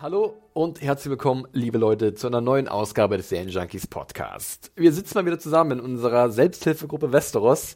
Hallo 0.00 0.40
und 0.52 0.80
herzlich 0.80 1.10
willkommen, 1.10 1.48
liebe 1.52 1.76
Leute, 1.76 2.14
zu 2.14 2.28
einer 2.28 2.40
neuen 2.40 2.68
Ausgabe 2.68 3.16
des 3.16 3.30
Serien 3.30 3.48
Junkies 3.48 3.88
Podcast. 3.88 4.70
Wir 4.76 4.92
sitzen 4.92 5.18
mal 5.18 5.26
wieder 5.26 5.40
zusammen 5.40 5.80
in 5.80 5.84
unserer 5.84 6.30
Selbsthilfegruppe 6.30 7.12
Westeros 7.12 7.74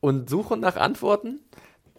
und 0.00 0.28
suchen 0.28 0.58
nach 0.58 0.74
Antworten 0.74 1.38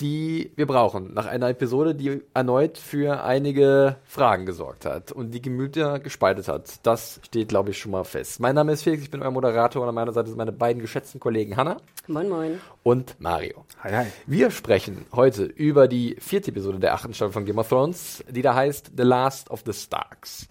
die 0.02 0.52
wir 0.56 0.66
brauchen. 0.66 1.14
Nach 1.14 1.28
einer 1.28 1.50
Episode, 1.50 1.94
die 1.94 2.22
erneut 2.34 2.78
für 2.78 3.24
einige 3.24 3.98
Fragen 4.04 4.46
gesorgt 4.46 4.86
hat 4.86 5.12
und 5.12 5.32
die 5.32 5.42
Gemüter 5.42 6.00
gespaltet 6.00 6.48
hat. 6.48 6.80
Das 6.84 7.20
steht, 7.24 7.50
glaube 7.50 7.70
ich, 7.70 7.78
schon 7.78 7.92
mal 7.92 8.04
fest. 8.04 8.40
Mein 8.40 8.56
Name 8.56 8.72
ist 8.72 8.82
Felix, 8.84 9.04
ich 9.04 9.12
bin 9.12 9.22
euer 9.22 9.32
Moderator 9.32 9.84
und 9.84 9.90
an 9.90 9.96
meiner 9.96 10.12
Seite 10.12 10.30
sind 10.30 10.38
meine 10.38 10.52
beiden 10.52 10.82
geschätzten 10.82 11.20
Kollegen 11.20 11.56
Hanna. 11.56 11.78
Moin, 12.08 12.30
moin. 12.30 12.62
Und 12.84 13.16
Mario. 13.20 13.66
Hi, 13.84 13.92
hi. 13.92 14.06
Wir 14.26 14.50
sprechen 14.50 15.06
heute 15.12 15.44
über 15.44 15.88
die 15.88 16.18
vierte 16.20 16.50
Episode 16.50 16.80
der 16.80 16.96
achten 16.96 17.14
Staffel 17.14 17.34
von 17.34 17.46
Game 17.46 17.60
of 17.60 17.70
Thrones, 17.70 18.24
die 18.28 18.42
da 18.42 18.56
heißt 18.56 18.94
The 18.98 19.04
Last 19.04 19.52
of 19.52 19.62
the 19.66 19.74
Starks. 19.74 20.48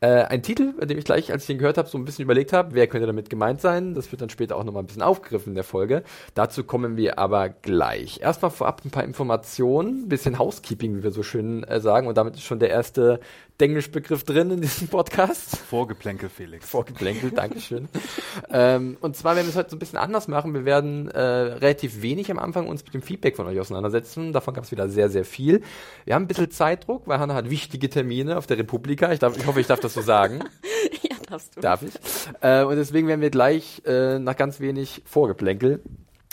Äh, 0.00 0.24
ein 0.24 0.42
Titel, 0.42 0.74
bei 0.78 0.84
dem 0.84 0.98
ich 0.98 1.06
gleich, 1.06 1.32
als 1.32 1.44
ich 1.44 1.50
ihn 1.50 1.58
gehört 1.58 1.78
habe, 1.78 1.88
so 1.88 1.96
ein 1.96 2.04
bisschen 2.04 2.24
überlegt 2.24 2.52
habe, 2.52 2.74
wer 2.74 2.86
könnte 2.86 3.06
damit 3.06 3.30
gemeint 3.30 3.62
sein. 3.62 3.94
Das 3.94 4.12
wird 4.12 4.20
dann 4.20 4.28
später 4.28 4.56
auch 4.56 4.64
nochmal 4.64 4.82
ein 4.82 4.86
bisschen 4.86 5.00
aufgegriffen 5.00 5.52
in 5.52 5.54
der 5.54 5.64
Folge. 5.64 6.02
Dazu 6.34 6.64
kommen 6.64 6.98
wir 6.98 7.18
aber 7.18 7.48
gleich. 7.48 8.20
Erstmal 8.20 8.50
vorab 8.50 8.82
ein 8.84 8.90
paar 8.90 9.04
Informationen, 9.04 10.06
bisschen 10.06 10.38
Housekeeping, 10.38 10.98
wie 10.98 11.02
wir 11.02 11.12
so 11.12 11.22
schön 11.22 11.64
äh, 11.64 11.80
sagen. 11.80 12.08
Und 12.08 12.18
damit 12.18 12.34
ist 12.34 12.42
schon 12.42 12.58
der 12.58 12.68
erste 12.68 13.20
Denglisch-Begriff 13.60 14.24
drin 14.24 14.50
in 14.50 14.60
diesem 14.60 14.88
Podcast. 14.88 15.56
Vorgeplänkel, 15.56 16.28
Felix. 16.28 16.68
Vorgeplänkel, 16.68 17.30
Dankeschön. 17.30 17.88
ähm, 18.50 18.98
und 19.00 19.16
zwar 19.16 19.34
werden 19.34 19.46
wir 19.46 19.50
es 19.50 19.56
heute 19.56 19.70
so 19.70 19.76
ein 19.76 19.78
bisschen 19.78 19.98
anders 19.98 20.28
machen. 20.28 20.52
Wir 20.52 20.66
werden 20.66 21.08
äh, 21.08 21.20
relativ 21.20 22.02
wenig 22.02 22.30
am 22.30 22.38
Anfang 22.38 22.68
uns 22.68 22.84
mit 22.84 22.92
dem 22.92 23.00
Feedback 23.00 23.34
von 23.34 23.46
euch 23.46 23.58
auseinandersetzen. 23.58 24.34
Davon 24.34 24.52
gab 24.52 24.64
es 24.64 24.72
wieder 24.72 24.90
sehr, 24.90 25.08
sehr 25.08 25.24
viel. 25.24 25.62
Wir 26.04 26.14
haben 26.14 26.24
ein 26.24 26.28
bisschen 26.28 26.50
Zeitdruck, 26.50 27.06
weil 27.06 27.18
Hannah 27.18 27.34
hat 27.34 27.48
wichtige 27.48 27.88
Termine 27.88 28.36
auf 28.36 28.46
der 28.46 28.58
Republika. 28.58 29.10
Ich, 29.12 29.20
darf, 29.20 29.38
ich 29.38 29.46
hoffe, 29.46 29.60
ich 29.60 29.66
darf 29.66 29.80
das 29.80 29.94
so 29.94 30.02
sagen. 30.02 30.40
ja, 31.02 31.16
darfst 31.28 31.56
du. 31.56 31.60
Darf 31.60 31.82
ich. 31.82 31.94
Äh, 32.42 32.62
und 32.64 32.76
deswegen 32.76 33.08
werden 33.08 33.22
wir 33.22 33.30
gleich 33.30 33.80
äh, 33.86 34.18
nach 34.18 34.36
ganz 34.36 34.60
wenig 34.60 35.00
Vorgeplänkel 35.06 35.80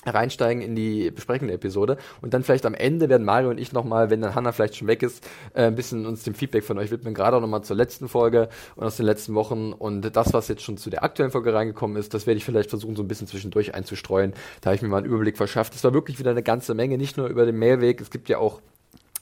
reinsteigen 0.05 0.61
in 0.61 0.75
die 0.75 1.11
Besprechung 1.11 1.47
der 1.47 1.55
Episode 1.55 1.97
und 2.21 2.33
dann 2.33 2.43
vielleicht 2.43 2.65
am 2.65 2.73
Ende 2.73 3.09
werden 3.09 3.25
Mario 3.25 3.49
und 3.49 3.59
ich 3.59 3.73
nochmal, 3.73 4.09
wenn 4.09 4.21
dann 4.21 4.35
Hanna 4.35 4.51
vielleicht 4.51 4.75
schon 4.75 4.87
weg 4.87 5.03
ist, 5.03 5.23
äh, 5.53 5.63
ein 5.63 5.75
bisschen 5.75 6.05
uns 6.05 6.23
dem 6.23 6.33
Feedback 6.33 6.63
von 6.63 6.77
euch 6.77 6.91
widmen, 6.91 7.13
gerade 7.13 7.37
auch 7.37 7.41
nochmal 7.41 7.63
zur 7.63 7.75
letzten 7.75 8.07
Folge 8.07 8.49
und 8.75 8.85
aus 8.85 8.97
den 8.97 9.05
letzten 9.05 9.35
Wochen 9.35 9.73
und 9.73 10.15
das, 10.15 10.33
was 10.33 10.47
jetzt 10.47 10.63
schon 10.63 10.77
zu 10.77 10.89
der 10.89 11.03
aktuellen 11.03 11.31
Folge 11.31 11.53
reingekommen 11.53 11.97
ist, 11.97 12.13
das 12.13 12.27
werde 12.27 12.37
ich 12.37 12.45
vielleicht 12.45 12.69
versuchen, 12.69 12.95
so 12.95 13.03
ein 13.03 13.07
bisschen 13.07 13.27
zwischendurch 13.27 13.75
einzustreuen. 13.75 14.33
Da 14.61 14.69
habe 14.69 14.75
ich 14.75 14.81
mir 14.81 14.89
mal 14.89 14.97
einen 14.97 15.07
Überblick 15.07 15.37
verschafft. 15.37 15.75
Es 15.75 15.83
war 15.83 15.93
wirklich 15.93 16.19
wieder 16.19 16.31
eine 16.31 16.43
ganze 16.43 16.73
Menge, 16.73 16.97
nicht 16.97 17.17
nur 17.17 17.27
über 17.27 17.45
den 17.45 17.57
Mailweg, 17.57 18.01
es 18.01 18.09
gibt 18.09 18.29
ja 18.29 18.37
auch 18.37 18.61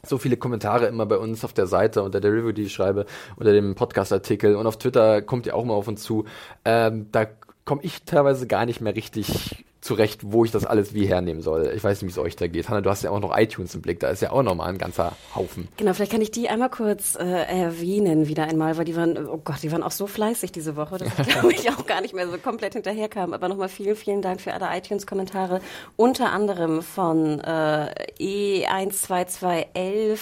so 0.04 0.18
viele 0.18 0.38
Kommentare 0.38 0.88
immer 0.88 1.06
bei 1.06 1.18
uns 1.18 1.44
auf 1.44 1.54
der 1.54 1.68
Seite 1.68 2.04
unter 2.04 2.20
der 2.20 2.32
Review, 2.32 2.52
die 2.52 2.64
ich 2.64 2.74
schreibe, 2.74 3.06
unter 3.36 3.54
dem 3.54 3.76
Podcast-Artikel 3.76 4.56
und 4.56 4.66
auf 4.68 4.78
Twitter 4.78 5.22
kommt 5.22 5.46
ihr 5.46 5.56
auch 5.56 5.64
mal 5.64 5.74
auf 5.74 5.88
uns 5.88 6.04
zu. 6.04 6.26
Ähm, 6.66 7.08
da 7.12 7.28
komme 7.66 7.82
ich 7.84 8.04
teilweise 8.04 8.48
gar 8.48 8.66
nicht 8.66 8.82
mehr 8.82 8.96
richtig 8.96 9.66
zurecht, 9.82 10.22
wo 10.24 10.46
ich 10.46 10.52
das 10.52 10.66
alles 10.66 10.94
wie 10.94 11.08
hernehmen 11.08 11.42
soll. 11.42 11.74
Ich 11.76 11.84
weiß 11.84 12.02
nicht, 12.02 12.16
wie 12.16 12.20
es 12.20 12.24
euch 12.24 12.36
da 12.36 12.48
geht. 12.48 12.70
Hanna, 12.70 12.82
du 12.82 12.92
hast 12.92 13.04
ja 13.04 13.10
auch 13.10 13.20
noch 13.20 13.36
iTunes 13.36 13.74
im 13.74 13.82
Blick, 13.82 14.00
da 14.00 14.10
ist 14.10 14.22
ja 14.22 14.32
auch 14.32 14.44
nochmal 14.44 14.70
ein 14.70 14.78
ganzer 14.78 15.14
Haufen. 15.36 15.68
Genau, 15.78 15.94
vielleicht 15.94 16.12
kann 16.12 16.22
ich 16.22 16.30
die 16.30 16.50
einmal 16.50 16.70
kurz 16.70 17.16
äh, 17.16 17.26
erwähnen 17.26 18.28
wieder 18.28 18.44
einmal, 18.44 18.78
weil 18.78 18.86
die 18.86 18.96
waren, 18.96 19.18
oh 19.28 19.42
Gott, 19.44 19.64
die 19.64 19.72
waren 19.72 19.82
auch 19.82 19.92
so 19.92 20.06
fleißig 20.06 20.52
diese 20.52 20.76
Woche, 20.76 21.00
dass 21.00 21.10
ich 21.18 21.28
glaube 21.28 21.54
ich 21.54 21.68
auch 21.72 21.88
gar 21.88 22.02
nicht 22.02 22.14
mehr 22.14 22.28
so 22.28 22.38
komplett 22.38 22.74
hinterherkam. 22.74 23.34
Aber 23.34 23.50
nochmal 23.50 23.70
vielen, 23.70 23.96
vielen 23.96 24.22
Dank 24.22 24.40
für 24.40 24.54
alle 24.54 24.68
iTunes-Kommentare, 24.78 25.62
unter 25.96 26.32
anderem 26.32 26.84
von 26.84 27.40
äh, 27.40 27.92
E12211. 28.20 30.20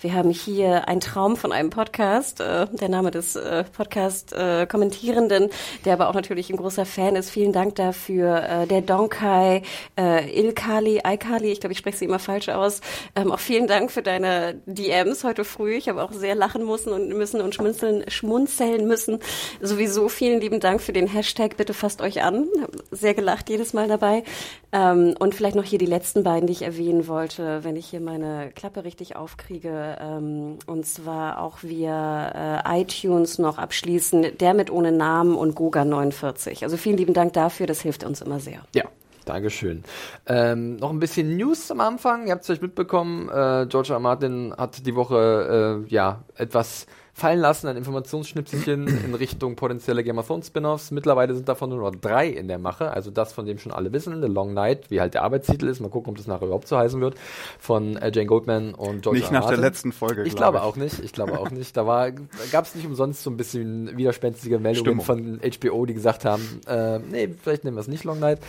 Wir 0.00 0.14
haben 0.14 0.30
hier 0.30 0.86
ein 0.86 1.00
Traum 1.00 1.36
von 1.36 1.50
einem 1.50 1.70
Podcast, 1.70 2.40
äh, 2.40 2.68
der 2.70 2.88
Name 2.88 3.10
des 3.10 3.34
äh, 3.34 3.64
Podcast-Kommentierenden, 3.64 5.50
der 5.84 5.94
aber 5.94 6.08
auch 6.08 6.14
natürlich 6.14 6.50
ein 6.50 6.56
großer 6.56 6.86
Fan 6.86 7.16
ist. 7.16 7.30
Vielen 7.30 7.52
Dank 7.52 7.74
dafür. 7.74 8.48
Äh, 8.48 8.66
der 8.68 8.91
Donkai, 8.92 9.62
äh, 9.98 10.38
Ilkali, 10.38 11.00
Aikali, 11.02 11.50
ich 11.50 11.60
glaube, 11.60 11.72
ich 11.72 11.78
spreche 11.78 11.96
sie 11.96 12.04
immer 12.04 12.18
falsch 12.18 12.50
aus. 12.50 12.82
Ähm, 13.16 13.32
auch 13.32 13.38
vielen 13.38 13.66
Dank 13.66 13.90
für 13.90 14.02
deine 14.02 14.60
DMs 14.66 15.24
heute 15.24 15.44
früh. 15.44 15.76
Ich 15.76 15.88
habe 15.88 16.02
auch 16.02 16.12
sehr 16.12 16.34
lachen 16.34 16.66
müssen 16.66 16.92
und 16.92 17.08
müssen 17.08 17.40
und 17.40 17.54
schmunzeln, 17.54 18.04
schmunzeln 18.08 18.86
müssen. 18.86 19.18
Sowieso 19.62 20.10
vielen 20.10 20.42
lieben 20.42 20.60
Dank 20.60 20.82
für 20.82 20.92
den 20.92 21.06
Hashtag. 21.06 21.56
Bitte 21.56 21.72
fasst 21.72 22.02
euch 22.02 22.22
an. 22.22 22.48
Sehr 22.90 23.14
gelacht 23.14 23.48
jedes 23.48 23.72
Mal 23.72 23.88
dabei. 23.88 24.24
Ähm, 24.72 25.14
und 25.18 25.34
vielleicht 25.34 25.56
noch 25.56 25.64
hier 25.64 25.78
die 25.78 25.86
letzten 25.86 26.22
beiden, 26.22 26.46
die 26.46 26.52
ich 26.52 26.62
erwähnen 26.62 27.08
wollte, 27.08 27.64
wenn 27.64 27.76
ich 27.76 27.86
hier 27.86 28.00
meine 28.00 28.50
Klappe 28.54 28.84
richtig 28.84 29.16
aufkriege. 29.16 29.96
Ähm, 30.00 30.58
und 30.66 30.84
zwar 30.84 31.40
auch 31.40 31.62
via 31.62 32.60
äh, 32.60 32.82
iTunes 32.82 33.38
noch 33.38 33.56
abschließen. 33.56 34.36
Der 34.38 34.52
mit 34.52 34.70
ohne 34.70 34.92
Namen 34.92 35.34
und 35.34 35.54
Goga 35.54 35.86
49. 35.86 36.62
Also 36.62 36.76
vielen 36.76 36.98
lieben 36.98 37.14
Dank 37.14 37.32
dafür. 37.32 37.66
Das 37.66 37.80
hilft 37.80 38.04
uns 38.04 38.20
immer 38.20 38.38
sehr. 38.38 38.60
Ja. 38.74 38.81
Dankeschön. 39.24 39.84
Ähm, 40.26 40.76
noch 40.76 40.90
ein 40.90 40.98
bisschen 40.98 41.36
News 41.36 41.70
am 41.70 41.80
Anfang. 41.80 42.26
Ihr 42.26 42.32
habt 42.32 42.42
es 42.42 42.46
vielleicht 42.46 42.62
mitbekommen, 42.62 43.28
äh, 43.28 43.66
George 43.68 43.92
R. 43.92 44.00
Martin 44.00 44.54
hat 44.56 44.84
die 44.86 44.94
Woche 44.94 45.84
äh, 45.86 45.92
ja 45.92 46.22
etwas 46.36 46.86
fallen 47.22 47.38
lassen 47.38 47.68
an 47.68 47.76
Informationsschnipselchen 47.76 48.86
in 49.04 49.14
Richtung 49.14 49.54
potenzielle 49.54 50.02
Game 50.02 50.18
of 50.18 50.26
Thrones 50.26 50.48
Spin-offs. 50.48 50.90
Mittlerweile 50.90 51.34
sind 51.34 51.48
davon 51.48 51.70
nur 51.70 51.78
noch 51.78 51.94
drei 51.94 52.26
in 52.28 52.48
der 52.48 52.58
Mache, 52.58 52.90
also 52.92 53.10
das, 53.12 53.32
von 53.32 53.46
dem 53.46 53.58
schon 53.58 53.70
alle 53.72 53.92
wissen, 53.92 54.20
The 54.20 54.26
Long 54.28 54.54
Night, 54.54 54.90
wie 54.90 55.00
halt 55.00 55.14
der 55.14 55.22
Arbeitstitel 55.22 55.68
ist. 55.68 55.78
Mal 55.80 55.88
gucken, 55.88 56.10
ob 56.10 56.16
das 56.16 56.26
nachher 56.26 56.46
überhaupt 56.46 56.66
so 56.66 56.76
heißen 56.76 57.00
wird, 57.00 57.14
von 57.60 57.96
äh, 57.96 58.10
Jane 58.12 58.26
Goldman 58.26 58.74
und 58.74 59.02
George 59.02 59.20
Nicht 59.20 59.28
R. 59.28 59.34
nach 59.34 59.40
Martin. 59.44 59.60
der 59.60 59.70
letzten 59.70 59.92
Folge, 59.92 60.24
Ich 60.24 60.34
glaub 60.34 60.52
glaube 60.54 60.56
ich. 60.58 60.62
auch 60.64 60.76
nicht. 60.76 60.98
Ich 60.98 61.12
glaube 61.12 61.38
auch 61.38 61.50
nicht. 61.50 61.76
Da 61.76 61.86
war, 61.86 62.10
gab 62.50 62.64
es 62.64 62.74
nicht 62.74 62.86
umsonst 62.86 63.22
so 63.22 63.30
ein 63.30 63.36
bisschen 63.36 63.96
widerspenstige 63.96 64.58
Meldungen 64.58 65.00
Stimmung. 65.00 65.38
von 65.40 65.40
HBO, 65.48 65.86
die 65.86 65.94
gesagt 65.94 66.24
haben, 66.24 66.42
äh, 66.66 66.98
nee, 66.98 67.28
vielleicht 67.40 67.62
nehmen 67.64 67.76
wir 67.76 67.80
es 67.82 67.88
nicht 67.88 68.02
Long 68.02 68.18
Night. 68.18 68.40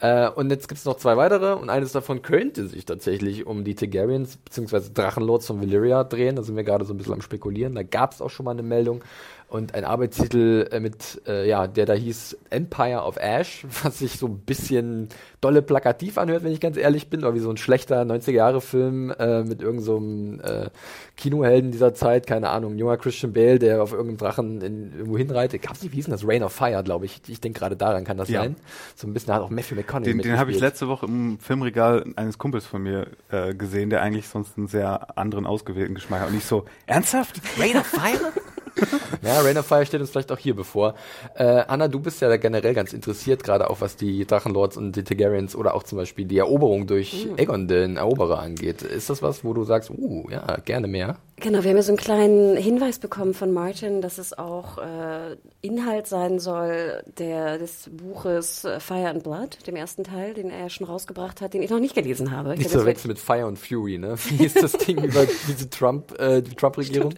Äh, 0.00 0.28
und 0.30 0.50
jetzt 0.50 0.66
gibt 0.68 0.78
es 0.78 0.84
noch 0.84 0.96
zwei 0.96 1.16
weitere 1.16 1.52
und 1.54 1.70
eines 1.70 1.92
davon 1.92 2.22
könnte 2.22 2.66
sich 2.66 2.84
tatsächlich 2.84 3.46
um 3.46 3.62
die 3.62 3.74
Targaryens 3.76 4.36
bzw. 4.36 4.90
Drachenlords 4.92 5.46
von 5.46 5.60
Valyria 5.60 6.02
drehen. 6.02 6.34
Da 6.36 6.42
sind 6.42 6.56
wir 6.56 6.64
gerade 6.64 6.84
so 6.84 6.92
ein 6.92 6.96
bisschen 6.98 7.14
am 7.14 7.20
spekulieren. 7.22 7.74
Da 7.74 7.82
gab 7.82 8.15
es 8.16 8.22
auch 8.22 8.30
schon 8.30 8.44
mal 8.44 8.52
eine 8.52 8.62
Meldung 8.62 9.02
und 9.48 9.74
ein 9.74 9.84
Arbeitstitel 9.84 10.68
äh, 10.72 10.80
mit, 10.80 11.22
äh, 11.26 11.48
ja, 11.48 11.66
der 11.68 11.86
da 11.86 11.92
hieß 11.92 12.36
Empire 12.50 13.02
of 13.02 13.16
Ash, 13.16 13.64
was 13.82 13.98
sich 14.00 14.18
so 14.18 14.26
ein 14.26 14.38
bisschen 14.40 15.08
dolle 15.40 15.62
plakativ 15.62 16.18
anhört, 16.18 16.42
wenn 16.42 16.52
ich 16.52 16.60
ganz 16.60 16.76
ehrlich 16.76 17.08
bin, 17.10 17.20
oder 17.20 17.34
wie 17.34 17.38
so 17.38 17.50
ein 17.50 17.56
schlechter 17.56 18.02
90er-Jahre-Film 18.02 19.10
äh, 19.10 19.44
mit 19.44 19.62
irgendeinem 19.62 20.40
so 20.40 20.42
äh, 20.48 20.70
Kinohelden 21.16 21.70
dieser 21.70 21.94
Zeit, 21.94 22.26
keine 22.26 22.48
Ahnung, 22.48 22.76
junger 22.76 22.96
Christian 22.96 23.32
Bale, 23.32 23.58
der 23.58 23.82
auf 23.82 23.92
irgendeinem 23.92 24.16
Drachen 24.18 24.60
in, 24.62 24.92
irgendwo 24.92 25.16
hinreitet. 25.16 25.62
Gab's 25.62 25.82
nicht, 25.82 25.92
wie 25.92 25.96
hieß 25.96 26.06
denn 26.06 26.12
das? 26.12 26.26
Rain 26.26 26.42
of 26.42 26.52
Fire, 26.52 26.82
glaube 26.82 27.04
ich. 27.06 27.20
Ich 27.28 27.40
denke 27.40 27.60
gerade 27.60 27.76
daran 27.76 28.04
kann 28.04 28.16
das 28.16 28.28
Ja. 28.28 28.42
sein. 28.42 28.56
So 28.96 29.06
ein 29.06 29.14
bisschen 29.14 29.32
hat 29.32 29.42
auch 29.42 29.50
Matthew 29.50 29.76
McConaughey 29.76 30.12
Den, 30.12 30.22
den 30.22 30.38
habe 30.38 30.50
ich 30.50 30.58
letzte 30.58 30.88
Woche 30.88 31.06
im 31.06 31.38
Filmregal 31.38 32.04
eines 32.16 32.38
Kumpels 32.38 32.66
von 32.66 32.82
mir 32.82 33.06
äh, 33.30 33.54
gesehen, 33.54 33.90
der 33.90 34.02
eigentlich 34.02 34.26
sonst 34.28 34.58
einen 34.58 34.66
sehr 34.66 35.16
anderen 35.16 35.46
ausgewählten 35.46 35.94
Geschmack 35.94 36.22
hat. 36.22 36.28
Und 36.30 36.36
ich 36.36 36.44
so, 36.44 36.64
ernsthaft? 36.86 37.40
Rain 37.58 37.76
of 37.76 37.86
Fire? 37.86 38.32
ja, 39.22 39.40
Rain 39.40 39.58
of 39.58 39.66
Fire 39.66 39.86
steht 39.86 40.00
uns 40.00 40.10
vielleicht 40.10 40.30
auch 40.32 40.38
hier 40.38 40.54
bevor. 40.54 40.94
Äh, 41.34 41.64
Anna, 41.66 41.88
du 41.88 42.00
bist 42.00 42.20
ja 42.20 42.28
da 42.28 42.36
generell 42.36 42.74
ganz 42.74 42.92
interessiert, 42.92 43.42
gerade 43.42 43.70
auch 43.70 43.80
was 43.80 43.96
die 43.96 44.26
Drachenlords 44.26 44.76
und 44.76 44.96
die 44.96 45.04
Targaryens 45.04 45.56
oder 45.56 45.74
auch 45.74 45.82
zum 45.82 45.98
Beispiel 45.98 46.24
die 46.26 46.38
Eroberung 46.38 46.86
durch 46.86 47.28
Aegon, 47.36 47.68
den 47.68 47.96
Eroberer, 47.96 48.40
angeht. 48.40 48.82
Ist 48.82 49.10
das 49.10 49.22
was, 49.22 49.44
wo 49.44 49.52
du 49.52 49.64
sagst, 49.64 49.90
uh, 49.90 50.28
ja, 50.30 50.58
gerne 50.64 50.86
mehr? 50.86 51.16
Genau, 51.38 51.62
wir 51.62 51.70
haben 51.70 51.76
ja 51.76 51.82
so 51.82 51.90
einen 51.90 51.98
kleinen 51.98 52.56
Hinweis 52.56 52.98
bekommen 52.98 53.34
von 53.34 53.52
Martin, 53.52 54.00
dass 54.00 54.16
es 54.16 54.36
auch 54.36 54.78
äh, 54.78 55.36
Inhalt 55.60 56.06
sein 56.06 56.38
soll 56.38 57.02
der, 57.18 57.58
des 57.58 57.90
Buches 57.92 58.64
äh, 58.64 58.80
Fire 58.80 59.08
and 59.08 59.22
Blood, 59.22 59.66
dem 59.66 59.76
ersten 59.76 60.02
Teil, 60.02 60.32
den 60.32 60.48
er 60.48 60.70
schon 60.70 60.86
rausgebracht 60.86 61.42
hat, 61.42 61.52
den 61.52 61.62
ich 61.62 61.68
noch 61.68 61.78
nicht 61.78 61.94
gelesen 61.94 62.30
habe. 62.30 62.54
Ich 62.54 62.60
Nicht 62.60 62.70
zu 62.70 62.78
verwechseln 62.78 63.08
mit 63.08 63.18
Fire 63.18 63.46
und 63.46 63.58
Fury, 63.58 63.98
ne? 63.98 64.14
Wie 64.28 64.46
ist 64.46 64.62
das 64.62 64.72
Ding 64.72 65.04
über 65.04 65.26
diese 65.48 65.68
Trump, 65.68 66.18
äh, 66.18 66.40
die 66.40 66.54
Trump-Regierung? 66.54 67.14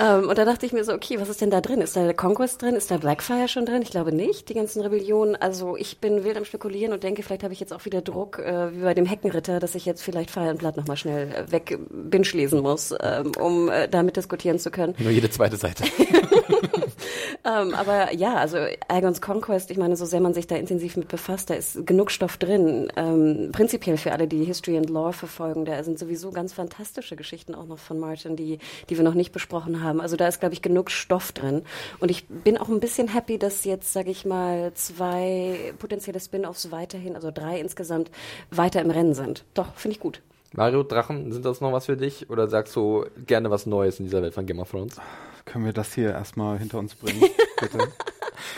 Ähm, 0.00 0.28
und 0.28 0.38
da 0.38 0.44
dachte 0.44 0.66
ich, 0.66 0.72
mir 0.72 0.84
so, 0.84 0.92
okay, 0.92 1.20
was 1.20 1.28
ist 1.28 1.40
denn 1.40 1.50
da 1.50 1.60
drin? 1.60 1.80
Ist 1.80 1.96
da 1.96 2.12
Conquest 2.12 2.62
drin? 2.62 2.74
Ist 2.74 2.90
da 2.90 2.98
Blackfire 2.98 3.48
schon 3.48 3.66
drin? 3.66 3.82
Ich 3.82 3.90
glaube 3.90 4.12
nicht, 4.12 4.48
die 4.48 4.54
ganzen 4.54 4.80
Rebellionen. 4.80 5.36
Also 5.36 5.76
ich 5.76 5.98
bin 5.98 6.24
wild 6.24 6.36
am 6.36 6.44
Spekulieren 6.44 6.92
und 6.92 7.02
denke, 7.02 7.22
vielleicht 7.22 7.42
habe 7.42 7.52
ich 7.52 7.60
jetzt 7.60 7.72
auch 7.72 7.84
wieder 7.84 8.00
Druck, 8.00 8.38
äh, 8.38 8.74
wie 8.74 8.82
bei 8.82 8.94
dem 8.94 9.06
Heckenritter, 9.06 9.60
dass 9.60 9.74
ich 9.74 9.86
jetzt 9.86 10.02
vielleicht 10.02 10.30
Fire 10.30 10.50
and 10.50 10.58
Blood 10.58 10.76
nochmal 10.76 10.96
schnell 10.96 11.32
äh, 11.32 11.52
weg 11.52 11.78
binge 11.90 12.28
lesen 12.32 12.60
muss, 12.60 12.94
ähm, 13.00 13.27
um 13.36 13.68
äh, 13.68 13.88
damit 13.88 14.16
diskutieren 14.16 14.58
zu 14.58 14.70
können. 14.70 14.94
Nur 14.98 15.10
jede 15.10 15.30
zweite 15.30 15.56
Seite. 15.56 15.84
ähm, 17.44 17.74
aber 17.74 18.14
ja, 18.14 18.34
also 18.34 18.58
Aegons 18.88 19.20
Conquest, 19.20 19.70
ich 19.70 19.76
meine, 19.76 19.96
so 19.96 20.04
sehr 20.04 20.20
man 20.20 20.34
sich 20.34 20.46
da 20.46 20.56
intensiv 20.56 20.96
mit 20.96 21.08
befasst, 21.08 21.50
da 21.50 21.54
ist 21.54 21.86
genug 21.86 22.10
Stoff 22.10 22.36
drin. 22.36 22.90
Ähm, 22.96 23.50
prinzipiell 23.52 23.96
für 23.96 24.12
alle, 24.12 24.28
die 24.28 24.44
History 24.44 24.76
and 24.76 24.90
Lore 24.90 25.12
verfolgen, 25.12 25.64
da 25.64 25.82
sind 25.82 25.98
sowieso 25.98 26.30
ganz 26.30 26.52
fantastische 26.52 27.16
Geschichten 27.16 27.54
auch 27.54 27.66
noch 27.66 27.78
von 27.78 27.98
Martin, 27.98 28.36
die, 28.36 28.58
die 28.88 28.96
wir 28.96 29.04
noch 29.04 29.14
nicht 29.14 29.32
besprochen 29.32 29.82
haben. 29.82 30.00
Also 30.00 30.16
da 30.16 30.28
ist, 30.28 30.40
glaube 30.40 30.54
ich, 30.54 30.62
genug 30.62 30.90
Stoff 30.90 31.32
drin. 31.32 31.62
Und 32.00 32.10
ich 32.10 32.26
bin 32.26 32.58
auch 32.58 32.68
ein 32.68 32.80
bisschen 32.80 33.08
happy, 33.08 33.38
dass 33.38 33.64
jetzt, 33.64 33.92
sage 33.92 34.10
ich 34.10 34.24
mal, 34.24 34.72
zwei 34.74 35.72
potenzielle 35.78 36.20
Spin-offs 36.20 36.70
weiterhin, 36.70 37.14
also 37.14 37.30
drei 37.30 37.60
insgesamt, 37.60 38.10
weiter 38.50 38.80
im 38.80 38.90
Rennen 38.90 39.14
sind. 39.14 39.44
Doch, 39.54 39.74
finde 39.74 39.96
ich 39.96 40.00
gut. 40.00 40.22
Mario, 40.54 40.82
Drachen, 40.82 41.30
sind 41.32 41.44
das 41.44 41.60
noch 41.60 41.72
was 41.72 41.86
für 41.86 41.96
dich? 41.96 42.30
Oder 42.30 42.48
sagst 42.48 42.74
du 42.74 43.04
gerne 43.26 43.50
was 43.50 43.66
Neues 43.66 43.98
in 43.98 44.06
dieser 44.06 44.22
Welt 44.22 44.34
von 44.34 44.46
Game 44.46 44.60
of 44.60 44.70
Thrones? 44.70 44.96
Können 45.44 45.64
wir 45.64 45.72
das 45.72 45.94
hier 45.94 46.10
erstmal 46.10 46.58
hinter 46.58 46.78
uns 46.78 46.94
bringen, 46.94 47.22
bitte? 47.60 47.78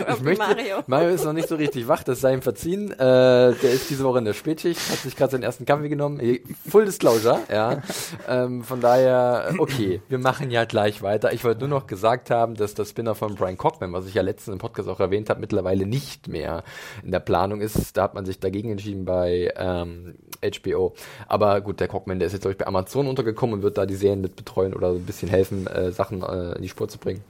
Ich 0.09 0.23
möchte, 0.23 0.45
Mario. 0.45 0.77
Mario 0.87 1.11
ist 1.11 1.25
noch 1.25 1.33
nicht 1.33 1.49
so 1.49 1.57
richtig 1.57 1.89
wach, 1.89 2.03
das 2.03 2.21
sei 2.21 2.35
ihm 2.35 2.43
verziehen. 2.43 2.93
Äh, 2.93 2.97
der 2.97 3.71
ist 3.71 3.91
diese 3.91 4.05
Woche 4.05 4.19
in 4.19 4.25
der 4.25 4.35
Spätschicht, 4.35 4.81
hat 4.91 4.99
sich 4.99 5.17
gerade 5.17 5.33
seinen 5.33 5.43
ersten 5.43 5.65
Kaffee 5.65 5.89
genommen. 5.89 6.21
Full 6.69 6.85
Disclosure, 6.85 7.41
ja. 7.51 7.83
Ähm, 8.29 8.63
von 8.65 8.81
daher, 8.81 9.55
okay, 9.59 10.03
wir 10.09 10.19
machen 10.19 10.51
ja 10.51 10.65
gleich 10.65 11.03
weiter. 11.03 11.33
Ich 11.33 11.45
wollte 11.45 11.61
nur 11.61 11.69
noch 11.69 11.87
gesagt 11.87 12.31
haben, 12.31 12.55
dass 12.55 12.75
das 12.75 12.91
Spinner 12.91 13.15
von 13.15 13.35
Brian 13.35 13.57
Cockman, 13.57 13.93
was 13.93 14.07
ich 14.07 14.15
ja 14.15 14.23
letztens 14.23 14.55
im 14.55 14.59
Podcast 14.59 14.89
auch 14.89 15.01
erwähnt 15.01 15.31
habe, 15.31 15.41
mittlerweile 15.41 15.87
nicht 15.87 16.29
mehr 16.29 16.63
in 17.03 17.11
der 17.11 17.21
Planung 17.21 17.61
ist. 17.61 17.97
Da 17.97 18.03
hat 18.03 18.15
man 18.15 18.25
sich 18.25 18.39
dagegen 18.39 18.71
entschieden 18.71 19.05
bei 19.05 19.53
ähm, 19.57 20.17
HBO. 20.43 20.95
Aber 21.29 21.61
gut, 21.61 21.81
der 21.81 21.89
Cockman, 21.89 22.19
der 22.19 22.27
ist 22.27 22.33
jetzt, 22.33 22.43
glaube 22.43 22.53
ich, 22.53 22.59
bei 22.59 22.67
Amazon 22.67 23.09
untergekommen 23.09 23.57
und 23.57 23.63
wird 23.63 23.79
da 23.79 23.87
die 23.87 23.97
Serien 23.97 24.21
mit 24.21 24.37
betreuen 24.37 24.75
oder 24.75 24.91
ein 24.91 25.07
bisschen 25.07 25.29
helfen, 25.29 25.67
äh, 25.67 25.93
Sachen 25.93 26.23
äh, 26.23 26.53
in 26.53 26.63
die 26.63 26.69
Spur 26.69 26.89
zu 26.89 26.99
bringen 26.99 27.23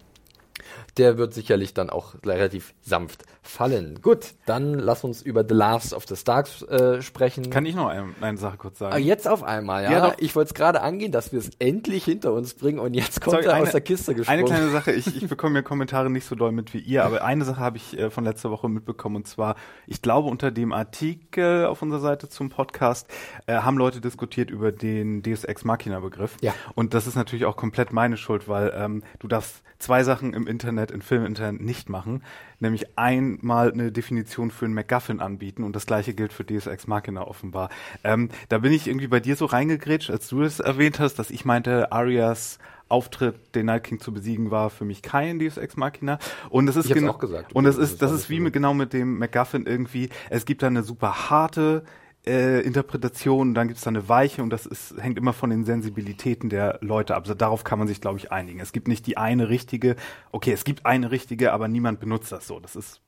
der 1.00 1.16
wird 1.16 1.32
sicherlich 1.32 1.72
dann 1.72 1.88
auch 1.88 2.14
relativ 2.26 2.74
sanft 2.82 3.24
fallen. 3.50 4.00
Gut, 4.00 4.34
dann 4.46 4.74
lass 4.74 5.04
uns 5.04 5.22
über 5.22 5.44
The 5.46 5.54
Last 5.54 5.92
of 5.92 6.06
the 6.08 6.16
Starks 6.16 6.62
äh, 6.62 7.02
sprechen. 7.02 7.50
Kann 7.50 7.66
ich 7.66 7.74
noch 7.74 7.88
eine, 7.88 8.14
eine 8.20 8.38
Sache 8.38 8.56
kurz 8.56 8.78
sagen? 8.78 8.94
Ah, 8.94 8.98
jetzt 8.98 9.28
auf 9.28 9.42
einmal, 9.42 9.84
ja. 9.84 9.90
ja 9.90 10.14
ich 10.18 10.34
wollte 10.36 10.48
es 10.48 10.54
gerade 10.54 10.82
angehen, 10.82 11.12
dass 11.12 11.32
wir 11.32 11.38
es 11.38 11.50
endlich 11.58 12.04
hinter 12.04 12.32
uns 12.32 12.54
bringen 12.54 12.78
und 12.78 12.94
jetzt 12.94 13.20
kommt 13.20 13.34
Sorry, 13.34 13.46
er 13.46 13.54
eine, 13.54 13.64
aus 13.64 13.72
der 13.72 13.80
Kiste 13.80 14.14
gesprungen. 14.14 14.40
Eine 14.40 14.48
kleine 14.48 14.70
Sache, 14.70 14.92
ich, 14.92 15.14
ich 15.16 15.28
bekomme 15.28 15.56
ja 15.56 15.62
Kommentare 15.62 16.10
nicht 16.10 16.26
so 16.26 16.34
doll 16.34 16.52
mit 16.52 16.72
wie 16.72 16.78
ihr, 16.78 17.04
aber 17.04 17.24
eine 17.24 17.44
Sache 17.44 17.60
habe 17.60 17.76
ich 17.76 17.98
äh, 17.98 18.10
von 18.10 18.24
letzter 18.24 18.50
Woche 18.50 18.68
mitbekommen 18.68 19.16
und 19.16 19.26
zwar, 19.26 19.56
ich 19.86 20.00
glaube 20.00 20.28
unter 20.28 20.50
dem 20.50 20.72
Artikel 20.72 21.66
auf 21.66 21.82
unserer 21.82 22.00
Seite 22.00 22.28
zum 22.28 22.48
Podcast 22.48 23.08
äh, 23.46 23.54
haben 23.54 23.76
Leute 23.76 24.00
diskutiert 24.00 24.50
über 24.50 24.72
den 24.72 25.22
Deus 25.22 25.44
Ex 25.44 25.64
Machina 25.64 26.00
Begriff. 26.00 26.36
Ja. 26.40 26.54
Und 26.74 26.94
das 26.94 27.06
ist 27.06 27.16
natürlich 27.16 27.44
auch 27.44 27.56
komplett 27.56 27.92
meine 27.92 28.16
Schuld, 28.16 28.48
weil 28.48 28.72
ähm, 28.74 29.02
du 29.18 29.28
darfst 29.28 29.62
zwei 29.80 30.04
Sachen 30.04 30.34
im 30.34 30.46
Internet, 30.46 30.90
in 30.90 31.02
Filminternet 31.02 31.60
nicht 31.60 31.88
machen, 31.88 32.22
nämlich 32.60 32.86
einmal 32.96 33.72
eine 33.72 33.92
Definition 33.92 34.50
für 34.50 34.66
einen 34.66 34.74
MacGuffin 34.74 35.20
anbieten 35.20 35.64
und 35.64 35.74
das 35.74 35.86
gleiche 35.86 36.14
gilt 36.14 36.32
für 36.32 36.44
Deus 36.44 36.66
Ex 36.66 36.86
Machina 36.86 37.26
offenbar. 37.26 37.70
Ähm, 38.04 38.28
da 38.48 38.58
bin 38.58 38.72
ich 38.72 38.86
irgendwie 38.86 39.08
bei 39.08 39.20
dir 39.20 39.36
so 39.36 39.46
reingegrätscht, 39.46 40.10
als 40.10 40.28
du 40.28 40.42
es 40.42 40.60
erwähnt 40.60 41.00
hast, 41.00 41.18
dass 41.18 41.30
ich 41.30 41.44
meinte, 41.44 41.92
Arias 41.92 42.58
Auftritt, 42.88 43.54
den 43.54 43.66
Night 43.66 43.84
King 43.84 44.00
zu 44.00 44.12
besiegen, 44.12 44.50
war 44.50 44.68
für 44.68 44.84
mich 44.84 45.00
kein 45.00 45.38
Deus 45.38 45.56
Ex 45.56 45.76
Machina. 45.76 46.18
Und 46.48 46.68
es 46.68 46.76
ist 46.76 46.92
genau, 46.92 47.18
und 47.54 47.66
es 47.66 47.78
ist, 47.78 48.02
das 48.02 48.10
ist 48.10 48.28
wie 48.28 48.40
mit, 48.40 48.52
genau 48.52 48.74
mit 48.74 48.92
dem 48.92 49.18
MacGuffin 49.18 49.64
irgendwie. 49.64 50.08
Es 50.28 50.44
gibt 50.44 50.62
da 50.62 50.66
eine 50.66 50.82
super 50.82 51.30
harte 51.30 51.84
äh, 52.26 52.60
Interpretation, 52.60 53.54
dann 53.54 53.68
gibt 53.68 53.78
es 53.78 53.84
da 53.84 53.88
eine 53.88 54.08
weiche 54.08 54.42
und 54.42 54.50
das 54.50 54.66
ist, 54.66 54.94
hängt 55.00 55.18
immer 55.18 55.32
von 55.32 55.50
den 55.50 55.64
Sensibilitäten 55.64 56.50
der 56.50 56.78
Leute 56.82 57.14
ab. 57.14 57.22
Also 57.22 57.34
darauf 57.34 57.64
kann 57.64 57.78
man 57.78 57.88
sich, 57.88 58.00
glaube 58.00 58.18
ich, 58.18 58.30
einigen. 58.30 58.60
Es 58.60 58.72
gibt 58.72 58.88
nicht 58.88 59.06
die 59.06 59.16
eine 59.16 59.48
richtige, 59.48 59.96
okay, 60.32 60.52
es 60.52 60.64
gibt 60.64 60.86
eine 60.86 61.10
richtige, 61.10 61.52
aber 61.52 61.68
niemand 61.68 62.00
benutzt 62.00 62.30
das 62.32 62.46
so. 62.46 62.60
Das 62.60 62.76
ist 62.76 63.00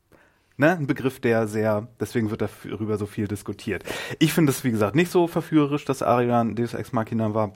ne, 0.56 0.72
ein 0.72 0.86
Begriff, 0.86 1.20
der 1.20 1.46
sehr, 1.46 1.88
deswegen 2.00 2.30
wird 2.30 2.42
darüber 2.42 2.96
so 2.96 3.06
viel 3.06 3.28
diskutiert. 3.28 3.84
Ich 4.18 4.32
finde 4.32 4.50
es, 4.50 4.64
wie 4.64 4.70
gesagt, 4.70 4.96
nicht 4.96 5.10
so 5.10 5.26
verführerisch, 5.26 5.84
dass 5.84 6.02
Arian 6.02 6.54
Deus 6.54 6.74
Ex 6.74 6.92
Machina 6.92 7.34
war, 7.34 7.52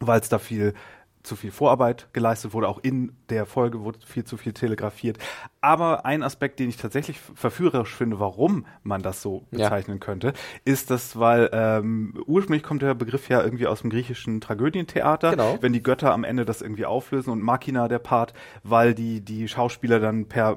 weil 0.00 0.20
es 0.20 0.28
da 0.28 0.38
viel 0.38 0.74
zu 1.22 1.36
viel 1.36 1.50
Vorarbeit 1.50 2.08
geleistet 2.12 2.52
wurde, 2.52 2.68
auch 2.68 2.78
in 2.82 3.12
der 3.28 3.46
Folge 3.46 3.80
wurde 3.80 3.98
viel 4.06 4.24
zu 4.24 4.36
viel 4.36 4.52
telegrafiert. 4.52 5.18
Aber 5.60 6.06
ein 6.06 6.22
Aspekt, 6.22 6.58
den 6.58 6.68
ich 6.68 6.78
tatsächlich 6.78 7.18
verführerisch 7.34 7.94
finde, 7.94 8.18
warum 8.18 8.66
man 8.82 9.02
das 9.02 9.20
so 9.20 9.46
bezeichnen 9.50 9.98
ja. 9.98 10.04
könnte, 10.04 10.32
ist 10.64 10.90
das, 10.90 11.18
weil 11.18 11.50
ähm, 11.52 12.22
ursprünglich 12.26 12.62
kommt 12.62 12.82
der 12.82 12.94
Begriff 12.94 13.28
ja 13.28 13.42
irgendwie 13.42 13.66
aus 13.66 13.82
dem 13.82 13.90
griechischen 13.90 14.40
Tragödientheater, 14.40 15.32
genau. 15.32 15.58
wenn 15.60 15.72
die 15.72 15.82
Götter 15.82 16.12
am 16.12 16.24
Ende 16.24 16.44
das 16.44 16.62
irgendwie 16.62 16.86
auflösen 16.86 17.30
und 17.30 17.42
Machina 17.42 17.88
der 17.88 17.98
Part, 17.98 18.32
weil 18.62 18.94
die 18.94 19.20
die 19.20 19.48
Schauspieler 19.48 20.00
dann 20.00 20.26
per 20.26 20.56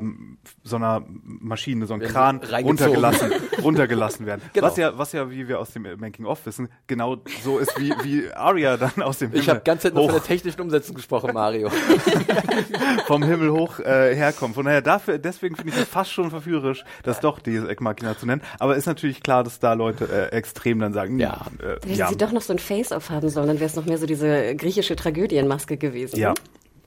so 0.63 0.77
einer 0.77 1.03
Maschine, 1.07 1.85
so 1.85 1.93
einem 1.93 2.03
Kran 2.03 2.37
runtergelassen, 2.37 3.31
runtergelassen 3.61 4.25
werden. 4.25 4.41
Genau. 4.53 4.67
Was 4.67 4.77
ja, 4.77 4.97
was 4.97 5.11
ja, 5.11 5.29
wie 5.29 5.47
wir 5.49 5.59
aus 5.59 5.71
dem 5.71 5.83
Making 5.99 6.25
of 6.25 6.45
wissen, 6.45 6.69
genau 6.87 7.17
so 7.43 7.59
ist 7.59 7.77
wie 7.79 7.93
wie 8.03 8.31
Arya 8.31 8.77
dann 8.77 9.01
aus 9.01 9.19
dem 9.19 9.33
Ich 9.33 9.49
habe 9.49 9.61
ganz 9.65 9.81
Zeit 9.81 9.93
nur 9.93 10.05
von 10.05 10.13
der 10.13 10.23
technischen 10.53 10.61
Umsetzung 10.61 10.95
gesprochen, 10.95 11.31
Mario. 11.33 11.69
vom 13.07 13.23
Himmel 13.23 13.51
hoch 13.51 13.79
äh, 13.79 14.15
herkommt. 14.15 14.55
Von 14.55 14.65
daher 14.65 14.81
dafür, 14.81 15.17
deswegen 15.17 15.55
finde 15.55 15.73
ich 15.73 15.79
es 15.79 15.87
fast 15.87 16.11
schon 16.11 16.29
verführerisch, 16.29 16.83
das 17.03 17.19
doch 17.19 17.39
diese 17.39 17.69
Eckmachina 17.69 18.17
zu 18.17 18.25
nennen. 18.25 18.41
Aber 18.59 18.75
ist 18.75 18.85
natürlich 18.85 19.21
klar, 19.23 19.43
dass 19.43 19.59
da 19.59 19.73
Leute 19.73 20.05
äh, 20.05 20.35
extrem 20.35 20.79
dann 20.79 20.93
sagen, 20.93 21.19
ja, 21.19 21.45
äh, 21.59 21.77
wenn 21.85 21.95
ja. 21.95 22.07
sie 22.07 22.17
doch 22.17 22.31
noch 22.31 22.41
so 22.41 22.53
ein 22.53 22.59
Face-Off 22.59 23.09
haben 23.09 23.29
sollen, 23.29 23.47
dann 23.47 23.59
wäre 23.59 23.67
es 23.67 23.75
noch 23.75 23.85
mehr 23.85 23.97
so 23.97 24.05
diese 24.05 24.55
griechische 24.55 24.95
Tragödienmaske 24.95 25.77
gewesen. 25.77 26.19
Ja. 26.19 26.29
Ne? 26.29 26.35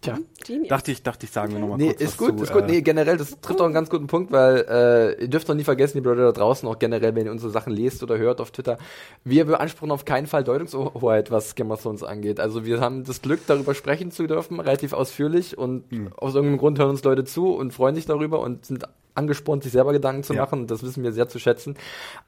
Tja, 0.07 0.19
Genius. 0.47 0.69
dachte 0.69 0.93
ich, 0.93 1.03
dachte 1.03 1.27
ich, 1.27 1.33
sagen 1.33 1.53
wir 1.53 1.59
nochmal 1.59 1.79
nee, 1.79 1.89
kurz 1.89 2.01
ist 2.01 2.17
gut, 2.17 2.39
zu, 2.39 2.45
ist 2.45 2.53
gut. 2.53 2.63
Äh, 2.63 2.67
nee, 2.67 2.81
generell, 2.83 3.17
das 3.17 3.41
trifft 3.41 3.61
auch 3.61 3.65
einen 3.65 3.75
ganz 3.75 3.91
guten 3.91 4.07
Punkt, 4.07 4.31
weil 4.31 4.65
äh, 4.69 5.23
ihr 5.23 5.29
dürft 5.29 5.49
doch 5.49 5.55
nie 5.55 5.65
vergessen, 5.65 5.99
die 5.99 6.05
Leute 6.05 6.23
da 6.23 6.33
draußen, 6.33 6.69
auch 6.69 6.79
generell, 6.79 7.15
wenn 7.15 7.27
ihr 7.27 7.33
unsere 7.33 7.51
Sachen 7.51 7.73
lest 7.73 8.03
oder 8.03 8.17
hört 8.19 8.41
auf 8.41 8.51
Twitter, 8.53 8.79
wir 9.25 9.45
beanspruchen 9.45 9.91
auf 9.91 10.05
keinen 10.05 10.27
Fall 10.27 10.45
Deutungshoheit, 10.45 11.31
was 11.31 11.55
Game 11.55 11.71
of 11.71 11.83
Thrones 11.83 12.03
angeht. 12.03 12.39
Also 12.39 12.65
wir 12.65 12.81
haben 12.81 13.05
das 13.05 13.23
Glück, 13.23 13.41
darüber 13.47 13.75
sprechen 13.75 14.11
zu 14.11 14.27
dürfen, 14.27 14.61
relativ 14.61 14.93
ausführlich 14.93 15.59
und 15.59 15.91
mhm. 15.91 16.13
aus 16.17 16.35
irgendeinem 16.35 16.59
Grund 16.59 16.79
hören 16.79 16.91
uns 16.91 17.03
Leute 17.03 17.25
zu 17.25 17.55
und 17.55 17.73
freuen 17.73 17.95
sich 17.95 18.07
darüber 18.07 18.41
und 18.41 18.65
sind 18.65 18.85
angespornt, 19.17 19.63
sich 19.63 19.73
selber 19.73 19.93
Gedanken 19.93 20.23
zu 20.23 20.35
ja. 20.35 20.43
machen. 20.43 20.67
Das 20.67 20.83
wissen 20.83 21.03
wir 21.03 21.13
sehr 21.13 21.29
zu 21.29 21.39
schätzen. 21.39 21.77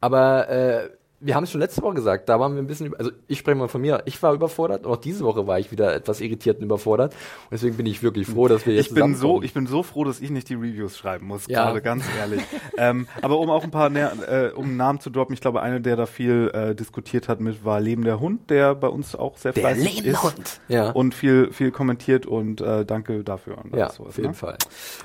Aber 0.01 0.49
äh, 0.49 0.91
wir 1.21 1.35
haben 1.35 1.45
es 1.45 1.51
schon 1.51 1.61
letzte 1.61 1.83
Woche 1.83 1.95
gesagt, 1.95 2.29
da 2.29 2.39
waren 2.39 2.55
wir 2.55 2.63
ein 2.63 2.69
bisschen, 2.69 2.95
also 2.95 3.11
ich 3.27 3.39
spreche 3.39 3.57
mal 3.57 3.69
von 3.69 3.81
mir, 3.81 4.03
ich 4.05 4.23
war 4.23 4.33
überfordert 4.35 4.87
und 4.87 4.93
auch 4.93 4.97
diese 4.97 5.25
Woche 5.25 5.47
war 5.47 5.59
ich 5.59 5.73
wieder 5.73 5.93
etwas 5.93 6.21
irritiert 6.21 6.59
und 6.59 6.65
überfordert 6.65 7.13
und 7.13 7.53
deswegen 7.53 7.77
bin 7.77 7.87
ich 7.87 8.03
wirklich 8.03 8.29
froh, 8.29 8.47
dass 8.47 8.67
wir 8.67 8.75
jetzt 8.75 8.89
Ich 8.89 8.95
bin 8.95 9.17
so, 9.17 9.43
ich 9.43 9.53
bin 9.53 9.67
so 9.67 9.83
froh, 9.83 10.05
dass 10.05 10.21
ich 10.21 10.31
nicht 10.31 10.49
die 10.49 10.55
Reviews 10.55 10.97
schreiben 10.97 11.27
muss, 11.27 11.47
ja. 11.49 11.65
gerade 11.65 11.83
ganz 11.83 12.05
ehrlich. 12.19 12.43
ähm, 12.79 13.09
aber 13.21 13.39
um 13.39 13.51
auch 13.51 13.65
ein 13.65 13.71
paar, 13.73 13.95
äh, 13.95 14.53
um 14.55 14.77
Namen 14.77 15.01
zu 15.01 15.11
droppen, 15.11 15.35
ich 15.35 15.41
glaube, 15.41 15.61
einer, 15.61 15.81
der 15.81 15.97
da 15.97 16.07
viel 16.07 16.51
äh, 16.55 16.75
diskutiert 16.75 17.29
hat 17.29 17.41
mit, 17.41 17.65
war 17.65 17.81
Leben 17.81 18.05
der 18.05 18.21
Hund, 18.21 18.49
der 18.51 18.77
bei 18.77 18.89
uns 18.89 19.17
auch 19.17 19.39
sehr 19.39 19.53
der 19.53 19.63
fleißig 19.63 20.05
ist 20.05 20.23
Hund. 20.23 20.61
Ja. 20.69 20.91
und 20.91 21.15
viel, 21.15 21.53
viel 21.53 21.73
kommentiert 21.73 22.27
und 22.27 22.61
äh, 22.61 22.85
danke 22.85 23.25
dafür. 23.25 23.59
Und 23.59 23.75
ja, 23.75 23.91
sowas, 23.91 24.11
auf 24.11 24.17
jeden 24.17 24.29
ne? 24.29 24.35
Fall. 24.35 24.57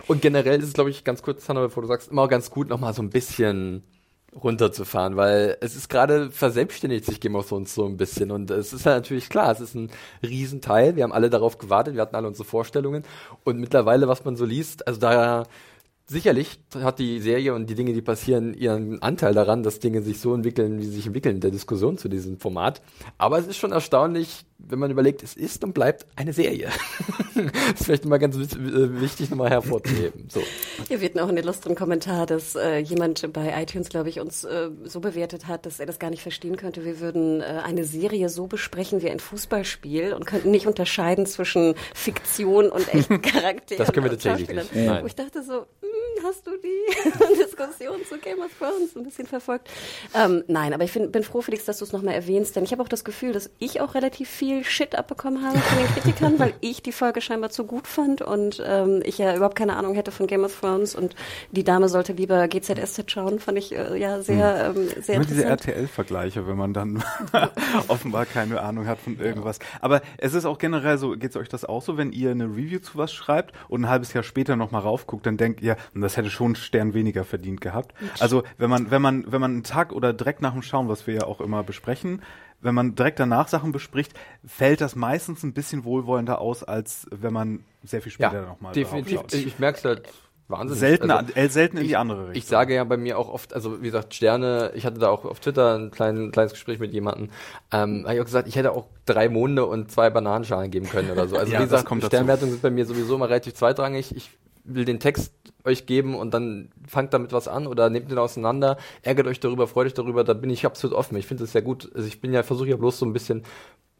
Und 0.08 0.22
generell 0.22 0.60
ist 0.60 0.67
es, 0.67 0.74
glaube 0.74 0.91
ich, 0.91 1.03
ganz 1.03 1.24
kurz, 1.24 1.50
Hanna, 1.50 1.62
bevor 1.62 1.82
du 1.82 1.88
sagst, 1.88 2.12
immer 2.12 2.27
ganz 2.27 2.51
gut, 2.51 2.70
nochmal 2.70 2.93
so 2.93 3.01
ein 3.01 3.10
bisschen 3.10 3.84
runterzufahren, 4.42 5.16
weil 5.16 5.58
es 5.62 5.75
ist 5.75 5.90
gerade 5.90 6.32
verselbstständigt 6.32 7.06
sich 7.06 7.20
Game 7.20 7.36
of 7.36 7.48
Thrones 7.48 7.74
so 7.74 7.86
ein 7.86 7.98
bisschen. 7.98 8.32
Und 8.32 8.52
es 8.52 8.74
ist 8.74 8.86
ja 8.86 8.94
natürlich 8.94 9.30
klar, 9.30 9.52
es 9.52 9.60
ist 9.60 9.75
ein 9.75 9.90
Riesenteil, 10.22 10.96
wir 10.96 11.04
haben 11.04 11.13
alle 11.13 11.30
darauf 11.30 11.58
gewartet, 11.58 11.96
wir 11.96 12.02
hatten 12.02 12.16
alle 12.16 12.28
unsere 12.28 12.48
Vorstellungen. 12.48 13.04
Und 13.44 13.60
mittlerweile, 13.60 14.08
was 14.08 14.25
man 14.25 14.36
so 14.36 14.46
liest, 14.46 14.88
also 14.88 15.00
da 15.00 15.44
sicherlich 16.06 16.60
hat 16.75 17.00
die 17.00 17.20
Serie 17.20 17.54
und 17.54 17.70
die 17.70 17.75
Dinge, 17.75 17.94
die 17.94 18.02
passieren, 18.02 18.54
ihren 18.54 19.02
Anteil 19.02 19.34
daran, 19.34 19.63
dass 19.63 19.80
Dinge 19.80 20.02
sich 20.02 20.20
so 20.20 20.34
entwickeln, 20.34 20.80
wie 20.80 20.86
sie 20.86 20.92
sich 20.92 21.08
entwickeln 21.08 21.40
der 21.40 21.52
Diskussion 21.52 21.98
zu 21.98 22.10
diesem 22.10 22.38
Format. 22.38 22.82
Aber 23.18 23.40
es 23.40 23.48
ist 23.48 23.58
schon 23.58 23.72
erstaunlich, 23.72 24.46
wenn 24.67 24.79
man 24.79 24.91
überlegt, 24.91 25.24
es 25.24 25.36
ist 25.36 25.63
und 25.63 25.74
bleibt 25.74 26.05
eine 26.15 26.34
Serie. 26.34 26.70
das 27.36 27.46
ist 27.79 27.86
vielleicht 27.86 28.05
immer 28.05 28.20
ganz 28.20 28.36
äh, 28.36 29.01
wichtig, 29.01 29.29
nochmal 29.29 29.50
hervorzuheben. 29.50 30.27
So. 30.29 30.41
Ja, 30.89 31.01
wir 31.01 31.10
hatten 31.10 31.20
auch 31.20 31.27
einen 31.27 31.38
illustren 31.38 31.75
Kommentar, 31.75 32.25
dass 32.25 32.55
äh, 32.55 32.77
jemand 32.77 33.32
bei 33.34 33.62
iTunes, 33.62 33.89
glaube 33.89 34.10
ich, 34.10 34.20
uns 34.20 34.43
äh, 34.43 34.70
so 34.86 35.00
bewertet 35.00 35.48
hat, 35.48 35.65
dass 35.65 35.79
er 35.79 35.86
das 35.86 36.00
gar 36.00 36.10
nicht 36.10 36.22
verstehen 36.22 36.58
könnte. 36.58 36.86
Wir 36.86 37.00
würden 37.00 37.41
äh, 37.41 37.62
eine 37.63 37.84
Serie 37.84 38.29
so 38.29 38.48
besprechen 38.48 39.01
wie 39.01 39.10
ein 39.10 39.20
Fußballspiel 39.20 40.13
und 40.13 40.25
könnten 40.25 40.51
nicht 40.51 40.67
unterscheiden 40.67 41.25
zwischen 41.25 41.75
Fiktion 41.93 42.70
und 42.70 42.93
echten 42.93 43.22
Charakteren. 43.22 43.77
Das 43.77 43.91
können 43.91 44.05
wir 44.05 44.12
tatsächlich 44.12 44.50
nicht. 44.50 44.75
Nein. 44.75 45.03
Wo 45.03 45.08
ich 45.08 45.15
dachte 45.15 45.43
so, 45.43 45.53
hm, 45.82 46.24
hast 46.24 46.48
du 46.48 46.51
die 46.58 47.36
Diskussion 47.43 48.00
zu 48.08 48.17
Game 48.17 48.39
of 48.39 48.51
Thrones 48.58 48.96
ein 48.96 49.03
bisschen 49.03 49.27
verfolgt. 49.27 49.70
Ähm, 50.15 50.43
nein, 50.48 50.74
aber 50.74 50.84
ich 50.84 50.91
find, 50.91 51.12
bin 51.12 51.24
froh, 51.24 51.41
Felix, 51.41 51.65
dass 51.65 51.79
du 51.79 51.86
es 51.86 51.91
nochmal 51.91 52.15
erwähnst, 52.15 52.55
denn 52.55 52.63
ich 52.63 52.72
habe 52.72 52.82
auch 52.82 52.88
das 52.88 53.03
Gefühl, 53.03 53.34
dass 53.34 53.50
ich 53.60 53.82
auch 53.82 53.96
relativ 53.96 54.29
viel 54.29 54.52
Shit 54.63 54.95
abbekommen 54.95 55.45
habe 55.45 55.57
von 55.57 55.77
den 55.77 55.88
Kritikern, 55.88 56.39
weil 56.39 56.53
ich 56.62 56.83
die 56.83 56.91
Folge 56.91 57.22
scheinbar 57.22 57.50
zu 57.50 57.65
gut 57.65 57.88
fand 57.88 58.22
und 58.22 58.62
ähm, 58.65 59.01
ich 59.05 59.17
ja 59.17 59.36
überhaupt 59.36 59.55
keine 59.55 59.75
Ahnung 59.75 59.95
hätte 59.95 60.12
von 60.12 60.27
Game 60.27 60.43
of 60.43 60.60
Thrones 60.60 60.95
und 60.95 61.15
die 61.51 61.63
Dame 61.63 61.89
sollte 61.89 62.13
lieber 62.13 62.48
GZSZ 62.48 63.10
schauen, 63.10 63.39
fand 63.39 63.57
ich 63.57 63.75
äh, 63.75 63.98
ja 63.98 64.22
sehr, 64.22 64.74
ähm, 64.75 64.89
sehr 65.01 65.17
Nur 65.17 65.25
diese. 65.25 65.45
RTL-Vergleiche, 65.45 66.48
wenn 66.48 66.57
man 66.57 66.74
dann 66.74 67.03
offenbar 67.88 68.25
keine 68.25 68.62
Ahnung 68.62 68.88
hat 68.88 69.00
von 69.00 69.19
irgendwas. 69.19 69.60
Aber 69.81 70.01
es 70.17 70.33
ist 70.33 70.45
auch 70.45 70.57
generell 70.57 70.98
so, 70.98 71.12
geht 71.12 71.31
es 71.31 71.38
euch 71.38 71.50
das 71.50 71.65
auch 71.65 71.81
so, 71.81 71.98
wenn 71.98 72.12
ihr 72.12 72.31
eine 72.31 72.45
Review 72.45 72.79
zu 72.79 72.98
was 72.98 73.13
schreibt 73.13 73.53
und 73.69 73.86
ein 73.86 73.89
halbes 73.89 74.13
Jahr 74.13 74.24
später 74.24 74.55
nochmal 74.55 74.81
raufguckt, 74.81 75.25
dann 75.25 75.38
denkt 75.38 75.62
ihr, 75.62 75.77
hm, 75.93 76.01
das 76.01 76.17
hätte 76.17 76.29
schon 76.29 76.48
einen 76.48 76.55
Stern 76.55 76.93
weniger 76.93 77.24
verdient 77.24 77.62
gehabt. 77.62 77.93
Also 78.19 78.43
wenn 78.57 78.69
man, 78.69 78.91
wenn 78.91 79.01
man, 79.01 79.31
wenn 79.31 79.41
man 79.41 79.51
einen 79.51 79.63
Tag 79.63 79.93
oder 79.93 80.13
direkt 80.13 80.41
nach 80.41 80.53
dem 80.53 80.62
Schauen, 80.62 80.89
was 80.89 81.07
wir 81.07 81.13
ja 81.13 81.24
auch 81.24 81.41
immer 81.41 81.63
besprechen, 81.63 82.22
wenn 82.63 82.74
man 82.75 82.96
direkt 82.96 83.20
danach 83.20 83.48
Sachen 83.48 83.72
bespricht, 83.72 84.13
fällt 84.46 84.82
das 84.82 84.96
meistens 84.96 85.43
ein 85.43 85.53
bisschen 85.53 85.84
wohlwollender 85.84 86.39
aus, 86.41 86.63
als 86.63 87.08
wenn 87.12 87.34
man 87.34 87.63
sehr 87.84 88.01
viel 88.01 88.12
später 88.12 88.34
Ja, 88.41 88.46
nochmal 88.48 88.74
definitiv. 88.74 89.22
Ich, 89.32 89.46
ich 89.48 89.60
merke 89.60 89.77
es 89.77 89.86
halt 89.86 90.10
wahnsinnig. 90.48 90.79
Selten, 90.79 91.12
Also, 91.12 91.34
äh, 91.36 91.50
selten 91.50 91.77
in 91.77 91.84
die 91.84 91.89
ich- 91.91 91.98
andere 91.98 92.22
Richtung. 92.27 92.36
Ich 92.38 92.46
sage 92.46 92.75
ja 92.75 92.84
bei 92.84 92.98
mir 92.98 93.17
auch 93.17 93.29
oft, 93.29 93.53
also 93.53 93.82
wie 93.82 93.86
gesagt, 93.86 94.13
Sterne, 94.13 94.72
ich 94.75 94.86
hatte 94.86 95.00
da 95.00 95.10
auch 95.10 95.25
auf 95.25 95.39
Twitter 95.39 95.77
ein 95.77 95.91
klein, 95.91 96.32
kleines 96.32 96.53
Gespräch 96.53 96.79
mit 96.79 96.93
jemandem, 96.93 97.29
ähm, 97.72 98.03
habe 98.03 98.15
ich 98.15 98.22
auch 98.22 98.25
gesagt, 98.25 98.48
ich 98.48 98.55
hätte 98.55 98.72
auch 98.72 98.88
drei 99.05 99.29
Monde 99.29 99.65
und 99.65 99.91
zwei 99.91 100.10
Bananenschalen 100.10 100.72
geben 100.72 100.88
können 100.89 101.12
oder 101.12 101.27
so. 101.27 101.38
Also 101.38 101.51
Ja, 101.53 101.60
wie 101.60 101.63
gesagt. 101.63 101.88
Sternwertungen 102.05 102.51
sind 102.53 102.62
bei 102.62 102.72
mir 102.72 102.86
sowieso 102.86 103.15
immer 103.15 103.29
relativ 103.29 103.53
zweitrangig. 103.55 104.15
Ich 104.15 104.32
will 104.63 104.86
den 104.86 105.00
Text 105.00 105.34
euch 105.65 105.86
geben 105.86 106.15
und 106.15 106.34
dann 106.34 106.70
fangt 106.88 107.13
damit 107.13 107.32
was 107.32 107.48
an 107.48 107.67
oder 107.67 107.89
nehmt 107.89 108.12
den 108.12 108.17
auseinander, 108.17 108.77
ärgert 109.01 109.27
euch 109.27 109.39
darüber, 109.39 109.67
freut 109.67 109.88
euch 109.88 109.93
darüber, 109.93 110.24
da 110.24 110.34
bin 110.34 110.50
ich 110.50 110.65
absolut 110.65 110.96
offen. 110.96 111.17
Ich 111.17 111.27
finde 111.27 111.43
es 111.46 111.51
sehr 111.51 111.62
gut. 111.62 111.91
Also 111.96 112.08
ich 112.08 112.22
bin 112.22 112.34
ja, 112.34 112.43
versuche 112.43 112.70
ja 112.70 112.77
bloß 112.77 113.00
so 113.00 113.05
ein 113.05 113.13
bisschen 113.13 113.43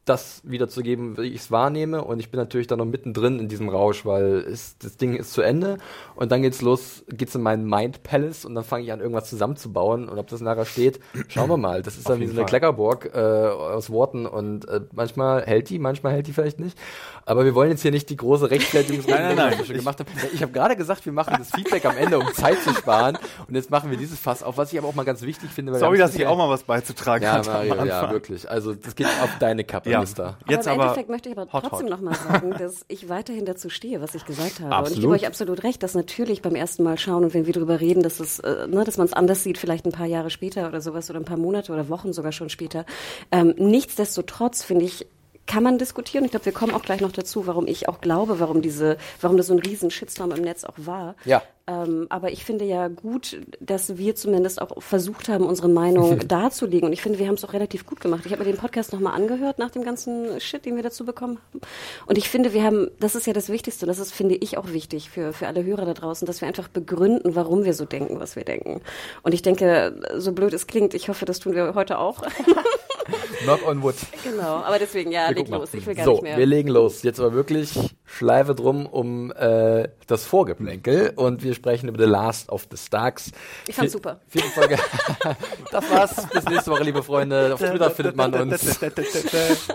das 0.05 0.41
wiederzugeben, 0.43 1.17
wie 1.17 1.27
ich 1.27 1.41
es 1.41 1.51
wahrnehme. 1.51 2.03
Und 2.03 2.19
ich 2.19 2.29
bin 2.29 2.39
natürlich 2.39 2.67
dann 2.67 2.79
noch 2.79 2.86
mittendrin 2.86 3.39
in 3.39 3.48
diesem 3.48 3.69
Rausch, 3.69 4.05
weil 4.05 4.45
es, 4.48 4.77
das 4.77 4.98
Ding 4.98 5.15
ist 5.15 5.33
zu 5.33 5.41
Ende 5.41 5.77
und 6.15 6.31
dann 6.31 6.41
geht's 6.41 6.62
los, 6.62 7.03
geht's 7.10 7.36
in 7.36 7.41
meinen 7.41 7.65
Mind 7.65 8.03
Palace 8.03 8.45
und 8.45 8.55
dann 8.55 8.63
fange 8.63 8.83
ich 8.83 8.91
an, 8.91 9.00
irgendwas 9.00 9.29
zusammenzubauen. 9.29 10.10
Und 10.10 10.19
ob 10.19 10.27
das 10.27 10.41
nachher 10.41 10.65
steht, 10.65 11.00
schauen 11.29 11.50
wir 11.50 11.57
mal. 11.57 11.81
Das 11.81 11.98
ist 11.98 12.10
dann 12.10 12.19
wie 12.19 12.25
so 12.25 12.31
eine 12.31 12.41
Fall. 12.41 12.48
Kleckerburg 12.48 13.12
äh, 13.13 13.17
aus 13.17 13.89
Worten 13.89 14.25
und 14.25 14.67
äh, 14.67 14.81
manchmal 14.93 15.45
hält 15.45 15.69
die, 15.69 15.79
manchmal 15.79 16.13
hält 16.13 16.27
die 16.27 16.33
vielleicht 16.33 16.60
nicht. 16.60 16.77
Aber 17.25 17.45
wir 17.45 17.55
wollen 17.55 17.72
jetzt 17.72 17.81
hier 17.81 17.91
nicht 17.91 18.10
die 18.10 18.17
große 18.17 18.51
Rechtfertigungsrunde, 18.51 19.19
Nein, 19.19 19.36
nein, 19.38 19.55
nein. 19.57 19.77
gemacht 19.77 20.00
haben. 20.00 20.10
Ich 20.33 20.41
habe 20.41 20.51
gerade 20.51 20.75
gesagt, 20.75 21.05
wir 21.05 21.13
machen 21.13 21.36
das 21.38 21.51
Feedback 21.51 21.86
am 21.86 21.95
Ende, 21.95 22.19
um 22.19 22.33
Zeit 22.33 22.62
zu 22.62 22.74
sparen. 22.74 23.17
Und 23.48 23.55
jetzt 23.55 23.72
machen 23.72 23.89
wir 23.89 23.98
dieses 23.98 24.19
Fass 24.19 24.43
auf, 24.43 24.57
was 24.57 24.74
ich 24.74 24.79
aber 24.79 24.89
auch 24.89 24.95
mal 24.95 25.05
ganz 25.05 25.22
wichtig 25.22 25.50
finde. 25.50 25.74
Sorry, 25.75 25.98
dass 25.98 26.13
ich 26.15 26.25
auch 26.25 26.38
mal 26.38 26.50
was 26.50 26.63
beizutragen 26.63 27.24
ja, 27.24 27.33
hatte 27.33 27.50
Mario, 27.50 27.86
ja, 27.86 28.12
wirklich. 28.12 28.50
Also 28.50 28.74
das 28.74 28.95
geht 28.95 29.07
auf 29.22 29.29
deine 29.39 29.63
Kappe, 29.63 29.89
Ja. 29.93 30.00
Mister. 30.01 30.38
Jetzt 30.50 30.67
aber 30.67 30.75
im 30.75 30.81
aber 30.81 30.83
Endeffekt 30.89 31.09
möchte 31.09 31.29
ich 31.29 31.38
aber 31.38 31.51
hot, 31.51 31.63
trotzdem 31.63 31.88
nochmal 31.88 32.15
sagen, 32.15 32.51
dass 32.57 32.85
ich 32.88 33.09
weiterhin 33.09 33.45
dazu 33.45 33.69
stehe, 33.69 34.01
was 34.01 34.15
ich 34.15 34.25
gesagt 34.25 34.59
habe. 34.59 34.65
Und 34.65 34.71
ich 34.71 34.77
Absolut. 34.77 35.01
gebe 35.01 35.13
euch 35.13 35.27
absolut 35.27 35.63
recht, 35.63 35.83
dass 35.83 35.95
natürlich 35.95 36.41
beim 36.41 36.55
ersten 36.55 36.83
Mal 36.83 36.97
schauen 36.97 37.23
und 37.23 37.33
wenn 37.33 37.45
wir 37.45 37.53
darüber 37.53 37.79
reden, 37.79 38.03
dass 38.03 38.19
es, 38.19 38.39
äh, 38.39 38.67
ne, 38.67 38.83
dass 38.83 38.97
man 38.97 39.07
es 39.07 39.13
anders 39.13 39.43
sieht, 39.43 39.57
vielleicht 39.57 39.85
ein 39.85 39.91
paar 39.91 40.07
Jahre 40.07 40.29
später 40.29 40.67
oder 40.67 40.81
sowas 40.81 41.09
oder 41.09 41.19
ein 41.19 41.25
paar 41.25 41.38
Monate 41.38 41.71
oder 41.71 41.89
Wochen 41.89 42.13
sogar 42.13 42.31
schon 42.31 42.50
später. 42.50 42.85
Ähm, 43.31 43.53
nichtsdestotrotz 43.57 44.63
finde 44.63 44.85
ich, 44.85 45.07
kann 45.45 45.63
man 45.63 45.77
diskutieren. 45.77 46.23
Ich 46.25 46.31
glaube, 46.31 46.45
wir 46.45 46.53
kommen 46.53 46.73
auch 46.73 46.83
gleich 46.83 47.01
noch 47.01 47.12
dazu, 47.12 47.47
warum 47.47 47.67
ich 47.67 47.89
auch 47.89 48.01
glaube, 48.01 48.39
warum 48.39 48.62
diese, 48.62 48.97
warum 49.21 49.38
das 49.38 49.47
so 49.47 49.53
ein 49.53 49.59
riesen 49.59 49.91
Shitstorm 49.91 50.31
im 50.31 50.41
Netz 50.41 50.63
auch 50.63 50.75
war. 50.77 51.15
Ja. 51.25 51.41
Ähm, 51.65 52.07
aber 52.09 52.31
ich 52.31 52.43
finde 52.43 52.65
ja 52.65 52.89
gut, 52.89 53.39
dass 53.62 53.97
wir 53.97 54.15
zumindest 54.15 54.62
auch 54.62 54.81
versucht 54.83 55.29
haben, 55.29 55.45
unsere 55.45 55.69
Meinung 55.69 56.19
darzulegen. 56.27 56.88
Und 56.88 56.93
ich 56.93 57.01
finde, 57.01 57.19
wir 57.19 57.27
haben 57.27 57.35
es 57.35 57.45
auch 57.45 57.53
relativ 57.53 57.85
gut 57.85 58.01
gemacht. 58.01 58.25
Ich 58.25 58.33
habe 58.33 58.43
mir 58.43 58.51
den 58.51 58.59
Podcast 58.59 58.91
nochmal 58.91 59.13
angehört 59.13 59.59
nach 59.59 59.71
dem 59.71 59.83
ganzen 59.83 60.41
Shit, 60.41 60.65
den 60.65 60.75
wir 60.75 60.83
dazu 60.83 61.05
bekommen 61.05 61.39
haben. 61.53 61.62
Und 62.05 62.17
ich 62.17 62.29
finde, 62.29 62.53
wir 62.53 62.63
haben, 62.63 62.89
das 63.00 63.15
ist 63.15 63.27
ja 63.27 63.33
das 63.33 63.47
Wichtigste, 63.50 63.85
und 63.85 63.88
das 63.88 64.00
ist, 64.00 64.12
finde 64.13 64.35
ich, 64.35 64.57
auch 64.57 64.73
wichtig 64.73 65.09
für, 65.09 65.31
für 65.31 65.47
alle 65.47 65.63
Hörer 65.63 65.85
da 65.85 65.93
draußen, 65.93 66.25
dass 66.25 66.41
wir 66.41 66.50
einfach 66.50 66.67
begründen, 66.67 67.35
warum 67.35 67.63
wir 67.63 67.73
so 67.73 67.85
denken, 67.85 68.19
was 68.19 68.35
wir 68.35 68.43
denken. 68.43 68.81
Und 69.21 69.33
ich 69.33 69.41
denke, 69.41 69.95
so 70.17 70.33
blöd 70.33 70.53
es 70.53 70.67
klingt, 70.67 70.93
ich 70.93 71.07
hoffe, 71.07 71.25
das 71.25 71.39
tun 71.39 71.53
wir 71.53 71.75
heute 71.75 71.97
auch. 71.97 72.23
Knock 73.43 73.67
on 73.67 73.81
wood. 73.83 73.95
genau. 74.24 74.57
Aber 74.63 74.79
deswegen, 74.79 75.12
ja, 75.12 75.29
Wir 75.29 75.36
leg 75.36 75.50
mal. 75.50 75.57
los. 75.57 75.74
Ich 75.74 75.86
will 75.86 75.95
gar 75.95 76.05
so, 76.05 76.12
nicht 76.13 76.24
mehr. 76.24 76.38
wir 76.38 76.45
legen 76.45 76.69
los. 76.69 77.03
Jetzt 77.03 77.19
aber 77.19 77.33
wirklich 77.33 77.77
Schleife 78.05 78.55
drum 78.55 78.86
um 78.86 79.31
äh, 79.31 79.89
das 80.07 80.25
Vorgeplänkel 80.25 81.13
und 81.15 81.43
wir 81.43 81.53
sprechen 81.53 81.89
über 81.89 82.03
The 82.03 82.10
Last 82.10 82.50
of 82.50 82.67
the 82.72 82.77
Starks. 82.77 83.31
Ich 83.67 83.75
fand's 83.75 83.93
super. 83.93 84.22
Vierte 84.27 84.50
Folge. 84.50 84.77
das 85.72 85.91
war's. 85.91 86.27
Bis 86.29 86.45
nächste 86.45 86.72
Woche, 86.72 86.83
liebe 86.83 87.03
Freunde. 87.03 87.53
Auf 87.53 87.60
Twitter 87.60 87.91
findet 87.91 88.15
man 88.15 88.33
uns. 88.33 88.79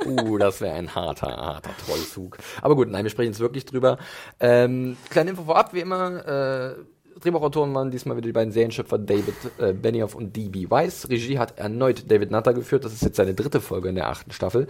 Uh, 0.05 0.39
das 0.39 0.61
wäre 0.61 0.75
ein 0.75 0.95
harter, 0.95 1.29
harter 1.29 1.71
Trollzug. 1.85 2.39
Aber 2.63 2.77
gut, 2.77 2.89
nein, 2.89 3.05
wir 3.05 3.11
sprechen 3.11 3.33
jetzt 3.33 3.41
wirklich 3.41 3.65
drüber. 3.65 3.99
Ähm, 4.41 4.97
kleine 5.11 5.31
Info 5.31 5.45
vorab, 5.45 5.75
wie 5.75 5.81
immer. 5.81 6.77
Äh, 6.77 6.85
Drehbuchautoren 7.21 7.75
waren 7.75 7.91
diesmal 7.91 8.17
wieder 8.17 8.27
die 8.27 8.33
beiden 8.33 8.53
Serienschöpfer 8.53 8.99
David 8.99 9.35
äh, 9.59 9.73
Benioff 9.73 10.15
und 10.15 10.37
D.B. 10.37 10.71
Weiss. 10.71 11.09
Regie 11.09 11.39
hat 11.39 11.59
erneut 11.59 12.11
David 12.11 12.31
Nutter 12.31 12.55
geführt. 12.55 12.85
Das 12.85 12.93
ist 12.93 13.03
jetzt 13.03 13.17
seine 13.17 13.35
dritte 13.35 13.61
Folge 13.61 13.89
in 13.89 13.95
der 13.95 14.09
achten 14.09 14.31
Staffel. 14.31 14.69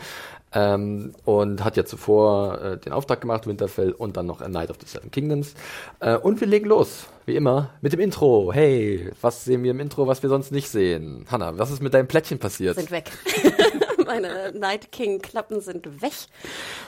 Ähm, 0.52 1.14
und 1.24 1.62
hat 1.62 1.76
ja 1.76 1.84
zuvor 1.84 2.60
äh, 2.60 2.76
den 2.78 2.92
Auftrag 2.92 3.20
gemacht, 3.20 3.46
Winterfell 3.46 3.92
und 3.92 4.16
dann 4.16 4.26
noch 4.26 4.40
A 4.40 4.48
Night 4.48 4.70
of 4.70 4.76
the 4.80 4.86
Seven 4.86 5.10
Kingdoms. 5.10 5.54
Äh, 6.00 6.16
und 6.16 6.40
wir 6.40 6.46
legen 6.46 6.66
los, 6.66 7.06
wie 7.26 7.36
immer, 7.36 7.70
mit 7.82 7.92
dem 7.92 8.00
Intro. 8.00 8.50
Hey, 8.52 9.10
was 9.20 9.44
sehen 9.44 9.62
wir 9.62 9.72
im 9.72 9.80
Intro, 9.80 10.06
was 10.06 10.22
wir 10.22 10.30
sonst 10.30 10.50
nicht 10.50 10.70
sehen? 10.70 11.26
Hanna, 11.30 11.58
was 11.58 11.70
ist 11.70 11.82
mit 11.82 11.92
deinem 11.92 12.08
Plättchen 12.08 12.38
passiert? 12.38 12.76
sind 12.76 12.90
weg. 12.90 13.10
Meine 14.08 14.52
Night 14.58 14.90
King 14.90 15.20
Klappen 15.20 15.60
sind 15.60 16.00
weg. 16.02 16.12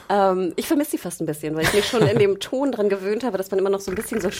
Ähm, 0.08 0.54
ich 0.56 0.66
vermisse 0.66 0.92
sie 0.92 0.98
fast 0.98 1.20
ein 1.20 1.26
bisschen, 1.26 1.54
weil 1.54 1.64
ich 1.64 1.74
mich 1.74 1.84
schon 1.86 2.02
in 2.02 2.18
dem 2.18 2.40
Ton 2.40 2.72
dran 2.72 2.88
gewöhnt 2.88 3.22
habe, 3.24 3.36
dass 3.38 3.50
man 3.50 3.60
immer 3.60 3.68
noch 3.70 3.80
so 3.80 3.90
ein 3.92 3.94
bisschen 3.94 4.20
so 4.22 4.30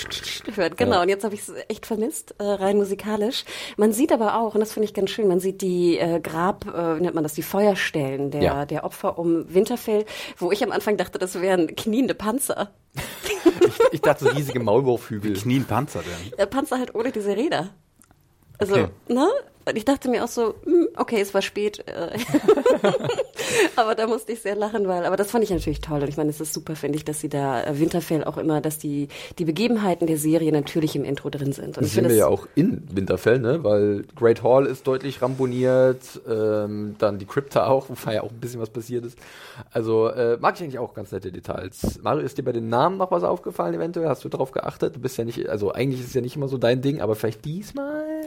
hört. 0.57 0.77
Genau, 0.79 0.97
Ja. 0.97 1.03
und 1.03 1.09
jetzt 1.11 1.23
habe 1.25 1.35
ich 1.35 1.43
es 1.43 1.53
echt 1.69 1.85
vermisst, 1.87 2.35
äh, 2.39 2.43
rein 2.45 2.79
musikalisch. 2.79 3.45
Man 3.77 3.93
sieht 3.93 4.13
aber 4.13 4.37
auch, 4.39 4.55
und 4.55 4.61
das 4.61 4.73
finde 4.73 4.87
ich 4.87 4.95
ganz 4.95 5.11
schön, 5.11 5.29
man 5.29 5.41
sieht 5.41 5.61
die 5.61 5.99
äh, 5.99 6.21
Grab, 6.21 6.67
äh, 6.67 6.97
wie 6.97 7.03
nennt 7.03 7.15
man 7.15 7.23
das, 7.23 7.35
die 7.35 7.43
Feuerstellen 7.43 8.31
der, 8.31 8.43
Ja. 8.43 8.65
der 8.67 8.85
Opfer 8.85 9.19
um 9.19 9.53
Winterfell, 9.53 10.07
wo 10.39 10.51
ich 10.51 10.65
am 10.65 10.73
Anfang 10.73 10.97
dachte, 10.97 11.19
das 11.19 11.41
wären 11.41 11.77
kniende 11.77 12.15
Panzer. 12.15 12.71
Ich 13.93 14.01
dachte, 14.01 14.25
so 14.25 14.31
riesige 14.31 14.59
Maulwurfhügel. 14.61 15.35
Knien 15.35 15.65
Panzer 15.67 16.01
denn? 16.03 16.39
Äh, 16.39 16.47
Panzer 16.47 16.79
halt 16.79 16.95
ohne 16.95 17.13
diese 17.13 17.37
Räder. 17.37 17.69
Also, 18.61 18.75
Okay. 18.75 18.89
ne? 19.09 19.27
Und 19.67 19.77
ich 19.77 19.85
dachte 19.85 20.09
mir 20.09 20.25
auch 20.25 20.29
so, 20.29 20.55
hm, 20.65 20.89
okay, 20.97 21.21
es 21.21 21.35
war 21.35 21.43
spät. 21.43 21.85
äh, 21.87 22.19
aber 23.77 23.95
da 23.95 24.07
musste 24.07 24.33
ich 24.33 24.41
sehr 24.41 24.57
lachen, 24.57 24.89
weil, 24.89 25.05
aber 25.05 25.17
das 25.17 25.31
fand 25.31 25.45
ich 25.45 25.51
natürlich 25.51 25.81
toll. 25.83 26.01
Und 26.01 26.09
ich 26.09 26.17
meine, 26.17 26.31
es 26.31 26.41
ist 26.41 26.55
super, 26.55 26.75
finde 26.77 26.97
ich, 26.97 27.05
dass 27.05 27.21
sie 27.21 27.29
da 27.29 27.63
äh, 27.63 27.79
Winterfell 27.79 28.25
auch 28.25 28.39
immer, 28.39 28.61
dass 28.63 28.79
die, 28.79 29.09
die 29.39 29.45
Begebenheiten 29.45 30.07
der 30.07 30.17
Serie 30.17 30.51
natürlich 30.51 30.97
im 30.97 31.05
Intro 31.05 31.29
drin 31.29 31.53
sind. 31.53 31.77
Und 31.77 31.85
Das 31.85 31.93
sehen 31.93 32.09
wir 32.09 32.17
ja 32.17 32.27
auch 32.27 32.49
in 32.55 32.83
Winterfell, 32.91 33.39
ne? 33.39 33.63
Weil 33.63 34.05
Great 34.17 34.43
Hall 34.43 34.67
ist 34.67 34.87
deutlich 34.87 35.21
ramponiert, 35.21 36.21
ähm, 36.29 36.97
dann 36.99 37.19
die 37.19 37.27
Krypta 37.27 37.67
auch, 37.67 37.91
wobei 37.91 38.15
ja 38.15 38.23
auch 38.23 38.31
ein 38.31 38.41
bisschen 38.41 38.61
was 38.61 38.71
passiert 38.71 39.05
ist. 39.05 39.19
Also 39.73 40.09
äh, 40.09 40.39
mag 40.41 40.55
ich 40.57 40.63
eigentlich 40.63 40.79
auch 40.79 40.95
ganz 40.95 41.13
nette 41.13 41.31
Details. 41.31 42.01
Mario, 42.03 42.25
ist 42.25 42.39
dir 42.39 42.45
bei 42.45 42.53
den 42.53 42.71
Namen 42.71 42.97
noch 42.97 43.11
was 43.11 43.23
aufgefallen 43.25 43.75
eventuell? 43.75 44.09
Hast 44.09 44.25
du 44.25 44.29
darauf 44.31 44.53
geachtet? 44.53 44.97
Du 44.97 45.01
bist 45.01 45.19
ja 45.19 45.25
nicht, 45.25 45.49
also 45.51 45.71
eigentlich 45.73 46.01
ist 46.01 46.09
es 46.09 46.15
ja 46.15 46.23
nicht 46.23 46.37
immer 46.37 46.49
so 46.49 46.57
dein 46.57 46.81
Ding, 46.81 47.01
aber 47.03 47.15
vielleicht 47.15 47.45
diesmal? 47.45 48.20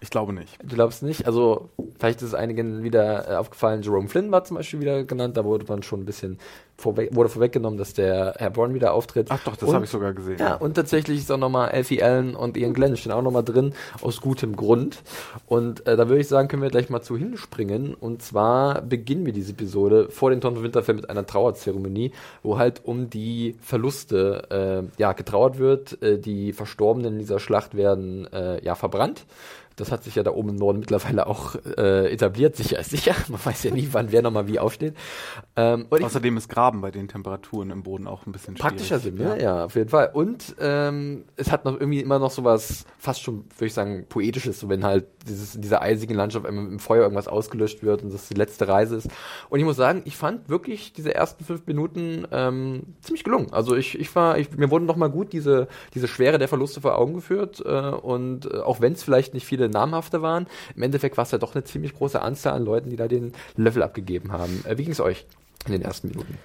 Ich 0.00 0.10
glaube 0.10 0.32
nicht. 0.32 0.58
Du 0.62 0.76
glaubst 0.76 1.02
nicht? 1.02 1.26
Also 1.26 1.70
vielleicht 1.98 2.22
ist 2.22 2.28
es 2.28 2.34
einigen 2.34 2.82
wieder 2.82 3.30
äh, 3.30 3.34
aufgefallen, 3.36 3.82
Jerome 3.82 4.08
Flynn 4.08 4.30
war 4.30 4.44
zum 4.44 4.56
Beispiel 4.56 4.80
wieder 4.80 5.04
genannt, 5.04 5.36
da 5.36 5.44
wurde 5.44 5.64
man 5.66 5.82
schon 5.82 6.00
ein 6.00 6.04
bisschen 6.04 6.38
vorweg, 6.76 7.14
wurde 7.14 7.28
vorweggenommen, 7.28 7.78
dass 7.78 7.92
der 7.94 8.34
Herr 8.38 8.50
Braun 8.50 8.74
wieder 8.74 8.92
auftritt. 8.92 9.26
Ach 9.30 9.42
doch, 9.44 9.56
das 9.56 9.72
habe 9.72 9.84
ich 9.84 9.90
sogar 9.90 10.12
gesehen. 10.12 10.38
ja, 10.38 10.54
und 10.54 10.74
tatsächlich 10.74 11.18
ist 11.18 11.32
auch 11.32 11.38
nochmal 11.38 11.70
Elfie 11.70 12.02
Allen 12.02 12.36
und 12.36 12.56
Ian 12.56 12.72
Glenn 12.72 12.96
stehen 12.96 13.10
auch 13.12 13.22
nochmal 13.22 13.42
drin, 13.42 13.74
aus 14.00 14.20
gutem 14.20 14.54
Grund. 14.54 15.02
Und 15.46 15.86
äh, 15.88 15.96
da 15.96 16.08
würde 16.08 16.20
ich 16.20 16.28
sagen, 16.28 16.46
können 16.46 16.62
wir 16.62 16.70
gleich 16.70 16.88
mal 16.88 17.02
zu 17.02 17.16
hinspringen. 17.16 17.94
Und 17.94 18.22
zwar 18.22 18.80
beginnen 18.82 19.26
wir 19.26 19.32
diese 19.32 19.52
Episode 19.52 20.08
vor 20.10 20.30
den 20.30 20.40
Tonnen 20.40 20.62
Winterfell 20.62 20.94
mit 20.94 21.10
einer 21.10 21.26
Trauerzeremonie, 21.26 22.12
wo 22.44 22.58
halt 22.58 22.82
um 22.84 23.10
die 23.10 23.56
Verluste 23.60 24.88
äh, 24.96 25.00
ja, 25.00 25.12
getrauert 25.12 25.58
wird. 25.58 26.00
Äh, 26.02 26.18
die 26.18 26.52
Verstorbenen 26.52 27.14
in 27.14 27.18
dieser 27.18 27.40
Schlacht 27.40 27.76
werden 27.76 28.32
äh, 28.32 28.64
ja 28.64 28.76
verbrannt. 28.76 29.26
Das 29.80 29.90
hat 29.90 30.04
sich 30.04 30.14
ja 30.14 30.22
da 30.22 30.30
oben 30.30 30.50
im 30.50 30.56
Norden 30.56 30.78
mittlerweile 30.78 31.26
auch 31.26 31.56
äh, 31.76 32.12
etabliert. 32.12 32.56
Sicher 32.56 32.78
ist 32.78 32.90
sicher. 32.90 33.14
Man 33.28 33.44
weiß 33.44 33.64
ja 33.64 33.72
nie, 33.72 33.88
wann 33.92 34.12
wer 34.12 34.22
nochmal 34.22 34.46
wie 34.46 34.58
aufsteht. 34.58 34.94
Ähm, 35.56 35.86
Außerdem 35.90 36.36
ist 36.36 36.48
Grab 36.48 36.68
Farben 36.68 36.82
bei 36.82 36.90
den 36.90 37.08
Temperaturen 37.08 37.70
im 37.70 37.82
Boden 37.82 38.06
auch 38.06 38.26
ein 38.26 38.32
bisschen 38.32 38.54
Praktischer 38.54 38.98
Sinn, 38.98 39.14
ne? 39.14 39.40
Ja. 39.40 39.64
auf 39.64 39.74
jeden 39.74 39.88
Fall. 39.88 40.10
Und 40.12 40.54
ähm, 40.60 41.24
es 41.36 41.50
hat 41.50 41.64
noch 41.64 41.80
irgendwie 41.80 42.00
immer 42.00 42.18
noch 42.18 42.30
sowas, 42.30 42.84
fast 42.98 43.22
schon, 43.22 43.44
würde 43.56 43.66
ich 43.66 43.72
sagen, 43.72 44.04
poetisches, 44.06 44.60
so 44.60 44.68
wenn 44.68 44.84
halt 44.84 45.06
dieses, 45.26 45.54
in 45.54 45.62
dieser 45.62 45.80
eisigen 45.80 46.14
Landschaft 46.14 46.44
im 46.46 46.78
Feuer 46.78 47.04
irgendwas 47.04 47.26
ausgelöscht 47.26 47.82
wird 47.82 48.02
und 48.02 48.12
das 48.12 48.28
die 48.28 48.34
letzte 48.34 48.68
Reise 48.68 48.96
ist. 48.96 49.08
Und 49.48 49.60
ich 49.60 49.64
muss 49.64 49.76
sagen, 49.76 50.02
ich 50.04 50.16
fand 50.16 50.50
wirklich 50.50 50.92
diese 50.92 51.14
ersten 51.14 51.42
fünf 51.42 51.66
Minuten 51.66 52.26
ähm, 52.32 52.82
ziemlich 53.00 53.24
gelungen. 53.24 53.52
Also 53.52 53.74
ich, 53.74 53.98
ich 53.98 54.14
war, 54.14 54.36
ich, 54.36 54.50
mir 54.58 54.70
wurden 54.70 54.84
noch 54.84 54.96
mal 54.96 55.08
gut 55.08 55.32
diese, 55.32 55.68
diese 55.94 56.08
Schwere 56.08 56.38
der 56.38 56.48
Verluste 56.48 56.82
vor 56.82 56.98
Augen 56.98 57.14
geführt. 57.14 57.62
Äh, 57.64 57.70
und 57.70 58.44
äh, 58.44 58.58
auch 58.58 58.82
wenn 58.82 58.92
es 58.92 59.02
vielleicht 59.02 59.32
nicht 59.32 59.46
viele 59.46 59.67
namhafte 59.70 60.22
waren, 60.22 60.46
im 60.74 60.82
Endeffekt 60.82 61.16
war 61.16 61.24
es 61.24 61.30
ja 61.30 61.38
doch 61.38 61.54
eine 61.54 61.64
ziemlich 61.64 61.94
große 61.94 62.20
Anzahl 62.20 62.54
an 62.54 62.64
Leuten, 62.64 62.90
die 62.90 62.96
da 62.96 63.08
den 63.08 63.32
Level 63.56 63.82
abgegeben 63.82 64.32
haben. 64.32 64.64
Äh, 64.66 64.78
wie 64.78 64.84
ging 64.84 64.92
es 64.92 65.00
euch 65.00 65.26
in 65.66 65.72
den 65.72 65.82
ersten 65.82 66.08
Minuten? 66.08 66.38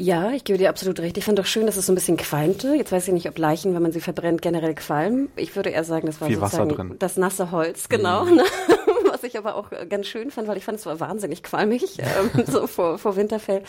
Ja, 0.00 0.30
ich 0.30 0.44
gebe 0.44 0.58
dir 0.58 0.68
absolut 0.68 1.00
recht. 1.00 1.18
Ich 1.18 1.24
fand 1.24 1.40
doch 1.40 1.44
schön, 1.44 1.66
dass 1.66 1.76
es 1.76 1.86
so 1.86 1.92
ein 1.92 1.96
bisschen 1.96 2.16
qualmte. 2.16 2.74
Jetzt 2.74 2.92
weiß 2.92 3.08
ich 3.08 3.14
nicht, 3.14 3.28
ob 3.28 3.36
Leichen, 3.36 3.74
wenn 3.74 3.82
man 3.82 3.90
sie 3.90 4.00
verbrennt, 4.00 4.42
generell 4.42 4.76
qualmen. 4.76 5.28
Ich 5.34 5.56
würde 5.56 5.70
eher 5.70 5.82
sagen, 5.82 6.06
das 6.06 6.20
war 6.20 6.28
Viel 6.28 6.38
sozusagen 6.38 6.96
das 7.00 7.16
nasse 7.16 7.50
Holz, 7.50 7.88
genau. 7.88 8.24
Mhm. 8.24 8.40
was 9.18 9.28
ich 9.28 9.38
aber 9.38 9.56
auch 9.56 9.70
ganz 9.88 10.06
schön 10.06 10.30
fand, 10.30 10.48
weil 10.48 10.56
ich 10.56 10.64
fand, 10.64 10.78
es 10.78 10.86
war 10.86 11.00
wahnsinnig 11.00 11.42
qualmig, 11.42 11.84
ähm, 11.98 12.44
so 12.46 12.66
vor, 12.66 12.98
vor 12.98 13.16
Winterfell. 13.16 13.62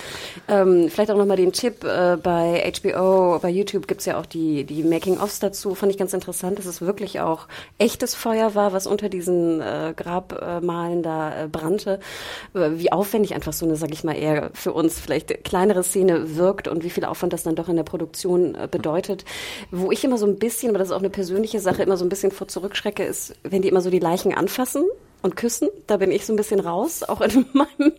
Ähm, 0.48 0.90
vielleicht 0.90 1.12
auch 1.12 1.18
nochmal 1.18 1.38
den 1.38 1.52
Tipp, 1.54 1.84
äh, 1.84 2.18
bei 2.22 2.72
HBO, 2.82 3.40
bei 3.40 3.50
YouTube 3.50 3.88
gibt's 3.88 4.06
ja 4.06 4.20
auch 4.20 4.26
die, 4.26 4.64
die 4.64 4.84
Making-ofs 4.84 5.40
dazu, 5.40 5.76
fand 5.76 5.92
ich 5.92 5.98
ganz 5.98 6.14
interessant, 6.14 6.60
dass 6.60 6.66
es 6.66 6.82
wirklich 6.82 7.20
auch 7.20 7.48
echtes 7.78 8.16
Feuer 8.16 8.56
war, 8.56 8.74
was 8.74 8.88
unter 8.88 9.10
diesen 9.10 9.62
äh, 9.62 9.94
Grabmalen 9.96 11.04
da 11.04 11.44
äh, 11.44 11.48
brannte. 11.48 12.00
Äh, 12.54 12.72
wie 12.74 12.92
aufwendig 12.92 13.34
einfach 13.36 13.54
so 13.54 13.66
eine, 13.66 13.76
sag 13.76 13.92
ich 13.92 14.04
mal, 14.04 14.14
eher 14.16 14.52
für 14.54 14.74
uns 14.74 15.00
vielleicht 15.00 15.44
kleinere 15.44 15.84
Szene 15.84 16.38
wirkt 16.38 16.68
und 16.68 16.84
wie 16.84 16.90
viel 16.90 17.06
Aufwand 17.06 17.34
das 17.34 17.44
dann 17.44 17.56
doch 17.56 17.70
in 17.70 17.76
der 17.76 17.84
Produktion 17.84 18.56
äh, 18.56 18.68
bedeutet. 18.70 19.26
Wo 19.72 19.92
ich 19.92 20.04
immer 20.04 20.18
so 20.18 20.26
ein 20.26 20.38
bisschen, 20.38 20.70
aber 20.70 20.80
das 20.80 20.90
ist 20.90 20.94
auch 20.94 21.00
eine 21.00 21.10
persönliche 21.10 21.60
Sache, 21.60 21.84
immer 21.84 21.98
so 21.98 22.06
ein 22.06 22.10
bisschen 22.10 22.32
vor 22.32 22.48
zurückschrecke, 22.48 23.04
ist, 23.04 23.36
wenn 23.44 23.62
die 23.62 23.68
immer 23.68 23.82
so 23.82 23.90
die 23.90 24.00
Leichen 24.00 24.34
anfassen 24.34 24.86
und 25.22 25.36
Küssen. 25.36 25.70
Da 25.88 25.98
bin 25.98 26.12
ich 26.12 26.26
so 26.26 26.34
ein 26.34 26.36
bisschen 26.36 26.60
raus. 26.60 27.04
Auch 27.04 27.22
in 27.22 27.46
meinem 27.54 27.94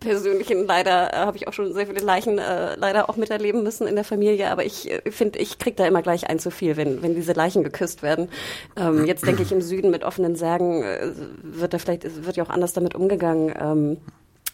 persönlichen, 0.00 0.66
leider 0.66 1.12
äh, 1.12 1.16
habe 1.16 1.36
ich 1.36 1.48
auch 1.48 1.52
schon 1.52 1.72
sehr 1.72 1.86
viele 1.86 2.00
Leichen 2.00 2.38
äh, 2.38 2.76
leider 2.76 3.08
auch 3.08 3.16
miterleben 3.16 3.62
müssen 3.62 3.86
in 3.86 3.94
der 3.94 4.04
Familie. 4.04 4.50
Aber 4.50 4.64
ich 4.64 4.90
äh, 4.90 5.10
finde, 5.10 5.38
ich 5.38 5.58
krieg 5.58 5.76
da 5.76 5.86
immer 5.86 6.02
gleich 6.02 6.28
ein 6.28 6.38
zu 6.38 6.50
viel, 6.50 6.76
wenn, 6.76 7.02
wenn 7.02 7.14
diese 7.14 7.32
Leichen 7.32 7.62
geküsst 7.64 8.02
werden. 8.02 8.28
Ähm, 8.76 9.06
jetzt 9.06 9.26
denke 9.26 9.42
ich, 9.42 9.52
im 9.52 9.62
Süden 9.62 9.90
mit 9.90 10.04
offenen 10.04 10.36
Särgen 10.36 10.82
äh, 10.82 11.12
wird 11.42 11.74
da 11.74 11.78
vielleicht, 11.78 12.24
wird 12.24 12.36
ja 12.36 12.44
auch 12.44 12.50
anders 12.50 12.72
damit 12.72 12.94
umgegangen. 12.94 13.54
Ähm, 13.58 13.96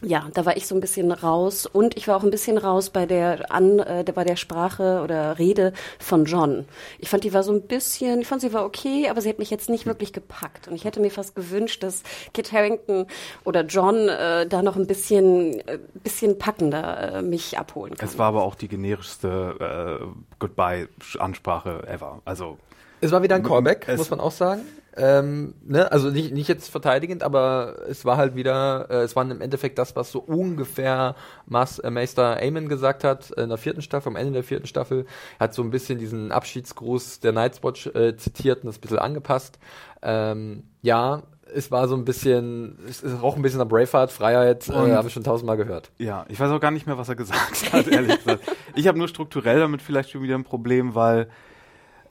ja, 0.03 0.27
da 0.33 0.45
war 0.45 0.57
ich 0.57 0.67
so 0.67 0.75
ein 0.75 0.81
bisschen 0.81 1.11
raus 1.11 1.65
und 1.65 1.97
ich 1.97 2.07
war 2.07 2.17
auch 2.17 2.23
ein 2.23 2.31
bisschen 2.31 2.57
raus 2.57 2.89
bei 2.89 3.05
der 3.05 3.51
an 3.51 3.79
äh, 3.79 4.03
bei 4.13 4.23
der 4.23 4.35
Sprache 4.35 5.01
oder 5.03 5.39
Rede 5.39 5.73
von 5.99 6.25
John. 6.25 6.65
Ich 6.99 7.09
fand 7.09 7.23
die 7.23 7.33
war 7.33 7.43
so 7.43 7.51
ein 7.51 7.61
bisschen, 7.61 8.21
ich 8.21 8.27
fand 8.27 8.41
sie 8.41 8.53
war 8.53 8.65
okay, 8.65 9.07
aber 9.09 9.21
sie 9.21 9.29
hat 9.29 9.39
mich 9.39 9.49
jetzt 9.49 9.69
nicht 9.69 9.85
wirklich 9.85 10.13
gepackt 10.13 10.67
und 10.67 10.75
ich 10.75 10.83
hätte 10.83 10.99
mir 10.99 11.11
fast 11.11 11.35
gewünscht, 11.35 11.83
dass 11.83 12.03
Kit 12.33 12.51
Harrington 12.51 13.07
oder 13.43 13.61
John 13.61 14.09
äh, 14.09 14.45
da 14.47 14.61
noch 14.61 14.75
ein 14.75 14.87
bisschen 14.87 15.59
äh, 15.67 15.79
bisschen 16.03 16.37
packender 16.37 17.15
äh, 17.15 17.21
mich 17.21 17.57
abholen 17.57 17.95
kann. 17.95 18.07
Es 18.07 18.17
war 18.17 18.27
aber 18.27 18.43
auch 18.43 18.55
die 18.55 18.67
generischste 18.67 20.01
äh, 20.01 20.05
Goodbye 20.39 20.89
Ansprache 21.19 21.87
ever. 21.87 22.21
Also 22.25 22.57
es 23.03 23.11
war 23.11 23.23
wieder 23.23 23.35
ein 23.35 23.43
Callback, 23.43 23.87
muss 23.97 24.09
man 24.09 24.19
auch 24.19 24.31
sagen. 24.31 24.61
Ähm, 24.95 25.55
ne? 25.65 25.91
Also 25.91 26.09
nicht, 26.09 26.33
nicht 26.33 26.47
jetzt 26.47 26.69
verteidigend, 26.69 27.23
aber 27.23 27.77
es 27.89 28.05
war 28.05 28.17
halt 28.17 28.35
wieder, 28.35 28.87
äh, 28.89 28.97
es 28.97 29.15
war 29.15 29.29
im 29.29 29.41
Endeffekt 29.41 29.79
das, 29.79 29.95
was 29.95 30.11
so 30.11 30.19
ungefähr 30.19 31.15
Mas, 31.47 31.79
äh, 31.79 31.89
Meister 31.89 32.39
Eamon 32.41 32.69
gesagt 32.69 33.03
hat 33.03 33.31
in 33.31 33.49
der 33.49 33.57
vierten 33.57 33.81
Staffel, 33.81 34.09
am 34.09 34.15
Ende 34.15 34.33
der 34.33 34.43
vierten 34.43 34.67
Staffel. 34.67 35.05
Er 35.39 35.45
hat 35.45 35.53
so 35.53 35.63
ein 35.63 35.71
bisschen 35.71 35.97
diesen 35.97 36.31
Abschiedsgruß 36.31 37.21
der 37.21 37.31
Night's 37.31 37.63
Watch 37.63 37.87
äh, 37.87 38.15
zitiert 38.17 38.59
und 38.63 38.67
das 38.67 38.77
ein 38.77 38.81
bisschen 38.81 38.99
angepasst. 38.99 39.57
Ähm, 40.03 40.63
ja, 40.81 41.23
es 41.55 41.71
war 41.71 41.87
so 41.87 41.95
ein 41.95 42.05
bisschen, 42.05 42.77
es 42.87 43.01
ist 43.01 43.21
auch 43.21 43.35
ein 43.35 43.41
bisschen 43.41 43.59
nach 43.59 43.67
Braveheart, 43.67 44.11
Freiheit, 44.11 44.69
äh, 44.69 44.73
habe 44.73 45.07
ich 45.07 45.13
schon 45.13 45.23
tausendmal 45.23 45.57
gehört. 45.57 45.91
Ja, 45.97 46.25
ich 46.29 46.39
weiß 46.39 46.51
auch 46.51 46.59
gar 46.59 46.71
nicht 46.71 46.85
mehr, 46.85 46.97
was 46.97 47.09
er 47.09 47.15
gesagt 47.15 47.73
hat, 47.73 47.87
ehrlich 47.87 48.17
gesagt. 48.17 48.43
Ich 48.75 48.87
habe 48.87 48.97
nur 48.97 49.07
strukturell 49.07 49.59
damit 49.59 49.81
vielleicht 49.81 50.11
schon 50.11 50.21
wieder 50.21 50.35
ein 50.35 50.43
Problem, 50.43 50.93
weil 50.93 51.27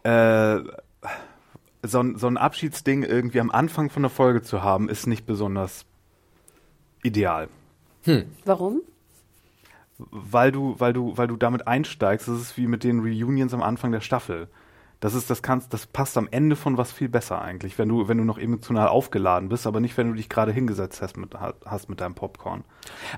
äh, 0.03 0.61
so 1.83 2.01
ein, 2.01 2.17
so 2.17 2.27
ein 2.27 2.37
Abschiedsding 2.37 3.03
irgendwie 3.03 3.41
am 3.41 3.51
Anfang 3.51 3.91
von 3.91 4.03
der 4.03 4.11
Folge 4.11 4.43
zu 4.43 4.63
haben, 4.63 4.89
ist 4.89 5.07
nicht 5.07 5.27
besonders 5.27 5.85
ideal. 7.03 7.49
Hm. 8.05 8.25
Warum? 8.45 8.83
Weil 9.99 10.53
du, 10.53 10.77
weil 10.79 10.93
du, 10.93 11.17
weil 11.17 11.29
du 11.29 11.37
damit 11.37 11.67
einsteigst, 11.67 12.29
das 12.29 12.41
ist 12.41 12.57
wie 12.57 12.67
mit 12.67 12.85
den 12.85 13.01
Reunions 13.01 13.55
am 13.55 13.63
Anfang 13.63 13.93
der 13.93 14.01
Staffel. 14.01 14.49
Das 15.03 15.15
ist, 15.15 15.31
das 15.31 15.43
kannst, 15.43 15.75
das 15.75 15.87
passt 15.87 16.17
am 16.17 16.29
Ende 16.31 16.55
von 16.55 16.79
was 16.79 16.93
viel 16.93 17.09
besser 17.09 17.43
eigentlich, 17.43 17.77
wenn 17.77 17.89
du, 17.89 18.07
wenn 18.07 18.19
du 18.19 18.25
noch 18.25 18.39
emotional 18.39 18.87
aufgeladen 18.87 19.49
bist, 19.49 19.67
aber 19.67 19.81
nicht, 19.81 19.97
wenn 19.97 20.07
du 20.07 20.15
dich 20.15 20.29
gerade 20.29 20.53
hingesetzt 20.53 21.03
hast 21.03 21.17
mit, 21.17 21.35
hast 21.65 21.89
mit 21.89 22.01
deinem 22.01 22.15
Popcorn. 22.15 22.63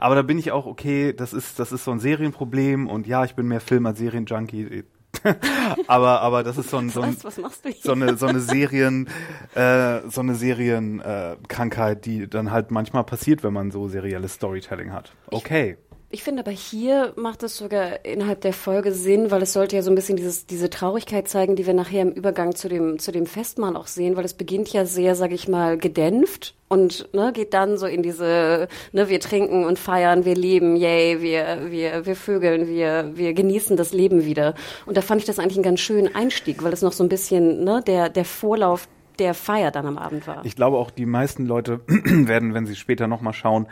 Aber 0.01 0.14
da 0.14 0.23
bin 0.23 0.38
ich 0.38 0.51
auch, 0.51 0.64
okay, 0.64 1.12
das 1.12 1.35
ist, 1.35 1.59
das 1.59 1.73
ist 1.73 1.85
so 1.85 1.90
ein 1.90 2.01
Serienproblem 2.01 2.88
und 2.88 3.07
ja, 3.07 3.27
ich 3.27 3.35
bin 3.35 3.49
mehr 3.49 3.61
Film 3.61 3.85
als 3.85 3.99
Serienjunkie, 3.99 4.85
aber, 5.87 6.20
aber 6.20 6.42
das 6.42 6.59
ist 6.59 6.70
so, 6.70 6.79
ein, 6.79 6.90
so, 6.90 7.03
ein, 7.03 7.16
so 7.16 7.92
eine, 7.92 8.16
so 8.16 8.27
eine 8.27 8.40
Serien, 8.40 9.09
äh, 9.55 10.00
so 10.09 10.20
eine 10.20 10.35
Serienkrankheit, 10.35 11.98
äh, 11.98 12.00
die 12.00 12.29
dann 12.29 12.50
halt 12.50 12.70
manchmal 12.70 13.05
passiert, 13.05 13.42
wenn 13.42 13.53
man 13.53 13.70
so 13.70 13.88
serielles 13.88 14.35
Storytelling 14.35 14.92
hat. 14.92 15.12
Okay. 15.31 15.77
Ich 15.90 15.94
finde 16.22 16.42
aber 16.42 16.50
hier 16.50 17.12
macht 17.16 17.42
es 17.42 17.57
sogar 17.57 18.05
innerhalb 18.05 18.40
der 18.42 18.53
Folge 18.53 18.92
Sinn, 18.92 19.31
weil 19.31 19.42
es 19.42 19.53
sollte 19.53 19.77
ja 19.77 19.83
so 19.83 19.90
ein 19.90 19.94
bisschen 19.94 20.16
dieses, 20.16 20.46
diese 20.46 20.70
Traurigkeit 20.70 21.29
zeigen, 21.29 21.57
die 21.57 21.66
wir 21.66 21.74
nachher 21.74 22.03
im 22.03 22.12
Übergang 22.12 22.55
zu 22.55 22.68
dem, 22.68 22.98
zu 22.98 23.11
dem 23.11 23.27
Festmahl 23.27 23.77
auch 23.77 23.87
sehen, 23.87 24.16
weil 24.16 24.24
es 24.24 24.35
beginnt 24.35 24.72
ja 24.72 24.85
sehr, 24.85 25.14
sag 25.14 25.33
ich 25.33 25.48
mal, 25.48 25.79
gedämpft 25.79 26.55
und 26.68 27.09
ne, 27.14 27.33
geht 27.33 27.55
dann 27.55 27.79
so 27.79 27.87
in 27.87 28.03
diese, 28.03 28.68
ne, 28.92 29.09
wir 29.09 29.20
trinken 29.20 29.64
und 29.64 29.79
feiern, 29.79 30.24
wir 30.24 30.35
leben, 30.35 30.77
yay, 30.77 31.20
wir, 31.20 31.70
wir, 31.70 32.07
wir 32.07 32.16
vögeln, 32.16 32.68
wir, 32.68 33.12
wir 33.14 33.33
genießen 33.33 33.77
das 33.77 33.92
Leben 33.92 34.24
wieder. 34.24 34.55
Und 34.87 34.96
da 34.96 35.00
fand 35.00 35.20
ich 35.20 35.27
das 35.27 35.38
eigentlich 35.38 35.57
einen 35.57 35.64
ganz 35.64 35.81
schönen 35.81 36.14
Einstieg, 36.14 36.62
weil 36.62 36.72
es 36.72 36.83
noch 36.83 36.92
so 36.92 37.03
ein 37.03 37.09
bisschen, 37.09 37.64
ne, 37.64 37.83
der, 37.87 38.09
der 38.09 38.24
Vorlauf 38.24 38.88
der 39.18 39.35
Feier 39.35 39.70
dann 39.70 39.87
am 39.87 39.98
Abend 39.98 40.27
war. 40.27 40.44
Ich 40.44 40.57
glaube 40.57 40.77
auch, 40.77 40.90
die 40.90 41.07
meisten 41.07 41.46
Leute 41.46 41.81
werden, 41.87 42.55
wenn 42.55 42.66
sie 42.66 42.77
später 42.77 43.07
nochmal 43.07 43.33
schauen, 43.33 43.66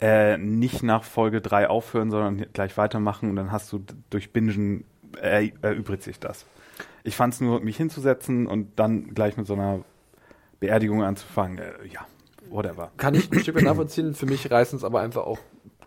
äh, 0.00 0.36
nicht 0.38 0.82
nach 0.82 1.04
Folge 1.04 1.40
3 1.40 1.68
aufhören, 1.68 2.10
sondern 2.10 2.46
gleich 2.52 2.76
weitermachen 2.76 3.30
und 3.30 3.36
dann 3.36 3.52
hast 3.52 3.72
du 3.72 3.84
durch 4.10 4.32
Bingen 4.32 4.84
äh, 5.20 5.50
erübrigt 5.62 6.02
sich 6.02 6.20
das. 6.20 6.46
Ich 7.04 7.16
fand 7.16 7.34
es 7.34 7.40
nur, 7.40 7.60
mich 7.60 7.76
hinzusetzen 7.76 8.46
und 8.46 8.78
dann 8.78 9.14
gleich 9.14 9.36
mit 9.36 9.46
so 9.46 9.54
einer 9.54 9.80
Beerdigung 10.60 11.02
anzufangen, 11.02 11.58
äh, 11.58 11.72
ja, 11.92 12.06
whatever. 12.50 12.90
Kann 12.96 13.14
ich 13.14 13.30
ein 13.30 13.40
Stück 13.40 13.56
weit 13.56 13.64
nachvollziehen. 13.64 14.14
Für 14.14 14.26
mich 14.26 14.50
reißen 14.50 14.76
es 14.76 14.84
aber 14.84 15.00
einfach 15.00 15.24
auch 15.24 15.38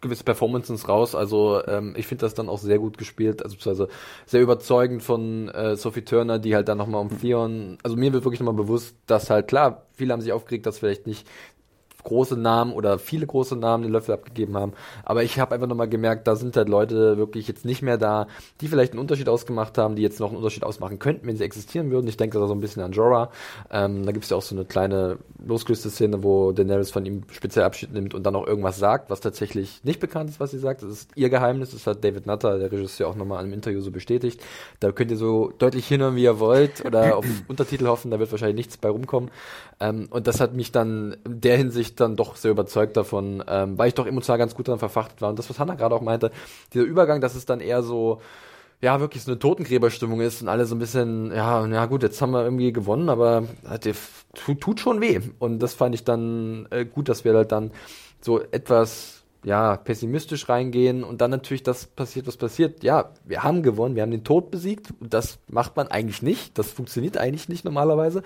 gewisse 0.02 0.24
Performances 0.24 0.89
raus. 0.89 1.15
Also 1.15 1.63
ähm, 1.67 1.93
ich 1.95 2.08
finde 2.08 2.26
das 2.26 2.34
dann 2.34 2.50
auch 2.50 2.58
sehr 2.58 2.80
gut 2.80 2.97
gespielt, 2.97 3.43
also 3.43 3.56
beziehungsweise 3.56 3.89
sehr 4.26 4.41
überzeugend 4.41 5.04
von 5.04 5.47
äh, 5.50 5.76
Sophie 5.76 6.02
Turner, 6.02 6.39
die 6.39 6.56
halt 6.56 6.67
dann 6.67 6.80
nochmal 6.80 7.02
um 7.02 7.21
Theon, 7.21 7.78
also 7.84 7.95
mir 7.95 8.12
wird 8.12 8.26
wirklich 8.26 8.39
nochmal 8.39 8.56
bewusst, 8.56 8.95
dass 9.06 9.30
halt 9.30 9.47
klar, 9.47 9.86
viele 9.93 10.13
haben 10.13 10.21
sich 10.21 10.34
aufgeregt, 10.34 10.65
dass 10.65 10.80
vielleicht 10.80 11.06
nicht 11.06 11.28
große 12.04 12.38
Namen 12.38 12.74
oder 12.74 13.00
viele 13.00 13.26
große 13.26 13.56
Namen 13.56 13.84
den 13.84 13.92
Löffel 13.92 14.14
abgegeben 14.14 14.58
haben. 14.58 14.74
Aber 15.04 15.24
ich 15.24 15.40
habe 15.40 15.56
einfach 15.56 15.68
nochmal 15.68 15.90
gemerkt, 15.90 16.28
da 16.28 16.36
sind 16.36 16.56
halt 16.58 16.70
Leute 16.70 17.18
wirklich 17.18 17.48
jetzt 17.48 17.66
nicht 17.66 17.82
mehr 17.82 17.98
da, 17.98 18.28
die 18.62 18.68
vielleicht 18.68 18.94
einen 18.94 19.00
Unterschied 19.00 19.30
ausgemacht 19.30 19.78
haben, 19.78 19.96
die 19.96 20.02
jetzt 20.02 20.20
noch 20.20 20.30
einen 20.30 20.38
Unterschied 20.38 20.64
ausmachen 20.64 21.00
könnten, 21.00 21.28
wenn 21.28 21.38
sie 21.38 21.44
existieren 21.44 21.92
würden. 21.92 22.08
Ich 22.08 22.18
denke 22.18 22.40
da 22.40 22.48
so 22.48 22.54
ein 22.54 22.62
bisschen 22.62 22.84
an 22.84 22.92
Jorah. 22.92 23.32
Ähm, 23.70 24.06
da 24.06 24.12
gibt 24.12 24.26
es 24.26 24.32
ja 24.32 24.38
auch 24.38 24.42
so 24.42 24.56
eine 24.56 24.66
kleine 24.66 25.18
losgelöste 25.46 25.90
Szene, 25.90 26.24
wo 26.24 26.52
Daenerys 26.52 26.92
von 26.92 27.06
ihm 27.06 27.24
speziell 27.32 27.66
Abschied 27.66 27.94
nimmt 27.94 28.14
und 28.14 28.24
dann 28.24 28.36
auch 28.36 28.48
irgendwas 28.48 28.78
sagt, 28.78 29.10
was 29.10 29.22
tatsächlich 29.22 29.84
nicht 29.84 30.00
bekannt 30.00 30.30
ist, 30.30 30.40
was 30.40 30.52
sie 30.52 30.60
sagt. 30.60 30.84
Das 30.84 30.90
ist 30.90 31.10
ihr 31.16 31.30
Geheimnis. 31.30 31.72
Das 31.72 31.88
hat 31.88 32.04
David 32.04 32.26
Nutter, 32.26 32.58
der 32.58 32.72
Regisseur, 32.72 33.08
auch 33.08 33.16
nochmal 33.16 33.44
einem 33.44 33.54
Interview 33.54 33.82
so 33.82 33.92
bestätigt. 33.92 34.42
Da 34.80 34.92
könnt 34.92 35.12
ihr 35.12 35.18
so 35.18 35.52
deutlich 35.58 35.88
hinhören, 35.88 36.16
wie 36.16 36.24
ihr 36.24 36.40
wollt 36.40 36.86
oder 36.86 37.18
auf 37.18 37.26
Untertitel 37.48 37.88
hoffen. 37.88 38.12
Da 38.12 38.20
wird 38.20 38.32
wahrscheinlich 38.32 38.58
nichts 38.58 38.78
bei 38.78 38.90
rumkommen. 38.90 39.32
Ähm, 39.80 40.08
und 40.10 40.28
das 40.28 40.40
hat 40.40 40.54
mich 40.54 40.72
dann 40.72 41.18
in 41.26 41.42
der 41.42 41.58
Hinsicht 41.58 41.91
dann 41.96 42.16
doch 42.16 42.36
sehr 42.36 42.52
überzeugt 42.52 42.98
davon, 42.98 43.44
ähm, 43.48 43.78
weil 43.78 43.90
ich 43.90 43.94
doch 43.94 44.06
emotional 44.06 44.38
ganz 44.38 44.56
gut 44.56 44.68
daran 44.68 44.80
verfacht 44.80 45.22
war. 45.22 45.30
Und 45.30 45.40
das, 45.40 45.50
was 45.50 45.60
Hannah 45.60 45.76
gerade 45.76 45.96
auch 45.96 46.02
meinte, 46.02 46.32
dieser 46.74 46.86
Übergang, 46.86 47.22
dass 47.22 47.36
es 47.36 47.46
dann 47.46 47.60
eher 47.60 47.84
so, 47.84 48.22
ja, 48.82 49.00
wirklich 49.00 49.24
so 49.24 49.32
eine 49.32 49.40
Totengräberstimmung 49.40 50.22
ist 50.22 50.42
und 50.42 50.48
alle 50.48 50.66
so 50.66 50.76
ein 50.76 50.80
bisschen, 50.80 51.32
ja, 51.34 51.66
ja 51.68 51.86
gut, 51.86 52.04
jetzt 52.04 52.22
haben 52.22 52.32
wir 52.32 52.44
irgendwie 52.44 52.74
gewonnen, 52.74 53.10
aber 53.10 53.44
tut, 54.34 54.62
tut 54.62 54.80
schon 54.80 55.02
weh. 55.02 55.20
Und 55.40 55.60
das 55.60 55.74
fand 55.74 55.96
ich 55.96 56.04
dann 56.04 56.68
äh, 56.72 56.86
gut, 56.86 57.10
dass 57.10 57.24
wir 57.24 57.34
halt 57.36 57.52
dann 57.52 57.72
so 58.22 58.40
etwas 58.40 59.21
ja, 59.44 59.76
pessimistisch 59.76 60.50
reingehen 60.50 61.04
und 61.04 61.22
dann 61.22 61.32
natürlich 61.32 61.64
das 61.64 61.88
passiert, 61.88 62.28
was 62.28 62.38
passiert. 62.38 62.84
Ja, 62.84 63.10
wir 63.26 63.44
haben 63.44 63.64
gewonnen, 63.64 63.96
wir 63.96 64.04
haben 64.04 64.12
den 64.12 64.24
Tod 64.24 64.52
besiegt. 64.52 64.94
Das 65.00 65.40
macht 65.48 65.76
man 65.76 65.88
eigentlich 65.88 66.22
nicht. 66.22 66.58
Das 66.60 66.72
funktioniert 66.72 67.18
eigentlich 67.18 67.50
nicht 67.50 67.66
normalerweise. 67.66 68.22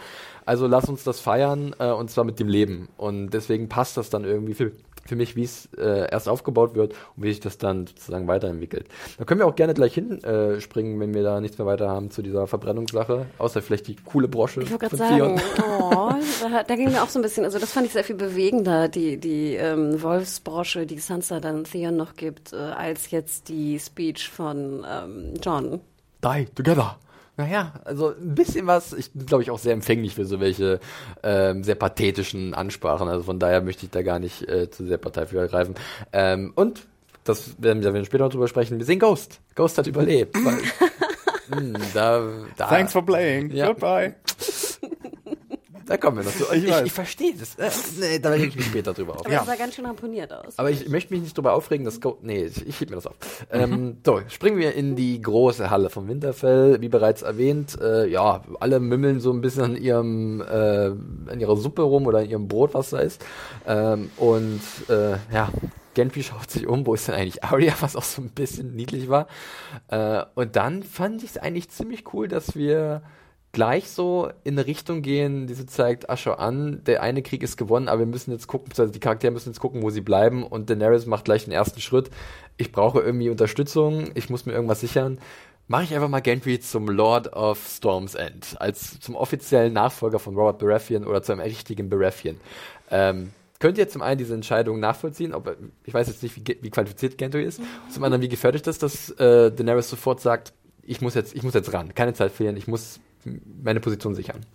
Also 0.46 0.68
lass 0.68 0.90
uns 0.90 1.04
das 1.04 1.22
feiern 1.22 1.74
äh, 1.80 1.92
und 1.92 2.12
zwar 2.12 2.26
mit 2.26 2.40
dem 2.40 2.50
Leben. 2.50 2.90
Und 2.98 3.30
deswegen 3.30 3.70
passt 3.70 3.96
das 3.96 4.10
dann 4.10 4.26
irgendwie 4.26 4.56
für, 4.56 4.74
für 5.06 5.16
mich, 5.16 5.36
wie 5.36 5.44
es 5.44 5.70
äh, 5.78 6.10
erst 6.12 6.28
aufgebaut 6.28 6.76
wird 6.76 6.94
und 7.16 7.24
wie 7.24 7.30
sich 7.30 7.40
das 7.40 7.58
dann 7.58 7.88
sozusagen 7.88 8.28
weiterentwickelt. 8.28 8.88
Da 9.18 9.26
können 9.26 9.40
wir 9.40 9.48
auch 9.48 9.56
gerne 9.56 9.74
gleich 9.74 9.94
hinspringen, 9.94 10.56
äh, 10.58 10.62
springen, 10.62 11.00
wenn 11.00 11.14
wir 11.14 11.24
da 11.24 11.40
nichts 11.40 11.58
mehr 11.58 11.68
weiter 11.68 11.90
haben 11.90 12.10
zu 12.10 12.22
dieser 12.22 12.48
Verbrennungssache, 12.48 13.28
außer 13.38 13.62
vielleicht 13.62 13.88
die 13.88 13.96
coole 13.96 14.28
Brosche. 14.28 14.62
Ich 14.64 14.72
wollte 14.72 14.90
von 14.90 15.00
gerade 15.00 15.18
sagen, 15.18 15.42
oh, 15.60 16.14
da, 16.42 16.64
da 16.64 16.76
ging 16.76 16.92
mir 16.92 17.04
auch 17.04 17.10
so 17.10 17.20
ein 17.20 17.22
bisschen, 17.22 17.46
also 17.46 17.60
das 17.60 17.72
fand 17.72 17.86
ich 17.86 17.94
sehr 17.94 18.04
viel 18.04 18.16
bewegender, 18.16 18.88
die, 18.88 19.18
die 19.18 19.56
ähm, 19.56 20.02
Wolfsbrosche, 20.02 20.86
die 20.86 21.00
Sansa 21.00 21.40
dann 21.40 21.64
Theon 21.64 21.96
noch 21.96 22.16
gibt, 22.16 22.54
äh, 22.54 22.58
als 22.58 23.12
jetzt 23.12 23.50
die 23.50 23.80
Speech 23.80 24.30
von 24.30 24.86
ähm, 24.90 25.34
John. 25.42 25.82
Die 26.24 26.46
together. 26.56 26.98
Naja, 27.38 27.74
also 27.84 28.14
ein 28.16 28.34
bisschen 28.34 28.66
was, 28.66 28.94
ich 28.94 29.12
bin 29.12 29.26
glaube 29.26 29.44
ich 29.44 29.52
auch 29.52 29.60
sehr 29.60 29.74
empfänglich 29.74 30.16
für 30.16 30.26
so 30.26 30.40
welche 30.40 30.80
ähm, 31.22 31.64
sehr 31.64 31.76
pathetischen 31.76 32.54
Ansprachen, 32.54 33.10
also 33.10 33.24
von 33.24 33.40
daher 33.40 33.62
möchte 33.62 33.86
ich 33.86 33.92
da 33.92 34.04
gar 34.04 34.20
nicht 34.20 34.48
äh, 34.48 34.70
zu 34.70 34.86
sehr 34.86 34.98
Partei 34.98 35.26
für 35.26 35.40
ergreifen. 35.40 35.76
Ähm, 36.14 36.54
und, 36.56 36.88
das 37.26 37.62
werden 37.62 37.84
wir, 37.84 38.06
später 38.06 38.24
noch 38.24 38.32
drüber 38.32 38.48
sprechen, 38.48 38.78
wir 38.78 38.86
sehen 38.86 39.00
Ghost. 39.00 39.42
Ghost 39.56 39.78
hat 39.78 39.88
überlebt. 39.88 40.36
Weil, 40.36 41.72
mh, 41.72 41.80
da, 41.94 42.24
da, 42.56 42.68
Thanks 42.68 42.94
for 42.94 43.06
playing. 43.06 43.52
Ja. 43.52 43.68
Goodbye. 43.68 44.16
Da 45.86 45.98
kommen 45.98 46.18
wir 46.18 46.24
noch 46.24 46.32
zu. 46.32 46.46
Ich 46.54 46.64
Ich, 46.64 46.82
ich, 46.86 46.92
verstehe 46.92 47.34
das. 47.34 47.56
Äh, 47.56 47.70
nee, 48.00 48.20
da 48.20 48.30
rege 48.30 48.48
ich 48.48 48.56
mich 48.56 48.66
später 48.66 48.94
drüber 48.94 49.14
auf. 49.14 49.26
Aber 49.26 49.30
das 49.30 49.46
sah 49.46 49.56
ganz 49.56 49.76
schön 49.76 49.86
ramponiert 49.86 50.34
aus. 50.34 50.58
Aber 50.58 50.72
ich 50.72 50.88
möchte 50.90 51.14
mich 51.14 51.24
nicht 51.24 51.38
drüber 51.38 51.54
aufregen, 51.54 51.86
dass 51.86 52.02
Go 52.02 52.18
Nee, 52.22 52.46
ich, 52.46 52.66
ich 52.68 52.80
heb 52.80 52.90
mir 52.90 52.96
das 52.96 53.08
auf. 53.08 53.16
Mhm. 53.54 53.60
Ähm, 53.60 53.98
so, 54.06 54.22
springen 54.28 54.58
wir 54.58 54.74
in 54.74 54.96
die 54.96 55.22
große 55.22 55.70
Halle 55.70 55.90
von 55.90 56.08
Winterfell. 56.08 56.82
Wie 56.82 56.90
bereits 56.90 57.22
erwähnt, 57.22 57.80
äh, 57.80 58.08
ja, 58.08 58.42
alle 58.60 58.80
mümmeln 58.80 59.20
so 59.20 59.32
ein 59.32 59.42
bisschen 59.42 59.64
an 59.64 59.78
ihrem, 59.78 60.42
äh, 60.42 60.46
an 61.32 61.40
ihrer 61.40 61.56
Suppe 61.56 61.84
rum 61.84 62.08
oder 62.08 62.20
an 62.20 62.30
ihrem 62.30 62.48
Brot, 62.48 62.74
was 62.74 62.92
da 62.92 63.00
ist. 63.00 63.24
Ähm, 63.68 64.10
und 64.18 64.62
äh, 64.90 65.18
ja, 65.34 65.50
Genfi 65.96 66.24
schaut 66.24 66.52
sich 66.52 66.68
um, 66.68 66.86
wo 66.86 66.94
ist 66.94 67.08
denn 67.08 67.16
eigentlich 67.16 67.44
Arya, 67.44 67.74
was 67.80 67.96
auch 67.96 68.04
so 68.04 68.22
ein 68.22 68.30
bisschen 68.30 68.76
niedlich 68.76 69.10
war. 69.10 69.28
Äh, 69.88 70.24
und 70.36 70.56
dann 70.56 70.84
fand 70.84 71.24
ich 71.24 71.32
es 71.32 71.38
eigentlich 71.38 71.70
ziemlich 71.70 72.14
cool, 72.14 72.28
dass 72.28 72.56
wir 72.56 73.02
gleich 73.56 73.90
so 73.90 74.30
in 74.44 74.56
eine 74.56 74.68
Richtung 74.68 75.02
gehen, 75.02 75.48
die 75.48 75.54
so 75.54 75.64
zeigt, 75.64 76.10
ach 76.10 76.18
schau 76.18 76.34
an, 76.34 76.84
der 76.84 77.02
eine 77.02 77.22
Krieg 77.22 77.42
ist 77.42 77.56
gewonnen, 77.56 77.88
aber 77.88 78.00
wir 78.00 78.06
müssen 78.06 78.32
jetzt 78.32 78.48
gucken, 78.48 78.70
also 78.78 78.92
die 78.92 79.00
Charaktere 79.00 79.32
müssen 79.32 79.48
jetzt 79.48 79.62
gucken, 79.62 79.82
wo 79.82 79.90
sie 79.90 80.02
bleiben 80.02 80.44
und 80.44 80.70
Daenerys 80.70 81.06
macht 81.06 81.24
gleich 81.24 81.46
den 81.46 81.54
ersten 81.54 81.80
Schritt. 81.80 82.10
Ich 82.58 82.74
brauche 82.74 83.00
irgendwie 83.00 83.30
Unterstützung, 83.30 84.12
ich 84.14 84.30
muss 84.30 84.46
mir 84.46 84.52
irgendwas 84.52 84.82
sichern. 84.82 85.20
Mache 85.70 85.86
ich 85.86 85.96
einfach 85.96 86.10
mal 86.10 86.20
Gendry 86.20 86.60
zum 86.60 86.90
Lord 86.90 87.32
of 87.32 87.66
Storm's 87.66 88.14
End, 88.14 88.58
als 88.60 89.00
zum 89.00 89.16
offiziellen 89.16 89.72
Nachfolger 89.72 90.20
von 90.20 90.36
Robert 90.36 90.60
Baratheon 90.60 91.06
oder 91.06 91.24
zu 91.24 91.32
einem 91.32 91.42
richtigen 91.42 91.90
Baratheon. 91.90 92.36
Ähm, 92.92 93.32
könnt 93.60 93.78
ihr 93.78 93.88
zum 93.88 94.02
einen 94.02 94.18
diese 94.18 94.34
Entscheidung 94.34 94.82
nachvollziehen, 94.82 95.34
ob 95.34 95.56
ich 95.86 95.94
weiß 95.94 96.08
jetzt 96.08 96.24
nicht, 96.24 96.36
wie, 96.36 96.58
wie 96.62 96.70
qualifiziert 96.70 97.18
Gendry 97.18 97.46
ist, 97.46 97.62
zum 97.90 98.04
anderen, 98.04 98.22
wie 98.22 98.28
gefährdet 98.28 98.68
das, 98.68 98.80
dass 98.80 99.12
äh, 99.12 99.50
Daenerys 99.50 99.90
sofort 99.90 100.20
sagt, 100.20 100.52
ich 100.84 101.00
muss 101.00 101.16
jetzt, 101.16 101.34
ich 101.34 101.44
muss 101.44 101.54
jetzt 101.54 101.72
ran, 101.72 101.96
keine 101.96 102.14
Zeit 102.14 102.34
verlieren, 102.34 102.58
ich 102.58 102.68
muss 102.68 103.00
meine 103.64 103.80
Position 103.80 104.16
sichern. 104.16 104.46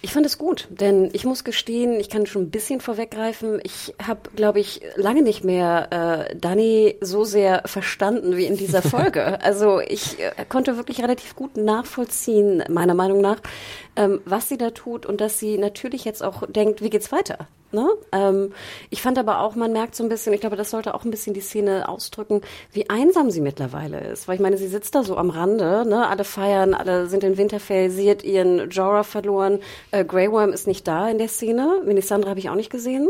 Ich 0.00 0.12
fand 0.12 0.24
es 0.26 0.38
gut, 0.38 0.68
denn 0.70 1.10
ich 1.12 1.24
muss 1.24 1.42
gestehen, 1.42 1.98
ich 1.98 2.08
kann 2.08 2.26
schon 2.26 2.42
ein 2.42 2.50
bisschen 2.50 2.80
vorweggreifen. 2.80 3.60
Ich 3.64 3.94
habe, 4.00 4.30
glaube 4.36 4.60
ich, 4.60 4.80
lange 4.94 5.22
nicht 5.22 5.42
mehr 5.42 6.28
äh, 6.30 6.36
Dani 6.36 6.96
so 7.00 7.24
sehr 7.24 7.62
verstanden 7.66 8.36
wie 8.36 8.46
in 8.46 8.56
dieser 8.56 8.80
Folge. 8.88 9.42
also 9.42 9.80
ich 9.80 10.20
äh, 10.20 10.44
konnte 10.48 10.76
wirklich 10.76 11.02
relativ 11.02 11.34
gut 11.34 11.56
nachvollziehen, 11.56 12.62
meiner 12.68 12.94
Meinung 12.94 13.20
nach, 13.20 13.40
ähm, 13.96 14.20
was 14.24 14.48
sie 14.48 14.56
da 14.56 14.70
tut 14.70 15.04
und 15.04 15.20
dass 15.20 15.40
sie 15.40 15.58
natürlich 15.58 16.04
jetzt 16.04 16.22
auch 16.22 16.46
denkt, 16.46 16.80
wie 16.80 16.90
geht's 16.90 17.10
weiter? 17.10 17.48
Ne? 17.70 17.86
Ähm, 18.12 18.52
ich 18.90 19.02
fand 19.02 19.18
aber 19.18 19.40
auch, 19.40 19.54
man 19.54 19.72
merkt 19.72 19.94
so 19.94 20.02
ein 20.02 20.08
bisschen, 20.08 20.32
ich 20.32 20.40
glaube, 20.40 20.56
das 20.56 20.70
sollte 20.70 20.94
auch 20.94 21.04
ein 21.04 21.10
bisschen 21.10 21.34
die 21.34 21.40
Szene 21.40 21.88
ausdrücken, 21.88 22.40
wie 22.72 22.88
einsam 22.88 23.30
sie 23.30 23.40
mittlerweile 23.40 24.00
ist. 24.00 24.26
Weil 24.26 24.36
ich 24.36 24.40
meine, 24.40 24.56
sie 24.56 24.68
sitzt 24.68 24.94
da 24.94 25.02
so 25.02 25.16
am 25.16 25.30
Rande, 25.30 25.84
ne? 25.86 26.08
alle 26.08 26.24
feiern, 26.24 26.72
alle 26.72 27.08
sind 27.08 27.24
in 27.24 27.36
Winterfell, 27.36 27.90
sie 27.90 28.10
hat 28.10 28.24
ihren 28.24 28.70
Jorah 28.70 29.04
verloren, 29.04 29.60
äh, 29.90 30.04
Grey 30.04 30.30
Worm 30.30 30.52
ist 30.52 30.66
nicht 30.66 30.88
da 30.88 31.08
in 31.10 31.18
der 31.18 31.28
Szene, 31.28 31.82
Melisandre 31.84 32.30
habe 32.30 32.40
ich 32.40 32.48
auch 32.48 32.54
nicht 32.54 32.70
gesehen. 32.70 33.08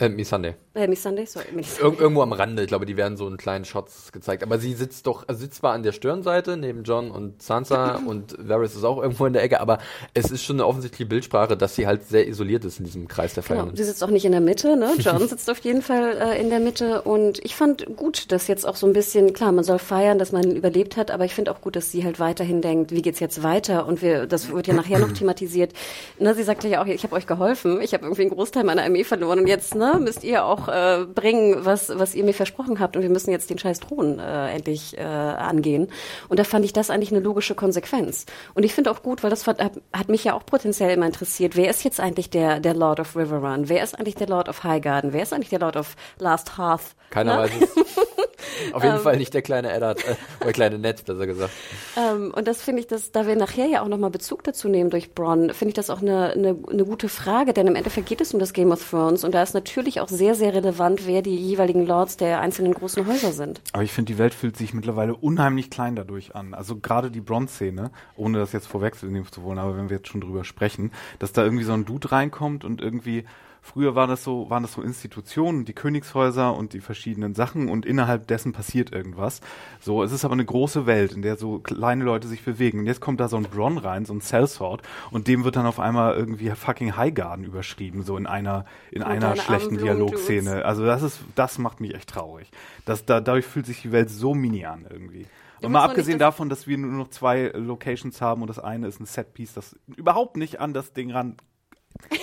Äh, 0.00 0.08
Missandei. 0.08 0.56
Äh, 0.74 0.86
Missandei, 0.88 1.26
sorry, 1.26 1.46
Melisandre. 1.52 1.92
Ir 1.94 2.00
irgendwo 2.00 2.22
am 2.22 2.32
Rande, 2.32 2.62
ich 2.62 2.68
glaube, 2.68 2.86
die 2.86 2.96
werden 2.96 3.18
so 3.18 3.28
in 3.28 3.36
kleinen 3.36 3.66
Shots 3.66 4.10
gezeigt. 4.10 4.42
Aber 4.42 4.58
sie 4.58 4.72
sitzt 4.72 5.06
doch, 5.06 5.24
also 5.28 5.40
sitzt 5.42 5.56
zwar 5.56 5.74
an 5.74 5.82
der 5.82 5.92
Stirnseite 5.92 6.56
neben 6.56 6.82
John 6.84 7.10
und 7.10 7.42
Sansa 7.42 7.96
und 8.06 8.34
Varys 8.38 8.74
ist 8.74 8.84
auch 8.84 9.02
irgendwo 9.02 9.26
in 9.26 9.34
der 9.34 9.42
Ecke, 9.42 9.60
aber 9.60 9.78
es 10.14 10.30
ist 10.30 10.42
schon 10.44 10.56
eine 10.56 10.66
offensichtliche 10.66 11.04
Bildsprache, 11.04 11.58
dass 11.58 11.74
sie 11.76 11.86
halt 11.86 12.08
sehr 12.08 12.26
isoliert 12.26 12.64
ist 12.64 12.78
in 12.78 12.86
diesem 12.86 13.06
Kreis 13.06 13.34
der 13.34 13.42
Genau, 13.42 13.54
Feiernden. 13.56 13.76
sie 13.76 13.84
sitzt 13.84 14.02
auch 14.02 14.08
nicht 14.08 14.24
in 14.24 14.32
der 14.32 14.40
Mitte, 14.40 14.76
ne? 14.78 14.92
John 14.98 15.28
sitzt 15.28 15.50
auf 15.50 15.58
jeden 15.58 15.82
Fall 15.82 16.16
äh, 16.18 16.40
in 16.40 16.48
der 16.48 16.60
Mitte 16.60 17.02
und 17.02 17.44
ich 17.44 17.54
fand 17.54 17.84
gut, 17.96 18.32
dass 18.32 18.46
jetzt 18.46 18.66
auch 18.66 18.76
so 18.76 18.86
ein 18.86 18.94
bisschen, 18.94 19.34
klar, 19.34 19.52
man 19.52 19.64
soll 19.64 19.78
feiern, 19.78 20.18
dass 20.18 20.32
man 20.32 20.50
überlebt 20.56 20.96
hat, 20.96 21.10
aber 21.10 21.26
ich 21.26 21.34
finde 21.34 21.50
auch 21.50 21.60
gut, 21.60 21.76
dass 21.76 21.90
sie 21.90 22.02
halt 22.02 22.18
weiterhin 22.18 22.62
denkt, 22.62 22.92
wie 22.92 23.02
geht's 23.02 23.20
jetzt 23.20 23.42
weiter 23.42 23.86
und 23.86 24.00
wir, 24.00 24.26
das 24.26 24.50
wird 24.50 24.68
ja 24.68 24.72
nachher 24.74 24.98
noch 25.00 25.12
thematisiert. 25.18 25.72
Ne, 26.18 26.34
sie 26.34 26.44
sagte 26.44 26.66
ja 26.68 26.80
auch, 26.82 26.86
ich 26.86 27.02
habe 27.04 27.14
euch 27.14 27.26
geholfen, 27.26 27.80
ich 27.82 27.92
habe 27.92 28.04
irgendwie 28.04 28.22
einen 28.22 28.30
Großteil 28.30 28.64
meiner 28.64 28.84
Armee 28.84 29.04
verloren 29.04 29.38
und 29.40 29.46
jetzt 29.48 29.74
ne, 29.74 29.98
müsst 30.00 30.24
ihr 30.24 30.46
auch 30.46 30.61
äh, 30.68 31.04
bringen, 31.04 31.64
was, 31.64 31.90
was 31.94 32.14
ihr 32.14 32.24
mir 32.24 32.34
versprochen 32.34 32.80
habt 32.80 32.96
und 32.96 33.02
wir 33.02 33.10
müssen 33.10 33.30
jetzt 33.30 33.50
den 33.50 33.58
scheiß 33.58 33.80
Thron 33.80 34.18
äh, 34.18 34.52
endlich 34.52 34.96
äh, 34.96 35.02
angehen. 35.02 35.88
Und 36.28 36.38
da 36.38 36.44
fand 36.44 36.64
ich 36.64 36.72
das 36.72 36.90
eigentlich 36.90 37.10
eine 37.10 37.20
logische 37.20 37.54
Konsequenz. 37.54 38.26
Und 38.54 38.64
ich 38.64 38.74
finde 38.74 38.90
auch 38.90 39.02
gut, 39.02 39.22
weil 39.22 39.30
das 39.30 39.46
hat, 39.46 39.60
hat 39.60 40.08
mich 40.08 40.24
ja 40.24 40.34
auch 40.34 40.46
potenziell 40.46 40.90
immer 40.90 41.06
interessiert, 41.06 41.56
wer 41.56 41.68
ist 41.70 41.84
jetzt 41.84 42.00
eigentlich 42.00 42.30
der, 42.30 42.60
der 42.60 42.74
Lord 42.74 43.00
of 43.00 43.16
Riverrun? 43.16 43.68
Wer 43.68 43.82
ist 43.82 43.98
eigentlich 43.98 44.14
der 44.14 44.28
Lord 44.28 44.48
of 44.48 44.64
Highgarden? 44.64 45.12
Wer 45.12 45.22
ist 45.22 45.32
eigentlich 45.32 45.50
der 45.50 45.60
Lord 45.60 45.76
of 45.76 45.96
Last 46.18 46.58
Hearth? 46.58 46.94
Keiner 47.10 47.32
Ne? 47.36 47.42
weiß 47.42 47.50
es. 47.60 47.96
Auf 48.72 48.84
jeden 48.84 48.98
Fall 48.98 49.16
nicht 49.16 49.34
der 49.34 49.42
kleine 49.42 49.72
Eddard, 49.72 50.06
äh, 50.06 50.14
oder 50.40 50.52
kleine 50.52 50.78
Ned, 50.78 51.04
besser 51.04 51.26
gesagt. 51.26 51.52
Ähm, 51.96 52.32
und 52.34 52.46
das 52.46 52.62
finde 52.62 52.80
ich, 52.80 52.86
dass, 52.86 53.12
da 53.12 53.26
wir 53.26 53.36
nachher 53.36 53.66
ja 53.66 53.82
auch 53.82 53.88
nochmal 53.88 54.10
Bezug 54.10 54.44
dazu 54.44 54.68
nehmen 54.68 54.90
durch 54.90 55.14
Bronn, 55.14 55.52
finde 55.52 55.70
ich 55.70 55.74
das 55.74 55.90
auch 55.90 56.02
eine, 56.02 56.30
eine, 56.30 56.56
eine 56.70 56.84
gute 56.84 57.08
Frage, 57.08 57.52
denn 57.52 57.66
im 57.66 57.76
Endeffekt 57.76 58.08
geht 58.08 58.20
es 58.20 58.34
um 58.34 58.40
das 58.40 58.52
Game 58.52 58.72
of 58.72 58.88
Thrones 58.88 59.24
und 59.24 59.32
da 59.34 59.42
ist 59.42 59.54
natürlich 59.54 60.00
auch 60.00 60.08
sehr, 60.08 60.34
sehr 60.34 60.51
relevant, 60.52 61.06
wer 61.06 61.22
die 61.22 61.36
jeweiligen 61.36 61.86
Lords 61.86 62.16
der 62.16 62.40
einzelnen 62.40 62.74
großen 62.74 63.06
Häuser 63.06 63.32
sind. 63.32 63.60
Aber 63.72 63.82
ich 63.82 63.92
finde, 63.92 64.12
die 64.12 64.18
Welt 64.18 64.34
fühlt 64.34 64.56
sich 64.56 64.74
mittlerweile 64.74 65.14
unheimlich 65.14 65.70
klein 65.70 65.96
dadurch 65.96 66.34
an. 66.34 66.54
Also 66.54 66.76
gerade 66.76 67.10
die 67.10 67.20
Bronze-Szene, 67.20 67.90
ohne 68.16 68.38
das 68.38 68.52
jetzt 68.52 68.66
vorwegnehmen 68.66 69.26
zu 69.30 69.42
wollen, 69.42 69.58
aber 69.58 69.76
wenn 69.76 69.90
wir 69.90 69.96
jetzt 69.98 70.08
schon 70.08 70.20
drüber 70.20 70.44
sprechen, 70.44 70.92
dass 71.18 71.32
da 71.32 71.44
irgendwie 71.44 71.64
so 71.64 71.72
ein 71.72 71.84
Dude 71.84 72.12
reinkommt 72.12 72.64
und 72.64 72.80
irgendwie 72.80 73.24
Früher 73.64 73.94
war 73.94 74.08
das 74.08 74.24
so, 74.24 74.50
waren 74.50 74.64
das 74.64 74.72
so 74.72 74.82
Institutionen, 74.82 75.64
die 75.64 75.72
Königshäuser 75.72 76.54
und 76.54 76.72
die 76.72 76.80
verschiedenen 76.80 77.34
Sachen 77.34 77.68
und 77.68 77.86
innerhalb 77.86 78.26
dessen 78.26 78.52
passiert 78.52 78.92
irgendwas. 78.92 79.40
So, 79.80 80.02
es 80.02 80.10
ist 80.10 80.24
aber 80.24 80.34
eine 80.34 80.44
große 80.44 80.84
Welt, 80.86 81.12
in 81.12 81.22
der 81.22 81.36
so 81.36 81.60
kleine 81.60 82.02
Leute 82.02 82.26
sich 82.26 82.44
bewegen. 82.44 82.80
Und 82.80 82.86
jetzt 82.86 83.00
kommt 83.00 83.20
da 83.20 83.28
so 83.28 83.36
ein 83.36 83.44
Bronn 83.44 83.78
rein, 83.78 84.04
so 84.04 84.14
ein 84.14 84.20
Sellsword, 84.20 84.82
und 85.12 85.28
dem 85.28 85.44
wird 85.44 85.54
dann 85.54 85.66
auf 85.66 85.78
einmal 85.78 86.16
irgendwie 86.16 86.50
fucking 86.50 86.96
Highgarden 86.96 87.44
überschrieben, 87.44 88.02
so 88.02 88.16
in 88.16 88.26
einer, 88.26 88.64
in 88.90 89.02
Und 89.02 89.08
einer 89.08 89.36
schlechten 89.36 89.78
Dialogszene. 89.78 90.64
Also 90.64 90.84
das 90.84 91.02
ist, 91.02 91.20
das 91.36 91.58
macht 91.58 91.80
mich 91.80 91.94
echt 91.94 92.10
traurig. 92.10 92.50
Das, 92.84 93.06
da, 93.06 93.20
dadurch 93.20 93.46
fühlt 93.46 93.66
sich 93.66 93.80
die 93.80 93.92
Welt 93.92 94.10
so 94.10 94.34
mini 94.34 94.66
an 94.66 94.86
irgendwie. 94.90 95.26
Und 95.62 95.70
mal 95.70 95.84
abgesehen 95.84 96.18
davon, 96.18 96.48
dass 96.48 96.66
wir 96.66 96.76
nur 96.78 96.90
noch 96.90 97.10
zwei 97.10 97.52
Locations 97.54 98.20
haben 98.20 98.42
und 98.42 98.48
das 98.48 98.58
eine 98.58 98.88
ist 98.88 98.98
ein 98.98 99.06
Setpiece, 99.06 99.54
das 99.54 99.78
überhaupt 99.96 100.36
nicht 100.36 100.60
an 100.60 100.74
das 100.74 100.92
Ding 100.92 101.12
ran. 101.12 101.36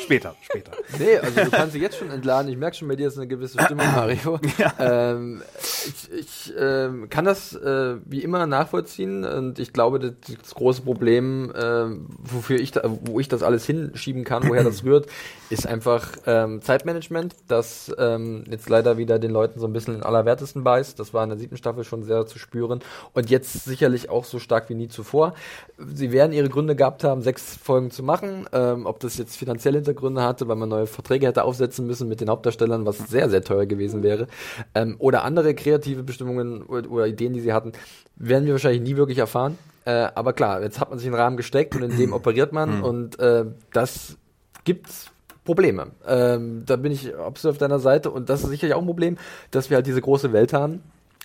Später, 0.09 0.35
später. 0.41 0.71
Nee, 0.97 1.17
also 1.17 1.43
du 1.43 1.51
kannst 1.51 1.73
sie 1.73 1.79
jetzt 1.79 1.95
schon 1.95 2.09
entladen. 2.09 2.49
Ich 2.49 2.57
merke 2.57 2.75
schon, 2.75 2.87
bei 2.87 2.95
dir 2.95 3.09
ist 3.09 3.17
eine 3.17 3.27
gewisse 3.27 3.61
Stimmung, 3.61 3.85
Mario. 3.95 4.39
Ähm, 4.79 5.43
ich 5.87 6.11
ich 6.11 6.53
ähm, 6.57 7.09
kann 7.09 7.25
das 7.25 7.55
äh, 7.55 7.97
wie 8.05 8.23
immer 8.23 8.45
nachvollziehen 8.45 9.23
und 9.23 9.59
ich 9.59 9.73
glaube, 9.73 9.99
das, 9.99 10.13
das 10.39 10.55
große 10.55 10.81
Problem, 10.81 11.51
ähm, 11.55 12.07
wofür 12.19 12.59
ich 12.59 12.71
da, 12.71 12.81
wo 13.03 13.19
ich 13.19 13.27
das 13.27 13.43
alles 13.43 13.65
hinschieben 13.65 14.23
kann, 14.23 14.47
woher 14.47 14.63
das 14.63 14.83
rührt, 14.83 15.07
ist 15.49 15.65
einfach 15.65 16.11
ähm, 16.25 16.61
Zeitmanagement, 16.61 17.35
das 17.47 17.91
ähm, 17.97 18.43
jetzt 18.49 18.69
leider 18.69 18.97
wieder 18.97 19.19
den 19.19 19.31
Leuten 19.31 19.59
so 19.59 19.67
ein 19.67 19.73
bisschen 19.73 19.95
in 19.95 20.03
allerwertesten 20.03 20.63
beißt. 20.63 20.99
Das 20.99 21.13
war 21.13 21.23
in 21.23 21.29
der 21.29 21.39
siebten 21.39 21.57
Staffel 21.57 21.83
schon 21.83 22.03
sehr 22.03 22.25
zu 22.25 22.37
spüren 22.37 22.81
und 23.13 23.29
jetzt 23.29 23.65
sicherlich 23.65 24.09
auch 24.09 24.25
so 24.25 24.39
stark 24.39 24.69
wie 24.69 24.75
nie 24.75 24.89
zuvor. 24.89 25.33
Sie 25.77 26.11
werden 26.11 26.33
ihre 26.33 26.49
Gründe 26.49 26.75
gehabt 26.75 27.03
haben, 27.03 27.21
sechs 27.21 27.55
Folgen 27.55 27.91
zu 27.91 28.03
machen. 28.03 28.47
Ähm, 28.53 28.85
ob 28.85 28.99
das 28.99 29.17
jetzt 29.17 29.37
finanzielle 29.37 29.77
Hintergründe 29.77 30.21
hatte, 30.21 30.47
weil 30.47 30.55
man 30.55 30.69
neue 30.69 30.87
Verträge 30.87 31.27
hätte 31.27 31.43
aufsetzen 31.43 31.87
müssen 31.87 32.07
mit 32.07 32.21
den 32.21 32.29
Hauptdarstellern, 32.29 32.85
was 32.85 32.97
sehr, 32.97 33.29
sehr 33.29 33.43
teuer 33.43 33.65
gewesen 33.65 34.03
wäre. 34.03 34.27
Ähm, 34.75 34.95
oder 34.99 35.23
andere 35.23 35.55
kreative 35.55 35.68
Bestimmungen 35.77 36.63
oder, 36.63 36.89
oder 36.89 37.07
Ideen, 37.07 37.33
die 37.33 37.41
sie 37.41 37.53
hatten, 37.53 37.71
werden 38.15 38.45
wir 38.45 38.53
wahrscheinlich 38.53 38.81
nie 38.81 38.97
wirklich 38.97 39.17
erfahren. 39.19 39.57
Äh, 39.85 40.09
aber 40.15 40.33
klar, 40.33 40.61
jetzt 40.61 40.79
hat 40.79 40.89
man 40.89 40.99
sich 40.99 41.07
einen 41.07 41.15
Rahmen 41.15 41.37
gesteckt 41.37 41.75
und 41.75 41.83
in 41.83 41.95
dem 41.97 42.13
operiert 42.19 42.51
man 42.53 42.81
und 42.83 43.19
äh, 43.19 43.45
das 43.73 44.17
gibt's 44.65 45.11
Probleme. 45.45 45.87
Ähm, 46.07 46.63
da 46.65 46.75
bin 46.75 46.91
ich 46.91 47.15
absolut 47.15 47.55
auf 47.55 47.57
deiner 47.59 47.79
Seite 47.79 48.11
und 48.11 48.29
das 48.29 48.43
ist 48.43 48.49
sicherlich 48.49 48.75
auch 48.75 48.81
ein 48.81 48.85
Problem, 48.85 49.17
dass 49.51 49.69
wir 49.69 49.77
halt 49.77 49.87
diese 49.87 50.01
große 50.01 50.31
Welt 50.33 50.53
haben, 50.53 50.83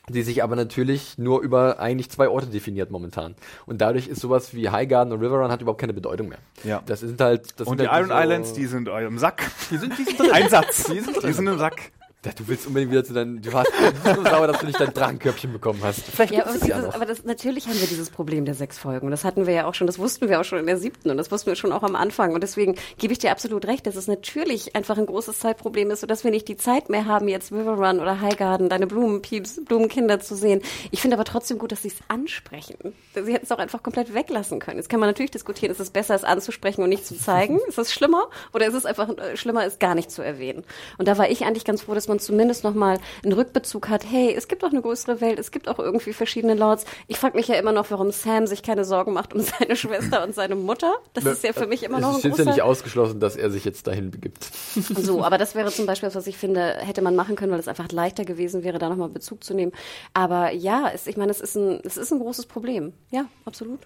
die 0.09 0.22
sich 0.22 0.42
aber 0.42 0.54
natürlich 0.57 1.18
nur 1.18 1.40
über 1.42 1.78
eigentlich 1.80 2.11
zwei 2.11 2.28
Orte 2.28 2.46
definiert 2.46 2.90
momentan. 2.90 3.35
Und 3.66 3.80
dadurch 3.80 4.07
ist 4.07 4.20
sowas 4.20 4.54
wie 4.54 4.68
Highgarden 4.70 5.12
und 5.12 5.20
Riverrun 5.20 5.50
hat 5.50 5.61
überhaupt 5.62 5.80
keine 5.80 5.92
Bedeutung 5.94 6.28
mehr. 6.28 6.38
Ja. 6.62 6.83
Das 6.87 7.00
sind 7.00 7.20
halt. 7.20 7.59
Das 7.61 7.66
Und 7.66 7.78
sind 7.78 7.87
die 7.87 7.88
halt 7.90 8.07
Iron 8.07 8.16
so- 8.16 8.22
Islands, 8.22 8.52
die 8.54 8.66
sind 8.66 8.88
im 8.88 9.18
Sack. 9.18 9.42
die 9.70 9.76
sind, 9.78 9.98
die 9.98 10.04
sind 10.04 10.18
drin. 10.20 10.30
Ein 10.33 10.48
Satz. 10.48 10.85
Die 10.85 11.00
sind 11.00 11.22
Die 11.22 11.33
sind 11.33 11.46
im 11.46 11.59
Sack. 11.59 11.90
Ja, 12.25 12.33
du 12.33 12.49
willst 12.49 12.67
unbedingt 12.67 12.91
wieder 12.91 13.05
zu 13.05 13.13
deinem, 13.13 13.43
du 13.43 13.53
warst 13.53 13.71
so 14.05 14.25
sauer, 14.25 14.47
dass 14.47 14.59
du 14.61 14.67
nicht 14.67 14.81
dein 14.81 14.95
Drachenkörbchen 14.95 15.53
bekommen 15.53 15.81
hast. 15.83 16.01
Vielleicht 16.03 16.33
Ja, 16.33 16.47
aber, 16.47 16.55
es 16.55 16.67
ja 16.67 16.77
dieses, 16.77 16.89
noch. 16.89 16.95
aber 16.95 17.05
das, 17.05 17.25
natürlich 17.25 17.67
haben 17.67 17.79
wir 17.79 17.87
dieses 17.87 18.09
Problem 18.09 18.47
der 18.47 18.55
sechs 18.55 18.79
Folgen. 18.79 19.07
Und 19.07 19.11
das 19.11 19.25
hatten 19.25 19.47
wir 19.47 19.53
ja 19.53 19.67
auch 19.67 19.75
schon, 19.75 19.87
das 19.87 19.99
wussten 19.99 20.29
wir 20.29 20.41
auch 20.41 20.45
schon 20.45 20.59
in 20.59 20.67
der 20.67 20.79
siebten 20.79 21.11
und 21.11 21.19
das 21.19 21.31
wussten 21.31 21.49
wir 21.49 21.57
schon 21.57 21.73
auch 21.73 21.83
am 21.83 21.97
Anfang. 21.97 22.33
Und 22.33 22.43
deswegen 22.43 22.77
gebe 22.97 23.13
ich 23.13 23.19
dir 23.19 23.31
absolut 23.31 23.67
recht, 23.67 23.87
dass 23.87 23.97
es 23.97 24.07
natürlich 24.07 24.75
einfach 24.75 24.97
ein 24.97 25.07
großes 25.07 25.39
Zeitproblem 25.39 25.91
ist, 25.91 26.01
sodass 26.01 26.25
wir 26.25 26.31
nicht 26.31 26.49
die 26.49 26.57
Zeit 26.57 26.89
mehr 26.89 27.05
haben, 27.05 27.29
jetzt 27.29 27.53
River 27.53 27.75
Run 27.75 28.01
oder 28.01 28.21
Highgarden, 28.21 28.71
deine 28.71 28.87
Blumenpieps, 28.87 29.61
Blumenkinder 29.67 30.19
zu 30.21 30.35
sehen. 30.35 30.63
Ich 30.91 31.03
finde 31.03 31.17
aber 31.17 31.25
trotzdem 31.25 31.59
gut, 31.59 31.73
dass 31.73 31.83
sie 31.83 31.89
es 31.89 31.99
ansprechen. 32.09 32.95
Sie 33.15 33.33
hätten 33.33 33.45
es 33.45 33.53
auch 33.53 33.59
einfach 33.59 33.83
komplett 33.83 34.15
weglassen 34.15 34.61
können. 34.61 34.79
Jetzt 34.79 34.89
kann 34.89 35.01
man 35.01 35.11
natürlich 35.11 35.31
diskutieren, 35.31 35.71
ist 35.71 35.81
es 35.81 35.91
besser, 35.91 36.15
es 36.15 36.25
anzusprechen 36.25 36.83
und 36.83 36.89
nicht 36.89 37.05
zu 37.05 37.19
zeigen? 37.19 37.61
ist 37.69 37.79
es 37.79 37.93
schlimmer? 37.93 38.29
Oder 38.53 38.67
ist 38.67 38.75
es 38.75 38.87
einfach 38.87 39.09
äh, 39.11 39.37
schlimmer, 39.37 39.65
es 39.65 39.79
gar 39.79 39.95
nicht 39.95 40.11
zu 40.11 40.23
erwähnen? 40.23 40.65
Und 40.99 41.07
da 41.09 41.19
war 41.19 41.29
ich 41.29 41.45
eigentlich 41.45 41.65
ganz 41.65 41.83
froh, 41.83 41.95
dass 41.95 42.09
man 42.09 42.13
zumindest 42.18 42.64
nochmal 42.64 42.98
einen 43.22 43.33
Rückbezug 43.33 43.88
hat. 43.88 44.05
Hey, 44.09 44.35
es 44.35 44.48
gibt 44.48 44.64
auch 44.64 44.70
eine 44.70 44.83
größere 44.83 45.20
Welt, 45.20 45.38
es 45.38 45.50
gibt 45.50 45.68
auch 45.68 45.79
irgendwie 45.79 46.12
verschiedene 46.12 46.55
Lords. 46.55 46.85
Ich 47.09 47.18
frage 47.18 47.37
mich 47.37 47.48
ja 47.48 47.57
immer 47.57 47.72
noch, 47.72 47.90
warum 47.90 48.11
Sam 48.11 48.46
sich 48.46 48.62
keine 48.62 48.85
Sorgen 48.85 49.12
macht 49.12 49.35
um 49.35 49.40
seine 49.59 49.77
Schwester 49.77 50.22
und 50.22 50.35
seine 50.35 50.57
Mutter. 50.57 50.94
Das 51.12 51.24
ist 51.24 51.44
ja 51.44 51.53
für 51.53 51.66
mich 51.66 51.83
immer 51.83 52.00
noch 52.00 52.18
es 52.18 52.24
ein 52.24 52.31
ist 52.33 52.38
ja 52.38 52.44
nicht 52.44 52.55
großer... 52.55 52.64
ausgeschlossen, 52.64 53.20
dass 53.20 53.37
er 53.37 53.50
sich 53.50 53.64
jetzt 53.64 53.87
dahin 53.87 54.11
begibt. 54.11 54.50
So, 55.05 55.24
aber 55.24 55.38
das 55.38 55.55
wäre 55.55 55.70
zum 55.70 55.87
Beispiel 55.87 56.07
was, 56.07 56.14
was 56.14 56.27
ich 56.27 56.37
finde, 56.37 56.77
hätte 56.79 57.03
man 57.03 57.16
machen 57.16 57.37
können, 57.37 57.53
weil 57.53 57.59
es 57.59 57.68
einfach 57.68 57.90
leichter 57.90 58.24
gewesen 58.24 58.62
wäre, 58.62 58.79
da 58.79 58.88
nochmal 58.88 59.09
Bezug 59.09 59.42
zu 59.44 59.55
nehmen. 59.55 59.72
Aber 60.12 60.53
ja, 60.53 60.90
es, 60.92 61.07
ich 61.07 61.16
meine, 61.16 61.31
es 61.31 61.40
ist, 61.40 61.57
ein, 61.57 61.81
es 61.85 61.96
ist 61.96 62.12
ein 62.12 62.20
großes 62.20 62.46
Problem. 62.46 62.92
Ja, 63.11 63.27
absolut. 63.44 63.81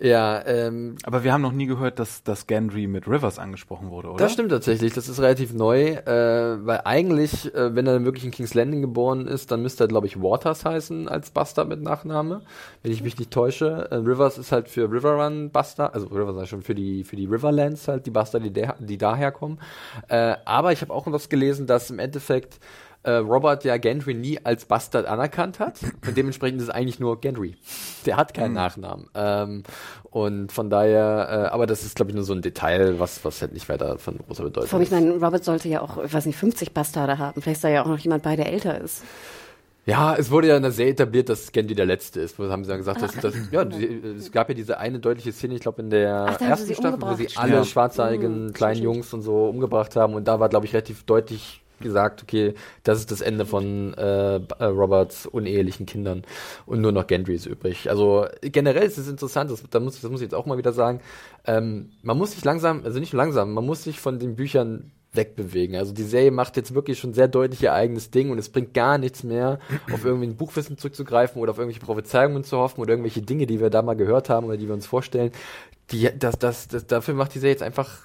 Ja, 0.00 0.44
ähm, 0.44 0.96
Aber 1.04 1.22
wir 1.22 1.32
haben 1.32 1.42
noch 1.42 1.52
nie 1.52 1.66
gehört, 1.66 2.00
dass, 2.00 2.24
dass 2.24 2.48
Gendry 2.48 2.88
mit 2.88 3.06
Rivers 3.06 3.38
angesprochen 3.38 3.90
wurde, 3.90 4.08
oder? 4.08 4.16
Das 4.16 4.32
stimmt 4.32 4.50
tatsächlich, 4.50 4.92
das 4.92 5.08
ist 5.08 5.20
relativ 5.20 5.54
neu, 5.54 5.92
äh, 5.92 6.66
weil 6.66 6.80
eigentlich, 6.84 7.54
äh, 7.54 7.76
wenn 7.76 7.86
er 7.86 7.92
dann 7.94 8.04
wirklich 8.04 8.24
in 8.24 8.32
King's 8.32 8.54
Landing 8.54 8.82
geboren 8.82 9.28
ist, 9.28 9.52
dann 9.52 9.62
müsste 9.62 9.84
er, 9.84 9.88
glaube 9.88 10.08
ich, 10.08 10.20
Waters 10.20 10.64
heißen 10.64 11.08
als 11.08 11.30
Bastard 11.30 11.68
mit 11.68 11.80
Nachname, 11.80 12.42
wenn 12.82 12.90
ich 12.90 13.04
mich 13.04 13.16
nicht 13.18 13.30
täusche. 13.30 13.88
Äh, 13.92 13.96
Rivers 13.96 14.36
ist 14.36 14.50
halt 14.50 14.68
für 14.68 14.90
River 14.90 15.24
Run 15.24 15.50
Bastard, 15.50 15.94
also 15.94 16.08
Rivers 16.08 16.42
ist 16.42 16.48
schon 16.48 16.62
für 16.62 16.74
die, 16.74 17.04
für 17.04 17.14
die 17.14 17.26
Riverlands 17.26 17.86
halt, 17.86 18.04
die 18.06 18.10
Bastard, 18.10 18.44
die, 18.44 18.52
der, 18.52 18.74
die 18.80 18.98
daher 18.98 19.30
kommen. 19.30 19.60
Äh, 20.08 20.34
aber 20.44 20.72
ich 20.72 20.80
habe 20.80 20.92
auch 20.92 21.06
was 21.06 21.28
gelesen, 21.28 21.68
dass 21.68 21.90
im 21.90 22.00
Endeffekt 22.00 22.58
äh, 23.04 23.12
Robert 23.12 23.64
ja 23.64 23.76
Gendry 23.76 24.14
nie 24.14 24.38
als 24.44 24.64
Bastard 24.66 25.06
anerkannt 25.06 25.60
hat 25.60 25.78
und 26.06 26.16
dementsprechend 26.16 26.58
ist 26.60 26.68
es 26.68 26.70
eigentlich 26.74 27.00
nur 27.00 27.20
Gendry. 27.20 27.56
Der 28.06 28.16
hat 28.16 28.34
keinen 28.34 28.54
Nachnamen. 28.54 29.08
Ähm, 29.14 29.62
und 30.10 30.52
von 30.52 30.70
daher, 30.70 31.46
äh, 31.48 31.54
aber 31.54 31.66
das 31.66 31.84
ist 31.84 31.96
glaube 31.96 32.10
ich 32.10 32.14
nur 32.16 32.24
so 32.24 32.32
ein 32.34 32.42
Detail, 32.42 32.98
was, 32.98 33.24
was 33.24 33.40
halt 33.42 33.52
nicht 33.52 33.68
weiter 33.68 33.98
von 33.98 34.18
großer 34.18 34.44
Bedeutung 34.44 34.68
Vor 34.68 34.78
allem, 34.78 34.82
ich 34.84 34.90
ist. 34.90 34.92
meine, 34.92 35.12
Robert 35.14 35.44
sollte 35.44 35.68
ja 35.68 35.80
auch, 35.82 36.02
ich 36.02 36.12
weiß 36.12 36.26
nicht, 36.26 36.38
50 36.38 36.72
Bastarde 36.72 37.18
haben. 37.18 37.40
Vielleicht 37.42 37.56
ist 37.58 37.64
da 37.64 37.68
ja 37.68 37.82
auch 37.82 37.88
noch 37.88 37.98
jemand 37.98 38.22
bei, 38.22 38.36
der 38.36 38.52
älter 38.52 38.80
ist. 38.80 39.04
Ja, 39.86 40.14
es 40.16 40.30
wurde 40.30 40.48
ja 40.48 40.56
in 40.56 40.62
der 40.62 40.72
Serie 40.72 40.92
etabliert, 40.92 41.28
dass 41.28 41.52
Gendry 41.52 41.74
der 41.74 41.84
Letzte 41.84 42.20
ist. 42.20 42.38
Wo 42.38 42.48
haben 42.48 42.64
sie 42.64 42.68
dann 42.70 42.78
gesagt, 42.78 43.02
das, 43.02 43.18
das, 43.18 43.34
ja, 43.50 43.66
die, 43.66 43.84
es 44.18 44.32
gab 44.32 44.48
ja 44.48 44.54
diese 44.54 44.78
eine 44.78 44.98
deutliche 44.98 45.30
Szene, 45.32 45.54
ich 45.56 45.60
glaube 45.60 45.82
in 45.82 45.90
der 45.90 46.38
Ach, 46.40 46.40
ersten 46.40 46.66
sie 46.66 46.74
Staffel, 46.74 47.02
wo 47.02 47.12
sie 47.12 47.28
alle 47.34 47.64
stimmt. 47.64 47.66
schwarzhaarigen 47.66 48.52
Mhm, 48.52 48.52
kleinen. 48.54 48.82
Jungs 48.82 49.12
und 49.12 49.20
so 49.22 49.46
umgebracht 49.46 49.94
haben 49.96 50.14
und 50.14 50.26
da 50.26 50.40
war, 50.40 50.48
glaube 50.48 50.64
ich, 50.66 50.72
relativ 50.72 51.04
deutlich 51.04 51.63
gesagt, 51.84 52.24
okay, 52.24 52.54
das 52.82 52.98
ist 52.98 53.12
das 53.12 53.20
Ende 53.20 53.46
von 53.46 53.94
äh, 53.94 54.36
äh, 54.36 54.64
Roberts 54.64 55.26
unehelichen 55.26 55.86
Kindern 55.86 56.24
und 56.66 56.80
nur 56.80 56.90
noch 56.90 57.06
Gendry 57.06 57.36
ist 57.36 57.46
übrig. 57.46 57.88
Also 57.88 58.26
generell 58.40 58.82
ist 58.82 58.98
es 58.98 59.06
interessant, 59.08 59.52
das, 59.52 59.62
da 59.70 59.78
muss, 59.78 60.00
das 60.00 60.10
muss 60.10 60.20
ich 60.20 60.26
jetzt 60.26 60.34
auch 60.34 60.46
mal 60.46 60.58
wieder 60.58 60.72
sagen, 60.72 61.00
ähm, 61.46 61.90
man 62.02 62.18
muss 62.18 62.32
sich 62.32 62.44
langsam, 62.44 62.82
also 62.84 62.98
nicht 62.98 63.12
nur 63.12 63.22
langsam, 63.22 63.52
man 63.52 63.64
muss 63.64 63.84
sich 63.84 64.00
von 64.00 64.18
den 64.18 64.34
Büchern 64.34 64.90
wegbewegen. 65.16 65.76
Also 65.76 65.92
die 65.92 66.02
Serie 66.02 66.30
macht 66.30 66.56
jetzt 66.56 66.74
wirklich 66.74 66.98
schon 66.98 67.14
sehr 67.14 67.28
deutlich 67.28 67.62
ihr 67.62 67.72
eigenes 67.72 68.10
Ding 68.10 68.30
und 68.30 68.38
es 68.38 68.48
bringt 68.48 68.74
gar 68.74 68.98
nichts 68.98 69.22
mehr, 69.22 69.58
auf 69.92 70.04
irgendwie 70.04 70.26
ein 70.26 70.36
Buchwissen 70.36 70.76
zurückzugreifen 70.76 71.40
oder 71.40 71.52
auf 71.52 71.58
irgendwelche 71.58 71.84
Prophezeiungen 71.84 72.44
zu 72.44 72.58
hoffen 72.58 72.80
oder 72.80 72.90
irgendwelche 72.90 73.22
Dinge, 73.22 73.46
die 73.46 73.60
wir 73.60 73.70
da 73.70 73.82
mal 73.82 73.94
gehört 73.94 74.28
haben 74.28 74.46
oder 74.46 74.56
die 74.56 74.66
wir 74.66 74.74
uns 74.74 74.86
vorstellen. 74.86 75.30
Die, 75.90 76.10
das, 76.18 76.38
das, 76.38 76.68
das, 76.68 76.86
dafür 76.86 77.14
macht 77.14 77.34
die 77.34 77.38
Serie 77.38 77.52
jetzt 77.52 77.62
einfach 77.62 78.00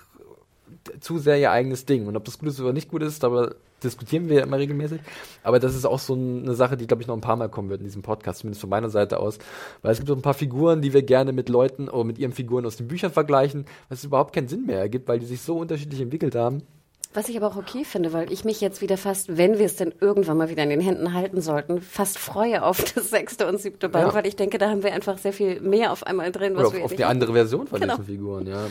zu 1.00 1.18
sehr 1.18 1.40
ihr 1.40 1.52
eigenes 1.52 1.86
Ding. 1.86 2.08
Und 2.08 2.16
ob 2.16 2.26
das 2.26 2.38
gut 2.38 2.50
ist 2.50 2.60
oder 2.60 2.74
nicht 2.74 2.90
gut 2.90 3.04
ist, 3.04 3.24
darüber 3.24 3.56
diskutieren 3.84 4.30
wir 4.30 4.38
ja 4.38 4.44
immer 4.44 4.58
regelmäßig. 4.58 5.02
Aber 5.44 5.60
das 5.60 5.76
ist 5.76 5.86
auch 5.86 6.00
so 6.00 6.14
eine 6.14 6.54
Sache, 6.56 6.78
die, 6.78 6.88
glaube 6.88 7.02
ich, 7.02 7.08
noch 7.08 7.16
ein 7.16 7.22
paar 7.22 7.36
Mal 7.36 7.50
kommen 7.50 7.70
wird 7.70 7.82
in 7.82 7.86
diesem 7.86 8.02
Podcast, 8.02 8.40
zumindest 8.40 8.62
von 8.62 8.70
meiner 8.70 8.90
Seite 8.90 9.20
aus. 9.20 9.40
Weil 9.82 9.92
es 9.92 10.00
gibt 10.00 10.08
so 10.08 10.16
ein 10.16 10.22
paar 10.22 10.34
Figuren, 10.34 10.82
die 10.82 10.94
wir 10.94 11.04
gerne 11.04 11.32
mit 11.32 11.50
Leuten 11.50 11.90
oder 11.90 12.04
mit 12.04 12.18
ihren 12.18 12.34
Figuren 12.34 12.66
aus 12.66 12.78
den 12.78 12.88
Büchern 12.88 13.12
vergleichen, 13.12 13.66
was 13.90 14.04
überhaupt 14.04 14.34
keinen 14.34 14.48
Sinn 14.48 14.66
mehr 14.66 14.80
ergibt, 14.80 15.08
weil 15.08 15.20
die 15.20 15.26
sich 15.26 15.42
so 15.42 15.58
unterschiedlich 15.58 16.02
entwickelt 16.02 16.36
haben. 16.36 16.64
Was 17.12 17.28
ich 17.28 17.36
aber 17.38 17.48
auch 17.48 17.56
okay 17.56 17.86
finde, 17.86 18.14
weil 18.14 18.32
ich 18.32 18.46
mich 18.46 18.62
jetzt 18.62 18.84
wieder 18.84 18.96
fast, 18.96 19.36
wenn 19.36 19.58
wir 19.58 19.66
es 19.66 19.76
denn 19.78 19.96
irgendwann 20.00 20.38
mal 20.38 20.50
wieder 20.52 20.62
in 20.62 20.70
den 20.70 20.80
Händen 20.80 21.16
halten 21.16 21.42
sollten, 21.42 21.82
fast 21.82 22.20
freue 22.20 22.62
auf 22.62 22.84
das 22.94 23.10
sechste 23.10 23.48
und 23.48 23.60
siebte 23.60 23.90
Band, 23.90 24.10
Ja. 24.10 24.14
weil 24.14 24.28
ich 24.28 24.36
denke, 24.36 24.60
da 24.60 24.70
haben 24.70 24.84
wir 24.84 24.94
einfach 24.94 25.18
sehr 25.18 25.34
viel 25.34 25.60
mehr 25.60 25.92
auf 25.92 26.06
einmal 26.06 26.32
drin, 26.32 26.54
was 26.54 26.60
Oder 26.60 26.68
auf, 26.68 26.74
wir 26.76 26.86
auf 26.86 26.94
die 26.94 27.06
andere 27.06 27.34
Version 27.34 27.66
von 27.66 27.80
Genau. 27.82 27.96
diesen 27.96 28.06
Figuren, 28.06 28.46
ja. 28.46 28.68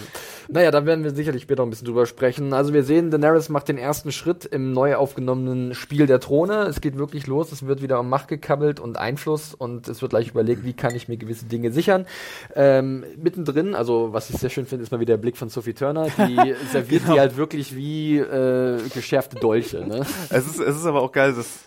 Naja, 0.46 0.70
da 0.70 0.86
werden 0.86 1.02
wir 1.02 1.10
sicherlich 1.10 1.42
später 1.42 1.62
noch 1.62 1.66
ein 1.66 1.70
bisschen 1.70 1.86
drüber 1.86 2.06
sprechen. 2.06 2.52
Also 2.52 2.72
wir 2.72 2.84
sehen, 2.84 3.10
Daenerys 3.10 3.48
macht 3.48 3.66
den 3.68 3.76
ersten 3.76 4.12
Schritt 4.12 4.44
im 4.44 4.72
neu 4.72 4.94
aufgenommenen 4.94 5.74
Spiel 5.74 6.06
der 6.06 6.20
Throne. 6.20 6.62
Es 6.68 6.80
geht 6.80 6.96
wirklich 6.96 7.26
los, 7.26 7.50
es 7.50 7.66
wird 7.66 7.82
wieder 7.82 7.98
um 7.98 8.08
Macht 8.08 8.28
gekabbelt 8.28 8.78
und 8.78 8.98
Einfluss 8.98 9.52
und 9.52 9.88
es 9.88 10.00
wird 10.00 10.10
gleich 10.10 10.28
überlegt, 10.28 10.64
wie 10.64 10.74
kann 10.74 10.94
ich 10.94 11.08
mir 11.08 11.16
gewisse 11.16 11.46
Dinge 11.46 11.72
sichern. 11.72 12.06
Ähm, 12.54 13.04
mittendrin, 13.20 13.74
also 13.74 14.12
was 14.12 14.30
ich 14.30 14.36
sehr 14.36 14.48
schön 14.50 14.64
finde, 14.66 14.84
ist 14.84 14.92
mal 14.92 15.00
wieder 15.00 15.14
der 15.14 15.20
Blick 15.22 15.36
von 15.36 15.48
Sophie 15.48 15.74
Turner, 15.74 16.06
die 16.16 16.54
serviert 16.70 17.02
die 17.12 17.18
halt 17.18 17.36
wirklich 17.36 17.74
wie 17.74 18.27
äh, 18.28 18.88
geschärfte 18.92 19.36
Dolche, 19.36 19.86
ne? 19.86 20.06
Es 20.30 20.46
ist, 20.46 20.60
es 20.60 20.76
ist 20.76 20.86
aber 20.86 21.02
auch 21.02 21.12
geil, 21.12 21.34
dass 21.34 21.64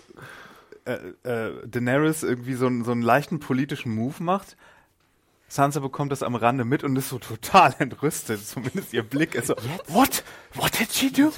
äh, 0.85 1.29
äh, 1.29 1.67
Daenerys 1.67 2.23
irgendwie 2.23 2.53
so, 2.53 2.69
so 2.83 2.91
einen 2.91 3.01
leichten 3.01 3.39
politischen 3.39 3.93
Move 3.93 4.23
macht. 4.23 4.57
Sansa 5.51 5.81
bekommt 5.81 6.13
das 6.13 6.23
am 6.23 6.35
Rande 6.35 6.63
mit 6.63 6.81
und 6.85 6.95
ist 6.95 7.09
so 7.09 7.19
total 7.19 7.75
entrüstet. 7.79 8.39
Zumindest 8.47 8.93
ihr 8.93 9.03
Blick 9.03 9.35
ist 9.35 9.47
so, 9.47 9.55
what? 9.89 10.23
What 10.53 10.79
did 10.79 10.93
she 10.93 11.11
do? 11.11 11.31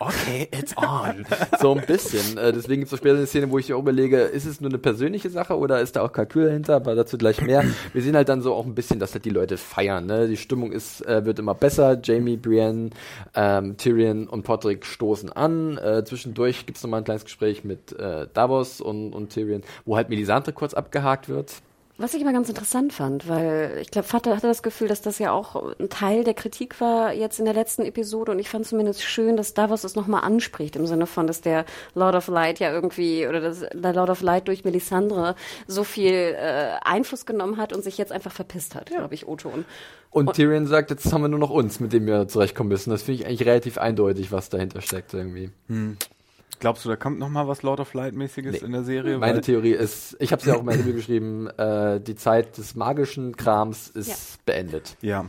Okay, 0.00 0.48
it's 0.50 0.76
on. 0.76 1.24
So 1.60 1.74
ein 1.74 1.86
bisschen. 1.86 2.36
Äh, 2.36 2.52
deswegen 2.52 2.80
gibt 2.80 2.86
es 2.86 2.90
so 2.90 2.96
später 2.96 3.16
eine 3.16 3.26
Szene, 3.26 3.48
wo 3.50 3.58
ich 3.58 3.72
auch 3.72 3.78
überlege, 3.78 4.22
ist 4.22 4.44
es 4.44 4.60
nur 4.60 4.70
eine 4.70 4.78
persönliche 4.78 5.30
Sache 5.30 5.56
oder 5.56 5.80
ist 5.80 5.94
da 5.94 6.02
auch 6.02 6.12
Kalkül 6.12 6.46
dahinter? 6.46 6.76
Aber 6.76 6.96
dazu 6.96 7.16
gleich 7.16 7.40
mehr. 7.40 7.64
Wir 7.92 8.02
sehen 8.02 8.16
halt 8.16 8.28
dann 8.28 8.42
so 8.42 8.54
auch 8.54 8.66
ein 8.66 8.74
bisschen, 8.74 8.98
dass 8.98 9.12
halt 9.12 9.24
die 9.24 9.30
Leute 9.30 9.56
feiern. 9.56 10.06
Ne? 10.06 10.26
Die 10.26 10.36
Stimmung 10.36 10.72
ist, 10.72 11.06
äh, 11.06 11.24
wird 11.24 11.38
immer 11.38 11.54
besser. 11.54 11.96
Jamie, 12.02 12.36
Brienne, 12.36 12.90
ähm, 13.36 13.76
Tyrion 13.76 14.26
und 14.26 14.42
Podrick 14.42 14.84
stoßen 14.84 15.30
an. 15.30 15.78
Äh, 15.78 16.04
zwischendurch 16.04 16.66
gibt 16.66 16.78
es 16.78 16.82
nochmal 16.82 17.02
ein 17.02 17.04
kleines 17.04 17.24
Gespräch 17.24 17.62
mit 17.62 17.92
äh, 17.92 18.26
Davos 18.34 18.80
und, 18.80 19.12
und 19.12 19.32
Tyrion, 19.32 19.62
wo 19.84 19.96
halt 19.96 20.08
Melisandre 20.08 20.52
kurz 20.52 20.74
abgehakt 20.74 21.28
wird. 21.28 21.62
Was 22.00 22.14
ich 22.14 22.22
immer 22.22 22.32
ganz 22.32 22.48
interessant 22.48 22.94
fand, 22.94 23.28
weil 23.28 23.76
ich 23.82 23.90
glaube, 23.90 24.08
Vater 24.08 24.34
hatte 24.34 24.46
das 24.46 24.62
Gefühl, 24.62 24.88
dass 24.88 25.02
das 25.02 25.18
ja 25.18 25.32
auch 25.32 25.74
ein 25.78 25.90
Teil 25.90 26.24
der 26.24 26.32
Kritik 26.32 26.80
war 26.80 27.12
jetzt 27.12 27.38
in 27.38 27.44
der 27.44 27.52
letzten 27.52 27.82
Episode 27.82 28.32
und 28.32 28.38
ich 28.38 28.48
fand 28.48 28.66
zumindest 28.66 29.02
schön, 29.02 29.36
dass 29.36 29.52
Davos 29.52 29.84
es 29.84 29.96
nochmal 29.96 30.24
anspricht, 30.24 30.76
im 30.76 30.86
Sinne 30.86 31.04
von, 31.04 31.26
dass 31.26 31.42
der 31.42 31.66
Lord 31.94 32.14
of 32.14 32.28
Light 32.28 32.58
ja 32.58 32.72
irgendwie, 32.72 33.26
oder 33.26 33.42
dass 33.42 33.66
der 33.74 33.92
Lord 33.92 34.08
of 34.08 34.22
Light 34.22 34.48
durch 34.48 34.64
Melisandre 34.64 35.34
so 35.66 35.84
viel 35.84 36.14
äh, 36.14 36.70
Einfluss 36.80 37.26
genommen 37.26 37.58
hat 37.58 37.74
und 37.74 37.84
sich 37.84 37.98
jetzt 37.98 38.12
einfach 38.12 38.32
verpisst 38.32 38.74
hat, 38.74 38.86
glaube 38.86 39.12
ich, 39.12 39.28
Oton. 39.28 39.66
Und 40.08 40.32
Tyrion 40.32 40.66
sagt, 40.66 40.88
jetzt 40.88 41.12
haben 41.12 41.20
wir 41.20 41.28
nur 41.28 41.38
noch 41.38 41.50
uns, 41.50 41.80
mit 41.80 41.92
dem 41.92 42.06
wir 42.06 42.28
zurechtkommen 42.28 42.70
müssen. 42.70 42.88
Das 42.88 43.02
finde 43.02 43.20
ich 43.20 43.26
eigentlich 43.26 43.46
relativ 43.46 43.76
eindeutig, 43.76 44.32
was 44.32 44.48
dahinter 44.48 44.80
steckt 44.80 45.12
irgendwie. 45.12 45.50
Glaubst 46.60 46.84
du, 46.84 46.88
da 46.90 46.96
kommt 46.96 47.18
noch 47.18 47.28
mal 47.30 47.48
was 47.48 47.62
Lord 47.62 47.80
of 47.80 47.92
Light-mäßiges 47.94 48.60
Nee. 48.60 48.66
in 48.66 48.72
der 48.72 48.84
Serie? 48.84 49.18
Meine 49.18 49.34
Weil- 49.36 49.40
Theorie 49.40 49.72
ist, 49.72 50.16
ich 50.20 50.30
habe 50.30 50.40
es 50.40 50.46
ja 50.46 50.54
auch 50.54 50.60
in 50.60 50.66
meinem 50.66 50.80
Review 50.80 50.94
geschrieben, 50.94 51.48
äh, 51.56 52.00
die 52.00 52.14
Zeit 52.16 52.58
des 52.58 52.74
magischen 52.74 53.36
Krams 53.36 53.88
ist 53.88 54.08
Ja. 54.08 54.14
beendet. 54.44 54.96
Ja. 55.00 55.26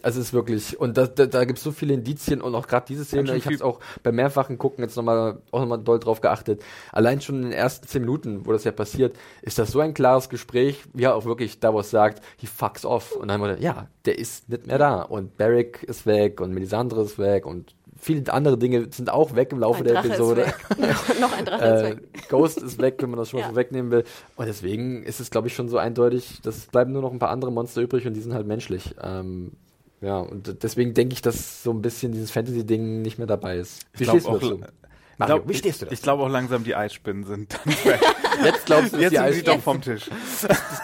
Es 0.00 0.14
ist 0.14 0.32
wirklich, 0.32 0.78
und 0.78 0.96
da, 0.96 1.08
da, 1.08 1.26
da 1.26 1.44
gibt 1.44 1.58
es 1.58 1.64
so 1.64 1.72
viele 1.72 1.92
Indizien 1.92 2.40
und 2.40 2.54
auch 2.54 2.68
gerade 2.68 2.86
diese 2.86 3.04
Szene, 3.04 3.34
ich 3.34 3.46
habe 3.46 3.54
es 3.56 3.62
auch 3.62 3.80
beim 4.04 4.14
mehrfachen 4.14 4.56
Gucken 4.56 4.84
jetzt 4.84 4.96
nochmal 4.96 5.38
auch 5.50 5.58
nochmal 5.60 5.78
doll 5.82 5.98
drauf 5.98 6.20
geachtet. 6.20 6.62
Allein 6.92 7.20
schon 7.20 7.36
in 7.36 7.42
den 7.42 7.52
ersten 7.52 7.88
zehn 7.88 8.02
Minuten, 8.02 8.46
wo 8.46 8.52
das 8.52 8.62
ja 8.62 8.70
passiert, 8.70 9.16
ist 9.42 9.58
das 9.58 9.72
so 9.72 9.80
ein 9.80 9.94
klares 9.94 10.28
Gespräch, 10.28 10.84
wie 10.94 11.02
er 11.02 11.16
auch 11.16 11.24
wirklich 11.24 11.58
Davos 11.58 11.90
sagt, 11.90 12.22
he 12.36 12.46
fucks 12.46 12.84
off. 12.84 13.10
Und 13.10 13.26
dann 13.28 13.40
haben 13.42 13.48
wir, 13.48 13.60
ja, 13.60 13.88
der 14.04 14.18
ist 14.20 14.48
nicht 14.48 14.68
mehr 14.68 14.78
da. 14.78 15.02
Und 15.02 15.36
Barrick 15.36 15.82
ist 15.82 16.06
weg 16.06 16.40
und 16.40 16.52
Melisandre 16.54 17.02
ist 17.02 17.18
weg 17.18 17.44
und 17.44 17.74
viele 18.00 18.32
andere 18.32 18.56
Dinge 18.58 18.88
sind 18.92 19.10
auch 19.10 19.34
weg 19.34 19.52
im 19.52 19.58
Laufe 19.60 19.78
Ein 19.78 19.84
der 19.84 19.94
Drache 19.94 20.08
Episode. 20.08 20.40
ist 20.42 20.78
weg. 20.78 21.20
Noch 21.20 21.36
ein 21.36 21.44
Drache 21.44 21.64
ist 21.64 21.82
Äh, 21.82 21.90
weg. 21.96 22.28
Ghost 22.28 22.58
ist 22.62 22.80
weg, 22.80 22.96
wenn 23.00 23.10
man 23.10 23.18
das 23.18 23.30
schon 23.30 23.40
Ja. 23.40 23.50
so 23.50 23.56
wegnehmen 23.56 23.90
will. 23.90 24.04
Und 24.36 24.46
deswegen 24.46 25.02
ist 25.02 25.20
es, 25.20 25.30
glaube 25.30 25.48
ich, 25.48 25.54
schon 25.54 25.68
so 25.68 25.78
eindeutig, 25.78 26.40
dass 26.42 26.66
bleiben 26.66 26.92
nur 26.92 27.02
noch 27.02 27.12
ein 27.12 27.18
paar 27.18 27.30
andere 27.30 27.50
Monster 27.52 27.80
übrig 27.82 28.06
und 28.06 28.14
die 28.14 28.20
sind 28.20 28.34
halt 28.34 28.46
menschlich. 28.46 28.94
Ähm, 29.02 29.52
ja, 30.00 30.18
und 30.18 30.62
deswegen 30.62 30.94
denke 30.94 31.12
ich, 31.14 31.22
dass 31.22 31.62
so 31.64 31.72
ein 31.72 31.82
bisschen 31.82 32.12
dieses 32.12 32.30
Fantasy-Ding 32.30 33.02
nicht 33.02 33.18
mehr 33.18 33.26
dabei 33.26 33.56
ist. 33.58 33.80
Wie 33.94 34.04
glaub 34.04 34.14
stehst 34.16 34.26
du 34.26 34.30
auch- 34.30 34.40
dazu? 34.40 34.60
Ich 34.62 35.18
Mario, 35.20 35.36
glaub, 35.38 35.48
wie 35.48 35.54
stehst 35.54 35.64
du 35.64 35.86
Ich, 35.86 35.88
dazu? 35.88 35.94
ich 35.94 36.02
glaube 36.02 36.22
auch 36.22 36.28
langsam, 36.28 36.62
die 36.62 36.76
Eisspinnen 36.76 37.24
sind 37.24 37.52
dann 37.52 37.72
weg. 37.84 38.00
Jetzt 38.44 38.66
glaubst 38.66 38.92
du, 38.92 38.98
Jetzt 38.98 39.10
die 39.10 39.16
sind 39.16 39.32
sie 39.32 39.38
Eis 39.40 39.42
doch 39.42 39.58
vom 39.60 39.80
Tisch. 39.80 40.08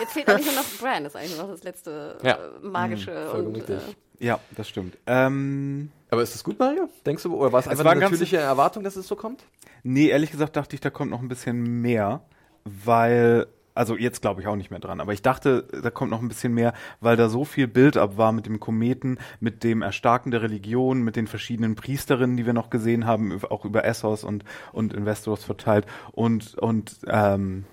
Jetzt 0.00 0.12
fehlt 0.12 0.28
eigentlich 0.28 0.46
nur 0.46 0.56
noch 0.56 0.68
Bran, 0.80 1.04
ist 1.04 1.14
eigentlich 1.14 1.38
noch 1.38 1.48
das 1.48 1.62
letzte 1.62 2.18
Ja. 2.24 2.32
äh, 2.34 2.38
magische 2.66 3.12
vollkommen 3.30 3.54
und 3.54 3.70
äh, 3.70 3.78
Ja, 4.24 4.38
das 4.56 4.68
stimmt. 4.68 4.96
Ähm, 5.06 5.90
Aber 6.10 6.22
ist 6.22 6.34
das 6.34 6.42
gut, 6.44 6.58
Mario? 6.58 6.88
Denkst 7.04 7.22
du, 7.24 7.34
oder 7.34 7.52
war 7.52 7.60
es 7.60 7.68
einfach 7.68 7.84
war 7.84 7.92
eine 7.92 8.00
ganz- 8.00 8.12
natürliche 8.12 8.38
Erwartung, 8.38 8.82
dass 8.82 8.96
es 8.96 9.06
so 9.06 9.16
kommt? 9.16 9.44
Nee, 9.82 10.08
ehrlich 10.08 10.30
gesagt 10.30 10.56
dachte 10.56 10.74
ich, 10.74 10.80
da 10.80 10.88
kommt 10.88 11.10
noch 11.10 11.20
ein 11.20 11.28
bisschen 11.28 11.82
mehr, 11.82 12.22
weil, 12.64 13.46
also 13.74 13.96
jetzt 13.96 14.22
glaube 14.22 14.40
ich 14.40 14.46
auch 14.46 14.56
nicht 14.56 14.70
mehr 14.70 14.80
dran, 14.80 15.00
aber 15.02 15.12
ich 15.12 15.20
dachte, 15.20 15.64
da 15.82 15.90
kommt 15.90 16.10
noch 16.10 16.22
ein 16.22 16.28
bisschen 16.28 16.54
mehr, 16.54 16.72
weil 17.00 17.16
da 17.16 17.28
so 17.28 17.44
viel 17.44 17.66
Build-up 17.68 18.16
war 18.16 18.32
mit 18.32 18.46
dem 18.46 18.60
Kometen, 18.60 19.18
mit 19.40 19.62
dem 19.62 19.82
Erstarken 19.82 20.30
der 20.30 20.40
Religion, 20.40 21.02
mit 21.02 21.16
den 21.16 21.26
verschiedenen 21.26 21.74
Priesterinnen, 21.74 22.38
die 22.38 22.46
wir 22.46 22.54
noch 22.54 22.70
gesehen 22.70 23.04
haben, 23.06 23.38
auch 23.50 23.66
über 23.66 23.84
Essos 23.84 24.24
und, 24.24 24.44
und 24.72 24.94
in 24.94 25.04
Westeros 25.04 25.44
verteilt 25.44 25.84
und, 26.12 26.54
und, 26.54 26.96
ähm, 27.06 27.64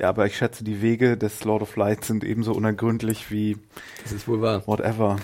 ja, 0.00 0.08
aber 0.08 0.24
ich 0.24 0.36
schätze, 0.38 0.64
die 0.64 0.80
Wege 0.80 1.18
des 1.18 1.44
Lord 1.44 1.60
of 1.60 1.76
Light 1.76 2.04
sind 2.04 2.24
ebenso 2.24 2.52
unergründlich 2.54 3.30
wie 3.30 3.58
Das 4.02 4.12
ist 4.12 4.26
wohl 4.28 4.40
wahr. 4.40 4.62
whatever. 4.66 5.16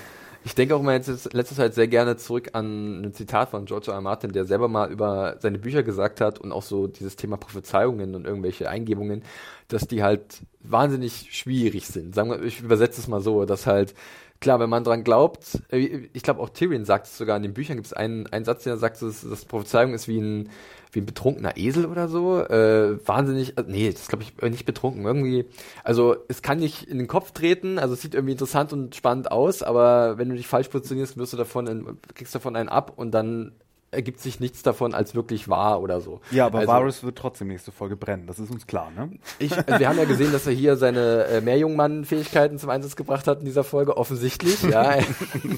Ich 0.47 0.55
denke 0.55 0.77
auch 0.77 0.83
mal 0.83 0.95
jetzt 0.95 1.09
in 1.09 1.19
letzter 1.33 1.57
Zeit 1.57 1.75
sehr 1.75 1.89
gerne 1.89 2.17
zurück 2.19 2.51
an 2.53 3.03
ein 3.03 3.13
Zitat 3.13 3.51
von 3.51 3.65
George 3.65 3.89
R. 3.89 3.95
R. 3.95 4.01
Martin, 4.01 4.31
der 4.31 4.45
selber 4.45 4.69
mal 4.69 4.93
über 4.93 5.39
seine 5.41 5.59
Bücher 5.59 5.83
gesagt 5.83 6.21
hat 6.21 6.39
und 6.39 6.53
auch 6.53 6.63
so 6.63 6.87
dieses 6.87 7.17
Thema 7.17 7.37
Prophezeiungen 7.37 8.15
und 8.15 8.27
irgendwelche 8.27 8.71
Eingebungen, 8.71 9.25
dass 9.67 9.89
die 9.89 10.05
halt 10.05 10.43
wahnsinnig 10.61 11.31
schwierig 11.33 11.89
sind. 11.89 12.15
Sagen 12.15 12.31
wir, 12.31 12.41
ich 12.45 12.61
übersetze 12.61 13.01
es 13.01 13.09
mal 13.09 13.21
so, 13.21 13.45
dass 13.45 13.67
halt 13.67 13.95
Klar, 14.39 14.61
wenn 14.61 14.69
man 14.69 14.85
dran 14.85 15.03
glaubt, 15.03 15.63
äh, 15.71 16.09
ich 16.13 16.23
glaube 16.23 16.41
auch 16.41 16.51
Tyrion 16.51 16.85
sagt 16.85 17.07
es 17.07 17.17
sogar 17.17 17.37
in 17.39 17.43
den 17.43 17.55
Büchern, 17.55 17.77
gibt 17.77 17.87
es 17.87 17.93
einen, 17.95 18.27
einen 18.27 18.45
Satz, 18.45 18.65
der 18.65 18.77
sagt, 18.77 19.01
dass, 19.01 19.23
dass 19.23 19.45
Prophezeiung 19.47 19.95
ist 19.95 20.09
wie 20.09 20.21
ein, 20.21 20.51
wie 20.97 21.01
ein 21.01 21.07
betrunkener 21.07 21.57
Esel 21.57 21.87
oder 21.87 22.09
so. 22.09 22.41
Äh, 22.41 22.99
wahnsinnig, 23.07 23.57
äh, 23.59 23.65
nee, 23.69 23.93
das 23.93 24.09
glaube 24.09 24.25
ich 24.25 24.43
äh, 24.43 24.51
nicht 24.51 24.65
betrunken. 24.65 25.05
Irgendwie, 25.05 25.45
also 25.85 26.17
es 26.29 26.43
kann 26.43 26.59
nicht 26.59 26.85
in 26.85 26.99
den 26.99 27.07
Kopf 27.07 27.31
treten, 27.31 27.79
also 27.79 27.95
es 27.95 28.01
sieht 28.01 28.15
irgendwie 28.15 28.33
interessant 28.33 28.73
und 28.73 28.97
spannend 28.97 29.31
aus, 29.31 29.63
aber 29.63 30.19
wenn 30.19 30.31
du 30.31 30.35
dich 30.35 30.47
falsch 30.47 30.69
positionierst, 30.69 31.19
wirst 31.19 31.35
du 31.35 31.37
davon, 31.37 31.67
in, 31.67 31.99
kriegst 32.15 32.35
davon 32.35 32.57
einen 32.57 32.71
ab 32.71 32.95
und 32.97 33.13
dann 33.13 33.53
ergibt 33.97 34.21
sich 34.21 34.39
nichts 34.39 34.63
davon 34.63 34.95
als 34.95 35.15
wirklich 35.15 35.49
wahr 35.49 35.81
oder 35.83 36.01
so. 36.01 36.21
Ja, 36.31 36.47
aber 36.47 36.61
also, 36.61 36.73
Varys 36.73 37.03
wird 37.03 37.17
trotzdem 37.19 37.49
nächste 37.49 37.73
Folge 37.73 37.97
brennen, 37.97 38.27
das 38.27 38.39
ist 38.39 38.51
uns 38.51 38.67
klar, 38.67 38.91
ne? 38.97 39.11
ich, 39.39 39.53
also 39.57 39.81
wir 39.81 39.89
haben 39.89 39.99
ja 39.99 40.05
gesehen, 40.05 40.33
dass 40.33 40.47
er 40.47 40.53
hier 40.53 40.77
seine 40.77 41.25
äh, 41.25 41.41
Meerjungmann-Fähigkeiten 41.41 42.59
zum 42.59 42.71
Einsatz 42.71 42.95
gebracht 42.95 43.27
hat 43.27 43.41
in 43.41 43.47
dieser 43.47 43.65
Folge, 43.65 43.97
offensichtlich, 43.97 44.63
ja. 44.63 44.99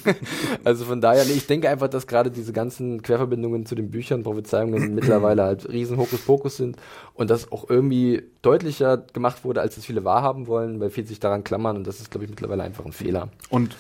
also 0.64 0.84
von 0.84 1.00
daher, 1.00 1.24
nee, 1.24 1.32
ich 1.32 1.46
denke 1.46 1.68
einfach, 1.68 1.88
dass 1.88 2.06
gerade 2.06 2.30
diese 2.30 2.52
ganzen 2.52 3.02
Querverbindungen 3.02 3.66
zu 3.66 3.74
den 3.74 3.90
Büchern, 3.90 4.22
Prophezeiungen 4.22 4.94
mittlerweile 4.94 5.42
halt 5.42 5.68
riesen 5.68 5.98
Hokuspokus 5.98 6.56
sind 6.56 6.76
und 7.14 7.30
das 7.30 7.52
auch 7.52 7.68
irgendwie 7.68 8.22
deutlicher 8.42 8.96
gemacht 8.96 9.44
wurde, 9.44 9.60
als 9.60 9.76
es 9.76 9.84
viele 9.84 10.04
wahrhaben 10.04 10.46
wollen, 10.46 10.80
weil 10.80 10.90
viele 10.90 11.06
sich 11.06 11.20
daran 11.20 11.44
klammern 11.44 11.76
und 11.76 11.86
das 11.86 12.00
ist, 12.00 12.10
glaube 12.10 12.24
ich, 12.24 12.30
mittlerweile 12.30 12.62
einfach 12.62 12.84
ein 12.84 12.92
Fehler. 12.92 13.28
Und 13.50 13.76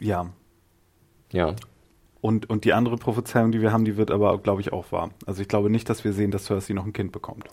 ja, 0.00 0.30
Ja. 1.32 1.54
Und, 2.26 2.50
und 2.50 2.64
die 2.64 2.72
andere 2.72 2.96
Prophezeiung, 2.96 3.52
die 3.52 3.62
wir 3.62 3.70
haben, 3.70 3.84
die 3.84 3.96
wird 3.96 4.10
aber, 4.10 4.36
glaube 4.38 4.60
ich, 4.60 4.72
auch 4.72 4.90
wahr. 4.90 5.10
Also 5.26 5.42
ich 5.42 5.46
glaube 5.46 5.70
nicht, 5.70 5.88
dass 5.88 6.02
wir 6.02 6.12
sehen, 6.12 6.32
dass 6.32 6.46
Cersei 6.46 6.74
noch 6.74 6.84
ein 6.84 6.92
Kind 6.92 7.12
bekommt. 7.12 7.44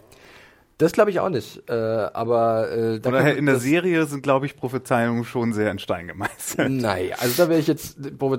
Das 0.79 0.93
glaube 0.93 1.11
ich 1.11 1.19
auch 1.19 1.29
nicht, 1.29 1.69
äh, 1.69 1.73
aber 1.73 2.71
äh, 2.71 2.99
da 2.99 3.09
Oder 3.09 3.35
in 3.35 3.45
der 3.45 3.59
Serie 3.59 4.07
sind, 4.07 4.23
glaube 4.23 4.47
ich, 4.47 4.55
Prophezeiungen 4.55 5.25
schon 5.25 5.53
sehr 5.53 5.69
in 5.69 5.77
Stein 5.77 6.07
gemeißelt. 6.07 6.71
Nein, 6.71 7.11
also 7.19 7.43
da 7.43 7.49
wäre 7.49 7.59
ich 7.59 7.67
jetzt, 7.67 7.97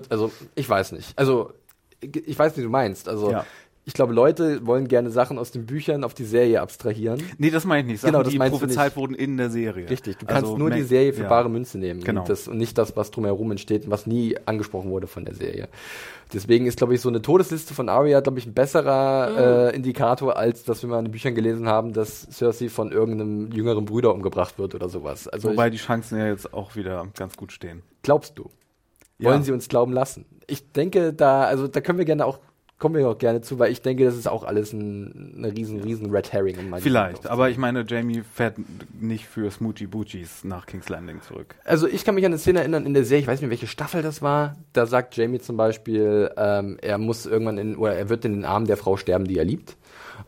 also 0.08 0.32
ich 0.56 0.68
weiß 0.68 0.90
nicht. 0.90 1.16
Also 1.16 1.52
ich 2.00 2.36
weiß, 2.36 2.56
wie 2.56 2.62
du 2.62 2.68
meinst. 2.68 3.08
Also 3.08 3.30
Ja. 3.30 3.46
Ich 3.86 3.92
glaube, 3.92 4.14
Leute 4.14 4.66
wollen 4.66 4.88
gerne 4.88 5.10
Sachen 5.10 5.38
aus 5.38 5.50
den 5.50 5.66
Büchern 5.66 6.04
auf 6.04 6.14
die 6.14 6.24
Serie 6.24 6.62
abstrahieren. 6.62 7.22
Nee, 7.36 7.50
das 7.50 7.64
meine 7.66 7.80
ich 7.82 7.86
nicht. 7.86 8.00
Sachen, 8.00 8.12
Genau, 8.12 8.22
das 8.22 8.32
die 8.32 8.38
prophezeit 8.38 8.96
wurden 8.96 9.14
in 9.14 9.36
der 9.36 9.50
Serie. 9.50 9.90
Richtig, 9.90 10.16
du 10.16 10.24
kannst 10.26 10.44
Also, 10.44 10.56
nur 10.56 10.70
die 10.70 10.82
Serie 10.82 11.12
für 11.12 11.24
ja. 11.24 11.28
bare 11.28 11.50
Münze 11.50 11.76
nehmen 11.78 12.02
Genau. 12.02 12.22
und, 12.22 12.28
das, 12.30 12.48
und 12.48 12.56
nicht 12.56 12.78
das, 12.78 12.96
was 12.96 13.10
drumherum 13.10 13.50
entsteht 13.50 13.84
und 13.84 13.90
was 13.90 14.06
nie 14.06 14.36
angesprochen 14.46 14.90
wurde 14.90 15.06
von 15.06 15.24
der 15.26 15.34
Serie. 15.34 15.68
Deswegen 16.32 16.66
ist, 16.66 16.78
glaube 16.78 16.94
ich, 16.94 17.00
so 17.02 17.10
eine 17.10 17.20
Todesliste 17.20 17.74
von 17.74 17.88
Arya, 17.90 18.20
glaube 18.20 18.38
ich, 18.38 18.46
ein 18.46 18.54
besserer 18.54 19.70
äh, 19.70 19.76
Indikator, 19.76 20.36
als 20.36 20.64
dass 20.64 20.82
wir 20.82 20.88
mal 20.88 20.98
in 21.00 21.04
den 21.04 21.12
Büchern 21.12 21.34
gelesen 21.34 21.68
haben, 21.68 21.92
dass 21.92 22.26
Cersei 22.32 22.70
von 22.70 22.90
irgendeinem 22.90 23.52
jüngeren 23.52 23.84
Bruder 23.84 24.14
umgebracht 24.14 24.58
wird 24.58 24.74
oder 24.74 24.88
sowas. 24.88 25.28
Also 25.28 25.50
Wobei 25.50 25.66
ich, 25.66 25.72
die 25.72 25.78
Chancen 25.78 26.18
ja 26.18 26.26
jetzt 26.28 26.54
auch 26.54 26.74
wieder 26.74 27.06
ganz 27.16 27.36
gut 27.36 27.52
stehen. 27.52 27.82
glaubst 28.02 28.38
du? 28.38 28.50
Ja. 29.18 29.28
Wollen 29.30 29.42
sie 29.44 29.52
uns 29.52 29.68
glauben 29.68 29.92
lassen? 29.92 30.24
Ich 30.48 30.72
denke, 30.72 31.12
da, 31.12 31.44
also 31.44 31.68
da 31.68 31.80
können 31.80 31.98
wir 31.98 32.04
gerne 32.04 32.24
auch, 32.26 32.40
kommen 32.84 32.96
wir 32.96 33.08
auch 33.08 33.16
gerne 33.16 33.40
zu, 33.40 33.58
weil 33.58 33.72
ich 33.72 33.80
denke, 33.80 34.04
das 34.04 34.14
ist 34.14 34.28
auch 34.28 34.44
alles 34.44 34.74
ein, 34.74 35.32
eine 35.38 35.56
riesen, 35.56 35.80
riesen 35.80 36.10
Red 36.10 36.34
Herring. 36.34 36.58
Um 36.58 36.78
Vielleicht, 36.80 37.26
aber 37.26 37.48
ich 37.48 37.56
meine, 37.56 37.82
Jamie 37.88 38.20
fährt 38.20 38.56
nicht 39.00 39.24
für 39.24 39.50
Smoochie 39.50 39.86
Boochies 39.86 40.44
nach 40.44 40.66
King's 40.66 40.90
Landing 40.90 41.22
zurück. 41.22 41.54
Also 41.64 41.88
ich 41.88 42.04
kann 42.04 42.14
mich 42.14 42.26
an 42.26 42.32
eine 42.32 42.38
Szene 42.38 42.58
erinnern 42.58 42.84
in 42.84 42.92
der 42.92 43.06
Serie, 43.06 43.22
ich 43.22 43.26
weiß 43.26 43.40
nicht, 43.40 43.48
welche 43.48 43.68
Staffel 43.68 44.02
das 44.02 44.20
war. 44.20 44.56
Da 44.74 44.84
sagt 44.84 45.16
Jamie 45.16 45.38
zum 45.38 45.56
Beispiel, 45.56 46.30
ähm, 46.36 46.76
er 46.82 46.98
muss 46.98 47.24
irgendwann 47.24 47.56
in, 47.56 47.76
oder 47.76 47.94
er 47.94 48.10
wird 48.10 48.26
in 48.26 48.34
den 48.34 48.44
Armen 48.44 48.66
der 48.66 48.76
Frau 48.76 48.98
sterben, 48.98 49.24
die 49.24 49.38
er 49.38 49.46
liebt. 49.46 49.78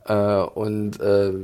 Äh, 0.07 0.15
und 0.15 0.99
äh, 0.99 1.35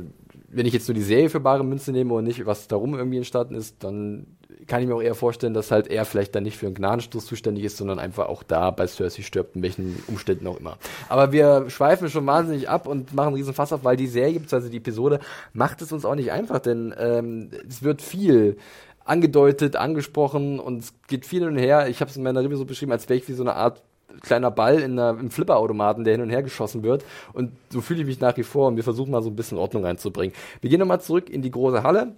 wenn 0.55 0.65
ich 0.65 0.73
jetzt 0.73 0.87
nur 0.87 0.95
die 0.95 1.01
Serie 1.01 1.29
für 1.29 1.39
bare 1.39 1.63
Münze 1.63 1.91
nehme 1.91 2.13
und 2.13 2.23
nicht, 2.23 2.45
was 2.45 2.67
darum 2.67 2.95
irgendwie 2.95 3.17
entstanden 3.17 3.55
ist, 3.55 3.83
dann 3.83 4.37
kann 4.67 4.81
ich 4.81 4.87
mir 4.87 4.95
auch 4.95 5.01
eher 5.01 5.15
vorstellen, 5.15 5.53
dass 5.53 5.71
halt 5.71 5.87
er 5.87 6.05
vielleicht 6.05 6.35
dann 6.35 6.43
nicht 6.43 6.57
für 6.57 6.67
einen 6.67 6.75
Gnadenstoß 6.75 7.25
zuständig 7.25 7.63
ist, 7.63 7.77
sondern 7.77 7.99
einfach 7.99 8.27
auch 8.27 8.43
da 8.43 8.71
bei 8.71 8.87
Cersei 8.87 9.23
stirbt, 9.23 9.55
in 9.55 9.61
welchen 9.63 10.01
Umständen 10.07 10.47
auch 10.47 10.59
immer. 10.59 10.77
Aber 11.09 11.31
wir 11.31 11.69
schweifen 11.69 12.09
schon 12.09 12.25
wahnsinnig 12.25 12.69
ab 12.69 12.87
und 12.87 13.13
machen 13.13 13.27
einen 13.27 13.35
riesen 13.37 13.53
Fass 13.53 13.73
auf, 13.73 13.83
weil 13.83 13.97
die 13.97 14.07
Serie, 14.07 14.39
beziehungsweise 14.39 14.69
die 14.69 14.77
Episode, 14.77 15.19
macht 15.53 15.81
es 15.81 15.91
uns 15.91 16.05
auch 16.05 16.15
nicht 16.15 16.31
einfach, 16.31 16.59
denn 16.59 16.93
ähm, 16.97 17.49
es 17.67 17.83
wird 17.83 18.01
viel 18.01 18.57
angedeutet, 19.05 19.75
angesprochen 19.75 20.59
und 20.59 20.83
es 20.83 20.93
geht 21.07 21.25
viel 21.25 21.41
hin 21.41 21.49
und 21.49 21.57
her. 21.57 21.89
Ich 21.89 21.99
habe 21.99 22.09
es 22.09 22.17
in 22.17 22.23
meiner 22.23 22.41
Review 22.41 22.57
so 22.57 22.65
beschrieben, 22.65 22.91
als 22.91 23.09
wäre 23.09 23.19
ich 23.19 23.27
wie 23.27 23.33
so 23.33 23.43
eine 23.43 23.55
Art 23.55 23.81
kleiner 24.21 24.51
Ball 24.51 24.79
in 24.79 24.99
einer, 24.99 25.19
im 25.19 25.31
Flipperautomaten, 25.31 26.03
der 26.03 26.13
hin 26.13 26.21
und 26.21 26.29
her 26.29 26.43
geschossen 26.43 26.83
wird. 26.83 27.03
Und 27.33 27.51
so 27.69 27.81
fühle 27.81 28.01
ich 28.01 28.07
mich 28.07 28.19
nach 28.19 28.37
wie 28.37 28.43
vor 28.43 28.67
und 28.67 28.75
wir 28.75 28.83
versuchen 28.83 29.11
mal 29.11 29.21
so 29.21 29.29
ein 29.29 29.35
bisschen 29.35 29.57
Ordnung 29.57 29.85
reinzubringen. 29.85 30.35
Wir 30.61 30.69
gehen 30.69 30.79
nochmal 30.79 31.01
zurück 31.01 31.29
in 31.29 31.41
die 31.41 31.51
große 31.51 31.83
Halle. 31.83 32.15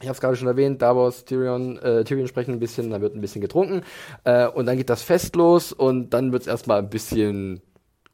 Ich 0.00 0.08
habe 0.08 0.14
es 0.14 0.20
gerade 0.20 0.36
schon 0.36 0.48
erwähnt, 0.48 0.82
Davos, 0.82 1.24
Tyrion, 1.24 1.78
äh, 1.78 2.02
Tyrion 2.02 2.26
sprechen 2.26 2.52
ein 2.52 2.60
bisschen, 2.60 2.90
dann 2.90 3.00
wird 3.00 3.14
ein 3.14 3.20
bisschen 3.20 3.40
getrunken 3.40 3.82
äh, 4.24 4.48
und 4.48 4.66
dann 4.66 4.76
geht 4.76 4.90
das 4.90 5.02
Fest 5.02 5.36
los 5.36 5.72
und 5.72 6.10
dann 6.10 6.32
wird 6.32 6.42
es 6.42 6.48
erstmal 6.48 6.80
ein 6.80 6.90
bisschen 6.90 7.62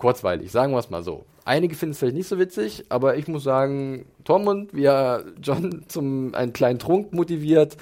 kurzweilig, 0.00 0.50
sagen 0.50 0.72
wir 0.72 0.78
es 0.78 0.88
mal 0.88 1.02
so. 1.02 1.26
Einige 1.44 1.74
finden 1.74 1.92
es 1.92 1.98
vielleicht 1.98 2.16
nicht 2.16 2.28
so 2.28 2.38
witzig, 2.38 2.86
aber 2.88 3.16
ich 3.16 3.28
muss 3.28 3.44
sagen, 3.44 4.06
Tormund, 4.24 4.72
wie 4.72 4.84
er 4.84 5.24
John 5.42 5.84
zum 5.88 6.34
einen 6.34 6.52
kleinen 6.52 6.78
Trunk 6.78 7.12
motiviert, 7.12 7.76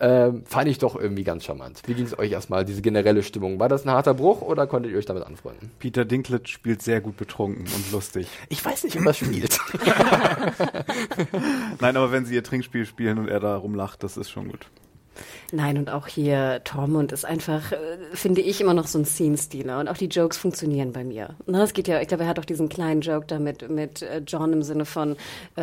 ähm, 0.00 0.44
fand 0.46 0.68
ich 0.68 0.78
doch 0.78 0.94
irgendwie 0.94 1.24
ganz 1.24 1.44
charmant. 1.44 1.82
Wie 1.86 1.94
ging 1.94 2.06
es 2.06 2.16
euch 2.16 2.30
erstmal, 2.30 2.64
diese 2.64 2.80
generelle 2.80 3.24
Stimmung? 3.24 3.58
War 3.58 3.68
das 3.68 3.84
ein 3.84 3.90
harter 3.90 4.14
Bruch 4.14 4.40
oder 4.40 4.68
konntet 4.68 4.92
ihr 4.92 4.98
euch 4.98 5.06
damit 5.06 5.24
anfreunden? 5.24 5.70
Peter 5.80 6.04
Dinklage 6.04 6.48
spielt 6.48 6.80
sehr 6.80 7.00
gut 7.00 7.16
betrunken 7.16 7.64
und 7.64 7.92
lustig. 7.92 8.28
Ich 8.48 8.64
weiß 8.64 8.84
nicht, 8.84 8.96
ob 8.96 9.06
er 9.06 9.14
spielt. 9.14 9.58
Nein, 11.80 11.96
aber 11.96 12.12
wenn 12.12 12.24
sie 12.24 12.34
ihr 12.34 12.44
Trinkspiel 12.44 12.86
spielen 12.86 13.18
und 13.18 13.28
er 13.28 13.40
da 13.40 13.56
rumlacht, 13.56 14.04
das 14.04 14.16
ist 14.16 14.30
schon 14.30 14.48
gut. 14.48 14.68
Nein, 15.52 15.78
und 15.78 15.90
auch 15.90 16.06
hier 16.06 16.60
Tormund 16.64 17.12
ist 17.12 17.24
einfach, 17.24 17.72
äh, 17.72 17.76
finde 18.12 18.40
ich, 18.40 18.60
immer 18.60 18.74
noch 18.74 18.86
so 18.86 18.98
ein 18.98 19.04
Scene-Stealer. 19.04 19.78
Und 19.78 19.88
auch 19.88 19.96
die 19.96 20.06
Jokes 20.06 20.36
funktionieren 20.36 20.92
bei 20.92 21.04
mir. 21.04 21.30
Na, 21.46 21.62
es 21.62 21.72
geht 21.74 21.86
ja, 21.88 22.00
ich 22.00 22.08
glaube, 22.08 22.24
er 22.24 22.28
hat 22.28 22.38
auch 22.38 22.44
diesen 22.44 22.68
kleinen 22.68 23.00
Joke 23.02 23.26
da 23.26 23.38
mit, 23.38 23.68
mit 23.70 24.02
äh, 24.02 24.22
John 24.26 24.52
im 24.52 24.62
Sinne 24.62 24.84
von 24.84 25.16
äh, 25.56 25.62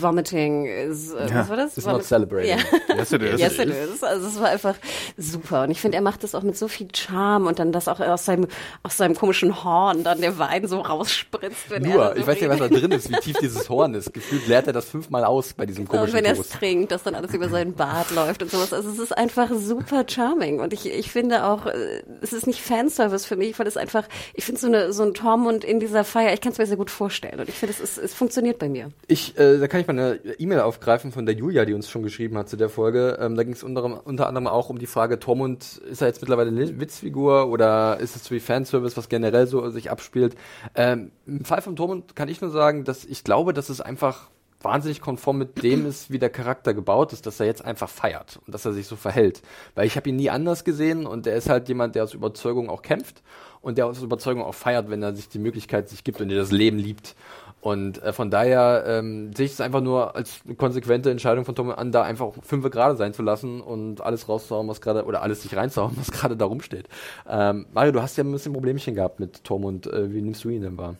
Vomiting 0.00 0.66
is, 0.66 1.12
äh, 1.12 1.28
Ja, 1.28 1.40
was 1.40 1.48
war 1.48 1.56
das? 1.56 1.76
not 1.76 1.84
Vomit- 1.86 2.04
celebrating. 2.04 2.58
Ja. 2.88 2.96
Yes, 2.96 3.12
it 3.12 3.22
is. 3.22 3.40
Yes, 3.40 3.58
it 3.58 3.68
is. 3.68 4.02
Also 4.02 4.26
es 4.28 4.40
war 4.40 4.48
einfach 4.48 4.74
super. 5.16 5.62
Und 5.64 5.70
ich 5.70 5.80
finde, 5.80 5.96
er 5.96 6.02
macht 6.02 6.22
das 6.22 6.34
auch 6.34 6.42
mit 6.42 6.56
so 6.56 6.68
viel 6.68 6.88
Charme 6.94 7.46
und 7.46 7.58
dann 7.58 7.72
das 7.72 7.88
auch 7.88 8.00
aus 8.00 8.24
seinem, 8.24 8.46
aus 8.82 8.96
seinem 8.96 9.14
komischen 9.14 9.62
Horn 9.64 10.02
dann 10.04 10.20
der 10.20 10.38
Wein 10.38 10.66
so 10.66 10.80
rausspritzt, 10.80 11.70
wenn 11.70 11.84
er 11.84 11.90
Nur, 11.94 12.04
da 12.04 12.14
so 12.14 12.20
ich 12.20 12.26
weiß 12.26 12.40
nicht, 12.40 12.48
was 12.50 12.58
da 12.58 12.68
drin 12.68 12.92
ist, 12.92 13.10
wie 13.10 13.16
tief 13.20 13.36
dieses 13.38 13.68
Horn 13.68 13.94
ist. 13.94 14.12
Gefühlt 14.14 14.46
leert 14.46 14.66
er 14.66 14.72
das 14.72 14.86
fünfmal 14.88 15.24
aus 15.24 15.52
bei 15.52 15.66
diesem 15.66 15.84
Und 15.84 15.88
komischen 15.90 16.14
wenn 16.16 16.24
er 16.24 16.32
es 16.38 16.48
trinkt, 16.48 16.92
dass 16.92 17.02
dann 17.02 17.14
alles 17.14 17.34
über 17.34 17.48
seinen 17.48 17.74
Bart 17.74 18.10
läuft 18.14 18.42
und 18.42 18.50
sowas. 18.50 18.72
Also 18.72 18.90
es 18.90 18.98
ist 18.98 19.16
einfach 19.16 19.25
super 19.34 20.04
charming. 20.06 20.60
Und 20.60 20.72
ich, 20.72 20.86
ich 20.86 21.10
finde 21.10 21.44
auch, 21.44 21.66
äh, 21.66 22.02
es 22.20 22.32
ist 22.32 22.46
nicht 22.46 22.60
Fanservice 22.60 23.26
für 23.26 23.36
mich, 23.36 23.58
weil 23.58 23.66
es 23.66 23.76
einfach, 23.76 24.08
ich 24.34 24.44
finde 24.44 24.60
so, 24.60 24.92
so 24.92 25.02
ein 25.02 25.14
Tormund 25.14 25.64
in 25.64 25.80
dieser 25.80 26.04
Feier, 26.04 26.32
ich 26.32 26.40
kann 26.40 26.52
es 26.52 26.58
mir 26.58 26.66
sehr 26.66 26.76
gut 26.76 26.90
vorstellen. 26.90 27.40
Und 27.40 27.48
ich 27.48 27.54
finde, 27.54 27.74
es, 27.80 27.98
es 27.98 28.14
funktioniert 28.14 28.58
bei 28.58 28.68
mir. 28.68 28.90
Ich, 29.06 29.38
äh, 29.38 29.58
da 29.58 29.68
kann 29.68 29.80
ich 29.80 29.86
mal 29.86 29.92
eine 29.92 30.20
E-Mail 30.38 30.60
aufgreifen 30.60 31.12
von 31.12 31.26
der 31.26 31.34
Julia, 31.34 31.64
die 31.64 31.74
uns 31.74 31.90
schon 31.90 32.02
geschrieben 32.02 32.36
hat 32.38 32.48
zu 32.48 32.56
der 32.56 32.68
Folge. 32.68 33.18
Ähm, 33.20 33.36
da 33.36 33.42
ging 33.42 33.52
es 33.52 33.62
unter, 33.62 34.06
unter 34.06 34.26
anderem 34.26 34.46
auch 34.46 34.70
um 34.70 34.78
die 34.78 34.86
Frage, 34.86 35.18
Tormund, 35.18 35.80
ist 35.90 36.00
er 36.00 36.08
jetzt 36.08 36.20
mittlerweile 36.20 36.50
eine 36.50 36.80
Witzfigur 36.80 37.48
oder 37.48 37.98
ist 38.00 38.16
es 38.16 38.24
so 38.24 38.34
wie 38.34 38.40
Fanservice, 38.40 38.96
was 38.96 39.08
generell 39.08 39.46
so 39.46 39.68
sich 39.70 39.90
abspielt? 39.90 40.36
Ähm, 40.74 41.10
Im 41.26 41.44
Fall 41.44 41.62
von 41.62 41.76
Tormund 41.76 42.16
kann 42.16 42.28
ich 42.28 42.40
nur 42.40 42.50
sagen, 42.50 42.84
dass 42.84 43.04
ich 43.04 43.24
glaube, 43.24 43.52
dass 43.52 43.68
es 43.68 43.80
einfach 43.80 44.28
wahnsinnig 44.60 45.00
konform 45.00 45.38
mit 45.38 45.62
dem 45.62 45.86
ist, 45.86 46.10
wie 46.10 46.18
der 46.18 46.30
Charakter 46.30 46.74
gebaut 46.74 47.12
ist, 47.12 47.26
dass 47.26 47.40
er 47.40 47.46
jetzt 47.46 47.64
einfach 47.64 47.88
feiert 47.88 48.40
und 48.46 48.54
dass 48.54 48.64
er 48.64 48.72
sich 48.72 48.86
so 48.86 48.96
verhält. 48.96 49.42
Weil 49.74 49.86
ich 49.86 49.96
habe 49.96 50.08
ihn 50.08 50.16
nie 50.16 50.30
anders 50.30 50.64
gesehen 50.64 51.06
und 51.06 51.26
er 51.26 51.36
ist 51.36 51.48
halt 51.48 51.68
jemand, 51.68 51.94
der 51.94 52.04
aus 52.04 52.14
Überzeugung 52.14 52.68
auch 52.68 52.82
kämpft 52.82 53.22
und 53.60 53.78
der 53.78 53.86
aus 53.86 54.02
Überzeugung 54.02 54.42
auch 54.42 54.54
feiert, 54.54 54.90
wenn 54.90 55.02
er 55.02 55.14
sich 55.14 55.28
die 55.28 55.38
Möglichkeit 55.38 55.88
sich 55.88 56.04
gibt 56.04 56.20
und 56.20 56.28
der 56.28 56.38
das 56.38 56.52
Leben 56.52 56.78
liebt. 56.78 57.14
Und 57.60 58.00
äh, 58.02 58.12
von 58.12 58.30
daher 58.30 58.84
ähm, 58.86 59.32
sehe 59.34 59.46
ich 59.46 59.52
es 59.52 59.60
einfach 59.60 59.80
nur 59.80 60.14
als 60.14 60.40
konsequente 60.56 61.10
Entscheidung 61.10 61.44
von 61.44 61.56
Tom 61.56 61.70
an, 61.70 61.90
da 61.90 62.02
einfach 62.02 62.32
fünf 62.42 62.70
gerade 62.70 62.96
sein 62.96 63.12
zu 63.12 63.22
lassen 63.22 63.60
und 63.60 64.02
alles 64.02 64.28
rauszuhauen, 64.28 64.68
was 64.68 64.80
gerade, 64.80 65.04
oder 65.04 65.22
alles 65.22 65.42
sich 65.42 65.56
reinzuhauen, 65.56 65.96
was 65.96 66.12
gerade 66.12 66.36
da 66.36 66.44
rumsteht. 66.44 66.88
Ähm, 67.28 67.66
Mario, 67.72 67.90
du 67.90 68.02
hast 68.02 68.16
ja 68.16 68.24
ein 68.24 68.30
bisschen 68.30 68.52
Problemchen 68.52 68.94
gehabt 68.94 69.18
mit 69.18 69.42
Tom 69.42 69.64
und 69.64 69.86
äh, 69.88 70.12
wie 70.12 70.22
nimmst 70.22 70.44
du 70.44 70.50
ihn 70.50 70.62
denn 70.62 70.78
wahr? 70.78 70.94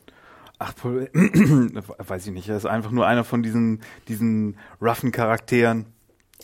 Ach, 0.59 0.73
weiß 0.83 2.27
ich 2.27 2.33
nicht. 2.33 2.49
Er 2.49 2.57
ist 2.57 2.67
einfach 2.67 2.91
nur 2.91 3.07
einer 3.07 3.25
von 3.25 3.43
diesen, 3.43 3.83
diesen 4.09 4.57
roughen 4.81 5.13
Charakteren, 5.13 5.87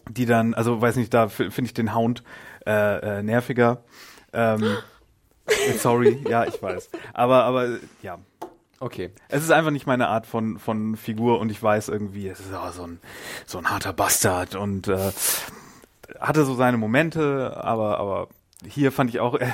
die 0.09 0.27
dann, 0.27 0.55
also 0.55 0.81
weiß 0.81 0.97
nicht, 0.97 1.15
da 1.15 1.29
finde 1.29 1.65
ich 1.65 1.75
den 1.75 1.95
Hound 1.95 2.23
äh, 2.67 3.19
äh, 3.19 3.23
nerviger. 3.23 3.85
Ähm, 4.33 4.63
sorry, 5.79 6.23
ja, 6.29 6.45
ich 6.45 6.63
weiß. 6.63 6.91
Aber, 7.15 7.45
aber 7.45 7.79
ja, 8.03 8.19
Okay. 8.83 9.13
Es 9.29 9.45
ist 9.45 9.53
einfach 9.53 9.71
nicht 9.71 9.87
meine 9.87 10.09
Art 10.09 10.27
von, 10.27 10.59
von 10.59 10.97
Figur 10.97 11.39
und 11.39 11.51
ich 11.51 11.63
weiß 11.63 11.89
irgendwie, 11.89 12.27
es 12.27 12.41
ist 12.41 12.53
auch 12.53 12.73
so 12.73 12.83
ein, 12.83 12.99
so 13.47 13.59
ein 13.59 13.71
harter 13.71 13.93
Bastard 13.93 14.57
und 14.57 14.89
äh, 14.89 15.13
hatte 16.19 16.45
so 16.45 16.57
seine 16.57 16.79
Momente, 16.79 17.57
aber, 17.63 17.99
aber 17.99 18.29
hier 18.67 18.91
fand 18.91 19.11
ich 19.11 19.21
auch, 19.21 19.37
äh, 19.37 19.47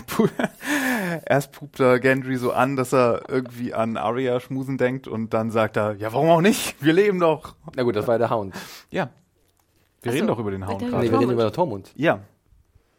erst 1.27 1.53
pupt 1.53 1.81
er 1.81 1.99
Gendry 2.01 2.37
so 2.37 2.53
an, 2.53 2.77
dass 2.77 2.93
er 2.93 3.23
irgendwie 3.29 3.75
an 3.75 3.97
Arya 3.97 4.41
schmusen 4.41 4.79
denkt 4.79 5.09
und 5.09 5.35
dann 5.35 5.51
sagt 5.51 5.77
er, 5.77 5.95
ja, 5.95 6.13
warum 6.13 6.29
auch 6.31 6.41
nicht? 6.41 6.77
Wir 6.83 6.93
leben 6.93 7.19
doch. 7.21 7.55
Na 7.77 7.83
gut, 7.83 7.97
das 7.97 8.07
war 8.07 8.19
der 8.19 8.31
Hound. 8.31 8.55
Ja. 8.91 9.11
Wir 10.03 10.13
Ach 10.13 10.15
reden 10.15 10.27
so. 10.29 10.35
doch 10.35 10.39
über 10.41 10.51
den 10.51 10.67
Hound 10.67 10.81
gerade. 10.81 11.05
Nee, 11.05 11.11
wir 11.11 11.19
reden 11.21 11.33
über 11.33 11.45
den 11.45 11.53
Tormund. 11.53 11.93
Ja. 11.97 12.21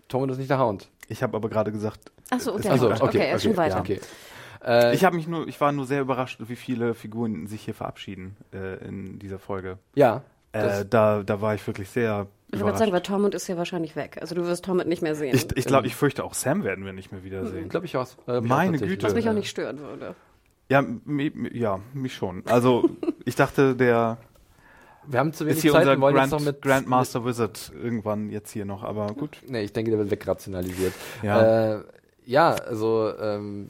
Tormund 0.07 0.31
ist 0.31 0.37
nicht 0.37 0.49
der 0.49 0.59
Hound. 0.59 0.89
Ich 1.07 1.23
habe 1.23 1.35
aber 1.37 1.49
gerade 1.49 1.71
gesagt, 1.71 2.11
Ach 2.31 2.39
so, 2.39 2.55
Ist 2.55 2.65
der 2.65 2.73
Also, 2.73 2.89
Hound. 2.89 3.01
okay, 3.01 3.17
okay, 3.17 3.27
er 3.29 3.35
ist 3.37 3.43
schon 3.43 3.57
weiter. 3.57 3.75
Ja, 3.75 3.81
okay. 3.81 3.99
Äh, 4.63 4.93
ich 4.93 5.03
habe 5.05 5.15
mich 5.15 5.27
nur, 5.27 5.47
ich 5.47 5.59
war 5.61 5.71
nur 5.71 5.85
sehr 5.85 6.01
überrascht, 6.01 6.39
wie 6.47 6.55
viele 6.55 6.93
Figuren 6.93 7.47
sich 7.47 7.61
hier 7.63 7.73
verabschieden 7.73 8.35
äh, 8.53 8.85
in 8.87 9.17
dieser 9.19 9.39
Folge. 9.39 9.77
ja. 9.95 10.21
Äh, 10.51 10.83
da, 10.89 11.21
da 11.21 11.41
war 11.41 11.53
ich 11.53 11.65
wirklich 11.67 11.89
sehr 11.91 12.25
Ich 12.51 12.59
würde 12.59 12.77
sagen, 12.77 12.91
weil 12.91 13.01
Tormund 13.01 13.35
ist 13.35 13.47
ja 13.47 13.57
wahrscheinlich 13.57 13.95
weg. 13.95 14.17
Also 14.21 14.33
du 14.35 14.45
wirst 14.45 14.65
Tormund 14.65 14.87
nicht 14.87 15.01
mehr 15.03 15.15
sehen. 15.15 15.35
Ich, 15.35 15.47
ich 15.55 15.65
glaube, 15.65 15.85
ich 15.87 15.95
fürchte 15.95 16.23
auch 16.23 16.33
Sam 16.33 16.63
werden 16.63 16.83
wir 16.85 16.93
nicht 16.93 17.11
mehr 17.11 17.23
wiedersehen. 17.23 17.69
Glaube 17.69 17.85
ich 17.85 17.95
auch. 17.95 18.07
Äh, 18.27 18.41
Meine 18.41 18.71
tatsächlich. 18.71 18.89
Güte. 18.89 19.05
was 19.07 19.13
mich 19.13 19.29
auch 19.29 19.33
nicht 19.33 19.49
stören 19.49 19.79
würde. 19.79 20.15
Ja, 20.69 20.81
mi, 20.81 21.29
mi- 21.33 21.55
ja, 21.57 21.79
mich 21.93 22.13
schon. 22.15 22.43
Also 22.47 22.89
ich 23.25 23.35
dachte, 23.35 23.75
der 23.75 24.17
Wir 25.07 25.19
haben 25.19 25.31
zu 25.33 25.43
ist 25.45 25.49
wenig 25.51 25.61
hier 25.61 25.71
Zeit 25.73 25.81
unser 25.87 26.01
wollen 26.01 26.15
Grand, 26.15 26.31
jetzt 26.31 26.39
noch 26.39 26.45
mit 26.45 26.61
Grandmaster 26.61 27.25
Wizard 27.25 27.71
irgendwann 27.81 28.29
jetzt 28.29 28.51
hier 28.51 28.65
noch, 28.65 28.83
aber 28.83 29.07
gut. 29.07 29.37
Mit, 29.43 29.51
nee, 29.51 29.61
ich 29.63 29.73
denke, 29.73 29.91
der 29.91 29.99
wird 29.99 30.11
wegrationalisiert. 30.11 30.93
Ja. 31.23 31.75
Äh, 31.77 31.83
ja, 32.25 32.51
also 32.53 33.11
ähm, 33.19 33.69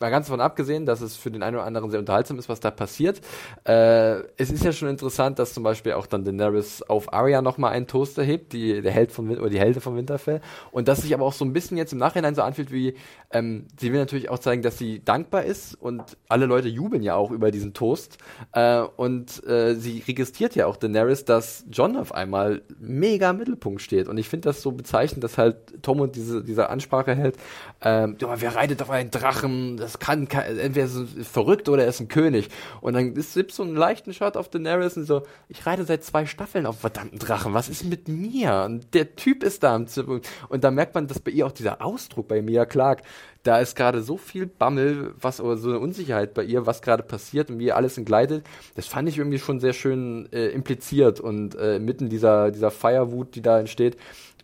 mal 0.00 0.10
ganz 0.10 0.26
davon 0.26 0.40
abgesehen, 0.40 0.86
dass 0.86 1.00
es 1.00 1.16
für 1.16 1.30
den 1.30 1.42
einen 1.42 1.56
oder 1.56 1.64
anderen 1.64 1.90
sehr 1.90 2.00
unterhaltsam 2.00 2.38
ist, 2.38 2.48
was 2.48 2.60
da 2.60 2.70
passiert. 2.70 3.20
Äh, 3.64 4.20
es 4.36 4.50
ist 4.50 4.64
ja 4.64 4.72
schon 4.72 4.88
interessant, 4.88 5.38
dass 5.38 5.54
zum 5.54 5.62
Beispiel 5.62 5.92
auch 5.92 6.06
dann 6.06 6.24
Daenerys 6.24 6.82
auf 6.82 7.12
Arya 7.12 7.42
nochmal 7.42 7.72
einen 7.72 7.86
Toast 7.86 8.18
erhebt, 8.18 8.52
die 8.52 8.82
der 8.82 8.92
Held 8.92 9.12
von 9.12 9.30
oder 9.38 9.50
die 9.50 9.58
Heldin 9.58 9.80
von 9.80 9.96
Winterfell. 9.96 10.40
Und 10.70 10.88
dass 10.88 11.02
sich 11.02 11.14
aber 11.14 11.24
auch 11.24 11.32
so 11.32 11.44
ein 11.44 11.52
bisschen 11.52 11.76
jetzt 11.76 11.92
im 11.92 11.98
Nachhinein 11.98 12.34
so 12.34 12.42
anfühlt, 12.42 12.70
wie 12.72 12.94
ähm, 13.30 13.66
sie 13.78 13.92
will 13.92 14.00
natürlich 14.00 14.28
auch 14.28 14.38
zeigen, 14.38 14.62
dass 14.62 14.78
sie 14.78 15.04
dankbar 15.04 15.44
ist 15.44 15.74
und 15.74 16.02
alle 16.28 16.46
Leute 16.46 16.68
jubeln 16.68 17.02
ja 17.02 17.14
auch 17.14 17.30
über 17.30 17.50
diesen 17.50 17.72
Toast. 17.74 18.18
Äh, 18.52 18.80
und 18.80 19.44
äh, 19.46 19.74
sie 19.74 20.02
registriert 20.06 20.54
ja 20.54 20.66
auch 20.66 20.76
Daenerys, 20.76 21.24
dass 21.24 21.64
John 21.70 21.96
auf 21.96 22.14
einmal 22.14 22.62
mega 22.78 23.30
im 23.30 23.38
Mittelpunkt 23.38 23.82
steht. 23.82 24.08
Und 24.08 24.18
ich 24.18 24.28
finde 24.28 24.48
das 24.48 24.62
so 24.62 24.72
bezeichnend, 24.72 25.24
dass 25.24 25.38
halt 25.38 25.82
Tom 25.82 26.00
und 26.00 26.16
diese, 26.16 26.44
diese 26.44 26.68
Ansprache 26.70 27.14
hält. 27.14 27.36
Ähm, 27.82 28.16
"Ja, 28.20 28.40
wer 28.40 28.54
reitet 28.54 28.82
auf 28.82 28.90
einen 28.90 29.10
Drachen? 29.10 29.76
Das 29.86 30.00
kann, 30.00 30.26
kann 30.28 30.44
entweder 30.44 30.86
ist 30.86 30.96
er 30.96 31.24
verrückt 31.24 31.68
oder 31.68 31.84
er 31.84 31.90
ist 31.90 32.00
ein 32.00 32.08
König. 32.08 32.48
Und 32.80 32.94
dann 32.94 33.14
ist 33.14 33.34
gibt 33.34 33.52
so 33.52 33.62
einen 33.62 33.76
leichten 33.76 34.12
Shot 34.12 34.36
auf 34.36 34.48
Daenerys 34.48 34.96
und 34.96 35.04
so, 35.04 35.22
ich 35.48 35.64
reite 35.64 35.84
seit 35.84 36.02
zwei 36.02 36.26
Staffeln 36.26 36.66
auf 36.66 36.80
verdammten 36.80 37.20
Drachen. 37.20 37.54
Was 37.54 37.68
ist 37.68 37.84
mit 37.84 38.08
mir? 38.08 38.64
Und 38.66 38.92
der 38.94 39.14
Typ 39.14 39.44
ist 39.44 39.62
da 39.62 39.76
am 39.76 39.86
Zipfel. 39.86 40.22
Und 40.48 40.64
da 40.64 40.72
merkt 40.72 40.96
man, 40.96 41.06
dass 41.06 41.20
bei 41.20 41.30
ihr 41.30 41.46
auch 41.46 41.52
dieser 41.52 41.84
Ausdruck 41.84 42.26
bei 42.26 42.42
Mia 42.42 42.64
Clark, 42.64 43.02
da 43.44 43.60
ist 43.60 43.76
gerade 43.76 44.02
so 44.02 44.16
viel 44.16 44.46
Bammel, 44.46 45.14
was 45.20 45.40
oder 45.40 45.56
so 45.56 45.68
eine 45.68 45.78
Unsicherheit 45.78 46.34
bei 46.34 46.42
ihr, 46.42 46.66
was 46.66 46.82
gerade 46.82 47.04
passiert 47.04 47.48
und 47.48 47.60
wie 47.60 47.70
alles 47.70 47.96
entgleitet. 47.96 48.44
Das 48.74 48.88
fand 48.88 49.08
ich 49.08 49.18
irgendwie 49.18 49.38
schon 49.38 49.60
sehr 49.60 49.72
schön 49.72 50.28
äh, 50.32 50.48
impliziert 50.48 51.20
und 51.20 51.54
äh, 51.54 51.78
mitten 51.78 52.08
dieser 52.08 52.50
dieser 52.50 52.72
Feierwut, 52.72 53.36
die 53.36 53.42
da 53.42 53.60
entsteht. 53.60 53.96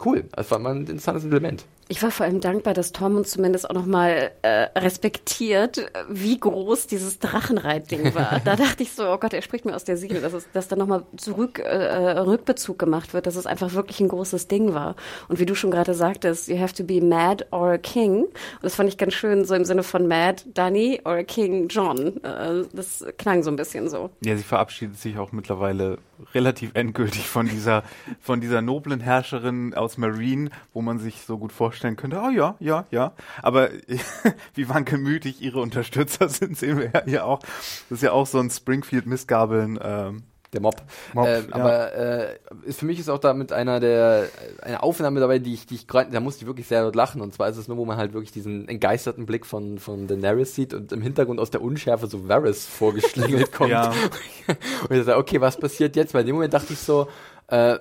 Cool, 0.04 0.24
das 0.30 0.52
war 0.52 0.60
mal 0.60 0.76
ein 0.76 0.82
interessantes 0.82 1.24
Element. 1.24 1.64
Ich 1.88 2.02
war 2.02 2.10
vor 2.10 2.24
allem 2.24 2.40
dankbar, 2.40 2.74
dass 2.74 2.92
Tom 2.92 3.16
uns 3.16 3.30
zumindest 3.30 3.68
auch 3.68 3.74
nochmal 3.74 4.30
äh, 4.42 4.48
respektiert, 4.78 5.90
wie 6.08 6.38
groß 6.38 6.86
dieses 6.86 7.18
Drachenreitding 7.18 8.14
war. 8.14 8.40
da 8.44 8.56
dachte 8.56 8.82
ich 8.82 8.92
so, 8.92 9.08
oh 9.08 9.18
Gott, 9.18 9.34
er 9.34 9.42
spricht 9.42 9.64
mir 9.64 9.74
aus 9.74 9.84
der 9.84 9.96
Seele, 9.96 10.20
dass, 10.20 10.32
es, 10.32 10.48
dass 10.52 10.68
da 10.68 10.76
nochmal 10.76 11.04
zurück, 11.16 11.58
äh, 11.58 12.18
Rückbezug 12.20 12.78
gemacht 12.78 13.14
wird, 13.14 13.26
dass 13.26 13.36
es 13.36 13.46
einfach 13.46 13.74
wirklich 13.74 14.00
ein 14.00 14.08
großes 14.08 14.48
Ding 14.48 14.74
war. 14.74 14.96
Und 15.28 15.38
wie 15.38 15.46
du 15.46 15.54
schon 15.54 15.70
gerade 15.70 15.94
sagtest, 15.94 16.48
you 16.48 16.58
have 16.58 16.74
to 16.74 16.84
be 16.84 17.00
mad 17.00 17.46
or 17.50 17.72
a 17.72 17.78
king. 17.78 18.24
Und 18.24 18.32
das 18.62 18.74
fand 18.74 18.88
ich 18.88 18.96
ganz 18.96 19.14
schön, 19.14 19.44
so 19.44 19.54
im 19.54 19.64
Sinne 19.64 19.82
von 19.82 20.06
mad 20.06 20.42
Danny 20.54 21.00
or 21.04 21.22
king 21.24 21.68
John. 21.68 22.22
Äh, 22.22 22.64
das 22.72 23.04
klang 23.18 23.42
so 23.42 23.50
ein 23.50 23.56
bisschen 23.56 23.88
so. 23.88 24.10
Ja, 24.24 24.36
sie 24.36 24.42
verabschiedet 24.42 24.98
sich 24.98 25.18
auch 25.18 25.32
mittlerweile 25.32 25.98
relativ 26.34 26.70
endgültig 26.74 27.26
von 27.28 27.46
dieser, 27.46 27.82
von 28.20 28.40
dieser 28.40 28.62
noblen 28.62 29.00
Herrscherin 29.00 29.74
aus 29.74 29.98
Marine, 29.98 30.50
wo 30.72 30.82
man 30.82 30.98
sich 30.98 31.22
so 31.22 31.38
gut 31.38 31.52
vorstellen 31.52 31.96
könnte, 31.96 32.20
oh 32.20 32.30
ja, 32.30 32.56
ja, 32.60 32.86
ja. 32.90 33.12
Aber 33.42 33.70
wie 34.54 34.68
wankelmütig 34.68 35.40
ihre 35.40 35.60
Unterstützer 35.60 36.28
sind, 36.30 36.56
sehen 36.56 36.78
wir 36.78 36.90
ja 36.92 37.02
hier 37.04 37.26
auch. 37.26 37.40
Das 37.88 37.98
ist 37.98 38.02
ja 38.02 38.12
auch 38.12 38.26
so 38.26 38.38
ein 38.38 38.50
Springfield-Missgabeln. 38.50 39.78
Ähm, 39.82 40.22
Der 40.52 40.60
Mob. 40.60 40.82
Mob, 41.14 41.26
ähm, 41.26 41.46
ja. 41.48 41.54
Aber 41.54 41.94
äh, 41.94 42.36
ist, 42.64 42.80
für 42.80 42.84
mich 42.84 42.98
ist 42.98 43.08
auch 43.08 43.18
damit 43.18 43.52
einer 43.52 43.80
der 43.80 44.28
eine 44.60 44.82
Aufnahme 44.82 45.18
dabei, 45.18 45.38
die 45.38 45.54
ich, 45.54 45.66
die 45.66 45.76
ich 45.76 45.86
da 45.86 46.20
musste 46.20 46.42
ich 46.42 46.46
wirklich 46.46 46.66
sehr 46.66 46.82
laut 46.82 46.94
lachen. 46.94 47.22
Und 47.22 47.32
zwar 47.32 47.48
ist 47.48 47.56
es 47.56 47.68
nur, 47.68 47.78
wo 47.78 47.86
man 47.86 47.96
halt 47.96 48.12
wirklich 48.12 48.32
diesen 48.32 48.68
entgeisterten 48.68 49.24
Blick 49.24 49.46
von 49.46 49.78
von 49.78 50.06
Daenerys 50.06 50.54
sieht 50.54 50.74
und 50.74 50.92
im 50.92 51.00
Hintergrund 51.00 51.40
aus 51.40 51.50
der 51.50 51.62
Unschärfe 51.62 52.06
so 52.06 52.28
Varys 52.28 52.66
vorgeschlängelt 52.66 53.50
kommt. 53.52 53.70
Ja. 53.70 53.88
und 54.88 54.96
ich 54.96 55.06
dachte, 55.06 55.16
okay, 55.16 55.40
was 55.40 55.56
passiert 55.56 55.96
jetzt? 55.96 56.12
Weil 56.12 56.20
in 56.20 56.28
dem 56.28 56.36
Moment 56.36 56.52
dachte 56.52 56.74
ich 56.74 56.80
so, 56.80 57.08
äh, 57.48 57.78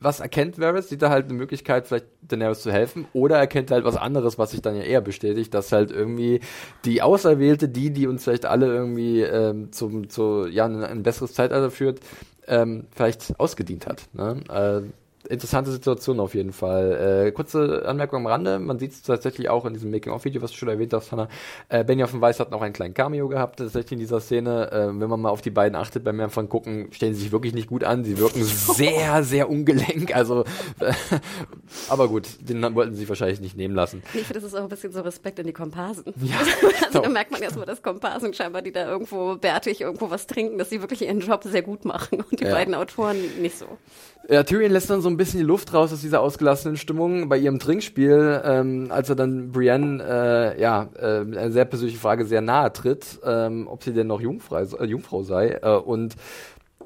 was 0.00 0.20
erkennt 0.20 0.58
Varys? 0.58 0.88
Sieht 0.88 1.02
er 1.02 1.10
halt 1.10 1.26
eine 1.26 1.34
Möglichkeit, 1.34 1.86
vielleicht 1.86 2.06
Daenerys 2.22 2.62
zu 2.62 2.72
helfen? 2.72 3.06
Oder 3.12 3.36
erkennt 3.36 3.70
er 3.70 3.76
halt 3.76 3.84
was 3.84 3.96
anderes, 3.96 4.38
was 4.38 4.52
sich 4.52 4.62
dann 4.62 4.74
ja 4.74 4.82
eher 4.82 5.02
bestätigt, 5.02 5.52
dass 5.52 5.72
halt 5.72 5.90
irgendwie 5.90 6.40
die 6.84 7.02
Auserwählte, 7.02 7.68
die, 7.68 7.90
die 7.90 8.06
uns 8.06 8.24
vielleicht 8.24 8.46
alle 8.46 8.66
irgendwie 8.66 9.20
ähm, 9.20 9.72
zum, 9.72 10.08
zu, 10.08 10.46
ja, 10.46 10.64
ein, 10.64 10.82
ein 10.82 11.02
besseres 11.02 11.34
Zeitalter 11.34 11.70
führt, 11.70 12.00
ähm, 12.46 12.86
vielleicht 12.90 13.38
ausgedient 13.38 13.86
hat. 13.86 14.08
Ne? 14.14 14.42
Äh, 14.48 14.90
interessante 15.30 15.70
Situation 15.70 16.20
auf 16.20 16.34
jeden 16.34 16.52
Fall. 16.52 17.26
Äh, 17.28 17.32
kurze 17.32 17.84
Anmerkung 17.86 18.18
am 18.20 18.26
Rande, 18.26 18.58
man 18.58 18.78
sieht 18.78 18.92
es 18.92 19.02
tatsächlich 19.02 19.48
auch 19.48 19.64
in 19.64 19.72
diesem 19.74 19.90
Making-of-Video, 19.90 20.42
was 20.42 20.50
du 20.50 20.56
schon 20.56 20.68
erwähnt 20.68 20.92
hast, 20.92 21.12
Hannah. 21.12 21.28
Äh, 21.68 21.84
Benjamin 21.84 22.20
Weiss 22.20 22.40
hat 22.40 22.50
noch 22.50 22.62
einen 22.62 22.72
kleinen 22.72 22.94
Cameo 22.94 23.28
gehabt, 23.28 23.58
tatsächlich 23.60 23.92
in 23.92 23.98
dieser 24.00 24.20
Szene. 24.20 24.70
Äh, 24.72 24.86
wenn 25.00 25.08
man 25.08 25.20
mal 25.20 25.30
auf 25.30 25.40
die 25.40 25.50
beiden 25.50 25.76
achtet 25.76 26.04
beim 26.04 26.18
Anfang 26.20 26.48
gucken, 26.48 26.88
stellen 26.92 27.14
sie 27.14 27.22
sich 27.22 27.32
wirklich 27.32 27.54
nicht 27.54 27.68
gut 27.68 27.84
an. 27.84 28.04
Sie 28.04 28.18
wirken 28.18 28.42
sehr, 28.44 29.22
sehr 29.22 29.48
ungelenk. 29.48 30.14
Also, 30.14 30.44
äh, 30.80 30.92
aber 31.88 32.08
gut, 32.08 32.26
den 32.40 32.62
wollten 32.74 32.94
sie 32.94 33.00
sich 33.00 33.08
wahrscheinlich 33.08 33.40
nicht 33.40 33.56
nehmen 33.56 33.74
lassen. 33.74 34.02
Ich 34.14 34.22
finde, 34.26 34.34
das 34.34 34.44
ist 34.44 34.54
auch 34.54 34.62
ein 34.62 34.68
bisschen 34.68 34.92
so 34.92 35.00
Respekt 35.00 35.38
in 35.38 35.46
die 35.46 35.52
Komparsen. 35.52 36.04
Ja, 36.22 36.36
also 36.38 36.50
genau. 36.90 37.02
da 37.02 37.08
merkt 37.08 37.30
man 37.32 37.42
erstmal, 37.42 37.66
dass 37.66 37.82
Komparsen 37.82 38.34
scheinbar, 38.34 38.62
die 38.62 38.72
da 38.72 38.88
irgendwo 38.88 39.36
bärtig 39.36 39.80
irgendwo 39.80 40.10
was 40.10 40.26
trinken, 40.26 40.58
dass 40.58 40.70
sie 40.70 40.80
wirklich 40.80 41.02
ihren 41.02 41.20
Job 41.20 41.42
sehr 41.44 41.62
gut 41.62 41.84
machen 41.84 42.20
und 42.30 42.38
die 42.40 42.44
Ja. 42.44 42.52
beiden 42.52 42.74
Autoren 42.74 43.16
nicht 43.40 43.58
so. 43.58 43.66
Ja, 44.28 44.42
Tyrion 44.44 44.70
lässt 44.70 44.88
dann 44.90 45.00
so 45.00 45.08
ein 45.08 45.16
bisschen 45.20 45.40
die 45.40 45.46
Luft 45.46 45.74
raus 45.74 45.92
aus 45.92 46.00
dieser 46.00 46.22
ausgelassenen 46.22 46.78
Stimmung 46.78 47.28
bei 47.28 47.36
ihrem 47.36 47.58
Trinkspiel, 47.58 48.40
ähm, 48.42 48.86
als 48.90 49.10
er 49.10 49.16
dann 49.16 49.52
Brienne, 49.52 50.02
äh, 50.02 50.60
ja, 50.60 50.88
äh, 50.98 51.24
mit 51.24 51.38
einer 51.38 51.52
sehr 51.52 51.66
persönlichen 51.66 52.00
Frage 52.00 52.24
sehr 52.24 52.40
nahe 52.40 52.72
tritt, 52.72 53.20
ähm, 53.22 53.68
ob 53.68 53.84
sie 53.84 53.92
denn 53.92 54.06
noch 54.06 54.22
Jungfrei, 54.22 54.62
äh, 54.62 54.86
Jungfrau 54.86 55.22
sei. 55.22 55.58
Äh, 55.62 55.76
und 55.76 56.16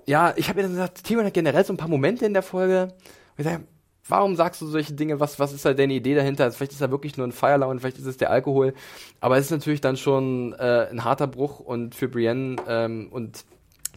ja, 0.07 0.35
ich 0.35 0.49
habe 0.49 0.57
mir 0.57 0.63
dann 0.63 0.73
gesagt, 0.73 1.05
Tyrion 1.05 1.27
hat 1.27 1.35
generell 1.35 1.65
so 1.65 1.73
ein 1.73 1.77
paar 1.77 1.89
Momente 1.89 2.27
in 2.27 2.35
der 2.35 2.43
Folge, 2.43 2.89
wo 3.37 3.41
ich 3.41 3.45
sage, 3.45 3.63
warum 4.09 4.35
sagst 4.35 4.61
du 4.61 4.67
solche 4.67 4.95
Dinge? 4.95 5.21
Was, 5.21 5.39
was 5.39 5.53
ist 5.53 5.65
halt 5.65 5.79
deine 5.79 5.95
Idee 5.95 6.17
dahinter? 6.17 6.43
Also 6.43 6.57
vielleicht 6.57 6.73
ist 6.73 6.81
er 6.81 6.91
wirklich 6.91 7.17
nur 7.17 7.29
ein 7.29 7.33
Feierlaune, 7.33 7.79
vielleicht 7.79 7.99
ist 7.99 8.07
es 8.07 8.17
der 8.17 8.31
Alkohol. 8.31 8.75
Aber 9.21 9.39
es 9.39 9.45
ist 9.45 9.53
natürlich 9.53 9.81
dann 9.81 9.97
schon 9.97 10.55
äh, 10.59 10.89
ein 10.91 11.05
harter 11.05 11.29
Bruch 11.29 11.61
und 11.61 11.95
für 11.95 12.09
Brienne 12.09 12.57
ähm, 12.67 13.09
und 13.13 13.45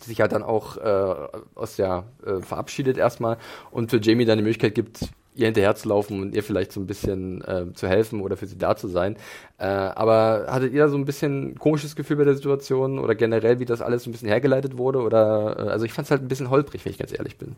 sich 0.03 0.21
halt 0.21 0.31
dann 0.31 0.43
auch 0.43 0.77
äh, 0.77 1.15
aus 1.55 1.75
der 1.75 2.05
äh, 2.25 2.41
verabschiedet 2.41 2.97
erstmal 2.97 3.37
und 3.71 3.91
für 3.91 3.99
Jamie 4.01 4.25
dann 4.25 4.37
die 4.37 4.43
Möglichkeit 4.43 4.75
gibt, 4.75 5.09
ihr 5.37 5.45
hinterherzulaufen 5.45 6.21
und 6.21 6.35
ihr 6.35 6.43
vielleicht 6.43 6.71
so 6.71 6.79
ein 6.79 6.87
bisschen 6.87 7.41
äh, 7.43 7.71
zu 7.73 7.87
helfen 7.87 8.21
oder 8.21 8.35
für 8.37 8.47
sie 8.47 8.57
da 8.57 8.75
zu 8.75 8.87
sein. 8.87 9.15
Äh, 9.59 9.65
aber 9.65 10.47
hattet 10.49 10.73
ihr 10.73 10.83
da 10.83 10.89
so 10.89 10.97
ein 10.97 11.05
bisschen 11.05 11.57
komisches 11.59 11.95
Gefühl 11.95 12.17
bei 12.17 12.23
der 12.23 12.35
Situation 12.35 12.99
oder 12.99 13.15
generell, 13.15 13.59
wie 13.59 13.65
das 13.65 13.81
alles 13.81 14.03
so 14.03 14.09
ein 14.09 14.13
bisschen 14.13 14.27
hergeleitet 14.27 14.77
wurde? 14.77 14.99
Oder 15.01 15.55
äh, 15.57 15.69
also 15.69 15.85
ich 15.85 15.93
fand 15.93 16.07
es 16.07 16.11
halt 16.11 16.23
ein 16.23 16.27
bisschen 16.27 16.49
holprig, 16.49 16.83
wenn 16.85 16.91
ich 16.91 16.97
ganz 16.97 17.13
ehrlich 17.17 17.37
bin. 17.37 17.55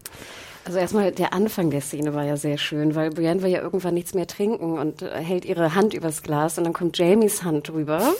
Also 0.66 0.78
erstmal 0.78 1.12
der 1.12 1.34
Anfang 1.34 1.70
der 1.70 1.82
Szene 1.82 2.14
war 2.14 2.26
ja 2.26 2.36
sehr 2.36 2.58
schön, 2.58 2.96
weil 2.96 3.12
Brienne 3.12 3.42
will 3.42 3.50
ja 3.50 3.62
irgendwann 3.62 3.94
nichts 3.94 4.14
mehr 4.14 4.28
trinken 4.28 4.78
und 4.78 5.02
äh, 5.02 5.10
hält 5.12 5.46
ihre 5.46 5.74
Hand 5.74 5.94
übers 5.94 6.22
Glas 6.22 6.58
und 6.58 6.66
dann 6.66 6.74
kommt 6.74 6.98
Jamies 6.98 7.44
Hand 7.44 7.70
drüber 7.70 8.14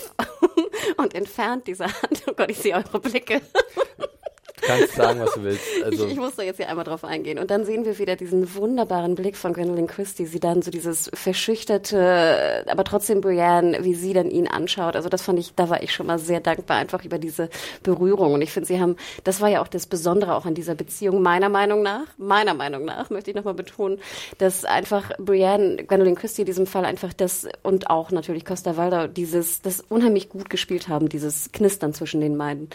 und 0.96 1.14
entfernt 1.14 1.66
diese 1.66 1.86
Hand. 1.86 2.22
Oh 2.26 2.32
Gott, 2.34 2.50
ich 2.50 2.58
sehe 2.58 2.74
eure 2.74 3.00
Blicke. 3.00 3.40
Kannst 4.62 4.94
sagen, 4.94 5.20
was 5.20 5.34
du 5.34 5.42
willst. 5.44 5.64
Also 5.84 6.06
ich, 6.06 6.12
ich 6.12 6.18
muss 6.18 6.36
da 6.36 6.42
jetzt 6.42 6.56
hier 6.56 6.68
einmal 6.68 6.84
drauf 6.84 7.04
eingehen. 7.04 7.38
Und 7.38 7.50
dann 7.50 7.64
sehen 7.64 7.84
wir 7.84 7.98
wieder 7.98 8.16
diesen 8.16 8.54
wunderbaren 8.54 9.14
Blick 9.14 9.36
von 9.36 9.52
Gwendolyn 9.52 9.86
Christie, 9.86 10.26
sie 10.26 10.40
dann 10.40 10.62
so 10.62 10.70
dieses 10.70 11.10
verschüchterte, 11.14 12.64
aber 12.68 12.84
trotzdem 12.84 13.20
Brienne, 13.20 13.78
wie 13.82 13.94
sie 13.94 14.12
dann 14.12 14.30
ihn 14.30 14.48
anschaut. 14.48 14.96
Also 14.96 15.08
das 15.08 15.22
fand 15.22 15.38
ich, 15.38 15.54
da 15.54 15.68
war 15.70 15.82
ich 15.82 15.92
schon 15.92 16.06
mal 16.06 16.18
sehr 16.18 16.40
dankbar 16.40 16.78
einfach 16.78 17.04
über 17.04 17.18
diese 17.18 17.48
Berührung. 17.82 18.34
Und 18.34 18.42
ich 18.42 18.52
finde, 18.52 18.66
sie 18.66 18.80
haben, 18.80 18.96
das 19.24 19.40
war 19.40 19.48
ja 19.48 19.62
auch 19.62 19.68
das 19.68 19.86
Besondere 19.86 20.34
auch 20.34 20.46
an 20.46 20.54
dieser 20.54 20.74
Beziehung, 20.74 21.22
meiner 21.22 21.48
Meinung 21.48 21.82
nach, 21.82 22.06
meiner 22.18 22.54
Meinung 22.54 22.84
nach, 22.84 23.10
möchte 23.10 23.30
ich 23.30 23.36
nochmal 23.36 23.54
betonen, 23.54 23.98
dass 24.38 24.64
einfach 24.64 25.10
Brienne, 25.18 25.84
Gwendolyn 25.84 26.14
Christie 26.14 26.42
in 26.42 26.46
diesem 26.46 26.66
Fall 26.66 26.84
einfach 26.84 27.12
das 27.12 27.48
und 27.62 27.90
auch 27.90 28.10
natürlich 28.10 28.44
Costa 28.44 28.76
Waldau 28.76 29.06
dieses, 29.06 29.62
das 29.62 29.80
unheimlich 29.80 30.28
gut 30.28 30.50
gespielt 30.50 30.88
haben, 30.88 31.08
dieses 31.08 31.52
Knistern 31.52 31.94
zwischen 31.94 32.20
den 32.20 32.36
beiden. 32.36 32.68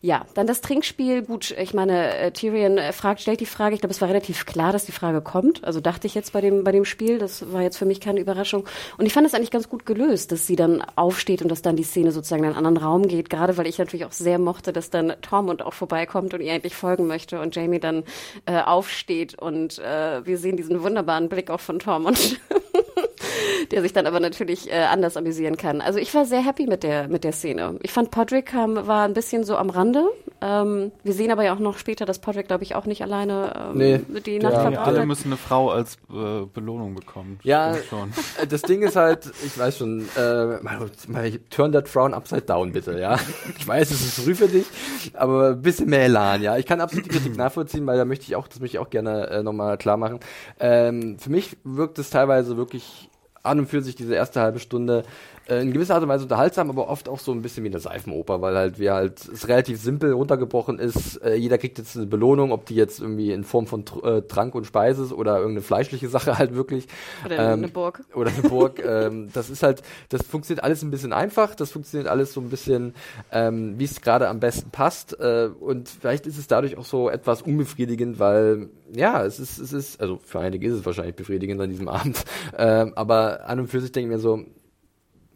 Ja, 0.00 0.26
dann 0.34 0.46
das 0.46 0.60
Trinkspiel, 0.60 1.25
gut, 1.26 1.54
ich 1.58 1.74
meine, 1.74 2.16
äh, 2.16 2.30
Tyrion 2.30 2.78
äh, 2.78 2.92
fragt, 2.92 3.20
stellt 3.20 3.40
die 3.40 3.46
Frage, 3.46 3.74
ich 3.74 3.80
glaube, 3.80 3.92
es 3.92 4.00
war 4.00 4.08
relativ 4.08 4.46
klar, 4.46 4.72
dass 4.72 4.86
die 4.86 4.92
Frage 4.92 5.20
kommt. 5.20 5.64
Also 5.64 5.80
dachte 5.80 6.06
ich 6.06 6.14
jetzt 6.14 6.32
bei 6.32 6.40
dem, 6.40 6.64
bei 6.64 6.72
dem 6.72 6.84
Spiel, 6.84 7.18
das 7.18 7.52
war 7.52 7.62
jetzt 7.62 7.76
für 7.76 7.84
mich 7.84 8.00
keine 8.00 8.20
Überraschung. 8.20 8.66
Und 8.98 9.06
ich 9.06 9.12
fand 9.12 9.26
es 9.26 9.34
eigentlich 9.34 9.50
ganz 9.50 9.68
gut 9.68 9.86
gelöst, 9.86 10.32
dass 10.32 10.46
sie 10.46 10.56
dann 10.56 10.82
aufsteht 10.96 11.42
und 11.42 11.48
dass 11.48 11.62
dann 11.62 11.76
die 11.76 11.82
Szene 11.84 12.12
sozusagen 12.12 12.44
in 12.44 12.50
einen 12.50 12.66
anderen 12.66 12.76
Raum 12.78 13.08
geht, 13.08 13.30
gerade 13.30 13.56
weil 13.56 13.66
ich 13.66 13.78
natürlich 13.78 14.06
auch 14.06 14.12
sehr 14.12 14.38
mochte, 14.38 14.72
dass 14.72 14.90
dann 14.90 15.14
Tormund 15.20 15.62
auch 15.62 15.74
vorbeikommt 15.74 16.34
und 16.34 16.40
ihr 16.40 16.52
eigentlich 16.52 16.74
folgen 16.74 17.06
möchte 17.06 17.40
und 17.40 17.54
Jamie 17.54 17.80
dann 17.80 18.04
äh, 18.46 18.60
aufsteht 18.60 19.38
und 19.38 19.78
äh, 19.78 20.24
wir 20.24 20.38
sehen 20.38 20.56
diesen 20.56 20.82
wunderbaren 20.82 21.28
Blick 21.28 21.50
auch 21.50 21.60
von 21.60 21.78
Tormund. 21.78 22.40
der 23.70 23.82
sich 23.82 23.92
dann 23.92 24.06
aber 24.06 24.20
natürlich 24.20 24.70
äh, 24.70 24.84
anders 24.84 25.16
amüsieren 25.16 25.56
kann. 25.56 25.80
Also 25.80 25.98
ich 25.98 26.14
war 26.14 26.24
sehr 26.24 26.44
happy 26.44 26.66
mit 26.66 26.82
der 26.82 27.08
mit 27.08 27.24
der 27.24 27.32
Szene. 27.32 27.78
Ich 27.82 27.92
fand 27.92 28.10
Podrick 28.10 28.46
kam, 28.46 28.86
war 28.86 29.04
ein 29.04 29.14
bisschen 29.14 29.44
so 29.44 29.56
am 29.56 29.70
Rande. 29.70 30.06
Ähm, 30.40 30.92
wir 31.02 31.12
sehen 31.14 31.30
aber 31.30 31.44
ja 31.44 31.54
auch 31.54 31.58
noch 31.58 31.78
später, 31.78 32.04
dass 32.04 32.18
Podrick, 32.18 32.46
glaube 32.46 32.62
ich, 32.62 32.74
auch 32.74 32.84
nicht 32.84 33.02
alleine 33.02 33.70
ähm, 33.72 33.78
Nee. 33.78 34.00
die 34.24 34.38
Nacht 34.38 34.54
ja, 34.54 34.60
verbracht 34.62 34.86
Alle 34.86 35.06
müssen 35.06 35.28
eine 35.28 35.36
Frau 35.36 35.70
als 35.70 35.96
äh, 36.10 36.44
Belohnung 36.52 36.94
bekommen. 36.94 37.38
Ja, 37.42 37.74
äh, 37.74 38.46
das 38.48 38.62
Ding 38.62 38.82
ist 38.82 38.96
halt, 38.96 39.30
ich 39.44 39.58
weiß 39.58 39.78
schon, 39.78 40.06
äh, 40.16 40.62
mal, 40.62 40.90
mal, 41.08 41.32
turn 41.50 41.72
that 41.72 41.88
frown 41.88 42.12
upside 42.12 42.42
down 42.42 42.72
bitte, 42.72 42.98
ja. 42.98 43.18
Ich 43.58 43.66
weiß, 43.66 43.90
es 43.90 44.00
ist 44.00 44.24
früh 44.24 44.34
für 44.34 44.48
dich, 44.48 44.66
aber 45.14 45.50
ein 45.50 45.62
bisschen 45.62 45.88
mehr 45.88 46.04
Elan, 46.04 46.42
ja. 46.42 46.56
Ich 46.58 46.66
kann 46.66 46.80
absolut 46.80 47.06
die 47.06 47.10
Kritik 47.10 47.36
nachvollziehen, 47.36 47.86
weil 47.86 47.96
da 47.96 48.04
möchte 48.04 48.26
ich 48.26 48.36
auch, 48.36 48.46
das 48.48 48.60
möchte 48.60 48.76
ich 48.76 48.78
auch 48.78 48.90
gerne 48.90 49.28
äh, 49.28 49.42
nochmal 49.42 49.78
klar 49.78 49.96
machen. 49.96 50.20
Ähm, 50.60 51.18
für 51.18 51.30
mich 51.30 51.56
wirkt 51.64 51.98
es 51.98 52.10
teilweise 52.10 52.56
wirklich 52.56 53.08
an 53.42 53.60
und 53.60 53.66
für 53.66 53.80
sich 53.80 53.94
diese 53.94 54.14
erste 54.14 54.40
halbe 54.40 54.58
Stunde 54.58 55.04
in 55.48 55.72
gewisser 55.72 55.94
Art 55.94 56.02
und 56.02 56.08
Weise 56.08 56.24
unterhaltsam, 56.24 56.70
aber 56.70 56.88
oft 56.88 57.08
auch 57.08 57.20
so 57.20 57.32
ein 57.32 57.42
bisschen 57.42 57.62
wie 57.64 57.68
eine 57.68 57.78
Seifenoper, 57.78 58.40
weil 58.42 58.56
halt 58.56 58.78
wir 58.78 58.94
halt 58.94 59.20
es 59.28 59.46
relativ 59.48 59.80
simpel 59.80 60.12
runtergebrochen 60.12 60.78
ist. 60.78 61.16
Äh, 61.22 61.34
jeder 61.36 61.58
kriegt 61.58 61.78
jetzt 61.78 61.96
eine 61.96 62.06
Belohnung, 62.06 62.50
ob 62.52 62.66
die 62.66 62.74
jetzt 62.74 63.00
irgendwie 63.00 63.30
in 63.32 63.44
Form 63.44 63.66
von 63.66 63.84
äh, 64.02 64.22
Trank 64.22 64.54
und 64.54 64.66
Speise 64.66 65.04
ist 65.04 65.12
oder 65.12 65.36
irgendeine 65.36 65.62
fleischliche 65.62 66.08
Sache 66.08 66.36
halt 66.38 66.54
wirklich. 66.54 66.86
Oder 67.24 67.38
Ähm, 67.38 67.60
eine 67.60 67.68
Burg. 67.68 68.02
oder 68.14 68.30
eine 68.30 68.48
Burg. 68.48 68.82
ähm, 68.84 69.28
das 69.32 69.50
ist 69.50 69.62
halt, 69.62 69.82
das 70.08 70.22
funktioniert 70.22 70.64
alles 70.64 70.82
ein 70.82 70.90
bisschen 70.90 71.12
einfach, 71.12 71.54
das 71.54 71.70
funktioniert 71.70 72.08
alles 72.08 72.32
so 72.32 72.40
ein 72.40 72.50
bisschen, 72.50 72.94
ähm, 73.30 73.74
wie 73.78 73.84
es 73.84 74.00
gerade 74.00 74.28
am 74.28 74.40
besten 74.40 74.70
passt. 74.70 75.18
Äh, 75.20 75.50
und 75.60 75.88
vielleicht 75.88 76.26
ist 76.26 76.38
es 76.38 76.48
dadurch 76.48 76.76
auch 76.76 76.84
so 76.84 77.08
etwas 77.08 77.42
unbefriedigend, 77.42 78.18
weil 78.18 78.68
ja, 78.92 79.24
es 79.24 79.38
ist, 79.40 79.58
es 79.58 79.72
ist, 79.72 80.00
also 80.00 80.18
für 80.24 80.40
einige 80.40 80.66
ist 80.66 80.74
es 80.74 80.86
wahrscheinlich 80.86 81.16
befriedigend 81.16 81.60
an 81.60 81.70
diesem 81.70 81.88
Abend. 81.96 82.24
Ähm, 82.56 82.92
aber 82.96 83.48
an 83.48 83.60
und 83.60 83.68
für 83.68 83.80
sich 83.80 83.92
denke 83.92 84.10
ich 84.10 84.16
mir 84.16 84.20
so, 84.20 84.44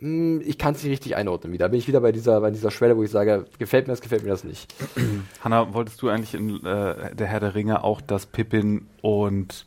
ich 0.01 0.57
kann 0.57 0.75
es 0.75 0.83
nicht 0.83 0.93
richtig 0.93 1.17
einordnen 1.17 1.53
wieder. 1.53 1.67
Da 1.67 1.69
bin 1.69 1.79
ich 1.79 1.87
wieder 1.87 2.01
bei 2.01 2.11
dieser, 2.11 2.41
bei 2.41 2.51
dieser 2.51 2.71
Schwelle, 2.71 2.97
wo 2.97 3.03
ich 3.03 3.11
sage, 3.11 3.45
gefällt 3.59 3.87
mir 3.87 3.93
das, 3.93 4.01
gefällt 4.01 4.23
mir 4.23 4.31
das 4.31 4.45
nicht. 4.45 4.75
Hanna, 5.45 5.75
wolltest 5.75 6.01
du 6.01 6.09
eigentlich 6.09 6.35
in 6.35 6.65
äh, 6.65 7.15
der 7.15 7.27
Herr 7.27 7.41
der 7.41 7.55
Ringe 7.55 7.85
auch, 7.85 8.01
dass 8.01 8.25
Pippin 8.25 8.87
und 9.03 9.67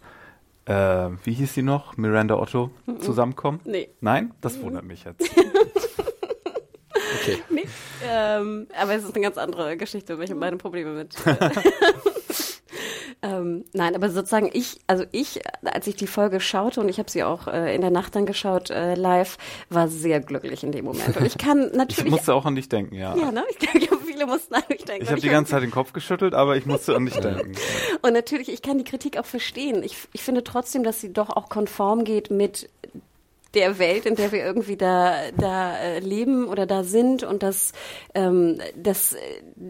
äh, 0.66 1.10
wie 1.24 1.34
hieß 1.34 1.54
sie 1.54 1.62
noch? 1.62 1.98
Miranda 1.98 2.36
Otto 2.36 2.72
zusammenkommen? 3.00 3.60
Nee. 3.66 3.90
Nein? 4.02 4.34
Das 4.42 4.62
wundert 4.62 4.86
mich 4.86 5.04
jetzt. 5.04 5.30
Okay. 7.22 7.38
Nee. 7.49 7.68
Ähm, 8.05 8.68
aber 8.80 8.95
es 8.95 9.03
ist 9.03 9.16
eine 9.16 9.24
ganz 9.24 9.38
andere 9.38 9.78
Geschichte. 9.78 10.18
Ich 10.22 10.30
habe 10.30 10.39
meine 10.39 10.57
Probleme 10.57 10.91
mit. 10.91 11.16
äh, 11.26 11.49
ähm, 13.22 13.66
nein, 13.74 13.95
aber 13.95 14.09
sozusagen 14.09 14.49
ich, 14.51 14.80
also 14.88 15.05
ich, 15.11 15.41
als 15.64 15.88
ich 15.88 15.95
die 15.95 16.07
Folge 16.07 16.39
schaute 16.39 16.82
und 16.82 16.89
ich 16.89 16.99
habe 16.99 17.09
sie 17.09 17.24
auch 17.24 17.47
äh, 17.47 17.76
in 17.76 17.82
der 17.82 17.91
Nacht 17.91 18.16
dann 18.16 18.26
geschaut 18.26 18.70
äh, 18.70 18.95
live, 18.95 19.38
war 19.70 19.88
sehr 19.88 20.20
glücklich 20.20 20.64
in 20.64 20.72
dem 20.72 20.86
Moment. 20.86 21.16
Und 21.16 21.26
ich 21.26 21.38
kann 21.38 21.68
Ich 21.68 21.78
natürlich. 21.78 22.11
musste 22.11 22.34
auch 22.34 22.45
an 22.45 22.55
dich 22.55 22.70
denken, 22.70 22.95
ja. 22.95 23.16
ja, 23.16 23.32
ne? 23.32 23.43
Ich 23.49 23.59
glaube, 23.59 23.99
viele 24.05 24.26
mussten 24.26 24.55
an 24.55 24.64
mich 24.70 24.84
denken. 24.84 25.03
Ich 25.03 25.09
Und 25.09 25.11
habe 25.11 25.22
die 25.22 25.30
ganze 25.30 25.51
Zeit 25.51 25.64
den 25.64 25.72
Kopf 25.72 25.93
geschüttelt, 25.93 26.34
aber 26.34 26.57
ich 26.57 26.66
musste 26.66 26.95
an 26.95 27.05
dich 27.05 27.16
denken. 27.16 27.53
Und 28.01 28.14
natürlich, 28.14 28.49
ich 28.49 28.61
kann 28.61 28.78
die 28.78 28.84
Kritik 28.84 29.18
auch 29.18 29.26
verstehen. 29.26 29.84
Ich, 29.84 29.97
ich 30.14 30.22
finde 30.22 30.43
trotzdem, 30.43 30.84
dass 30.84 31.01
sie 31.01 31.14
doch 31.14 31.30
auch 31.30 31.49
konform 31.49 32.03
geht 32.03 32.32
mit 32.32 32.70
der 33.54 33.80
Welt, 33.80 34.06
in 34.06 34.16
der 34.16 34.32
wir 34.32 34.43
irgendwie 34.43 34.78
da, 34.78 35.16
da 35.38 35.78
äh, 35.78 35.99
leben 35.99 36.47
oder 36.47 36.66
da 36.66 36.84
sind 36.84 37.24
und 37.24 37.43
dass, 37.43 37.72
ähm, 38.14 38.60
dass, 38.76 39.16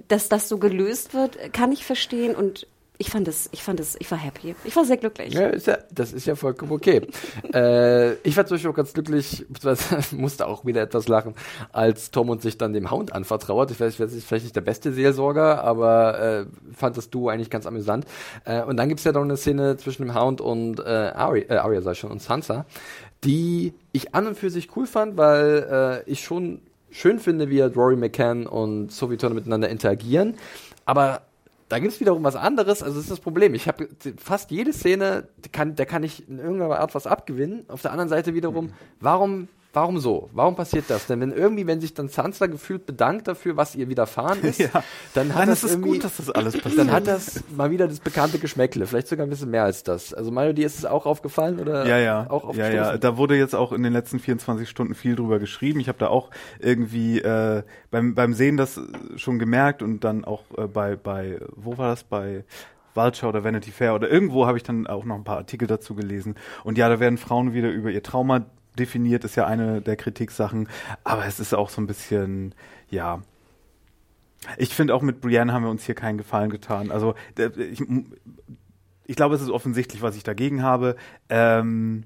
dass 0.08 0.30
das 0.30 0.50
so 0.50 0.58
gelöst 0.58 1.14
wird, 1.14 1.54
kann 1.54 1.72
ich 1.72 1.86
verstehen 1.86 2.36
und 2.36 2.68
ich 3.00 3.10
fand 3.10 3.28
es, 3.28 3.50
ich 3.52 3.64
fand 3.64 3.80
es, 3.80 3.96
ich 4.00 4.10
war 4.12 4.18
happy. 4.18 4.56
Ich 4.64 4.76
war 4.76 4.86
sehr 4.86 4.98
glücklich. 4.98 5.34
Ja, 5.34 5.48
ist 5.48 5.66
ja, 5.66 5.80
das 5.92 6.14
ist 6.14 6.26
ja 6.28 6.36
vollkommen 6.36 6.72
okay. 6.72 7.02
äh, 7.54 8.14
ich 8.18 8.38
war 8.38 8.46
zum 8.46 8.56
Beispiel 8.56 8.70
auch 8.70 8.76
ganz 8.76 8.94
glücklich, 8.94 9.46
musste 10.12 10.48
auch 10.48 10.64
wieder 10.64 10.82
etwas 10.82 11.08
lachen, 11.08 11.34
als 11.72 12.12
Tormund 12.12 12.42
sich 12.42 12.58
dann 12.58 12.72
dem 12.72 12.92
Hound 12.92 13.12
anvertraut. 13.12 13.72
Ich 13.72 13.80
weiß, 13.80 13.98
das 13.98 14.14
ist 14.14 14.28
vielleicht 14.28 14.46
nicht 14.46 14.56
der 14.56 14.62
beste 14.62 14.94
Seelsorger, 14.94 15.64
aber 15.64 16.20
äh, 16.20 16.46
fand 16.76 16.96
das 16.96 17.10
Duo 17.10 17.30
eigentlich 17.30 17.50
ganz 17.50 17.66
amüsant. 17.66 18.06
Äh, 18.46 18.62
und 18.62 18.78
dann 18.78 18.90
gibt's 18.90 19.04
ja 19.04 19.12
noch 19.12 19.24
eine 19.24 19.38
Szene 19.38 19.76
zwischen 19.78 20.04
dem 20.04 20.16
Hound 20.16 20.40
und 20.40 20.80
äh, 20.80 20.84
Arya, 20.84 21.44
äh, 21.50 21.58
Arya 21.58 21.92
ich 21.92 22.00
schon, 22.00 22.12
und 22.12 22.22
Sansa, 22.22 22.66
die 23.24 23.74
ich 23.92 24.16
an 24.16 24.28
und 24.28 24.38
für 24.38 24.50
sich 24.50 24.76
cool 24.76 24.86
fand, 24.86 25.18
weil 25.18 26.04
äh, 26.06 26.12
ich 26.12 26.24
schon 26.24 26.62
schön 26.92 27.20
finde, 27.20 27.50
wie 27.50 27.62
halt 27.62 27.76
Rory 27.76 27.96
McCann 27.96 28.46
und 28.46 28.92
Sophie 28.92 29.18
Turner 29.18 29.36
miteinander 29.36 29.70
interagieren. 29.70 30.36
Aber 30.86 31.22
da 31.70 31.80
gibt's 31.80 32.00
wiederum 32.00 32.24
was 32.24 32.36
anderes. 32.36 32.84
Also 32.84 32.96
das 32.96 33.06
ist 33.06 33.12
das 33.12 33.20
Problem. 33.20 33.56
Ich 33.56 33.68
habe 33.68 33.90
fast 34.18 34.52
jede 34.52 34.74
Szene, 34.74 35.28
kann, 35.52 35.76
da 35.76 35.86
kann 35.86 36.04
ich 36.04 36.28
in 36.30 36.38
irgendeiner 36.38 36.80
Art 36.80 36.94
was 36.94 37.08
abgewinnen. 37.08 37.66
Auf 37.68 37.82
der 37.82 37.92
anderen 37.92 38.10
Seite 38.10 38.36
wiederum, 38.36 38.74
warum, 39.00 39.48
warum 39.74 39.98
so? 40.00 40.30
Warum 40.34 40.56
passiert 40.56 40.86
das? 40.90 41.08
Denn 41.08 41.20
wenn 41.20 41.32
irgendwie, 41.32 41.68
wenn 41.68 41.82
sich 41.82 41.94
dann 41.94 42.08
Sansa 42.08 42.46
gefühlt 42.46 42.86
bedankt 42.86 43.28
dafür, 43.28 43.58
was 43.58 43.76
ihr 43.76 43.90
widerfahren 43.90 44.42
ist, 44.44 44.60
Ja. 44.60 44.70
dann 45.14 45.30
hat 45.34 45.40
Nein, 45.40 45.50
das 45.50 45.64
irgendwie, 45.64 45.90
gut, 45.90 46.04
dass 46.04 46.18
das 46.18 46.30
alles 46.30 46.56
passiert. 46.58 46.80
dann 46.80 46.92
hat 46.92 47.08
das 47.08 47.44
mal 47.56 47.72
wieder 47.72 47.88
das 47.88 48.00
bekannte 48.00 48.40
Geschmäckle. 48.40 48.86
Vielleicht 48.86 49.08
sogar 49.08 49.26
ein 49.26 49.30
bisschen 49.30 49.50
mehr 49.50 49.64
als 49.64 49.84
das. 49.84 50.14
Also 50.14 50.32
Mario, 50.32 50.54
dir 50.54 50.66
ist 50.66 50.78
es 50.78 50.86
auch 50.86 51.06
aufgefallen 51.06 51.60
oder? 51.60 51.86
Ja, 51.88 51.98
ja. 51.98 52.30
Auch 52.30 52.56
ja, 52.56 52.70
ja. 52.70 52.98
Da 52.98 53.18
wurde 53.18 53.36
jetzt 53.36 53.56
auch 53.56 53.72
in 53.74 53.84
den 53.84 53.94
letzten 53.94 54.20
24 54.20 54.70
Stunden 54.70 54.96
viel 54.96 55.16
drüber 55.16 55.40
geschrieben. 55.40 55.80
Ich 55.80 55.88
habe 55.88 55.98
da 55.98 56.08
auch 56.08 56.30
irgendwie 56.60 57.20
äh, 57.20 57.64
beim, 57.92 58.16
beim 58.16 58.34
Sehen 58.34 58.58
das 58.58 58.80
schon 59.16 59.40
gemerkt 59.40 59.82
und 59.82 60.04
dann 60.04 60.24
auch 60.24 60.44
äh, 60.58 60.68
bei, 60.68 60.96
bei, 60.96 61.40
wo 61.56 61.78
war 61.78 61.90
das? 61.90 62.04
Bei 62.04 62.44
Vulture 62.96 63.30
oder 63.30 63.44
Vanity 63.44 63.72
Fair 63.72 63.96
oder 63.96 64.08
irgendwo 64.10 64.46
habe 64.46 64.58
ich 64.58 64.64
dann 64.64 64.86
auch 64.86 65.04
noch 65.04 65.16
ein 65.16 65.24
paar 65.24 65.38
Artikel 65.38 65.68
dazu 65.68 65.96
gelesen. 65.96 66.36
Und 66.64 66.78
ja, 66.78 66.90
da 66.90 67.00
werden 67.00 67.18
Frauen 67.18 67.54
wieder 67.54 67.72
über 67.72 67.90
ihr 67.90 68.04
Trauma 68.04 68.46
definiert, 68.78 69.24
ist 69.24 69.36
ja 69.36 69.46
eine 69.46 69.82
der 69.82 69.96
Kritiksachen. 69.96 70.68
Aber 71.04 71.26
es 71.26 71.40
ist 71.40 71.54
auch 71.54 71.70
so 71.70 71.82
ein 71.82 71.88
bisschen, 71.88 72.56
ja, 72.90 73.22
ich 74.58 74.76
finde 74.76 74.94
auch 74.94 75.02
mit 75.02 75.22
Brienne 75.22 75.54
haben 75.54 75.64
wir 75.64 75.72
uns 75.72 75.86
hier 75.86 75.96
keinen 75.96 76.18
Gefallen 76.18 76.50
getan. 76.50 76.92
Also 76.92 77.16
ich, 77.38 77.84
ich 79.06 79.16
glaube, 79.16 79.36
es 79.36 79.42
ist 79.42 79.50
offensichtlich, 79.50 80.02
was 80.02 80.16
ich 80.16 80.24
dagegen 80.24 80.64
habe. 80.64 80.96
Ähm, 81.30 82.04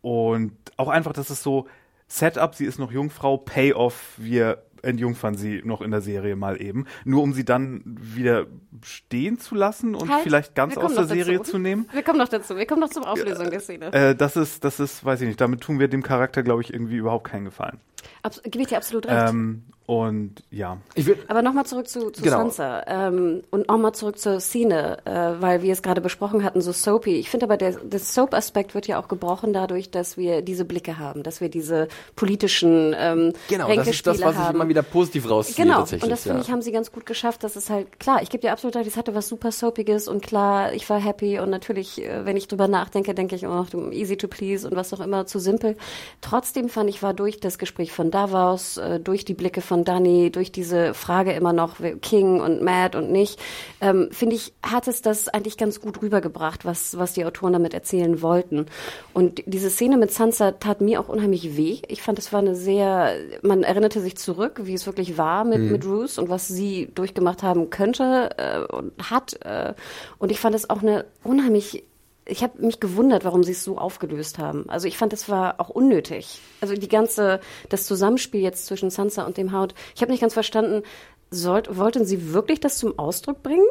und 0.00 0.56
auch 0.76 0.88
einfach, 0.88 1.12
dass 1.12 1.30
es 1.30 1.42
so 1.42 1.68
Setup, 2.08 2.54
sie 2.54 2.64
ist 2.64 2.78
noch 2.78 2.92
Jungfrau, 2.92 3.36
Payoff, 3.36 4.14
wir 4.18 4.62
entjungfern 4.82 5.34
sie 5.36 5.62
noch 5.64 5.80
in 5.80 5.90
der 5.90 6.00
Serie 6.00 6.36
mal 6.36 6.60
eben, 6.60 6.86
nur 7.04 7.22
um 7.22 7.32
sie 7.32 7.44
dann 7.44 7.82
wieder 7.84 8.46
stehen 8.82 9.38
zu 9.38 9.54
lassen 9.54 9.94
und 9.94 10.10
Halt, 10.10 10.24
vielleicht 10.24 10.54
ganz 10.54 10.76
aus 10.76 10.94
der 10.94 11.06
Serie 11.06 11.38
dazu. 11.38 11.52
zu 11.52 11.58
nehmen. 11.58 11.88
Wir 11.92 12.02
kommen 12.02 12.18
noch 12.18 12.28
dazu. 12.28 12.56
Wir 12.56 12.66
kommen 12.66 12.80
noch 12.80 12.90
zur 12.90 13.08
Auflösung 13.08 13.50
der 13.50 13.60
Szene. 13.60 13.92
Äh, 13.92 14.14
das 14.14 14.36
ist, 14.36 14.64
das 14.64 14.80
ist, 14.80 15.04
weiß 15.04 15.20
ich 15.22 15.28
nicht, 15.28 15.40
damit 15.40 15.60
tun 15.60 15.78
wir 15.78 15.88
dem 15.88 16.02
Charakter, 16.02 16.42
glaube 16.42 16.62
ich, 16.62 16.72
irgendwie 16.72 16.96
überhaupt 16.96 17.28
keinen 17.28 17.44
Gefallen. 17.44 17.78
Abs 18.22 18.42
gebe 18.42 18.60
ich 18.62 18.68
dir 18.68 18.76
absolut 18.76 19.06
recht. 19.06 19.30
Ähm, 19.30 19.64
Und 19.92 20.36
ja. 20.50 20.78
Ich 20.94 21.04
will, 21.04 21.18
Aber 21.28 21.42
nochmal 21.42 21.66
zurück 21.66 21.86
zu, 21.86 22.08
zu 22.08 22.22
Genau. 22.22 22.38
Sansa 22.38 22.82
ähm, 22.86 23.42
und 23.50 23.68
nochmal 23.68 23.92
zurück 23.92 24.18
zur 24.18 24.40
Szene, 24.40 24.96
äh, 25.04 25.42
weil 25.42 25.60
wir 25.60 25.70
es 25.70 25.82
gerade 25.82 26.00
besprochen 26.00 26.44
hatten, 26.44 26.62
so 26.62 26.72
soapy. 26.72 27.16
Ich 27.16 27.28
finde 27.28 27.44
aber, 27.44 27.58
der, 27.58 27.72
der 27.72 27.98
Soap-Aspekt 27.98 28.74
wird 28.74 28.86
ja 28.86 28.98
auch 28.98 29.06
gebrochen 29.06 29.52
dadurch, 29.52 29.90
dass 29.90 30.16
wir 30.16 30.40
diese 30.40 30.64
Blicke 30.64 30.98
haben, 30.98 31.22
dass 31.22 31.42
wir 31.42 31.50
diese 31.50 31.88
politischen 32.16 32.94
ähm, 32.98 33.34
genau, 33.50 33.68
das 33.74 33.86
ist 33.86 34.06
das, 34.06 34.22
was 34.22 34.32
ich 34.34 34.38
haben. 34.38 34.54
immer 34.54 34.68
wieder 34.70 34.80
positiv 34.82 35.28
rausziehe 35.28 35.66
Genau, 35.66 35.80
tatsächlich. 35.80 36.04
und 36.04 36.10
das 36.10 36.22
finde 36.22 36.38
ja. 36.38 36.44
ich, 36.46 36.50
haben 36.50 36.62
sie 36.62 36.72
ganz 36.72 36.90
gut 36.90 37.04
geschafft. 37.04 37.44
Das 37.44 37.56
ist 37.56 37.68
halt, 37.68 38.00
klar, 38.00 38.22
ich 38.22 38.30
gebe 38.30 38.40
dir 38.40 38.52
absolut 38.52 38.74
recht, 38.76 38.86
es 38.86 38.96
hatte 38.96 39.14
was 39.14 39.28
super 39.28 39.52
Soapiges 39.52 40.08
und 40.08 40.22
klar, 40.22 40.72
ich 40.72 40.88
war 40.88 41.00
happy 41.00 41.38
und 41.38 41.50
natürlich, 41.50 42.02
äh, 42.02 42.24
wenn 42.24 42.38
ich 42.38 42.48
drüber 42.48 42.66
nachdenke, 42.66 43.12
denke 43.12 43.36
ich 43.36 43.46
auch 43.46 43.70
noch 43.74 43.92
easy 43.92 44.16
to 44.16 44.26
please 44.26 44.66
und 44.66 44.74
was 44.74 44.94
auch 44.94 45.00
immer, 45.00 45.26
zu 45.26 45.38
simpel. 45.38 45.76
Trotzdem 46.22 46.70
fand 46.70 46.88
ich, 46.88 47.02
war 47.02 47.12
durch 47.12 47.40
das 47.40 47.58
Gespräch 47.58 47.92
von 47.92 48.10
Davos, 48.10 48.78
äh, 48.78 48.98
durch 48.98 49.26
die 49.26 49.34
Blicke 49.34 49.60
von 49.60 49.81
Danny, 49.84 50.30
durch 50.30 50.52
diese 50.52 50.94
Frage 50.94 51.32
immer 51.32 51.52
noch 51.52 51.76
King 52.00 52.40
und 52.40 52.62
Matt 52.62 52.94
und 52.94 53.10
nicht, 53.10 53.40
ähm, 53.80 54.08
finde 54.10 54.36
ich, 54.36 54.52
hat 54.62 54.88
es 54.88 55.02
das 55.02 55.28
eigentlich 55.28 55.56
ganz 55.56 55.80
gut 55.80 56.02
rübergebracht, 56.02 56.64
was, 56.64 56.98
was 56.98 57.12
die 57.12 57.24
Autoren 57.24 57.52
damit 57.52 57.74
erzählen 57.74 58.22
wollten. 58.22 58.66
Und 59.12 59.42
diese 59.46 59.70
Szene 59.70 59.96
mit 59.96 60.12
Sansa 60.12 60.52
tat 60.52 60.80
mir 60.80 61.00
auch 61.00 61.08
unheimlich 61.08 61.56
weh. 61.56 61.78
Ich 61.88 62.02
fand, 62.02 62.18
es 62.18 62.32
war 62.32 62.40
eine 62.40 62.54
sehr, 62.54 63.14
man 63.42 63.62
erinnerte 63.62 64.00
sich 64.00 64.16
zurück, 64.16 64.60
wie 64.64 64.74
es 64.74 64.86
wirklich 64.86 65.18
war 65.18 65.44
mit, 65.44 65.60
mit 65.60 65.80
Bruce 65.82 66.18
und 66.18 66.28
was 66.28 66.48
sie 66.48 66.90
durchgemacht 66.94 67.42
haben 67.42 67.70
könnte 67.70 68.30
äh, 68.36 68.74
und 68.74 68.92
hat. 69.10 69.38
Äh, 69.44 69.74
und 70.18 70.30
ich 70.30 70.40
fand 70.40 70.54
es 70.54 70.70
auch 70.70 70.82
eine 70.82 71.04
unheimlich 71.22 71.84
ich 72.24 72.42
habe 72.42 72.64
mich 72.64 72.80
gewundert, 72.80 73.24
warum 73.24 73.42
sie 73.42 73.52
es 73.52 73.64
so 73.64 73.78
aufgelöst 73.78 74.38
haben. 74.38 74.68
Also 74.68 74.86
ich 74.86 74.96
fand, 74.96 75.12
es 75.12 75.28
war 75.28 75.60
auch 75.60 75.70
unnötig. 75.70 76.40
Also 76.60 76.74
die 76.74 76.88
ganze, 76.88 77.40
das 77.68 77.86
Zusammenspiel 77.86 78.40
jetzt 78.40 78.66
zwischen 78.66 78.90
Sansa 78.90 79.24
und 79.24 79.36
dem 79.36 79.52
Haut. 79.52 79.74
Ich 79.94 80.02
habe 80.02 80.12
nicht 80.12 80.20
ganz 80.20 80.34
verstanden, 80.34 80.82
sollt, 81.30 81.76
wollten 81.76 82.04
sie 82.04 82.32
wirklich 82.32 82.60
das 82.60 82.78
zum 82.78 82.98
Ausdruck 82.98 83.42
bringen? 83.42 83.66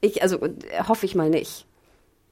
Ich, 0.00 0.22
also 0.22 0.38
äh, 0.44 0.84
hoffe 0.88 1.06
ich 1.06 1.14
mal 1.14 1.30
nicht. 1.30 1.66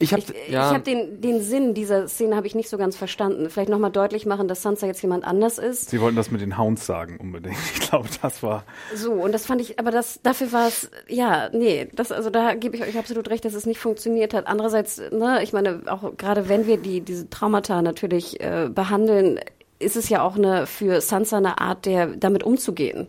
Ich 0.02 0.14
habe 0.14 0.22
ja, 0.48 0.70
habe 0.70 0.80
den, 0.80 1.20
den 1.20 1.42
Sinn 1.42 1.74
dieser 1.74 2.08
Szene 2.08 2.34
habe 2.34 2.46
ich 2.46 2.54
nicht 2.54 2.70
so 2.70 2.78
ganz 2.78 2.96
verstanden. 2.96 3.50
Vielleicht 3.50 3.68
nochmal 3.68 3.90
deutlich 3.90 4.24
machen, 4.24 4.48
dass 4.48 4.62
Sansa 4.62 4.86
jetzt 4.86 5.02
jemand 5.02 5.24
anders 5.24 5.58
ist. 5.58 5.90
Sie 5.90 6.00
wollten 6.00 6.16
das 6.16 6.30
mit 6.30 6.40
den 6.40 6.56
Hounds 6.56 6.86
sagen 6.86 7.18
unbedingt. 7.18 7.56
Ich 7.74 7.80
glaube, 7.90 8.08
das 8.22 8.42
war. 8.42 8.64
So, 8.94 9.12
und 9.12 9.32
das 9.32 9.46
fand 9.46 9.60
ich, 9.60 9.78
aber 9.78 9.90
das, 9.90 10.20
dafür 10.22 10.52
war 10.52 10.68
es, 10.68 10.90
ja, 11.08 11.50
nee, 11.52 11.88
das, 11.92 12.12
also 12.12 12.30
da 12.30 12.54
gebe 12.54 12.76
ich 12.76 12.82
euch 12.82 12.98
absolut 12.98 13.28
recht, 13.28 13.44
dass 13.44 13.52
es 13.52 13.66
nicht 13.66 13.78
funktioniert 13.78 14.32
hat. 14.32 14.46
Andererseits, 14.46 14.98
ne, 15.10 15.40
ich 15.42 15.52
meine, 15.52 15.82
auch 15.86 16.16
gerade 16.16 16.48
wenn 16.48 16.66
wir 16.66 16.78
die, 16.78 17.02
diese 17.02 17.28
Traumata 17.28 17.82
natürlich 17.82 18.40
äh, 18.40 18.70
behandeln, 18.72 19.38
ist 19.78 19.96
es 19.96 20.08
ja 20.08 20.22
auch 20.22 20.36
eine, 20.36 20.66
für 20.66 21.00
Sansa 21.00 21.36
eine 21.36 21.60
Art, 21.60 21.84
der, 21.84 22.06
damit 22.06 22.42
umzugehen. 22.42 23.06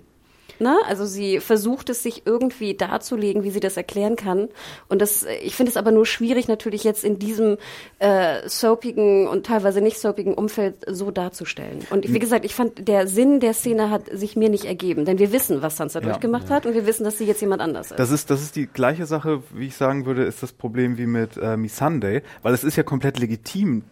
Ne? 0.61 0.77
Also 0.87 1.05
sie 1.05 1.39
versucht 1.39 1.89
es 1.89 2.03
sich 2.03 2.21
irgendwie 2.25 2.75
darzulegen, 2.75 3.43
wie 3.43 3.49
sie 3.49 3.59
das 3.59 3.77
erklären 3.77 4.15
kann. 4.15 4.47
Und 4.89 5.01
das, 5.01 5.23
äh, 5.23 5.35
ich 5.37 5.55
finde 5.55 5.71
es 5.71 5.77
aber 5.77 5.91
nur 5.91 6.05
schwierig, 6.05 6.47
natürlich 6.47 6.83
jetzt 6.83 7.03
in 7.03 7.17
diesem 7.17 7.57
äh, 7.99 8.47
soapigen 8.47 9.27
und 9.27 9.45
teilweise 9.45 9.81
nicht 9.81 9.99
soapigen 9.99 10.35
Umfeld 10.35 10.75
so 10.87 11.09
darzustellen. 11.09 11.79
Und 11.89 12.11
wie 12.13 12.19
gesagt, 12.19 12.45
ich 12.45 12.53
fand, 12.53 12.87
der 12.87 13.07
Sinn 13.07 13.39
der 13.39 13.53
Szene 13.53 13.89
hat 13.89 14.03
sich 14.11 14.35
mir 14.35 14.49
nicht 14.49 14.65
ergeben, 14.65 15.05
denn 15.05 15.17
wir 15.17 15.31
wissen, 15.31 15.61
was 15.61 15.77
Sansa 15.77 15.99
Ja. 15.99 16.05
durchgemacht 16.05 16.49
hat 16.51 16.65
und 16.65 16.75
wir 16.75 16.85
wissen, 16.85 17.03
dass 17.05 17.17
sie 17.17 17.25
jetzt 17.25 17.41
jemand 17.41 17.61
anders 17.61 17.89
ist. 17.91 17.99
Das 17.99 18.11
ist, 18.11 18.29
das 18.29 18.41
ist 18.43 18.55
die 18.55 18.67
gleiche 18.67 19.05
Sache, 19.07 19.41
wie 19.53 19.67
ich 19.67 19.75
sagen 19.75 20.05
würde, 20.05 20.23
ist 20.23 20.43
das 20.43 20.51
Problem 20.51 20.97
wie 20.97 21.07
mit 21.07 21.37
äh, 21.37 21.57
Missandei, 21.57 22.21
weil 22.43 22.53
es 22.53 22.63
ist 22.63 22.75
ja 22.75 22.83
komplett 22.83 23.17
legitim, 23.19 23.83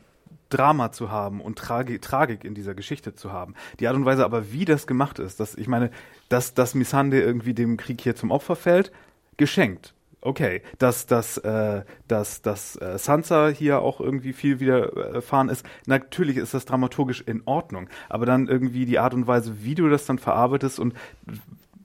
Drama 0.50 0.92
zu 0.92 1.12
haben 1.12 1.42
und 1.42 1.58
Tragi 1.58 2.00
Tragik 2.00 2.44
in 2.44 2.56
dieser 2.56 2.76
Geschichte 2.76 3.16
zu 3.16 3.32
haben. 3.32 3.54
Die 3.80 3.88
Art 3.88 3.96
und 3.96 4.06
Weise 4.06 4.26
aber, 4.26 4.52
wie 4.52 4.66
das 4.66 4.88
gemacht 4.88 5.20
ist, 5.20 5.40
dass, 5.40 5.56
ich 5.56 5.68
meine, 5.68 5.92
dass, 6.30 6.54
dass 6.54 6.76
Missandei 6.76 7.20
irgendwie 7.20 7.54
dem 7.54 7.78
Krieg 7.78 8.02
hier 8.02 8.16
zum 8.16 8.32
Opfer 8.32 8.56
fällt, 8.56 8.92
geschenkt. 9.38 9.94
Okay, 10.22 10.62
dass, 10.80 11.06
dass, 11.06 11.38
äh, 11.38 11.84
dass, 12.10 12.42
dass 12.42 12.76
äh, 12.76 12.98
Sansa 12.98 13.48
hier 13.48 13.80
auch 13.80 14.02
irgendwie 14.02 14.34
viel 14.34 14.60
widerfahren 14.60 15.48
ist, 15.48 15.66
natürlich 15.86 16.36
ist 16.36 16.54
das 16.54 16.66
dramaturgisch 16.66 17.22
in 17.22 17.42
Ordnung, 17.46 17.88
aber 18.10 18.26
dann 18.26 18.50
irgendwie 18.50 18.86
die 18.86 19.00
Art 19.00 19.14
und 19.14 19.28
Weise, 19.28 19.64
wie 19.64 19.76
du 19.76 19.88
das 19.88 20.06
dann 20.06 20.20
verarbeitest 20.20 20.78
und 20.78 20.94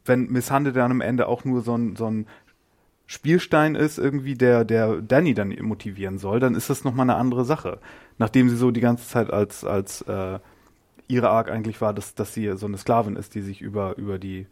wenn 0.05 0.27
Missandei 0.33 0.73
dann 0.73 0.91
am 0.91 1.01
Ende 1.01 1.29
auch 1.29 1.45
nur 1.45 1.62
so 1.62 1.77
ein, 1.77 1.95
so 1.95 2.11
ein 2.11 2.27
Spielstein 3.07 3.75
ist, 3.75 3.99
irgendwie, 3.99 4.35
der, 4.35 4.65
der 4.65 5.01
Danny 5.01 5.35
dann 5.35 5.51
motivieren 5.61 6.19
soll, 6.19 6.41
dann 6.41 6.55
ist 6.55 6.71
das 6.71 6.85
nochmal 6.85 7.09
eine 7.09 7.17
andere 7.19 7.45
Sache. 7.45 7.79
Nachdem 8.19 8.49
sie 8.49 8.57
so 8.57 8.71
die 8.71 8.81
ganze 8.81 9.09
Zeit 9.09 9.31
als, 9.33 9.65
als 9.65 10.03
äh, 10.03 10.39
ihre 11.09 11.29
Arc 11.31 11.51
eigentlich 11.51 11.81
war, 11.81 11.93
dass, 11.93 12.15
dass 12.15 12.33
sie 12.35 12.57
so 12.57 12.67
eine 12.67 12.79
Sklavin 12.79 13.17
ist, 13.17 13.35
die 13.35 13.41
sich 13.43 13.61
über, 13.61 13.97
über 13.97 14.19
die 14.19 14.47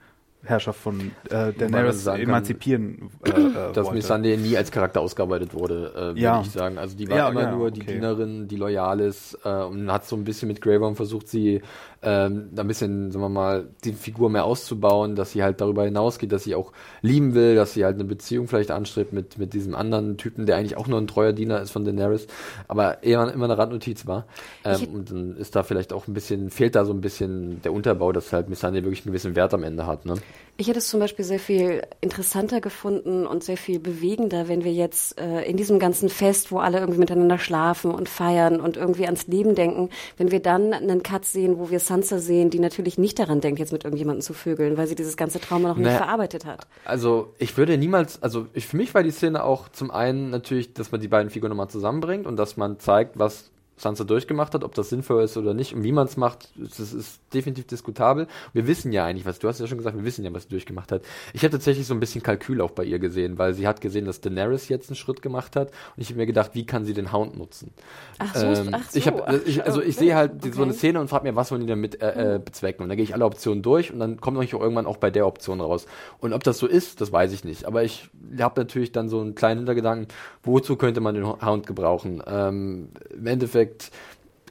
Herrschaft 0.45 0.81
von 0.81 1.13
äh, 1.31 1.53
Daenerys 1.53 2.05
kann, 2.05 2.19
emanzipieren 2.21 3.11
äh, 3.25 3.31
äh, 3.31 3.73
dass. 3.73 3.93
Missandei 3.93 4.35
nie 4.37 4.57
als 4.57 4.73
Charakter 4.73 5.01
ausgearbeitet 5.01 5.55
wurde, 5.55 5.93
äh, 5.95 6.01
würde 6.01 6.21
Ja. 6.21 6.41
ich 6.41 6.51
sagen. 6.51 6.79
Also 6.79 6.97
die 6.97 7.09
war 7.09 7.17
Ja, 7.17 7.29
immer 7.29 7.43
ja, 7.43 7.53
nur 7.53 7.71
die 7.71 7.83
okay. 7.83 7.93
Dienerin, 7.95 8.49
die 8.49 8.57
loyal 8.57 8.99
ist 9.01 9.39
äh, 9.45 9.49
und 9.63 9.91
hat 9.93 10.05
so 10.05 10.17
ein 10.17 10.25
bisschen 10.25 10.49
mit 10.49 10.61
Grey 10.61 10.81
Worm 10.81 10.97
versucht, 10.97 11.29
sie 11.29 11.63
ähm, 12.03 12.51
da 12.53 12.63
ein 12.63 12.69
bisschen, 12.69 13.13
sagen 13.13 13.25
wir 13.25 13.29
mal, 13.29 13.69
die 13.85 13.93
Figur 13.93 14.29
mehr 14.29 14.45
auszubauen, 14.45 15.15
dass 15.15 15.33
sie 15.33 15.43
halt 15.43 15.61
darüber 15.61 15.85
hinausgeht, 15.85 16.33
dass 16.33 16.45
sie 16.45 16.55
auch 16.55 16.73
lieben 17.01 17.35
will, 17.35 17.55
dass 17.55 17.75
sie 17.75 17.85
halt 17.85 17.95
eine 17.95 18.05
Beziehung 18.05 18.49
vielleicht 18.49 18.71
anstrebt 18.71 19.13
mit, 19.13 19.39
mit 19.39 19.55
diesem 19.55 19.75
anderen 19.75 20.17
Typen, 20.17 20.47
der 20.47 20.57
eigentlich 20.57 20.77
auch 20.77 20.89
nur 20.89 21.01
ein 21.01 21.07
treuer 21.07 21.33
Diener 21.33 21.61
ist 21.61 21.71
von 21.71 21.85
Daenerys, 21.85 22.27
aber 22.67 23.03
eher 23.03 23.33
immer 23.33 23.45
eine 23.45 23.57
Randnotiz 23.57 24.07
war. 24.07 24.27
Ähm, 24.65 24.89
und 24.93 25.11
dann 25.11 25.37
ist 25.37 25.55
da 25.55 25.63
vielleicht 25.63 25.93
auch 25.93 26.09
ein 26.09 26.15
bisschen, 26.15 26.51
fehlt 26.51 26.75
da 26.75 26.85
so 26.85 26.93
ein 26.93 27.01
bisschen 27.01 27.63
der 27.63 27.73
Unterbau, 27.73 28.13
dass 28.13 28.33
halt 28.33 28.49
Missandei 28.49 28.83
wirklich 28.83 29.01
einen 29.01 29.13
gewissen 29.13 29.37
Wert 29.37 29.55
am 29.55 29.63
Ende 29.63 29.87
hat, 29.87 30.05
ne? 30.05 30.15
Ich 30.59 30.69
hätte 30.69 30.79
es 30.79 30.89
zum 30.89 31.01
Beispiel 31.01 31.25
sehr 31.25 31.39
viel 31.39 31.83
interessanter 32.03 32.61
gefunden 32.61 33.27
und 33.27 33.43
sehr 33.43 33.57
viel 33.57 33.79
bewegender, 33.81 34.49
wenn 34.49 34.65
wir 34.65 34.73
jetzt 34.73 35.19
äh, 35.19 35.43
in 35.43 35.57
diesem 35.57 35.79
ganzen 35.79 36.11
Fest, 36.11 36.53
wo 36.53 36.59
alle 36.59 36.79
irgendwie 36.79 37.01
miteinander 37.01 37.39
schlafen 37.39 37.91
und 37.91 38.09
feiern 38.09 38.61
und 38.61 38.77
irgendwie 38.77 39.07
ans 39.07 39.27
Leben 39.27 39.55
denken, 39.55 39.89
wenn 40.19 40.31
wir 40.31 40.41
dann 40.41 40.75
einen 40.75 41.03
Cut 41.03 41.25
sehen, 41.25 41.59
wo 41.59 41.71
wir 41.71 41.81
Sansa 41.93 42.19
sehen, 42.19 42.49
die 42.49 42.59
natürlich 42.59 42.97
nicht 42.97 43.19
daran 43.19 43.43
denkt, 43.43 43.61
jetzt 43.61 43.71
mit 43.73 43.85
irgendjemandem 43.85 44.23
zu 44.23 44.33
vögeln, 44.33 44.79
weil 44.79 44.87
sie 44.87 44.95
dieses 44.95 45.19
ganze 45.19 45.41
Trauma 45.41 45.69
noch 45.69 45.77
nicht 45.77 45.85
Naja. 45.87 45.99
verarbeitet 45.99 46.47
hat. 46.47 46.67
Also 46.87 47.35
ich 47.39 47.55
würde 47.59 47.77
niemals, 47.77 48.23
also 48.23 48.47
ich, 48.55 48.67
für 48.67 48.79
mich 48.79 48.95
war 48.95 49.03
die 49.03 49.11
Szene 49.11 49.45
auch 49.45 49.69
zum 49.69 49.91
einen 49.91 50.31
natürlich, 50.31 50.73
dass 50.73 50.91
man 50.91 51.03
die 51.03 51.09
beiden 51.09 51.29
Figuren 51.29 51.51
nochmal 51.51 51.69
zusammenbringt 51.69 52.27
und 52.27 52.37
dass 52.39 52.57
man 52.57 52.79
zeigt, 52.79 53.19
was 53.19 53.51
Sansa 53.83 54.05
durchgemacht 54.05 54.55
hat, 54.55 54.65
ob 54.65 54.75
das 54.75 54.89
sinnvoll 54.89 55.25
ist 55.25 55.37
oder 55.37 55.55
nicht 55.55 55.75
und 55.75 55.83
wie 55.83 55.93
man 55.93 56.07
es 56.07 56.17
macht, 56.17 56.49
das 56.57 56.79
ist 56.79 57.21
definitiv 57.35 57.67
diskutabel. 57.67 58.27
Wir 58.53 58.67
wissen 58.67 58.93
ja 58.93 59.05
eigentlich, 59.05 59.27
was 59.27 59.39
du 59.39 59.49
hast 59.49 59.61
ja 59.61 59.67
schon 59.67 59.79
gesagt, 59.79 59.97
wir 59.97 60.05
wissen 60.05 60.25
ja, 60.25 60.33
was 60.33 60.45
sie 60.45 60.49
durchgemacht 60.51 60.93
hat. 60.93 61.03
Ich 61.33 61.43
habe 61.43 61.53
tatsächlich 61.53 61.87
so 61.87 61.95
ein 61.95 62.01
bisschen 62.01 62.23
Kalkül 62.23 62.61
auch 62.61 62.71
bei 62.71 62.85
ihr 62.85 62.99
gesehen, 62.99 63.39
weil 63.39 63.55
sie 63.55 63.67
hat 63.67 63.81
gesehen, 63.81 64.05
dass 64.07 64.21
Daenerys 64.21 64.69
jetzt 64.69 64.89
einen 64.91 64.97
Schritt 64.97 65.23
gemacht 65.23 65.57
hat 65.57 65.69
und 65.97 66.03
ich 66.03 66.09
habe 66.09 66.19
mir 66.19 66.27
gedacht, 66.27 66.51
wie 66.55 66.65
kann 66.67 66.85
sie 66.85 66.95
den 66.95 67.13
Hound 67.13 67.37
nutzen? 67.37 67.73
Ach 68.19 68.35
so, 68.35 68.47
Ähm, 68.47 68.69
ach 68.73 68.91
so. 68.91 68.99
ich 68.99 69.07
hab, 69.09 69.47
ich, 69.47 69.65
also 69.65 69.81
ich 69.81 69.97
okay. 69.97 70.05
sehe 70.07 70.15
halt 70.17 70.45
die, 70.45 70.51
so 70.53 70.63
eine 70.63 70.73
Okay. 70.73 70.79
Szene 70.79 71.01
und 71.01 71.09
frage 71.09 71.25
mir, 71.25 71.37
was 71.37 71.51
wollen 71.51 71.61
die 71.63 71.67
damit 71.67 72.01
äh, 72.01 72.37
äh, 72.37 72.39
bezwecken? 72.39 72.83
Und 72.83 72.89
dann 72.89 72.97
gehe 72.97 73.05
ich 73.05 73.15
alle 73.15 73.25
Optionen 73.25 73.63
durch 73.63 73.93
und 73.93 73.99
dann 73.99 74.21
kommt 74.21 74.37
natürlich 74.37 74.55
auch 74.55 74.61
irgendwann 74.61 74.87
auch 74.87 74.97
bei 74.97 75.11
der 75.11 75.27
Option 75.27 75.61
raus. 75.61 75.87
Und 76.19 76.33
ob 76.33 76.43
das 76.45 76.59
so 76.59 76.67
ist, 76.67 77.01
das 77.01 77.13
weiß 77.13 77.33
ich 77.33 77.45
nicht. 77.45 77.65
Aber 77.67 77.83
ich 77.83 78.09
habe 78.39 78.61
natürlich 78.61 78.93
dann 78.93 79.09
so 79.09 79.21
einen 79.21 79.35
kleinen 79.35 79.59
Hintergedanken, 79.61 80.09
wozu 80.43 80.77
könnte 80.77 81.01
man 81.01 81.15
den 81.15 81.27
Hound 81.27 81.67
gebrauchen? 81.67 82.23
Ähm, 82.27 82.89
Im 83.11 83.27
Endeffekt 83.27 83.72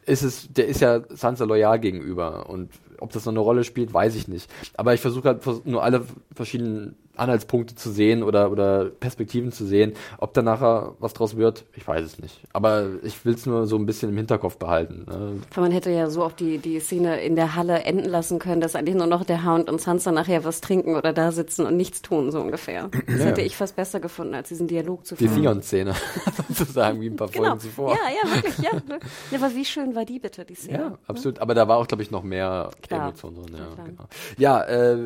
ist 0.06 0.24
es, 0.24 0.52
der 0.52 0.68
ist 0.68 0.82
ja 0.82 1.02
Sansa 1.10 1.46
loyal 1.46 1.80
gegenüber 1.80 2.50
und 2.50 2.72
ob 3.00 3.12
das 3.12 3.26
noch 3.26 3.34
eine 3.34 3.40
Rolle 3.40 3.64
spielt, 3.64 3.94
weiß 3.94 4.16
ich 4.16 4.28
nicht. 4.28 4.50
Aber 4.76 4.94
ich 4.94 5.02
versuche 5.02 5.28
halt 5.28 5.66
nur 5.66 5.84
alle 5.84 6.06
verschiedenen 6.34 6.96
Anhaltspunkte 7.18 7.76
zu 7.76 7.92
sehen 7.92 8.24
oder, 8.24 8.52
oder 8.52 8.86
Perspektiven 8.86 9.52
zu 9.52 9.66
sehen. 9.66 9.94
Ob 10.18 10.34
da 10.34 10.42
nachher 10.42 10.96
was 11.00 11.14
draus 11.14 11.36
wird, 11.38 11.66
ich 11.76 11.88
weiß 11.88 12.04
es 12.06 12.20
nicht. 12.20 12.40
Aber 12.54 12.88
ich 13.04 13.24
will 13.26 13.34
es 13.34 13.46
nur 13.46 13.68
so 13.68 13.76
ein 13.76 13.86
bisschen 13.86 14.10
im 14.10 14.18
Hinterkopf 14.18 14.58
behalten. 14.58 15.06
ne? 15.10 15.40
Man 15.56 15.72
hätte 15.72 15.92
ja 15.92 16.10
so 16.10 16.24
auch 16.24 16.32
die, 16.32 16.58
die 16.58 16.80
Szene 16.80 17.22
in 17.22 17.36
der 17.36 17.56
Halle 17.56 17.84
enden 17.84 18.06
lassen 18.10 18.40
können, 18.40 18.62
dass 18.62 18.76
eigentlich 18.76 18.96
nur 18.96 19.08
noch 19.08 19.24
der 19.26 19.46
Hound 19.46 19.70
und 19.70 19.82
Sansa 19.82 20.12
nachher 20.12 20.44
was 20.44 20.62
trinken 20.62 20.96
oder 20.96 21.14
da 21.14 21.32
sitzen 21.32 21.66
und 21.66 21.78
nichts 21.78 22.02
tun, 22.02 22.32
so 22.32 22.40
ungefähr. 22.42 22.90
Das 23.08 23.20
Ja. 23.20 23.26
hätte 23.26 23.42
ich 23.42 23.56
fast 23.56 23.76
besser 23.76 24.00
gefunden, 24.00 24.34
als 24.34 24.50
diesen 24.50 24.68
Dialog 24.68 25.06
zu 25.06 25.16
Die 25.16 25.28
führen. 25.28 25.42
Theon-Szene, 25.44 25.94
sozusagen, 26.50 27.02
wie 27.02 27.08
ein 27.10 27.16
paar 27.16 27.28
Genau. 27.30 27.46
Folgen 27.46 27.60
zuvor. 27.60 27.92
Ja, 27.92 28.00
ja, 28.30 28.36
wirklich, 28.36 28.58
ja. 28.60 28.72
ja. 28.74 29.38
Aber 29.44 29.54
wie 29.56 29.66
schön 29.66 29.96
war 29.96 30.06
die 30.06 30.20
bitte, 30.20 30.46
die 30.46 30.56
Szene? 30.56 30.78
Ja, 30.78 30.98
absolut. 31.08 31.40
Aber 31.40 31.54
da 31.54 31.68
war 31.68 31.78
auch, 31.78 31.88
glaube 31.88 32.04
ich, 32.04 32.12
noch 32.12 32.24
mehr 32.24 32.70
Klar. 32.82 33.04
Emotionen 33.10 33.36
drin. 33.44 33.56
Ja, 33.58 33.84
genau. 33.84 34.04
ja 34.38 34.64
äh, 34.64 34.98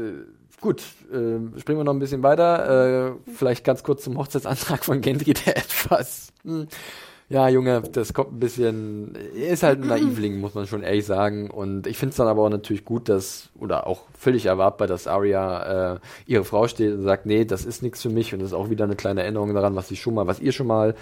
gut. 0.66 0.82
Äh, 1.12 1.60
springen 1.60 1.80
wir 1.80 1.84
noch 1.84 1.94
ein 1.94 2.00
bisschen 2.00 2.24
weiter. 2.24 3.10
Äh, 3.10 3.32
vielleicht 3.32 3.64
ganz 3.64 3.84
kurz 3.84 4.04
zum 4.04 4.18
Hochzeitsantrag 4.18 4.84
von 4.84 5.00
Gendry, 5.00 5.34
der 5.34 5.58
etwas. 5.58 6.34
Hm, 6.44 6.68
ja, 7.30 7.48
Junge, 7.50 7.82
das 7.82 8.14
kommt 8.14 8.34
ein 8.34 8.40
bisschen. 8.40 9.16
Er 9.36 9.50
ist 9.50 9.64
halt 9.64 9.82
ein 9.82 9.88
Naivling, 9.88 10.40
muss 10.40 10.54
man 10.54 10.68
schon 10.68 10.84
ehrlich 10.84 11.06
sagen. 11.06 11.50
Und 11.50 11.88
ich 11.88 11.98
finde 11.98 12.12
es 12.12 12.18
dann 12.18 12.28
aber 12.28 12.44
auch 12.44 12.50
natürlich 12.50 12.84
gut, 12.84 13.10
dass, 13.10 13.50
oder 13.60 13.88
auch 13.88 14.04
völlig 14.18 14.46
erwartbar, 14.46 14.88
dass 14.88 15.08
Arya 15.08 15.94
äh, 15.94 16.00
ihre 16.28 16.44
Frau 16.44 16.68
steht 16.68 16.94
und 16.94 17.04
sagt, 17.04 17.26
nee, 17.26 17.46
das 17.46 17.66
ist 17.66 17.82
nichts 17.82 18.02
für 18.02 18.10
mich. 18.10 18.34
Und 18.34 18.42
das 18.42 18.50
ist 18.50 18.54
auch 18.54 18.70
wieder 18.70 18.86
eine 18.86 18.96
kleine 18.96 19.22
Erinnerung 19.22 19.54
daran, 19.54 19.76
was 19.76 19.88
sie 19.88 19.96
schon 19.96 20.16
mal, 20.16 20.28
was 20.28 20.40
ihr 20.40 20.52
schon 20.52 20.68
mal 20.68 20.96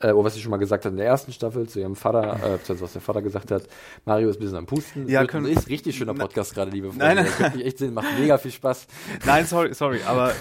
äh, 0.00 0.12
oder 0.12 0.24
was 0.26 0.34
sie 0.34 0.40
schon 0.40 0.50
mal 0.50 0.56
gesagt 0.58 0.84
hat 0.84 0.92
in 0.92 0.98
der 0.98 1.06
ersten 1.06 1.32
Staffel 1.32 1.68
zu 1.68 1.80
ihrem 1.80 1.96
Vater, 1.96 2.34
äh, 2.34 2.56
beziehungsweise 2.58 2.82
was 2.82 2.92
der 2.92 3.02
Vater 3.02 3.22
gesagt 3.22 3.50
hat. 3.50 3.62
Mario 4.04 4.28
ist 4.28 4.36
ein 4.36 4.40
bisschen 4.40 4.56
am 4.58 4.66
Pusten. 4.66 5.08
Ja, 5.08 5.24
können- 5.26 5.46
ist 5.46 5.68
richtig 5.68 5.96
schöner 5.96 6.14
Podcast 6.14 6.54
gerade, 6.54 6.70
liebe 6.70 6.88
Freunde. 6.88 7.04
Nein, 7.22 7.26
nein. 7.40 7.52
Mich 7.56 7.64
echt 7.66 7.78
sehen, 7.78 7.94
macht 7.94 8.08
mega 8.18 8.38
viel 8.38 8.50
Spaß. 8.50 8.86
Nein, 9.24 9.46
sorry, 9.46 9.72
sorry, 9.74 10.00
aber 10.06 10.30
äh, 10.30 10.34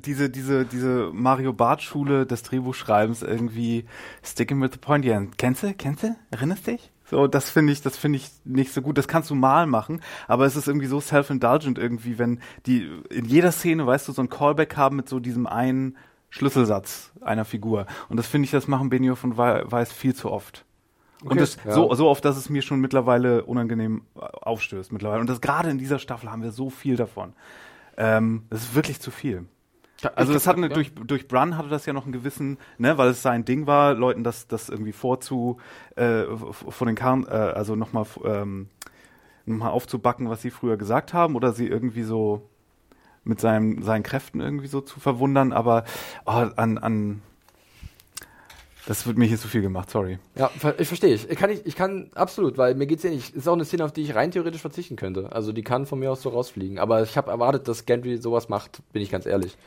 diese, 0.00 0.28
diese, 0.30 0.64
diese 0.64 1.10
Mario 1.12 1.52
Barth 1.52 1.82
Schule 1.82 2.26
des 2.26 2.42
Drehbuchschreibens 2.42 3.22
irgendwie 3.22 3.84
sticking 4.24 4.60
with 4.62 4.70
the 4.72 4.78
point, 4.78 5.04
ja, 5.04 5.22
kennst 5.36 5.62
du, 5.62 5.72
kennst 5.74 6.02
du, 6.02 6.14
erinnerst 6.30 6.66
dich? 6.66 6.90
So, 7.10 7.26
das 7.26 7.48
finde 7.48 7.72
ich, 7.72 7.80
das 7.80 7.96
finde 7.96 8.18
ich 8.18 8.30
nicht 8.44 8.70
so 8.70 8.82
gut. 8.82 8.98
Das 8.98 9.08
kannst 9.08 9.30
du 9.30 9.34
mal 9.34 9.66
machen, 9.66 10.02
aber 10.26 10.44
es 10.44 10.56
ist 10.56 10.68
irgendwie 10.68 10.88
so 10.88 11.00
self-indulgent 11.00 11.78
irgendwie, 11.78 12.18
wenn 12.18 12.40
die 12.66 12.86
in 13.08 13.24
jeder 13.24 13.50
Szene, 13.50 13.86
weißt 13.86 14.08
du, 14.08 14.12
so 14.12 14.20
ein 14.20 14.28
Callback 14.28 14.76
haben 14.76 14.96
mit 14.96 15.08
so 15.08 15.18
diesem 15.18 15.46
einen 15.46 15.96
Schlüsselsatz 16.30 17.12
einer 17.20 17.44
Figur. 17.44 17.86
Und 18.08 18.16
das 18.16 18.26
finde 18.26 18.44
ich, 18.46 18.50
das 18.50 18.68
machen 18.68 18.90
Benioff 18.90 19.24
und 19.24 19.36
Wei- 19.36 19.62
Weiß 19.64 19.92
viel 19.92 20.14
zu 20.14 20.30
oft. 20.30 20.64
und 21.22 21.32
Okay, 21.32 21.40
das 21.40 21.58
ja. 21.64 21.72
so, 21.72 21.92
so 21.94 22.08
oft, 22.08 22.24
dass 22.24 22.36
es 22.36 22.48
mir 22.50 22.62
schon 22.62 22.80
mittlerweile 22.80 23.44
unangenehm 23.44 24.02
äh, 24.16 24.20
aufstößt 24.20 24.92
mittlerweile. 24.92 25.20
Und 25.20 25.28
das 25.28 25.40
gerade 25.40 25.70
in 25.70 25.78
dieser 25.78 25.98
Staffel 25.98 26.30
haben 26.30 26.42
wir 26.42 26.52
so 26.52 26.70
viel 26.70 26.96
davon. 26.96 27.32
Ähm, 27.96 28.44
das 28.50 28.62
ist 28.62 28.74
wirklich 28.74 29.00
zu 29.00 29.10
viel. 29.10 29.46
Also 30.14 30.32
das 30.32 30.46
hat 30.46 30.56
eine, 30.56 30.68
ja. 30.68 30.74
durch, 30.74 30.94
durch 30.94 31.26
Brun 31.26 31.56
hatte 31.56 31.68
das 31.68 31.84
ja 31.84 31.92
noch 31.92 32.04
einen 32.04 32.12
gewissen, 32.12 32.58
ne, 32.78 32.96
weil 32.98 33.08
es 33.08 33.20
sein 33.20 33.44
Ding 33.44 33.66
war, 33.66 33.94
Leuten 33.94 34.22
das, 34.22 34.46
das 34.46 34.68
irgendwie 34.68 34.92
vorzu, 34.92 35.56
äh, 35.96 36.22
vor 36.52 36.86
den 36.86 36.94
Karren, 36.94 37.26
äh, 37.26 37.30
also 37.30 37.74
nochmal 37.74 38.06
ähm, 38.24 38.68
noch 39.44 39.56
mal 39.56 39.70
aufzubacken, 39.70 40.30
was 40.30 40.40
sie 40.42 40.50
früher 40.50 40.76
gesagt 40.76 41.14
haben, 41.14 41.34
oder 41.34 41.52
sie 41.52 41.66
irgendwie 41.66 42.04
so 42.04 42.48
mit 43.28 43.40
seinem, 43.40 43.82
seinen 43.82 44.02
Kräften 44.02 44.40
irgendwie 44.40 44.66
so 44.66 44.80
zu 44.80 45.00
verwundern, 45.00 45.52
aber 45.52 45.84
oh, 46.26 46.30
an, 46.30 46.78
an 46.78 47.22
das 48.88 49.06
wird 49.06 49.18
mir 49.18 49.26
hier 49.26 49.38
zu 49.38 49.48
viel 49.48 49.60
gemacht, 49.60 49.90
sorry. 49.90 50.18
Ja, 50.34 50.50
ich 50.78 50.88
verstehe. 50.88 51.14
Ich 51.14 51.36
kann, 51.36 51.50
ich, 51.50 51.66
ich 51.66 51.76
kann 51.76 52.08
absolut, 52.14 52.56
weil 52.56 52.74
mir 52.74 52.86
geht's 52.86 53.04
ähnlich. 53.04 53.34
Ist 53.34 53.46
auch 53.46 53.52
eine 53.52 53.66
Szene, 53.66 53.84
auf 53.84 53.92
die 53.92 54.00
ich 54.00 54.14
rein 54.14 54.30
theoretisch 54.30 54.62
verzichten 54.62 54.96
könnte. 54.96 55.30
Also 55.30 55.52
die 55.52 55.62
kann 55.62 55.84
von 55.84 55.98
mir 55.98 56.10
aus 56.10 56.22
so 56.22 56.30
rausfliegen. 56.30 56.78
Aber 56.78 57.02
ich 57.02 57.18
habe 57.18 57.30
erwartet, 57.30 57.68
dass 57.68 57.84
Gendry 57.84 58.16
sowas 58.16 58.48
macht, 58.48 58.80
bin 58.94 59.02
ich 59.02 59.10
ganz 59.10 59.26
ehrlich. 59.26 59.58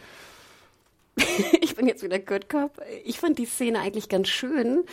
ich 1.62 1.76
bin 1.76 1.86
jetzt 1.86 2.02
wieder 2.02 2.18
Good 2.18 2.50
Cop. 2.50 2.82
Ich 3.06 3.20
fand 3.20 3.38
die 3.38 3.46
Szene 3.46 3.80
eigentlich 3.82 4.10
ganz 4.10 4.28
schön. 4.28 4.86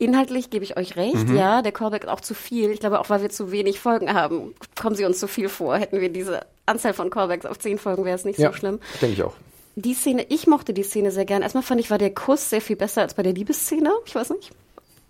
Inhaltlich 0.00 0.48
gebe 0.50 0.64
ich 0.64 0.76
euch 0.78 0.96
recht, 0.96 1.28
Mhm. 1.28 1.36
ja, 1.36 1.60
der 1.62 1.72
Callback 1.72 2.04
ist 2.04 2.08
auch 2.10 2.20
zu 2.22 2.32
viel. 2.34 2.70
Ich 2.70 2.80
glaube, 2.80 2.98
auch 3.00 3.10
weil 3.10 3.20
wir 3.22 3.28
zu 3.30 3.52
wenig 3.52 3.78
Folgen 3.80 4.12
haben, 4.14 4.54
kommen 4.80 4.96
sie 4.96 5.04
uns 5.04 5.18
zu 5.20 5.28
viel 5.28 5.48
vor. 5.50 5.76
Hätten 5.76 6.00
wir 6.00 6.08
diese 6.08 6.40
Anzahl 6.66 6.94
von 6.94 7.10
Callbacks 7.10 7.44
auf 7.44 7.58
zehn 7.58 7.78
Folgen, 7.78 8.04
wäre 8.06 8.16
es 8.16 8.24
nicht 8.24 8.38
so 8.38 8.52
schlimm. 8.52 8.80
Denke 9.02 9.14
ich 9.14 9.22
auch. 9.22 9.34
Die 9.76 9.92
Szene, 9.94 10.24
ich 10.30 10.46
mochte 10.46 10.72
die 10.72 10.82
Szene 10.82 11.10
sehr 11.10 11.26
gern. 11.26 11.42
Erstmal 11.42 11.62
fand 11.62 11.80
ich, 11.80 11.90
war 11.90 11.98
der 11.98 12.14
Kuss 12.14 12.48
sehr 12.50 12.60
viel 12.62 12.76
besser 12.76 13.02
als 13.02 13.14
bei 13.14 13.22
der 13.22 13.34
Liebesszene. 13.34 13.92
Ich 14.06 14.14
weiß 14.14 14.30
nicht. 14.30 14.50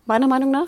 Meiner 0.07 0.27
Meinung 0.27 0.51
nach. 0.51 0.67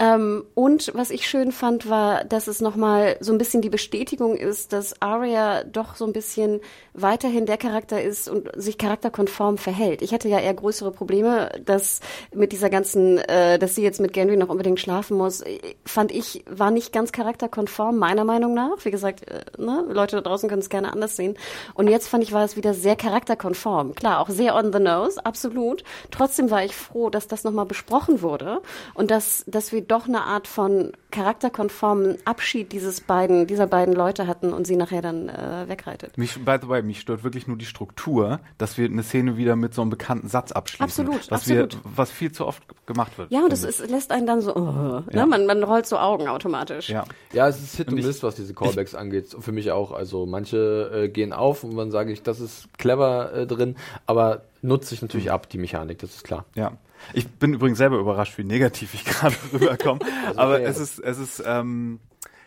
Ähm, 0.00 0.46
und 0.54 0.90
was 0.94 1.10
ich 1.10 1.28
schön 1.28 1.52
fand, 1.52 1.90
war, 1.90 2.24
dass 2.24 2.46
es 2.46 2.62
nochmal 2.62 3.18
so 3.20 3.32
ein 3.32 3.38
bisschen 3.38 3.60
die 3.60 3.68
Bestätigung 3.68 4.34
ist, 4.34 4.72
dass 4.72 5.00
Arya 5.02 5.62
doch 5.64 5.94
so 5.94 6.06
ein 6.06 6.14
bisschen 6.14 6.60
weiterhin 6.94 7.44
der 7.44 7.58
Charakter 7.58 8.02
ist 8.02 8.26
und 8.26 8.50
sich 8.56 8.78
charakterkonform 8.78 9.58
verhält. 9.58 10.00
Ich 10.00 10.14
hatte 10.14 10.30
ja 10.30 10.38
eher 10.38 10.54
größere 10.54 10.90
Probleme, 10.90 11.50
dass 11.66 12.00
mit 12.34 12.52
dieser 12.52 12.70
ganzen, 12.70 13.18
äh, 13.18 13.58
dass 13.58 13.74
sie 13.74 13.82
jetzt 13.82 14.00
mit 14.00 14.14
Gendry 14.14 14.38
noch 14.38 14.48
unbedingt 14.48 14.80
schlafen 14.80 15.18
muss, 15.18 15.44
fand 15.84 16.12
ich, 16.12 16.44
war 16.48 16.70
nicht 16.70 16.94
ganz 16.94 17.12
charakterkonform, 17.12 17.98
meiner 17.98 18.24
Meinung 18.24 18.54
nach. 18.54 18.82
Wie 18.84 18.90
gesagt, 18.90 19.28
äh, 19.28 19.42
ne, 19.58 19.84
Leute 19.90 20.16
da 20.16 20.22
draußen 20.22 20.48
können 20.48 20.62
es 20.62 20.70
gerne 20.70 20.94
anders 20.94 21.16
sehen. 21.16 21.36
Und 21.74 21.88
jetzt 21.88 22.08
fand 22.08 22.24
ich, 22.24 22.32
war 22.32 22.44
es 22.44 22.56
wieder 22.56 22.72
sehr 22.72 22.96
charakterkonform. 22.96 23.94
Klar, 23.94 24.20
auch 24.20 24.30
sehr 24.30 24.54
on 24.54 24.72
the 24.72 24.80
nose, 24.80 25.22
absolut. 25.22 25.84
Trotzdem 26.10 26.50
war 26.50 26.64
ich 26.64 26.74
froh, 26.74 27.10
dass 27.10 27.28
das 27.28 27.44
nochmal 27.44 27.66
besprochen 27.66 28.22
wurde 28.22 28.62
und 28.94 29.10
dass, 29.10 29.44
dass 29.46 29.72
wir 29.72 29.89
doch 29.90 30.06
eine 30.06 30.22
Art 30.22 30.46
von 30.48 30.92
charakterkonformen 31.10 32.18
Abschied 32.24 32.72
dieses 32.72 33.00
beiden, 33.00 33.46
dieser 33.46 33.66
beiden 33.66 33.94
Leute 33.94 34.26
hatten 34.26 34.52
und 34.52 34.66
sie 34.66 34.76
nachher 34.76 35.02
dann 35.02 35.28
äh, 35.28 35.64
wegreitet. 35.68 36.16
Mich, 36.18 36.44
by 36.44 36.56
the 36.60 36.68
way, 36.68 36.82
mich 36.82 37.00
stört 37.00 37.24
wirklich 37.24 37.46
nur 37.46 37.56
die 37.56 37.64
Struktur, 37.64 38.40
dass 38.58 38.78
wir 38.78 38.84
eine 38.86 39.02
Szene 39.02 39.36
wieder 39.36 39.56
mit 39.56 39.74
so 39.74 39.82
einem 39.82 39.90
bekannten 39.90 40.28
Satz 40.28 40.52
abschließen. 40.52 40.84
Absolut, 40.84 41.30
was 41.30 41.40
absolut. 41.42 41.74
Wir, 41.74 41.80
was 41.96 42.10
viel 42.10 42.30
zu 42.32 42.46
oft 42.46 42.62
gemacht 42.86 43.18
wird. 43.18 43.30
Ja, 43.32 43.40
und 43.42 43.52
das 43.52 43.64
ist, 43.64 43.88
lässt 43.90 44.12
einen 44.12 44.26
dann 44.26 44.40
so, 44.40 44.54
oh, 44.54 45.02
Ja. 45.10 45.20
ne? 45.20 45.26
man, 45.26 45.46
man 45.46 45.62
rollt 45.62 45.86
so 45.86 45.98
Augen 45.98 46.28
automatisch. 46.28 46.88
Ja. 46.88 47.04
Ja, 47.32 47.48
es 47.48 47.60
ist 47.60 47.76
Hit 47.76 47.88
und 47.88 47.98
ich- 47.98 48.06
Miss, 48.06 48.22
was 48.22 48.34
diese 48.36 48.54
Callbacks 48.54 48.94
angeht. 48.94 49.34
Für 49.38 49.52
mich 49.52 49.70
auch. 49.72 49.92
Also 49.92 50.26
manche 50.26 50.90
äh, 50.94 51.08
gehen 51.08 51.32
auf 51.32 51.64
und 51.64 51.76
dann 51.76 51.90
sage 51.90 52.12
ich, 52.12 52.22
das 52.22 52.40
ist 52.40 52.68
clever 52.78 53.32
äh, 53.32 53.46
drin, 53.46 53.76
aber 54.06 54.42
nutze 54.62 54.94
ich 54.94 55.02
natürlich 55.02 55.30
ab, 55.30 55.48
die 55.48 55.58
Mechanik, 55.58 55.98
das 55.98 56.14
ist 56.14 56.24
klar. 56.24 56.44
Ja. 56.54 56.72
Ich 57.12 57.28
bin 57.28 57.54
übrigens 57.54 57.78
selber 57.78 57.98
überrascht, 57.98 58.38
wie 58.38 58.44
negativ 58.44 58.94
ich 58.94 59.04
gerade 59.06 59.34
rüberkomme. 59.52 60.00
Aber 60.36 60.54
okay. 60.54 60.64
es 60.64 60.78
ist, 60.78 60.98
es 60.98 61.18
ist, 61.18 61.42
ähm, 61.46 62.00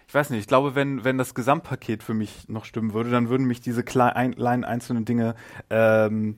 ich 0.08 0.14
weiß 0.14 0.30
nicht, 0.30 0.42
ich 0.42 0.48
glaube, 0.48 0.76
wenn, 0.76 1.04
wenn 1.04 1.18
das 1.18 1.34
Gesamtpaket 1.34 2.04
für 2.04 2.14
mich 2.14 2.48
noch 2.48 2.66
stimmen 2.66 2.94
würde, 2.94 3.10
dann 3.10 3.30
würden 3.30 3.48
mich 3.48 3.62
diese 3.62 3.84
kleinen, 3.84 4.36
kleinen 4.36 4.64
einzelnen 4.64 5.06
Dinge, 5.06 5.36
ähm, 5.70 6.38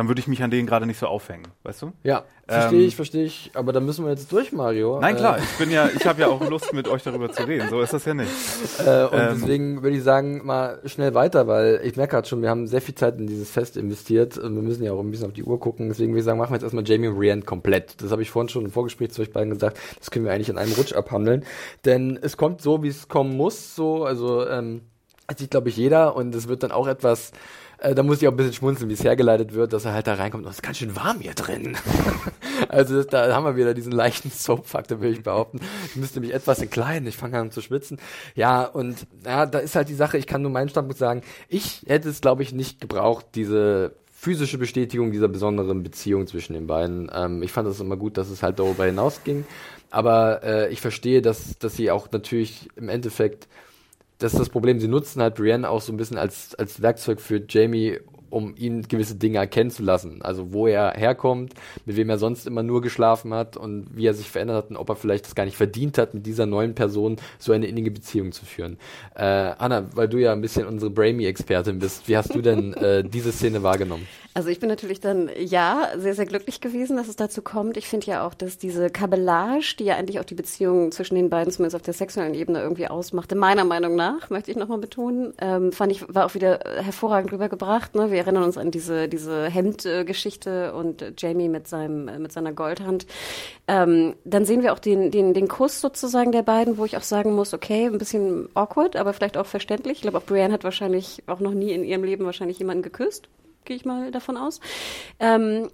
dann 0.00 0.08
würde 0.08 0.20
ich 0.20 0.26
mich 0.28 0.42
an 0.42 0.50
denen 0.50 0.66
gerade 0.66 0.86
nicht 0.86 0.98
so 0.98 1.06
aufhängen, 1.06 1.48
weißt 1.62 1.82
du? 1.82 1.92
Ja, 2.04 2.24
verstehe 2.48 2.80
Ähm, 2.80 2.86
ich, 2.88 2.96
verstehe 2.96 3.24
ich. 3.24 3.50
Aber 3.54 3.72
da 3.72 3.80
müssen 3.80 4.04
wir 4.04 4.10
jetzt 4.10 4.32
durch, 4.32 4.50
Mario. 4.50 4.98
Nein, 4.98 5.14
klar, 5.14 5.36
Äh, 5.38 5.42
ich 5.42 5.58
bin 5.58 5.70
ja, 5.70 5.88
ich 5.94 6.06
habe 6.06 6.22
ja 6.22 6.28
auch 6.28 6.40
Lust, 6.48 6.72
mit 6.72 6.88
euch 6.88 7.02
darüber 7.02 7.30
zu 7.30 7.42
reden. 7.46 7.68
So 7.68 7.80
ist 7.82 7.92
das 7.92 8.04
ja 8.06 8.14
nicht. 8.14 8.30
Äh, 8.80 9.04
und 9.04 9.12
Ähm, 9.18 9.28
deswegen 9.34 9.82
würde 9.82 9.96
ich 9.98 10.02
sagen, 10.02 10.40
mal 10.46 10.80
schnell 10.86 11.12
weiter, 11.14 11.46
weil 11.46 11.80
ich 11.84 11.96
merke 11.96 12.12
gerade 12.12 12.26
schon, 12.26 12.40
wir 12.40 12.48
haben 12.48 12.66
sehr 12.66 12.80
viel 12.80 12.94
Zeit 12.94 13.18
in 13.18 13.26
dieses 13.26 13.50
Fest 13.50 13.76
investiert 13.76 14.38
und 14.38 14.54
wir 14.54 14.62
müssen 14.62 14.82
ja 14.82 14.92
auch 14.92 15.00
ein 15.00 15.10
bisschen 15.10 15.26
auf 15.26 15.32
die 15.34 15.44
Uhr 15.44 15.60
gucken. 15.60 15.88
Deswegen 15.88 16.12
würde 16.12 16.20
ich 16.20 16.24
sagen, 16.24 16.38
machen 16.38 16.50
wir 16.52 16.56
jetzt 16.56 16.62
erstmal 16.64 16.86
Jamie 16.88 17.08
und 17.08 17.16
Brienne 17.16 17.42
komplett. 17.42 18.00
Das 18.02 18.10
habe 18.10 18.22
ich 18.22 18.30
vorhin 18.30 18.48
schon 18.48 18.64
im 18.64 18.70
Vorgespräch 18.70 19.10
zu 19.10 19.20
euch 19.20 19.32
beiden 19.32 19.50
gesagt. 19.52 19.78
Das 19.98 20.10
können 20.10 20.24
wir 20.24 20.32
eigentlich 20.32 20.48
in 20.48 20.56
einem 20.56 20.72
Rutsch 20.72 20.94
abhandeln. 20.94 21.44
Denn 21.84 22.18
es 22.22 22.38
kommt 22.38 22.62
so, 22.62 22.82
wie 22.82 22.88
es 22.88 23.08
kommen 23.08 23.36
muss. 23.36 23.76
So, 23.76 24.04
also 24.04 24.48
ähm, 24.48 24.80
das 25.26 25.38
sieht, 25.38 25.50
glaube 25.50 25.68
ich, 25.68 25.76
jeder 25.76 26.16
und 26.16 26.34
es 26.34 26.48
wird 26.48 26.62
dann 26.62 26.72
auch 26.72 26.86
etwas. 26.88 27.32
Äh, 27.80 27.94
da 27.94 28.02
muss 28.02 28.20
ich 28.20 28.28
auch 28.28 28.32
ein 28.32 28.36
bisschen 28.36 28.52
schmunzeln, 28.52 28.90
wie 28.90 28.94
es 28.94 29.02
hergeleitet 29.02 29.54
wird, 29.54 29.72
dass 29.72 29.84
er 29.84 29.94
halt 29.94 30.06
da 30.06 30.14
reinkommt. 30.14 30.44
Und 30.44 30.50
es 30.50 30.56
ist 30.56 30.62
ganz 30.62 30.78
schön 30.78 30.94
warm 30.96 31.20
hier 31.20 31.34
drin. 31.34 31.76
also 32.68 32.96
das, 32.96 33.06
da 33.06 33.34
haben 33.34 33.44
wir 33.44 33.56
wieder 33.56 33.72
diesen 33.74 33.92
leichten 33.92 34.30
Soap-Faktor, 34.30 35.00
würde 35.00 35.14
ich 35.14 35.22
behaupten. 35.22 35.60
Ich 35.86 35.96
müsste 35.96 36.20
mich 36.20 36.34
etwas 36.34 36.60
entkleiden, 36.60 37.08
ich 37.08 37.16
fange 37.16 37.38
an 37.38 37.50
zu 37.50 37.62
schwitzen. 37.62 37.98
Ja, 38.34 38.64
und 38.64 39.06
ja, 39.24 39.46
da 39.46 39.58
ist 39.58 39.76
halt 39.76 39.88
die 39.88 39.94
Sache, 39.94 40.18
ich 40.18 40.26
kann 40.26 40.42
nur 40.42 40.50
meinen 40.50 40.68
Standpunkt 40.68 40.98
sagen, 40.98 41.22
ich 41.48 41.82
hätte 41.86 42.10
es, 42.10 42.20
glaube 42.20 42.42
ich, 42.42 42.52
nicht 42.52 42.80
gebraucht, 42.80 43.26
diese 43.34 43.92
physische 44.12 44.58
Bestätigung 44.58 45.12
dieser 45.12 45.28
besonderen 45.28 45.82
Beziehung 45.82 46.26
zwischen 46.26 46.52
den 46.52 46.66
beiden. 46.66 47.10
Ähm, 47.14 47.42
ich 47.42 47.52
fand 47.52 47.66
es 47.66 47.80
immer 47.80 47.96
gut, 47.96 48.18
dass 48.18 48.28
es 48.28 48.42
halt 48.42 48.58
darüber 48.58 48.84
hinausging. 48.84 49.46
Aber 49.90 50.42
äh, 50.44 50.70
ich 50.70 50.82
verstehe, 50.82 51.22
dass, 51.22 51.58
dass 51.58 51.76
sie 51.76 51.90
auch 51.90 52.12
natürlich 52.12 52.68
im 52.76 52.90
Endeffekt 52.90 53.48
das 54.20 54.34
ist 54.34 54.38
das 54.38 54.48
Problem, 54.50 54.78
sie 54.78 54.88
nutzen 54.88 55.22
halt 55.22 55.34
Brienne 55.34 55.68
auch 55.68 55.80
so 55.80 55.92
ein 55.92 55.96
bisschen 55.96 56.18
als, 56.18 56.54
als 56.54 56.82
Werkzeug 56.82 57.20
für 57.20 57.42
Jamie, 57.48 57.98
um 58.30 58.54
ihn 58.56 58.82
gewisse 58.82 59.16
Dinge 59.16 59.38
erkennen 59.38 59.70
zu 59.70 59.82
lassen. 59.82 60.22
Also 60.22 60.52
wo 60.52 60.66
er 60.66 60.92
herkommt, 60.92 61.54
mit 61.84 61.96
wem 61.96 62.10
er 62.10 62.18
sonst 62.18 62.46
immer 62.46 62.62
nur 62.62 62.80
geschlafen 62.80 63.34
hat 63.34 63.56
und 63.56 63.86
wie 63.94 64.06
er 64.06 64.14
sich 64.14 64.30
verändert 64.30 64.56
hat 64.56 64.70
und 64.70 64.76
ob 64.76 64.88
er 64.88 64.96
vielleicht 64.96 65.26
das 65.26 65.34
gar 65.34 65.44
nicht 65.44 65.56
verdient 65.56 65.98
hat, 65.98 66.14
mit 66.14 66.26
dieser 66.26 66.46
neuen 66.46 66.74
Person 66.74 67.16
so 67.38 67.52
eine 67.52 67.66
innige 67.66 67.90
Beziehung 67.90 68.32
zu 68.32 68.44
führen. 68.44 68.78
Äh, 69.14 69.24
Anna, 69.24 69.86
weil 69.94 70.08
du 70.08 70.18
ja 70.18 70.32
ein 70.32 70.40
bisschen 70.40 70.66
unsere 70.66 70.90
Brainy-Expertin 70.90 71.78
bist, 71.78 72.08
wie 72.08 72.16
hast 72.16 72.34
du 72.34 72.40
denn 72.40 72.74
äh, 72.74 73.04
diese 73.04 73.32
Szene 73.32 73.62
wahrgenommen? 73.62 74.06
Also 74.32 74.48
ich 74.48 74.60
bin 74.60 74.68
natürlich 74.68 75.00
dann, 75.00 75.28
ja, 75.36 75.88
sehr, 75.96 76.14
sehr 76.14 76.24
glücklich 76.24 76.60
gewesen, 76.60 76.96
dass 76.96 77.08
es 77.08 77.16
dazu 77.16 77.42
kommt. 77.42 77.76
Ich 77.76 77.88
finde 77.88 78.06
ja 78.06 78.24
auch, 78.24 78.32
dass 78.32 78.58
diese 78.58 78.88
Kabellage, 78.88 79.74
die 79.78 79.84
ja 79.84 79.96
eigentlich 79.96 80.20
auch 80.20 80.24
die 80.24 80.36
Beziehung 80.36 80.92
zwischen 80.92 81.16
den 81.16 81.30
beiden, 81.30 81.52
zumindest 81.52 81.74
auf 81.74 81.82
der 81.82 81.94
sexuellen 81.94 82.34
Ebene 82.34 82.60
irgendwie 82.60 82.86
ausmachte, 82.86 83.34
meiner 83.34 83.64
Meinung 83.64 83.96
nach, 83.96 84.30
möchte 84.30 84.52
ich 84.52 84.56
nochmal 84.56 84.78
betonen, 84.78 85.34
ähm, 85.40 85.72
fand 85.72 85.90
ich, 85.90 86.04
war 86.14 86.26
auch 86.26 86.34
wieder 86.34 86.60
hervorragend 86.80 87.32
rübergebracht. 87.32 87.96
Ne? 87.96 88.12
Wir 88.12 88.19
erinnern 88.20 88.44
uns 88.44 88.56
an 88.56 88.70
diese, 88.70 89.08
diese 89.08 89.46
Hemd-Geschichte 89.46 90.72
und 90.74 91.14
Jamie 91.18 91.48
mit 91.48 91.68
seinem, 91.68 92.22
mit 92.22 92.32
seiner 92.32 92.52
Goldhand. 92.52 93.06
Ähm, 93.66 94.14
dann 94.24 94.44
sehen 94.44 94.62
wir 94.62 94.72
auch 94.72 94.78
den, 94.78 95.10
den, 95.10 95.34
den 95.34 95.48
Kuss 95.48 95.80
sozusagen 95.80 96.32
der 96.32 96.42
beiden, 96.42 96.78
wo 96.78 96.84
ich 96.84 96.96
auch 96.96 97.02
sagen 97.02 97.34
muss, 97.34 97.52
okay, 97.54 97.86
ein 97.86 97.98
bisschen 97.98 98.48
awkward, 98.54 98.96
aber 98.96 99.12
vielleicht 99.12 99.36
auch 99.36 99.46
verständlich. 99.46 99.98
Ich 99.98 100.02
glaube, 100.02 100.18
auch 100.18 100.24
Brienne 100.24 100.52
hat 100.52 100.64
wahrscheinlich 100.64 101.22
auch 101.26 101.40
noch 101.40 101.52
nie 101.52 101.72
in 101.72 101.84
ihrem 101.84 102.04
Leben 102.04 102.24
wahrscheinlich 102.24 102.58
jemanden 102.58 102.82
geküsst 102.82 103.28
gehe 103.64 103.76
ich 103.76 103.84
mal 103.84 104.10
davon 104.10 104.36
aus. 104.36 104.60
Ähm, 105.18 105.68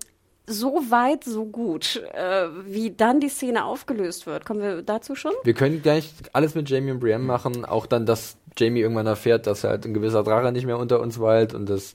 so 0.47 0.91
weit, 0.91 1.25
so 1.25 1.45
gut. 1.45 2.03
Äh, 2.13 2.49
wie 2.65 2.91
dann 2.91 3.21
die 3.21 3.29
Szene 3.29 3.65
aufgelöst 3.65 4.27
wird, 4.27 4.45
kommen 4.45 4.61
wir 4.61 4.83
dazu 4.83 5.15
schon? 5.15 5.33
Wir 5.43 5.55
können 5.55 5.83
gleich 5.83 6.13
alles 6.33 6.55
mit 6.55 6.69
Jamie 6.69 6.93
und 6.93 7.01
Brienne 7.01 7.25
machen, 7.25 7.65
auch 7.65 7.87
dann, 7.87 8.07
dass 8.07 8.37
Jamie 8.59 8.81
irgendwann 8.81 9.07
erfährt, 9.07 9.47
dass 9.47 9.65
halt 9.65 9.85
ein 9.85 9.95
gewisser 9.95 10.23
Drache 10.23 10.53
nicht 10.53 10.67
mehr 10.67 10.79
unter 10.79 11.01
uns 11.01 11.21
weilt 11.21 11.55
und 11.55 11.69
dass 11.69 11.95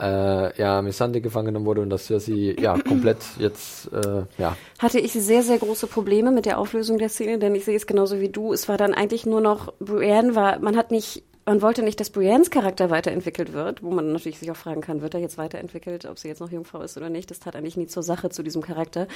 äh, 0.00 0.58
ja 0.58 0.82
Missandei 0.82 1.20
gefangen 1.20 1.46
genommen 1.46 1.66
wurde 1.66 1.82
und 1.82 1.90
dass 1.90 2.06
Cersei 2.06 2.56
ja 2.58 2.78
komplett 2.88 3.18
jetzt 3.38 3.92
äh, 3.92 4.22
ja 4.38 4.56
Hatte 4.78 4.98
ich 4.98 5.12
sehr, 5.12 5.42
sehr 5.42 5.58
große 5.58 5.86
Probleme 5.86 6.30
mit 6.30 6.46
der 6.46 6.58
Auflösung 6.58 6.98
der 6.98 7.08
Szene, 7.08 7.38
denn 7.38 7.54
ich 7.54 7.64
sehe 7.64 7.76
es 7.76 7.86
genauso 7.86 8.20
wie 8.20 8.28
du. 8.28 8.52
Es 8.52 8.68
war 8.68 8.76
dann 8.76 8.94
eigentlich 8.94 9.26
nur 9.26 9.40
noch, 9.40 9.72
Brienne 9.78 10.34
war, 10.34 10.58
man 10.60 10.76
hat 10.76 10.90
nicht 10.90 11.22
man 11.48 11.62
wollte 11.62 11.82
nicht, 11.82 11.98
dass 11.98 12.10
Briennes 12.10 12.50
Charakter 12.50 12.90
weiterentwickelt 12.90 13.54
wird, 13.54 13.82
wo 13.82 13.90
man 13.90 14.12
natürlich 14.12 14.38
sich 14.38 14.50
auch 14.50 14.56
fragen 14.56 14.82
kann, 14.82 15.00
wird 15.00 15.14
er 15.14 15.20
jetzt 15.20 15.38
weiterentwickelt, 15.38 16.04
ob 16.04 16.18
sie 16.18 16.28
jetzt 16.28 16.40
noch 16.40 16.50
Jungfrau 16.50 16.82
ist 16.82 16.98
oder 16.98 17.08
nicht. 17.08 17.30
Das 17.30 17.40
tat 17.40 17.56
eigentlich 17.56 17.78
nie 17.78 17.86
zur 17.86 18.02
Sache 18.02 18.28
zu 18.28 18.42
diesem 18.42 18.60
Charakter. 18.60 19.08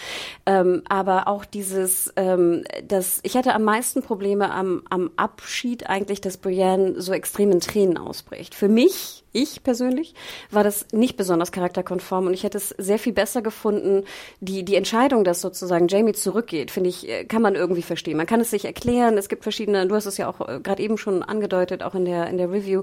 Ähm, 0.46 0.82
aber 0.88 1.28
auch 1.28 1.44
dieses, 1.44 2.10
ähm, 2.16 2.64
das, 2.88 3.20
ich 3.22 3.36
hatte 3.36 3.54
am 3.54 3.64
meisten 3.64 4.02
Probleme 4.02 4.50
am, 4.50 4.82
am 4.88 5.10
Abschied 5.16 5.90
eigentlich, 5.90 6.22
dass 6.22 6.38
Brienne 6.38 7.02
so 7.02 7.12
extrem 7.12 7.50
in 7.50 7.60
Tränen 7.60 7.98
ausbricht. 7.98 8.54
Für 8.54 8.68
mich 8.68 9.21
ich 9.32 9.62
persönlich 9.62 10.14
war 10.50 10.64
das 10.64 10.86
nicht 10.92 11.16
besonders 11.16 11.52
charakterkonform 11.52 12.26
und 12.26 12.34
ich 12.34 12.44
hätte 12.44 12.58
es 12.58 12.70
sehr 12.70 12.98
viel 12.98 13.12
besser 13.12 13.42
gefunden, 13.42 14.04
die, 14.40 14.64
die 14.64 14.76
Entscheidung, 14.76 15.24
dass 15.24 15.40
sozusagen 15.40 15.88
Jamie 15.88 16.12
zurückgeht, 16.12 16.70
finde 16.70 16.90
ich, 16.90 17.08
äh, 17.08 17.24
kann 17.24 17.42
man 17.42 17.54
irgendwie 17.54 17.82
verstehen. 17.82 18.16
Man 18.16 18.26
kann 18.26 18.40
es 18.40 18.50
sich 18.50 18.64
erklären, 18.64 19.16
es 19.18 19.28
gibt 19.28 19.42
verschiedene, 19.42 19.86
du 19.86 19.94
hast 19.94 20.06
es 20.06 20.18
ja 20.18 20.28
auch 20.28 20.46
äh, 20.46 20.60
gerade 20.60 20.82
eben 20.82 20.98
schon 20.98 21.22
angedeutet, 21.22 21.82
auch 21.82 21.94
in 21.94 22.04
der, 22.04 22.28
in 22.28 22.38
der 22.38 22.50
Review, 22.50 22.82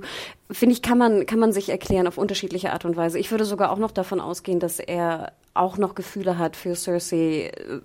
finde 0.52 0.74
ich, 0.74 0.82
kann 0.82 0.98
man, 0.98 1.26
kann 1.26 1.40
man 1.40 1.54
sich 1.54 1.70
erklären 1.70 2.08
auf 2.08 2.18
unterschiedliche 2.18 2.74
Art 2.74 2.86
und 2.86 2.98
Weise. 2.98 3.20
Ich 3.20 3.32
würde 3.32 3.46
sogar 3.46 3.72
auch 3.72 3.78
noch 3.78 3.92
davon 3.92 4.20
ausgehen, 4.20 4.60
dass 4.60 4.80
er 4.80 5.34
auch 5.54 5.78
noch 5.78 5.96
Gefühle 5.96 6.38
hat 6.38 6.56
für 6.56 6.76
Cersei, 6.76 7.52
äh, 7.56 7.80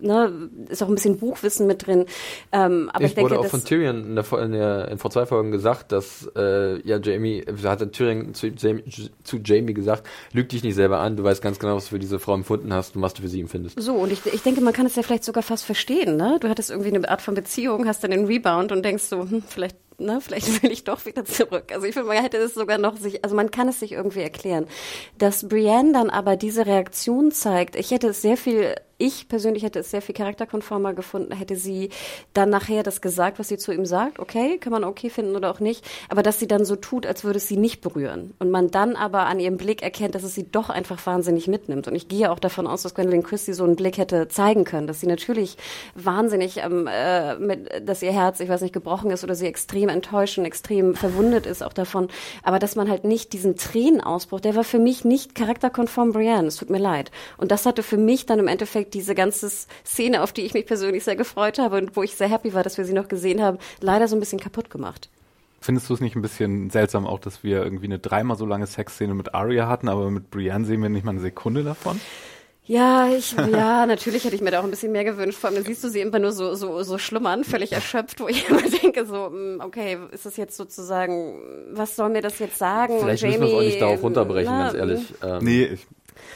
ne, 0.00 0.50
ist 0.68 0.82
auch 0.82 0.88
ein 0.88 0.94
bisschen 0.94 1.18
Buchwissen 1.18 1.66
mit 1.66 1.86
drin. 1.86 2.06
Ähm, 2.52 2.90
aber 2.92 3.04
ich, 3.04 3.12
ich 3.12 3.16
wurde 3.16 3.34
denke, 3.34 3.46
auch 3.46 3.50
von 3.50 3.64
Tyrion 3.64 4.04
in, 4.04 4.14
der, 4.16 4.32
in, 4.32 4.52
der, 4.52 4.88
in 4.88 4.98
vor 4.98 5.10
zwei 5.10 5.26
Folgen 5.26 5.50
gesagt, 5.50 5.92
dass 5.92 6.28
äh, 6.36 6.80
ja 6.86 6.98
Jamie, 6.98 7.44
hat 7.64 7.92
Tyrion 7.92 8.34
zu 8.34 8.48
Jamie, 8.48 8.84
zu 9.22 9.38
Jamie 9.38 9.74
gesagt, 9.74 10.06
lüg 10.32 10.48
dich 10.48 10.62
nicht 10.62 10.74
selber 10.74 10.98
an, 10.98 11.16
du 11.16 11.24
weißt 11.24 11.42
ganz 11.42 11.58
genau, 11.58 11.76
was 11.76 11.84
du 11.84 11.90
für 11.90 11.98
diese 11.98 12.18
Frau 12.18 12.34
empfunden 12.34 12.72
hast 12.72 12.96
und 12.96 13.02
was 13.02 13.14
du 13.14 13.22
für 13.22 13.28
sie 13.28 13.40
empfindest. 13.40 13.80
So, 13.80 13.94
und 13.94 14.12
ich, 14.12 14.24
ich 14.26 14.42
denke, 14.42 14.60
man 14.60 14.72
kann 14.72 14.86
es 14.86 14.96
ja 14.96 15.02
vielleicht 15.02 15.24
sogar 15.24 15.42
fast 15.42 15.64
verstehen, 15.64 16.16
ne? 16.16 16.38
Du 16.40 16.48
hattest 16.48 16.70
irgendwie 16.70 16.94
eine 16.94 17.08
Art 17.08 17.22
von 17.22 17.34
Beziehung, 17.34 17.86
hast 17.86 18.02
dann 18.04 18.10
den 18.10 18.26
Rebound 18.26 18.72
und 18.72 18.84
denkst 18.84 19.04
so, 19.04 19.20
hm, 19.20 19.42
vielleicht 19.46 19.76
ne, 19.98 20.20
vielleicht 20.20 20.62
will 20.62 20.72
ich 20.72 20.84
doch 20.84 21.06
wieder 21.06 21.24
zurück. 21.24 21.72
Also 21.72 21.86
ich 21.86 21.94
finde, 21.94 22.08
man 22.08 22.22
hätte 22.22 22.38
es 22.38 22.54
sogar 22.54 22.78
noch 22.78 22.96
sich, 22.96 23.24
also 23.24 23.36
man 23.36 23.50
kann 23.50 23.68
es 23.68 23.80
sich 23.80 23.92
irgendwie 23.92 24.20
erklären. 24.20 24.66
Dass 25.18 25.48
Brienne 25.48 25.92
dann 25.92 26.10
aber 26.10 26.36
diese 26.36 26.66
Reaktion 26.66 27.32
zeigt, 27.32 27.76
ich 27.76 27.90
hätte 27.90 28.08
es 28.08 28.22
sehr 28.22 28.36
viel 28.36 28.74
ich 29.02 29.26
persönlich 29.26 29.64
hätte 29.64 29.80
es 29.80 29.90
sehr 29.90 30.00
viel 30.00 30.14
charakterkonformer 30.14 30.94
gefunden, 30.94 31.32
hätte 31.32 31.56
sie 31.56 31.90
dann 32.34 32.50
nachher 32.50 32.84
das 32.84 33.00
gesagt, 33.00 33.40
was 33.40 33.48
sie 33.48 33.58
zu 33.58 33.72
ihm 33.72 33.84
sagt. 33.84 34.20
Okay, 34.20 34.58
kann 34.58 34.72
man 34.72 34.84
okay 34.84 35.10
finden 35.10 35.34
oder 35.34 35.50
auch 35.50 35.58
nicht. 35.58 35.84
Aber 36.08 36.22
dass 36.22 36.38
sie 36.38 36.46
dann 36.46 36.64
so 36.64 36.76
tut, 36.76 37.04
als 37.04 37.24
würde 37.24 37.38
es 37.38 37.48
sie 37.48 37.56
nicht 37.56 37.80
berühren. 37.80 38.32
Und 38.38 38.52
man 38.52 38.70
dann 38.70 38.94
aber 38.94 39.26
an 39.26 39.40
ihrem 39.40 39.56
Blick 39.56 39.82
erkennt, 39.82 40.14
dass 40.14 40.22
es 40.22 40.34
sie 40.34 40.48
doch 40.48 40.70
einfach 40.70 41.04
wahnsinnig 41.04 41.48
mitnimmt. 41.48 41.88
Und 41.88 41.96
ich 41.96 42.06
gehe 42.06 42.30
auch 42.30 42.38
davon 42.38 42.68
aus, 42.68 42.82
dass 42.82 42.94
Gwendolyn 42.94 43.24
Christie 43.24 43.54
so 43.54 43.64
einen 43.64 43.74
Blick 43.74 43.98
hätte 43.98 44.28
zeigen 44.28 44.64
können, 44.64 44.86
dass 44.86 45.00
sie 45.00 45.08
natürlich 45.08 45.56
wahnsinnig, 45.96 46.58
ähm, 46.58 46.88
äh, 46.88 47.36
mit, 47.40 47.88
dass 47.88 48.02
ihr 48.02 48.12
Herz, 48.12 48.38
ich 48.38 48.48
weiß 48.48 48.60
nicht, 48.60 48.72
gebrochen 48.72 49.10
ist 49.10 49.24
oder 49.24 49.34
sie 49.34 49.46
extrem 49.46 49.81
enttäuscht 49.88 50.38
und 50.38 50.44
extrem 50.44 50.94
verwundet 50.94 51.46
ist 51.46 51.62
auch 51.62 51.72
davon. 51.72 52.08
Aber 52.42 52.58
dass 52.58 52.76
man 52.76 52.90
halt 52.90 53.04
nicht 53.04 53.32
diesen 53.32 53.56
Tränenausbruch, 53.56 54.40
der 54.40 54.54
war 54.54 54.64
für 54.64 54.78
mich 54.78 55.04
nicht 55.04 55.34
charakterkonform 55.34 56.12
Brienne. 56.12 56.48
Es 56.48 56.56
tut 56.56 56.70
mir 56.70 56.78
leid. 56.78 57.10
Und 57.36 57.50
das 57.50 57.66
hatte 57.66 57.82
für 57.82 57.96
mich 57.96 58.26
dann 58.26 58.38
im 58.38 58.48
Endeffekt 58.48 58.94
diese 58.94 59.14
ganze 59.14 59.50
Szene, 59.84 60.22
auf 60.22 60.32
die 60.32 60.42
ich 60.42 60.54
mich 60.54 60.66
persönlich 60.66 61.04
sehr 61.04 61.16
gefreut 61.16 61.58
habe 61.58 61.78
und 61.78 61.96
wo 61.96 62.02
ich 62.02 62.16
sehr 62.16 62.28
happy 62.28 62.54
war, 62.54 62.62
dass 62.62 62.78
wir 62.78 62.84
sie 62.84 62.92
noch 62.92 63.08
gesehen 63.08 63.42
haben, 63.42 63.58
leider 63.80 64.08
so 64.08 64.16
ein 64.16 64.20
bisschen 64.20 64.40
kaputt 64.40 64.70
gemacht. 64.70 65.08
Findest 65.60 65.88
du 65.88 65.94
es 65.94 66.00
nicht 66.00 66.16
ein 66.16 66.22
bisschen 66.22 66.70
seltsam 66.70 67.06
auch, 67.06 67.20
dass 67.20 67.44
wir 67.44 67.62
irgendwie 67.62 67.86
eine 67.86 68.00
dreimal 68.00 68.36
so 68.36 68.44
lange 68.44 68.66
Sexszene 68.66 69.14
mit 69.14 69.32
Arya 69.32 69.68
hatten, 69.68 69.88
aber 69.88 70.10
mit 70.10 70.30
Brienne 70.30 70.64
sehen 70.64 70.82
wir 70.82 70.88
nicht 70.88 71.04
mal 71.04 71.12
eine 71.12 71.20
Sekunde 71.20 71.62
davon? 71.62 72.00
Ja, 72.64 73.08
ich, 73.08 73.32
ja, 73.32 73.86
natürlich 73.86 74.24
hätte 74.24 74.36
ich 74.36 74.40
mir 74.40 74.52
da 74.52 74.60
auch 74.60 74.64
ein 74.64 74.70
bisschen 74.70 74.92
mehr 74.92 75.02
gewünscht. 75.02 75.38
Vor 75.38 75.50
allem 75.50 75.64
siehst 75.64 75.82
du 75.82 75.88
sie 75.88 76.00
immer 76.00 76.20
nur 76.20 76.30
so, 76.30 76.54
so, 76.54 76.82
so 76.84 76.96
schlummern, 76.96 77.42
völlig 77.42 77.72
erschöpft, 77.72 78.20
wo 78.20 78.28
ich 78.28 78.48
immer 78.48 78.62
denke, 78.62 79.04
so, 79.04 79.26
hm, 79.26 79.60
okay, 79.64 79.98
ist 80.12 80.26
das 80.26 80.36
jetzt 80.36 80.56
sozusagen, 80.56 81.40
was 81.72 81.96
soll 81.96 82.10
mir 82.10 82.22
das 82.22 82.38
jetzt 82.38 82.58
sagen? 82.58 83.00
Vielleicht 83.00 83.24
Jamie, 83.24 83.38
müssen 83.38 83.52
wir 83.52 83.58
es 83.58 83.58
auch 83.58 83.66
nicht 83.66 83.80
darauf 83.80 84.02
runterbrechen, 84.02 84.52
na, 84.52 84.64
ganz 84.64 84.74
ehrlich. 84.74 85.14
Ähm, 85.24 85.44
nee, 85.44 85.64
ich, 85.64 85.86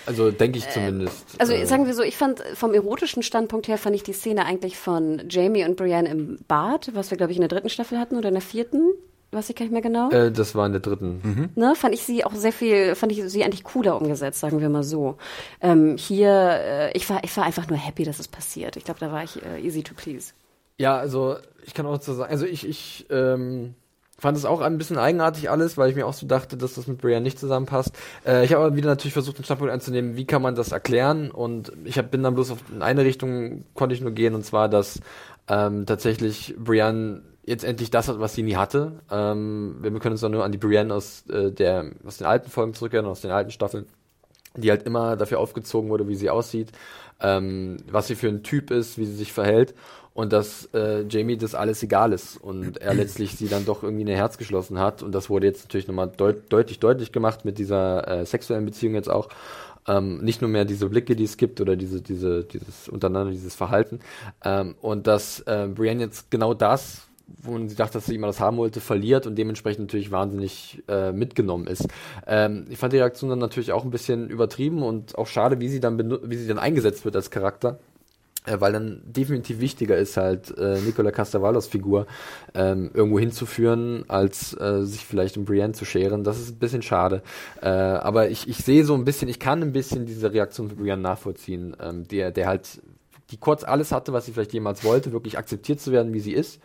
also 0.04 0.32
denke 0.32 0.58
ich 0.58 0.68
zumindest. 0.68 1.24
Also 1.38 1.52
äh, 1.52 1.64
sagen 1.64 1.86
wir 1.86 1.94
so, 1.94 2.02
ich 2.02 2.16
fand 2.16 2.42
vom 2.54 2.74
erotischen 2.74 3.22
Standpunkt 3.22 3.68
her 3.68 3.78
fand 3.78 3.94
ich 3.94 4.02
die 4.02 4.12
Szene 4.12 4.46
eigentlich 4.46 4.76
von 4.76 5.22
Jamie 5.28 5.64
und 5.64 5.76
Brienne 5.76 6.08
im 6.08 6.38
Bad, 6.48 6.90
was 6.94 7.10
wir 7.10 7.18
glaube 7.18 7.32
ich 7.32 7.38
in 7.38 7.42
der 7.42 7.48
dritten 7.48 7.68
Staffel 7.68 8.00
hatten 8.00 8.16
oder 8.16 8.28
in 8.28 8.34
der 8.34 8.42
vierten. 8.42 8.92
Weiß 9.36 9.50
ich 9.50 9.56
gar 9.56 9.66
nicht 9.66 9.72
mehr 9.72 9.82
genau. 9.82 10.08
Äh, 10.08 10.32
das 10.32 10.54
war 10.54 10.64
in 10.64 10.72
der 10.72 10.80
dritten. 10.80 11.20
Mhm. 11.22 11.50
Ne, 11.56 11.74
fand 11.76 11.92
ich 11.92 12.04
sie 12.04 12.24
auch 12.24 12.34
sehr 12.34 12.54
viel, 12.54 12.94
fand 12.94 13.12
ich 13.12 13.22
sie 13.30 13.44
eigentlich 13.44 13.64
cooler 13.64 14.00
umgesetzt, 14.00 14.40
sagen 14.40 14.62
wir 14.62 14.70
mal 14.70 14.82
so. 14.82 15.18
Ähm, 15.60 15.98
hier, 15.98 16.30
äh, 16.30 16.92
ich 16.96 17.10
war, 17.10 17.22
ich 17.22 17.36
war 17.36 17.44
einfach 17.44 17.68
nur 17.68 17.76
happy, 17.76 18.04
dass 18.04 18.18
es 18.18 18.28
passiert. 18.28 18.78
Ich 18.78 18.84
glaube, 18.84 18.98
da 18.98 19.12
war 19.12 19.22
ich 19.24 19.44
äh, 19.44 19.60
easy 19.60 19.82
to 19.82 19.92
please. 19.94 20.32
Ja, 20.78 20.96
also 20.96 21.36
ich 21.66 21.74
kann 21.74 21.84
auch 21.84 22.00
so 22.00 22.14
sagen, 22.14 22.30
also 22.30 22.46
ich, 22.46 22.66
ich 22.66 23.04
ähm, 23.10 23.74
fand 24.18 24.38
es 24.38 24.46
auch 24.46 24.62
ein 24.62 24.78
bisschen 24.78 24.96
eigenartig 24.96 25.50
alles, 25.50 25.76
weil 25.76 25.90
ich 25.90 25.96
mir 25.96 26.06
auch 26.06 26.14
so 26.14 26.26
dachte, 26.26 26.56
dass 26.56 26.72
das 26.72 26.86
mit 26.86 26.96
Brian 26.96 27.22
nicht 27.22 27.38
zusammenpasst. 27.38 27.94
Äh, 28.26 28.42
ich 28.42 28.54
habe 28.54 28.64
aber 28.64 28.74
wieder 28.74 28.88
natürlich 28.88 29.12
versucht, 29.12 29.36
einen 29.36 29.44
Standpunkt 29.44 29.70
einzunehmen, 29.70 30.16
wie 30.16 30.24
kann 30.24 30.40
man 30.40 30.54
das 30.54 30.72
erklären 30.72 31.30
und 31.30 31.72
ich 31.84 31.98
hab, 31.98 32.10
bin 32.10 32.22
dann 32.22 32.34
bloß 32.34 32.52
auf 32.52 32.60
in 32.72 32.80
eine 32.80 33.04
Richtung 33.04 33.64
konnte 33.74 33.94
ich 33.94 34.00
nur 34.00 34.12
gehen 34.12 34.34
und 34.34 34.46
zwar, 34.46 34.70
dass 34.70 35.00
ähm, 35.46 35.84
tatsächlich 35.84 36.54
Brian 36.58 37.22
jetzt 37.46 37.64
endlich 37.64 37.90
das 37.90 38.08
hat, 38.08 38.20
was 38.20 38.34
sie 38.34 38.42
nie 38.42 38.56
hatte. 38.56 39.00
Ähm, 39.10 39.76
wir 39.80 39.90
können 39.98 40.12
uns 40.12 40.20
dann 40.20 40.32
nur 40.32 40.44
an 40.44 40.52
die 40.52 40.58
Brienne 40.58 40.92
aus 40.92 41.24
äh, 41.30 41.50
der 41.50 41.92
aus 42.04 42.18
den 42.18 42.26
alten 42.26 42.50
Folgen 42.50 42.74
zurückerinnern, 42.74 43.10
aus 43.10 43.22
den 43.22 43.30
alten 43.30 43.52
Staffeln, 43.52 43.86
die 44.56 44.70
halt 44.70 44.82
immer 44.82 45.16
dafür 45.16 45.38
aufgezogen 45.38 45.88
wurde, 45.88 46.08
wie 46.08 46.16
sie 46.16 46.28
aussieht, 46.28 46.72
ähm, 47.20 47.78
was 47.88 48.08
sie 48.08 48.16
für 48.16 48.28
ein 48.28 48.42
Typ 48.42 48.70
ist, 48.70 48.98
wie 48.98 49.06
sie 49.06 49.14
sich 49.14 49.32
verhält 49.32 49.74
und 50.12 50.32
dass 50.32 50.68
äh, 50.74 51.04
Jamie 51.08 51.36
das 51.36 51.54
alles 51.54 51.82
egal 51.82 52.12
ist 52.12 52.36
und 52.36 52.78
er 52.78 52.94
letztlich 52.94 53.36
sie 53.36 53.48
dann 53.48 53.64
doch 53.64 53.82
irgendwie 53.84 54.04
ein 54.04 54.16
Herz 54.16 54.38
geschlossen 54.38 54.78
hat. 54.78 55.02
Und 55.02 55.14
das 55.14 55.30
wurde 55.30 55.46
jetzt 55.46 55.64
natürlich 55.64 55.86
nochmal 55.86 56.08
deut 56.08 56.50
deutlich 56.50 56.80
deutlich 56.80 57.12
gemacht 57.12 57.44
mit 57.44 57.58
dieser 57.58 58.08
äh, 58.08 58.26
sexuellen 58.26 58.64
Beziehung 58.64 58.94
jetzt 58.94 59.08
auch. 59.08 59.28
Ähm, 59.86 60.18
nicht 60.18 60.40
nur 60.40 60.50
mehr 60.50 60.64
diese 60.64 60.88
Blicke, 60.88 61.14
die 61.14 61.22
es 61.22 61.36
gibt 61.36 61.60
oder 61.60 61.76
diese 61.76 62.00
diese 62.00 62.42
dieses 62.42 62.88
untereinander 62.88 63.30
dieses 63.30 63.54
Verhalten. 63.54 64.00
Ähm, 64.42 64.74
und 64.80 65.06
dass 65.06 65.40
äh, 65.40 65.68
Brienne 65.72 66.04
jetzt 66.04 66.28
genau 66.30 66.54
das 66.54 67.05
wo 67.26 67.58
sie 67.66 67.74
dachte, 67.74 67.94
dass 67.94 68.06
sie 68.06 68.14
immer 68.14 68.28
das 68.28 68.40
haben 68.40 68.56
wollte, 68.56 68.80
verliert 68.80 69.26
und 69.26 69.36
dementsprechend 69.36 69.86
natürlich 69.86 70.10
wahnsinnig 70.10 70.82
äh, 70.88 71.12
mitgenommen 71.12 71.66
ist. 71.66 71.88
Ähm, 72.26 72.66
ich 72.68 72.78
fand 72.78 72.92
die 72.92 72.98
Reaktion 72.98 73.30
dann 73.30 73.38
natürlich 73.38 73.72
auch 73.72 73.84
ein 73.84 73.90
bisschen 73.90 74.28
übertrieben 74.30 74.82
und 74.82 75.18
auch 75.18 75.26
schade, 75.26 75.60
wie 75.60 75.68
sie 75.68 75.80
dann 75.80 75.98
wie 75.98 76.36
sie 76.36 76.46
dann 76.46 76.58
eingesetzt 76.58 77.04
wird 77.04 77.16
als 77.16 77.30
Charakter 77.30 77.78
äh, 78.46 78.60
weil 78.60 78.72
dann 78.72 79.02
definitiv 79.04 79.60
wichtiger 79.60 79.96
ist 79.96 80.16
halt 80.16 80.56
äh, 80.56 80.78
Nicola 80.80 81.10
Castavallos 81.10 81.66
Figur 81.66 82.06
ähm, 82.54 82.90
irgendwo 82.94 83.18
hinzuführen, 83.18 84.04
als 84.08 84.58
äh, 84.58 84.82
sich 84.82 85.04
vielleicht 85.04 85.36
um 85.36 85.44
Brienne 85.44 85.72
zu 85.72 85.84
scheren. 85.84 86.24
Das 86.24 86.38
ist 86.38 86.50
ein 86.50 86.58
bisschen 86.58 86.82
schade. 86.82 87.22
Äh, 87.60 87.68
aber 87.68 88.30
ich, 88.30 88.48
ich 88.48 88.58
sehe 88.58 88.84
so 88.84 88.94
ein 88.94 89.04
bisschen, 89.04 89.28
ich 89.28 89.40
kann 89.40 89.62
ein 89.62 89.72
bisschen 89.72 90.06
diese 90.06 90.32
Reaktion 90.32 90.68
von 90.68 90.78
Brienne 90.78 91.02
nachvollziehen, 91.02 91.76
ähm, 91.80 92.06
der, 92.08 92.30
der 92.30 92.46
halt, 92.46 92.80
die 93.30 93.36
kurz 93.36 93.64
alles 93.64 93.90
hatte, 93.92 94.12
was 94.12 94.26
sie 94.26 94.32
vielleicht 94.32 94.52
jemals 94.52 94.84
wollte, 94.84 95.12
wirklich 95.12 95.36
akzeptiert 95.38 95.80
zu 95.80 95.90
werden, 95.90 96.12
wie 96.14 96.20
sie 96.20 96.32
ist. 96.32 96.60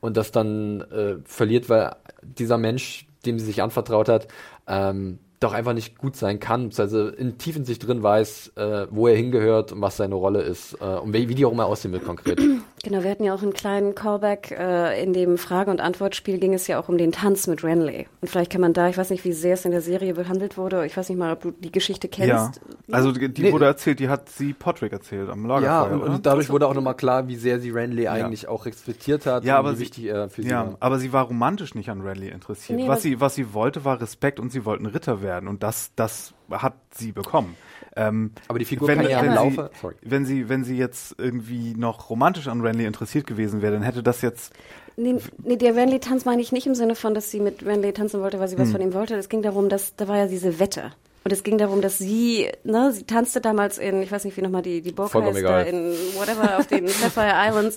Und 0.00 0.16
das 0.16 0.32
dann 0.32 0.80
äh, 0.80 1.16
verliert, 1.24 1.68
weil 1.68 1.96
dieser 2.22 2.58
Mensch, 2.58 3.06
dem 3.26 3.38
sie 3.38 3.46
sich 3.46 3.62
anvertraut 3.62 4.08
hat, 4.08 4.28
ähm, 4.66 5.18
doch 5.40 5.52
einfach 5.52 5.72
nicht 5.72 5.98
gut 5.98 6.16
sein 6.16 6.40
kann, 6.40 6.70
also 6.76 7.08
in 7.08 7.38
tief 7.38 7.56
in 7.56 7.64
sich 7.64 7.78
drin 7.78 8.02
weiß, 8.02 8.52
äh, 8.56 8.86
wo 8.90 9.06
er 9.06 9.16
hingehört 9.16 9.72
und 9.72 9.80
was 9.80 9.96
seine 9.96 10.16
Rolle 10.16 10.42
ist 10.42 10.76
äh, 10.80 10.84
und 10.84 11.12
wie, 11.14 11.28
wie 11.28 11.34
die 11.34 11.44
auch 11.44 11.52
immer 11.52 11.66
aussehen 11.66 11.92
wird 11.92 12.04
konkret. 12.04 12.40
Genau, 12.88 13.02
wir 13.02 13.10
hatten 13.10 13.24
ja 13.24 13.34
auch 13.34 13.42
einen 13.42 13.52
kleinen 13.52 13.94
Callback. 13.94 14.50
Äh, 14.50 15.02
in 15.02 15.12
dem 15.12 15.36
Frage- 15.36 15.70
und 15.70 15.78
Antwortspiel 15.78 16.38
ging 16.38 16.54
es 16.54 16.66
ja 16.68 16.80
auch 16.80 16.88
um 16.88 16.96
den 16.96 17.12
Tanz 17.12 17.46
mit 17.46 17.62
Renly. 17.62 18.06
Und 18.22 18.30
vielleicht 18.30 18.50
kann 18.50 18.62
man 18.62 18.72
da, 18.72 18.88
ich 18.88 18.96
weiß 18.96 19.10
nicht, 19.10 19.26
wie 19.26 19.32
sehr 19.32 19.54
es 19.54 19.66
in 19.66 19.72
der 19.72 19.82
Serie 19.82 20.14
behandelt 20.14 20.56
wurde, 20.56 20.86
ich 20.86 20.96
weiß 20.96 21.10
nicht 21.10 21.18
mal, 21.18 21.34
ob 21.34 21.42
du 21.42 21.50
die 21.50 21.70
Geschichte 21.70 22.08
kennst. 22.08 22.30
Ja, 22.30 22.50
also 22.90 23.12
die, 23.12 23.28
die 23.28 23.42
nee. 23.42 23.52
wurde 23.52 23.66
erzählt, 23.66 24.00
die 24.00 24.08
hat 24.08 24.30
sie 24.30 24.54
Podrick 24.54 24.92
erzählt 24.92 25.28
am 25.28 25.44
Lagerfeuer, 25.44 25.68
Ja, 25.68 25.82
und, 25.82 26.00
und 26.00 26.24
dadurch 26.24 26.48
wurde 26.48 26.66
auch 26.66 26.72
nochmal 26.72 26.94
klar, 26.94 27.28
wie 27.28 27.36
sehr 27.36 27.60
sie 27.60 27.68
Renly 27.68 28.04
ja. 28.04 28.12
eigentlich 28.12 28.48
auch 28.48 28.64
respektiert 28.64 29.26
hat 29.26 29.44
ja, 29.44 29.58
aber 29.58 29.74
wie 29.74 29.80
wichtig 29.80 30.06
er 30.06 30.30
für 30.30 30.42
sie 30.42 30.48
ja, 30.48 30.68
war. 30.68 30.76
aber 30.80 30.98
sie 30.98 31.12
war 31.12 31.24
romantisch 31.24 31.74
nicht 31.74 31.90
an 31.90 32.00
Renly 32.00 32.28
interessiert. 32.28 32.78
Nee, 32.78 32.88
was, 32.88 33.02
sie, 33.02 33.20
was 33.20 33.34
sie 33.34 33.52
wollte, 33.52 33.84
war 33.84 34.00
Respekt 34.00 34.40
und 34.40 34.50
sie 34.50 34.64
wollten 34.64 34.86
Ritter 34.86 35.20
werden. 35.20 35.46
Und 35.46 35.62
das, 35.62 35.92
das 35.94 36.32
hat 36.50 36.72
sie 36.92 37.12
bekommen. 37.12 37.54
Ähm, 37.96 38.32
aber 38.48 38.58
die 38.58 38.64
Figur 38.64 38.88
wenn, 38.88 38.98
kann 38.98 39.10
ja 39.10 39.22
wenn, 39.22 39.34
Laufe. 39.34 39.70
Sie, 39.80 40.10
wenn 40.10 40.24
sie, 40.24 40.48
wenn 40.48 40.64
sie 40.64 40.76
jetzt 40.76 41.14
irgendwie 41.18 41.74
noch 41.74 42.10
romantisch 42.10 42.48
an 42.48 42.60
Renly 42.60 42.84
interessiert 42.84 43.26
gewesen 43.26 43.62
wäre, 43.62 43.72
dann 43.72 43.82
hätte 43.82 44.02
das 44.02 44.22
jetzt. 44.22 44.52
Nee, 44.96 45.16
nee 45.44 45.56
der 45.56 45.76
Renly-Tanz 45.76 46.24
meine 46.24 46.42
ich 46.42 46.52
nicht 46.52 46.66
im 46.66 46.74
Sinne 46.74 46.94
von, 46.94 47.14
dass 47.14 47.30
sie 47.30 47.40
mit 47.40 47.64
Renly 47.64 47.92
tanzen 47.92 48.20
wollte, 48.20 48.40
weil 48.40 48.48
sie 48.48 48.58
was 48.58 48.66
hm. 48.66 48.72
von 48.72 48.80
ihm 48.80 48.94
wollte. 48.94 49.14
Es 49.14 49.28
ging 49.28 49.42
darum, 49.42 49.68
dass 49.68 49.94
da 49.96 50.08
war 50.08 50.16
ja 50.16 50.26
diese 50.26 50.58
Wette. 50.58 50.92
Und 51.28 51.32
es 51.34 51.42
ging 51.42 51.58
darum, 51.58 51.82
dass 51.82 51.98
sie, 51.98 52.48
ne, 52.64 52.90
sie 52.90 53.02
tanzte 53.04 53.42
damals 53.42 53.76
in, 53.76 54.00
ich 54.00 54.10
weiß 54.10 54.24
nicht, 54.24 54.38
wie 54.38 54.40
nochmal 54.40 54.62
die, 54.62 54.80
die 54.80 54.92
Burg 54.92 55.10
Vollkommen 55.10 55.34
heißt, 55.36 55.44
egal. 55.44 55.66
in 55.66 55.90
whatever, 56.18 56.56
auf 56.58 56.66
den 56.68 56.88
Sapphire 56.88 57.34
Islands. 57.36 57.76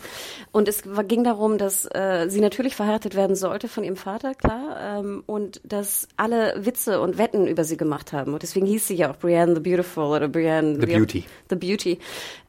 Und 0.54 0.70
es 0.70 0.84
ging 1.10 1.26
darum, 1.26 1.58
dass 1.58 1.84
äh, 1.94 2.28
sie 2.30 2.40
natürlich 2.40 2.78
verheiratet 2.78 3.14
werden 3.14 3.36
sollte 3.36 3.68
von 3.68 3.84
ihrem 3.84 3.98
Vater, 3.98 4.36
klar, 4.36 4.78
ähm, 5.00 5.22
und 5.26 5.60
dass 5.66 6.08
alle 6.16 6.54
Witze 6.66 7.02
und 7.02 7.18
Wetten 7.18 7.46
über 7.46 7.66
sie 7.66 7.76
gemacht 7.76 8.14
haben. 8.14 8.32
Und 8.34 8.42
deswegen 8.42 8.66
hieß 8.68 8.88
sie 8.88 8.96
ja 8.96 9.12
auch 9.12 9.18
Brienne 9.18 9.56
the 9.56 9.60
Beautiful 9.60 10.06
oder 10.06 10.30
Brienne 10.30 10.76
The 10.80 10.84
auch- 10.94 10.98
Beauty. 10.98 11.26
The 11.50 11.56
Beauty. 11.58 12.00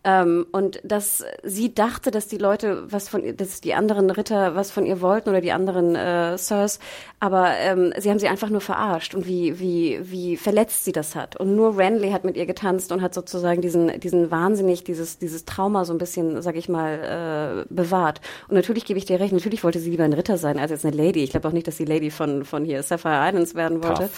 Ähm, 0.05 0.46
und 0.50 0.80
dass 0.82 1.24
sie 1.44 1.74
dachte, 1.74 2.11
dass 2.11 2.26
die 2.26 2.38
Leute 2.38 2.90
was 2.90 3.09
von 3.09 3.22
ihr, 3.22 3.34
dass 3.34 3.61
die 3.61 3.74
anderen 3.74 4.11
Ritter 4.11 4.57
was 4.57 4.72
von 4.72 4.84
ihr 4.84 5.00
wollten 5.00 5.28
oder 5.28 5.40
die 5.40 5.53
anderen 5.53 5.94
äh, 5.94 6.36
Sirs, 6.36 6.80
aber 7.20 7.53
ähm, 7.59 7.92
sie 7.96 8.11
haben 8.11 8.18
sie 8.18 8.26
einfach 8.26 8.50
nur 8.50 8.61
verarscht 8.61 9.14
und 9.14 9.28
wie, 9.28 9.61
wie, 9.61 10.00
wie 10.03 10.36
verletzt 10.36 10.84
sie 10.84 10.90
das 10.90 11.14
hat. 11.14 11.36
Und 11.36 11.55
nur 11.55 11.78
Renly 11.78 12.11
hat 12.11 12.24
mit 12.24 12.36
ihr 12.36 12.46
getanzt 12.46 12.90
und 12.90 13.00
hat 13.00 13.14
sozusagen 13.14 13.61
diesen, 13.62 14.00
diesen 14.00 14.32
wahnsinnig, 14.32 14.82
dieses, 14.82 15.18
dieses 15.18 15.44
Trauma 15.44 15.84
so 15.84 15.92
ein 15.92 15.98
bisschen, 15.98 16.42
sag 16.42 16.57
ich 16.57 16.68
mal, 16.68 17.64
äh, 17.68 17.72
bewahrt. 17.72 18.20
Und 18.48 18.57
natürlich 18.57 18.84
gebe 18.84 18.98
ich 18.98 19.05
dir 19.05 19.20
recht, 19.20 19.32
natürlich 19.32 19.62
wollte 19.62 19.78
sie 19.78 19.90
lieber 19.90 20.03
ein 20.03 20.14
Ritter 20.14 20.36
sein 20.36 20.59
als 20.59 20.72
jetzt 20.72 20.84
eine 20.84 20.96
Lady. 20.96 21.22
Ich 21.22 21.30
glaube 21.30 21.46
auch 21.46 21.53
nicht, 21.53 21.68
dass 21.68 21.76
sie 21.76 21.84
Lady 21.84 22.11
von, 22.11 22.44
von 22.44 22.64
hier 22.64 22.82
Sapphire 22.82 23.28
Islands 23.28 23.55
werden 23.55 23.84
wollte. 23.84 24.11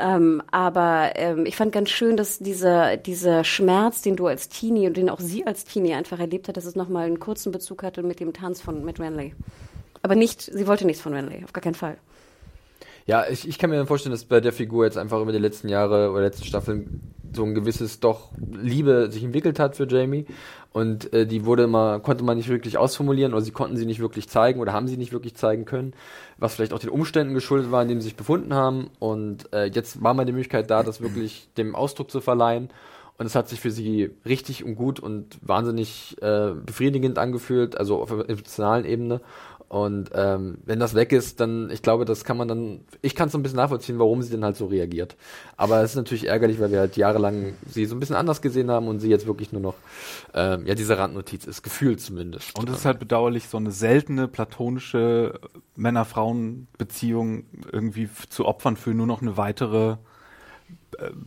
Ähm, 0.00 0.40
aber 0.52 1.10
ähm, 1.16 1.46
ich 1.46 1.56
fand 1.56 1.72
ganz 1.72 1.90
schön, 1.90 2.16
dass 2.16 2.38
dieser, 2.38 2.96
dieser 2.96 3.42
Schmerz, 3.42 4.02
den 4.02 4.14
du 4.14 4.28
als 4.28 4.48
Teenie 4.48 4.86
und 4.86 4.96
den 4.96 5.10
auch 5.10 5.23
sie 5.24 5.46
als 5.46 5.64
Teenie 5.64 5.94
einfach 5.94 6.18
erlebt 6.18 6.48
hat, 6.48 6.56
dass 6.56 6.64
es 6.64 6.76
nochmal 6.76 7.06
einen 7.06 7.18
kurzen 7.18 7.52
Bezug 7.52 7.82
hatte 7.82 8.02
mit 8.02 8.20
dem 8.20 8.32
Tanz 8.32 8.60
von 8.60 8.84
mit 8.84 9.00
Renly. 9.00 9.34
Aber 10.02 10.14
nicht, 10.14 10.42
sie 10.42 10.66
wollte 10.66 10.86
nichts 10.86 11.02
von 11.02 11.14
Renly, 11.14 11.44
auf 11.44 11.52
gar 11.52 11.62
keinen 11.62 11.74
Fall. 11.74 11.96
Ja, 13.06 13.26
ich, 13.28 13.46
ich 13.46 13.58
kann 13.58 13.70
mir 13.70 13.84
vorstellen, 13.86 14.12
dass 14.12 14.24
bei 14.24 14.40
der 14.40 14.52
Figur 14.52 14.84
jetzt 14.84 14.96
einfach 14.96 15.20
über 15.20 15.32
die 15.32 15.38
letzten 15.38 15.68
Jahre 15.68 16.10
oder 16.10 16.22
letzten 16.22 16.44
Staffeln 16.44 17.12
so 17.34 17.44
ein 17.44 17.54
gewisses 17.54 18.00
doch 18.00 18.30
Liebe 18.38 19.10
sich 19.10 19.24
entwickelt 19.24 19.58
hat 19.58 19.76
für 19.76 19.86
Jamie 19.86 20.24
und 20.72 21.12
äh, 21.12 21.26
die 21.26 21.44
wurde 21.44 21.64
immer 21.64 22.00
konnte 22.00 22.24
man 22.24 22.36
nicht 22.36 22.48
wirklich 22.48 22.78
ausformulieren 22.78 23.34
oder 23.34 23.42
sie 23.42 23.50
konnten 23.50 23.76
sie 23.76 23.86
nicht 23.86 24.00
wirklich 24.00 24.28
zeigen 24.28 24.60
oder 24.60 24.72
haben 24.72 24.88
sie 24.88 24.96
nicht 24.96 25.12
wirklich 25.12 25.34
zeigen 25.34 25.64
können, 25.64 25.92
was 26.38 26.54
vielleicht 26.54 26.72
auch 26.72 26.78
den 26.78 26.90
Umständen 26.90 27.34
geschuldet 27.34 27.70
war, 27.70 27.82
in 27.82 27.88
denen 27.88 28.00
sie 28.00 28.06
sich 28.08 28.16
befunden 28.16 28.54
haben 28.54 28.88
und 29.00 29.52
äh, 29.52 29.66
jetzt 29.66 30.02
war 30.02 30.14
mal 30.14 30.24
die 30.24 30.32
Möglichkeit 30.32 30.70
da, 30.70 30.82
das 30.82 31.00
wirklich 31.00 31.48
dem 31.56 31.74
Ausdruck 31.74 32.10
zu 32.10 32.20
verleihen 32.20 32.70
und 33.16 33.26
es 33.26 33.34
hat 33.34 33.48
sich 33.48 33.60
für 33.60 33.70
sie 33.70 34.10
richtig 34.26 34.64
und 34.64 34.74
gut 34.74 34.98
und 34.98 35.38
wahnsinnig 35.40 36.16
äh, 36.20 36.52
befriedigend 36.54 37.18
angefühlt, 37.18 37.78
also 37.78 38.02
auf 38.02 38.10
der 38.10 38.28
emotionalen 38.28 38.84
Ebene. 38.84 39.20
Und 39.68 40.10
ähm, 40.14 40.58
wenn 40.64 40.78
das 40.78 40.94
weg 40.94 41.10
ist, 41.12 41.40
dann, 41.40 41.70
ich 41.70 41.82
glaube, 41.82 42.04
das 42.04 42.22
kann 42.24 42.36
man 42.36 42.46
dann, 42.46 42.80
ich 43.02 43.14
kann 43.14 43.26
es 43.26 43.32
so 43.32 43.38
ein 43.38 43.42
bisschen 43.42 43.56
nachvollziehen, 43.56 43.98
warum 43.98 44.22
sie 44.22 44.30
denn 44.30 44.44
halt 44.44 44.56
so 44.56 44.66
reagiert. 44.66 45.16
Aber 45.56 45.82
es 45.82 45.90
ist 45.90 45.96
natürlich 45.96 46.28
ärgerlich, 46.28 46.60
weil 46.60 46.70
wir 46.70 46.80
halt 46.80 46.96
jahrelang 46.96 47.54
sie 47.66 47.84
so 47.86 47.96
ein 47.96 48.00
bisschen 48.00 48.14
anders 48.14 48.42
gesehen 48.42 48.70
haben 48.70 48.86
und 48.88 49.00
sie 49.00 49.08
jetzt 49.08 49.26
wirklich 49.26 49.52
nur 49.52 49.62
noch, 49.62 49.74
ähm, 50.32 50.66
ja, 50.66 50.74
diese 50.74 50.98
Randnotiz 50.98 51.44
ist, 51.46 51.62
gefühlt 51.62 52.00
zumindest. 52.00 52.56
Und 52.58 52.68
es 52.68 52.78
ist 52.78 52.84
halt 52.84 53.00
bedauerlich, 53.00 53.48
so 53.48 53.56
eine 53.56 53.72
seltene 53.72 54.28
platonische 54.28 55.40
Männer-Frauen-Beziehung 55.76 57.44
irgendwie 57.72 58.08
zu 58.28 58.46
opfern 58.46 58.76
für 58.76 58.94
nur 58.94 59.06
noch 59.06 59.22
eine 59.22 59.36
weitere 59.36 59.96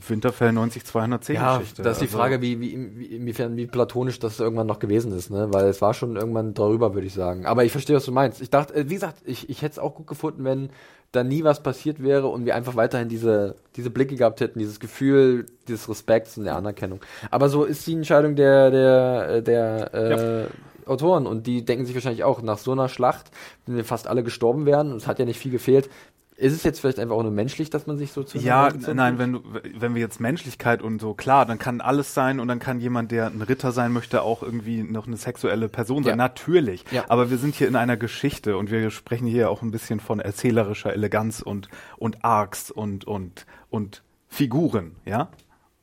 Winterfell 0.07 0.51
90210 0.51 1.36
ja, 1.36 1.57
Geschichte. 1.57 1.82
das 1.82 1.93
ist 1.93 2.01
die 2.01 2.05
Also- 2.05 2.18
Frage, 2.18 2.41
wie, 2.41 2.59
wie, 2.59 2.89
wie, 2.97 3.05
inwiefern, 3.05 3.55
wie 3.57 3.68
platonisch 3.68 4.20
das 4.20 4.39
irgendwann 4.39 4.68
noch 4.68 4.80
gewesen 4.80 5.11
ist, 5.11 5.30
ne? 5.30 5.47
Weil 5.51 5.65
es 5.68 5.82
war 5.82 5.93
schon 5.93 6.15
irgendwann 6.15 6.53
darüber, 6.53 6.93
würde 6.93 7.07
ich 7.07 7.13
sagen. 7.13 7.45
Aber 7.45 7.63
ich 7.65 7.72
verstehe, 7.72 7.95
was 7.95 8.05
du 8.05 8.11
meinst. 8.11 8.41
Ich 8.41 8.49
dachte, 8.49 8.74
äh, 8.76 8.89
wie 8.89 8.93
gesagt, 8.95 9.18
ich, 9.26 9.49
ich 9.49 9.61
hätte 9.61 9.74
es 9.74 9.80
auch 9.80 9.95
gut 9.95 10.07
gefunden, 10.07 10.43
wenn 10.43 10.70
da 11.13 11.24
nie 11.24 11.43
was 11.43 11.63
passiert 11.63 12.03
wäre 12.03 12.28
und 12.28 12.45
wir 12.45 12.55
einfach 12.55 12.76
weiterhin 12.76 13.07
diese, 13.07 13.55
diese 13.78 13.89
Blicke 13.89 14.15
gehabt 14.18 14.41
hätten, 14.41 14.59
dieses 14.59 14.80
Gefühl 14.80 15.45
des 15.68 15.88
Respekts 15.88 16.38
und 16.38 16.43
der 16.43 16.55
Anerkennung. 16.57 16.99
Aber 17.32 17.47
so 17.49 17.63
ist 17.63 17.88
die 17.88 17.93
Entscheidung 17.93 18.36
der, 18.36 18.72
der, 18.72 19.30
äh, 19.38 19.41
der 19.41 19.93
äh, 19.93 20.89
Autoren 20.89 21.26
und 21.26 21.47
die 21.47 21.63
denken 21.65 21.86
sich 21.86 21.95
wahrscheinlich 21.95 22.24
auch, 22.24 22.41
nach 22.41 22.57
so 22.57 22.72
einer 22.74 22.89
Schlacht, 22.89 23.32
wenn 23.65 23.76
wir 23.78 23.86
fast 23.86 24.07
alle 24.07 24.24
gestorben 24.24 24.65
wären, 24.65 24.91
und 24.91 24.97
es 24.97 25.07
hat 25.07 25.20
ja 25.20 25.26
nicht 25.26 25.39
viel 25.39 25.51
gefehlt, 25.51 25.89
ist 26.38 26.54
es 26.54 26.64
jetzt 26.64 26.80
vielleicht 26.80 27.00
einfach 27.00 27.16
auch 27.16 27.24
nur 27.24 27.32
menschlich, 27.32 27.72
dass 27.72 27.88
man 27.88 27.98
sich 27.98 28.12
so 28.12 28.24
zu 28.24 28.38
Ja, 28.38 28.70
nein, 28.94 29.18
wenn 29.18 29.34
du, 29.34 29.42
wenn 29.76 29.96
wir 29.96 30.02
jetzt 30.02 30.20
Menschlichkeit 30.20 30.84
und 30.84 31.02
so, 31.02 31.16
klar, 31.16 31.48
dann 31.48 31.58
kann 31.58 31.82
alles 31.82 32.14
sein 32.14 32.40
und 32.40 32.48
dann 32.48 32.60
kann 32.60 32.80
jemand, 32.80 33.12
der 33.12 33.28
ein 33.28 33.42
Ritter 33.42 33.72
sein 33.72 33.92
möchte, 33.92 34.22
auch 34.22 34.44
irgendwie 34.44 34.84
noch 34.84 35.08
eine 35.08 35.18
sexuelle 35.18 35.68
Person 35.68 36.04
sein. 36.04 36.12
Ja. 36.12 36.16
Natürlich. 36.16 36.86
Ja. 36.92 37.06
Aber 37.10 37.32
wir 37.32 37.40
sind 37.40 37.56
hier 37.56 37.68
in 37.68 37.76
einer 37.76 37.98
Geschichte 37.98 38.56
und 38.56 38.70
wir 38.70 38.92
sprechen 38.92 39.26
hier 39.26 39.50
auch 39.50 39.64
ein 39.64 39.72
bisschen 39.72 40.00
von 40.00 40.20
erzählerischer 40.20 40.94
Eleganz 40.94 41.42
und, 41.42 41.70
und 41.98 42.24
Arcs 42.24 42.70
und, 42.70 43.06
und, 43.06 43.48
und 43.72 44.04
Figuren, 44.28 44.96
ja? 45.06 45.30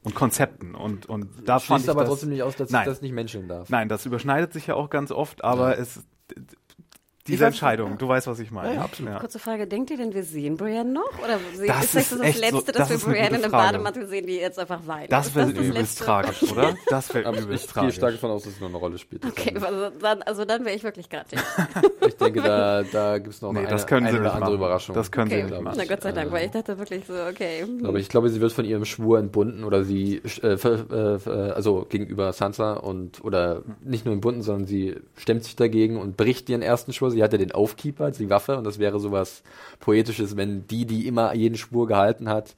Und 0.04 0.14
Konzepten 0.14 0.74
und, 0.74 1.06
und 1.06 1.30
da 1.46 1.58
fand 1.58 1.80
Schließt 1.80 1.84
ich 1.84 1.90
aber 1.90 2.00
das, 2.02 2.10
trotzdem 2.10 2.28
nicht 2.28 2.42
aus, 2.42 2.56
dass 2.56 2.70
Nein. 2.70 2.82
ich 2.82 2.88
das 2.88 3.00
nicht 3.00 3.12
menscheln 3.12 3.48
darf. 3.48 3.70
Nein, 3.70 3.88
das 3.88 4.04
überschneidet 4.04 4.52
sich 4.52 4.66
ja 4.66 4.74
auch 4.74 4.90
ganz 4.90 5.10
oft, 5.10 5.42
aber 5.42 5.78
es, 5.78 6.04
diese 7.26 7.44
weiß- 7.44 7.46
Entscheidung, 7.48 7.96
du 7.98 8.06
weißt, 8.06 8.26
was 8.26 8.38
ich 8.38 8.50
meine. 8.50 8.68
Ja, 8.68 8.74
ja, 8.74 8.80
absolut. 8.82 9.18
Kurze 9.20 9.38
Frage, 9.38 9.66
denkt 9.66 9.90
ihr 9.90 9.96
denn, 9.96 10.12
wir 10.12 10.24
sehen 10.24 10.56
Brienne 10.58 10.92
noch? 10.92 11.10
Oder 11.24 11.38
se- 11.54 11.66
Das 11.66 11.84
ist 11.84 11.94
das 11.94 12.02
ist 12.02 12.12
das 12.12 12.20
echt 12.20 12.40
Letzte, 12.40 12.56
so- 12.56 12.72
dass 12.78 12.88
das 12.88 13.06
wir 13.06 13.06
eine 13.08 13.14
Brienne 13.14 13.36
in 13.38 13.42
einem. 13.44 13.50
Bademantel 13.52 14.06
sehen, 14.08 14.26
die 14.26 14.34
jetzt 14.36 14.58
einfach 14.58 14.86
weint? 14.86 15.10
Das 15.10 15.34
wäre 15.34 15.52
das 15.52 15.64
übelst 15.64 15.98
tragisch, 16.00 16.42
oder? 16.52 16.74
Das 16.90 17.14
wäre 17.14 17.30
übelst 17.30 17.64
ich 17.66 17.72
gehe 17.72 17.80
tragisch. 17.82 17.94
stark 17.96 18.12
davon 18.12 18.30
aus, 18.30 18.42
dass 18.42 18.52
es 18.52 18.60
nur 18.60 18.68
eine 18.68 18.78
Rolle 18.78 18.98
spielt. 18.98 19.24
Okay, 19.24 19.54
also 19.58 19.90
dann, 20.00 20.22
also 20.22 20.44
dann 20.44 20.64
wäre 20.66 20.76
ich 20.76 20.82
wirklich 20.84 21.08
grattig. 21.08 21.38
Ich 22.06 22.16
denke, 22.16 22.42
da, 22.42 22.82
da 22.82 23.16
gibt 23.18 23.34
es 23.34 23.40
noch 23.40 23.52
Nee, 23.52 23.60
eine, 23.60 23.68
das 23.68 23.86
können 23.86 24.06
eine 24.06 24.14
sie 24.16 24.20
oder 24.20 24.34
andere 24.34 24.50
machen. 24.50 24.54
Überraschung. 24.60 24.94
Das 24.94 25.10
können 25.10 25.30
sie 25.30 25.36
Okay, 25.36 25.44
nicht 25.50 25.62
machen. 25.62 25.76
na 25.78 25.84
Gott 25.86 26.02
sei 26.02 26.12
Dank, 26.12 26.28
Äh, 26.28 26.32
weil 26.32 26.44
ich 26.44 26.50
dachte 26.50 26.78
wirklich 26.78 27.04
so, 27.06 27.14
okay. 27.14 27.64
Aber 27.82 27.98
ich 27.98 28.08
glaube, 28.10 28.28
sie 28.28 28.40
wird 28.42 28.52
von 28.52 28.66
ihrem 28.66 28.84
Schwur 28.84 29.18
entbunden 29.18 29.64
oder 29.64 29.84
sie, 29.84 30.20
äh, 30.42 30.48
äh, 30.48 31.50
also 31.52 31.86
gegenüber 31.88 32.32
Sansa 32.34 32.74
und, 32.74 33.24
oder 33.24 33.62
nicht 33.82 34.04
nur 34.04 34.12
entbunden, 34.12 34.42
sondern 34.42 34.66
sie 34.66 34.96
stemmt 35.16 35.44
sich 35.44 35.56
dagegen 35.56 35.96
und 35.96 36.16
bricht 36.18 36.48
ihren 36.50 36.60
ersten 36.62 36.92
Schwur. 36.92 37.10
Sie 37.14 37.22
hat 37.22 37.32
ja 37.32 37.38
den 37.38 37.52
Aufkeeper, 37.52 38.10
die 38.10 38.30
Waffe, 38.30 38.58
und 38.58 38.64
das 38.64 38.78
wäre 38.78 39.00
sowas 39.00 39.42
Poetisches, 39.80 40.36
wenn 40.36 40.66
die, 40.66 40.84
die 40.84 41.06
immer 41.06 41.34
jeden 41.34 41.56
Schwur 41.56 41.86
gehalten 41.86 42.28
hat, 42.28 42.54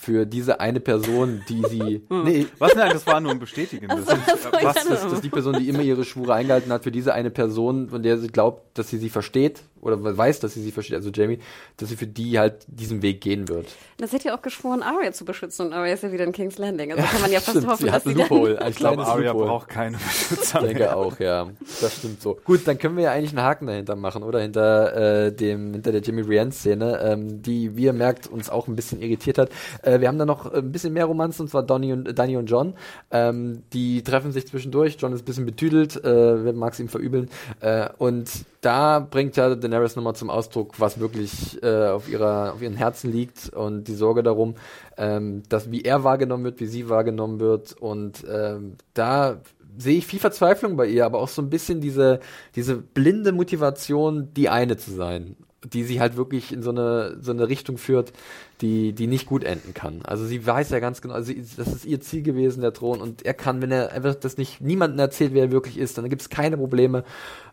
für 0.00 0.24
diese 0.24 0.60
eine 0.60 0.80
Person, 0.80 1.42
die 1.48 1.62
sie, 1.68 2.02
nee, 2.10 2.46
Was? 2.58 2.74
Nein, 2.74 2.90
das 2.92 3.06
war 3.06 3.20
nur 3.20 3.32
ein 3.32 3.38
bestätigendes. 3.38 4.08
Also, 4.08 4.22
was, 4.62 4.74
das, 4.74 4.88
das 4.88 5.12
ist 5.12 5.24
die 5.24 5.28
Person, 5.28 5.58
die 5.58 5.68
immer 5.68 5.82
ihre 5.82 6.04
Schwure 6.04 6.34
eingehalten 6.34 6.72
hat, 6.72 6.84
für 6.84 6.90
diese 6.90 7.12
eine 7.12 7.30
Person, 7.30 7.90
von 7.90 8.02
der 8.02 8.16
sie 8.18 8.28
glaubt, 8.28 8.78
dass 8.78 8.88
sie 8.88 8.96
sie 8.98 9.10
versteht, 9.10 9.62
oder 9.82 9.98
weiß, 10.16 10.40
dass 10.40 10.54
sie 10.54 10.62
sie 10.62 10.72
versteht, 10.72 10.96
also 10.96 11.10
Jamie, 11.10 11.38
dass 11.78 11.88
sie 11.88 11.96
für 11.96 12.06
die 12.06 12.38
halt 12.38 12.66
diesen 12.66 13.00
Weg 13.02 13.20
gehen 13.22 13.48
wird. 13.48 13.66
Das 13.96 14.12
hätte 14.12 14.28
ja 14.28 14.36
auch 14.36 14.42
geschworen, 14.42 14.82
Arya 14.82 15.12
zu 15.12 15.24
beschützen 15.24 15.66
und 15.66 15.72
Arya 15.72 15.94
ist 15.94 16.02
ja 16.02 16.12
wieder 16.12 16.24
in 16.24 16.32
King's 16.32 16.58
Landing. 16.58 16.92
Also 16.92 17.02
kann 17.04 17.20
man 17.22 17.30
ja 17.32 17.40
fast 17.40 17.56
Stimmt, 17.56 17.66
hoffen, 17.66 17.78
sie 17.78 17.86
dass 17.86 17.94
hat 17.94 18.02
sie 18.04 18.10
ein 18.10 18.18
dann 18.18 18.28
Loophole, 18.28 18.68
ich 18.68 18.76
glaube, 18.76 19.02
Arya 19.06 19.32
Loophole. 19.32 19.46
braucht 19.46 19.68
keine 19.68 19.96
Beschützer 19.96 20.58
Ich 20.60 20.66
denke 20.66 20.78
mehr. 20.80 20.96
auch, 20.96 21.18
ja. 21.18 21.48
Das 21.80 21.96
stimmt 21.96 22.20
so. 22.20 22.38
Gut, 22.44 22.60
dann 22.66 22.76
können 22.78 22.96
wir 22.96 23.04
ja 23.04 23.12
eigentlich 23.12 23.30
einen 23.30 23.42
Haken 23.42 23.66
dahinter 23.66 23.96
machen, 23.96 24.22
oder? 24.22 24.40
Hinter 24.40 25.26
äh, 25.26 25.32
dem, 25.32 25.72
hinter 25.72 25.92
der 25.92 26.02
Jimmy 26.02 26.22
Brienne-Szene, 26.24 27.00
ähm, 27.02 27.42
die, 27.42 27.74
wie 27.76 27.84
ihr 27.84 27.92
merkt, 27.94 28.26
uns 28.26 28.50
auch 28.50 28.68
ein 28.68 28.76
bisschen 28.76 29.00
irritiert 29.00 29.38
hat. 29.38 29.50
Äh, 29.82 29.89
wir 29.98 30.08
haben 30.08 30.18
da 30.18 30.26
noch 30.26 30.52
ein 30.52 30.70
bisschen 30.70 30.92
mehr 30.92 31.06
Romanzen, 31.06 31.42
und 31.42 31.48
zwar 31.48 31.62
Donny 31.62 31.92
und, 31.94 32.18
Danny 32.18 32.36
und 32.36 32.46
John. 32.46 32.74
Ähm, 33.10 33.62
die 33.72 34.02
treffen 34.02 34.30
sich 34.30 34.46
zwischendurch. 34.46 34.98
John 35.00 35.14
ist 35.14 35.22
ein 35.22 35.24
bisschen 35.24 35.46
betüdelt, 35.46 35.98
äh, 36.04 36.52
mag 36.52 36.74
es 36.74 36.80
ihm 36.80 36.88
verübeln. 36.88 37.30
Äh, 37.60 37.88
und 37.98 38.30
da 38.60 39.00
bringt 39.00 39.36
ja 39.36 39.54
Daenerys 39.54 39.96
nochmal 39.96 40.14
zum 40.14 40.28
Ausdruck, 40.28 40.78
was 40.78 41.00
wirklich 41.00 41.62
äh, 41.62 41.88
auf 41.88 42.08
ihrer, 42.08 42.52
auf 42.52 42.62
ihren 42.62 42.76
Herzen 42.76 43.10
liegt 43.10 43.48
und 43.54 43.88
die 43.88 43.94
Sorge 43.94 44.22
darum, 44.22 44.56
ähm, 44.98 45.42
dass 45.48 45.70
wie 45.70 45.82
er 45.82 46.04
wahrgenommen 46.04 46.44
wird, 46.44 46.60
wie 46.60 46.66
sie 46.66 46.88
wahrgenommen 46.88 47.40
wird. 47.40 47.72
Und 47.72 48.24
ähm, 48.30 48.76
da 48.92 49.40
sehe 49.78 49.98
ich 49.98 50.06
viel 50.06 50.20
Verzweiflung 50.20 50.76
bei 50.76 50.86
ihr, 50.86 51.06
aber 51.06 51.20
auch 51.20 51.28
so 51.28 51.42
ein 51.42 51.50
bisschen 51.50 51.80
diese, 51.80 52.20
diese 52.54 52.76
blinde 52.76 53.32
Motivation, 53.32 54.32
die 54.34 54.48
eine 54.48 54.76
zu 54.76 54.90
sein, 54.92 55.36
die 55.64 55.84
sie 55.84 56.00
halt 56.00 56.16
wirklich 56.16 56.52
in 56.52 56.62
so 56.62 56.70
eine, 56.70 57.18
so 57.20 57.32
eine 57.32 57.48
Richtung 57.48 57.76
führt, 57.76 58.12
die, 58.60 58.92
die 58.92 59.06
nicht 59.06 59.26
gut 59.26 59.44
enden 59.44 59.74
kann. 59.74 60.00
Also 60.04 60.24
sie 60.24 60.46
weiß 60.46 60.70
ja 60.70 60.80
ganz 60.80 61.02
genau, 61.02 61.14
also 61.14 61.32
das 61.32 61.68
ist 61.68 61.84
ihr 61.84 62.00
Ziel 62.00 62.22
gewesen, 62.22 62.62
der 62.62 62.72
Thron, 62.72 63.00
und 63.00 63.24
er 63.26 63.34
kann, 63.34 63.60
wenn 63.60 63.70
er 63.70 63.92
einfach 63.92 64.14
das 64.14 64.38
nicht 64.38 64.60
niemandem 64.60 64.98
erzählt, 64.98 65.34
wer 65.34 65.44
er 65.44 65.50
wirklich 65.50 65.78
ist, 65.78 65.98
dann 65.98 66.08
gibt 66.08 66.22
es 66.22 66.30
keine 66.30 66.56
Probleme. 66.56 67.04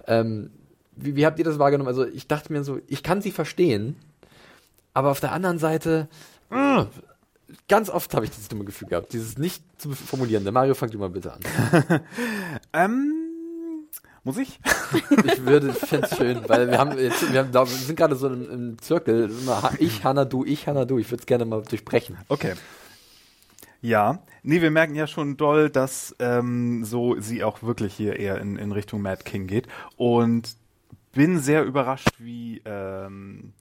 Ähm, 0.07 0.51
wie, 0.95 1.15
wie 1.15 1.25
habt 1.25 1.37
ihr 1.37 1.45
das 1.45 1.59
wahrgenommen? 1.59 1.89
Also 1.89 2.05
ich 2.05 2.27
dachte 2.27 2.51
mir 2.53 2.63
so, 2.63 2.79
ich 2.87 3.03
kann 3.03 3.21
sie 3.21 3.31
verstehen, 3.31 3.95
aber 4.93 5.11
auf 5.11 5.19
der 5.19 5.33
anderen 5.33 5.59
Seite, 5.59 6.07
mh, 6.49 6.87
ganz 7.67 7.89
oft 7.89 8.13
habe 8.13 8.25
ich 8.25 8.31
dieses 8.31 8.47
dumme 8.47 8.65
Gefühl 8.65 8.87
gehabt, 8.87 9.13
dieses 9.13 9.37
nicht 9.37 9.63
zu 9.79 9.91
formulieren. 9.91 10.43
Der 10.43 10.53
Mario, 10.53 10.73
fang 10.73 10.89
du 10.89 10.97
mal 10.97 11.09
bitte 11.09 11.33
an. 11.33 11.39
Ähm, 12.73 13.26
muss 14.27 14.37
ich? 14.37 14.59
Ich 15.25 15.45
würde, 15.45 15.73
fände 15.73 16.07
es 16.09 16.17
schön, 16.17 16.41
weil 16.47 16.69
wir 16.69 16.77
haben 16.77 16.97
jetzt, 16.97 17.31
wir, 17.31 17.39
haben, 17.39 17.53
wir 17.53 17.65
sind 17.65 17.95
gerade 17.95 18.15
so 18.15 18.27
im, 18.27 18.49
im 18.49 18.81
Zirkel, 18.81 19.29
immer 19.29 19.71
ich, 19.79 20.03
Hanna, 20.03 20.25
du, 20.25 20.45
ich, 20.45 20.67
Hanna, 20.67 20.85
du. 20.85 20.97
Ich 20.97 21.09
würde 21.11 21.21
es 21.21 21.25
gerne 21.25 21.45
mal 21.45 21.61
durchbrechen. 21.61 22.17
Okay. 22.29 22.53
Ja, 23.81 24.19
nee, 24.43 24.61
wir 24.61 24.71
merken 24.71 24.95
ja 24.95 25.07
schon 25.07 25.37
doll, 25.37 25.69
dass 25.69 26.15
ähm, 26.19 26.83
so 26.83 27.19
sie 27.19 27.43
auch 27.43 27.63
wirklich 27.63 27.93
hier 27.93 28.17
eher 28.17 28.39
in, 28.39 28.57
in 28.57 28.71
Richtung 28.71 29.01
Mad 29.01 29.23
King 29.23 29.47
geht 29.47 29.67
und 29.97 30.55
bin 31.13 31.39
sehr 31.39 31.63
überrascht, 31.63 32.11
wie 32.17 32.61
ähm, 32.65 33.53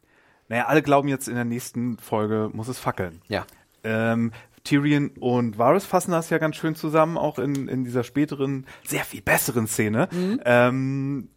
naja, 0.49 0.67
alle 0.67 0.83
glauben 0.83 1.09
jetzt 1.09 1.29
in 1.29 1.35
der 1.35 1.45
nächsten 1.45 1.99
Folge 1.99 2.51
muss 2.53 2.69
es 2.69 2.79
fackeln. 2.79 3.21
Ja. 3.29 3.47
Ähm, 3.85 4.33
Tyrion 4.67 5.11
und 5.21 5.59
Varys 5.59 5.85
fassen 5.87 6.11
das 6.11 6.29
ja 6.31 6.39
ganz 6.39 6.57
schön 6.57 6.75
zusammen, 6.75 7.17
auch 7.17 7.39
in, 7.39 7.69
in 7.69 7.85
dieser 7.85 8.03
späteren, 8.03 8.67
sehr 8.85 9.05
viel 9.05 9.23
besseren 9.23 9.67
Szene, 9.69 10.09
Mhm. 10.11 10.41
ähm, 10.45 11.29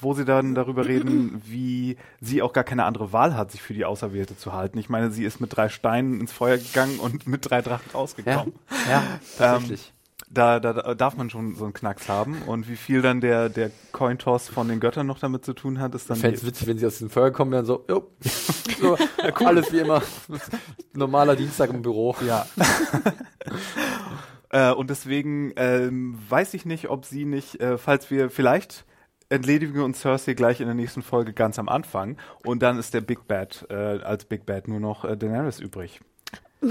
wo 0.00 0.12
sie 0.12 0.26
dann 0.26 0.54
darüber 0.54 0.84
reden, 0.86 1.40
wie 1.46 1.96
sie 2.20 2.42
auch 2.42 2.52
gar 2.52 2.64
keine 2.64 2.84
andere 2.84 3.12
Wahl 3.14 3.34
hat, 3.36 3.50
sich 3.52 3.62
für 3.62 3.72
die 3.72 3.86
Auserwählte 3.86 4.36
zu 4.36 4.52
halten. 4.52 4.76
Ich 4.78 4.90
meine, 4.90 5.10
sie 5.10 5.24
ist 5.24 5.40
mit 5.40 5.56
drei 5.56 5.70
Steinen 5.70 6.20
ins 6.20 6.32
Feuer 6.32 6.58
gegangen 6.58 6.98
und 6.98 7.26
mit 7.26 7.48
drei 7.48 7.62
Drachen 7.62 7.86
Ja, 7.92 7.98
rausgekommen. 7.98 8.52
ja 8.90 9.02
tatsächlich. 9.38 9.93
Da, 10.34 10.60
da, 10.60 10.72
da 10.72 10.94
darf 10.94 11.16
man 11.16 11.30
schon 11.30 11.54
so 11.54 11.64
einen 11.64 11.72
Knacks 11.72 12.08
haben. 12.08 12.42
Und 12.42 12.68
wie 12.68 12.76
viel 12.76 13.02
dann 13.02 13.20
der, 13.20 13.48
der 13.48 13.70
Cointoss 13.92 14.48
von 14.48 14.68
den 14.68 14.80
Göttern 14.80 15.06
noch 15.06 15.18
damit 15.18 15.44
zu 15.44 15.54
tun 15.54 15.80
hat, 15.80 15.94
ist 15.94 16.10
dann. 16.10 16.16
Fände 16.16 16.36
es 16.36 16.44
witzig, 16.44 16.66
wenn 16.66 16.78
sie 16.78 16.86
aus 16.86 16.98
dem 16.98 17.10
Feuer 17.10 17.30
kommen 17.30 17.52
wären, 17.52 17.64
so, 17.64 17.84
jo, 17.88 18.10
so 18.80 18.96
alles 19.44 19.72
wie 19.72 19.78
immer. 19.78 20.02
Normaler 20.92 21.36
Dienstag 21.36 21.70
im 21.70 21.82
Büro. 21.82 22.16
Ja. 22.26 22.46
äh, 24.50 24.72
und 24.72 24.90
deswegen 24.90 25.52
ähm, 25.56 26.18
weiß 26.28 26.54
ich 26.54 26.66
nicht, 26.66 26.88
ob 26.90 27.04
sie 27.04 27.24
nicht, 27.24 27.60
äh, 27.60 27.78
falls 27.78 28.10
wir 28.10 28.30
vielleicht 28.30 28.84
entledigen 29.28 29.74
wir 29.74 29.84
uns 29.84 30.00
Cersei 30.00 30.34
gleich 30.34 30.60
in 30.60 30.66
der 30.66 30.74
nächsten 30.74 31.02
Folge 31.02 31.32
ganz 31.32 31.58
am 31.58 31.68
Anfang 31.68 32.18
und 32.44 32.62
dann 32.62 32.78
ist 32.78 32.94
der 32.94 33.00
Big 33.00 33.26
Bad 33.26 33.66
äh, 33.70 33.74
als 33.74 34.26
Big 34.26 34.46
Bad 34.46 34.68
nur 34.68 34.80
noch 34.80 35.04
äh, 35.04 35.16
Daenerys 35.16 35.60
übrig. 35.60 36.00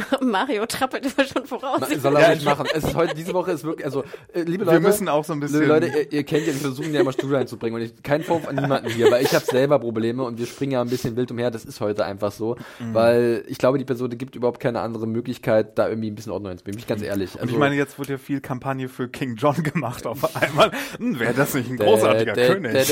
Mario 0.22 0.66
trappelt 0.66 1.06
immer 1.06 1.26
schon 1.28 1.46
voraus. 1.46 1.80
Na, 1.82 1.98
soll 2.00 2.16
er 2.18 2.30
ruhig 2.32 2.46
machen. 2.46 2.66
Es 2.74 2.84
ist 2.84 2.96
heute, 2.96 3.14
diese 3.16 3.34
Woche 3.34 3.52
ist 3.52 3.64
wirklich, 3.64 3.86
also, 3.86 4.04
äh, 4.34 4.42
liebe 4.42 4.64
Leute. 4.66 4.82
wir 4.82 4.88
müssen 4.88 5.08
auch 5.10 5.24
so 5.24 5.34
ein 5.34 5.40
bisschen. 5.40 5.60
Liebe 5.62 5.72
Leute, 5.74 5.88
ihr, 5.88 6.12
ihr 6.12 6.24
kennt 6.24 6.48
ja, 6.48 6.54
wir 6.54 6.60
versuchen 6.62 6.94
ja 6.94 7.02
immer 7.02 7.12
Studio 7.14 7.38
einzubringen 7.38 7.80
und 7.80 7.86
ich, 7.86 8.02
kein 8.04 8.24
Vorwurf 8.24 8.48
an 8.48 8.56
niemanden 8.56 8.90
hier, 8.90 9.12
weil 9.12 9.24
ich 9.24 9.34
habe 9.34 9.46
selber 9.46 9.80
Probleme 9.80 10.24
und 10.24 10.38
wir 10.40 10.46
springen 10.46 10.72
ja 10.74 10.82
ein 10.82 10.90
bisschen 10.90 11.16
wild 11.16 11.30
umher, 11.32 11.52
das 11.52 11.66
ist 11.66 11.82
heute 11.82 12.06
einfach 12.06 12.32
so, 12.32 12.56
Mhm. 12.80 12.94
weil 12.94 13.44
ich 13.48 13.58
glaube, 13.58 13.78
die 13.78 13.86
Person 13.86 14.10
gibt 14.18 14.36
überhaupt 14.36 14.60
keine 14.60 14.80
andere 14.82 15.06
Möglichkeit, 15.08 15.78
da 15.78 15.88
irgendwie 15.90 16.10
ein 16.12 16.16
bisschen 16.16 16.32
Ordnung 16.32 16.50
reinzubringen, 16.50 16.76
bin 16.78 16.80
ich 16.82 16.88
ganz 16.88 17.02
ehrlich. 17.02 17.36
und 17.36 17.42
Also, 17.42 17.54
ich 17.54 17.60
meine, 17.60 17.76
jetzt 17.76 17.98
wird 18.00 18.10
ja 18.10 18.18
viel 18.18 18.42
Kampagne 18.42 18.90
für 18.90 19.08
King 19.10 19.36
John 19.36 19.62
gemacht 19.64 20.06
auf 20.08 20.36
einmal. 20.36 20.72
Hm, 20.98 21.20
Wäre 21.20 21.34
das 21.34 21.54
nicht 21.54 21.70
ein 21.70 21.78
großartiger 21.78 22.34
König? 22.34 22.90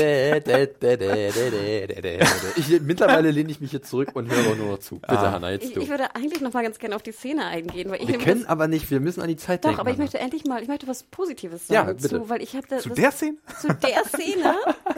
Ich, 2.56 2.80
mittlerweile 2.80 3.30
lehne 3.30 3.50
ich 3.50 3.60
mich 3.60 3.72
jetzt 3.72 3.88
zurück 3.90 4.10
und 4.14 4.30
höre 4.30 4.54
nur 4.56 4.72
noch 4.72 4.78
zu. 4.78 4.96
Bitte, 4.96 5.18
Ah. 5.18 5.32
Hanna, 5.32 5.50
jetzt 5.50 5.64
Ich, 5.64 5.72
du. 5.74 5.80
ich 5.80 5.88
würde 5.88 6.14
eigentlich 6.14 6.40
noch 6.40 6.52
mal 6.52 6.62
ganz 6.62 6.78
gerne 6.78 6.91
auf 6.92 7.02
die 7.02 7.12
Szene 7.12 7.44
eingehen, 7.46 7.90
weil 7.90 8.02
ich 8.02 8.08
Wir 8.08 8.18
können 8.18 8.40
das, 8.42 8.48
aber 8.48 8.68
nicht, 8.68 8.90
wir 8.90 9.00
müssen 9.00 9.20
an 9.20 9.28
die 9.28 9.36
Zeit 9.36 9.64
doch, 9.64 9.70
denken. 9.70 9.80
aber 9.80 9.90
ich 9.90 9.98
möchte 9.98 10.18
endlich 10.18 10.44
mal, 10.44 10.62
ich 10.62 10.68
möchte 10.68 10.86
was 10.88 11.02
Positives 11.04 11.68
Ja, 11.68 11.84
sagen 11.86 11.96
bitte. 11.96 12.08
zu, 12.20 12.28
weil 12.28 12.42
ich 12.42 12.54
habe 12.54 12.66
da, 12.68 12.78
Zu 12.78 12.90
das- 12.90 12.96
der 12.98 13.12
Szene? 13.12 13.36
zu 13.60 13.68
der 13.68 14.04
Szene, 14.04 14.54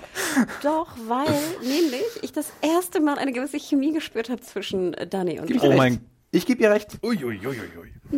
doch, 0.62 0.88
weil 1.07 1.26
nämlich 1.62 2.05
ich 2.22 2.32
das 2.32 2.53
erste 2.62 3.01
Mal 3.01 3.18
eine 3.18 3.32
gewisse 3.32 3.59
Chemie 3.59 3.92
gespürt 3.92 4.30
habe 4.30 4.40
zwischen 4.42 4.95
äh, 4.95 5.07
Dani 5.07 5.38
und 5.40 5.47
Gib 5.47 5.57
ich 5.57 5.62
Oh 5.62 5.72
mein-. 5.72 6.01
Ich 6.30 6.47
gebe 6.47 6.61
ihr 6.64 6.70
recht. 6.72 6.99
Uiuiuiui. 7.05 7.55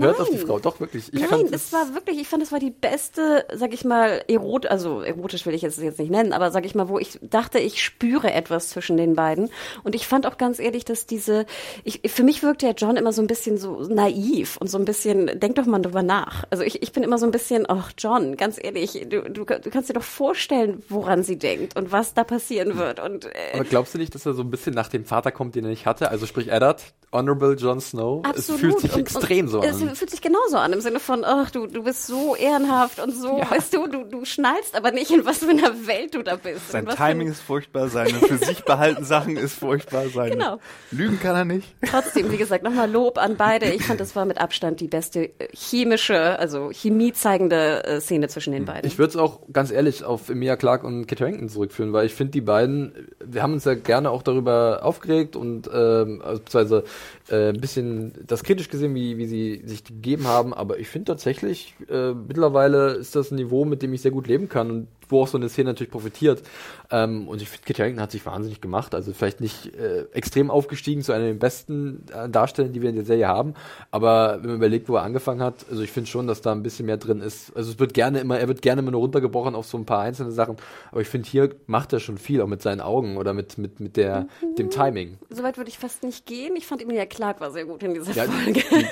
Hört 0.00 0.20
auf 0.20 0.30
die. 0.30 0.38
Frau, 0.38 0.58
doch 0.58 0.80
wirklich. 0.80 1.12
Ich 1.12 1.30
Nein, 1.30 1.48
es 1.52 1.72
war 1.72 1.94
wirklich, 1.94 2.18
ich 2.20 2.28
fand, 2.28 2.42
es 2.42 2.52
war 2.52 2.58
die 2.58 2.70
beste, 2.70 3.46
sag 3.54 3.72
ich 3.74 3.84
mal, 3.84 4.22
erot, 4.28 4.66
also 4.66 5.00
erotisch 5.00 5.46
will 5.46 5.54
ich 5.54 5.64
es 5.64 5.76
jetzt 5.78 5.98
nicht 5.98 6.10
nennen, 6.10 6.32
aber 6.32 6.50
sag 6.50 6.64
ich 6.66 6.74
mal, 6.74 6.88
wo 6.88 6.98
ich 6.98 7.18
dachte, 7.22 7.58
ich 7.58 7.82
spüre 7.82 8.32
etwas 8.32 8.68
zwischen 8.70 8.96
den 8.96 9.14
beiden. 9.14 9.50
Und 9.84 9.94
ich 9.94 10.06
fand 10.06 10.26
auch 10.26 10.36
ganz 10.38 10.58
ehrlich, 10.58 10.84
dass 10.84 11.06
diese, 11.06 11.46
ich, 11.84 12.00
für 12.06 12.22
mich 12.22 12.42
wirkte 12.42 12.66
der 12.66 12.74
John 12.74 12.96
immer 12.96 13.12
so 13.12 13.22
ein 13.22 13.26
bisschen 13.26 13.58
so 13.58 13.80
naiv 13.80 14.56
und 14.58 14.68
so 14.68 14.78
ein 14.78 14.84
bisschen, 14.84 15.38
denk 15.40 15.56
doch 15.56 15.66
mal 15.66 15.80
drüber 15.80 16.02
nach. 16.02 16.44
Also 16.50 16.62
ich, 16.64 16.82
ich 16.82 16.92
bin 16.92 17.02
immer 17.02 17.18
so 17.18 17.26
ein 17.26 17.32
bisschen, 17.32 17.64
ach 17.68 17.92
John, 17.98 18.36
ganz 18.36 18.58
ehrlich, 18.62 19.06
du, 19.08 19.22
du, 19.22 19.44
du 19.44 19.70
kannst 19.70 19.88
dir 19.88 19.94
doch 19.94 20.02
vorstellen, 20.02 20.82
woran 20.88 21.22
sie 21.22 21.38
denkt 21.38 21.76
und 21.76 21.92
was 21.92 22.14
da 22.14 22.24
passieren 22.24 22.76
wird. 22.78 23.00
Und 23.00 23.26
äh, 23.26 23.30
Aber 23.54 23.64
glaubst 23.64 23.94
du 23.94 23.98
nicht, 23.98 24.14
dass 24.14 24.26
er 24.26 24.34
so 24.34 24.42
ein 24.42 24.50
bisschen 24.50 24.74
nach 24.74 24.88
dem 24.88 25.04
Vater 25.04 25.32
kommt, 25.32 25.54
den 25.54 25.64
er 25.64 25.70
nicht 25.70 25.86
hatte? 25.86 26.10
Also 26.10 26.26
sprich 26.26 26.48
Eddard, 26.48 26.82
Honorable 27.12 27.54
Jon 27.54 27.80
Snow. 27.80 28.24
Absolut. 28.24 28.38
Es 28.38 28.60
fühlt 28.60 28.80
sich 28.80 28.92
Und- 28.94 29.00
extrem 29.00 29.46
und 29.46 29.50
so 29.52 29.60
an. 29.60 29.66
Fühlt 29.94 30.10
sich 30.10 30.20
genauso 30.20 30.56
an, 30.56 30.72
im 30.72 30.80
Sinne 30.80 31.00
von, 31.00 31.24
ach, 31.24 31.50
du, 31.50 31.66
du 31.66 31.84
bist 31.84 32.06
so 32.06 32.34
ehrenhaft 32.34 32.98
und 33.00 33.12
so, 33.14 33.40
weißt 33.48 33.72
du, 33.74 33.86
du, 33.86 34.04
du 34.04 34.24
schnallst 34.24 34.74
aber 34.74 34.90
nicht, 34.90 35.10
in 35.10 35.24
was 35.24 35.38
für 35.38 35.50
einer 35.50 35.86
Welt 35.86 36.14
du 36.14 36.22
da 36.22 36.36
bist. 36.36 36.70
Sein 36.70 36.86
Timing 36.86 37.28
ist 37.28 37.40
furchtbar, 37.40 37.88
seine 37.88 38.14
für 38.18 38.38
sich 38.38 38.64
behalten 38.64 39.04
Sachen 39.04 39.36
ist 39.36 39.54
furchtbar, 39.58 40.08
seine 40.08 40.30
Genau. 40.32 40.58
Lügen 40.90 41.20
kann 41.20 41.36
er 41.36 41.44
nicht. 41.44 41.74
Trotzdem, 41.88 42.30
wie 42.32 42.36
gesagt, 42.36 42.64
nochmal 42.64 42.90
Lob 42.90 43.18
an 43.18 43.36
beide. 43.36 43.66
Ich 43.72 43.84
fand, 43.84 44.00
das 44.00 44.16
war 44.16 44.24
mit 44.24 44.38
Abstand 44.38 44.80
die 44.80 44.88
beste 44.88 45.24
äh, 45.38 45.48
chemische, 45.54 46.38
also 46.38 46.70
Chemie 46.72 47.12
zeigende 47.12 47.84
äh, 47.84 48.00
Szene 48.00 48.28
zwischen 48.28 48.52
den 48.52 48.64
beiden. 48.64 48.86
Ich 48.86 48.98
würde 48.98 49.10
es 49.10 49.16
auch 49.16 49.40
ganz 49.52 49.70
ehrlich 49.70 50.04
auf 50.04 50.28
Emilia 50.28 50.56
Clark 50.56 50.84
und 50.84 51.06
Kit 51.06 51.20
Harington 51.20 51.48
zurückführen, 51.48 51.92
weil 51.92 52.06
ich 52.06 52.14
finde 52.14 52.32
die 52.32 52.40
beiden, 52.40 53.08
wir 53.28 53.42
haben 53.42 53.54
uns 53.54 53.64
ja 53.64 53.74
gerne 53.74 54.10
auch 54.10 54.22
darüber 54.22 54.80
aufgeregt 54.82 55.36
und 55.36 55.68
ähm, 55.72 56.22
also 56.24 56.42
beziehungsweise 56.42 56.84
äh, 57.28 57.48
ein 57.50 57.60
bisschen 57.60 58.12
das 58.26 58.42
kritisch 58.42 58.68
gesehen, 58.68 58.94
wie, 58.94 59.18
wie 59.18 59.26
sie 59.26 59.62
sich 59.64 59.84
gegeben 59.84 60.26
haben, 60.26 60.54
aber 60.54 60.78
ich 60.78 60.88
finde 60.88 61.12
tatsächlich, 61.12 61.74
äh, 61.90 62.12
mittlerweile 62.12 62.92
ist 62.92 63.16
das 63.16 63.30
ein 63.30 63.36
Niveau, 63.36 63.64
mit 63.64 63.82
dem 63.82 63.92
ich 63.92 64.02
sehr 64.02 64.10
gut 64.10 64.26
leben 64.26 64.48
kann. 64.48 64.70
Und 64.70 64.88
wo 65.08 65.22
auch 65.22 65.28
so 65.28 65.38
eine 65.38 65.48
Szene 65.48 65.70
natürlich 65.70 65.90
profitiert. 65.90 66.42
Ähm, 66.90 67.28
und 67.28 67.42
ich 67.42 67.48
finde, 67.48 67.64
Kit 67.64 67.78
Harington 67.78 68.02
hat 68.02 68.12
sich 68.12 68.24
wahnsinnig 68.26 68.60
gemacht, 68.60 68.94
also 68.94 69.12
vielleicht 69.12 69.40
nicht 69.40 69.74
äh, 69.74 70.06
extrem 70.12 70.50
aufgestiegen 70.50 71.02
zu 71.02 71.12
einer 71.12 71.26
der 71.26 71.34
besten 71.34 72.04
äh, 72.12 72.28
Darsteller, 72.28 72.68
die 72.68 72.82
wir 72.82 72.90
in 72.90 72.96
der 72.96 73.04
Serie 73.04 73.28
haben, 73.28 73.54
aber 73.90 74.38
wenn 74.40 74.50
man 74.50 74.56
überlegt, 74.56 74.88
wo 74.88 74.96
er 74.96 75.02
angefangen 75.02 75.42
hat, 75.42 75.66
also 75.70 75.82
ich 75.82 75.90
finde 75.90 76.08
schon, 76.10 76.26
dass 76.26 76.42
da 76.42 76.52
ein 76.52 76.62
bisschen 76.62 76.86
mehr 76.86 76.96
drin 76.96 77.20
ist. 77.20 77.56
Also 77.56 77.72
es 77.72 77.78
wird 77.78 77.94
gerne 77.94 78.20
immer, 78.20 78.38
er 78.38 78.48
wird 78.48 78.62
gerne 78.62 78.82
immer 78.82 78.90
nur 78.92 79.00
runtergebrochen 79.00 79.54
auf 79.54 79.66
so 79.66 79.78
ein 79.78 79.84
paar 79.84 80.00
einzelne 80.00 80.30
Sachen, 80.30 80.56
aber 80.92 81.00
ich 81.00 81.08
finde, 81.08 81.28
hier 81.28 81.50
macht 81.66 81.92
er 81.92 82.00
schon 82.00 82.18
viel, 82.18 82.40
auch 82.40 82.46
mit 82.46 82.62
seinen 82.62 82.80
Augen 82.80 83.16
oder 83.16 83.32
mit, 83.32 83.58
mit, 83.58 83.80
mit 83.80 83.96
der, 83.96 84.28
dem 84.58 84.70
Timing. 84.70 85.18
Soweit 85.30 85.56
würde 85.56 85.70
ich 85.70 85.78
fast 85.78 86.02
nicht 86.02 86.26
gehen. 86.26 86.54
Ich 86.56 86.66
fand 86.66 86.82
Emilia 86.82 87.06
Clark 87.06 87.40
war 87.40 87.50
sehr 87.50 87.64
gut 87.64 87.82
in 87.82 87.94
dieser 87.94 88.12
Ja, 88.12 88.24
Folge. 88.24 88.62
die, 88.70 88.86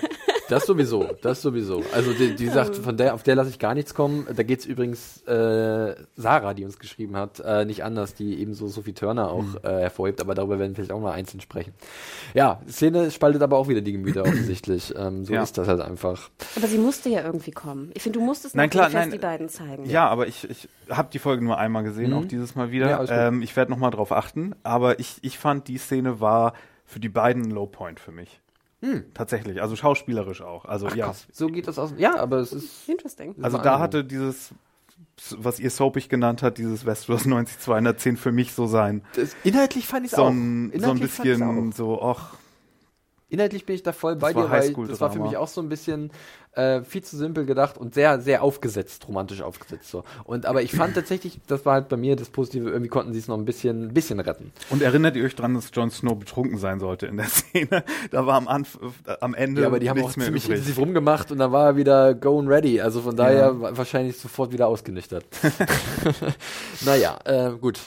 das 0.48 0.66
sowieso, 0.66 1.08
das 1.22 1.40
sowieso. 1.42 1.82
Also 1.92 2.12
die, 2.12 2.34
die 2.34 2.48
sagt, 2.48 2.76
von 2.76 2.96
der, 2.96 3.14
auf 3.14 3.22
der 3.22 3.34
lasse 3.34 3.50
ich 3.50 3.58
gar 3.58 3.74
nichts 3.74 3.94
kommen. 3.94 4.26
Da 4.34 4.42
geht's 4.42 4.66
übrigens 4.66 5.22
äh, 5.26 5.94
Sarah, 6.16 6.54
die 6.54 6.64
uns 6.64 6.78
geschrieben 6.78 7.16
hat, 7.16 7.40
äh, 7.40 7.64
nicht 7.64 7.82
anders, 7.84 8.14
die 8.14 8.38
ebenso 8.40 8.68
Sophie 8.68 8.92
Turner 8.92 9.30
auch 9.30 9.42
Mhm. 9.42 9.58
äh, 9.62 9.68
hervorhebt, 9.80 10.20
aber 10.20 10.34
darüber 10.34 10.58
werden 10.58 10.72
wir 10.72 10.76
vielleicht 10.76 10.92
auch 10.92 11.00
mal 11.00 11.12
einzeln 11.12 11.40
sprechen. 11.40 11.72
Ja, 12.34 12.60
Szene 12.68 13.10
spaltet 13.10 13.42
aber 13.42 13.56
auch 13.58 13.68
wieder 13.68 13.80
die 13.80 13.92
Gemüter 13.92 14.22
offensichtlich. 14.26 14.94
Ähm, 14.96 15.24
so 15.24 15.32
Ja. 15.34 15.42
ist 15.42 15.56
das 15.58 15.68
halt 15.68 15.80
einfach. 15.80 16.30
Aber 16.56 16.66
sie 16.66 16.78
musste 16.78 17.08
ja 17.08 17.22
irgendwie 17.24 17.50
kommen. 17.52 17.90
Ich 17.94 18.02
finde, 18.02 18.18
du 18.18 18.24
musstest 18.24 18.54
Nein, 18.54 18.70
klar, 18.70 18.90
nein. 18.90 19.10
die 19.10 19.18
beiden 19.18 19.48
zeigen. 19.48 19.86
Ja, 19.86 20.08
aber 20.08 20.26
ich, 20.26 20.48
ich 20.50 20.68
habe 20.90 21.08
die 21.12 21.18
Folge 21.18 21.44
nur 21.44 21.58
einmal 21.58 21.82
gesehen, 21.84 22.10
Mhm. 22.10 22.16
auch 22.18 22.24
dieses 22.26 22.54
Mal 22.54 22.70
wieder. 22.70 22.90
Ja, 22.90 23.28
ähm, 23.28 23.42
ich 23.42 23.56
werde 23.56 23.70
nochmal 23.70 23.90
drauf 23.90 24.12
achten. 24.12 24.54
Aber 24.62 24.98
ich, 25.00 25.16
ich 25.22 25.38
fand, 25.38 25.68
die 25.68 25.78
Szene 25.78 26.20
war 26.20 26.52
für 26.84 27.00
die 27.00 27.08
beiden 27.08 27.44
ein 27.44 27.50
Lowpoint 27.50 27.98
für 27.98 28.12
mich. 28.12 28.40
Tatsächlich, 29.14 29.62
also 29.62 29.76
schauspielerisch 29.76 30.42
auch. 30.42 30.66
Also 30.66 30.88
ja. 30.88 31.06
Krass, 31.06 31.26
so 31.32 31.46
geht 31.46 31.66
das 31.68 31.78
aus. 31.78 31.94
Ja, 31.96 32.16
aber 32.18 32.38
es 32.38 32.52
ist. 32.52 32.88
Interesting. 32.88 33.34
Also 33.42 33.58
da 33.58 33.78
hatte 33.78 34.04
dieses, 34.04 34.50
was 35.38 35.58
ihr 35.58 35.70
soapig 35.70 36.08
genannt 36.08 36.42
hat, 36.42 36.58
dieses 36.58 36.84
Westeros 36.84 37.24
90210 37.24 38.16
für 38.16 38.32
mich 38.32 38.52
so 38.52 38.66
sein. 38.66 39.02
Das, 39.14 39.34
inhaltlich 39.44 39.86
fand 39.86 40.04
ich 40.06 40.12
es 40.12 40.16
So 40.16 40.24
auch. 40.24 40.30
ein, 40.30 40.34
so 40.34 40.76
ein 40.76 40.82
Inhaltlich 40.82 41.16
bisschen 41.16 41.72
so, 41.72 42.02
ach, 42.02 42.34
Inhaltlich 43.28 43.64
bin 43.66 43.74
ich 43.74 43.82
da 43.82 43.92
voll 43.92 44.16
bei 44.16 44.32
dir, 44.32 44.48
weil 44.50 44.72
das 44.86 45.00
war 45.00 45.10
für 45.10 45.18
mich 45.18 45.36
auch 45.36 45.48
so 45.48 45.60
ein 45.60 45.68
bisschen 45.68 46.10
äh, 46.52 46.82
viel 46.82 47.02
zu 47.02 47.16
simpel 47.16 47.46
gedacht 47.46 47.76
und 47.78 47.92
sehr, 47.94 48.20
sehr 48.20 48.44
aufgesetzt, 48.44 49.08
romantisch 49.08 49.42
aufgesetzt. 49.42 49.88
So. 49.90 50.04
Und 50.22 50.46
aber 50.46 50.62
ich 50.62 50.70
fand 50.72 50.94
tatsächlich, 50.94 51.40
das 51.48 51.66
war 51.66 51.72
halt 51.74 51.88
bei 51.88 51.96
mir 51.96 52.14
das 52.14 52.28
Positive, 52.28 52.68
irgendwie 52.70 52.90
konnten 52.90 53.12
sie 53.12 53.18
es 53.18 53.26
noch 53.26 53.36
ein 53.36 53.44
bisschen, 53.44 53.88
ein 53.88 53.94
bisschen 53.94 54.20
retten. 54.20 54.52
Und 54.70 54.82
erinnert 54.82 55.16
ihr 55.16 55.24
euch 55.24 55.34
dran, 55.34 55.54
dass 55.54 55.70
Jon 55.72 55.90
Snow 55.90 56.16
betrunken 56.16 56.58
sein 56.58 56.78
sollte 56.78 57.06
in 57.06 57.16
der 57.16 57.26
Szene? 57.28 57.82
Da 58.12 58.24
war 58.26 58.34
am, 58.36 58.46
Anf 58.46 58.78
am 59.20 59.34
Ende 59.34 59.62
Ja, 59.62 59.66
aber 59.66 59.80
die 59.80 59.90
haben 59.90 60.00
auch 60.04 60.12
ziemlich 60.12 60.44
übrig. 60.44 60.58
intensiv 60.58 60.78
rumgemacht 60.78 61.32
und 61.32 61.38
dann 61.38 61.50
war 61.50 61.66
er 61.70 61.76
wieder 61.76 62.14
go 62.14 62.38
and 62.38 62.48
ready. 62.48 62.80
Also 62.80 63.00
von 63.00 63.16
daher 63.16 63.60
wa- 63.60 63.72
wahrscheinlich 63.74 64.16
sofort 64.18 64.52
wieder 64.52 64.68
ausgenüchtert. 64.68 65.24
naja, 66.84 67.18
äh, 67.24 67.50
gut. 67.60 67.80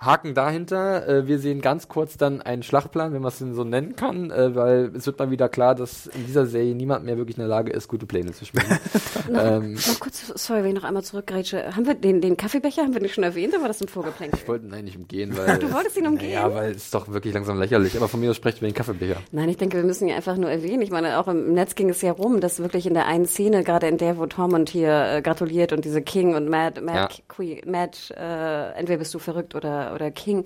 Haken 0.00 0.34
dahinter. 0.34 1.06
Äh, 1.06 1.26
wir 1.26 1.38
sehen 1.38 1.60
ganz 1.60 1.88
kurz 1.88 2.16
dann 2.16 2.40
einen 2.40 2.62
Schlachtplan, 2.62 3.12
wenn 3.12 3.20
man 3.20 3.28
es 3.28 3.38
denn 3.38 3.54
so 3.54 3.64
nennen 3.64 3.96
kann, 3.96 4.30
äh, 4.30 4.54
weil 4.54 4.92
es 4.96 5.06
wird 5.06 5.18
mal 5.18 5.30
wieder 5.30 5.48
klar, 5.48 5.74
dass 5.74 6.06
in 6.06 6.26
dieser 6.26 6.46
Serie 6.46 6.74
niemand 6.74 7.04
mehr 7.04 7.18
wirklich 7.18 7.36
in 7.36 7.42
der 7.42 7.48
Lage 7.48 7.70
ist, 7.70 7.86
gute 7.88 8.06
Pläne 8.06 8.32
zu 8.32 8.46
schmieden. 8.46 8.78
ähm, 9.28 9.74
Noch 9.74 10.00
kurz, 10.00 10.26
sorry, 10.34 10.62
wenn 10.62 10.70
ich 10.70 10.76
noch 10.76 10.84
einmal 10.84 11.04
zurückgrätsche. 11.04 11.76
Haben 11.76 11.86
wir 11.86 11.94
den, 11.94 12.20
den 12.22 12.36
Kaffeebecher, 12.36 12.82
haben 12.82 12.94
wir 12.94 13.02
nicht 13.02 13.14
schon 13.14 13.24
erwähnt, 13.24 13.52
oder 13.52 13.62
war 13.62 13.68
das 13.68 13.80
im 13.82 13.88
Vorgeplänkel? 13.88 14.40
ich 14.42 14.48
wollte 14.48 14.66
ihn 14.66 14.72
eigentlich 14.74 14.96
umgehen, 14.96 15.36
weil. 15.36 15.58
Du 15.58 15.70
wolltest 15.72 15.98
ihn 15.98 16.06
umgehen? 16.06 16.32
Ja, 16.32 16.54
weil 16.54 16.70
es 16.70 16.84
ist 16.84 16.94
doch 16.94 17.08
wirklich 17.08 17.34
langsam 17.34 17.58
lächerlich. 17.58 17.96
Aber 17.96 18.08
von 18.08 18.20
mir 18.20 18.30
aus 18.30 18.36
sprecht 18.36 18.58
über 18.58 18.68
den 18.68 18.74
Kaffeebecher. 18.74 19.16
Nein, 19.32 19.50
ich 19.50 19.58
denke, 19.58 19.76
wir 19.76 19.84
müssen 19.84 20.08
ja 20.08 20.16
einfach 20.16 20.36
nur 20.36 20.50
erwähnen. 20.50 20.80
Ich 20.80 20.90
meine, 20.90 21.18
auch 21.18 21.28
im 21.28 21.52
Netz 21.52 21.74
ging 21.74 21.90
es 21.90 22.00
ja 22.00 22.12
rum, 22.12 22.40
dass 22.40 22.58
wirklich 22.60 22.86
in 22.86 22.94
der 22.94 23.06
einen 23.06 23.26
Szene, 23.26 23.64
gerade 23.64 23.86
in 23.86 23.98
der, 23.98 24.16
wo 24.16 24.24
Tormund 24.24 24.70
hier 24.70 25.16
äh, 25.16 25.22
gratuliert 25.22 25.74
und 25.74 25.84
diese 25.84 26.00
King 26.00 26.34
und 26.34 26.48
Mad, 26.48 26.80
Mad, 26.80 26.96
Ja. 26.96 27.08
Queen, 27.28 27.60
Mad, 27.66 27.98
äh, 28.16 28.78
entweder 28.78 28.98
bist 28.98 29.12
du 29.12 29.18
verrückt 29.18 29.54
oder, 29.54 29.89
oder 29.94 30.10
King. 30.10 30.44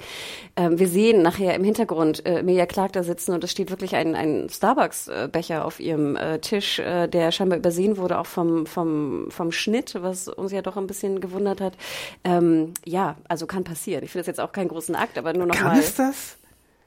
Ähm, 0.56 0.78
wir 0.78 0.88
sehen 0.88 1.22
nachher 1.22 1.54
im 1.54 1.64
Hintergrund 1.64 2.24
äh, 2.26 2.38
Emilia 2.40 2.66
Clark 2.66 2.92
da 2.92 3.02
sitzen 3.02 3.32
und 3.32 3.44
es 3.44 3.50
steht 3.50 3.70
wirklich 3.70 3.96
ein, 3.96 4.14
ein 4.14 4.48
Starbucks-Becher 4.48 5.64
auf 5.64 5.80
ihrem 5.80 6.16
äh, 6.16 6.38
Tisch, 6.38 6.78
äh, 6.78 7.08
der 7.08 7.32
scheinbar 7.32 7.58
übersehen 7.58 7.96
wurde, 7.96 8.18
auch 8.18 8.26
vom, 8.26 8.66
vom, 8.66 9.26
vom 9.30 9.52
Schnitt, 9.52 9.96
was 10.00 10.28
uns 10.28 10.52
ja 10.52 10.62
doch 10.62 10.76
ein 10.76 10.86
bisschen 10.86 11.20
gewundert 11.20 11.60
hat. 11.60 11.74
Ähm, 12.24 12.74
ja, 12.84 13.16
also 13.28 13.46
kann 13.46 13.64
passieren. 13.64 14.04
Ich 14.04 14.10
finde 14.10 14.22
das 14.22 14.28
jetzt 14.28 14.40
auch 14.40 14.52
keinen 14.52 14.68
großen 14.68 14.94
Akt, 14.94 15.18
aber 15.18 15.32
nur 15.32 15.46
noch 15.46 15.54
Kann 15.54 15.72
mal. 15.72 15.78
es 15.78 15.94
das? 15.94 16.38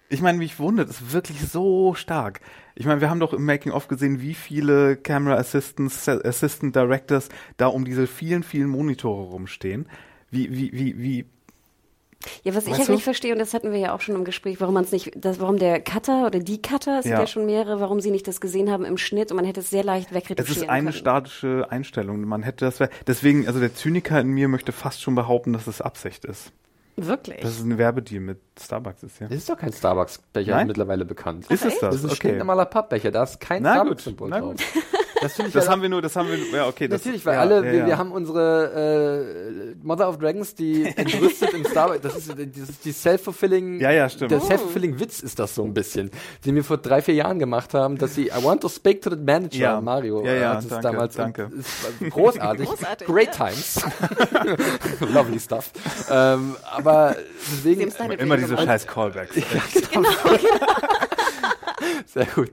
Ich 0.10 0.22
meine, 0.22 0.38
mich 0.38 0.58
wundert, 0.58 0.90
es 0.90 1.02
ist 1.02 1.14
wirklich 1.14 1.42
so 1.42 1.94
stark. 1.94 2.40
Ich 2.76 2.86
meine, 2.86 3.02
wir 3.02 3.10
haben 3.10 3.20
doch 3.20 3.34
im 3.34 3.44
Making-of 3.44 3.90
gesehen, 3.90 4.22
wie 4.22 4.36
viele 4.36 4.96
Camera 4.96 5.36
Assistants, 5.36 6.08
Assistant 6.08 6.76
Directors 6.76 7.28
da 7.58 7.68
um 7.68 7.84
diese 7.84 8.08
vielen, 8.08 8.44
vielen 8.44 8.70
Monitore 8.70 9.24
rumstehen. 9.24 9.90
Wie, 10.32 10.52
wie, 10.52 10.72
wie, 10.72 10.98
wie 11.02 11.26
Ja, 12.44 12.56
was 12.56 12.66
ich 12.66 12.78
halt 12.78 12.90
nicht 12.90 13.04
verstehe, 13.04 13.32
und 13.34 13.40
das 13.40 13.54
hatten 13.54 13.72
wir 13.72 13.80
ja 13.80 13.94
auch 13.94 14.02
schon 14.02 14.16
im 14.16 14.26
Gespräch, 14.26 14.60
warum 14.60 14.74
man 14.74 14.84
es 14.84 14.92
nicht, 14.92 15.12
das, 15.16 15.40
warum 15.40 15.58
der 15.58 15.80
Cutter 15.80 16.26
oder 16.26 16.40
die 16.40 16.62
Cutter, 16.62 16.98
es 17.00 17.04
sind 17.04 17.14
Ja. 17.14 17.20
ja 17.22 17.28
schon 17.28 17.46
mehrere, 17.46 17.80
warum 17.80 18.02
sie 18.02 18.12
nicht 18.12 18.28
das 18.28 18.42
gesehen 18.42 18.72
haben 18.72 18.86
im 18.86 18.98
Schnitt 18.98 19.32
und 19.32 19.36
man 19.38 19.46
hätte 19.46 19.60
es 19.60 19.70
sehr 19.70 19.84
leicht 19.84 20.10
Es 20.10 20.16
wegretuschieren 20.16 20.64
ist 20.64 20.70
eine 20.70 20.90
können. 20.92 20.94
statische 21.00 21.68
Einstellung. 21.70 22.22
Man 22.22 22.44
hätte 22.44 22.66
das, 22.66 22.80
deswegen, 23.06 23.48
also 23.48 23.60
der 23.60 23.74
Zyniker 23.76 24.20
in 24.20 24.30
mir 24.30 24.48
möchte 24.48 24.72
fast 24.72 25.02
schon 25.02 25.16
behaupten, 25.16 25.54
dass 25.54 25.68
es 25.68 25.80
Absicht 25.82 26.26
ist. 26.26 26.52
Wirklich? 27.00 27.42
Dass 27.42 27.52
es 27.52 27.62
ein 27.64 27.78
Werbedeal 27.78 28.22
mit 28.22 28.40
Starbucks 28.60 29.04
ist, 29.04 29.20
ja. 29.20 29.28
Das 29.28 29.38
ist 29.38 29.48
doch 29.50 29.58
kein 29.58 29.72
Starbucks-Becher, 29.72 30.66
mittlerweile 30.66 31.06
bekannt. 31.06 31.46
Ist 31.52 31.64
es 31.64 31.74
das? 31.78 31.80
Das 31.92 31.96
ist 31.98 32.04
ein 32.06 32.08
okay. 32.08 32.16
stinknormaler 32.16 32.66
Pappbecher, 32.66 33.12
da 33.12 33.22
ist 33.24 33.40
kein 33.40 33.62
Starbucks-Symbol 33.64 34.32
drauf. 34.32 34.42
gut. 34.56 34.64
Das 35.22 35.34
finde 35.34 35.50
ich 35.50 35.54
Das 35.54 35.68
haben 35.68 35.82
wir 35.82 35.90
nur, 35.90 36.02
das 36.02 36.16
haben 36.16 36.30
wir, 36.30 36.38
ja, 36.58 36.68
okay. 36.68 36.88
Das, 36.88 37.02
Natürlich, 37.04 37.26
weil 37.26 37.34
ja, 37.36 37.40
alle, 37.42 37.56
ja, 37.58 37.64
wir, 37.64 37.74
ja. 37.80 37.86
wir 37.88 37.98
haben 37.98 38.12
unsere 38.12 39.74
äh, 39.74 39.76
Mother 39.86 40.10
of 40.10 40.18
Dragons, 40.20 40.54
die 40.56 40.86
entrüstet 40.96 41.54
im 41.54 41.66
Starbucks, 41.66 42.02
das 42.02 42.16
ist, 42.18 42.30
das 42.30 42.70
ist 42.70 42.86
die 42.86 42.92
self-fulfilling, 42.92 43.80
Ja, 43.80 43.92
ja, 43.92 44.10
stimmt. 44.10 44.32
der 44.32 44.40
self-fulfilling 44.42 45.00
Witz 45.00 45.20
ist 45.22 45.40
das 45.40 45.56
so 45.56 45.64
ein 45.64 45.74
bisschen, 45.74 46.12
den 46.46 46.56
wir 46.56 46.64
vor 46.64 46.78
drei, 46.78 47.02
vier 47.02 47.16
Jahren 47.16 47.40
gemacht 47.40 47.74
haben, 47.74 47.98
dass 47.98 48.16
sie, 48.16 48.28
I 48.28 48.44
want 48.44 48.62
to 48.62 48.70
speak 48.70 49.02
to 49.02 49.10
the 49.10 49.16
manager, 49.16 49.58
Ja. 49.58 49.82
Mario, 49.82 50.24
Ja, 50.26 50.34
ja, 50.34 50.50
hat 50.56 50.60
es 50.64 50.68
danke, 50.70 50.84
damals, 50.84 51.16
danke. 51.16 51.50
großartig, 52.10 52.68
Großartig, 52.68 53.08
great 53.08 53.38
ja. 53.38 53.48
times, 53.48 53.82
lovely 55.14 55.40
stuff, 55.40 55.72
ähm, 56.12 56.56
aber 56.64 57.16
deswegen, 57.52 57.92
Immer 58.18 58.38
diese 58.38 58.58
scheiß 58.58 58.86
Callbacks. 58.88 59.36
Sehr 62.08 62.26
gut. 62.26 62.52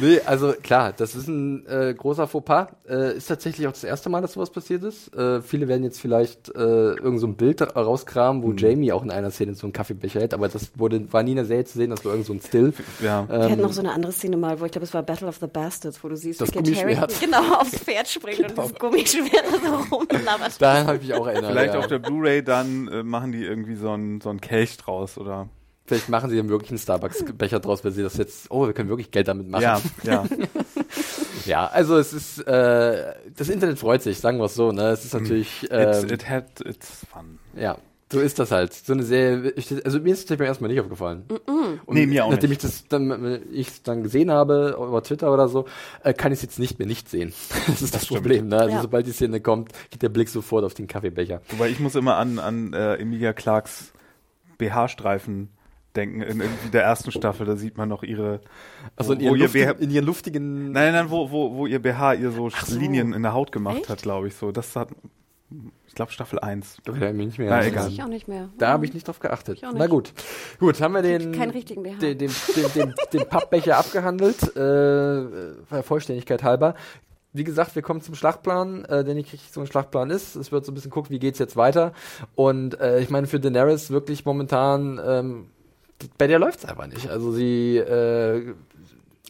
Nee, 0.00 0.20
also 0.26 0.52
klar, 0.62 0.92
das 0.92 1.14
ist 1.14 1.28
ein 1.28 1.66
äh, 1.66 1.94
großer 1.94 2.26
Fauxpas. 2.26 2.68
Äh, 2.88 3.16
ist 3.16 3.26
tatsächlich 3.26 3.66
auch 3.68 3.72
das 3.72 3.84
erste 3.84 4.08
Mal, 4.08 4.20
dass 4.22 4.32
sowas 4.32 4.50
passiert 4.50 4.82
ist. 4.82 5.14
Äh, 5.14 5.40
viele 5.42 5.68
werden 5.68 5.84
jetzt 5.84 6.00
vielleicht 6.00 6.48
äh, 6.54 6.58
irgend 6.58 7.20
so 7.20 7.26
ein 7.26 7.36
Bild 7.36 7.60
rauskramen, 7.76 8.42
Mhm. 8.42 8.46
wo 8.46 8.52
Jamie 8.52 8.92
auch 8.92 9.02
in 9.04 9.10
einer 9.10 9.30
Szene 9.30 9.54
so 9.54 9.66
einen 9.66 9.72
Kaffeebecher 9.72 10.20
hält, 10.20 10.34
aber 10.34 10.48
das 10.48 10.70
wurde, 10.74 11.12
war 11.12 11.22
nie 11.22 11.30
in 11.32 11.36
der 11.36 11.44
Serie 11.44 11.64
zu 11.64 11.78
sehen, 11.78 11.90
das 11.90 12.04
war 12.04 12.12
irgend 12.12 12.26
so 12.26 12.32
ein 12.32 12.40
Still. 12.40 12.72
Ja. 13.02 13.28
Wir 13.28 13.50
hatten 13.50 13.60
noch 13.60 13.72
so 13.72 13.80
eine 13.80 13.92
andere 13.92 14.12
Szene 14.12 14.36
mal, 14.36 14.58
wo 14.60 14.64
ich 14.64 14.72
glaube, 14.72 14.84
es 14.84 14.94
war 14.94 15.02
Battle 15.02 15.28
of 15.28 15.36
the 15.40 15.46
Bastards, 15.46 16.02
wo 16.02 16.08
du 16.08 16.16
siehst, 16.16 16.40
Das 16.40 16.50
Gummischwert. 16.52 16.98
Harington 16.98 17.20
genau 17.20 17.54
aufs 17.60 17.76
Pferd 17.84 18.08
springt 18.08 18.40
und 18.40 18.58
das 18.58 18.74
Gummischwert 18.74 19.44
so 19.64 19.96
rumlabbert. 19.96 20.60
Daran 20.60 20.86
habe 20.86 20.96
ich 20.96 21.02
mich 21.02 21.14
auch 21.14 21.26
erinnert. 21.26 21.52
Vielleicht 21.52 21.74
ja. 21.74 21.80
auf 21.80 21.86
der 21.86 21.98
Blu-ray 21.98 22.42
dann 22.42 22.88
äh, 22.88 23.02
machen 23.02 23.32
die 23.32 23.44
irgendwie 23.44 23.76
so 23.76 23.90
einen 23.90 24.20
so 24.20 24.30
einen 24.30 24.40
Kelch 24.40 24.76
draus 24.76 25.18
oder. 25.18 25.48
Vielleicht 25.86 26.08
machen 26.08 26.30
sie 26.30 26.36
dann 26.36 26.48
wirklich 26.48 26.70
einen 26.70 26.78
Starbucks-Becher 26.78 27.60
draus, 27.60 27.84
weil 27.84 27.92
sie 27.92 28.02
das 28.02 28.16
jetzt, 28.16 28.50
oh, 28.50 28.66
wir 28.66 28.72
können 28.72 28.88
wirklich 28.88 29.10
Geld 29.10 29.28
damit 29.28 29.48
machen. 29.48 29.62
Ja, 29.62 29.80
ja. 30.04 30.24
Ja, 31.44 31.66
also 31.68 31.96
es 31.96 32.12
ist, 32.12 32.38
äh, 32.40 33.14
das 33.36 33.48
Internet 33.48 33.78
freut 33.78 34.02
sich, 34.02 34.18
sagen 34.18 34.38
wir 34.38 34.46
es 34.46 34.54
so, 34.56 34.72
ne? 34.72 34.88
Es 34.88 35.04
ist 35.04 35.14
natürlich, 35.14 35.62
It's, 35.70 36.02
ähm, 36.02 36.10
it 36.10 36.28
had 36.28 36.60
its 36.64 37.06
fun. 37.12 37.38
Ja, 37.54 37.78
so 38.10 38.18
ist 38.18 38.40
das 38.40 38.50
halt. 38.50 38.72
So 38.72 38.94
eine 38.94 39.04
Serie, 39.04 39.50
ich, 39.54 39.72
also 39.84 40.00
mir 40.00 40.12
ist 40.12 40.28
das 40.28 40.38
beim 40.38 40.46
ersten 40.46 40.64
Mal 40.64 40.68
nicht 40.68 40.80
aufgefallen. 40.80 41.22
Und 41.86 41.94
Nee, 41.94 42.06
mir 42.06 42.24
auch 42.24 42.30
nachdem 42.32 42.50
nicht. 42.50 42.64
ich 42.64 42.68
das 42.70 42.88
dann, 42.88 43.42
ich 43.52 43.68
es 43.68 43.82
dann 43.84 44.02
gesehen 44.02 44.30
habe 44.32 44.76
über 44.76 45.02
Twitter 45.04 45.32
oder 45.32 45.46
so, 45.48 45.66
äh, 46.02 46.14
kann 46.14 46.32
ich 46.32 46.38
es 46.38 46.42
jetzt 46.42 46.58
nicht 46.58 46.80
mehr 46.80 46.88
nicht 46.88 47.08
sehen. 47.08 47.32
Das 47.68 47.80
ist 47.80 47.94
das, 47.94 48.06
stimmt. 48.06 48.22
Problem. 48.22 48.48
Ne? 48.48 48.58
Also 48.58 48.74
Ja. 48.76 48.82
sobald 48.82 49.06
die 49.06 49.12
Szene 49.12 49.40
kommt, 49.40 49.70
geht 49.90 50.02
der 50.02 50.08
Blick 50.08 50.28
sofort 50.28 50.64
auf 50.64 50.74
den 50.74 50.88
Kaffeebecher. 50.88 51.42
Wobei 51.50 51.68
ich 51.68 51.78
muss 51.78 51.94
immer 51.94 52.16
an, 52.16 52.40
an 52.40 52.72
äh, 52.72 52.94
Emilia 52.96 53.32
Clarks 53.32 53.92
BH-Streifen 54.58 55.50
denken, 55.96 56.20
in 56.22 56.40
irgendwie 56.40 56.70
der 56.70 56.82
ersten 56.82 57.10
Staffel, 57.10 57.46
da 57.46 57.56
sieht 57.56 57.76
man 57.76 57.88
noch 57.88 58.02
ihre, 58.02 58.40
Also 58.96 59.12
in 59.14 59.20
ihren, 59.20 59.36
ihr 59.36 59.42
luftigen, 59.42 59.76
BH 59.76 59.82
in 59.82 59.90
ihren 59.90 60.04
luftigen. 60.06 60.72
Nein, 60.72 60.92
nein, 60.92 61.10
wo, 61.10 61.30
wo, 61.30 61.54
wo 61.56 61.66
ihr 61.66 61.80
BH 61.80 62.14
ihr 62.14 62.30
so, 62.30 62.50
so. 62.50 62.78
Linien 62.78 63.12
in 63.12 63.22
der 63.22 63.32
Haut 63.34 63.52
gemacht 63.52 63.78
Echt? 63.78 63.88
hat, 63.88 64.02
glaube 64.02 64.28
ich, 64.28 64.34
so. 64.36 64.52
Das 64.52 64.76
hat, 64.76 64.88
ich 65.86 65.94
glaube, 65.94 66.12
Staffel 66.12 66.38
1. 66.40 66.78
Doch, 66.84 66.98
da, 66.98 67.12
nicht 67.12 67.38
mehr 67.38 67.50
Na, 67.50 67.64
egal. 67.64 67.86
Weiß 67.86 67.92
ich 67.92 68.02
auch 68.02 68.08
nicht 68.08 68.28
mehr. 68.28 68.48
da 68.58 68.68
habe 68.68 68.84
ich 68.84 68.92
nicht 68.94 69.06
drauf 69.08 69.18
geachtet. 69.20 69.58
Ich 69.58 69.66
auch 69.66 69.72
Na 69.72 69.80
nicht. 69.80 69.90
gut. 69.90 70.12
Gut, 70.58 70.80
haben 70.80 70.92
wir 70.94 71.02
den, 71.02 71.32
Keinen 71.32 71.50
richtigen 71.52 71.82
BH. 71.82 71.98
den, 72.00 72.18
den, 72.18 72.30
den, 72.56 72.72
den, 72.74 72.94
den 73.12 73.28
Pappbecher 73.28 73.76
abgehandelt, 73.78 74.42
äh, 74.56 74.60
der 75.70 75.82
Vollständigkeit 75.82 76.42
halber. 76.42 76.74
Wie 77.32 77.44
gesagt, 77.44 77.74
wir 77.74 77.82
kommen 77.82 78.00
zum 78.00 78.14
Schlachtplan, 78.14 78.86
äh, 78.86 79.04
der 79.04 79.14
nicht 79.14 79.30
richtig 79.32 79.52
so 79.52 79.60
ein 79.60 79.66
Schlachtplan 79.66 80.08
ist. 80.10 80.36
Es 80.36 80.52
wird 80.52 80.64
so 80.64 80.72
ein 80.72 80.74
bisschen 80.74 80.90
guckt, 80.90 81.10
wie 81.10 81.18
geht's 81.18 81.38
jetzt 81.38 81.54
weiter. 81.54 81.92
Und 82.34 82.80
äh, 82.80 83.00
ich 83.00 83.10
meine, 83.10 83.26
für 83.26 83.38
Daenerys 83.38 83.90
wirklich 83.90 84.24
momentan, 84.24 84.98
ähm, 85.06 85.46
bei 86.18 86.26
der 86.26 86.38
läuft's 86.38 86.64
einfach 86.64 86.86
nicht. 86.86 87.08
Also 87.08 87.32
sie 87.32 87.78
äh, 87.78 88.54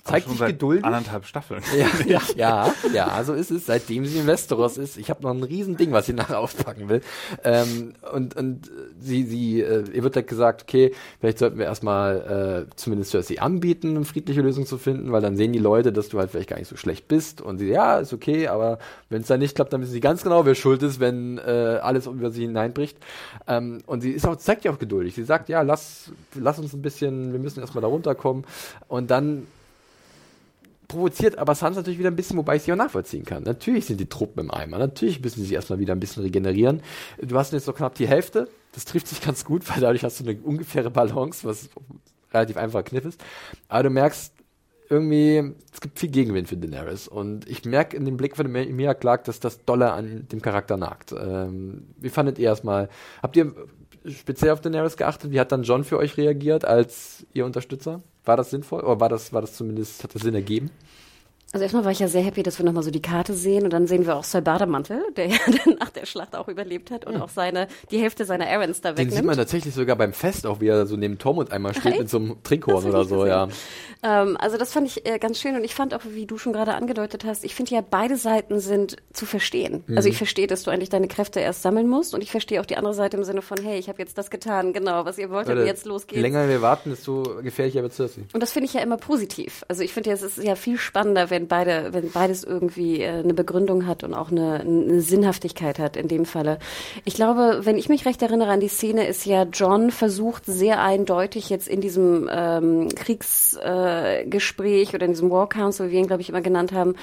zeigt 0.07 0.29
sich 0.29 0.39
geduldig. 0.39 0.85
anderthalb 0.85 1.27
Staffeln. 1.27 1.63
Ja, 2.07 2.21
ja, 2.37 2.75
ja, 2.93 3.25
so 3.25 3.33
ist 3.33 3.51
es, 3.51 3.67
seitdem 3.67 4.07
sie 4.07 4.19
in 4.19 4.27
Westeros 4.27 4.79
ist. 4.79 4.97
Ich 4.97 5.11
habe 5.11 5.23
noch 5.23 5.31
ein 5.31 5.43
riesen 5.43 5.77
Ding, 5.77 5.93
was 5.93 6.07
sie 6.07 6.13
nachher 6.13 6.39
auspacken 6.39 6.89
will. 6.89 7.01
Ähm, 7.45 7.95
und 8.13 8.37
und 8.37 8.71
sie, 8.99 9.25
sie, 9.25 9.61
äh, 9.61 9.85
ihr 9.93 10.03
wird 10.03 10.17
halt 10.17 10.27
gesagt, 10.29 10.63
okay, 10.63 10.93
vielleicht 11.21 11.39
sollten 11.39 11.59
wir 11.59 11.67
erstmal 11.67 12.67
äh, 12.69 12.77
zumindest 12.77 13.11
Cersei 13.11 13.41
anbieten, 13.41 13.97
eine 13.97 14.05
friedliche 14.05 14.43
Lösung 14.43 14.67
zu 14.67 14.79
finden, 14.79 15.13
weil 15.13 15.21
dann 15.23 15.37
sehen 15.37 15.53
die 15.53 15.59
Leute, 15.59 15.93
dass 15.93 16.09
du 16.09 16.19
halt 16.19 16.31
vielleicht 16.31 16.49
gar 16.49 16.59
nicht 16.59 16.69
so 16.69 16.77
schlecht 16.77 17.09
bist. 17.09 17.41
Und 17.41 17.59
sie, 17.59 17.69
ja, 17.69 17.99
ist 17.99 18.13
okay, 18.13 18.49
aber 18.49 18.79
wenn 19.09 19.23
es 19.23 19.29
dann 19.29 19.41
nicht 19.41 19.55
klappt, 19.55 19.73
dann 19.73 19.81
wissen 19.81 19.93
sie 19.93 20.01
ganz 20.01 20.23
genau, 20.23 20.47
wer 20.47 20.55
schuld 20.55 20.83
ist, 20.83 21.01
wenn 21.01 21.39
äh, 21.39 21.79
alles 21.83 22.07
über 22.07 22.31
sie 22.31 22.43
hineinbricht. 22.43 22.99
Ähm, 23.47 23.83
und 23.87 24.01
sie 24.01 24.11
ist 24.11 24.27
auch, 24.27 24.37
zeigt 24.37 24.65
ja 24.65 24.73
auch 24.73 24.79
geduldig. 24.79 25.15
Sie 25.15 25.25
sagt, 25.25 25.49
ja, 25.49 25.63
lass, 25.63 26.13
lass 26.35 26.59
uns 26.59 26.73
ein 26.73 26.83
bisschen, 26.83 27.33
wir 27.33 27.41
müssen 27.41 27.61
erstmal 27.61 27.83
da 27.83 27.89
runterkommen. 27.89 28.45
Und 28.89 29.11
dann 29.11 29.47
provoziert 30.89 31.39
aber 31.39 31.55
Sans 31.55 31.77
natürlich 31.77 31.99
wieder 31.99 32.11
ein 32.11 32.17
bisschen, 32.17 32.37
wobei 32.37 32.57
ich 32.57 32.63
sie 32.63 32.73
auch 32.73 32.77
nachvollziehen 32.77 33.25
kann. 33.25 33.43
Natürlich 33.43 33.87
sind 33.87 34.01
die 34.01 34.09
Truppen 34.09 34.41
im 34.41 34.51
Eimer, 34.51 34.79
natürlich 34.79 35.21
müssen 35.21 35.41
sie 35.41 35.47
sich 35.47 35.55
erstmal 35.55 35.79
wieder 35.79 35.95
ein 35.95 36.01
bisschen 36.01 36.23
regenerieren. 36.23 36.83
Du 37.21 37.37
hast 37.37 37.53
jetzt 37.53 37.67
so 37.67 37.73
knapp 37.73 37.95
die 37.95 38.07
Hälfte, 38.07 38.49
das 38.73 38.85
trifft 38.85 39.09
sich 39.09 39.21
ganz 39.25 39.45
gut, 39.45 39.69
weil 39.71 39.81
dadurch 39.81 40.05
hast 40.05 40.21
du 40.21 40.25
eine 40.25 40.39
ungefähre 40.41 40.91
Balance, 40.91 41.47
was 41.47 41.69
relativ 42.33 42.57
einfacher 42.57 42.85
Kniff 42.85 43.05
ist. 43.05 43.23
Aber 43.69 43.85
du 43.85 43.91
merkst 43.91 44.33
irgendwie, 44.89 45.53
es 45.73 45.81
gibt 45.81 45.99
viel 45.99 46.11
Gegenwind 46.11 46.49
für 46.49 46.57
Daenerys 46.57 47.09
und 47.09 47.49
ich 47.49 47.65
merke 47.65 47.97
in 47.97 48.05
dem 48.05 48.17
Blick 48.17 48.37
von 48.37 48.47
Emilia 48.47 48.95
Clark, 48.95 49.25
dass 49.25 49.41
das 49.41 49.65
Dolle 49.65 49.93
an 49.93 50.29
dem 50.31 50.41
Charakter 50.41 50.77
nagt. 50.77 51.13
Ähm, 51.13 51.89
wie 51.99 52.09
fandet 52.09 52.39
ihr 52.39 52.47
erstmal, 52.47 52.89
habt 53.23 53.37
ihr 53.37 53.53
speziell 54.07 54.53
auf 54.53 54.61
Daenerys 54.61 54.97
geachtet? 54.97 55.33
Wie 55.33 55.41
hat 55.41 55.51
dann 55.51 55.65
John 55.65 55.85
für 55.85 55.99
euch 55.99 56.17
reagiert 56.17 56.65
als 56.65 57.27
ihr 57.33 57.45
Unterstützer? 57.45 58.03
War 58.27 58.37
das 58.37 58.51
sinnvoll? 58.51 58.83
Oder 58.83 59.01
war 59.01 59.09
das, 59.09 59.33
war 59.33 59.41
das 59.41 59.55
zumindest, 59.55 60.05
hat 60.05 60.15
das 60.15 60.23
Sinn 60.23 60.35
ergeben? 60.35 60.71
Also 61.53 61.63
erstmal 61.63 61.85
war 61.85 61.93
ich 61.93 62.01
ja 62.01 62.09
sehr 62.09 62.23
happy, 62.23 62.43
dass 62.43 62.59
wir 62.59 62.67
nochmal 62.67 62.83
so 62.83 62.91
die 62.91 63.01
Karte 63.01 63.33
sehen 63.33 63.65
und 63.65 63.73
dann 63.73 63.87
sehen 63.87 64.05
wir 64.05 64.17
auch 64.17 64.25
Sir 64.25 64.41
Bademantel, 64.41 65.01
der 65.17 65.27
ja 65.29 65.37
dann 65.65 65.77
nach 65.79 65.91
der 65.91 66.05
Schlacht 66.05 66.35
auch 66.35 66.49
überlebt 66.49 66.91
hat 66.91 67.07
und 67.07 67.21
auch 67.21 67.29
seine, 67.29 67.69
die 67.91 67.99
Hälfte 67.99 68.25
seiner 68.25 68.47
Errands 68.47 68.81
da 68.81 68.91
Den 68.91 68.97
sieht 68.97 69.07
wegnimmt. 69.13 69.27
man 69.27 69.37
tatsächlich 69.37 69.73
sogar 69.73 69.97
beim 69.97 70.13
Fest 70.13 70.47
auch, 70.47 70.61
wie 70.61 70.67
er 70.67 70.87
so 70.87 70.97
neben 70.97 71.19
Tormund 71.19 71.53
einmal 71.53 71.73
steht 71.75 71.93
Echt? 71.93 72.01
mit 72.01 72.11
so 72.11 72.19
einem 72.19 72.43
Trinkhorn 72.43 72.85
oder 72.85 73.05
so, 73.05 73.19
gesehen. 73.19 73.29
ja. 73.29 73.49
Ähm, 74.03 74.37
also 74.39 74.59
das 74.59 74.73
fand 74.73 74.89
ich 74.89 75.07
äh, 75.07 75.19
ganz 75.19 75.41
schön 75.41 75.55
und 75.55 75.65
ich 75.65 75.75
fand 75.75 75.95
auch, 75.95 76.03
wie 76.09 76.27
du 76.27 76.37
schon 76.37 76.53
gerade 76.53 76.75
angedeutet 76.75 77.25
hast, 77.25 77.45
ich 77.45 77.55
finde 77.55 77.75
ja, 77.75 77.81
beide 77.81 78.17
Seiten 78.17 78.59
sind 78.61 78.97
zu 79.13 79.25
verstehen. 79.25 79.85
Mhm. 79.87 79.97
Also 79.97 80.09
ich 80.09 80.17
verstehe, 80.17 80.49
dass 80.49 80.65
du 80.65 80.71
eigentlich 80.71 80.91
deine 80.91 81.09
Kräfte 81.09 81.41
erst 81.41 81.63
sammeln 81.63 81.89
musst 81.89 82.15
und 82.15 82.23
ich 82.23 82.31
verstehe 82.31 82.61
auch 82.61 82.67
die 82.67 82.77
andere 82.77 82.95
Seite 82.95 83.17
im 83.17 83.25
Sinne 83.25 83.41
von, 83.41 83.59
hey, 83.63 83.79
ich 83.79 83.89
habe 83.89 84.01
jetzt 84.01 84.19
das 84.19 84.31
getan, 84.31 84.73
genau, 84.73 85.05
was 85.05 85.17
ihr 85.17 85.31
wolltet, 85.31 85.55
Leute, 85.55 85.67
jetzt 85.67 85.87
los 85.87 86.07
Je 86.11 86.21
länger 86.21 86.49
wir 86.49 86.61
warten, 86.61 86.91
desto 86.91 87.23
gefährlicher 87.43 87.83
wird 87.83 87.95
Cersei. 87.95 88.23
Und 88.33 88.43
das 88.43 88.53
finde 88.53 88.67
ich 88.67 88.75
ja 88.75 88.81
immer 88.81 88.97
positiv. 88.97 89.65
Also 89.69 89.83
ich 89.83 89.93
finde 89.95 90.11
ja, 90.11 90.15
es 90.15 90.23
ist 90.23 90.43
ja 90.43 90.55
viel 90.57 90.77
spannender, 90.77 91.31
wenn 91.31 91.46
beide, 91.47 91.93
wenn 91.93 92.11
beides 92.11 92.45
irgendwie 92.45 93.01
äh, 93.01 93.09
eine 93.09 93.35
Begründung 93.35 93.87
hat 93.87 94.05
und 94.05 94.15
auch 94.15 94.31
eine, 94.31 94.61
eine 94.61 95.01
Sinnhaftigkeit 95.01 95.79
hat 95.79 95.97
in 95.97 96.09
dem 96.09 96.25
Falle. 96.25 96.59
Ich 97.05 97.15
glaube, 97.15 97.61
wenn 97.65 97.77
ich 97.77 97.89
mich 97.89 98.07
recht 98.07 98.23
erinnere 98.23 98.51
an 98.51 98.61
die 98.61 98.69
Szene, 98.69 99.07
ist 99.07 99.27
ja 99.27 99.45
John 99.45 99.91
versucht 99.91 100.47
sehr 100.47 100.81
eindeutig 100.83 101.51
jetzt 101.51 101.69
in 101.69 101.81
diesem 101.81 102.29
ähm, 102.33 102.89
Kriegsgespräch 102.95 104.93
äh, 104.93 104.97
oder 104.97 105.07
in 105.07 105.13
diesem 105.13 105.31
War 105.31 105.49
Council, 105.49 105.89
wie 105.89 105.93
wir 105.93 106.01
ihn 106.01 106.07
glaube 106.07 106.23
ich 106.23 106.29
immer 106.29 106.43
genannt 106.43 106.73
haben, 106.73 106.95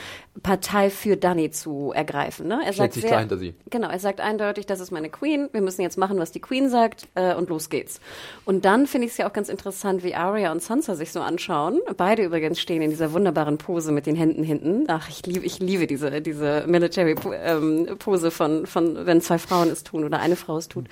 Partei 0.42 0.90
für 0.90 1.18
Dani 1.18 1.52
zu 1.52 1.92
ergreifen. 1.94 2.48
Ne? 2.48 2.60
Er 2.66 2.74
Stellt 2.74 2.76
sagt 2.76 2.94
sich 2.94 3.04
sehr, 3.04 3.20
hinter 3.20 3.38
sie. 3.38 3.54
Genau, 3.70 3.90
er 3.90 4.00
sagt 4.00 4.22
eindeutig, 4.22 4.66
das 4.66 4.80
ist 4.80 4.92
meine 4.92 5.10
Queen, 5.10 5.50
wir 5.52 5.62
müssen 5.62 5.82
jetzt 5.82 5.98
machen, 5.98 6.20
was 6.20 6.32
die 6.32 6.40
Queen 6.40 6.70
sagt 6.70 7.08
äh, 7.16 7.36
und 7.36 7.50
los 7.50 7.70
geht's. 7.70 8.00
Und 8.46 8.66
dann 8.66 8.88
finde 8.88 9.08
ich 9.08 9.14
es 9.14 9.18
ja 9.18 9.28
auch 9.28 9.34
ganz 9.34 9.50
interessant, 9.50 10.04
wie 10.04 10.16
Arya 10.16 10.52
und 10.52 10.62
Sansa 10.62 10.96
sich 10.96 11.12
so 11.12 11.22
anschauen. 11.22 11.80
Beide 11.98 12.24
übrigens 12.24 12.60
stehen 12.60 12.82
in 12.82 12.90
dieser 12.90 13.14
wunderbaren 13.14 13.58
Pose 13.58 13.92
mit 13.92 14.06
den 14.06 14.16
Händen 14.24 14.44
hinten. 14.44 14.86
Ach, 14.88 15.10
ich 15.10 15.26
liebe, 15.26 15.46
ich 15.46 15.60
liebe 15.60 15.86
diese, 15.86 16.22
diese 16.22 16.64
Military-Pose 16.66 18.32
von, 18.32 18.66
von, 18.66 19.06
wenn 19.06 19.20
zwei 19.22 19.38
Frauen 19.38 19.70
es 19.70 19.84
tun 19.84 20.06
oder 20.06 20.20
eine 20.20 20.38
Frau 20.38 20.58
es 20.58 20.70
tut. 20.70 20.86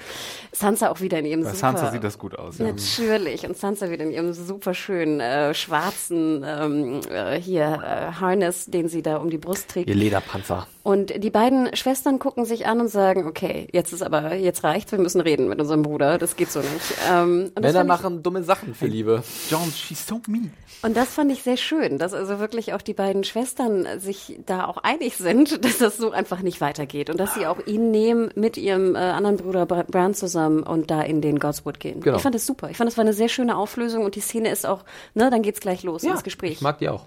Sansa 0.51 0.89
auch 0.89 0.99
wieder 0.99 1.19
in 1.19 1.25
ihrem 1.25 1.43
Bei 1.43 1.51
super... 1.51 1.59
Sansa 1.59 1.91
sieht 1.91 2.03
das 2.03 2.17
gut 2.17 2.37
aus. 2.37 2.57
Ja. 2.57 2.65
Natürlich. 2.65 3.47
Und 3.47 3.57
Sansa 3.57 3.89
wieder 3.89 4.03
in 4.03 4.11
ihrem 4.11 4.33
super 4.33 4.73
schönen 4.73 5.19
äh, 5.21 5.53
schwarzen 5.53 6.43
ähm, 6.45 6.99
äh, 7.09 7.39
hier 7.39 7.81
äh, 7.83 8.19
Harness, 8.19 8.65
den 8.65 8.89
sie 8.89 9.01
da 9.01 9.17
um 9.17 9.29
die 9.29 9.37
Brust 9.37 9.69
trägt. 9.69 9.89
Ihr 9.89 9.95
Lederpanzer. 9.95 10.67
Und 10.83 11.23
die 11.23 11.29
beiden 11.29 11.75
Schwestern 11.75 12.17
gucken 12.17 12.43
sich 12.43 12.65
an 12.65 12.79
und 12.81 12.87
sagen, 12.87 13.27
okay, 13.27 13.67
jetzt 13.71 13.93
ist 13.93 14.01
aber, 14.01 14.33
jetzt 14.33 14.63
reicht's, 14.63 14.91
wir 14.91 14.97
müssen 14.97 15.21
reden 15.21 15.47
mit 15.47 15.59
unserem 15.59 15.83
Bruder, 15.83 16.17
das 16.17 16.35
geht 16.35 16.51
so 16.51 16.59
nicht. 16.59 16.71
Ähm, 17.07 17.51
Männer 17.59 17.81
ich- 17.81 17.87
machen 17.87 18.23
dumme 18.23 18.41
Sachen 18.43 18.73
für 18.73 18.87
Liebe. 18.87 19.23
John, 19.49 19.71
she's 19.71 20.07
so 20.07 20.19
mean. 20.27 20.51
Und 20.83 20.97
das 20.97 21.09
fand 21.13 21.31
ich 21.31 21.43
sehr 21.43 21.57
schön, 21.57 21.99
dass 21.99 22.15
also 22.15 22.39
wirklich 22.39 22.73
auch 22.73 22.81
die 22.81 22.95
beiden 22.95 23.23
Schwestern 23.23 23.85
sich 23.99 24.39
da 24.47 24.65
auch 24.65 24.77
einig 24.77 25.17
sind, 25.17 25.63
dass 25.63 25.77
das 25.77 25.97
so 25.97 26.09
einfach 26.09 26.41
nicht 26.41 26.59
weitergeht 26.61 27.11
und 27.11 27.19
dass 27.19 27.35
sie 27.35 27.45
auch 27.45 27.59
ihn 27.67 27.91
nehmen 27.91 28.31
mit 28.33 28.57
ihrem 28.57 28.95
äh, 28.95 28.97
anderen 28.97 29.37
Bruder 29.37 29.67
Bra- 29.67 29.83
Bran 29.83 30.15
zusammen 30.15 30.63
und 30.63 30.89
da 30.89 31.03
in 31.03 31.21
den 31.21 31.37
Godswood 31.37 31.79
gehen. 31.79 32.01
Genau. 32.01 32.17
Ich 32.17 32.23
fand 32.23 32.33
das 32.33 32.47
super. 32.47 32.71
Ich 32.71 32.77
fand, 32.77 32.89
das 32.89 32.97
war 32.97 33.03
eine 33.03 33.13
sehr 33.13 33.29
schöne 33.29 33.55
Auflösung 33.55 34.03
und 34.03 34.15
die 34.15 34.21
Szene 34.21 34.49
ist 34.49 34.65
auch, 34.65 34.83
ne, 35.13 35.29
dann 35.29 35.43
geht's 35.43 35.59
gleich 35.59 35.83
los 35.83 36.01
ins 36.03 36.23
Gespräch. 36.23 36.53
Ich 36.53 36.61
mag 36.61 36.79
die 36.79 36.89
auch. 36.89 37.05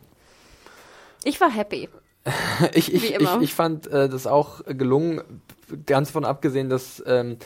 Ich 1.24 1.40
war 1.40 1.50
happy. 1.50 1.88
Ich, 2.72 2.92
ich, 2.92 3.14
ich, 3.14 3.28
ich 3.40 3.54
fand 3.54 3.86
äh, 3.88 4.08
das 4.08 4.26
auch 4.26 4.62
gelungen, 4.66 5.20
ganz 5.86 6.10
von 6.10 6.24
abgesehen, 6.24 6.70
dass 6.70 7.02
ähm, 7.06 7.36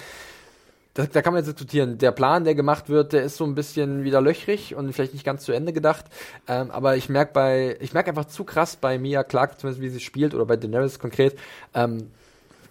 da, 0.99 1.07
da 1.07 1.23
kann 1.23 1.33
man 1.33 1.45
jetzt 1.45 1.47
diskutieren. 1.47 1.99
Der 1.99 2.11
Plan, 2.11 2.45
der 2.45 2.57
gemacht 2.57 2.89
wird, 2.89 3.13
der 3.13 3.23
ist 3.23 3.37
so 3.37 3.45
ein 3.45 3.55
bisschen 3.55 4.03
wieder 4.03 4.21
löchrig 4.21 4.75
und 4.75 4.93
vielleicht 4.93 5.13
nicht 5.15 5.25
ganz 5.25 5.45
zu 5.45 5.53
Ende 5.53 5.73
gedacht. 5.73 6.07
Ähm, 6.49 6.73
aber 6.73 6.97
ich 6.97 7.09
merke 7.09 7.33
bei, 7.33 7.77
ich 7.81 7.93
merke 7.93 8.11
einfach 8.11 8.25
zu 8.25 8.43
krass 8.43 8.75
bei 8.77 8.99
Mia 8.99 9.23
Clark, 9.23 9.61
zumindest 9.61 9.81
wie 9.81 9.91
sie 9.91 10.01
spielt, 10.01 10.35
oder 10.35 10.45
bei 10.45 10.57
Daenerys 10.57 10.99
konkret, 10.99 11.39
ähm, 11.75 12.11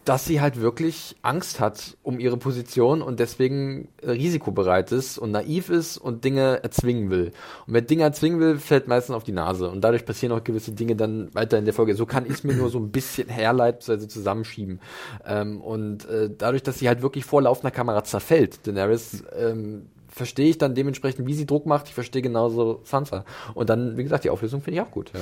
dass 0.08 0.26
sie 0.26 0.40
halt 0.40 0.62
wirklich 0.62 1.18
Angst 1.22 1.60
hat 1.60 1.98
um 2.02 2.20
ihre 2.20 2.38
Position 2.38 3.02
und 3.02 3.20
deswegen 3.20 3.90
äh, 4.02 4.12
risikobereit 4.12 4.94
ist 4.94 5.18
und 5.18 5.32
naiv 5.32 5.70
ist 5.70 5.98
und 5.98 6.24
Dinge 6.24 6.64
erzwingen 6.64 7.10
will. 7.10 7.34
Und 7.66 7.74
wer 7.74 7.82
Dinge 7.82 8.04
erzwingen 8.04 8.40
will, 8.40 8.58
fällt 8.58 8.88
meistens 8.88 9.16
auf 9.16 9.26
die 9.26 9.34
Nase. 9.34 9.70
Und 9.70 9.82
dadurch 9.82 10.06
passieren 10.06 10.32
auch 10.32 10.44
gewisse 10.44 10.72
Dinge 10.72 10.96
dann 10.96 11.34
weiter 11.36 11.58
in 11.58 11.66
der 11.66 11.74
Folge. 11.74 11.94
So 11.94 12.06
kann 12.06 12.26
ich 12.26 12.32
es 12.32 12.44
mir 12.46 12.54
nur 12.54 12.70
so 12.70 12.80
ein 12.80 12.90
bisschen 12.90 13.28
herleiten, 13.28 13.82
also 13.92 14.08
zusammenschieben. 14.08 14.80
Ähm, 15.26 15.60
und 15.60 16.08
äh, 16.08 16.30
dadurch, 16.36 16.64
dass 16.64 16.80
sie 16.80 16.88
halt 16.88 17.02
wirklich 17.02 17.26
vor 17.26 17.42
laufender 17.42 17.72
Kamera 17.72 18.06
zerfällt, 18.06 18.66
Daenerys, 18.66 19.26
ähm, 19.38 19.88
verstehe 20.08 20.50
ich 20.50 20.58
dann 20.58 20.74
dementsprechend, 20.74 21.28
wie 21.28 21.34
sie 21.34 21.46
Druck 21.46 21.66
macht. 21.66 21.88
Ich 21.90 21.94
verstehe 21.94 22.22
genauso 22.22 22.80
Sansa. 22.86 23.26
Und 23.56 23.70
dann, 23.70 23.98
wie 23.98 24.04
gesagt, 24.04 24.24
die 24.24 24.30
Auflösung 24.30 24.62
finde 24.62 24.80
ich 24.80 24.88
auch 24.88 24.92
gut. 24.92 25.12
Ja. 25.14 25.20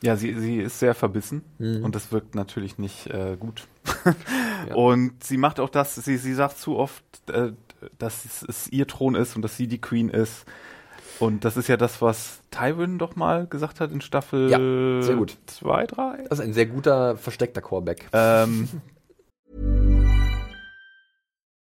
Ja, 0.00 0.14
sie, 0.14 0.32
sie 0.38 0.58
ist 0.58 0.78
sehr 0.78 0.94
verbissen 0.94 1.42
Mhm. 1.58 1.84
und 1.84 1.94
das 1.96 2.12
wirkt 2.12 2.36
natürlich 2.36 2.78
nicht 2.78 3.08
äh, 3.08 3.36
gut. 3.36 3.66
Und 4.74 5.22
sie 5.24 5.36
macht 5.36 5.60
auch 5.60 5.68
das, 5.68 5.94
sie, 5.94 6.16
sie 6.16 6.34
sagt 6.34 6.58
zu 6.58 6.76
oft, 6.76 7.04
äh, 7.30 7.52
dass 7.98 8.24
es, 8.24 8.42
es 8.42 8.68
ihr 8.68 8.86
Thron 8.86 9.14
ist 9.14 9.36
und 9.36 9.42
dass 9.42 9.56
sie 9.56 9.68
die 9.68 9.80
Queen 9.80 10.08
ist. 10.08 10.44
Und 11.20 11.44
das 11.44 11.56
ist 11.56 11.68
ja 11.68 11.76
das, 11.76 12.00
was 12.00 12.40
Tywin 12.50 12.98
doch 12.98 13.16
mal 13.16 13.46
gesagt 13.46 13.80
hat 13.80 13.92
in 13.92 14.00
Staffel 14.00 14.50
Ja, 14.50 15.02
sehr 15.02 15.16
gut. 15.16 15.36
2, 15.46 15.86
3. 15.86 16.24
Das 16.28 16.38
ist 16.38 16.44
ein 16.44 16.52
sehr 16.52 16.66
guter, 16.66 17.16
versteckter 17.16 17.60
Callback. 17.60 18.08
Ähm, 18.12 18.68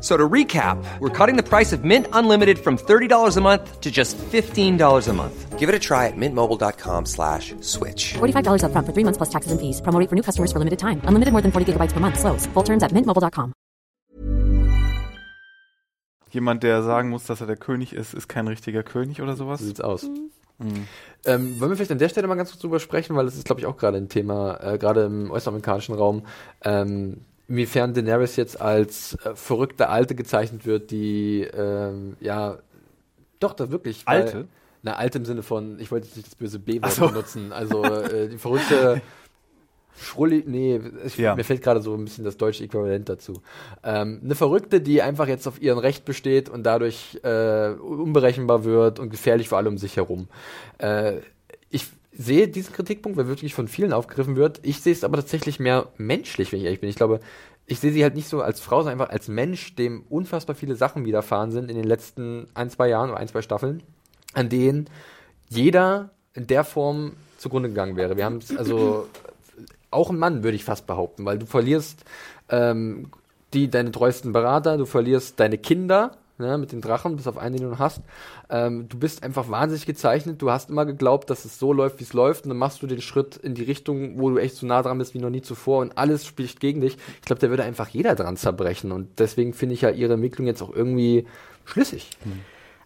So 0.00 0.16
to 0.16 0.28
recap, 0.28 0.78
we're 1.00 1.10
cutting 1.10 1.34
the 1.34 1.42
price 1.42 1.72
of 1.72 1.84
Mint 1.84 2.06
Unlimited 2.12 2.60
from 2.60 2.78
$30 2.78 3.36
a 3.36 3.40
month 3.40 3.80
to 3.80 3.90
just 3.90 4.16
$15 4.16 5.08
a 5.08 5.12
month. 5.12 5.58
Give 5.58 5.68
it 5.68 5.74
a 5.74 5.80
try 5.80 6.06
at 6.06 6.14
mintmobile.com 6.16 7.06
slash 7.06 7.56
switch. 7.60 8.14
$45 8.20 8.62
upfront 8.62 8.86
for 8.86 8.92
three 8.94 9.04
months 9.04 9.18
plus 9.18 9.30
taxes 9.30 9.50
and 9.50 9.60
fees. 9.60 9.80
Promo 9.80 9.98
rate 9.98 10.08
for 10.08 10.14
new 10.14 10.22
customers 10.22 10.52
for 10.52 10.60
limited 10.60 10.78
time. 10.78 11.02
Unlimited 11.02 11.32
more 11.32 11.42
than 11.42 11.50
40 11.50 11.72
gigabytes 11.72 11.92
per 11.92 11.98
month. 11.98 12.20
Slows. 12.20 12.46
Full 12.54 12.62
terms 12.62 12.84
at 12.84 12.92
mintmobile.com. 12.92 13.52
jemand, 16.30 16.62
der 16.62 16.82
sagen 16.82 17.08
muss, 17.10 17.24
dass 17.24 17.40
er 17.40 17.46
der 17.46 17.56
König 17.56 17.92
ist, 17.92 18.14
ist 18.14 18.28
kein 18.28 18.48
richtiger 18.48 18.82
König 18.82 19.20
oder 19.20 19.36
sowas. 19.36 19.60
So 19.60 19.66
sieht's 19.66 19.80
aus. 19.80 20.04
Ähm, 21.24 21.60
wollen 21.60 21.70
wir 21.70 21.76
vielleicht 21.76 21.92
an 21.92 21.98
der 21.98 22.08
Stelle 22.08 22.26
mal 22.26 22.34
ganz 22.34 22.50
kurz 22.50 22.60
drüber 22.60 22.80
sprechen, 22.80 23.14
weil 23.14 23.24
das 23.24 23.36
ist, 23.36 23.44
glaube 23.44 23.60
ich, 23.60 23.66
auch 23.66 23.76
gerade 23.76 23.96
ein 23.96 24.08
Thema, 24.08 24.58
äh, 24.60 24.78
gerade 24.78 25.04
im 25.04 25.30
US-amerikanischen 25.30 25.94
Raum, 25.94 26.26
ähm, 26.64 27.24
inwiefern 27.48 27.94
Daenerys 27.94 28.36
jetzt 28.36 28.60
als 28.60 29.14
äh, 29.24 29.34
verrückte 29.34 29.88
Alte 29.88 30.14
gezeichnet 30.14 30.66
wird, 30.66 30.90
die, 30.90 31.42
ähm, 31.42 32.16
ja, 32.20 32.58
doch, 33.40 33.54
da 33.54 33.70
wirklich. 33.70 34.06
weil- 34.06 34.22
Alte? 34.22 34.48
Na, 34.82 34.94
alt 34.94 35.16
im 35.16 35.24
Sinne 35.24 35.42
von, 35.42 35.80
ich 35.80 35.90
wollte 35.90 36.06
jetzt 36.06 36.16
nicht 36.16 36.28
das 36.28 36.36
böse 36.36 36.60
B-Wort 36.60 36.92
so. 36.92 37.08
benutzen, 37.08 37.52
also 37.52 37.82
äh, 37.82 38.28
die 38.28 38.38
verrückte 38.38 39.02
Schrulli, 40.00 40.44
nee, 40.46 40.80
ich, 41.04 41.18
Ja. 41.18 41.34
mir 41.34 41.42
fällt 41.42 41.60
gerade 41.62 41.80
so 41.80 41.94
ein 41.94 42.04
bisschen 42.04 42.24
das 42.24 42.36
deutsche 42.36 42.62
Äquivalent 42.62 43.08
dazu. 43.08 43.42
Ähm, 43.82 44.20
eine 44.22 44.36
Verrückte, 44.36 44.80
die 44.80 45.02
einfach 45.02 45.26
jetzt 45.26 45.48
auf 45.48 45.60
ihren 45.60 45.78
Recht 45.80 46.04
besteht 46.04 46.48
und 46.48 46.62
dadurch 46.62 47.18
äh, 47.24 47.70
unberechenbar 47.70 48.62
wird 48.64 49.00
und 49.00 49.10
gefährlich 49.10 49.48
für 49.48 49.56
alle 49.56 49.68
um 49.68 49.76
sich 49.78 49.96
herum. 49.96 50.28
Äh, 50.78 51.14
ich 51.70 51.86
sehe 52.18 52.48
diesen 52.48 52.74
Kritikpunkt, 52.74 53.16
weil 53.16 53.28
wirklich 53.28 53.54
von 53.54 53.68
vielen 53.68 53.92
aufgegriffen 53.92 54.36
wird. 54.36 54.60
Ich 54.64 54.80
sehe 54.80 54.92
es 54.92 55.04
aber 55.04 55.16
tatsächlich 55.16 55.60
mehr 55.60 55.88
menschlich, 55.96 56.52
wenn 56.52 56.58
ich 56.58 56.64
ehrlich 56.64 56.80
bin. 56.80 56.90
Ich 56.90 56.96
glaube, 56.96 57.20
ich 57.64 57.78
sehe 57.78 57.92
sie 57.92 58.02
halt 58.02 58.16
nicht 58.16 58.28
so 58.28 58.42
als 58.42 58.60
Frau, 58.60 58.78
sondern 58.78 59.00
einfach 59.00 59.12
als 59.12 59.28
Mensch, 59.28 59.76
dem 59.76 60.02
unfassbar 60.08 60.56
viele 60.56 60.74
Sachen 60.74 61.04
widerfahren 61.04 61.52
sind 61.52 61.70
in 61.70 61.76
den 61.76 61.86
letzten 61.86 62.48
ein, 62.54 62.70
zwei 62.70 62.88
Jahren 62.88 63.10
oder 63.10 63.20
ein, 63.20 63.28
zwei 63.28 63.40
Staffeln, 63.40 63.84
an 64.34 64.48
denen 64.48 64.90
jeder 65.48 66.10
in 66.34 66.48
der 66.48 66.64
Form 66.64 67.12
zugrunde 67.38 67.68
gegangen 67.68 67.96
wäre. 67.96 68.16
Wir 68.16 68.24
haben 68.24 68.38
es 68.38 68.56
also 68.56 69.06
auch 69.90 70.10
ein 70.10 70.18
Mann, 70.18 70.42
würde 70.42 70.56
ich 70.56 70.64
fast 70.64 70.86
behaupten, 70.86 71.24
weil 71.24 71.38
du 71.38 71.46
verlierst 71.46 72.04
ähm, 72.48 73.10
die, 73.54 73.70
deine 73.70 73.92
treuesten 73.92 74.32
Berater, 74.32 74.76
du 74.76 74.86
verlierst 74.86 75.38
deine 75.38 75.56
Kinder, 75.56 76.16
ne, 76.38 76.58
mit 76.58 76.72
den 76.72 76.80
Drachen, 76.80 77.16
bis 77.16 77.26
auf 77.26 77.38
einen, 77.38 77.56
den 77.56 77.70
du 77.70 77.78
hast. 77.78 78.02
Ähm, 78.48 78.88
du 78.88 78.98
bist 78.98 79.22
einfach 79.22 79.48
wahnsinnig 79.50 79.86
gezeichnet, 79.86 80.40
du 80.40 80.50
hast 80.50 80.70
immer 80.70 80.86
geglaubt, 80.86 81.30
dass 81.30 81.44
es 81.44 81.58
so 81.58 81.72
läuft, 81.72 82.00
wie 82.00 82.04
es 82.04 82.12
läuft, 82.12 82.44
und 82.44 82.50
dann 82.50 82.58
machst 82.58 82.82
du 82.82 82.86
den 82.86 83.00
Schritt 83.00 83.36
in 83.36 83.54
die 83.54 83.64
Richtung, 83.64 84.18
wo 84.18 84.30
du 84.30 84.38
echt 84.38 84.56
so 84.56 84.66
nah 84.66 84.82
dran 84.82 84.98
bist 84.98 85.14
wie 85.14 85.18
noch 85.18 85.30
nie 85.30 85.42
zuvor 85.42 85.80
und 85.80 85.96
alles 85.98 86.26
spricht 86.26 86.60
gegen 86.60 86.80
dich. 86.80 86.96
Ich 87.20 87.26
glaube, 87.26 87.40
da 87.40 87.50
würde 87.50 87.64
einfach 87.64 87.88
jeder 87.88 88.14
dran 88.14 88.36
zerbrechen 88.36 88.92
und 88.92 89.18
deswegen 89.18 89.52
finde 89.52 89.74
ich 89.74 89.82
ja 89.82 89.90
ihre 89.90 90.14
Entwicklung 90.14 90.46
jetzt 90.46 90.62
auch 90.62 90.74
irgendwie 90.74 91.26
schlüssig. 91.64 92.10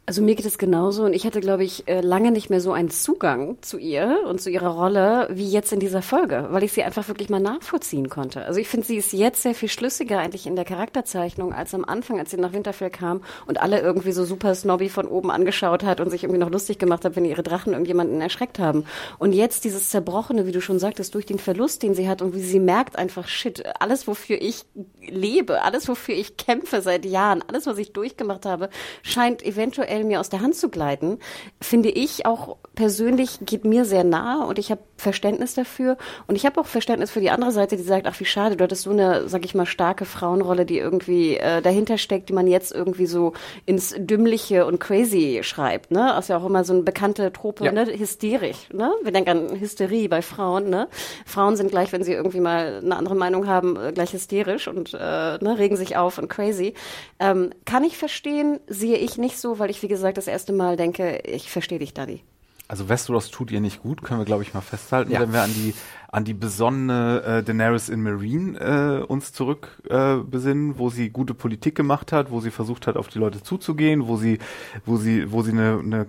Also 0.05 0.21
mir 0.21 0.35
geht 0.35 0.47
es 0.47 0.59
genauso 0.59 1.05
und 1.05 1.13
ich 1.13 1.25
hatte, 1.25 1.41
glaube 1.41 1.63
ich, 1.63 1.87
äh, 1.87 2.01
lange 2.01 2.33
nicht 2.33 2.51
mehr 2.51 2.61
so 2.61 2.73
einen 2.73 2.91
Zugang 2.91 3.59
zu 3.63 3.79
ihr 3.79 4.25
und 4.27 4.41
zu 4.41 4.51
ihrer 4.51 4.71
Rolle 4.71 5.29
wie 5.31 5.49
jetzt 5.49 5.73
in 5.73 5.79
dieser 5.79 6.03
Folge, 6.03 6.49
weil 6.51 6.65
ich 6.65 6.73
sie 6.73 6.83
einfach 6.83 7.07
wirklich 7.07 7.31
mal 7.31 7.39
nachvollziehen 7.39 8.09
konnte. 8.09 8.45
Also 8.45 8.59
ich 8.59 8.67
finde, 8.67 8.85
sie 8.85 8.97
ist 8.97 9.13
jetzt 9.13 9.43
sehr 9.43 9.55
viel 9.55 9.69
schlüssiger 9.69 10.19
eigentlich 10.19 10.49
in 10.49 10.57
der 10.57 10.65
Charakterzeichnung 10.65 11.53
als 11.53 11.73
am 11.73 11.85
Anfang, 11.85 12.19
als 12.19 12.33
sie 12.33 12.37
nach 12.37 12.53
Winterfell 12.53 12.91
kam 12.91 13.23
und 13.47 13.63
alle 13.63 13.79
irgendwie 13.81 14.11
so 14.11 14.25
super 14.25 14.57
snobby 14.57 14.89
von 14.89 15.07
oben 15.07 15.31
angeschaut 15.31 15.85
hat 15.85 16.01
und 16.01 16.11
sich 16.11 16.25
irgendwie 16.25 16.41
noch 16.41 16.51
lustig 16.51 16.81
gemacht 16.81 17.05
hat, 17.05 17.15
wenn 17.15 17.25
ihre 17.25 17.45
Drachen 17.45 17.73
irgendjemanden 17.73 18.21
erschreckt 18.21 18.59
haben. 18.59 18.85
Und 19.21 19.35
jetzt 19.35 19.63
dieses 19.63 19.91
Zerbrochene, 19.91 20.47
wie 20.47 20.53
du 20.53 20.61
schon 20.61 20.81
sagtest, 20.81 21.15
durch 21.15 21.27
den 21.27 21.39
Verlust, 21.39 21.85
den 21.85 21.95
sie 21.95 22.09
hat 22.09 22.23
und 22.23 22.35
wie 22.35 22.43
sie 22.43 22.59
merkt 22.59 22.97
einfach, 22.97 23.29
shit, 23.29 23.63
alles, 23.79 24.09
wofür 24.09 24.43
ich 24.43 24.65
lebe, 25.01 25.63
alles, 25.63 25.89
wofür 25.89 26.17
ich 26.17 26.37
kämpfe 26.37 26.83
seit 26.83 27.05
Jahren, 27.05 27.45
alles, 27.47 27.67
was 27.67 27.79
ich 27.79 27.93
durchgemacht 27.93 28.47
habe, 28.47 28.69
scheint 29.05 29.45
eventuell 29.45 29.92
mir 30.01 30.21
aus 30.21 30.29
der 30.29 30.41
Hand 30.41 30.55
zu 30.57 30.69
gleiten, 30.69 31.19
finde 31.61 31.91
ich 31.91 32.27
auch 32.27 32.57
persönlich 32.75 33.41
geht 33.43 33.65
mir 33.65 33.85
sehr 33.85 34.03
nahe 34.05 34.47
und 34.47 34.59
ich 34.59 34.71
habe 34.71 34.81
Verständnis 34.97 35.55
dafür 35.55 35.97
und 36.27 36.37
ich 36.37 36.47
habe 36.47 36.61
auch 36.61 36.67
Verständnis 36.67 37.11
für 37.11 37.21
die 37.21 37.31
andere 37.31 37.53
Seite, 37.53 37.77
die 37.77 37.83
sagt, 37.83 38.07
ach 38.07 38.19
wie 38.19 38.25
schade, 38.25 38.57
du 38.57 38.65
hattest 38.65 38.83
so 38.83 38.91
eine, 38.91 39.29
sag 39.29 39.45
ich 39.45 39.55
mal, 39.55 39.67
starke 39.67 40.05
Frauenrolle, 40.07 40.65
die 40.65 40.79
irgendwie 40.79 41.37
äh, 41.37 41.61
dahinter 41.61 41.99
steckt, 41.99 42.29
die 42.31 42.33
man 42.33 42.47
jetzt 42.47 42.73
irgendwie 42.73 43.07
so 43.07 43.35
ins 43.67 43.95
Dümmliche 43.99 44.65
und 44.65 44.81
Crazy 44.81 45.41
schreibt, 45.43 45.91
ne? 45.91 46.13
Das 46.15 46.25
ist 46.27 46.29
ja 46.29 46.39
auch 46.39 46.47
immer 46.47 46.65
so 46.65 46.73
eine 46.73 46.83
bekannte 46.83 47.33
Trope, 47.33 47.65
Ja. 47.65 47.73
ne? 47.73 47.87
Hysterisch, 47.87 48.69
ne? 48.73 48.93
Wir 49.03 49.13
denken 49.13 49.31
an 49.31 49.61
Hysterie 49.61 50.09
bei 50.09 50.23
Frauen, 50.23 50.71
ne? 50.71 50.89
Frauen 51.27 51.57
sind 51.57 51.71
gleich, 51.71 51.93
wenn 51.93 52.05
sie 52.05 52.13
irgendwie 52.13 52.41
mal 52.41 52.81
eine 52.83 52.97
andere 52.97 53.15
Meinung 53.15 53.47
haben, 53.47 53.77
äh, 53.77 53.93
gleich 53.93 54.13
hysterisch 54.15 54.69
und 54.69 54.95
äh, 54.95 54.99
ne, 54.99 55.57
regen 55.59 55.77
sich 55.77 55.97
auf 55.97 56.17
und 56.19 56.29
crazy. 56.29 56.75
Ähm, 57.19 57.51
kann 57.67 57.85
ich 57.85 57.99
verstehen, 57.99 58.61
sehe 58.67 58.97
ich 58.97 59.19
nicht 59.19 59.39
so, 59.39 59.59
weil 59.59 59.69
ich, 59.71 59.82
wie 59.83 59.89
gesagt, 59.89 60.17
das 60.19 60.27
erste 60.27 60.53
Mal 60.53 60.77
denke, 60.77 61.19
ich 61.25 61.51
verstehe 61.51 61.79
dich, 61.79 61.95
Daddy. 61.95 62.23
Also 62.69 62.89
Westeros 62.89 63.31
tut 63.31 63.51
ihr 63.51 63.61
nicht 63.61 63.83
gut, 63.83 64.03
können 64.03 64.21
wir 64.21 64.25
glaube 64.25 64.45
ich 64.45 64.55
mal 64.55 64.63
festhalten, 64.63 65.11
Ja. 65.13 65.21
wenn 65.21 65.33
wir 65.33 65.43
an 65.43 65.53
die 65.53 65.75
an 66.11 66.25
die 66.25 66.33
besonnene 66.35 67.23
äh, 67.23 67.43
Daenerys 67.43 67.89
in 67.91 68.03
Marine 68.03 68.59
äh, 68.59 69.05
uns 69.05 69.33
zurück 69.33 69.83
äh, 69.91 70.17
besinnen, 70.19 70.79
wo 70.79 70.89
sie 70.89 71.11
gute 71.11 71.35
Politik 71.35 71.75
gemacht 71.75 72.13
hat, 72.13 72.31
wo 72.31 72.41
sie 72.41 72.51
versucht 72.51 72.87
hat, 72.87 72.97
auf 72.97 73.09
die 73.09 73.19
Leute 73.19 73.43
zuzugehen, 73.43 74.07
wo 74.09 74.17
sie 74.17 74.39
wo 74.87 74.97
sie 74.97 75.31
wo 75.33 75.43
sie 75.43 75.53
eine, 75.53 75.81
eine 75.83 76.07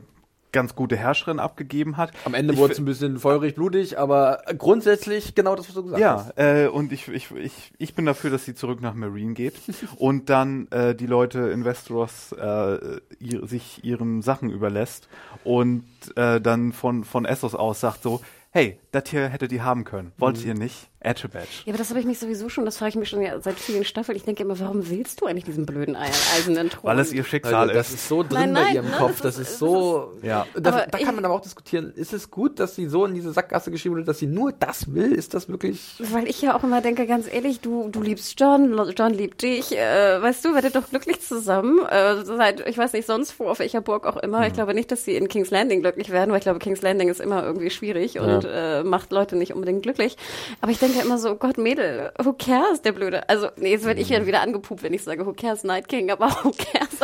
ganz 0.53 0.75
gute 0.75 0.95
Herrscherin 0.95 1.39
abgegeben 1.39 1.97
hat. 1.97 2.13
Am 2.23 2.33
Ende 2.33 2.55
wurde 2.55 2.71
es 2.71 2.79
ein 2.79 2.85
bisschen 2.85 3.19
feurig, 3.19 3.55
blutig, 3.55 3.99
aber 3.99 4.43
grundsätzlich 4.57 5.35
genau 5.35 5.55
das, 5.55 5.67
was 5.67 5.75
du 5.75 5.83
gesagt 5.83 5.99
Ja, 6.01 6.27
hast. 6.27 6.37
äh, 6.37 6.67
und 6.67 6.93
ich, 6.93 7.09
ich, 7.09 7.29
ich, 7.31 7.73
ich 7.77 7.93
bin 7.95 8.05
dafür, 8.05 8.29
dass 8.29 8.45
sie 8.45 8.55
zurück 8.55 8.79
nach 8.81 8.93
Marine 8.93 9.33
geht 9.33 9.55
und 9.97 10.29
dann 10.29 10.67
äh, 10.71 10.95
die 10.95 11.07
Leute 11.07 11.39
in 11.49 11.65
Westeros 11.65 12.31
äh, 12.31 12.99
ihr, 13.19 13.45
sich 13.45 13.83
ihren 13.83 14.21
Sachen 14.21 14.49
überlässt 14.49 15.09
und 15.43 15.83
äh, 16.15 16.39
dann 16.39 16.71
von, 16.71 17.03
von 17.03 17.25
Essos 17.25 17.53
aus 17.55 17.81
sagt 17.81 18.03
so, 18.03 18.21
hey, 18.51 18.77
das 18.91 19.09
hier 19.09 19.27
hättet 19.29 19.51
ihr 19.51 19.63
haben 19.65 19.83
können. 19.83 20.11
Wollt 20.17 20.39
Mhm. 20.41 20.47
ihr 20.47 20.53
nicht? 20.53 20.89
Badge. 21.03 21.47
Ja, 21.65 21.73
aber 21.73 21.77
das 21.77 21.89
habe 21.89 21.99
ich 21.99 22.05
mich 22.05 22.19
sowieso 22.19 22.49
schon, 22.49 22.65
das 22.65 22.77
frage 22.77 22.89
ich 22.89 22.95
mich 22.95 23.09
schon 23.09 23.21
ja 23.21 23.39
seit 23.41 23.55
vielen 23.59 23.83
Staffeln. 23.85 24.15
Ich 24.15 24.23
denke 24.23 24.43
immer, 24.43 24.59
warum 24.59 24.89
willst 24.89 25.21
du 25.21 25.25
eigentlich 25.25 25.43
diesen 25.43 25.65
blöden 25.65 25.95
Ei- 25.95 26.09
eisernen 26.37 26.69
Thron? 26.69 26.83
Weil 26.83 26.99
es 26.99 27.11
ihr 27.13 27.23
Schicksal 27.23 27.55
Also, 27.55 27.73
das 27.73 27.89
ist. 27.89 27.95
ist 27.95 28.07
so 28.07 28.23
drin 28.23 28.31
Nein, 28.33 28.53
bei 28.53 28.61
nein, 28.63 28.75
ihrem 28.75 28.85
ne, 28.89 28.95
Kopf, 28.97 29.21
das 29.21 29.35
das 29.35 29.37
ist- 29.39 29.49
ist 29.53 29.59
so. 29.59 30.13
Ja. 30.21 30.45
Da, 30.55 30.85
da 30.85 30.97
kann 30.97 31.15
man 31.15 31.25
aber 31.25 31.33
auch 31.33 31.41
diskutieren, 31.41 31.91
ist 31.95 32.13
es 32.13 32.31
gut, 32.31 32.59
dass 32.59 32.75
sie 32.75 32.87
so 32.87 33.05
in 33.05 33.13
diese 33.13 33.31
Sackgasse 33.33 33.69
geschrieben 33.71 33.95
wurde, 33.95 34.05
dass 34.05 34.19
sie 34.19 34.27
nur 34.27 34.51
das 34.53 34.93
will? 34.93 35.11
Ist 35.11 35.33
das 35.33 35.49
wirklich. 35.49 35.95
Weil 35.99 36.27
ich 36.27 36.41
ja 36.41 36.55
auch 36.55 36.63
immer 36.63 36.81
denke, 36.81 37.05
ganz 37.07 37.31
ehrlich, 37.31 37.59
du, 37.59 37.89
du 37.89 38.01
liebst 38.01 38.39
John, 38.39 38.91
John 38.97 39.13
liebt 39.13 39.41
dich, 39.41 39.77
äh, 39.77 40.21
weißt 40.21 40.45
du, 40.45 40.53
werdet 40.53 40.75
doch 40.75 40.89
glücklich 40.89 41.19
zusammen, 41.21 41.79
äh, 41.89 42.23
seit, 42.23 42.67
ich 42.67 42.77
weiß 42.77 42.93
nicht, 42.93 43.05
sonst 43.07 43.37
wo, 43.39 43.47
auf 43.49 43.59
welcher 43.59 43.81
Burg 43.81 44.05
auch 44.07 44.17
immer. 44.17 44.39
Mhm. 44.39 44.45
Ich 44.45 44.53
glaube 44.53 44.73
nicht, 44.73 44.91
dass 44.91 45.03
sie 45.05 45.15
in 45.15 45.27
King's 45.27 45.51
Landing 45.51 45.81
glücklich 45.81 46.09
werden, 46.11 46.31
weil 46.31 46.37
ich 46.37 46.43
glaube, 46.43 46.59
King's 46.59 46.81
Landing 46.81 47.09
ist 47.09 47.19
immer 47.19 47.43
irgendwie 47.43 47.69
schwierig 47.69 48.19
und 48.19 48.45
äh, 48.49 48.83
macht 48.83 49.11
Leute 49.11 49.35
nicht 49.35 49.53
unbedingt 49.53 49.83
glücklich. 49.83 50.17
Aber 50.61 50.71
ich 50.71 50.79
denke 50.79 50.92
immer 51.01 51.17
so, 51.17 51.31
oh 51.31 51.35
Gott, 51.35 51.57
Mädel, 51.57 52.11
who 52.23 52.33
cares, 52.33 52.81
der 52.81 52.91
Blöde. 52.91 53.27
Also, 53.29 53.47
nee, 53.57 53.71
jetzt 53.71 53.85
werde 53.85 54.01
ich 54.01 54.09
Mhm. 54.09 54.13
ja 54.15 54.25
wieder 54.27 54.41
angepupt, 54.41 54.83
wenn 54.83 54.93
ich 54.93 55.03
sage, 55.03 55.25
who 55.25 55.33
cares 55.33 55.63
Night 55.63 55.87
King, 55.87 56.11
aber 56.11 56.27
who 56.43 56.51
cares 56.51 57.02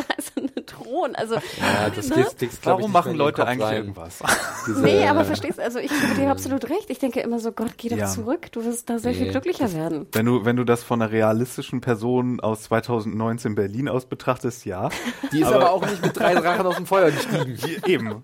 Thron. 0.70 1.16
Also, 1.16 1.36
Ja, 1.36 1.90
das 1.96 2.10
ne? 2.10 2.26
kriegst, 2.38 2.66
Warum 2.66 2.92
machen 2.92 3.16
Leute 3.16 3.46
eigentlich 3.48 3.68
rein. 3.68 3.76
irgendwas? 3.78 4.20
Diese, 4.68 4.82
Nee, 4.82 5.08
aber 5.08 5.26
verstehst 5.26 5.58
du, 5.58 5.64
also 5.64 5.80
ich 5.80 5.90
gebe 5.90 6.16
dir 6.16 6.30
absolut 6.32 6.70
recht. 6.70 6.90
Ich 6.90 7.00
denke 7.00 7.20
immer 7.22 7.40
so, 7.40 7.52
Gott, 7.52 7.72
geh 7.78 7.90
doch 7.90 7.98
Ja. 7.98 8.08
zurück. 8.08 8.52
Du 8.52 8.64
wirst 8.64 8.90
da 8.90 9.00
sehr 9.00 9.14
viel 9.14 9.26
Nee, 9.26 9.32
glücklicher 9.32 9.74
werden. 9.74 10.08
Wenn 10.12 10.26
du, 10.26 10.46
wenn 10.46 10.56
du 10.56 10.64
das 10.64 10.84
von 10.84 11.02
einer 11.02 11.12
realistischen 11.12 11.82
Person 11.82 12.40
aus 12.40 12.64
2019 12.64 13.56
Berlin 13.56 13.90
aus 13.90 14.06
betrachtest, 14.06 14.66
ja. 14.66 14.90
Die 15.32 15.42
ist 15.42 15.48
aber, 15.48 15.72
auch 15.72 15.86
nicht 15.86 16.04
mit 16.04 16.18
drei 16.18 16.36
Drachen 16.36 16.66
aus 16.66 16.76
dem 16.76 16.86
Feuer 16.86 17.12
gestiegen. 17.12 17.58
Die, 17.86 17.92
eben. 17.92 18.24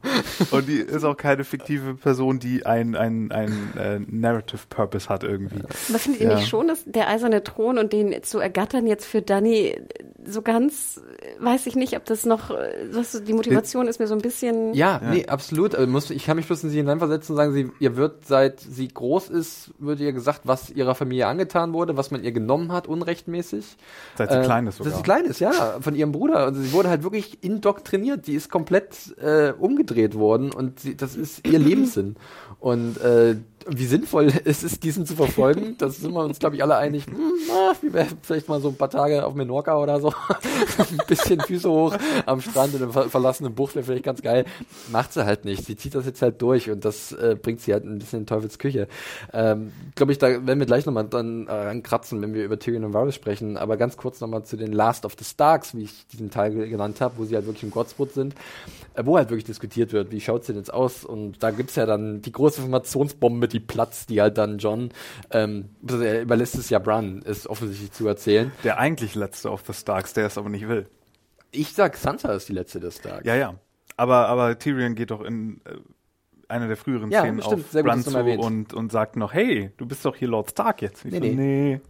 Und 0.51 0.67
die 0.67 0.77
ist 0.79 1.03
auch 1.03 1.17
keine 1.17 1.43
fiktive 1.43 1.95
Person, 1.95 2.39
die 2.39 2.65
ein, 2.65 2.95
ein, 2.95 3.31
ein 3.31 3.73
äh, 3.77 3.99
Narrative 4.07 4.61
Purpose 4.69 5.09
hat 5.09 5.23
irgendwie. 5.23 5.61
Aber 5.89 5.99
findet 5.99 6.21
ihr 6.21 6.29
Ja. 6.29 6.35
nicht 6.35 6.47
schon, 6.47 6.67
dass 6.67 6.83
der 6.85 7.07
eiserne 7.09 7.43
Thron 7.43 7.77
und 7.77 7.93
den 7.93 8.23
zu 8.23 8.39
ergattern 8.39 8.87
jetzt 8.87 9.05
für 9.05 9.21
Danny 9.21 9.79
so 10.27 10.41
ganz, 10.41 11.01
weiß 11.39 11.65
ich 11.67 11.75
nicht, 11.75 11.95
ob 11.95 12.05
das 12.05 12.25
noch, 12.25 12.49
was, 12.91 13.23
die 13.23 13.33
Motivation 13.33 13.87
ist 13.87 13.99
mir 13.99 14.07
so 14.07 14.15
ein 14.15 14.21
bisschen. 14.21 14.73
Ja, 14.73 15.01
nee, 15.11 15.25
absolut. 15.27 15.75
Also 15.75 15.89
muss, 15.89 16.09
ich 16.09 16.25
kann 16.25 16.37
mich 16.37 16.47
bloß 16.47 16.63
in 16.63 16.69
sie 16.69 16.77
hineinversetzen 16.77 17.33
und 17.33 17.37
sagen, 17.37 17.53
sie, 17.53 17.71
ihr 17.79 17.95
wird, 17.95 18.25
seit 18.25 18.59
sie 18.59 18.87
groß 18.87 19.29
ist, 19.29 19.71
wird 19.79 19.99
ihr 19.99 20.13
gesagt, 20.13 20.41
was 20.43 20.69
ihrer 20.69 20.95
Familie 20.95 21.27
angetan 21.27 21.73
wurde, 21.73 21.97
was 21.97 22.11
man 22.11 22.23
ihr 22.23 22.31
genommen 22.31 22.71
hat, 22.71 22.87
unrechtmäßig. 22.87 23.77
Seit 24.17 24.31
sie 24.31 24.37
Äh, 24.37 24.43
klein 24.43 24.67
ist 24.67 24.77
sogar. 24.77 24.91
Seit 24.91 24.97
sie 24.97 25.03
klein 25.03 25.25
ist, 25.25 25.39
ja, 25.39 25.77
von 25.81 25.95
ihrem 25.95 26.11
Bruder. 26.11 26.47
Und 26.47 26.55
sie 26.55 26.71
wurde 26.71 26.89
halt 26.89 27.03
wirklich 27.03 27.43
indoktriniert. 27.43 28.27
Die 28.27 28.35
ist 28.35 28.49
komplett 28.49 29.15
äh, 29.21 29.51
umgedreht 29.51 30.15
worden 30.15 30.51
und 30.51 30.79
sie, 30.79 30.95
das 30.95 31.15
ist 31.15 31.47
ihr 31.47 31.59
Lebenssinn. 31.59 32.15
Und 32.59 32.97
äh, 33.01 33.35
wie 33.67 33.85
sinnvoll 33.85 34.31
es 34.45 34.63
ist, 34.63 34.83
diesen 34.83 35.05
zu 35.05 35.15
verfolgen, 35.15 35.75
das 35.77 35.97
sind 35.97 36.13
wir 36.13 36.23
uns, 36.23 36.39
glaube 36.39 36.55
ich, 36.55 36.63
alle 36.63 36.77
einig. 36.77 37.05
Hm, 37.07 37.15
na, 37.47 37.73
wie 37.81 37.93
wäre 37.93 38.07
vielleicht 38.21 38.47
mal 38.49 38.61
so 38.61 38.69
ein 38.69 38.75
paar 38.75 38.89
Tage 38.89 39.25
auf 39.25 39.33
Menorca 39.35 39.77
oder 39.77 39.99
so. 39.99 40.09
ein 40.77 40.97
bisschen 41.07 41.39
Füße 41.41 41.69
hoch 41.69 41.95
am 42.25 42.41
Strand 42.41 42.73
in 42.75 42.83
einer 42.83 42.91
ver 42.91 43.09
verlassenen 43.09 43.53
Bucht 43.55 43.75
wäre 43.75 43.85
vielleicht 43.85 44.03
ganz 44.05 44.21
geil. 44.21 44.45
Macht 44.91 45.13
sie 45.13 45.25
halt 45.25 45.45
nicht. 45.45 45.65
Sie 45.65 45.75
zieht 45.75 45.95
das 45.95 46.05
jetzt 46.05 46.21
halt 46.21 46.41
durch 46.41 46.69
und 46.69 46.85
das 46.85 47.11
äh, 47.13 47.35
bringt 47.41 47.61
sie 47.61 47.73
halt 47.73 47.85
ein 47.85 47.99
bisschen 47.99 48.21
in 48.21 48.25
Teufels 48.25 48.59
Küche. 48.59 48.87
Ähm, 49.33 49.71
glaube 49.95 50.11
ich, 50.11 50.17
da 50.17 50.27
werden 50.29 50.59
wir 50.59 50.65
gleich 50.65 50.85
nochmal 50.85 51.05
dann 51.05 51.47
äh, 51.47 51.51
rankratzen, 51.51 52.21
wenn 52.21 52.33
wir 52.33 52.43
über 52.45 52.59
Tyrion 52.59 52.83
und 52.83 52.93
Varys 52.93 53.15
sprechen. 53.15 53.57
Aber 53.57 53.77
ganz 53.77 53.97
kurz 53.97 54.21
nochmal 54.21 54.43
zu 54.43 54.57
den 54.57 54.71
Last 54.73 55.05
of 55.05 55.15
the 55.17 55.25
Starks, 55.25 55.75
wie 55.75 55.83
ich 55.83 56.05
diesen 56.07 56.29
Teil 56.29 56.53
ge- 56.53 56.69
genannt 56.69 57.01
habe, 57.01 57.15
wo 57.17 57.25
sie 57.25 57.35
halt 57.35 57.45
wirklich 57.45 57.63
im 57.63 57.71
Godswood 57.71 58.13
sind, 58.13 58.35
äh, 58.93 59.05
wo 59.05 59.17
halt 59.17 59.29
wirklich 59.29 59.45
diskutiert 59.45 59.91
wird, 59.93 60.11
wie 60.11 60.21
schaut's 60.21 60.47
denn 60.47 60.55
jetzt 60.57 60.73
aus? 60.73 61.03
Und 61.03 61.41
da 61.43 61.51
gibt's 61.51 61.75
ja 61.75 61.85
dann 61.85 62.21
die 62.21 62.31
große 62.31 62.61
Informationsbombe, 62.61 63.47
die 63.47 63.54
platzt, 63.59 64.09
die 64.09 64.21
halt 64.21 64.37
dann 64.37 64.57
John, 64.57 64.89
ähm, 65.31 65.69
also 65.87 66.01
er 66.01 66.21
überlässt 66.21 66.55
es 66.55 66.69
ja 66.69 66.79
Bran, 66.79 67.21
es 67.25 67.47
offensichtlich 67.47 67.91
zu 67.91 68.07
erzählen. 68.07 68.51
Der 68.63 68.79
eigentlich 68.79 69.15
letzte 69.15 69.51
of 69.51 69.63
the 69.67 69.73
Starks, 69.73 70.13
der 70.13 70.25
es 70.27 70.37
aber 70.37 70.49
nicht 70.49 70.67
will. 70.67 70.87
Ich 71.51 71.73
sag, 71.73 71.95
Sansa 71.97 72.33
ist 72.33 72.49
die 72.49 72.53
letzte 72.53 72.79
der 72.79 72.91
Starks. 72.91 73.25
Ja, 73.25 73.35
ja. 73.35 73.55
Aber, 73.97 74.27
aber 74.27 74.59
Tyrion 74.59 74.95
geht 74.95 75.11
doch 75.11 75.21
in 75.21 75.61
äh, 75.65 75.75
einer 76.47 76.67
der 76.67 76.77
früheren 76.77 77.11
Ja, 77.11 77.21
Szenen 77.21 77.41
stimmt. 77.41 77.65
auf 77.75 77.83
Bran 77.83 78.03
zu 78.03 78.17
und, 78.17 78.73
und 78.73 78.91
sagt 78.91 79.15
noch, 79.15 79.33
hey, 79.33 79.71
du 79.77 79.85
bist 79.85 80.03
doch 80.05 80.15
hier 80.15 80.27
Lord 80.27 80.51
Stark 80.51 80.81
jetzt. 80.81 81.05
Ich 81.05 81.11
Nee, 81.11 81.19
so, 81.19 81.23
nee. 81.25 81.35
nee. 81.35 81.81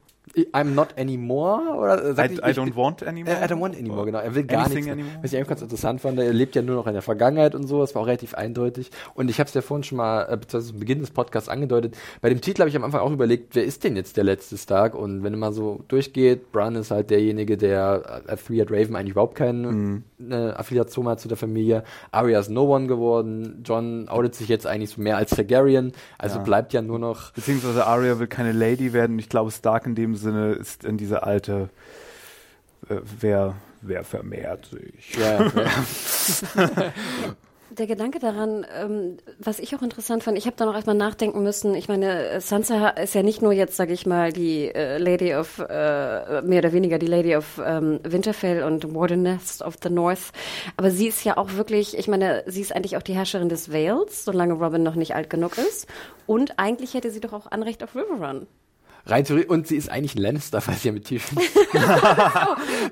I'm 0.54 0.74
not 0.74 0.98
anymore? 0.98 1.62
Oder 1.78 2.12
I, 2.12 2.16
sagt 2.16 2.32
I 2.32 2.50
ich- 2.52 2.58
don't 2.58 2.76
want 2.76 3.04
anymore. 3.06 3.36
I 3.42 3.46
don't 3.48 3.62
want 3.62 3.76
anymore, 3.78 4.06
genau. 4.06 4.20
Er 4.20 4.34
will 4.36 4.44
gar 4.44 4.68
nichts. 4.70 4.88
anymore? 4.88 5.20
Was 5.22 5.32
ich 5.32 5.38
einfach 5.38 5.50
ganz 5.50 5.62
interessant 5.62 6.02
fand, 6.02 6.20
er 6.20 6.34
lebt 6.34 6.56
ja 6.56 6.62
nur 6.62 6.76
noch 6.76 6.88
in 6.88 6.94
der 6.94 7.02
Vergangenheit 7.02 7.56
und 7.56 7.68
so, 7.68 7.80
das 7.82 7.96
war 7.96 8.02
auch 8.02 8.08
relativ 8.08 8.34
eindeutig. 8.34 8.92
Und 9.14 9.30
ich 9.30 9.40
habe 9.40 9.48
es 9.48 9.54
ja 9.54 9.62
vorhin 9.62 9.84
schon 9.84 9.98
mal, 9.98 10.24
äh, 10.24 10.38
beziehungsweise 10.38 10.74
zu 10.74 10.80
Beginn 10.80 11.00
des 11.00 11.12
Podcasts 11.12 11.48
angedeutet, 11.48 11.96
bei 12.22 12.30
dem 12.30 12.42
Titel 12.42 12.62
habe 12.62 12.70
ich 12.70 12.76
am 12.76 12.84
Anfang 12.84 13.02
auch 13.02 13.12
überlegt, 13.12 13.56
wer 13.56 13.64
ist 13.64 13.84
denn 13.84 13.96
jetzt 13.96 14.18
der 14.18 14.24
letzte 14.24 14.58
Stark? 14.58 14.96
Und 14.96 15.24
wenn 15.24 15.38
mal 15.38 15.54
so 15.54 15.84
durchgeht, 15.88 16.52
Bran 16.52 16.76
ist 16.76 16.92
halt 16.92 17.10
derjenige, 17.12 17.56
der 17.58 18.24
äh, 18.28 18.36
Three-Eyed 18.36 18.72
Raven 18.72 18.96
eigentlich 18.96 19.12
überhaupt 19.12 19.36
keine 19.36 19.68
Mhm. 19.72 20.04
äh, 20.30 20.34
Affiliation 20.36 21.08
hat 21.08 21.20
zu 21.20 21.28
der 21.28 21.38
Familie. 21.38 21.84
Arya 22.12 22.40
ist 22.40 22.50
No 22.50 22.64
One 22.76 22.88
geworden. 22.88 23.62
John 23.64 24.08
outet 24.10 24.36
sich 24.36 24.48
jetzt 24.50 24.66
eigentlich 24.68 24.90
so 24.90 25.02
mehr 25.02 25.18
als 25.18 25.30
Targaryen. 25.32 25.92
Also 26.18 26.38
Ja. 26.40 26.44
bleibt 26.44 26.74
ja 26.74 26.82
nur 26.82 27.00
noch 27.00 27.32
Beziehungsweise 27.34 27.86
Arya 27.86 28.20
will 28.20 28.28
keine 28.28 28.52
Lady 28.52 28.92
werden. 28.94 29.20
Ich 29.20 29.30
glaube, 29.30 29.52
Stark 29.52 29.86
in 29.86 29.96
dem 29.96 30.15
Sinne 30.18 30.54
ist 30.54 30.84
in 30.84 30.98
diese 30.98 31.24
alte, 31.24 31.70
äh, 32.90 32.98
wer, 33.20 33.56
wer 33.82 34.04
vermehrt 34.04 34.66
sich. 34.66 35.16
ja, 35.16 35.46
ja. 35.46 36.94
Der 37.78 37.88
Gedanke 37.88 38.20
daran, 38.20 38.66
ähm, 38.80 39.18
was 39.40 39.60
ich 39.60 39.76
auch 39.76 39.82
interessant 39.82 40.24
fand, 40.24 40.38
ich 40.38 40.46
habe 40.46 40.56
da 40.56 40.66
noch 40.66 40.76
erstmal 40.76 40.96
nachdenken 40.96 41.44
müssen. 41.44 41.76
Ich 41.76 41.90
meine, 41.90 42.30
äh, 42.30 42.40
Sansa 42.40 42.90
ist 42.90 43.16
ja 43.16 43.24
nicht 43.24 43.42
nur 43.42 43.52
jetzt, 43.52 43.76
sage 43.76 43.92
ich 43.92 44.06
mal, 44.06 44.32
die 44.32 44.68
äh, 44.74 44.98
Lady 44.98 45.36
of, 45.36 45.60
äh, 45.60 46.42
mehr 46.44 46.60
oder 46.60 46.74
weniger 46.74 47.00
die 47.00 47.08
Lady 47.08 47.36
of 47.36 47.60
ähm, 47.66 48.00
Winterfell 48.04 48.64
und 48.64 48.94
Wardeness 48.94 49.62
of 49.62 49.76
the 49.84 49.90
North, 49.90 50.32
aber 50.78 50.92
sie 50.92 51.08
ist 51.08 51.24
ja 51.26 51.38
auch 51.38 51.54
wirklich, 51.54 51.98
ich 51.98 52.08
meine, 52.08 52.44
sie 52.46 52.62
ist 52.62 52.74
eigentlich 52.74 52.98
auch 52.98 53.02
die 53.02 53.16
Herrscherin 53.16 53.50
des 53.50 53.74
Vales, 53.74 54.24
solange 54.24 54.54
Robin 54.54 54.84
noch 54.84 54.96
nicht 54.96 55.16
alt 55.16 55.30
genug 55.30 55.58
ist. 55.58 55.88
Und 56.28 56.60
eigentlich 56.60 56.94
hätte 56.94 57.12
sie 57.12 57.20
doch 57.20 57.34
auch 57.34 57.52
Anrecht 57.52 57.84
auf 57.84 57.96
Riverrun. 57.96 58.48
Rein 59.08 59.24
theoretisch, 59.24 59.50
und 59.50 59.68
sie 59.68 59.76
ist 59.78 59.90
eigentlich 59.90 60.16
ein 60.16 60.22
Lannister, 60.22 60.62
sie 60.80 60.88
ja 60.88 60.94
mit 60.94 61.06
Tyrion. 61.06 61.44
das 61.74 61.84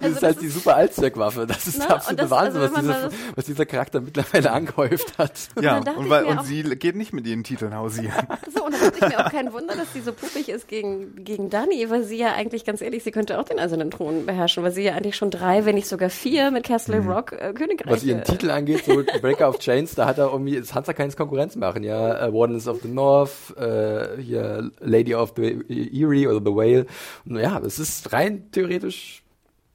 Also 0.02 0.08
ist 0.08 0.16
das 0.16 0.24
halt 0.24 0.42
die 0.42 0.48
super 0.50 0.76
Allzweckwaffe. 0.76 1.48
Das 1.48 1.68
ist 1.68 1.80
Ne, 1.80 1.86
der 1.88 1.96
absolute 1.96 2.24
und 2.24 2.32
das- 2.32 2.38
Wahnsinn, 2.40 2.62
also 2.62 2.76
was, 2.76 2.82
diese, 2.82 3.10
was 3.36 3.46
dieser 3.46 3.66
Charakter 3.66 4.02
mittlerweile 4.02 4.52
angehäuft 4.52 5.18
hat. 5.18 5.34
Ja, 5.62 5.78
und, 5.78 5.88
ich 6.06 6.10
weil, 6.10 6.26
und 6.26 6.46
sie 6.46 6.64
geht 6.64 6.96
nicht 6.96 7.14
mit 7.14 7.26
ihren 7.28 7.44
Titeln 7.44 7.76
hausieren. 7.76 8.14
So, 8.54 8.66
und 8.66 8.74
da 8.74 8.80
dachte 8.80 8.98
ich 9.02 9.08
mir 9.18 9.26
auch 9.26 9.32
kein 9.32 9.52
Wunder, 9.54 9.76
dass 9.76 9.92
sie 9.94 10.02
so 10.02 10.14
puppig 10.14 10.50
ist 10.50 10.68
gegen, 10.68 11.24
gegen 11.24 11.50
Dani, 11.50 11.90
weil 11.90 12.04
sie 12.04 12.18
ja 12.18 12.34
eigentlich, 12.34 12.66
ganz 12.66 12.82
ehrlich, 12.82 13.04
sie 13.04 13.12
könnte 13.12 13.40
auch 13.40 13.46
den 13.46 13.60
eisernen 13.60 13.92
Thron 13.92 14.26
beherrschen, 14.26 14.64
weil 14.64 14.72
sie 14.72 14.84
ja 14.84 14.94
eigentlich 14.94 15.16
schon 15.16 15.32
drei, 15.32 15.66
wenn 15.66 15.76
nicht 15.76 15.88
sogar 15.88 16.10
vier 16.10 16.52
mit 16.52 16.66
Castle 16.66 17.00
Rock 17.00 17.32
äh, 17.34 17.54
Königreich. 17.54 17.92
Was 17.92 18.04
ihren 18.04 18.24
Titel 18.24 18.52
angeht, 18.52 18.86
so 18.86 19.04
Breaker 19.22 19.50
of 19.50 19.60
Chains, 19.60 19.96
da 19.96 20.06
hat 20.06 20.18
er 20.18 20.32
irgendwie, 20.32 20.58
es 20.58 20.74
Hansa 20.74 20.94
keins 20.94 21.16
Konkurrenz 21.16 21.56
machen, 21.56 21.84
ja. 21.84 22.28
Äh, 22.28 22.34
Wardens 22.34 22.68
of 22.68 22.82
the 22.82 22.88
North, 22.88 23.56
äh, 23.58 24.22
hier 24.22 24.72
Lady 24.80 25.16
of 25.16 25.34
the 25.36 25.64
Erie 26.04 26.28
oder 26.30 26.40
The 26.40 26.56
Whale. 26.56 26.86
Und 27.26 27.38
ja, 27.40 27.60
es 27.60 27.80
ist 27.80 28.14
rein 28.14 28.50
theoretisch, 28.52 29.24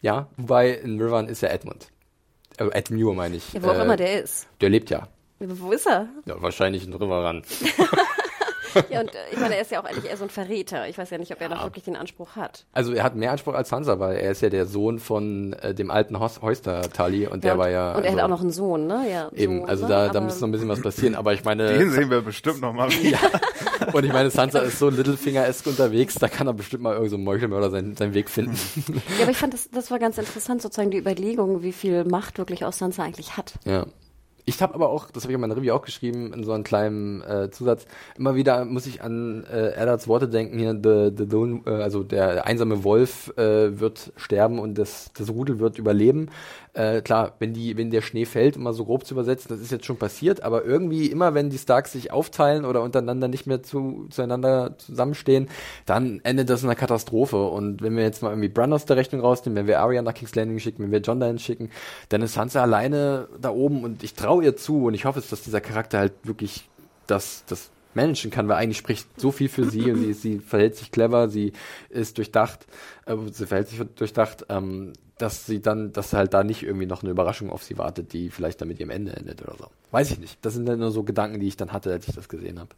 ja. 0.01 0.29
Wobei 0.37 0.71
in 0.71 1.01
Rivern 1.01 1.29
ist 1.29 1.41
ja 1.43 1.49
Edmund. 1.49 1.89
Äh, 2.59 2.69
Ed 2.73 2.91
Muir 2.91 3.15
meine 3.15 3.37
ich. 3.37 3.53
Ja, 3.53 3.63
wo 3.63 3.69
auch 3.69 3.79
äh, 3.79 3.83
immer 3.83 3.97
der 3.97 4.23
ist. 4.23 4.47
Der 4.61 4.69
lebt 4.71 4.91
ja. 4.91 5.09
Wo 5.41 5.71
ist 5.73 5.87
er? 5.87 6.09
Ja, 6.27 6.41
wahrscheinlich 6.43 6.85
in 6.87 6.93
Riverrun. 6.93 7.43
Ja, 8.91 9.01
und 9.01 9.09
äh, 9.15 9.19
ich 9.33 9.39
meine, 9.39 9.57
er 9.57 9.63
ist 9.63 9.71
ja 9.71 9.81
auch 9.81 9.85
eigentlich 9.85 10.05
eher 10.05 10.17
so 10.17 10.25
ein 10.25 10.31
Verräter. 10.31 10.89
Ich 10.89 10.99
weiß 10.99 11.11
ja 11.11 11.19
nicht, 11.19 11.33
ob 11.33 11.41
er 11.41 11.49
noch 11.49 11.65
wirklich 11.65 11.85
den 11.85 11.97
Anspruch 11.97 12.37
hat. 12.37 12.67
Also 12.73 12.93
er 12.93 13.03
hat 13.03 13.17
mehr 13.17 13.33
Anspruch 13.33 13.55
als 13.55 13.73
Hansa, 13.73 13.99
weil 13.99 14.17
er 14.19 14.31
ist 14.31 14.43
ja 14.43 14.51
der 14.51 14.67
Sohn 14.67 14.99
von 14.99 15.53
äh, 15.55 15.75
dem 15.75 15.91
alten 15.91 16.21
Hos 16.21 16.43
Heuster 16.43 16.83
Tali 16.83 17.27
und 17.27 17.45
der 17.45 17.55
und, 17.55 17.59
war 17.59 17.71
ja. 17.71 17.95
Und 17.97 18.05
er 18.05 18.11
also, 18.11 18.19
hat 18.19 18.25
auch 18.25 18.29
noch 18.29 18.41
einen 18.41 18.51
Sohn, 18.51 18.87
ne? 18.87 19.07
Ja, 19.11 19.31
Eben, 19.35 19.61
so, 19.61 19.67
also 19.67 19.83
ne? 19.85 19.89
da, 19.89 20.05
da 20.05 20.11
Aber- 20.11 20.21
muss 20.21 20.41
noch 20.41 20.49
ein 20.49 20.53
bisschen 20.53 20.69
was 20.69 20.83
passieren, 20.83 21.15
aber 21.15 21.33
ich 21.33 21.45
meine. 21.45 21.77
Den 21.79 21.91
sehen 21.91 22.11
wir 22.11 22.21
bestimmt 22.21 22.61
noch 22.61 22.73
mal 22.73 22.91
wieder. 23.03 23.19
Und 23.93 24.05
ich 24.05 24.13
meine, 24.13 24.31
Sansa 24.31 24.61
ist 24.61 24.79
so 24.79 24.89
Littlefinger-esk 24.89 25.67
unterwegs, 25.67 26.15
da 26.15 26.29
kann 26.29 26.47
er 26.47 26.55
bestimmt 26.55 26.83
mal 26.83 26.95
irgend 26.95 27.11
so 27.11 27.17
ein 27.17 27.25
Meuchelmörder 27.25 27.71
seinen, 27.71 27.97
seinen 27.97 28.15
Weg 28.15 28.31
finden. 28.31 28.57
Ja, 29.19 29.23
aber 29.23 29.31
ich 29.31 29.37
fand, 29.37 29.55
das, 29.55 29.71
das 29.71 29.91
war 29.91 29.99
ganz 29.99 30.19
interessant, 30.19 30.63
sozusagen 30.63 30.91
die 30.91 30.99
Überlegung, 30.99 31.63
wie 31.63 31.73
viel 31.73 32.05
Macht 32.05 32.39
wirklich 32.39 32.65
auch 32.65 32.73
Sansa 32.73 33.03
eigentlich 33.03 33.37
hat. 33.37 33.55
ja. 33.65 33.87
Ich 34.49 34.63
habe 34.63 34.75
aber 34.75 34.89
auch, 34.89 35.11
das 35.11 35.25
habe 35.25 35.33
ich 35.33 35.35
in 35.35 35.43
meiner 35.43 35.59
Review 35.59 35.75
auch 35.75 35.83
geschrieben, 35.83 36.33
in 36.33 36.43
so 36.43 36.53
einem 36.53 36.65
kleinen 36.65 37.21
äh, 37.21 37.51
Zusatz, 37.51 37.85
immer 38.17 38.35
wieder 38.35 38.65
muss 38.65 38.87
ich 38.87 39.03
an 39.03 39.45
äh, 39.45 39.73
Eddards 39.73 40.09
Worte 40.09 40.27
denken 40.27 40.59
hier, 40.59 40.73
the, 40.73 41.15
the 41.15 41.31
lone, 41.31 41.61
äh, 41.67 41.83
also 41.83 42.03
der 42.03 42.47
einsame 42.47 42.83
Wolf 42.83 43.31
äh, 43.37 43.79
wird 43.79 44.11
sterben 44.17 44.59
und 44.59 44.79
das, 44.79 45.11
das 45.13 45.29
Rudel 45.29 45.59
wird 45.59 45.79
überleben. 45.79 46.31
Äh, 46.79 47.03
klar, 47.03 47.33
wenn 47.41 47.55
die, 47.55 47.77
wenn 47.77 47.91
der 47.91 48.03
Schnee 48.03 48.25
fällt, 48.25 48.57
mal 48.57 48.73
so 48.73 48.85
grob 48.85 49.05
zu 49.05 49.15
übersetzen, 49.15 49.49
das 49.49 49.61
ist 49.61 49.73
jetzt 49.73 49.85
schon 49.85 49.97
passiert, 49.97 50.45
aber 50.45 50.65
irgendwie 50.65 51.07
immer, 51.07 51.35
wenn 51.35 51.51
die 51.51 51.59
Starks 51.59 51.93
sich 51.93 52.13
aufteilen 52.13 52.65
oder 52.65 52.83
untereinander 52.83 53.27
nicht 53.27 53.49
mehr 53.49 53.65
zu, 53.65 54.07
zueinander 54.11 54.79
zusammenstehen, 54.79 55.49
dann 55.87 56.21
endet 56.23 56.49
das 56.51 56.63
in 56.63 56.69
einer 56.69 56.77
Katastrophe. 56.77 57.49
Und 57.49 57.83
wenn 57.83 57.97
wir 57.97 58.05
jetzt 58.05 58.23
mal 58.23 58.31
irgendwie 58.31 58.49
Bran 58.49 58.73
aus 58.73 58.85
der 58.85 58.97
Rechnung 58.97 59.23
rausnehmen, 59.23 59.57
wenn 59.57 59.67
wir 59.67 59.81
Arya 59.81 60.03
nach 60.03 60.15
King's 60.15 60.37
Landing 60.37 60.61
schicken, 60.61 60.85
wenn 60.85 60.93
wir 60.93 61.01
John 61.01 61.19
dahin 61.19 61.41
schicken, 61.41 61.71
dann 62.11 62.23
ist 62.23 62.35
Sansa 62.35 62.63
alleine 62.63 63.29
da 63.41 63.51
oben 63.51 63.83
und 63.83 64.05
ich 64.05 64.15
traue 64.15 64.38
ihr 64.41 64.57
zu 64.57 64.87
und 64.87 64.95
ich 64.95 65.05
hoffe, 65.05 65.23
dass 65.29 65.43
dieser 65.43 65.61
Charakter 65.61 65.99
halt 65.99 66.13
wirklich 66.25 66.69
das, 67.07 67.45
das 67.47 67.71
managen 67.95 68.31
kann, 68.31 68.49
weil 68.49 68.57
eigentlich 68.57 68.79
spricht 68.79 69.09
so 69.21 69.33
viel 69.33 69.49
für 69.49 69.65
sie 69.65 69.91
und 69.91 69.99
sie, 69.99 70.13
sie 70.13 70.39
verhält 70.39 70.77
sich 70.77 70.91
clever, 70.91 71.29
sie 71.29 71.53
ist 71.89 72.19
durchdacht, 72.19 72.67
äh, 73.07 73.17
sie 73.33 73.47
verhält 73.47 73.69
sich 73.69 73.81
durchdacht, 73.97 74.47
ähm, 74.49 74.93
dass 75.19 75.47
sie 75.47 75.61
dann, 75.61 75.93
dass 75.93 76.13
halt 76.13 76.33
da 76.33 76.45
nicht 76.45 76.63
irgendwie 76.63 76.87
noch 76.87 77.03
eine 77.03 77.11
Überraschung 77.11 77.51
auf 77.51 77.65
sie 77.65 77.77
wartet, 77.77 78.13
die 78.13 78.31
vielleicht 78.31 78.61
dann 78.61 78.69
mit 78.69 78.79
ihrem 78.79 78.91
Ende 78.91 79.17
endet 79.17 79.43
oder 79.43 79.57
so. 79.59 79.67
Weiß 79.91 80.11
ich 80.13 80.19
nicht. 80.21 80.39
Das 80.43 80.55
sind 80.55 80.67
dann 80.67 80.79
nur 80.79 80.93
so 80.93 81.03
Gedanken, 81.03 81.41
die 81.41 81.49
ich 81.49 81.57
dann 81.57 81.73
hatte, 81.73 81.91
als 81.91 82.07
ich 82.07 82.15
das 82.15 82.29
gesehen 82.29 82.61
habe. 82.61 82.71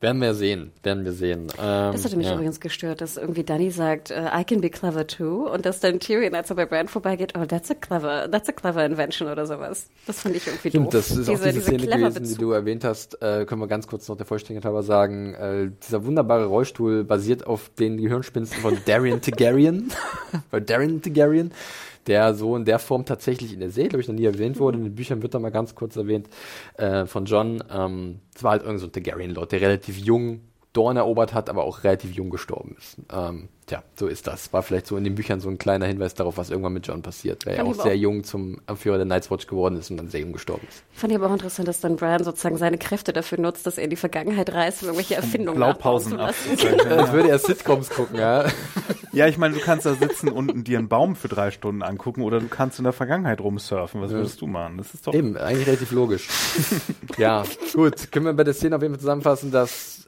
Werden 0.00 0.22
wir 0.22 0.32
sehen, 0.34 0.70
werden 0.84 1.04
wir 1.04 1.12
sehen. 1.12 1.48
Ähm, 1.58 1.92
Das 1.92 2.04
hatte 2.04 2.16
mich 2.16 2.28
ja. 2.28 2.34
übrigens 2.34 2.60
gestört, 2.60 3.00
dass 3.00 3.16
irgendwie 3.16 3.42
Danny 3.42 3.72
sagt, 3.72 4.12
äh, 4.12 4.28
I 4.32 4.44
can 4.44 4.60
be 4.60 4.70
clever 4.70 5.04
too, 5.04 5.50
und 5.52 5.66
dass 5.66 5.80
dann 5.80 5.98
Tyrion, 5.98 6.36
als 6.36 6.50
er 6.50 6.56
bei 6.56 6.66
Bran 6.66 6.86
vorbeigeht, 6.86 7.32
oh, 7.36 7.44
that's 7.46 7.68
a 7.68 7.74
clever, 7.74 8.30
that's 8.30 8.48
a 8.48 8.52
clever 8.52 8.84
invention 8.84 9.28
oder 9.28 9.44
sowas. 9.44 9.88
Das 10.06 10.20
fand 10.20 10.36
ich 10.36 10.46
irgendwie 10.46 10.70
doof. 10.70 10.86
Stimmt, 10.88 10.94
das 10.94 11.10
ist 11.10 11.28
auch 11.28 11.42
diese 11.42 11.62
Szene 11.62 11.86
gewesen, 11.88 12.22
die 12.22 12.34
du 12.36 12.52
erwähnt 12.52 12.84
hast. 12.84 13.20
Äh, 13.20 13.44
können 13.44 13.60
wir 13.60 13.66
ganz 13.66 13.88
kurz 13.88 14.06
noch 14.06 14.16
der 14.16 14.24
Vollständigkeit 14.26 14.66
halber 14.66 14.84
sagen. 14.84 15.34
Äh, 15.34 15.70
dieser 15.84 16.04
wunderbare 16.06 16.44
Rollstuhl 16.46 17.02
basiert 17.02 17.44
auf 17.48 17.68
den 17.76 17.96
Gehirnspinsten 17.96 18.60
von 18.62 18.78
Darian 18.86 19.20
Targaryen. 19.20 19.90
Bei 20.52 20.60
Darian 20.60 21.02
Targaryen, 21.02 21.50
der 22.06 22.34
so 22.34 22.56
in 22.56 22.64
der 22.64 22.78
Form 22.78 23.04
tatsächlich 23.04 23.52
in 23.52 23.60
der 23.60 23.70
Serie, 23.70 23.90
glaube 23.90 24.02
ich, 24.02 24.08
noch 24.08 24.14
nie 24.14 24.24
erwähnt 24.24 24.58
wurde. 24.58 24.78
In 24.78 24.84
den 24.84 24.94
Büchern 24.94 25.22
wird 25.22 25.34
er 25.34 25.40
mal 25.40 25.50
ganz 25.50 25.74
kurz 25.74 25.96
erwähnt 25.96 26.28
äh, 26.76 27.06
von 27.06 27.24
John. 27.24 27.62
Ähm, 27.70 28.20
es 28.34 28.42
war 28.42 28.52
halt 28.52 28.62
irgend 28.62 28.80
so 28.80 28.86
ein 28.86 28.92
Targaryen-Lord, 28.92 29.52
der 29.52 29.60
relativ 29.60 29.98
jung 29.98 30.40
Dorn 30.72 30.96
erobert 30.96 31.34
hat, 31.34 31.50
aber 31.50 31.64
auch 31.64 31.84
relativ 31.84 32.12
jung 32.12 32.30
gestorben 32.30 32.76
ist. 32.78 32.98
Ähm, 33.12 33.48
tja, 33.68 33.82
so 33.94 34.06
ist 34.08 34.26
das. 34.26 34.52
War 34.52 34.62
vielleicht 34.62 34.86
so 34.86 34.96
in 34.96 35.04
den 35.04 35.14
Büchern 35.14 35.40
so 35.40 35.48
ein 35.48 35.58
kleiner 35.58 35.86
Hinweis 35.86 36.14
darauf, 36.14 36.36
was 36.36 36.50
irgendwann 36.50 36.72
mit 36.72 36.86
John 36.86 37.02
passiert, 37.02 37.46
weil 37.46 37.54
er 37.54 37.64
auch 37.64 37.74
sehr 37.74 37.92
auch- 37.92 37.96
jung 37.96 38.24
zum 38.24 38.60
Anführer 38.66 38.96
der 38.96 39.06
Night's 39.06 39.30
Watch 39.30 39.46
geworden 39.46 39.76
ist 39.78 39.90
und 39.90 39.96
dann 39.98 40.08
sehr 40.08 40.20
jung 40.20 40.32
gestorben 40.32 40.66
ist. 40.68 40.82
Fand 40.92 41.12
ich 41.12 41.18
aber 41.18 41.28
auch 41.28 41.32
interessant, 41.32 41.68
dass 41.68 41.80
dann 41.80 41.96
Bran 41.96 42.24
sozusagen 42.24 42.56
seine 42.56 42.78
Kräfte 42.78 43.12
dafür 43.12 43.38
nutzt, 43.38 43.66
dass 43.66 43.78
er 43.78 43.84
in 43.84 43.90
die 43.90 43.96
Vergangenheit 43.96 44.52
reist, 44.52 44.82
um 44.82 44.88
irgendwelche 44.88 45.14
Erfindungen 45.14 45.56
Blaupausen 45.58 46.18
ab. 46.18 46.34
Als 46.90 47.12
würde 47.12 47.28
er 47.28 47.38
Sitcoms 47.38 47.90
gucken, 47.90 48.18
ja. 48.18 48.46
Ja, 49.12 49.26
ich 49.26 49.38
meine, 49.38 49.54
du 49.54 49.60
kannst 49.60 49.86
da 49.86 49.94
sitzen 49.94 50.28
und 50.28 50.64
dir 50.64 50.78
einen 50.78 50.88
Baum 50.88 51.16
für 51.16 51.28
drei 51.28 51.50
Stunden 51.50 51.82
angucken 51.82 52.22
oder 52.22 52.40
du 52.40 52.48
kannst 52.48 52.78
in 52.78 52.84
der 52.84 52.92
Vergangenheit 52.92 53.40
rumsurfen. 53.40 54.00
Was 54.00 54.10
würdest 54.10 54.40
du 54.40 54.46
machen? 54.46 54.78
Das 54.78 54.94
ist 54.94 55.06
doch. 55.06 55.14
Eben, 55.14 55.36
eigentlich 55.36 55.66
relativ 55.66 55.92
logisch. 55.92 56.28
ja, 57.18 57.44
gut. 57.74 58.10
Können 58.12 58.26
wir 58.26 58.32
bei 58.34 58.44
der 58.44 58.54
Szene 58.54 58.76
auf 58.76 58.82
jeden 58.82 58.94
Fall 58.94 59.00
zusammenfassen, 59.00 59.50
dass 59.50 60.07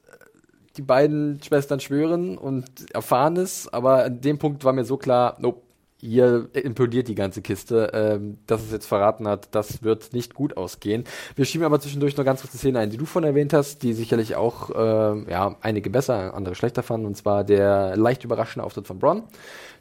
die 0.76 0.82
beiden 0.82 1.42
Schwestern 1.42 1.80
schwören 1.80 2.38
und 2.38 2.92
erfahren 2.94 3.36
es, 3.36 3.72
aber 3.72 4.04
an 4.04 4.20
dem 4.20 4.38
Punkt 4.38 4.64
war 4.64 4.72
mir 4.72 4.84
so 4.84 4.96
klar, 4.96 5.36
nope, 5.40 5.62
hier 6.00 6.48
implodiert 6.54 7.08
die 7.08 7.14
ganze 7.14 7.42
Kiste, 7.42 7.90
ähm, 7.92 8.38
dass 8.46 8.62
es 8.62 8.72
jetzt 8.72 8.86
verraten 8.86 9.28
hat, 9.28 9.54
das 9.54 9.82
wird 9.82 10.12
nicht 10.14 10.34
gut 10.34 10.56
ausgehen. 10.56 11.04
Wir 11.36 11.44
schieben 11.44 11.66
aber 11.66 11.78
zwischendurch 11.78 12.16
noch 12.16 12.24
ganz 12.24 12.40
kurz 12.40 12.52
die 12.52 12.58
Szene 12.58 12.78
ein, 12.78 12.90
die 12.90 12.96
du 12.96 13.04
von 13.04 13.22
erwähnt 13.22 13.52
hast, 13.52 13.82
die 13.82 13.92
sicherlich 13.92 14.34
auch 14.34 14.70
ähm, 14.74 15.26
ja, 15.28 15.56
einige 15.60 15.90
besser, 15.90 16.34
andere 16.34 16.54
schlechter 16.54 16.82
fanden, 16.82 17.06
und 17.06 17.16
zwar 17.16 17.44
der 17.44 17.96
leicht 17.96 18.24
überraschende 18.24 18.64
Auftritt 18.64 18.86
von 18.86 18.98
Bronn. 18.98 19.24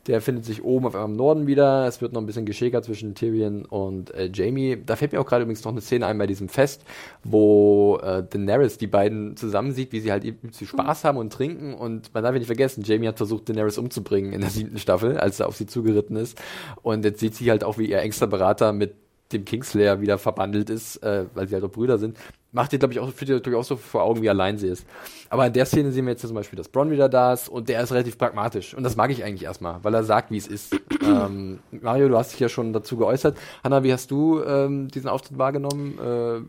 Der 0.08 0.22
findet 0.22 0.46
sich 0.46 0.64
oben 0.64 0.86
auf 0.86 0.96
einmal 0.96 1.10
im 1.10 1.16
Norden 1.18 1.48
wieder. 1.48 1.86
Es 1.86 2.02
wird 2.02 2.14
noch 2.14 2.22
ein 2.22 2.26
bisschen 2.26 2.46
geschäkert 2.46 2.86
zwischen 2.86 3.16
Tyrion 3.16 3.66
und 3.66 4.14
äh, 4.14 4.30
Jamie. 4.34 4.78
Da 4.84 4.96
fällt 4.96 5.12
mir 5.12 5.20
auch 5.20 5.26
gerade 5.26 5.44
übrigens 5.44 5.64
noch 5.64 5.72
eine 5.72 5.82
Szene 5.82 6.06
ein 6.06 6.18
bei 6.18 6.26
diesem 6.26 6.50
Fest, 6.50 6.84
wo 7.24 8.00
äh, 8.02 8.24
Daenerys 8.24 8.78
die 8.78 8.88
beiden 8.88 9.36
zusammen 9.36 9.72
sieht, 9.74 9.92
wie 9.92 10.00
sie 10.00 10.12
halt 10.12 10.24
viel 10.24 10.68
Spaß 10.68 11.04
haben 11.04 11.18
und 11.18 11.34
trinken. 11.34 11.74
Und 11.74 12.14
man 12.14 12.24
darf 12.24 12.34
ja 12.34 12.40
nicht 12.40 12.48
vergessen, 12.48 12.84
Jamie 12.84 13.08
hat 13.08 13.18
versucht, 13.18 13.50
Daenerys 13.50 13.78
umzubringen 13.78 14.34
in 14.34 14.42
der 14.42 14.50
siebten 14.50 14.80
Staffel, 14.80 15.18
als 15.18 15.40
er 15.40 15.48
auf 15.48 15.56
sie 15.56 15.68
zugeritten 15.68 16.16
ist. 16.16 16.42
Und 16.82 17.04
jetzt 17.06 17.20
sieht 17.20 17.36
sie 17.36 17.50
halt 17.52 17.64
auch, 17.64 17.78
wie 17.78 17.90
ihr 17.90 18.00
engster 18.00 18.28
Berater 18.28 18.74
mit 18.74 18.94
dem 19.32 19.46
Kingslayer 19.46 20.02
wieder 20.02 20.18
verbandelt 20.18 20.70
ist, 20.70 20.98
äh, 21.04 21.26
weil 21.34 21.48
sie 21.48 21.54
halt 21.54 21.64
auch 21.64 21.72
Brüder 21.72 21.98
sind, 21.98 22.18
macht 22.52 22.74
ihr, 22.74 22.80
glaube 22.80 22.94
ich, 22.94 23.00
auch, 23.00 23.12
führt 23.12 23.30
ihr 23.30 23.36
natürlich 23.36 23.60
auch 23.60 23.64
so 23.64 23.76
vor 23.76 24.04
Augen, 24.04 24.22
wie 24.22 24.30
allein 24.30 24.58
sie 24.58 24.68
ist. 24.68 24.86
Aber 25.30 25.46
in 25.46 25.54
der 25.54 25.66
Szene 25.66 25.92
sehen 25.92 26.06
wir 26.06 26.12
jetzt 26.12 26.22
zum 26.22 26.34
Beispiel, 26.34 26.58
dass 26.58 26.70
Bronn 26.70 26.92
wieder 26.92 27.10
da 27.10 27.34
ist 27.34 27.50
und 27.50 27.70
der 27.70 27.82
ist 27.82 27.92
relativ 27.92 28.18
pragmatisch. 28.18 28.74
Und 28.74 28.84
das 28.84 28.96
mag 28.96 29.12
ich 29.12 29.24
eigentlich 29.24 29.44
erstmal, 29.44 29.84
weil 29.84 29.94
er 29.94 30.04
sagt, 30.04 30.32
wie 30.32 30.38
es 30.38 30.48
ist. 30.48 30.76
ähm, 31.04 31.60
Mario, 31.72 32.10
du 32.10 32.18
hast 32.18 32.34
dich 32.34 32.40
ja 32.40 32.50
schon 32.50 32.74
dazu 32.74 32.98
geäußert. 32.98 33.38
Hanna, 33.64 33.84
wie 33.84 33.94
hast 33.94 34.10
du 34.12 34.44
ähm, 34.44 34.88
diesen 34.90 35.10
Auftritt 35.10 35.38
wahrgenommen? 35.38 36.00
Äh, 36.00 36.42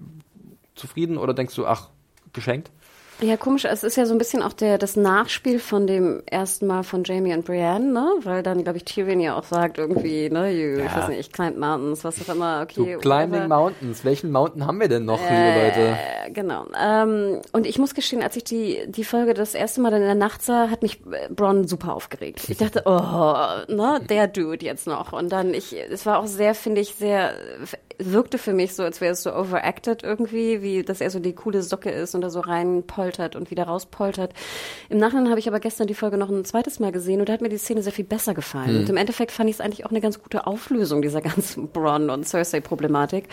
zufrieden 0.75 1.19
oder 1.19 1.35
denkst 1.35 1.55
du, 1.55 1.67
ach, 1.67 1.91
geschenkt? 2.33 2.71
Ja, 3.23 3.37
komisch. 3.37 3.67
Es 3.67 3.83
ist 3.85 3.97
ja 3.97 4.07
so 4.07 4.15
ein 4.15 4.19
bisschen 4.19 4.43
auch 4.43 4.55
der, 4.55 4.79
das 4.79 4.97
Nachspiel 4.97 5.59
von 5.59 5.87
dem 5.87 6.23
ersten 6.25 6.67
Mal 6.67 6.83
von 6.85 7.05
Jamie 7.05 7.35
und 7.35 7.45
Brienne, 7.45 7.93
ne? 7.93 8.11
Weil 8.23 8.43
dann, 8.43 8.63
glaube 8.63 8.79
ich, 8.79 8.85
Tyrion 8.85 9.21
ja 9.21 9.37
auch 9.39 9.45
sagt 9.45 9.77
irgendwie, 9.77 10.31
ne, 10.31 10.51
you, 10.51 10.79
ich 10.79 10.85
Ja. 10.91 10.97
weiß 10.97 11.09
nicht, 11.09 11.33
climbed 11.33 11.59
mountains, 11.59 12.03
was 12.03 12.21
auch 12.27 12.35
immer, 12.35 12.65
Du 12.67 12.83
okay. 12.83 12.97
Climbing 12.99 13.31
whatever. 13.43 13.49
Mountains. 13.49 14.05
Welchen 14.07 14.33
Mountain 14.33 14.67
haben 14.67 14.81
wir 14.81 14.89
denn 14.89 15.05
noch, 15.05 15.21
liebe 15.21 15.53
Leute? 15.55 15.97
Äh, 16.27 16.31
genau. 16.31 16.65
Ähm, 16.83 17.41
und 17.53 17.67
ich 17.67 17.79
muss 17.79 17.95
gestehen, 17.95 18.23
als 18.23 18.37
ich 18.37 18.45
die, 18.45 18.81
die 18.89 19.05
Folge 19.05 19.35
das 19.35 19.55
erste 19.55 19.83
Mal 19.83 19.91
dann 19.91 20.01
in 20.01 20.07
der 20.07 20.15
Nacht 20.15 20.43
sah, 20.43 20.71
hat 20.71 20.81
mich 20.81 21.01
äh, 21.13 21.29
Bronn 21.29 21.69
super 21.69 21.95
aufgeregt. 21.95 22.49
Ich 22.49 22.57
dachte, 22.57 22.83
oh, 22.87 23.73
ne, 23.73 24.01
der 24.09 24.29
Dude 24.29 24.65
jetzt 24.65 24.87
noch. 24.87 25.13
Und 25.13 25.31
dann, 25.31 25.53
ich, 25.53 25.77
es 25.91 26.07
war 26.07 26.19
auch 26.21 26.27
sehr, 26.27 26.55
finde 26.55 26.81
ich, 26.81 26.95
sehr, 26.95 27.35
wirkte 28.03 28.39
für 28.39 28.55
mich 28.55 28.75
so, 28.75 28.83
als 28.83 29.03
wäre 29.03 29.13
es 29.13 29.23
so 29.23 29.31
overacted 29.35 30.03
irgendwie, 30.03 30.63
wie, 30.63 30.83
dass 30.83 31.03
er 31.03 31.11
so 31.11 31.19
die 31.19 31.35
coole 31.35 31.63
Socke 31.63 31.91
ist 31.91 32.15
und 32.15 32.23
da 32.23 32.31
so 32.31 32.41
reinpoltert 33.11 33.37
und 33.37 33.51
wieder 33.51 33.65
rauspoltert. 33.65 34.33
Im 34.89 34.99
Nachhinein 34.99 35.29
habe 35.29 35.39
ich 35.39 35.49
aber 35.49 35.61
gestern 35.61 35.87
die 35.87 35.95
Folge 35.95 36.17
noch 36.17 36.29
ein 36.29 36.45
zweites 36.45 36.81
Mal 36.81 36.93
gesehen 36.93 37.21
und 37.21 37.29
da 37.29 37.33
hat 37.33 37.41
mir 37.41 37.49
die 37.49 37.59
Szene 37.59 37.83
sehr 37.83 37.93
viel 37.93 38.05
besser 38.05 38.35
gefallen. 38.35 38.79
Und 38.79 38.89
im 38.89 38.97
Endeffekt 38.97 39.33
fand 39.33 39.51
ich 39.51 39.57
es 39.57 39.61
eigentlich 39.61 39.85
auch 39.85 39.91
eine 39.91 40.01
ganz 40.01 40.23
gute 40.23 40.47
Auflösung 40.47 41.03
dieser 41.03 41.21
ganzen 41.21 41.69
Bronn 41.73 42.11
und 42.11 42.27
Cersei-Problematik. 42.27 43.25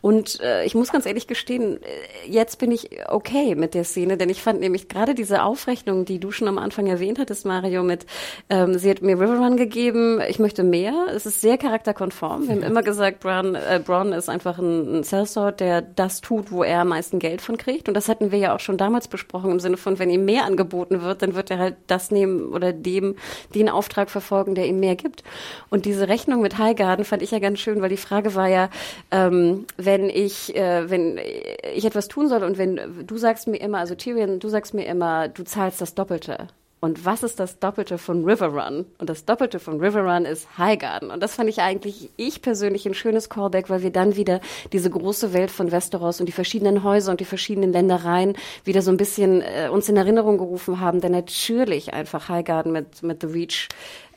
Und 0.00 0.40
äh, 0.40 0.64
ich 0.64 0.74
muss 0.74 0.92
ganz 0.92 1.06
ehrlich 1.06 1.26
gestehen, 1.26 1.78
äh, 1.82 2.30
jetzt 2.30 2.58
bin 2.58 2.70
ich 2.70 2.90
okay 3.08 3.54
mit 3.54 3.74
der 3.74 3.84
Szene, 3.84 4.16
denn 4.16 4.28
ich 4.28 4.42
fand 4.42 4.60
nämlich 4.60 4.88
gerade 4.88 5.14
diese 5.14 5.42
Aufrechnung, 5.42 6.04
die 6.04 6.18
du 6.18 6.30
schon 6.30 6.48
am 6.48 6.58
Anfang 6.58 6.86
erwähnt 6.86 7.18
hattest, 7.18 7.46
Mario, 7.46 7.82
mit 7.82 8.06
ähm, 8.48 8.78
sie 8.78 8.90
hat 8.90 9.02
mir 9.02 9.18
Riverrun 9.18 9.56
gegeben, 9.56 10.20
ich 10.28 10.38
möchte 10.38 10.62
mehr. 10.62 11.06
Es 11.14 11.26
ist 11.26 11.40
sehr 11.40 11.58
charakterkonform. 11.58 12.48
Wir 12.48 12.54
haben 12.56 12.62
immer 12.72 12.82
gesagt, 12.82 13.20
Bronn, 13.20 13.54
äh, 13.54 13.80
Bronn 13.84 14.12
ist 14.12 14.28
einfach 14.28 14.58
ein, 14.58 14.98
ein 14.98 15.04
Sellsword, 15.04 15.60
der 15.60 15.82
das 15.82 16.20
tut, 16.20 16.50
wo 16.50 16.62
er 16.62 16.80
am 16.80 16.88
meisten 16.88 17.18
Geld 17.18 17.40
von 17.40 17.56
kriegt. 17.56 17.88
Und 17.88 17.94
das 17.94 18.08
hatten 18.08 18.32
wir 18.32 18.38
ja 18.38 18.54
auch 18.54 18.60
schon 18.60 18.76
damals 18.76 19.08
besprochen, 19.08 19.21
im 19.32 19.60
Sinne 19.60 19.76
von, 19.76 19.98
wenn 19.98 20.10
ihm 20.10 20.24
mehr 20.24 20.44
angeboten 20.44 21.02
wird, 21.02 21.22
dann 21.22 21.34
wird 21.34 21.50
er 21.50 21.58
halt 21.58 21.76
das 21.86 22.10
nehmen 22.10 22.52
oder 22.52 22.72
dem 22.72 23.16
den 23.54 23.68
Auftrag 23.68 24.10
verfolgen, 24.10 24.54
der 24.54 24.66
ihm 24.66 24.80
mehr 24.80 24.96
gibt. 24.96 25.22
Und 25.70 25.84
diese 25.84 26.08
Rechnung 26.08 26.42
mit 26.42 26.58
Highgarden 26.58 27.04
fand 27.04 27.22
ich 27.22 27.30
ja 27.30 27.38
ganz 27.38 27.58
schön, 27.58 27.80
weil 27.80 27.88
die 27.88 27.96
Frage 27.96 28.34
war 28.34 28.48
ja, 28.48 28.70
ähm, 29.10 29.66
wenn 29.76 30.08
ich, 30.08 30.54
äh, 30.56 30.90
wenn 30.90 31.18
ich 31.74 31.84
etwas 31.84 32.08
tun 32.08 32.28
soll 32.28 32.42
und 32.44 32.58
wenn 32.58 32.80
du 33.06 33.16
sagst 33.16 33.48
mir 33.48 33.58
immer, 33.58 33.78
also 33.78 33.94
Tyrion, 33.94 34.40
du 34.40 34.48
sagst 34.48 34.74
mir 34.74 34.86
immer, 34.86 35.28
du 35.28 35.44
zahlst 35.44 35.80
das 35.80 35.94
Doppelte. 35.94 36.48
Und 36.84 37.04
was 37.04 37.22
ist 37.22 37.38
das 37.38 37.60
Doppelte 37.60 37.96
von 37.96 38.24
Riverrun? 38.24 38.86
Und 38.98 39.08
das 39.08 39.24
Doppelte 39.24 39.60
von 39.60 39.78
Riverrun 39.78 40.24
ist 40.24 40.58
Highgarden. 40.58 41.12
Und 41.12 41.22
das 41.22 41.36
fand 41.36 41.48
ich 41.48 41.60
eigentlich, 41.60 42.10
ich 42.16 42.42
persönlich, 42.42 42.86
ein 42.86 42.94
schönes 42.94 43.30
Callback, 43.30 43.70
weil 43.70 43.84
wir 43.84 43.92
dann 43.92 44.16
wieder 44.16 44.40
diese 44.72 44.90
große 44.90 45.32
Welt 45.32 45.52
von 45.52 45.70
Westeros 45.70 46.18
und 46.18 46.26
die 46.26 46.32
verschiedenen 46.32 46.82
Häuser 46.82 47.12
und 47.12 47.20
die 47.20 47.24
verschiedenen 47.24 47.72
Ländereien 47.72 48.34
wieder 48.64 48.82
so 48.82 48.90
ein 48.90 48.96
bisschen 48.96 49.42
äh, 49.42 49.68
uns 49.70 49.88
in 49.88 49.96
Erinnerung 49.96 50.38
gerufen 50.38 50.80
haben. 50.80 51.00
Denn 51.00 51.12
natürlich 51.12 51.94
einfach 51.94 52.28
Highgarden 52.28 52.72
mit, 52.72 53.04
mit 53.04 53.20
The 53.20 53.28
Reach 53.28 53.68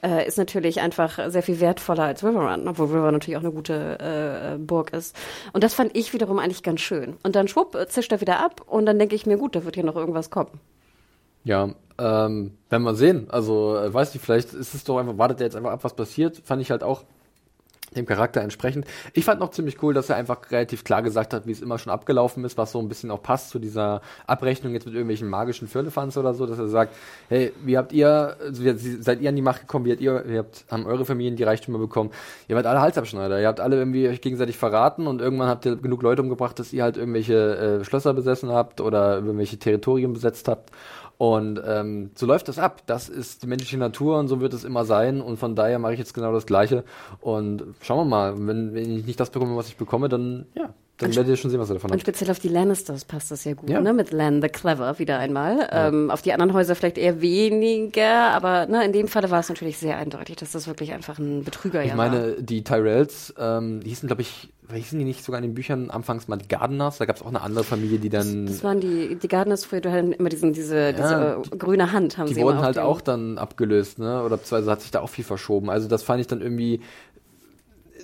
äh, 0.02 0.28
ist 0.28 0.40
natürlich 0.40 0.82
einfach 0.82 1.20
sehr 1.30 1.44
viel 1.44 1.60
wertvoller 1.60 2.06
als 2.06 2.24
Riverrun, 2.24 2.68
obwohl 2.68 2.88
Riverrun 2.88 3.14
natürlich 3.14 3.38
auch 3.38 3.44
eine 3.44 3.52
gute 3.52 4.56
äh, 4.56 4.58
Burg 4.58 4.92
ist. 4.92 5.16
Und 5.54 5.64
das 5.64 5.76
fand 5.76 5.96
ich 5.96 6.14
wiederum 6.14 6.40
eigentlich 6.40 6.64
ganz 6.64 6.82
schön. 6.82 7.16
Und 7.22 7.36
dann 7.36 7.48
schwupp, 7.48 7.78
zischt 7.90 8.12
er 8.12 8.22
wieder 8.22 8.44
ab 8.44 8.62
und 8.66 8.88
dann 8.88 8.98
denke 8.98 9.14
ich 9.14 9.28
mir, 9.28 9.38
gut, 9.38 9.56
da 9.56 9.66
wird 9.66 9.76
hier 9.76 9.86
noch 9.86 9.96
irgendwas 9.96 10.32
kommen. 10.32 10.60
Ja, 11.46 11.70
ähm, 11.98 12.58
werden 12.70 12.84
wir 12.84 12.96
sehen. 12.96 13.28
Also, 13.30 13.78
äh, 13.78 13.94
weiß 13.94 14.14
nicht, 14.14 14.24
vielleicht 14.24 14.54
ist 14.54 14.74
es 14.74 14.84
doch 14.84 14.98
einfach, 14.98 15.18
wartet 15.18 15.40
er 15.40 15.46
jetzt 15.46 15.56
einfach 15.56 15.72
ab, 15.72 15.84
was 15.84 15.96
passiert. 15.96 16.42
Fand 16.44 16.62
ich 16.62 16.72
halt 16.72 16.84
auch 16.84 17.06
dem 17.96 18.06
Charakter 18.06 18.42
entsprechend. 18.42 18.86
Ich 19.14 19.26
fand 19.26 19.40
noch 19.40 19.52
ziemlich 19.52 19.82
cool, 19.82 19.94
dass 19.94 20.10
er 20.10 20.16
einfach 20.16 20.52
relativ 20.52 20.84
klar 20.84 21.02
gesagt 21.02 21.34
hat, 21.34 21.48
wie 21.48 21.52
es 21.52 21.62
immer 21.62 21.78
schon 21.78 21.92
abgelaufen 21.92 22.44
ist, 22.44 22.58
was 22.58 22.72
so 22.72 22.80
ein 22.80 22.90
bisschen 22.90 23.12
auch 23.12 23.22
passt 23.22 23.50
zu 23.52 23.60
dieser 23.60 24.02
Abrechnung 24.28 24.74
jetzt 24.74 24.86
mit 24.86 24.94
irgendwelchen 24.94 25.30
magischen 25.30 25.68
Firlefanz 25.68 26.18
oder 26.18 26.34
so, 26.34 26.46
dass 26.46 26.60
er 26.60 26.68
sagt, 26.68 26.94
hey, 27.30 27.54
wie 27.64 27.78
habt 27.78 27.94
ihr, 27.94 28.36
also 28.40 28.64
seid 29.00 29.22
ihr 29.22 29.30
an 29.30 29.36
die 29.36 29.42
Macht 29.42 29.62
gekommen, 29.62 29.86
wie 29.86 29.92
habt 29.92 30.02
ihr, 30.02 30.24
wie 30.28 30.38
habt, 30.38 30.66
haben 30.70 30.86
eure 30.86 31.06
Familien 31.06 31.36
die 31.36 31.44
Reichtümer 31.44 31.80
bekommen? 31.80 32.12
Ihr 32.48 32.56
wart 32.56 32.66
alle 32.66 32.82
Halsabschneider, 32.82 33.40
ihr 33.40 33.48
habt 33.48 33.60
alle 33.60 33.78
irgendwie 33.78 34.08
euch 34.08 34.22
gegenseitig 34.22 34.58
verraten 34.58 35.08
und 35.08 35.22
irgendwann 35.22 35.48
habt 35.48 35.66
ihr 35.66 35.76
genug 35.76 36.02
Leute 36.02 36.22
umgebracht, 36.22 36.60
dass 36.60 36.74
ihr 36.74 36.84
halt 36.84 36.98
irgendwelche 36.98 37.80
äh, 37.82 37.86
Schlösser 37.86 38.14
besessen 38.14 38.52
habt 38.52 38.82
oder 38.82 39.16
irgendwelche 39.16 39.58
Territorien 39.58 40.14
besetzt 40.14 40.48
habt. 40.48 40.72
Und 41.18 41.62
ähm, 41.66 42.12
so 42.16 42.26
läuft 42.26 42.48
das 42.48 42.60
ab. 42.60 42.82
Das 42.86 43.08
ist 43.08 43.44
die 43.44 43.48
menschliche 43.48 43.78
Natur 43.78 44.20
und 44.20 44.28
so 44.28 44.42
wird 44.42 44.54
es 44.54 44.64
immer 44.64 44.86
sein. 44.86 45.22
Und 45.22 45.38
von 45.38 45.56
daher 45.56 45.80
mache 45.80 45.94
ich 45.94 46.00
jetzt 46.00 46.14
genau 46.14 46.34
das 46.34 46.46
Gleiche. 46.46 46.84
Und 47.22 47.64
schauen 47.82 48.00
wir 48.00 48.06
mal, 48.06 48.48
wenn, 48.48 48.74
wenn 48.74 48.98
ich 48.98 49.06
nicht 49.06 49.20
das 49.20 49.30
bekomme, 49.30 49.56
was 49.56 49.68
ich 49.68 49.78
bekomme, 49.78 50.10
dann 50.10 50.46
ja, 50.56 50.74
dann 50.98 51.14
werdet 51.16 51.30
ihr 51.32 51.36
schon 51.38 51.52
sehen, 51.52 51.60
was 51.60 51.70
ihr 51.70 51.74
davon 51.74 51.90
Und 51.92 51.96
habt. 51.96 52.02
speziell 52.02 52.32
auf 52.32 52.40
die 52.40 52.48
Lannisters 52.48 53.04
passt 53.06 53.30
das 53.32 53.44
ja 53.44 53.54
gut, 53.54 53.70
Ja. 53.70 53.82
ne? 53.82 53.92
Mit 53.94 54.12
Lan 54.12 54.42
the 54.42 54.48
Clever 54.50 54.98
wieder 55.00 55.20
einmal. 55.20 55.68
Ähm, 55.72 56.10
auf 56.10 56.22
die 56.22 56.32
anderen 56.32 56.54
Häuser 56.54 56.74
vielleicht 56.76 56.98
eher 56.98 57.22
weniger, 57.22 58.32
aber 58.32 58.66
ne, 58.68 58.84
in 58.86 58.94
dem 58.94 59.08
Falle 59.08 59.30
war 59.32 59.40
es 59.42 59.50
natürlich 59.50 59.78
sehr 59.78 59.98
eindeutig, 59.98 60.38
dass 60.38 60.52
das 60.52 60.68
wirklich 60.68 60.94
einfach 60.94 61.20
ein 61.20 61.44
Betrüger 61.44 61.84
Ich 61.84 61.90
ja 61.92 61.98
war. 61.98 62.10
meine, 62.10 62.34
die 62.42 62.64
Tyrells, 62.64 63.34
ähm, 63.38 63.82
die 63.82 63.90
hießen, 63.90 64.08
glaube 64.08 64.22
ich, 64.22 64.50
hießen 64.74 64.98
die 64.98 65.06
nicht 65.06 65.24
sogar 65.24 65.40
in 65.40 65.44
den 65.50 65.54
Büchern 65.54 65.92
anfangs 65.92 66.28
mal 66.28 66.38
die 66.38 66.48
Gardeners? 66.48 66.98
Da 66.98 67.06
gab 67.06 67.18
es 67.18 67.22
auch 67.22 67.28
eine 67.28 67.42
andere 67.42 67.64
Familie, 67.64 68.00
die 68.00 68.10
dann. 68.10 68.46
Das 68.48 68.64
waren 68.64 68.80
die, 68.80 69.16
die 69.16 69.28
Gardeners 69.28 69.64
früher, 69.66 69.82
die 69.82 69.90
hatten 69.90 70.12
immer 70.14 70.30
diesen, 70.30 70.54
diese, 70.54 70.78
Ja, 70.78 70.92
diese 70.94 71.38
äh, 71.54 71.58
grüne 71.58 71.92
Hand 71.92 72.18
haben 72.18 72.28
die 72.28 72.34
sie 72.36 72.42
wurden 72.42 72.54
immer 72.58 72.62
auf 72.62 72.66
halt 72.66 72.80
auch 72.80 73.02
dann 73.02 73.38
abgelöst, 73.38 74.00
ne? 74.00 74.24
Oder 74.24 74.38
beziehungsweise 74.38 74.72
hat 74.72 74.82
sich 74.82 74.92
da 74.92 75.02
auch 75.02 75.10
viel 75.10 75.24
verschoben. 75.26 75.70
Also 75.70 75.88
das 75.88 76.02
fand 76.04 76.22
ich 76.22 76.28
dann 76.28 76.42
irgendwie 76.42 76.82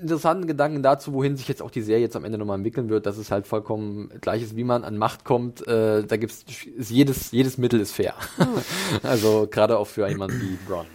interessanten 0.02 0.48
Gedanken 0.48 0.84
dazu, 0.84 1.14
wohin 1.14 1.38
sich 1.38 1.48
jetzt 1.48 1.62
auch 1.62 1.72
die 1.72 1.82
Serie 1.82 2.02
jetzt 2.02 2.16
am 2.16 2.26
Ende 2.26 2.38
nochmal 2.38 2.58
entwickeln 2.58 2.90
wird, 2.90 3.06
dass 3.06 3.18
es 3.18 3.32
halt 3.32 3.48
vollkommen 3.48 4.10
gleich 4.22 4.42
ist, 4.44 4.56
wie 4.56 4.64
man 4.64 4.84
an 4.84 4.98
Macht 4.98 5.24
kommt. 5.24 5.66
Äh, 5.68 6.04
da 6.04 6.18
gibt's 6.18 6.46
ist 6.76 6.90
jedes 6.90 7.32
jedes 7.32 7.58
Mittel 7.58 7.80
ist 7.80 7.94
fair. 7.94 8.16
also 9.04 9.48
gerade 9.50 9.78
auch 9.78 9.88
für 9.88 10.08
jemanden 10.08 10.42
wie 10.42 10.58
Bronn. 10.68 10.88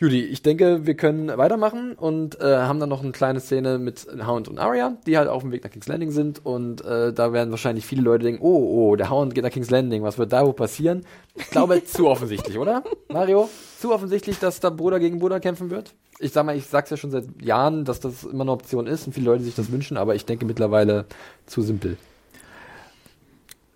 Judy, 0.00 0.20
ich 0.20 0.42
denke, 0.42 0.86
wir 0.86 0.94
können 0.94 1.26
weitermachen 1.26 1.94
und 1.94 2.40
äh, 2.40 2.58
haben 2.58 2.78
dann 2.78 2.88
noch 2.88 3.02
eine 3.02 3.10
kleine 3.10 3.40
Szene 3.40 3.78
mit 3.78 4.06
Hound 4.24 4.46
und 4.46 4.60
Arya, 4.60 4.96
die 5.08 5.18
halt 5.18 5.28
auf 5.28 5.42
dem 5.42 5.50
Weg 5.50 5.64
nach 5.64 5.72
King's 5.72 5.88
Landing 5.88 6.12
sind 6.12 6.46
und 6.46 6.84
äh, 6.84 7.12
da 7.12 7.32
werden 7.32 7.50
wahrscheinlich 7.50 7.84
viele 7.84 8.02
Leute 8.02 8.24
denken, 8.24 8.40
oh, 8.40 8.90
oh, 8.90 8.94
der 8.94 9.10
Hound 9.10 9.34
geht 9.34 9.42
nach 9.42 9.50
King's 9.50 9.70
Landing, 9.70 10.04
was 10.04 10.16
wird 10.16 10.32
da 10.32 10.46
wohl 10.46 10.52
passieren? 10.52 11.04
Ich 11.34 11.50
glaube, 11.50 11.82
zu 11.82 12.06
offensichtlich, 12.08 12.58
oder? 12.58 12.84
Mario? 13.08 13.50
Zu 13.80 13.92
offensichtlich, 13.92 14.38
dass 14.38 14.60
da 14.60 14.70
Bruder 14.70 15.00
gegen 15.00 15.18
Bruder 15.18 15.40
kämpfen 15.40 15.68
wird? 15.68 15.92
Ich 16.20 16.32
sag 16.32 16.44
mal, 16.46 16.56
ich 16.56 16.66
sag's 16.66 16.90
ja 16.90 16.96
schon 16.96 17.10
seit 17.10 17.26
Jahren, 17.42 17.84
dass 17.84 18.00
das 18.00 18.24
immer 18.24 18.42
eine 18.42 18.52
Option 18.52 18.86
ist 18.86 19.06
und 19.06 19.12
viele 19.12 19.26
Leute 19.26 19.44
sich 19.44 19.54
das 19.54 19.70
wünschen, 19.70 19.96
aber 19.96 20.14
ich 20.14 20.24
denke 20.24 20.44
mittlerweile 20.46 21.06
zu 21.46 21.62
simpel. 21.62 21.96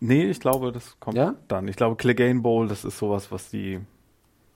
Nee, 0.01 0.29
ich 0.31 0.41
glaube, 0.41 0.73
das 0.73 0.97
kommt 0.99 1.17
Ja? 1.17 1.37
dann. 1.49 1.69
Ich 1.69 1.77
glaube, 1.77 1.97
Clegane 1.97 2.41
Bowl, 2.41 2.67
das 2.67 2.85
ist 2.85 2.99
sowas, 2.99 3.31
was 3.31 3.51
die 3.51 3.79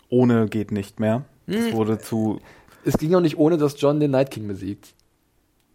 ohne 0.08 0.46
geht 0.48 0.72
nicht 0.72 0.98
mehr. 0.98 1.24
Hm. 1.46 1.54
Das 1.54 1.72
wurde 1.72 1.98
zu 1.98 2.40
Es 2.84 2.98
ging 2.98 3.14
auch 3.14 3.20
nicht 3.20 3.38
ohne, 3.38 3.56
dass 3.56 3.80
John 3.80 4.00
den 4.00 4.10
Night 4.10 4.30
King 4.32 4.48
besiegt. 4.48 4.94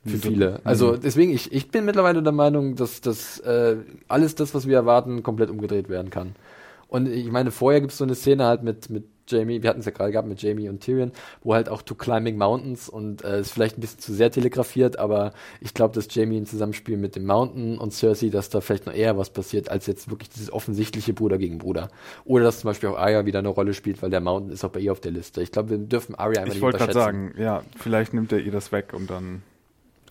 Für 0.04 0.14
Wieso? 0.14 0.30
viele. 0.30 0.60
Also 0.64 0.98
deswegen, 0.98 1.32
ich, 1.32 1.52
ich 1.54 1.70
bin 1.70 1.86
mittlerweile 1.86 2.24
der 2.24 2.32
Meinung, 2.34 2.76
dass 2.76 3.02
das 3.02 3.40
äh, 3.42 3.78
alles 4.08 4.36
das, 4.36 4.54
was 4.56 4.68
wir 4.68 4.76
erwarten, 4.76 5.22
komplett 5.24 5.50
umgedreht 5.50 5.90
werden 5.90 6.10
kann. 6.10 6.36
Und 6.88 7.08
ich 7.08 7.32
meine, 7.32 7.52
vorher 7.52 7.80
gibt 7.80 7.92
es 7.94 8.00
so 8.00 8.04
eine 8.04 8.16
Szene 8.16 8.46
halt 8.46 8.64
mit, 8.64 8.90
mit 8.90 9.06
Jamie, 9.28 9.62
wir 9.64 9.70
hatten 9.70 9.80
es 9.80 9.86
ja 9.86 9.92
gerade 9.92 10.12
gehabt 10.12 10.28
mit 10.28 10.42
Jamie 10.42 10.68
und 10.70 10.82
Tyrion, 10.82 11.12
wo 11.44 11.54
halt 11.54 11.70
auch 11.70 11.82
To 11.84 11.96
Climbing 11.96 12.38
Mountains 12.38 12.90
und 12.90 13.24
äh, 13.24 13.40
ist 13.42 13.52
vielleicht 13.52 13.78
ein 13.78 13.82
bisschen 13.82 14.00
zu 14.00 14.14
sehr 14.14 14.32
telegrafiert, 14.32 15.00
aber 15.00 15.34
ich 15.62 15.74
glaube, 15.74 15.94
dass 15.96 16.14
Jamie 16.14 16.38
im 16.38 16.46
Zusammenspiel 16.46 16.98
mit 16.98 17.16
dem 17.16 17.26
Mountain 17.26 17.78
und 17.78 17.92
Cersei, 17.94 18.30
dass 18.30 18.50
da 18.50 18.62
vielleicht 18.62 18.86
noch 18.86 18.94
eher 18.94 19.18
was 19.18 19.30
passiert, 19.30 19.70
als 19.70 19.88
jetzt 19.88 20.10
wirklich 20.10 20.30
dieses 20.30 20.52
offensichtliche 20.52 21.14
Bruder 21.14 21.38
gegen 21.38 21.58
Bruder. 21.60 21.90
Oder 22.26 22.46
dass 22.46 22.60
zum 22.62 22.70
Beispiel 22.70 22.90
auch 22.90 22.98
Arya 22.98 23.26
wieder 23.26 23.40
eine 23.40 23.50
Rolle 23.50 23.74
spielt, 23.74 24.02
weil 24.02 24.10
der 24.10 24.22
Mountain 24.22 24.52
ist 24.52 24.64
auch 24.64 24.70
bei 24.72 24.80
ihr 24.80 24.92
auf 24.92 25.00
der 25.00 25.12
Liste. 25.12 25.42
Ich 25.42 25.52
glaube, 25.52 25.70
wir 25.72 25.78
dürfen 25.78 26.16
Arya 26.16 26.40
einfach 26.42 26.48
Ich 26.48 26.54
nicht 26.56 26.62
wollte 26.62 26.78
gerade 26.80 26.92
unterschätzen. 26.92 27.28
sagen, 27.30 27.42
ja, 27.42 27.64
vielleicht 27.78 28.14
nimmt 28.14 28.32
er 28.32 28.40
ihr 28.40 28.52
das 28.52 28.72
weg 28.72 28.94
und 28.94 29.10
dann. 29.10 29.44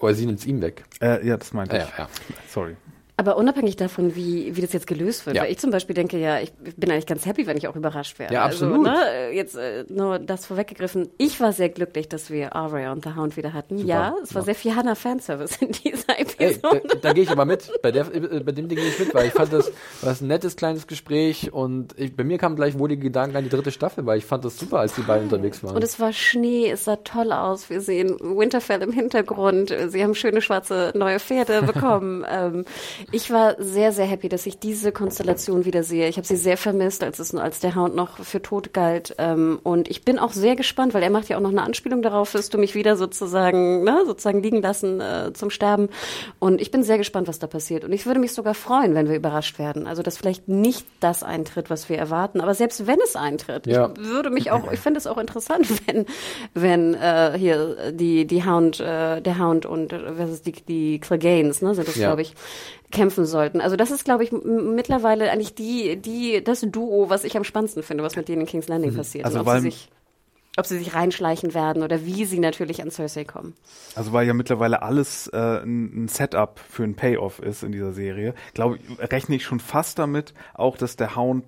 Oder 0.00 0.14
sie 0.14 0.24
nimmt 0.26 0.38
es 0.38 0.46
ihm 0.46 0.62
weg. 0.62 0.84
Äh, 1.02 1.26
ja, 1.26 1.36
das 1.36 1.52
meinte 1.52 1.76
Ja, 1.76 1.82
ich. 1.84 1.90
ja, 1.90 2.04
ja. 2.04 2.08
Sorry. 2.48 2.76
Aber 3.20 3.36
unabhängig 3.36 3.76
davon, 3.76 4.16
wie, 4.16 4.56
wie 4.56 4.62
das 4.62 4.72
jetzt 4.72 4.86
gelöst 4.86 5.26
wird, 5.26 5.36
Ja. 5.36 5.42
weil 5.42 5.50
ich 5.52 5.58
zum 5.58 5.70
Beispiel 5.70 5.92
denke, 5.94 6.16
ja, 6.18 6.40
ich 6.40 6.52
bin 6.54 6.90
eigentlich 6.90 7.04
ganz 7.04 7.26
happy, 7.26 7.46
wenn 7.46 7.58
ich 7.58 7.68
auch 7.68 7.76
überrascht 7.76 8.18
werde. 8.18 8.32
Ja, 8.32 8.44
absolut. 8.46 8.86
Also, 8.88 9.00
ne, 9.02 9.30
jetzt 9.34 9.56
äh, 9.56 9.84
nur 9.90 10.18
das 10.18 10.46
vorweggegriffen. 10.46 11.10
Ich 11.18 11.38
war 11.38 11.52
sehr 11.52 11.68
glücklich, 11.68 12.08
dass 12.08 12.30
wir 12.30 12.56
Arya 12.56 12.92
und 12.92 13.04
The 13.04 13.10
Hound 13.16 13.36
wieder 13.36 13.52
hatten. 13.52 13.76
Ja, 13.86 14.14
es 14.22 14.34
war 14.34 14.40
Ja. 14.40 14.46
sehr 14.46 14.54
viel 14.54 14.74
Hannah-Fanservice 14.74 15.58
in 15.60 15.72
dieser 15.72 16.18
Ey, 16.18 16.22
Episode. 16.22 16.82
da, 16.88 16.94
da 17.02 17.12
gehe 17.12 17.24
ich 17.24 17.30
aber 17.30 17.44
mit. 17.44 17.70
Bei, 17.82 17.92
der, 17.92 18.06
äh, 18.14 18.40
bei 18.40 18.52
dem 18.52 18.68
Ding 18.68 18.78
gehe 18.78 18.88
ich 18.88 18.98
mit, 18.98 19.14
weil 19.14 19.26
ich 19.26 19.34
fand 19.34 19.52
das, 19.52 19.70
war 20.00 20.16
ein 20.18 20.26
nettes 20.26 20.56
kleines 20.56 20.86
Gespräch 20.86 21.52
und 21.52 21.94
ich, 21.98 22.16
bei 22.16 22.24
mir 22.24 22.38
kamen 22.38 22.56
gleich 22.56 22.78
wohlige 22.78 23.02
Gedanken 23.02 23.36
an 23.36 23.44
die 23.44 23.50
dritte 23.50 23.70
Staffel, 23.70 24.06
weil 24.06 24.16
ich 24.16 24.24
fand 24.24 24.46
das 24.46 24.58
super, 24.58 24.78
als 24.78 24.94
die 24.94 25.02
beiden 25.02 25.24
unterwegs 25.24 25.62
waren. 25.62 25.76
Und 25.76 25.84
es 25.84 26.00
war 26.00 26.14
Schnee, 26.14 26.70
es 26.70 26.84
sah 26.86 26.96
toll 26.96 27.32
aus. 27.32 27.68
Wir 27.68 27.82
sehen 27.82 28.16
Winterfell 28.20 28.80
im 28.82 28.92
Hintergrund. 28.92 29.74
Sie 29.88 30.02
haben 30.02 30.14
schöne 30.14 30.40
schwarze 30.40 30.92
neue 30.94 31.20
Pferde 31.20 31.62
bekommen. 31.62 32.24
ähm, 32.30 32.64
ich 33.12 33.30
war 33.32 33.56
sehr, 33.58 33.92
sehr 33.92 34.06
happy, 34.06 34.28
dass 34.28 34.46
ich 34.46 34.58
diese 34.58 34.92
Konstellation 34.92 35.64
wieder 35.64 35.82
sehe. 35.82 36.08
Ich 36.08 36.16
habe 36.16 36.26
sie 36.26 36.36
sehr 36.36 36.56
vermisst, 36.56 37.02
als 37.02 37.18
es 37.18 37.34
als 37.34 37.58
der 37.60 37.74
Hound 37.74 37.94
noch 37.96 38.18
für 38.18 38.40
tot 38.40 38.72
galt. 38.72 39.14
Ähm, 39.18 39.58
und 39.62 39.88
ich 39.90 40.04
bin 40.04 40.18
auch 40.18 40.32
sehr 40.32 40.54
gespannt, 40.54 40.94
weil 40.94 41.02
er 41.02 41.10
macht 41.10 41.28
ja 41.28 41.36
auch 41.36 41.40
noch 41.40 41.50
eine 41.50 41.62
Anspielung 41.62 42.02
darauf, 42.02 42.34
wirst 42.34 42.54
du 42.54 42.58
mich 42.58 42.74
wieder 42.74 42.96
sozusagen, 42.96 43.82
ne, 43.82 44.02
sozusagen 44.06 44.42
liegen 44.42 44.62
lassen 44.62 45.00
äh, 45.00 45.32
zum 45.32 45.50
Sterben. 45.50 45.88
Und 46.38 46.60
ich 46.60 46.70
bin 46.70 46.82
sehr 46.84 46.98
gespannt, 46.98 47.26
was 47.26 47.38
da 47.40 47.46
passiert. 47.46 47.84
Und 47.84 47.92
ich 47.92 48.06
würde 48.06 48.20
mich 48.20 48.32
sogar 48.32 48.54
freuen, 48.54 48.94
wenn 48.94 49.08
wir 49.08 49.16
überrascht 49.16 49.58
werden. 49.58 49.86
Also, 49.86 50.02
dass 50.02 50.16
vielleicht 50.16 50.48
nicht 50.48 50.86
das 51.00 51.22
eintritt, 51.22 51.68
was 51.70 51.88
wir 51.88 51.98
erwarten. 51.98 52.40
Aber 52.40 52.54
selbst 52.54 52.86
wenn 52.86 52.98
es 53.02 53.16
eintritt, 53.16 53.66
Ja. 53.66 53.90
ich 53.92 54.04
würde 54.08 54.30
mich 54.30 54.50
auch, 54.52 54.70
ich 54.70 54.78
fände 54.80 54.98
es 54.98 55.06
auch 55.06 55.18
interessant, 55.18 55.66
wenn, 55.86 56.06
wenn 56.54 56.94
äh, 56.94 57.32
hier 57.36 57.92
die, 57.92 58.26
die 58.26 58.44
Hound, 58.44 58.78
äh, 58.78 59.20
der 59.20 59.38
Hound 59.38 59.66
und 59.66 59.92
äh, 59.92 60.18
was 60.18 60.30
ist 60.30 60.46
die, 60.46 60.52
die 60.52 61.00
Cleganes, 61.00 61.60
ne, 61.60 61.74
sind 61.74 61.88
das, 61.88 61.96
Ja. 61.96 62.08
glaube 62.08 62.22
ich, 62.22 62.34
kämpfen 62.90 63.24
sollten. 63.24 63.60
Also 63.60 63.76
das 63.76 63.90
ist, 63.90 64.04
glaube 64.04 64.24
ich, 64.24 64.32
mittlerweile 64.32 65.30
eigentlich 65.30 65.54
die, 65.54 65.96
die, 65.96 66.42
das 66.42 66.60
Duo, 66.62 67.08
was 67.10 67.24
ich 67.24 67.36
am 67.36 67.44
spannendsten 67.44 67.82
finde, 67.82 68.02
was 68.04 68.16
mit 68.16 68.28
denen 68.28 68.42
in 68.42 68.46
King's 68.46 68.68
Landing 68.68 68.94
passiert. 68.94 69.24
Also 69.24 69.44
weil- 69.46 69.60
sie 69.60 69.70
sich 69.70 69.88
ob 70.56 70.66
sie 70.66 70.78
sich 70.78 70.94
reinschleichen 70.94 71.54
werden 71.54 71.84
oder 71.84 72.04
wie 72.04 72.24
sie 72.24 72.40
natürlich 72.40 72.82
an 72.82 72.90
Cersei 72.90 73.24
kommen. 73.24 73.54
Also 73.94 74.12
weil 74.12 74.26
ja 74.26 74.34
mittlerweile 74.34 74.82
alles 74.82 75.28
äh, 75.28 75.36
ein, 75.62 76.04
ein 76.04 76.08
Setup 76.08 76.58
für 76.68 76.82
ein 76.82 76.96
Payoff 76.96 77.38
ist 77.38 77.62
in 77.62 77.70
dieser 77.70 77.92
Serie, 77.92 78.34
glaube 78.52 78.76
ich, 78.78 79.12
rechne 79.12 79.36
ich 79.36 79.44
schon 79.44 79.60
fast 79.60 80.00
damit, 80.00 80.34
auch 80.52 80.76
dass 80.76 80.96
der 80.96 81.14
Hound 81.14 81.44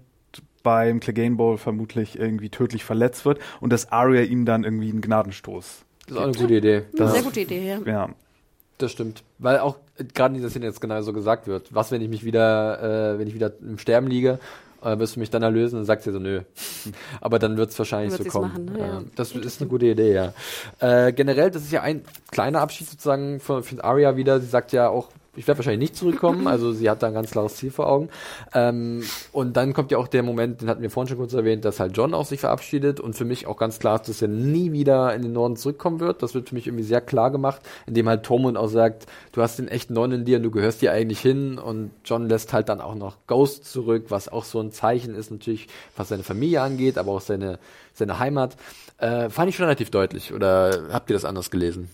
beim 0.63 1.01
Clegane 1.01 1.35
Bowl 1.35 1.59
vermutlich 1.59 2.17
irgendwie 2.17 2.49
tödlich 2.49 2.85
verletzt 2.85 3.25
wird 3.25 3.41
und 3.61 3.73
dass 3.73 3.91
Arya 3.91 4.23
ihm 4.23 4.45
dann 4.47 4.63
irgendwie 4.63 4.91
einen 4.91 5.01
Gnadenstoß. 5.01 5.85
das 6.07 6.11
ist 6.13 6.17
auch 6.17 6.23
eine 6.23 6.33
gute 6.33 6.55
Idee. 6.55 6.83
Das- 6.95 7.13
Sehr 7.13 7.23
gute 7.23 7.41
Idee, 7.41 7.69
ja. 7.69 7.81
Ja, 7.85 8.09
Das 8.83 8.91
stimmt. 8.91 9.23
Weil 9.39 9.61
auch 9.61 9.77
äh, 9.97 10.03
gerade 10.03 10.35
in 10.35 10.41
dieser 10.41 10.51
Szene 10.51 10.67
jetzt 10.67 10.81
genau 10.81 11.01
so 11.03 11.13
gesagt 11.13 11.47
wird. 11.47 11.73
Was, 11.73 11.93
wenn 11.93 12.03
ich 12.03 12.09
mich 12.09 12.25
wieder, 12.25 13.13
äh, 13.15 13.19
wenn 13.19 13.29
ich 13.29 13.35
wieder 13.35 13.53
im 13.61 13.79
Sterben 13.79 14.09
liege, 14.09 14.41
äh, 14.83 14.99
wirst 14.99 15.15
du 15.15 15.21
mich 15.21 15.31
dann 15.31 15.45
erlösen? 15.45 15.77
Dann 15.77 15.85
sagt 15.85 16.03
sie 16.03 16.11
so, 16.11 16.19
nö. 16.19 16.41
Aber 17.21 17.39
dann 17.39 17.57
wird 17.57 17.71
es 17.71 17.79
wahrscheinlich 17.79 18.13
so 18.13 18.25
kommen. 18.25 18.49
machen, 18.49 18.65
ne? 18.65 19.03
Äh, 19.05 19.11
das 19.15 19.37
ist 19.37 19.61
eine 19.61 19.71
gute 19.71 19.87
Idee, 19.87 20.13
ja. 20.15 20.33
Äh, 20.81 21.13
generell, 21.13 21.53
das 21.53 21.63
ist 21.63 21.71
ja 21.71 21.83
ein 21.83 22.03
kleiner 22.33 22.61
Abschied 22.61 22.89
sozusagen 22.89 23.39
von, 23.39 23.63
von 23.63 23.81
Arya 23.81 24.17
wieder. 24.17 24.41
Sie 24.41 24.49
sagt 24.49 24.73
ja 24.73 24.89
auch, 24.89 25.11
ich 25.35 25.49
werde 25.49 25.59
wahrscheinlich 25.59 25.91
nicht 25.91 25.97
zurückkommen, 25.97 26.47
also 26.47 26.73
sie 26.73 26.91
hat 26.91 27.03
da 27.03 27.07
ein 27.07 27.15
ganz 27.15 27.31
klares 27.31 27.57
Ziel 27.57 27.71
vor 27.71 27.89
Augen. 27.89 28.11
Ähm, 28.53 29.03
und 29.33 29.57
dann 29.57 29.73
kommt 29.73 29.91
ja 29.91 29.97
auch 29.97 30.09
der 30.09 30.23
Moment, 30.23 30.61
den 30.61 30.69
hatten 30.69 30.83
wir 30.83 30.91
vorhin 30.91 31.09
schon 31.09 31.17
kurz 31.17 31.33
erwähnt, 31.33 31.65
dass 31.65 31.81
halt 31.81 31.97
John 31.97 32.13
auch 32.13 32.27
sich 32.27 32.41
verabschiedet 32.41 33.01
und 33.01 33.15
für 33.15 33.25
mich 33.25 33.47
auch 33.47 33.57
ganz 33.57 33.79
klar 33.79 34.01
ist, 34.01 34.11
dass 34.11 34.21
er 34.21 34.29
nie 34.29 34.73
wieder 34.73 35.15
in 35.15 35.23
den 35.23 35.33
Norden 35.33 35.57
zurückkommen 35.57 36.01
wird. 36.01 36.23
Das 36.23 36.35
wird 36.35 36.51
für 36.51 36.55
mich 36.55 36.67
irgendwie 36.67 36.85
sehr 36.85 37.01
klar 37.01 37.31
gemacht, 37.31 37.63
indem 37.87 38.09
halt 38.11 38.25
Tormund 38.25 38.59
auch 38.59 38.69
sagt, 38.69 39.07
du 39.33 39.41
hast 39.41 39.59
den 39.59 39.69
echten 39.69 39.95
Norden 39.95 40.13
in 40.13 40.25
dir 40.27 40.37
und 40.37 40.43
du 40.43 40.51
gehörst 40.51 40.83
dir 40.83 40.93
eigentlich 40.93 41.21
hin 41.21 41.59
und 41.59 41.93
John 42.05 42.29
lässt 42.29 42.53
halt 42.53 42.69
dann 42.69 42.83
auch 42.83 42.95
noch 42.95 43.17
Ghost 43.27 43.65
zurück, 43.65 44.07
was 44.11 44.29
auch 44.29 44.45
so 44.45 44.61
ein 44.61 44.71
Zeichen 44.71 45.15
ist 45.15 45.31
natürlich, 45.31 45.69
was 45.97 46.09
seine 46.09 46.25
Familie 46.25 46.61
angeht, 46.61 46.99
aber 46.99 47.13
auch 47.13 47.23
seine, 47.23 47.59
seine 47.95 48.19
Heimat. 48.19 48.57
Äh, 48.99 49.31
fand 49.31 49.49
ich 49.49 49.57
schon 49.57 49.65
relativ 49.65 49.91
deutlich 49.91 50.35
oder 50.35 50.89
habt 50.93 51.09
ihr 51.09 51.15
das 51.15 51.25
anders 51.25 51.51
gelesen? 51.51 51.89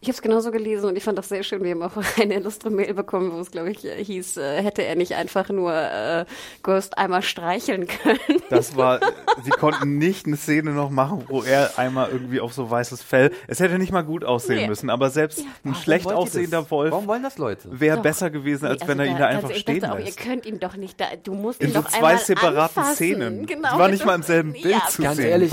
Ich 0.00 0.08
habe 0.08 0.12
es 0.16 0.22
genauso 0.22 0.50
gelesen 0.50 0.86
und 0.90 0.96
ich 0.96 1.04
fand 1.04 1.16
das 1.18 1.28
sehr 1.28 1.42
schön. 1.42 1.62
Wir 1.64 1.70
haben 1.72 1.82
auch 1.82 1.92
eine 2.20 2.34
illustre 2.34 2.70
Mail 2.70 2.92
bekommen, 2.94 3.32
wo 3.32 3.38
es, 3.40 3.50
glaube 3.50 3.70
ich, 3.70 3.84
äh, 3.84 4.02
hieß, 4.04 4.36
äh, 4.36 4.62
hätte 4.62 4.82
er 4.82 4.94
nicht 4.96 5.14
einfach 5.14 5.48
nur 5.48 5.72
äh, 5.74 6.24
Ghost 6.62 6.98
einmal 6.98 7.22
streicheln 7.22 7.86
können. 8.02 8.18
das 8.50 8.76
war, 8.76 9.00
sie 9.42 9.50
konnten 9.50 9.98
nicht 9.98 10.26
eine 10.26 10.36
Szene 10.36 10.72
noch 10.72 10.90
machen, 10.90 11.24
wo 11.28 11.42
er 11.42 11.78
einmal 11.78 12.10
irgendwie 12.10 12.40
auf 12.40 12.52
so 12.52 12.70
weißes 12.70 13.02
Fell, 13.02 13.30
es 13.48 13.60
hätte 13.60 13.78
nicht 13.78 13.92
mal 13.92 14.02
gut 14.02 14.24
aussehen 14.24 14.56
Nee. 14.56 14.68
müssen, 14.68 14.90
aber 14.90 15.10
selbst 15.10 15.42
ein 15.64 15.74
schlecht 15.74 16.06
aussehender 16.06 16.60
das? 16.62 16.70
Wolf 16.70 16.90
Warum 16.92 17.06
wollen 17.06 17.22
das 17.22 17.38
Leute? 17.38 17.68
wäre 17.70 18.00
besser 18.00 18.30
gewesen, 18.30 18.66
als 18.66 18.82
Nee, 18.82 18.88
wenn 18.88 19.00
also 19.00 19.10
er 19.10 19.14
ihn 19.16 19.18
da- 19.18 19.26
einfach 19.26 19.42
also 19.44 19.54
ich 19.54 19.60
stehen 19.62 19.80
dachte 19.80 19.94
auch, 19.94 19.98
lässt. 19.98 20.18
ihr 20.20 20.24
könnt 20.24 20.46
ihn 20.46 20.58
doch 20.60 20.76
nicht 20.76 21.00
da, 21.00 21.06
du 21.22 21.34
musst 21.34 21.60
In 21.60 21.68
ihn 21.68 21.74
so 21.74 21.80
doch 21.82 21.88
zwei 21.88 21.96
einmal 21.96 22.18
separaten 22.18 22.58
anfassen. 22.78 22.94
Szenen. 22.94 23.46
Genau. 23.46 23.72
Die 23.74 23.78
waren 23.78 23.90
nicht 23.90 24.04
mal 24.04 24.14
im 24.14 24.22
selben 24.22 24.52
Bild 24.52 24.66
Ja. 24.66 24.82
zu 24.88 25.02
Ganz 25.02 25.16
sehen. 25.16 25.26
ehrlich, 25.26 25.50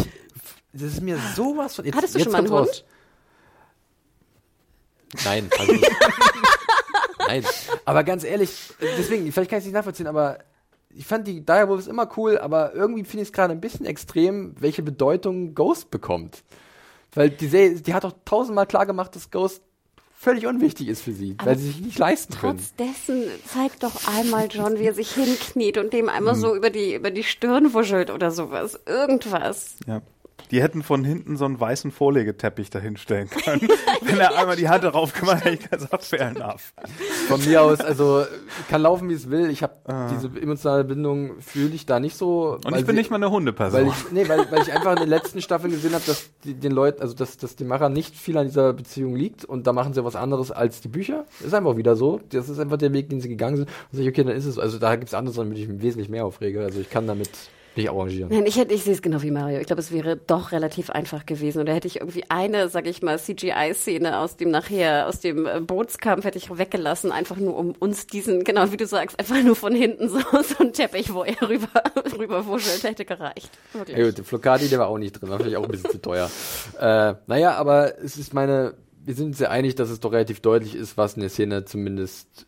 das 0.74 0.82
ist 0.84 1.02
mir 1.02 1.18
sowas 1.36 1.76
von. 1.76 1.86
Jetzt, 1.86 1.96
Hattest 1.96 2.16
du 2.16 2.20
jetzt 2.20 2.24
schon 2.26 2.32
mal 2.32 2.40
einen 2.40 2.50
Hund? 2.52 2.68
raus. 2.68 2.84
Nein, 5.26 5.50
also 5.58 5.74
Nein. 7.28 7.46
Aber 7.86 8.04
ganz 8.04 8.24
ehrlich, 8.24 8.74
deswegen, 8.82 9.32
vielleicht 9.32 9.50
kann 9.50 9.60
ich 9.60 9.64
es 9.64 9.68
nicht 9.68 9.76
nachvollziehen, 9.76 10.08
aber 10.08 10.40
ich 10.96 11.06
fand 11.06 11.28
die 11.28 11.42
Direwolves 11.42 11.88
immer 11.88 12.10
cool, 12.18 12.38
aber 12.38 12.74
irgendwie 12.74 13.04
finde 13.04 13.24
ich 13.24 13.30
es 13.30 13.34
gerade 13.34 13.54
ein 13.54 13.62
bisschen 13.62 13.86
extrem, 13.86 14.56
welche 14.60 14.84
Bedeutung 14.84 15.56
Ghost 15.56 15.90
bekommt. 15.90 16.44
Weil 17.16 17.30
die 17.30 17.48
Serie, 17.48 17.80
die 17.80 17.94
hat 17.94 18.04
doch 18.04 18.14
tausendmal 18.26 18.66
klar 18.68 18.86
gemacht, 18.86 19.16
dass 19.16 19.32
Ghost 19.32 19.62
völlig 20.16 20.46
unwichtig 20.48 20.88
ist 20.88 21.02
für 21.02 21.12
sie, 21.12 21.36
Aber 21.38 21.52
weil 21.52 21.58
sie 21.58 21.68
sich 21.68 21.82
nicht 21.82 22.00
leisten 22.00 22.34
können. 22.36 22.58
Trotz 22.58 22.76
dessen 22.76 23.24
zeigt 23.46 23.84
doch 23.84 24.08
einmal 24.08 24.48
John, 24.50 24.80
wie 24.80 24.86
er 24.86 24.94
sich 24.94 25.12
hinkniet 25.12 25.78
und 25.78 25.94
dem 25.94 26.08
Hm. 26.08 26.16
einmal 26.16 26.36
so 26.36 26.56
über 26.56 26.70
die, 26.70 26.96
über 26.96 27.12
die 27.12 27.24
Stirn 27.24 27.74
wuschelt 27.74 28.10
oder 28.10 28.32
sowas. 28.32 28.80
Irgendwas. 28.86 29.76
Ja. 29.86 30.02
Die 30.52 30.62
hätten 30.62 30.84
von 30.84 31.04
hinten 31.04 31.36
so 31.36 31.46
einen 31.46 31.60
weißen 31.60 31.90
Vorlegeteppich 31.92 32.70
dahinstellen 32.70 33.28
können. 33.30 33.68
Wenn 34.02 34.20
er 34.20 34.38
einmal 34.38 34.56
die 34.56 34.70
Hand 34.70 34.84
darauf 34.84 35.12
gemacht 35.14 35.46
hätte, 35.46 35.64
ich 35.64 35.70
gesagt, 35.70 36.04
fair 36.04 36.28
enough. 36.28 36.74
Von 37.28 37.44
mir 37.44 37.62
aus, 37.64 37.80
also 37.80 38.24
kann 38.70 38.82
laufen, 38.84 39.10
wie 39.10 39.14
es 39.14 39.32
will. 39.32 39.50
Ich 39.50 39.64
habe 39.64 39.74
diese 40.12 40.28
emotionale 40.40 40.84
Bindung 40.84 41.40
fühle 41.42 41.74
ich 41.74 41.86
da 41.88 42.00
nicht 42.00 42.16
so. 42.16 42.60
Und 42.66 42.76
ich 42.78 42.86
bin 42.86 42.96
sie- 42.96 43.02
nicht 43.02 43.10
mal 43.10 43.16
eine 43.16 43.32
Hundeperson. 43.32 43.80
Weil 43.82 43.88
ich, 43.88 44.12
nee, 44.12 44.28
weil, 44.30 44.52
weil 44.52 44.62
ich 44.62 44.72
einfach 44.72 44.92
in 44.94 45.00
den 45.00 45.10
letzten 45.10 45.42
Staffeln 45.42 45.72
gesehen 45.72 45.94
habe, 45.94 46.04
dass 46.06 46.30
die, 46.44 46.54
den 46.54 46.72
Leuten, 46.72 47.02
also 47.02 47.16
dass, 47.16 47.38
dass 47.38 47.56
die 47.56 47.64
Macher 47.64 47.90
nicht 47.90 48.16
viel 48.16 48.38
an 48.38 48.46
dieser 48.46 48.74
Beziehung 48.74 49.16
liegt 49.16 49.46
und 49.46 49.66
da 49.66 49.74
machen 49.74 49.94
sie 49.94 50.04
was 50.04 50.16
anderes 50.16 50.52
als 50.52 50.82
die 50.82 50.90
Bücher. 50.90 51.26
Ist 51.44 51.54
einfach 51.56 51.78
wieder 51.78 51.96
so. 51.96 52.20
Das 52.30 52.50
ist 52.50 52.60
einfach 52.60 52.78
der 52.78 52.94
Weg, 52.94 53.10
den 53.10 53.22
sie 53.22 53.30
gegangen 53.30 53.56
sind. 53.58 53.70
Und 53.70 53.74
sag 53.98 54.02
ich, 54.02 54.10
okay, 54.10 54.24
dann 54.24 54.36
ist 54.36 54.46
es. 54.46 54.56
so. 54.56 54.62
Also 54.62 54.78
da 54.78 54.96
gibt 54.98 55.08
es 55.08 55.14
andere, 55.16 55.34
damit 55.36 55.58
ich 55.58 55.68
mich 55.68 55.82
wesentlich 55.82 56.10
mehr 56.10 56.26
aufrege. 56.26 56.62
Also 56.62 56.80
ich 56.80 56.90
kann 56.92 57.08
damit 57.08 57.30
nicht 57.76 57.90
arrangieren. 57.90 58.30
Nein, 58.32 58.46
ich, 58.46 58.58
hätte, 58.58 58.74
ich 58.74 58.84
sehe 58.84 58.94
es 58.94 59.02
genau 59.02 59.22
wie 59.22 59.32
Mario. 59.32 59.60
Ich 59.60 59.68
glaube, 59.68 59.82
es 59.82 59.92
wäre 59.92 60.18
doch 60.18 60.52
relativ 60.52 60.90
einfach 60.90 61.26
gewesen. 61.26 61.66
Da 61.66 61.74
hätte 61.74 61.88
ich 61.88 62.00
irgendwie 62.02 62.24
eine, 62.30 62.70
sag 62.70 62.88
ich 62.88 63.02
mal, 63.02 63.20
CGI-Szene 63.20 64.20
aus 64.20 64.38
dem 64.38 64.52
nachher, 64.52 65.08
aus 65.08 65.20
dem 65.20 65.46
äh, 65.46 65.60
Bootskampf 65.60 66.26
hätte 66.26 66.38
ich 66.38 66.56
weggelassen, 66.56 67.12
einfach 67.12 67.38
nur 67.38 67.58
um 67.58 67.72
uns 67.80 68.08
diesen, 68.08 68.44
genau 68.44 68.72
wie 68.72 68.78
du 68.78 68.86
sagst, 68.86 69.20
einfach 69.20 69.42
nur 69.42 69.56
von 69.56 69.74
hinten 69.74 70.10
so, 70.10 70.20
so 70.20 70.64
ein 70.64 70.74
Teppich, 70.74 71.14
wo 71.14 71.24
er 71.24 71.42
rüber, 71.42 71.84
rüber 72.18 72.46
wuschelt, 72.46 72.84
hätte 72.84 73.06
gereicht. 73.06 73.50
Wirklich. 73.74 73.98
Ja 73.98 74.06
gut, 74.06 74.18
der 74.18 74.26
Flocati, 74.26 74.68
der 74.68 74.80
war 74.80 74.88
auch 74.88 74.98
nicht 74.98 75.14
drin, 75.14 75.30
war 75.30 75.40
vielleicht 75.40 75.58
auch 75.58 75.64
ein 75.64 75.72
bisschen 75.72 75.92
zu 75.92 76.02
teuer. 76.02 76.30
Äh, 76.80 77.16
naja, 77.28 77.56
aber 77.56 78.00
es 78.00 78.18
ist 78.18 78.34
meine, 78.34 78.76
wir 79.04 79.16
sind 79.16 79.28
uns 79.28 79.38
sehr 79.38 79.52
einig, 79.52 79.76
dass 79.76 79.90
es 79.90 80.00
doch 80.00 80.12
relativ 80.12 80.40
deutlich 80.42 80.76
ist, 80.76 80.98
was 80.98 81.16
in 81.16 81.22
der 81.22 81.30
Szene 81.30 81.66
zumindest 81.66 82.46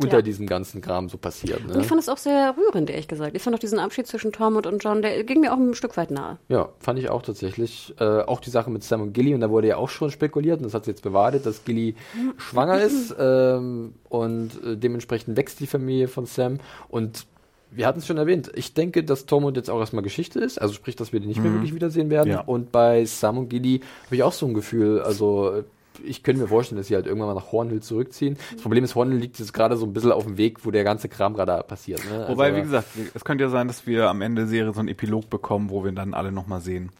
unter 0.00 0.16
Ja. 0.18 0.22
diesem 0.22 0.46
ganzen 0.46 0.80
Kram 0.80 1.08
so 1.08 1.18
passiert. 1.18 1.60
Und 1.64 1.74
Ne? 1.74 1.80
ich 1.80 1.86
fand 1.86 2.00
es 2.00 2.08
auch 2.08 2.16
sehr 2.18 2.54
rührend, 2.56 2.88
ehrlich 2.88 3.08
gesagt. 3.08 3.34
Ich 3.36 3.42
fand 3.42 3.54
auch 3.56 3.60
diesen 3.60 3.78
Abschied 3.80 4.06
zwischen 4.06 4.32
Tormund 4.32 4.66
und 4.66 4.82
John, 4.82 5.02
der 5.02 5.24
ging 5.24 5.40
mir 5.40 5.52
auch 5.52 5.58
ein 5.58 5.74
Stück 5.74 5.96
weit 5.96 6.10
nahe. 6.10 6.38
Ja, 6.48 6.68
fand 6.78 6.98
ich 7.00 7.10
auch 7.10 7.22
tatsächlich. 7.22 7.94
Äh, 7.98 8.04
auch 8.22 8.40
die 8.40 8.50
Sache 8.50 8.70
mit 8.70 8.84
Sam 8.84 9.02
und 9.02 9.12
Gilly, 9.12 9.34
und 9.34 9.40
da 9.40 9.50
wurde 9.50 9.68
ja 9.68 9.76
auch 9.76 9.88
schon 9.88 10.10
spekuliert, 10.10 10.58
und 10.58 10.64
das 10.64 10.74
hat 10.74 10.84
sie 10.84 10.92
jetzt 10.92 11.02
bewahrheitet, 11.02 11.44
dass 11.46 11.64
Gilly 11.64 11.96
schwanger 12.36 12.80
ist 12.80 13.14
ähm, 13.18 13.94
und 14.08 14.50
äh, 14.64 14.76
dementsprechend 14.76 15.36
wächst 15.36 15.60
die 15.60 15.66
Familie 15.66 16.08
von 16.08 16.26
Sam. 16.26 16.58
Und 16.88 17.26
wir 17.70 17.86
hatten 17.86 17.98
es 17.98 18.06
schon 18.06 18.16
erwähnt, 18.16 18.50
ich 18.54 18.72
denke, 18.74 19.04
dass 19.04 19.26
Tormund 19.26 19.56
jetzt 19.56 19.68
auch 19.68 19.80
erstmal 19.80 20.02
Geschichte 20.02 20.38
ist, 20.40 20.58
also 20.58 20.72
sprich, 20.72 20.96
dass 20.96 21.12
wir 21.12 21.20
den 21.20 21.28
nicht 21.28 21.42
mehr 21.42 21.52
wirklich 21.52 21.74
wiedersehen 21.74 22.08
werden. 22.08 22.30
Ja. 22.32 22.40
Und 22.40 22.72
bei 22.72 23.04
Sam 23.04 23.36
und 23.36 23.48
Gilly 23.50 23.80
habe 24.06 24.16
ich 24.16 24.22
auch 24.22 24.32
so 24.32 24.46
ein 24.46 24.54
Gefühl, 24.54 25.00
also 25.02 25.50
äh, 25.52 25.64
ich 26.04 26.22
könnte 26.22 26.42
mir 26.42 26.48
vorstellen, 26.48 26.78
dass 26.78 26.88
sie 26.88 26.94
halt 26.94 27.06
irgendwann 27.06 27.28
mal 27.28 27.34
nach 27.34 27.52
Hornhill 27.52 27.80
zurückziehen. 27.80 28.36
Das 28.52 28.62
Problem 28.62 28.84
ist, 28.84 28.94
Hornhill 28.94 29.18
liegt 29.18 29.38
jetzt 29.38 29.52
gerade 29.52 29.76
so 29.76 29.86
ein 29.86 29.92
bisschen 29.92 30.12
auf 30.12 30.24
dem 30.24 30.36
Weg, 30.36 30.64
wo 30.64 30.70
der 30.70 30.84
ganze 30.84 31.08
Kram 31.08 31.34
gerade 31.34 31.62
passiert. 31.62 32.04
Ne? 32.10 32.26
Wobei, 32.28 32.46
also, 32.46 32.56
wie 32.56 32.62
gesagt, 32.62 32.88
es 33.14 33.24
könnte 33.24 33.44
ja 33.44 33.50
sein, 33.50 33.68
dass 33.68 33.86
wir 33.86 34.08
am 34.08 34.20
Ende 34.22 34.42
der 34.42 34.48
Serie 34.48 34.72
so 34.72 34.80
einen 34.80 34.88
Epilog 34.88 35.30
bekommen, 35.30 35.70
wo 35.70 35.84
wir 35.84 35.92
dann 35.92 36.14
alle 36.14 36.32
nochmal 36.32 36.60
sehen. 36.60 36.90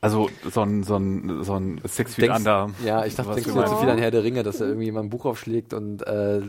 Also 0.00 0.28
so 0.50 0.60
ein, 0.60 0.82
so 0.82 0.96
ein, 0.96 1.42
so 1.44 1.54
ein 1.54 1.80
Six 1.82 2.14
Feet 2.16 2.24
denkst, 2.24 2.40
Under. 2.40 2.70
Ja, 2.84 3.06
ich 3.06 3.14
dachte, 3.14 3.34
denkst 3.34 3.50
du 3.50 3.58
jetzt 3.58 3.70
so 3.70 3.76
viel 3.76 3.88
an 3.88 3.96
Herr 3.96 4.10
der 4.10 4.22
Ringe, 4.22 4.42
dass 4.42 4.60
er 4.60 4.66
irgendwie 4.66 4.90
mal 4.92 5.00
ein 5.00 5.08
Buch 5.08 5.24
aufschlägt 5.24 5.72
und 5.72 6.06
äh, 6.06 6.42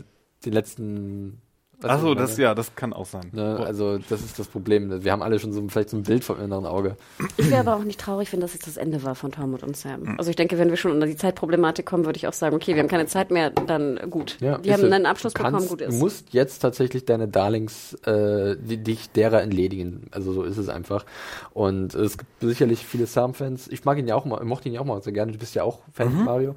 den 0.44 0.52
letzten. 0.52 1.40
Du, 1.80 1.88
Achso, 1.88 2.14
das, 2.14 2.36
ja, 2.36 2.54
das 2.54 2.74
kann 2.74 2.92
auch 2.92 3.06
sein. 3.06 3.30
Ne, 3.32 3.58
also 3.64 3.98
das 3.98 4.22
ist 4.22 4.38
das 4.38 4.48
Problem. 4.48 5.02
Wir 5.04 5.12
haben 5.12 5.22
alle 5.22 5.38
schon 5.38 5.52
so 5.52 5.66
vielleicht 5.68 5.90
so 5.90 5.96
ein 5.96 6.02
Bild 6.02 6.24
vom 6.24 6.40
inneren 6.40 6.66
Auge. 6.66 6.96
Ich 7.36 7.50
wäre 7.50 7.60
aber 7.60 7.76
auch 7.76 7.84
nicht 7.84 8.00
traurig, 8.00 8.32
wenn 8.32 8.40
das 8.40 8.54
jetzt 8.54 8.66
das 8.66 8.76
Ende 8.76 9.02
war 9.02 9.14
von 9.14 9.32
Tormund 9.32 9.62
und 9.62 9.76
Sam. 9.76 10.06
Hm. 10.06 10.18
Also 10.18 10.30
ich 10.30 10.36
denke, 10.36 10.58
wenn 10.58 10.70
wir 10.70 10.76
schon 10.76 10.92
unter 10.92 11.06
die 11.06 11.16
Zeitproblematik 11.16 11.86
kommen, 11.86 12.04
würde 12.04 12.16
ich 12.16 12.26
auch 12.26 12.32
sagen, 12.32 12.56
okay, 12.56 12.74
wir 12.74 12.82
haben 12.82 12.88
keine 12.88 13.06
Zeit 13.06 13.30
mehr, 13.30 13.50
dann 13.50 13.98
gut. 14.10 14.38
die 14.40 14.46
ist 14.46 14.72
haben 14.72 14.80
so. 14.80 14.86
einen 14.86 15.06
Abschluss 15.06 15.34
du 15.34 15.42
kannst, 15.42 15.52
bekommen, 15.52 15.68
gut 15.68 15.80
Du 15.80 15.84
ist. 15.84 15.98
musst 15.98 16.32
jetzt 16.32 16.58
tatsächlich 16.60 17.04
deine 17.04 17.28
Darlings, 17.28 17.94
äh, 18.04 18.56
die, 18.58 18.78
dich 18.78 19.10
derer 19.10 19.42
entledigen. 19.42 20.06
Also 20.10 20.32
so 20.32 20.42
ist 20.42 20.56
es 20.56 20.68
einfach. 20.68 21.04
Und 21.52 21.94
es 21.94 22.18
gibt 22.18 22.30
sicherlich 22.40 22.86
viele 22.86 23.06
Sam-Fans. 23.06 23.68
Ich 23.68 23.84
mag 23.84 23.98
ihn 23.98 24.08
ja 24.08 24.14
auch 24.14 24.24
mal, 24.24 24.38
ich 24.40 24.46
mochte 24.46 24.68
ihn 24.68 24.74
ja 24.74 24.80
auch 24.80 24.84
mal 24.84 25.02
sehr 25.02 25.12
gerne. 25.12 25.32
Du 25.32 25.38
bist 25.38 25.54
ja 25.54 25.62
auch 25.62 25.80
Fan 25.92 26.10
von 26.10 26.24
Mario. 26.24 26.54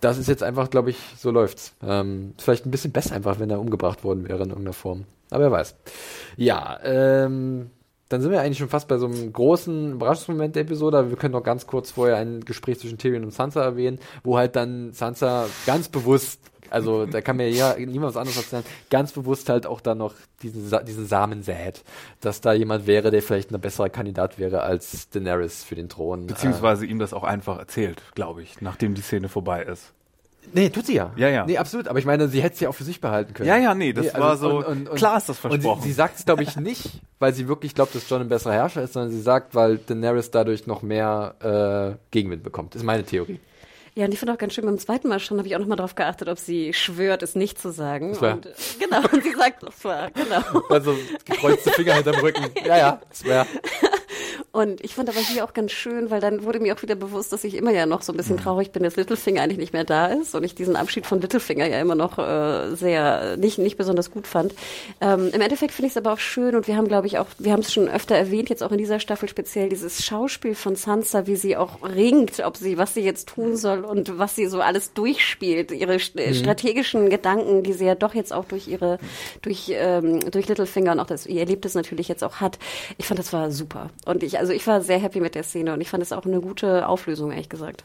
Das 0.00 0.18
ist 0.18 0.28
jetzt 0.28 0.42
einfach, 0.42 0.70
glaube 0.70 0.90
ich, 0.90 0.98
so 1.16 1.30
läuft's. 1.30 1.74
Ähm, 1.82 2.34
vielleicht 2.38 2.66
ein 2.66 2.70
bisschen 2.70 2.92
besser 2.92 3.14
einfach, 3.14 3.38
wenn 3.38 3.50
er 3.50 3.60
umgebracht 3.60 4.02
worden 4.04 4.28
wäre 4.28 4.42
in 4.42 4.50
irgendeiner 4.50 4.72
Form. 4.72 5.04
Aber 5.30 5.44
wer 5.44 5.50
weiß. 5.52 5.76
Ja, 6.36 6.78
ähm, 6.82 7.70
dann 8.08 8.20
sind 8.20 8.32
wir 8.32 8.40
eigentlich 8.40 8.58
schon 8.58 8.68
fast 8.68 8.88
bei 8.88 8.98
so 8.98 9.06
einem 9.06 9.32
großen 9.32 9.92
Überraschungsmoment 9.92 10.56
der 10.56 10.62
Episode. 10.62 10.98
Aber 10.98 11.10
wir 11.10 11.16
können 11.16 11.32
noch 11.32 11.44
ganz 11.44 11.66
kurz 11.66 11.92
vorher 11.92 12.16
ein 12.16 12.40
Gespräch 12.40 12.80
zwischen 12.80 12.98
Tyrion 12.98 13.24
und 13.24 13.32
Sansa 13.32 13.62
erwähnen, 13.62 14.00
wo 14.24 14.36
halt 14.36 14.56
dann 14.56 14.92
Sansa 14.92 15.46
ganz 15.64 15.88
bewusst, 15.88 16.40
also 16.70 17.06
da 17.06 17.20
kann 17.20 17.36
mir 17.36 17.50
ja 17.50 17.74
niemand 17.78 18.14
was 18.14 18.16
anderes 18.16 18.36
erzählen, 18.36 18.64
ganz 18.90 19.12
bewusst 19.12 19.48
halt 19.48 19.66
auch 19.66 19.80
dann 19.80 19.98
noch 19.98 20.14
diesen, 20.42 20.70
diesen 20.86 21.06
Samen 21.06 21.42
sät, 21.42 21.82
dass 22.20 22.40
da 22.40 22.52
jemand 22.52 22.86
wäre, 22.86 23.10
der 23.10 23.22
vielleicht 23.22 23.52
ein 23.52 23.60
besserer 23.60 23.88
Kandidat 23.90 24.38
wäre 24.38 24.62
als 24.62 25.08
Daenerys 25.10 25.64
für 25.64 25.74
den 25.74 25.88
Thron. 25.88 26.26
Beziehungsweise 26.26 26.86
ihm 26.86 26.98
das 26.98 27.12
auch 27.12 27.24
einfach 27.24 27.58
erzählt, 27.58 28.02
glaube 28.14 28.42
ich, 28.42 28.60
nachdem 28.60 28.94
die 28.94 29.02
Szene 29.02 29.28
vorbei 29.28 29.62
ist. 29.62 29.92
Nee, 30.52 30.70
tut 30.70 30.86
sie 30.86 30.94
ja. 30.94 31.12
Ja, 31.16 31.28
ja. 31.28 31.44
Nee, 31.46 31.58
absolut. 31.58 31.86
Aber 31.86 31.98
ich 31.98 32.06
meine, 32.06 32.26
sie 32.28 32.42
hätte 32.42 32.56
sie 32.56 32.66
auch 32.66 32.74
für 32.74 32.82
sich 32.82 33.00
behalten 33.00 33.34
können. 33.34 33.48
Ja, 33.48 33.56
ja, 33.58 33.74
nee, 33.74 33.92
das 33.92 34.14
war 34.14 34.36
so- 34.36 34.64
klar 34.94 35.18
ist 35.18 35.28
das 35.28 35.38
versprochen. 35.38 35.76
Und 35.76 35.82
sie, 35.82 35.88
sie 35.88 35.94
sagt 35.94 36.18
es, 36.18 36.24
glaube 36.24 36.42
ich, 36.42 36.56
nicht, 36.56 37.00
weil 37.18 37.34
sie 37.34 37.46
wirklich 37.46 37.74
glaubt, 37.74 37.94
dass 37.94 38.08
John 38.08 38.22
ein 38.22 38.28
besserer 38.28 38.54
Herrscher 38.54 38.82
ist, 38.82 38.94
sondern 38.94 39.12
sie 39.12 39.20
sagt, 39.20 39.54
weil 39.54 39.76
Daenerys 39.78 40.30
dadurch 40.30 40.66
noch 40.66 40.82
mehr 40.82 41.94
äh, 41.94 41.98
Gegenwind 42.10 42.42
bekommt. 42.42 42.74
Ist 42.74 42.84
meine 42.84 43.04
Theorie. 43.04 43.38
Ja, 43.96 44.04
und 44.06 44.12
ich 44.12 44.18
fand 44.20 44.30
auch 44.30 44.38
ganz 44.38 44.54
schön, 44.54 44.64
beim 44.64 44.78
zweiten 44.78 45.08
Mal 45.08 45.18
schon 45.18 45.38
habe 45.38 45.48
ich 45.48 45.54
auch 45.56 45.60
nochmal 45.60 45.76
drauf 45.76 45.94
geachtet, 45.96 46.28
ob 46.28 46.38
sie 46.38 46.72
schwört, 46.72 47.22
es 47.22 47.34
nicht 47.34 47.60
zu 47.60 47.70
sagen. 47.72 48.10
Das 48.12 48.22
war- 48.22 48.34
Und, 48.34 48.46
äh, 48.46 48.52
genau, 48.78 49.00
und 49.12 49.22
sie 49.22 49.32
sagt, 49.32 49.62
das 49.64 49.84
war, 49.84 50.10
genau. 50.12 50.62
Also 50.70 50.96
gekreuzte 51.24 51.70
Finger 51.72 51.94
hinterm 51.94 52.16
Rücken. 52.20 52.46
Ja, 52.64 52.76
ja, 52.78 53.00
das 53.08 53.24
wäre. 53.24 53.46
Und 54.52 54.84
ich 54.84 54.96
fand 54.96 55.08
aber 55.08 55.20
hier 55.20 55.44
auch 55.44 55.52
ganz 55.52 55.70
schön, 55.70 56.10
weil 56.10 56.20
dann 56.20 56.42
wurde 56.42 56.58
mir 56.58 56.74
auch 56.74 56.82
wieder 56.82 56.96
bewusst, 56.96 57.32
dass 57.32 57.44
ich 57.44 57.54
immer 57.54 57.70
ja 57.70 57.86
noch 57.86 58.02
so 58.02 58.12
ein 58.12 58.16
bisschen 58.16 58.36
traurig 58.36 58.72
bin, 58.72 58.82
dass 58.82 58.96
Littlefinger 58.96 59.42
eigentlich 59.42 59.58
nicht 59.58 59.72
mehr 59.72 59.84
da 59.84 60.06
ist 60.06 60.34
und 60.34 60.42
ich 60.42 60.56
diesen 60.56 60.74
Abschied 60.74 61.06
von 61.06 61.20
Littlefinger 61.20 61.66
ja 61.66 61.80
immer 61.80 61.94
noch 61.94 62.18
äh, 62.18 62.74
sehr 62.74 63.36
nicht 63.36 63.58
nicht 63.58 63.76
besonders 63.76 64.10
gut 64.10 64.26
fand. 64.26 64.52
Ähm, 65.00 65.30
Im 65.32 65.40
Endeffekt 65.40 65.72
finde 65.72 65.86
ich 65.86 65.92
es 65.92 65.96
aber 65.96 66.12
auch 66.12 66.18
schön 66.18 66.56
und 66.56 66.66
wir 66.66 66.76
haben, 66.76 66.88
glaube 66.88 67.06
ich, 67.06 67.18
auch, 67.18 67.28
wir 67.38 67.52
haben 67.52 67.60
es 67.60 67.72
schon 67.72 67.88
öfter 67.88 68.16
erwähnt, 68.16 68.50
jetzt 68.50 68.64
auch 68.64 68.72
in 68.72 68.78
dieser 68.78 68.98
Staffel 68.98 69.28
speziell 69.28 69.68
dieses 69.68 70.04
Schauspiel 70.04 70.56
von 70.56 70.74
Sansa, 70.74 71.28
wie 71.28 71.36
sie 71.36 71.56
auch 71.56 71.82
ringt, 71.84 72.40
ob 72.40 72.56
sie 72.56 72.76
was 72.76 72.94
sie 72.94 73.02
jetzt 73.02 73.28
tun 73.28 73.56
soll 73.56 73.84
und 73.84 74.18
was 74.18 74.34
sie 74.34 74.46
so 74.46 74.60
alles 74.60 74.94
durchspielt, 74.94 75.70
ihre 75.70 75.94
äh, 75.94 76.34
strategischen 76.34 77.08
Gedanken, 77.08 77.62
die 77.62 77.72
sie 77.72 77.84
ja 77.84 77.94
doch 77.94 78.14
jetzt 78.14 78.32
auch 78.32 78.46
durch 78.46 78.66
ihre 78.66 78.98
durch 79.42 79.70
ähm, 79.72 80.18
durch 80.28 80.48
Littlefinger 80.48 80.90
und 80.90 80.98
auch 80.98 81.06
das 81.06 81.26
ihr 81.26 81.38
Erlebtes 81.38 81.74
natürlich 81.74 82.08
jetzt 82.08 82.24
auch 82.24 82.40
hat. 82.40 82.58
Ich 82.98 83.06
fand 83.06 83.20
das 83.20 83.32
war 83.32 83.52
super 83.52 83.90
und 84.06 84.24
ich 84.24 84.39
also 84.40 84.52
ich 84.52 84.66
war 84.66 84.80
sehr 84.80 84.98
happy 84.98 85.20
mit 85.20 85.34
der 85.34 85.44
Szene 85.44 85.72
und 85.72 85.80
ich 85.80 85.88
fand 85.88 86.02
es 86.02 86.12
auch 86.12 86.24
eine 86.24 86.40
gute 86.40 86.88
Auflösung 86.88 87.30
ehrlich 87.30 87.48
gesagt. 87.48 87.84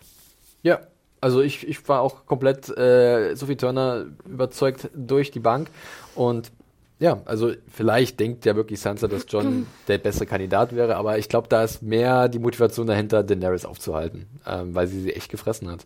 Ja, 0.63 0.79
also 1.21 1.41
ich, 1.41 1.67
ich 1.67 1.87
war 1.87 2.01
auch 2.01 2.25
komplett 2.25 2.69
äh, 2.77 3.35
Sophie 3.35 3.55
Turner 3.55 4.05
überzeugt 4.25 4.89
durch 4.95 5.31
die 5.31 5.39
Bank 5.39 5.69
und 6.15 6.51
ja, 6.97 7.21
also 7.25 7.51
vielleicht 7.67 8.21
denkt 8.21 8.45
ja 8.45 8.55
wirklich 8.55 8.79
Sansa, 8.79 9.07
dass 9.07 9.25
John 9.27 9.67
der 9.87 9.97
bessere 9.97 10.25
Kandidat 10.25 10.75
wäre, 10.75 10.95
aber 10.95 11.17
ich 11.17 11.27
glaube, 11.27 11.49
da 11.49 11.63
ist 11.63 11.81
mehr 11.81 12.29
die 12.29 12.39
Motivation 12.39 12.87
dahinter, 12.87 13.21
Daenerys 13.21 13.65
aufzuhalten, 13.65 14.27
ähm, 14.47 14.73
weil 14.73 14.87
sie 14.87 15.01
sie 15.01 15.13
echt 15.13 15.29
gefressen 15.29 15.69
hat. 15.69 15.85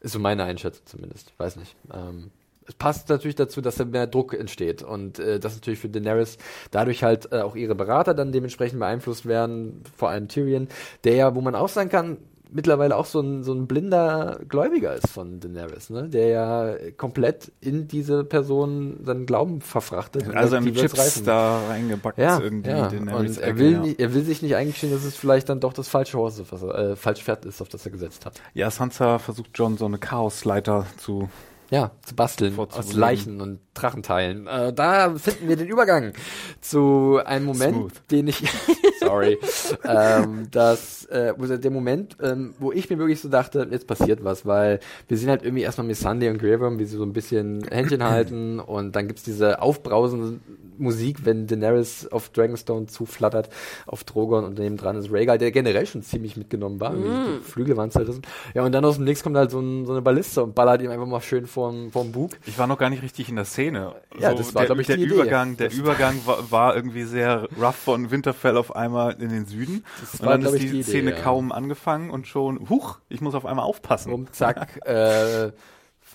Ist 0.00 0.12
so 0.12 0.18
meine 0.18 0.44
Einschätzung 0.44 0.84
zumindest. 0.86 1.32
Weiß 1.38 1.56
nicht. 1.56 1.76
Ähm, 1.94 2.30
es 2.68 2.74
passt 2.74 3.08
natürlich 3.08 3.34
dazu, 3.34 3.60
dass 3.60 3.76
da 3.76 3.84
mehr 3.84 4.06
Druck 4.06 4.34
entsteht 4.34 4.82
und 4.82 5.18
äh, 5.18 5.40
dass 5.40 5.54
natürlich 5.54 5.80
für 5.80 5.88
Daenerys 5.88 6.36
dadurch 6.70 7.02
halt 7.02 7.32
äh, 7.32 7.40
auch 7.40 7.56
ihre 7.56 7.74
Berater 7.74 8.14
dann 8.14 8.30
dementsprechend 8.30 8.78
beeinflusst 8.78 9.26
werden, 9.26 9.82
vor 9.96 10.10
allem 10.10 10.28
Tyrion, 10.28 10.68
der 11.04 11.14
ja, 11.14 11.34
wo 11.34 11.40
man 11.40 11.54
auch 11.54 11.68
sagen 11.68 11.88
kann, 11.88 12.18
mittlerweile 12.50 12.96
auch 12.96 13.06
so 13.06 13.20
ein, 13.20 13.42
so 13.42 13.52
ein 13.52 13.66
blinder 13.66 14.40
Gläubiger 14.48 14.94
ist 14.94 15.08
von 15.08 15.40
Daenerys, 15.40 15.90
ne? 15.90 16.08
der 16.08 16.28
ja 16.28 16.74
komplett 16.96 17.52
in 17.60 17.88
diese 17.88 18.24
Person 18.24 19.00
seinen 19.04 19.26
Glauben 19.26 19.60
verfrachtet. 19.60 20.28
Also 20.34 20.56
im 20.56 20.74
Chips 20.74 21.22
da 21.22 21.60
reingepackt 21.68 22.18
ja, 22.18 22.40
irgendwie. 22.40 22.70
ja. 22.70 22.88
den 22.88 23.08
und 23.08 23.38
er 23.38 23.58
will, 23.58 23.72
ja. 23.72 23.80
nicht, 23.80 24.00
er 24.00 24.14
will 24.14 24.24
sich 24.24 24.42
nicht 24.42 24.56
eingestehen, 24.56 24.92
dass 24.92 25.04
es 25.04 25.16
vielleicht 25.16 25.48
dann 25.48 25.60
doch 25.60 25.72
das 25.72 25.88
falsche 25.88 26.18
Horse, 26.18 26.44
was 26.50 26.62
er, 26.62 26.74
äh, 26.74 26.96
falsche 26.96 27.24
Pferd 27.24 27.44
ist, 27.44 27.60
auf 27.60 27.68
das 27.68 27.84
er 27.84 27.92
gesetzt 27.92 28.26
hat. 28.26 28.40
Ja, 28.54 28.70
Sansa 28.70 29.18
versucht 29.18 29.50
John 29.54 29.76
so 29.76 29.84
eine 29.84 29.98
Chaosleiter 29.98 30.86
zu 30.96 31.28
ja, 31.70 31.90
zu 32.04 32.14
basteln 32.14 32.58
aus. 32.58 32.92
Leichen 32.92 33.40
und 33.40 33.60
Drachenteilen. 33.74 34.46
Äh, 34.46 34.72
da 34.72 35.14
finden 35.16 35.48
wir 35.48 35.56
den 35.56 35.68
Übergang 35.68 36.12
zu 36.60 37.20
einem 37.24 37.44
Moment, 37.44 37.76
Smooth. 37.76 37.92
den 38.10 38.28
ich, 38.28 38.42
sorry, 39.00 39.38
ähm, 39.84 40.48
das, 40.50 41.04
äh, 41.06 41.34
wo 41.36 41.46
der 41.46 41.70
Moment, 41.70 42.16
ähm, 42.22 42.54
wo 42.58 42.72
ich 42.72 42.88
mir 42.88 42.98
wirklich 42.98 43.20
so 43.20 43.28
dachte, 43.28 43.68
jetzt 43.70 43.86
passiert 43.86 44.24
was, 44.24 44.46
weil 44.46 44.80
wir 45.08 45.18
sehen 45.18 45.28
halt 45.28 45.42
irgendwie 45.42 45.62
erstmal 45.62 45.86
Miss 45.86 46.00
Sunday 46.00 46.30
und 46.30 46.38
Graham, 46.38 46.78
wie 46.78 46.84
sie 46.84 46.96
so 46.96 47.04
ein 47.04 47.12
bisschen 47.12 47.64
Händchen 47.70 48.02
halten 48.02 48.60
und 48.60 48.96
dann 48.96 49.06
gibt's 49.06 49.22
diese 49.22 49.60
aufbrausende 49.60 50.40
Musik, 50.78 51.24
wenn 51.24 51.46
Daenerys 51.46 52.06
auf 52.08 52.28
Dragonstone 52.30 52.86
zuflattert, 52.86 53.48
auf 53.86 54.04
Drogon 54.04 54.44
und 54.44 54.58
neben 54.58 54.76
dran 54.76 54.96
ist 54.96 55.10
Rhaegal, 55.12 55.38
der 55.38 55.50
generell 55.50 55.86
schon 55.86 56.02
ziemlich 56.02 56.36
mitgenommen 56.36 56.80
war. 56.80 56.94
irgendwie 56.94 57.38
Die 57.38 57.44
Flügel 57.44 57.76
waren 57.76 57.90
zerrissen. 57.90 58.22
Ja, 58.54 58.64
und 58.64 58.72
dann 58.72 58.84
aus 58.84 58.96
dem 58.96 59.04
Nix 59.04 59.22
kommt 59.22 59.36
halt 59.36 59.50
so, 59.50 59.60
ein, 59.60 59.86
so 59.86 59.92
eine 59.92 60.02
Balliste 60.02 60.42
und 60.42 60.54
ballert 60.54 60.82
ihm 60.82 60.90
einfach 60.90 61.06
mal 61.06 61.20
schön 61.20 61.46
vorm, 61.46 61.90
vorm 61.90 62.12
Bug. 62.12 62.32
Ich 62.46 62.58
war 62.58 62.66
noch 62.66 62.78
gar 62.78 62.90
nicht 62.90 63.02
richtig 63.02 63.28
in 63.28 63.36
der 63.36 63.44
Szene. 63.44 63.94
Ja, 64.18 64.34
das 64.34 64.54
war, 64.54 64.62
der, 64.62 64.66
glaub 64.66 64.78
ich, 64.78 64.86
der 64.86 64.96
die 64.96 65.04
Idee. 65.04 65.14
Übergang, 65.14 65.56
der 65.56 65.68
Das- 65.68 65.76
Übergang 65.78 66.20
war, 66.26 66.50
war 66.50 66.76
irgendwie 66.76 67.04
sehr 67.04 67.48
rough 67.60 67.76
von 67.76 68.10
Winterfell 68.10 68.56
auf 68.56 68.74
einmal 68.76 69.20
in 69.20 69.28
den 69.30 69.46
Süden. 69.46 69.84
Das 70.00 70.20
und 70.20 70.26
war, 70.26 70.38
dann 70.38 70.46
ist 70.46 70.54
ich, 70.54 70.60
die, 70.62 70.68
die 70.68 70.80
Idee, 70.80 70.82
Szene 70.90 71.10
ja. 71.10 71.20
kaum 71.20 71.52
angefangen 71.52 72.10
und 72.10 72.26
schon, 72.26 72.68
huch, 72.68 72.98
ich 73.08 73.20
muss 73.20 73.34
auf 73.34 73.46
einmal 73.46 73.64
aufpassen. 73.64 74.12
Um, 74.12 74.32
zack, 74.32 74.80
äh, 74.86 75.50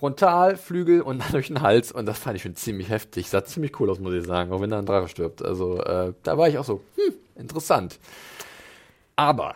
Frontal, 0.03 0.57
Flügel 0.57 1.01
und 1.01 1.19
dann 1.19 1.31
durch 1.31 1.47
den 1.47 1.61
Hals. 1.61 1.93
Und 1.93 2.05
das 2.05 2.19
fand 2.19 2.35
ich 2.35 2.41
schon 2.41 2.57
ziemlich 2.57 2.89
heftig. 2.89 3.29
Sah 3.29 3.45
ziemlich 3.45 3.79
cool 3.79 3.89
aus, 3.89 3.99
muss 3.99 4.13
ich 4.13 4.25
sagen, 4.25 4.51
auch 4.51 4.59
wenn 4.59 4.69
da 4.69 4.77
ein 4.77 4.85
Drache 4.85 5.07
stirbt. 5.07 5.41
Also 5.41 5.81
äh, 5.81 6.11
da 6.23 6.37
war 6.37 6.49
ich 6.49 6.57
auch 6.57 6.65
so, 6.65 6.81
hm, 6.97 7.13
interessant. 7.37 7.99
Aber 9.15 9.55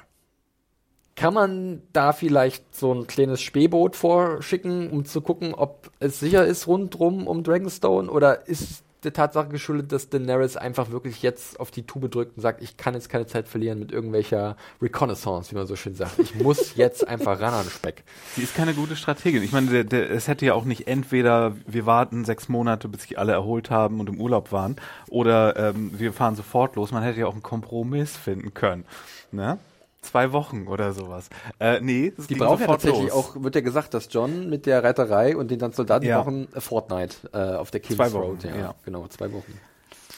kann 1.16 1.34
man 1.34 1.82
da 1.92 2.14
vielleicht 2.14 2.74
so 2.74 2.94
ein 2.94 3.08
kleines 3.08 3.42
Spähboot 3.42 3.98
vorschicken, 3.98 4.90
um 4.90 5.04
zu 5.04 5.20
gucken, 5.20 5.54
ob 5.54 5.92
es 6.00 6.22
sicher 6.22 6.46
ist 6.46 6.66
rundrum 6.66 7.28
um 7.28 7.44
Dragonstone? 7.44 8.10
Oder 8.10 8.48
ist 8.48 8.86
der 9.08 9.14
Tatsache 9.14 9.48
geschuldet, 9.48 9.92
dass 9.92 10.10
Daenerys 10.10 10.58
einfach 10.58 10.92
wirklich 10.92 11.22
jetzt 11.22 11.60
auf 11.60 11.72
die 11.72 11.84
Tube 11.84 12.12
drückt 12.12 12.36
und 12.36 12.42
sagt, 12.42 12.62
ich 12.62 12.78
kann 12.78 12.94
jetzt 12.94 13.10
keine 13.10 13.26
Zeit 13.26 13.48
verlieren 13.48 13.80
mit 13.80 13.92
irgendwelcher 13.92 14.58
Reconnaissance, 14.82 15.52
wie 15.52 15.56
man 15.56 15.66
so 15.66 15.76
schön 15.76 15.96
sagt. 15.96 16.20
Ich 16.20 16.36
muss 16.36 16.76
jetzt 16.76 17.08
einfach 17.08 17.40
ran 17.40 17.54
an 17.54 17.70
Speck. 17.70 18.04
Sie 18.36 18.44
ist 18.44 18.56
keine 18.56 18.74
gute 18.74 18.96
Strategin. 18.96 19.42
Ich 19.44 19.52
meine, 19.52 19.70
der, 19.72 19.84
der, 19.86 20.12
es 20.12 20.28
hätte 20.28 20.46
ja 20.46 20.54
auch 20.54 20.66
nicht 20.66 20.88
entweder 20.88 21.56
wir 21.66 21.86
warten 21.86 22.26
sechs 22.26 22.50
Monate, 22.50 22.90
bis 22.90 23.04
sich 23.04 23.18
alle 23.18 23.32
erholt 23.32 23.70
haben 23.70 24.00
und 24.00 24.10
im 24.10 24.20
Urlaub 24.20 24.52
waren, 24.52 24.76
oder 25.10 25.56
ähm, 25.56 25.92
wir 25.98 26.14
fahren 26.14 26.36
sofort 26.36 26.76
los. 26.76 26.92
Man 26.92 27.04
hätte 27.04 27.20
ja 27.22 27.28
auch 27.28 27.34
einen 27.34 27.44
Kompromiss 27.44 28.18
finden 28.18 28.54
können. 28.54 28.86
Ne? 29.32 29.58
Zwei 30.02 30.32
Wochen 30.32 30.68
oder 30.68 30.94
sowas. 30.94 31.30
Äh, 31.60 31.82
nee, 31.82 32.14
es 32.18 32.28
Die 32.28 32.36
brauchen 32.36 32.62
ja 32.62 32.68
tatsächlich 32.68 33.10
los. 33.10 33.12
auch, 33.12 33.44
wird 33.44 33.56
ja 33.56 33.62
gesagt, 33.62 33.94
dass 33.94 34.08
John 34.12 34.50
mit 34.50 34.66
der 34.66 34.84
Reiterei 34.84 35.36
und 35.36 35.50
den 35.52 35.60
dann 35.60 35.74
Soldaten 35.74 36.06
Ja. 36.06 36.26
äh, 36.26 36.62
Fortnite 36.62 37.16
äh, 37.34 37.56
auf 37.56 37.72
der 37.72 37.80
King's 37.82 37.98
Zwei 37.98 38.14
Wochen, 38.14 38.24
Road. 38.24 38.44
Ja, 38.44 38.56
ja. 38.56 38.76
genau, 38.86 39.08
zwei 39.08 39.32
Wochen. 39.34 39.60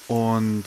Und 0.08 0.66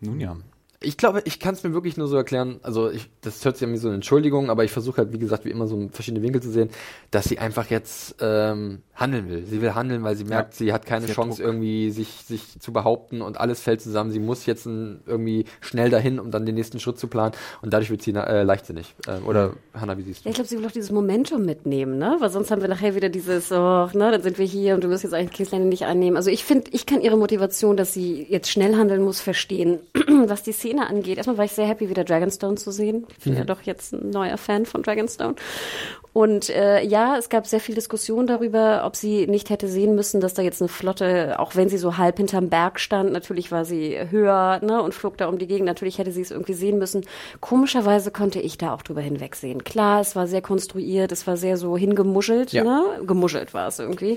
nun 0.00 0.20
ja. 0.20 0.36
Ich 0.80 0.96
glaube, 0.96 1.22
ich 1.24 1.40
kann 1.40 1.54
es 1.54 1.62
mir 1.62 1.72
wirklich 1.72 1.96
nur 1.96 2.06
so 2.06 2.16
erklären, 2.16 2.60
also 2.62 2.90
ich, 2.90 3.08
das 3.22 3.44
hört 3.44 3.56
sich 3.56 3.66
an 3.66 3.72
wie 3.72 3.78
so 3.78 3.88
eine 3.88 3.96
Entschuldigung, 3.96 4.50
aber 4.50 4.64
ich 4.64 4.72
versuche 4.72 4.98
halt, 4.98 5.12
wie 5.12 5.18
gesagt, 5.18 5.44
wie 5.44 5.50
immer 5.50 5.66
so 5.66 5.88
verschiedene 5.90 6.22
Winkel 6.22 6.42
zu 6.42 6.50
sehen, 6.50 6.68
dass 7.10 7.24
sie 7.24 7.38
einfach 7.38 7.70
jetzt 7.70 8.16
ähm, 8.20 8.82
handeln 8.94 9.28
will. 9.28 9.44
Sie 9.44 9.62
will 9.62 9.74
handeln, 9.74 10.04
weil 10.04 10.16
sie 10.16 10.24
merkt, 10.24 10.54
sie 10.54 10.72
hat 10.72 10.84
keine 10.86 11.06
Sie 11.06 11.12
hat 11.12 11.16
Chance, 11.16 11.42
Druck. 11.42 11.46
irgendwie 11.52 11.90
sich, 11.90 12.08
sich 12.26 12.60
zu 12.60 12.72
behaupten 12.72 13.22
und 13.22 13.40
alles 13.40 13.60
fällt 13.60 13.80
zusammen. 13.80 14.10
Sie 14.10 14.18
muss 14.18 14.46
jetzt 14.46 14.66
ein, 14.66 15.00
irgendwie 15.06 15.46
schnell 15.60 15.90
dahin, 15.90 16.18
um 16.18 16.30
dann 16.30 16.46
den 16.46 16.54
nächsten 16.54 16.78
Schritt 16.78 16.98
zu 16.98 17.06
planen 17.08 17.34
und 17.62 17.72
dadurch 17.72 17.90
wird 17.90 18.02
sie 18.02 18.12
äh, 18.12 18.42
leichtsinnig. 18.42 18.94
Äh, 19.06 19.18
oder 19.26 19.54
Hannah, 19.74 19.96
wie 19.96 20.02
siehst 20.02 20.24
du? 20.24 20.28
Ja, 20.28 20.30
ich 20.30 20.34
glaube, 20.34 20.48
sie 20.48 20.58
will 20.58 20.66
auch 20.66 20.72
dieses 20.72 20.92
Momentum 20.92 21.44
mitnehmen, 21.44 21.98
ne? 21.98 22.16
Weil 22.20 22.30
sonst 22.30 22.50
haben 22.50 22.60
wir 22.60 22.68
nachher 22.68 22.94
wieder 22.94 23.08
dieses, 23.08 23.50
oh, 23.50 23.88
ne, 23.92 24.10
dann 24.10 24.22
sind 24.22 24.38
wir 24.38 24.46
hier 24.46 24.74
und 24.74 24.84
du 24.84 24.90
wirst 24.90 25.04
jetzt 25.04 25.14
eigentlich 25.14 25.32
King's 25.32 25.52
Landing 25.52 25.70
nicht 25.70 25.84
einnehmen. 25.84 26.16
Also 26.16 26.30
ich 26.30 26.44
finde, 26.44 26.70
ich 26.72 26.86
kann 26.86 27.00
ihre 27.00 27.16
Motivation, 27.16 27.76
dass 27.76 27.92
sie 27.92 28.26
jetzt 28.28 28.50
schnell 28.50 28.76
handeln 28.76 29.02
muss, 29.02 29.20
verstehen. 29.20 29.80
Was 30.26 30.42
die 30.42 30.52
Szene 30.52 30.65
angeht. 30.74 31.16
Erstmal 31.18 31.38
war 31.38 31.44
ich 31.44 31.52
sehr 31.52 31.66
happy, 31.66 31.88
wieder 31.88 32.04
Dragonstone 32.04 32.56
zu 32.56 32.70
sehen. 32.70 33.06
Ich 33.18 33.24
bin 33.24 33.36
ja 33.36 33.44
doch 33.44 33.62
jetzt 33.62 33.92
ein 33.92 34.10
neuer 34.10 34.36
Fan 34.36 34.66
von 34.66 34.82
Dragonstone. 34.82 35.34
Und 36.12 36.48
äh, 36.48 36.82
ja, 36.82 37.18
es 37.18 37.28
gab 37.28 37.46
sehr 37.46 37.60
viel 37.60 37.74
Diskussion 37.74 38.26
darüber, 38.26 38.84
ob 38.86 38.96
sie 38.96 39.26
nicht 39.26 39.50
hätte 39.50 39.68
sehen 39.68 39.94
müssen, 39.94 40.20
dass 40.22 40.32
da 40.32 40.40
jetzt 40.40 40.62
eine 40.62 40.68
Flotte, 40.70 41.38
auch 41.38 41.56
wenn 41.56 41.68
sie 41.68 41.76
so 41.76 41.98
halb 41.98 42.16
hinterm 42.16 42.48
Berg 42.48 42.80
stand, 42.80 43.12
natürlich 43.12 43.52
war 43.52 43.66
sie 43.66 43.98
höher 44.10 44.58
ne, 44.64 44.82
und 44.82 44.94
flog 44.94 45.18
da 45.18 45.28
um 45.28 45.36
die 45.36 45.46
Gegend, 45.46 45.66
natürlich 45.66 45.98
hätte 45.98 46.12
sie 46.12 46.22
es 46.22 46.30
irgendwie 46.30 46.54
sehen 46.54 46.78
müssen. 46.78 47.04
Komischerweise 47.40 48.10
konnte 48.10 48.40
ich 48.40 48.56
da 48.56 48.72
auch 48.72 48.80
drüber 48.80 49.02
hinwegsehen. 49.02 49.62
Klar, 49.62 50.00
es 50.00 50.16
war 50.16 50.26
sehr 50.26 50.40
konstruiert, 50.40 51.12
es 51.12 51.26
war 51.26 51.36
sehr 51.36 51.58
so 51.58 51.76
hingemuschelt, 51.76 52.50
Ja. 52.52 52.64
ne? 52.64 52.82
gemuschelt 53.06 53.52
war 53.52 53.68
es 53.68 53.78
irgendwie. 53.78 54.16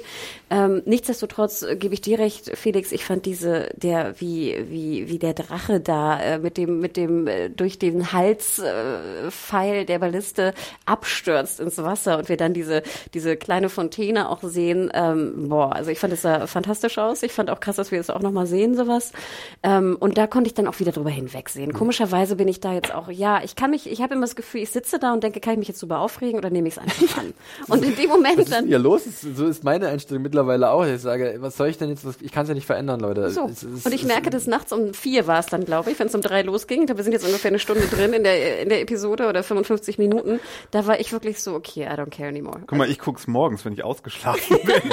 Ähm, 0.50 0.82
nichtsdestotrotz 0.86 1.66
gebe 1.78 1.94
ich 1.94 2.00
dir 2.02 2.18
recht, 2.20 2.50
Felix, 2.58 2.94
ich 2.94 3.04
fand 3.04 3.26
diese, 3.26 3.72
der, 3.76 4.20
wie, 4.22 4.56
wie, 4.70 5.10
wie 5.10 5.20
der 5.20 5.34
Drache 5.34 5.82
da 5.82 6.18
äh, 6.22 6.39
mit 6.40 6.58
dem, 6.58 6.80
mit 6.80 6.98
dem 6.98 7.28
äh, 7.28 7.50
durch 7.50 7.80
den 7.80 8.12
Halspfeil 8.12 9.76
äh, 9.82 9.86
der 9.86 10.00
Balliste 10.00 10.54
abstürzt 10.86 11.60
ins 11.60 11.78
Wasser 11.78 12.18
und 12.18 12.30
wir 12.30 12.38
dann 12.38 12.54
diese, 12.54 12.84
diese 13.14 13.36
kleine 13.38 13.70
Fontäne 13.70 14.30
auch 14.30 14.40
sehen. 14.44 14.90
Ähm, 14.94 15.50
boah, 15.50 15.74
also 15.76 15.92
ich 15.92 16.00
fand 16.00 16.14
es 16.14 16.22
sah 16.22 16.48
fantastisch 16.48 16.98
aus. 16.98 17.24
Ich 17.24 17.32
fand 17.32 17.50
auch 17.50 17.60
krass, 17.60 17.76
dass 17.76 17.92
wir 17.92 18.00
es 18.00 18.10
auch 18.10 18.22
nochmal 18.22 18.46
sehen, 18.48 18.76
sowas. 18.76 19.12
Ähm, 19.64 19.98
und 20.00 20.18
da 20.18 20.28
konnte 20.28 20.48
ich 20.48 20.54
dann 20.54 20.68
auch 20.68 20.80
wieder 20.80 20.92
drüber 20.92 21.10
hinwegsehen. 21.10 21.74
Komischerweise 21.74 22.36
bin 22.36 22.48
ich 22.48 22.60
da 22.60 22.74
jetzt 22.74 22.94
auch, 22.94 23.10
ja, 23.10 23.42
ich 23.44 23.56
kann 23.56 23.72
mich, 23.72 23.90
ich 23.90 24.02
habe 24.02 24.14
immer 24.16 24.26
das 24.26 24.36
Gefühl, 24.36 24.62
ich 24.62 24.72
sitze 24.72 25.00
da 25.00 25.14
und 25.14 25.24
denke, 25.24 25.40
kann 25.40 25.54
ich 25.54 25.60
mich 25.60 25.68
jetzt 25.68 25.82
drüber 25.82 26.00
aufregen 26.00 26.40
oder 26.40 26.50
nehme 26.50 26.68
ich 26.68 26.76
es 26.76 26.80
einfach 26.80 27.18
an? 27.20 27.34
Und 27.68 27.84
in 27.84 27.96
dem 27.96 28.10
Moment 28.10 28.38
Was 28.38 28.46
ist 28.46 28.54
dann. 28.54 28.68
hier 28.68 28.80
los? 28.80 29.04
So 29.36 29.46
ist 29.48 29.64
meine 29.64 29.88
Einstellung 29.88 30.24
mittlerweile 30.24 30.70
auch. 30.72 30.86
Ich 30.86 31.02
sage, 31.02 31.38
was 31.40 31.58
soll 31.58 31.68
ich 31.68 31.78
denn 31.78 31.90
jetzt? 31.90 32.06
Ich 32.22 32.32
kann 32.32 32.44
es 32.44 32.50
ja 32.50 32.56
nicht 32.56 32.66
verändern, 32.66 33.00
Leute. 33.00 33.30
So. 33.30 33.46
Es 33.46 33.64
ist- 33.64 33.86
Und 33.86 33.94
ich 33.94 34.02
es- 34.02 34.08
merke, 34.08 34.30
dass 34.30 34.48
nachts 34.48 34.72
um 34.74 34.94
vier 34.94 35.28
war 35.28 35.40
es 35.40 35.48
dann, 35.48 35.66
glaube 35.66 35.92
ich, 35.92 36.00
wenn 36.00 36.08
es 36.08 36.16
um 36.16 36.22
drei 36.30 36.42
losging. 36.42 36.88
Da 36.88 36.98
wir 36.98 37.04
sind 37.04 37.14
jetzt 37.14 37.26
ungefähr 37.26 37.50
eine 37.50 37.60
Stunde 37.60 37.88
drin 37.88 38.14
in 38.14 38.24
der, 38.24 38.62
in 38.62 38.70
der 38.70 38.82
Episode 38.82 39.28
oder 39.28 39.44
55 39.44 39.98
Minuten. 39.98 40.40
Da 40.72 40.88
war 40.88 41.00
ich 41.00 41.12
wirklich 41.12 41.42
so, 41.42 41.56
okay, 41.56 41.84
I 41.84 41.98
don't 42.00 42.10
care 42.10 42.30
anymore. 42.30 42.62
Guck 42.68 42.78
mal, 42.78 42.90
ich 42.90 43.00
guck's 43.00 43.28
morgens, 43.28 43.66
wenn 43.66 43.74
ich 43.74 43.84
ausgeschlafen 43.84 44.58
bin. 44.66 44.90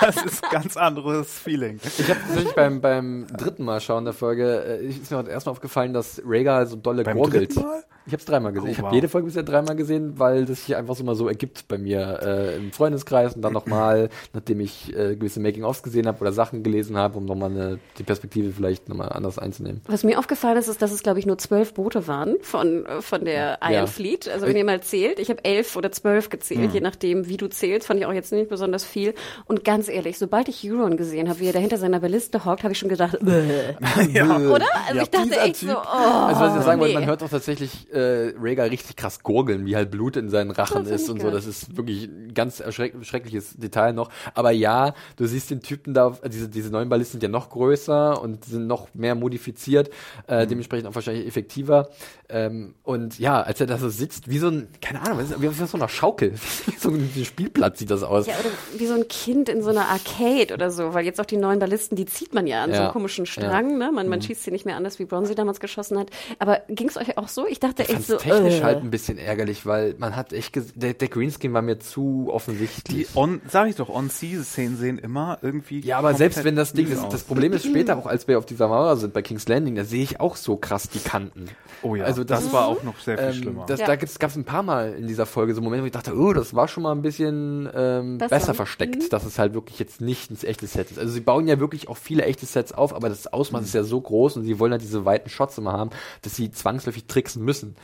Das 0.00 0.24
ist 0.24 0.44
ein 0.44 0.50
ganz 0.50 0.76
anderes 0.76 1.38
Feeling. 1.38 1.80
Ich 1.98 2.08
habe 2.08 2.20
tatsächlich 2.20 2.54
beim, 2.54 2.80
beim 2.80 3.26
dritten 3.36 3.64
Mal 3.64 3.80
schauen 3.80 4.04
der 4.04 4.14
Folge, 4.14 4.80
äh, 4.80 4.86
ist 4.86 5.10
mir 5.10 5.28
erstmal 5.28 5.52
aufgefallen, 5.52 5.92
dass 5.92 6.22
Rhaegar 6.24 6.66
so 6.66 6.76
dolle 6.76 7.02
Beim 7.02 7.16
gurgelt. 7.16 7.50
dritten 7.50 7.66
Mal? 7.66 7.84
Ich 8.06 8.12
habe 8.12 8.20
es 8.20 8.24
dreimal 8.24 8.52
gesehen. 8.52 8.68
Oh, 8.68 8.70
ich 8.70 8.78
habe 8.78 8.88
wow. 8.88 8.94
jede 8.94 9.08
Folge 9.08 9.26
bisher 9.26 9.42
dreimal 9.42 9.74
gesehen, 9.74 10.18
weil 10.18 10.44
das 10.44 10.64
sich 10.64 10.76
einfach 10.76 10.94
so 10.94 11.02
mal 11.02 11.16
so 11.16 11.26
ergibt 11.26 11.66
bei 11.66 11.76
mir 11.76 12.20
äh, 12.22 12.56
im 12.56 12.70
Freundeskreis 12.70 13.34
und 13.34 13.42
dann 13.42 13.52
nochmal, 13.52 14.10
nachdem 14.32 14.60
ich 14.60 14.96
äh, 14.96 15.16
gewisse 15.16 15.40
Making-ofs 15.40 15.82
gesehen 15.82 16.06
habe 16.06 16.20
oder 16.20 16.32
Sachen 16.32 16.62
gelesen 16.62 16.96
habe, 16.96 17.18
um 17.18 17.24
nochmal 17.24 17.50
eine, 17.50 17.78
die 17.98 18.04
Perspektive 18.04 18.52
vielleicht 18.52 18.88
nochmal 18.88 19.08
anders 19.08 19.40
einzunehmen. 19.40 19.80
Was 19.88 20.04
mir 20.04 20.20
aufgefallen 20.20 20.56
ist, 20.56 20.68
ist, 20.68 20.75
dass 20.78 20.92
es, 20.92 21.02
glaube 21.02 21.18
ich, 21.18 21.26
nur 21.26 21.38
zwölf 21.38 21.74
Boote 21.74 22.06
waren 22.06 22.36
von, 22.42 22.86
äh, 22.86 23.02
von 23.02 23.24
der 23.24 23.58
Iron 23.62 23.72
Ja. 23.72 23.86
Fleet. 23.86 24.28
Also 24.28 24.46
wenn 24.46 24.56
ihr 24.56 24.64
mal 24.64 24.80
zählt, 24.82 25.18
ich 25.18 25.28
habe 25.30 25.44
elf 25.44 25.76
oder 25.76 25.92
zwölf 25.92 26.28
gezählt, 26.30 26.72
je 26.72 26.80
nachdem, 26.80 27.28
wie 27.28 27.36
du 27.36 27.48
zählst, 27.48 27.86
fand 27.86 28.00
ich 28.00 28.06
auch 28.06 28.12
jetzt 28.12 28.32
nicht 28.32 28.48
besonders 28.48 28.84
viel. 28.84 29.14
Und 29.46 29.64
ganz 29.64 29.88
ehrlich, 29.88 30.18
sobald 30.18 30.48
ich 30.48 30.68
Euron 30.70 30.96
gesehen 30.96 31.28
habe, 31.28 31.40
wie 31.40 31.46
er 31.46 31.52
da 31.52 31.58
hinter 31.58 31.78
seiner 31.78 32.00
Balliste 32.00 32.44
hockt, 32.44 32.62
habe 32.62 32.72
ich 32.72 32.78
schon 32.78 32.88
gedacht, 32.88 33.18
Bäh. 33.20 33.74
oder? 34.22 34.66
Also 34.88 35.00
ich 35.02 35.08
dachte 35.10 35.40
echt 35.40 35.56
so, 35.56 35.66
Typ. 35.68 35.76
oh, 35.76 35.96
Also 35.96 36.40
was 36.40 36.56
ich 36.56 36.62
sagen 36.62 36.80
wollte, 36.80 36.94
nee. 36.94 37.00
man 37.00 37.08
hört 37.08 37.22
auch 37.22 37.28
tatsächlich 37.28 37.92
äh, 37.92 38.32
Rhaegar 38.40 38.70
richtig 38.70 38.96
krass 38.96 39.22
gurgeln, 39.22 39.66
wie 39.66 39.76
halt 39.76 39.90
Blut 39.90 40.16
in 40.16 40.28
seinen 40.28 40.50
Rachen 40.50 40.84
Das 40.84 41.02
ist 41.02 41.10
und 41.10 41.20
so. 41.20 41.30
Das 41.30 41.46
ist 41.46 41.76
wirklich 41.76 42.04
ein 42.04 42.34
ganz 42.34 42.60
erschreck 42.60 42.94
schreckliches 43.02 43.54
Detail 43.56 43.92
noch. 43.92 44.10
Aber 44.34 44.50
ja, 44.50 44.94
du 45.16 45.26
siehst 45.26 45.50
den 45.50 45.60
Typen 45.60 45.94
da, 45.94 46.16
diese, 46.26 46.48
diese 46.48 46.70
neuen 46.70 46.88
Ballisten 46.88 47.12
sind 47.20 47.22
ja 47.22 47.28
noch 47.28 47.50
größer 47.50 48.20
und 48.20 48.44
sind 48.44 48.66
noch 48.66 48.88
mehr 48.94 49.14
modifiziert, 49.14 49.90
äh, 50.28 50.44
Mhm. 50.46 50.48
Dementsprechend 50.66 50.88
auch 50.88 50.94
wahrscheinlich 50.94 51.26
effektiver. 51.26 51.88
Ähm, 52.28 52.74
und 52.82 53.18
ja, 53.18 53.40
als 53.42 53.60
er 53.60 53.66
da 53.66 53.78
so 53.78 53.88
sitzt, 53.88 54.28
wie 54.28 54.38
so 54.38 54.48
ein, 54.48 54.68
keine 54.80 55.00
Ahnung, 55.02 55.18
was 55.18 55.30
ist- 55.30 55.40
wie 55.40 55.48
auf 55.48 55.54
so 55.56 55.76
einer 55.76 55.88
Schaukel, 55.88 56.32
wie 56.66 56.76
so 56.78 56.88
ein 56.90 57.10
Spielplatz 57.24 57.78
sieht 57.78 57.90
das 57.90 58.02
aus. 58.02 58.26
Ja, 58.26 58.34
oder 58.40 58.50
wie 58.78 58.86
so 58.86 58.94
ein 58.94 59.06
Kind 59.08 59.48
in 59.48 59.62
so 59.62 59.70
einer 59.70 59.86
Arcade 59.88 60.52
oder 60.52 60.70
so, 60.70 60.92
weil 60.94 61.04
jetzt 61.04 61.20
auch 61.20 61.24
die 61.26 61.36
neuen 61.36 61.58
Ballisten, 61.60 61.96
die 61.96 62.06
zieht 62.06 62.34
man 62.34 62.46
ja 62.46 62.64
an 62.64 62.70
so 62.70 62.76
Ja. 62.76 62.82
einem 62.84 62.92
komischen 62.92 63.26
Strang, 63.26 63.78
ne? 63.78 63.90
Man, 63.92 64.06
Mhm. 64.06 64.10
man 64.10 64.22
schießt 64.22 64.42
sie 64.42 64.50
nicht 64.50 64.66
mehr 64.66 64.76
anders, 64.76 64.98
wie 64.98 65.04
Bronzy 65.04 65.34
damals 65.34 65.60
geschossen 65.60 65.98
hat. 65.98 66.08
Aber 66.38 66.62
ging 66.68 66.88
es 66.88 66.96
euch 66.96 67.16
auch 67.16 67.28
so? 67.28 67.46
Ich 67.46 67.60
dachte 67.60 67.82
Ich 67.84 67.90
echt 67.90 68.06
so, 68.06 68.16
technisch 68.16 68.54
äh. 68.60 68.62
halt 68.62 68.78
ein 68.82 68.90
bisschen 68.90 69.18
ärgerlich, 69.18 69.64
weil 69.66 69.94
man 69.98 70.16
hat 70.16 70.32
echt, 70.32 70.54
ges- 70.56 70.72
der, 70.74 70.94
der 70.94 71.08
Greenscreen 71.08 71.52
war 71.52 71.62
mir 71.62 71.78
zu 71.78 72.28
offensichtlich. 72.30 73.06
Die 73.12 73.18
on, 73.18 73.40
sag 73.48 73.68
ich 73.68 73.76
doch, 73.76 73.88
On-Sea-Szenen 73.88 74.76
sehen 74.76 74.98
immer 74.98 75.38
irgendwie. 75.42 75.80
Ja, 75.80 75.98
aber 75.98 76.14
selbst 76.14 76.42
wenn 76.44 76.56
das 76.56 76.72
Ding 76.72 76.92
aus. 76.98 77.08
das 77.10 77.22
Problem 77.24 77.52
ist 77.52 77.64
später 77.66 77.96
auch, 77.98 78.06
als 78.06 78.26
wir 78.26 78.38
auf 78.38 78.46
dieser 78.46 78.68
Mauer 78.68 78.96
sind 78.96 79.12
bei 79.12 79.22
King's 79.22 79.46
Landing, 79.48 79.76
da 79.76 79.84
sehe 79.84 80.02
ich 80.02 80.18
auch 80.20 80.36
so 80.36 80.55
krass 80.56 80.88
die 80.88 80.98
Kanten. 80.98 81.48
Oh 81.82 81.94
ja, 81.94 82.04
also 82.04 82.24
das, 82.24 82.44
das 82.44 82.52
war 82.52 82.66
auch 82.66 82.82
noch 82.82 82.98
sehr 82.98 83.18
viel 83.18 83.26
ähm, 83.26 83.32
schlimmer. 83.34 83.66
Das, 83.66 83.80
Ja. 83.80 83.86
Da 83.86 83.96
gibt's, 83.96 84.18
gab's 84.18 84.36
ein 84.36 84.44
paar 84.44 84.62
Mal 84.62 84.94
in 84.94 85.06
dieser 85.06 85.26
Folge 85.26 85.54
so 85.54 85.60
Momente, 85.60 85.82
wo 85.82 85.86
ich 85.86 85.92
dachte, 85.92 86.16
oh, 86.16 86.32
das 86.32 86.54
war 86.54 86.68
schon 86.68 86.82
mal 86.82 86.92
ein 86.92 87.02
bisschen 87.02 87.68
ähm, 87.74 88.18
besser. 88.18 88.36
Besser. 88.36 88.54
versteckt, 88.54 89.12
dass 89.12 89.24
es 89.24 89.38
halt 89.38 89.54
wirklich 89.54 89.78
jetzt 89.78 90.00
nicht 90.00 90.30
ein 90.30 90.38
echtes 90.42 90.72
Set 90.72 90.90
ist. 90.90 90.98
Also 90.98 91.12
sie 91.12 91.20
bauen 91.20 91.46
ja 91.46 91.60
wirklich 91.60 91.88
auch 91.88 91.96
viele 91.96 92.24
echte 92.24 92.46
Sets 92.46 92.72
auf, 92.72 92.94
aber 92.94 93.08
das 93.08 93.26
Ausmaß 93.26 93.64
ist 93.64 93.74
ja 93.74 93.82
so 93.82 94.00
groß 94.00 94.36
und 94.36 94.44
sie 94.44 94.58
wollen 94.58 94.72
halt 94.72 94.82
diese 94.82 95.04
weiten 95.04 95.28
Shots 95.28 95.58
immer 95.58 95.72
haben, 95.72 95.90
dass 96.22 96.36
sie 96.36 96.50
zwangsläufig 96.50 97.06
tricksen 97.06 97.44
müssen. 97.44 97.76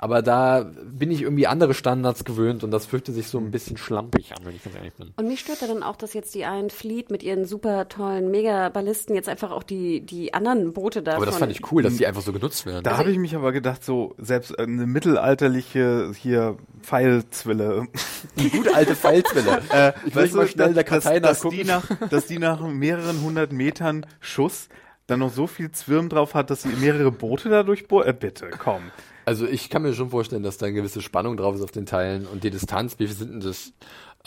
Aber 0.00 0.22
da 0.22 0.70
bin 0.84 1.10
ich 1.10 1.22
irgendwie 1.22 1.48
andere 1.48 1.74
Standards 1.74 2.24
gewöhnt 2.24 2.62
und 2.62 2.70
das 2.70 2.86
fühlte 2.86 3.10
sich 3.10 3.26
so 3.26 3.38
ein 3.38 3.50
bisschen 3.50 3.76
schlampig 3.76 4.32
an, 4.32 4.44
wenn 4.44 4.54
ich 4.54 4.62
ganz 4.62 4.76
ehrlich 4.76 4.94
bin. 4.94 5.12
Und 5.16 5.26
mich 5.26 5.40
stört 5.40 5.60
da 5.60 5.66
dann 5.66 5.82
auch, 5.82 5.96
dass 5.96 6.14
jetzt 6.14 6.36
die 6.36 6.44
einen 6.44 6.70
Fleet 6.70 7.10
mit 7.10 7.24
ihren 7.24 7.46
super 7.46 7.88
tollen 7.88 8.30
Megaballisten 8.30 9.16
jetzt 9.16 9.28
einfach 9.28 9.50
auch 9.50 9.64
die, 9.64 10.00
die 10.00 10.32
anderen 10.32 10.72
Boote 10.72 11.02
da 11.02 11.16
Aber 11.16 11.26
das 11.26 11.38
fand 11.38 11.50
ich 11.50 11.72
cool, 11.72 11.82
dass 11.82 11.96
die 11.96 12.06
einfach 12.06 12.22
so 12.22 12.32
genutzt 12.32 12.64
werden. 12.64 12.84
Da 12.84 12.96
habe 12.96 13.10
ich 13.10 13.18
mich 13.18 13.34
aber 13.34 13.50
gedacht, 13.50 13.84
so 13.84 14.14
selbst 14.18 14.56
eine 14.56 14.86
mittelalterliche 14.86 16.12
hier 16.16 16.56
Pfeilzwille, 16.80 17.88
die 18.36 18.50
gute 18.50 18.76
alte 18.76 18.94
Pfeilzwille. 18.94 19.62
äh, 19.72 19.92
ich 20.06 20.14
will 20.14 20.22
weißt 20.22 20.34
mal 20.34 20.42
du, 20.46 20.52
schnell 20.52 20.74
der 20.74 20.84
dass, 20.84 21.02
Kartei 21.02 21.18
dass, 21.18 21.38
nachgucken. 21.38 21.56
die 21.56 21.64
nach, 21.64 22.08
dass 22.08 22.26
die 22.26 22.38
nach 22.38 22.60
mehreren 22.60 23.20
hundert 23.22 23.52
Metern 23.52 24.06
Schuss 24.20 24.68
dann 25.08 25.20
noch 25.20 25.32
so 25.32 25.46
viel 25.46 25.72
Zwirn 25.72 26.08
drauf 26.08 26.34
hat, 26.34 26.50
dass 26.50 26.62
sie 26.62 26.68
mehrere 26.68 27.10
Boote 27.10 27.48
dadurch 27.48 27.88
bohren. 27.88 28.06
Äh, 28.06 28.12
bitte, 28.12 28.50
komm. 28.56 28.92
Also 29.28 29.46
ich 29.46 29.68
kann 29.68 29.82
mir 29.82 29.92
schon 29.92 30.08
vorstellen, 30.08 30.42
dass 30.42 30.56
da 30.56 30.64
eine 30.64 30.74
gewisse 30.74 31.02
Spannung 31.02 31.36
drauf 31.36 31.54
ist 31.54 31.60
auf 31.60 31.70
den 31.70 31.84
Teilen 31.84 32.26
und 32.26 32.44
die 32.44 32.50
Distanz, 32.50 32.98
wie 32.98 33.06
viel 33.08 33.14
sind 33.14 33.30
denn 33.30 33.40
das? 33.40 33.74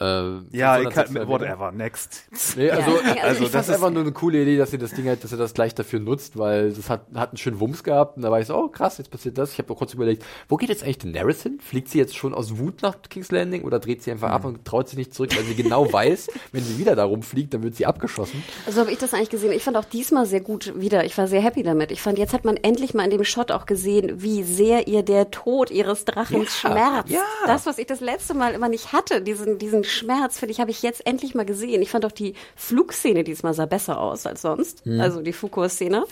Äh, 0.02 0.58
Ja, 0.58 0.76
500, 0.76 0.80
ich 0.82 0.84
kann, 0.96 1.06
600 1.08 1.14
Meter? 1.14 1.28
whatever, 1.30 1.72
next. 1.72 2.24
Nee, 2.58 2.72
also, 2.72 2.92
Ja, 2.92 2.98
also, 2.98 3.20
also 3.22 3.44
ich 3.46 3.52
das 3.52 3.52
fand 3.52 3.68
ist- 3.68 3.74
einfach 3.76 3.90
nur 3.92 4.02
eine 4.02 4.12
coole 4.12 4.42
Idee, 4.42 4.58
dass 4.58 4.72
sie 4.72 4.78
das 4.78 4.92
Ding 4.92 5.08
halt, 5.08 5.24
dass 5.24 5.32
er 5.32 5.38
das 5.38 5.54
gleich 5.54 5.76
dafür 5.76 6.00
nutzt, 6.00 6.38
weil 6.38 6.72
das 6.74 6.90
hat, 6.90 7.06
hat 7.16 7.30
einen 7.30 7.38
schönen 7.38 7.60
Wumms 7.60 7.84
gehabt 7.84 8.18
und 8.18 8.24
da 8.24 8.32
war 8.32 8.40
ich 8.40 8.48
so, 8.48 8.56
oh 8.58 8.68
krass, 8.70 8.98
jetzt 8.98 9.12
passiert 9.12 9.38
das. 9.38 9.54
Ich 9.54 9.60
habe 9.60 9.72
auch 9.72 9.78
kurz 9.78 9.94
überlegt, 9.94 10.24
wo 10.50 10.58
geht 10.58 10.70
jetzt 10.70 10.84
eigentlich 10.84 10.98
Daenerys 11.00 11.44
hin? 11.44 11.60
Fliegt 11.62 11.90
sie 11.90 12.00
jetzt 12.00 12.16
schon 12.18 12.34
aus 12.34 12.58
Wut 12.58 12.82
nach 12.82 12.96
King's 13.10 13.32
Landing 13.32 13.64
oder 13.64 13.80
dreht 13.80 14.02
sie 14.04 14.12
einfach 14.12 14.30
ab 14.32 14.46
und 14.46 14.66
traut 14.66 14.90
sich 14.90 14.98
nicht 14.98 15.14
zurück, 15.14 15.36
weil 15.36 15.44
sie 15.44 15.56
genau 15.56 15.92
weiß, 15.94 16.30
wenn 16.52 16.64
sie 16.64 16.78
wieder 16.80 16.96
da 16.96 17.06
rumfliegt, 17.06 17.54
dann 17.54 17.64
wird 17.64 17.76
sie 17.76 17.86
abgeschossen. 17.86 18.44
So 18.70 18.82
habe 18.82 18.92
ich 18.92 18.98
das 18.98 19.14
eigentlich 19.14 19.30
gesehen. 19.30 19.52
Ich 19.52 19.64
fand 19.64 19.78
auch 19.78 19.86
diesmal 19.86 20.26
sehr 20.26 20.42
gut 20.42 20.74
wieder. 20.76 21.06
Ich 21.06 21.18
war 21.18 21.28
sehr 21.28 21.42
happy 21.42 21.64
damit. 21.64 21.92
Ich 21.92 22.02
fand, 22.02 22.18
jetzt 22.18 22.34
hat 22.34 22.44
man 22.46 22.58
endlich 22.58 22.94
mal 22.94 23.04
in 23.04 23.12
dem 23.12 23.24
Shot 23.24 23.52
auch 23.52 23.66
gesehen, 23.66 24.22
wie 24.22 24.44
sehr 24.44 24.88
ihr 24.88 25.04
der 25.04 25.30
Tod 25.32 25.70
ihres 25.72 26.06
Drachens 26.06 26.58
schmerzt. 26.58 27.10
ja. 27.10 27.22
Das, 27.46 27.66
was 27.66 27.78
ich 27.78 27.86
das 27.88 28.00
letzte 28.00 28.34
Mal 28.34 28.54
immer 28.54 28.70
nicht 28.70 28.94
hatte, 28.94 29.22
diesen, 29.22 29.58
diesen 29.60 29.84
Schmerz, 29.92 30.40
finde 30.40 30.54
ich, 30.54 30.60
habe 30.60 30.72
ich 30.72 30.82
jetzt 30.82 31.06
endlich 31.06 31.36
mal 31.36 31.46
gesehen. 31.46 31.82
Ich 31.82 31.90
fand 31.90 32.06
auch 32.06 32.12
die 32.12 32.34
Flugszene 32.56 33.24
diesmal 33.24 33.54
sah 33.54 33.66
besser 33.66 34.00
aus 34.00 34.26
als 34.26 34.42
sonst. 34.42 34.84
Also 35.00 35.22
die 35.22 35.34
Foucault-Szene. 35.34 36.04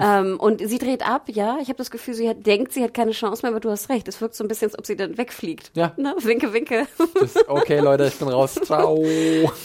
ähm, 0.00 0.38
und 0.38 0.66
sie 0.66 0.78
dreht 0.78 1.06
ab, 1.06 1.24
ja. 1.28 1.58
Ich 1.60 1.68
habe 1.68 1.76
das 1.76 1.90
Gefühl, 1.90 2.14
sie 2.14 2.28
hat, 2.28 2.46
denkt, 2.46 2.72
sie 2.72 2.82
hat 2.82 2.94
keine 2.94 3.12
Chance 3.12 3.42
mehr, 3.42 3.50
aber 3.50 3.60
du 3.60 3.70
hast 3.70 3.88
recht. 3.88 4.08
Es 4.08 4.20
wirkt 4.20 4.34
so 4.34 4.44
ein 4.44 4.48
bisschen, 4.48 4.68
als 4.68 4.78
ob 4.78 4.86
sie 4.86 4.96
dann 4.96 5.18
wegfliegt. 5.18 5.70
Ja. 5.74 5.92
Ne? 5.96 6.14
Winke, 6.20 6.52
winke. 6.52 6.86
Das, 7.20 7.36
okay, 7.48 7.80
Leute, 7.80 8.06
ich 8.06 8.18
bin 8.18 8.28
raus. 8.28 8.54
Ciao. 8.64 9.04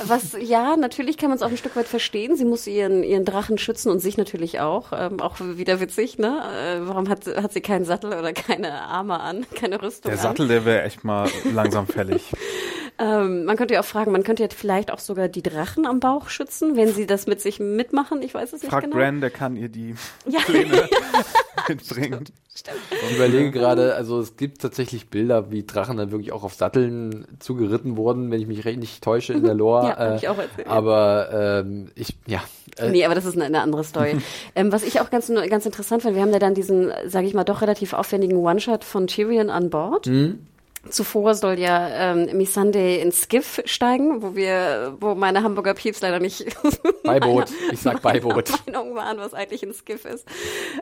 Was, 0.05 0.35
ja, 0.39 0.75
natürlich 0.75 1.17
kann 1.17 1.29
man 1.29 1.37
es 1.37 1.41
auch 1.41 1.49
ein 1.49 1.57
Stück 1.57 1.75
weit 1.75 1.87
verstehen. 1.87 2.35
Sie 2.35 2.45
muss 2.45 2.67
ihren, 2.67 3.03
ihren 3.03 3.25
Drachen 3.25 3.57
schützen 3.57 3.91
und 3.91 3.99
sich 3.99 4.17
natürlich 4.17 4.59
auch. 4.59 4.91
Ähm, 4.93 5.19
auch 5.19 5.35
wieder 5.39 5.79
witzig, 5.79 6.17
ne? 6.17 6.41
Äh, 6.53 6.87
warum 6.87 7.09
hat, 7.09 7.25
hat 7.27 7.53
sie 7.53 7.61
keinen 7.61 7.85
Sattel 7.85 8.13
oder 8.13 8.33
keine 8.33 8.73
Arme 8.73 9.19
an, 9.19 9.45
keine 9.55 9.81
Rüstung 9.81 10.11
Der 10.11 10.19
an? 10.19 10.23
Sattel, 10.23 10.47
der 10.47 10.65
wäre 10.65 10.83
echt 10.83 11.03
mal 11.03 11.29
langsam 11.53 11.87
fällig. 11.87 12.23
Ähm, 12.99 13.45
man 13.45 13.55
könnte 13.55 13.75
ja 13.75 13.79
auch 13.79 13.85
fragen, 13.85 14.11
man 14.11 14.23
könnte 14.23 14.43
ja 14.43 14.49
vielleicht 14.53 14.91
auch 14.91 14.99
sogar 14.99 15.29
die 15.29 15.41
Drachen 15.41 15.85
am 15.85 16.01
Bauch 16.01 16.27
schützen, 16.29 16.75
wenn 16.75 16.89
sie 16.89 17.07
das 17.07 17.27
mit 17.27 17.39
sich 17.39 17.59
mitmachen. 17.59 18.21
Ich 18.21 18.33
weiß 18.33 18.51
es 18.51 18.61
nicht 18.61 18.71
Frag 18.71 18.83
genau. 18.83 18.97
Bran, 18.97 19.21
der 19.21 19.29
kann 19.29 19.55
ihr 19.55 19.69
die 19.69 19.95
ja, 20.27 20.39
mitbringen. 21.69 22.25
Ich 22.53 23.15
überlege 23.15 23.51
gerade, 23.51 23.95
also 23.95 24.19
es 24.19 24.35
gibt 24.35 24.61
tatsächlich 24.61 25.09
Bilder, 25.09 25.49
wie 25.49 25.65
Drachen 25.65 25.95
dann 25.95 26.11
wirklich 26.11 26.33
auch 26.33 26.43
auf 26.43 26.53
Satteln 26.53 27.25
zugeritten 27.39 27.95
wurden, 27.95 28.31
wenn 28.31 28.41
ich 28.41 28.47
mich 28.47 28.65
recht 28.65 28.79
nicht 28.79 29.01
täusche 29.01 29.31
in 29.31 29.43
der 29.43 29.53
Lore. 29.53 29.87
Ja, 29.87 29.97
hab 29.97 30.15
ich 30.17 30.27
auch 30.27 30.37
erzählt. 30.37 30.67
Aber 30.67 31.63
ähm, 31.63 31.91
ich, 31.95 32.17
ja. 32.27 32.43
Äh, 32.77 32.89
Nee, 32.89 33.05
aber 33.05 33.15
das 33.15 33.23
ist 33.23 33.35
eine, 33.35 33.45
eine 33.45 33.61
andere 33.61 33.85
Story. 33.85 34.17
ähm, 34.55 34.73
was 34.73 34.83
ich 34.83 34.99
auch 34.99 35.09
ganz, 35.09 35.31
ganz 35.49 35.65
interessant 35.65 36.03
fand, 36.03 36.15
wir 36.15 36.21
haben 36.21 36.33
ja 36.33 36.39
dann 36.39 36.53
diesen, 36.53 36.91
sage 37.07 37.27
ich 37.27 37.33
mal, 37.33 37.45
doch 37.45 37.61
relativ 37.61 37.93
aufwendigen 37.93 38.35
One-Shot 38.35 38.83
von 38.83 39.07
Tyrion 39.07 39.49
an 39.49 39.69
Bord. 39.69 40.07
Mhm. 40.07 40.45
Zuvor 40.89 41.35
soll 41.35 41.59
ja 41.59 42.13
ähm, 42.13 42.37
Missandei 42.37 42.95
ins 42.99 43.23
Skiff 43.23 43.61
steigen, 43.65 44.21
wo 44.21 44.35
wir, 44.35 44.95
wo 44.99 45.13
meine 45.13 45.43
Hamburger 45.43 45.73
Pieps 45.73 46.01
leider 46.01 46.19
nicht 46.19 46.45
Beiboot. 47.03 47.47
Ich 47.71 47.79
sag 47.81 48.01
Beiboot. 48.01 48.49
Meinung 48.65 48.95
waren, 48.95 49.17
was 49.17 49.33
eigentlich 49.33 49.63
ein 49.63 49.73
Skiff 49.73 50.05
ist. 50.05 50.25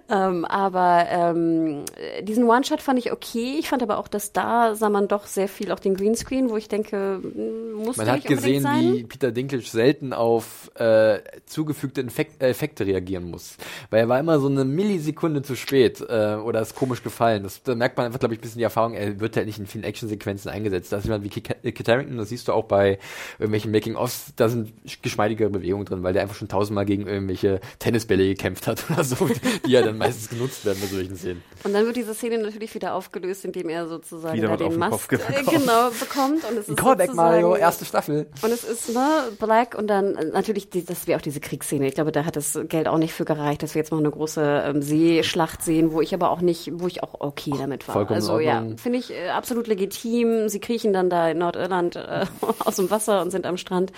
Ähm, 0.10 0.46
aber 0.46 1.06
ähm, 1.10 1.84
diesen 2.22 2.44
One-Shot 2.46 2.82
fand 2.82 3.00
ich 3.00 3.12
okay. 3.12 3.58
Ich 3.60 3.70
fand 3.70 3.82
aber 3.82 3.98
auch, 3.98 4.08
dass 4.08 4.34
da 4.34 4.76
sah 4.76 4.90
man 4.90 5.08
doch 5.08 5.26
sehr 5.26 5.48
viel 5.48 5.72
auch 5.72 5.80
den 5.80 5.96
Greenscreen, 5.96 6.50
wo 6.50 6.58
ich 6.58 6.68
denke, 6.68 7.20
mm, 7.22 7.74
muss 7.74 7.98
Man 7.98 8.10
hat 8.10 8.24
gesehen, 8.24 8.64
sein. 8.64 8.94
wie 8.94 9.04
Peter 9.04 9.32
Dinklage 9.32 9.66
selten 9.66 10.14
auf 10.14 10.72
äh, 10.76 11.20
zugefügte 11.46 12.02
Infekt, 12.02 12.42
äh, 12.42 12.50
Effekte 12.50 12.86
reagieren 12.86 13.30
muss. 13.30 13.58
Weil 13.90 14.02
er 14.02 14.10
war 14.10 14.20
immer 14.20 14.40
so 14.40 14.48
eine 14.48 14.64
Millisekunde 14.64 15.42
zu 15.42 15.56
spät 15.56 16.02
äh, 16.02 16.36
oder 16.36 16.62
ist 16.62 16.76
komisch 16.76 17.04
gefallen. 17.04 17.44
Das, 17.44 17.64
da 17.64 17.76
merkt 17.76 17.98
man 17.98 18.06
einfach, 18.06 18.20
glaube 18.20 18.36
ich, 18.36 18.40
ein 18.40 18.42
bisschen 18.42 18.60
die 18.60 18.64
Erfahrung, 18.64 18.94
er 18.94 19.20
wird 19.20 19.36
halt 19.36 19.48
nicht 19.48 19.60
in 19.60 19.66
vielen 19.66 19.84
Actionsequenzen 19.88 20.52
eingesetzt. 20.52 20.92
Da 20.92 20.98
ist 20.98 21.06
jemand 21.06 21.24
wie 21.24 21.30
Kit 21.30 21.88
Harington, 21.88 22.18
das 22.18 22.30
siehst 22.30 22.48
du 22.48 22.54
auch 22.54 22.66
bei 22.66 23.00
irgendwelchen 23.40 23.72
Making-ofs, 23.72 24.34
da 24.36 24.50
sind 24.50 24.74
geschmeidigere 25.02 25.50
Bewegungen 25.50 25.86
drin, 25.86 26.04
weil 26.04 26.14
der 26.14 26.22
einfach 26.22 26.36
schon 26.36 26.48
tausendmal 26.48 26.86
gegen 26.86 27.08
irgendwelche 27.08 27.60
Tennisbälle 27.80 28.28
gekämpft 28.28 28.68
hat 28.68 28.84
oder 28.92 29.04
so, 29.04 29.28
die 29.66 29.72
ja 29.72 29.82
dann 29.82 29.98
meistens 29.98 30.30
genutzt 30.30 30.66
werden 30.66 30.78
bei 30.82 30.88
solchen 30.88 31.16
Szenen. 31.16 31.44
Und 31.64 31.74
dann 31.74 31.86
wird 31.86 31.96
diese 31.96 32.14
Szene 32.14 32.38
natürlich 32.38 32.74
wieder 32.76 32.94
aufgelöst, 32.94 33.44
indem 33.46 33.70
er 33.70 33.88
sozusagen 33.88 34.38
Wieder 34.38 34.56
den 34.56 34.68
den 34.70 34.80
Mast 34.80 35.12
äh, 35.12 35.18
bekommt. 35.18 35.50
genau 35.50 35.90
bekommt. 35.90 36.44
Und 36.50 36.58
es 36.58 36.70
ist 36.70 36.78
Callback 36.78 37.14
Mario, 37.14 37.56
erste 37.56 37.86
Staffel. 37.86 38.28
Und 38.42 38.52
es 38.52 38.64
ist 38.64 38.94
ne 38.94 39.24
Black 39.40 39.76
und 39.76 39.88
dann 39.88 40.16
äh, 40.16 40.26
natürlich 40.26 40.70
die, 40.70 40.86
das 40.86 41.08
wäre 41.08 41.18
auch 41.18 41.22
diese 41.22 41.40
Kriegsszene. 41.40 41.88
Ich 41.88 41.96
glaube, 41.96 42.12
da 42.12 42.26
hat 42.26 42.36
das 42.36 42.60
Geld 42.68 42.88
auch 42.88 42.98
nicht 42.98 43.14
für 43.14 43.26
gereicht, 43.26 43.64
dass 43.64 43.76
wir 43.76 43.82
jetzt 43.82 43.92
noch 43.92 44.00
eine 44.00 44.12
große 44.12 44.64
ähm, 44.66 44.82
Seeschlacht 44.82 45.64
sehen, 45.64 45.92
wo 45.92 46.02
ich 46.02 46.14
aber 46.14 46.32
auch 46.32 46.42
nicht, 46.42 46.72
wo 46.74 46.88
ich 46.88 47.04
auch 47.04 47.16
okay 47.20 47.54
damit 47.58 47.88
war. 47.88 47.94
Vollkommen 47.94 48.16
also 48.16 48.40
ja, 48.40 48.66
finde 48.78 49.00
ich 49.00 49.12
äh, 49.12 49.30
absolut 49.30 49.68
legitim. 49.68 49.77
Sie 49.78 50.60
kriechen 50.60 50.94
dann 50.94 51.10
da 51.10 51.30
in 51.30 51.38
Nordirland 51.40 51.96
äh, 51.96 52.26
aus 52.60 52.76
dem 52.78 52.90
Wasser 52.90 53.22
und 53.22 53.32
sind 53.32 53.46
am 53.46 53.58
Strand. 53.58 53.92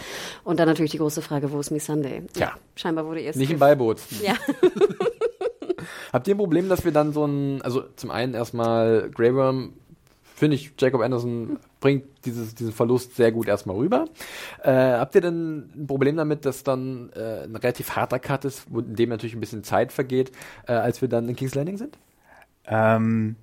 Und 0.43 0.59
dann 0.59 0.67
natürlich 0.67 0.91
die 0.91 0.97
große 0.97 1.21
Frage, 1.21 1.51
wo 1.51 1.59
ist 1.59 1.71
Missandei? 1.71 2.23
Tja. 2.33 2.53
scheinbar 2.75 3.05
wurde 3.05 3.21
ihr 3.21 3.35
Nicht 3.35 3.51
im 3.51 3.59
Beiboot. 3.59 3.99
Ja. 4.21 4.33
Habt 6.11 6.27
ihr 6.27 6.35
ein 6.35 6.37
Problem, 6.37 6.69
dass 6.69 6.83
wir 6.83 6.91
dann 6.91 7.13
so 7.13 7.25
ein, 7.25 7.61
also 7.61 7.83
zum 7.95 8.11
einen 8.11 8.33
erstmal 8.33 9.09
Grey 9.11 9.33
Worm, 9.33 9.73
finde 10.35 10.55
ich, 10.55 10.73
Jacob 10.77 11.01
Anderson 11.01 11.59
bringt 11.79 12.05
dieses, 12.25 12.55
diesen 12.55 12.73
Verlust 12.73 13.15
sehr 13.15 13.31
gut 13.31 13.47
erstmal 13.47 13.75
rüber. 13.77 14.05
Äh, 14.63 14.71
habt 14.71 15.15
ihr 15.15 15.21
denn 15.21 15.69
ein 15.75 15.87
Problem 15.87 16.17
damit, 16.17 16.45
dass 16.45 16.63
dann 16.63 17.11
äh, 17.15 17.43
ein 17.43 17.55
relativ 17.55 17.95
harter 17.95 18.19
Cut 18.19 18.45
ist, 18.45 18.65
wo, 18.69 18.79
in 18.79 18.95
dem 18.95 19.09
natürlich 19.09 19.35
ein 19.35 19.39
bisschen 19.39 19.63
Zeit 19.63 19.91
vergeht, 19.91 20.31
äh, 20.67 20.73
als 20.73 21.01
wir 21.01 21.07
dann 21.07 21.29
in 21.29 21.35
King's 21.35 21.55
Landing 21.55 21.77
sind? 21.77 21.97
Ähm, 22.65 23.35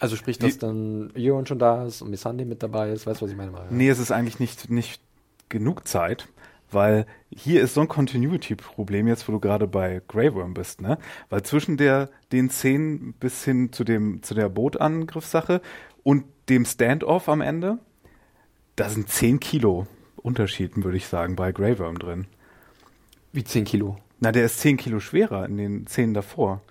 Also 0.00 0.16
sprich, 0.16 0.38
dass 0.38 0.56
dann 0.56 1.12
Euron 1.16 1.46
schon 1.46 1.58
da 1.58 1.84
ist 1.84 2.00
und 2.00 2.10
Missandei 2.10 2.46
mit 2.46 2.62
dabei 2.62 2.90
ist, 2.90 3.06
weißt 3.06 3.20
du, 3.20 3.26
was 3.26 3.32
ich 3.32 3.36
meine? 3.36 3.52
Nee, 3.68 3.88
es 3.88 3.98
ist 3.98 4.10
eigentlich 4.10 4.40
nicht, 4.40 4.70
nicht 4.70 5.02
genug 5.50 5.86
Zeit, 5.86 6.26
weil 6.70 7.06
hier 7.30 7.60
ist 7.60 7.74
so 7.74 7.82
ein 7.82 7.88
Continuity-Problem 7.88 9.08
jetzt, 9.08 9.28
wo 9.28 9.32
du 9.32 9.40
gerade 9.40 9.66
bei 9.66 10.00
Grey 10.08 10.34
Worm 10.34 10.54
bist, 10.54 10.80
ne? 10.80 10.98
Weil 11.28 11.42
zwischen 11.42 11.76
der, 11.76 12.08
den 12.32 12.48
Szenen 12.48 13.12
bis 13.20 13.44
hin 13.44 13.72
zu 13.72 13.84
dem, 13.84 14.22
zu 14.22 14.32
der 14.32 14.48
Bootangriffssache 14.48 15.60
und 16.02 16.24
dem 16.48 16.64
Standoff 16.64 17.28
am 17.28 17.42
Ende, 17.42 17.78
da 18.76 18.88
sind 18.88 19.10
10 19.10 19.38
Kilo 19.38 19.86
Unterschied, 20.16 20.82
würde 20.82 20.96
ich 20.96 21.08
sagen, 21.08 21.36
bei 21.36 21.52
Grey 21.52 21.78
Worm 21.78 21.98
drin. 21.98 22.26
Wie 23.32 23.44
10 23.44 23.64
Kilo. 23.64 23.98
Na, 24.18 24.32
der 24.32 24.46
ist 24.46 24.60
10 24.60 24.76
Kilo 24.76 25.00
schwerer 25.00 25.46
in 25.46 25.56
den 25.56 25.86
Szenen 25.86 26.14
davor. 26.14 26.62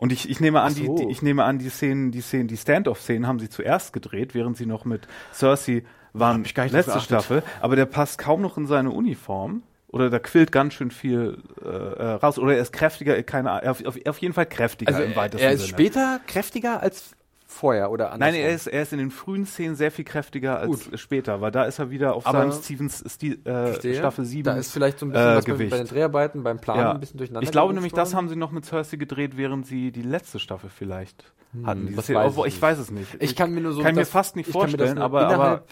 Und 0.00 0.12
ich, 0.12 0.30
ich 0.30 0.40
nehme 0.40 0.62
an, 0.62 0.72
so. 0.72 0.96
die, 0.96 1.04
die, 1.04 1.10
ich 1.10 1.20
nehme 1.20 1.44
an, 1.44 1.58
die 1.58 1.68
Szenen, 1.68 2.10
die 2.10 2.22
Szenen, 2.22 2.48
die 2.48 2.56
Stand-off-Szenen 2.56 3.26
haben 3.26 3.38
sie 3.38 3.50
zuerst 3.50 3.92
gedreht, 3.92 4.34
während 4.34 4.56
sie 4.56 4.64
noch 4.64 4.86
mit 4.86 5.06
Cersei 5.34 5.84
waren 6.14 6.42
ich 6.42 6.54
gar 6.54 6.62
nicht 6.62 6.72
letzte. 6.72 7.00
Staffel. 7.00 7.42
Aber 7.60 7.76
der 7.76 7.84
passt 7.84 8.16
kaum 8.16 8.40
noch 8.40 8.56
in 8.56 8.66
seine 8.66 8.92
Uniform. 8.92 9.62
Oder 9.88 10.08
da 10.08 10.18
quillt 10.18 10.52
ganz 10.52 10.72
schön 10.72 10.90
viel 10.90 11.36
äh, 11.62 11.68
äh, 11.68 12.12
raus. 12.12 12.38
Oder 12.38 12.54
er 12.54 12.62
ist 12.62 12.72
kräftiger, 12.72 13.22
keine 13.24 13.50
Ahnung, 13.50 13.68
auf, 13.68 14.06
auf, 14.06 14.18
jeden 14.18 14.32
Fall 14.32 14.46
kräftiger 14.46 14.90
Also 14.90 15.02
im 15.02 15.14
weitesten 15.14 15.44
er 15.44 15.52
ist 15.52 15.60
Sinne. 15.60 15.70
später 15.70 16.20
kräftiger 16.26 16.80
als 16.80 17.10
vorher 17.50 17.90
oder 17.90 18.12
anders. 18.12 18.30
Nein, 18.32 18.40
er 18.40 18.50
ist, 18.54 18.66
er 18.68 18.82
ist 18.82 18.92
in 18.92 18.98
den 19.00 19.10
frühen 19.10 19.44
Szenen 19.44 19.74
sehr 19.74 19.90
viel 19.90 20.04
kräftiger 20.04 20.58
als 20.60 20.88
später, 20.98 21.40
weil 21.40 21.50
da 21.50 21.64
ist 21.64 21.78
er 21.78 21.90
wieder 21.90 22.14
auf 22.14 22.26
Aber- 22.26 22.38
seinem 22.38 22.52
Stevens 22.52 23.04
Stil, 23.12 23.40
äh. 23.44 23.94
Staffel 23.94 24.24
7 24.24 24.44
Da 24.44 24.54
ist 24.56 24.70
vielleicht 24.72 24.98
so 24.98 25.06
ein 25.06 25.10
bisschen 25.12 25.28
äh, 25.32 25.36
was 25.36 25.44
Gewicht. 25.44 25.70
bei 25.70 25.78
den 25.78 25.86
Dreharbeiten, 25.88 26.42
beim 26.42 26.58
Plan 26.60 26.78
Ja. 26.78 26.92
ein 26.92 27.00
bisschen 27.00 27.18
durcheinander. 27.18 27.44
Ich 27.44 27.50
glaube 27.52 27.74
nämlich, 27.74 27.92
das 27.92 28.14
haben 28.14 28.28
sie 28.28 28.36
noch 28.36 28.52
mit 28.52 28.64
Cersei 28.64 28.96
gedreht, 28.96 29.36
während 29.36 29.66
sie 29.66 29.90
die 29.90 30.02
letzte 30.02 30.38
Staffel 30.38 30.70
vielleicht 30.70 31.32
hatten. 31.64 31.86
Diese 31.86 31.96
das 31.96 32.04
Szene. 32.04 32.18
weiß 32.20 32.32
ich 32.32 32.38
ich 32.38 32.44
nicht. 32.44 32.62
weiß 32.62 32.78
es 32.78 32.90
nicht. 32.92 33.16
Ich 33.18 33.34
kann 33.34 33.52
mir 33.52 33.60
nur 33.60 33.72
so 33.72 33.82
kann 33.82 33.96
mir 33.96 34.06
fast 34.06 34.36
nicht 34.36 34.48
vorstellen, 34.50 34.98
aber, 34.98 35.26
aber 35.28 35.64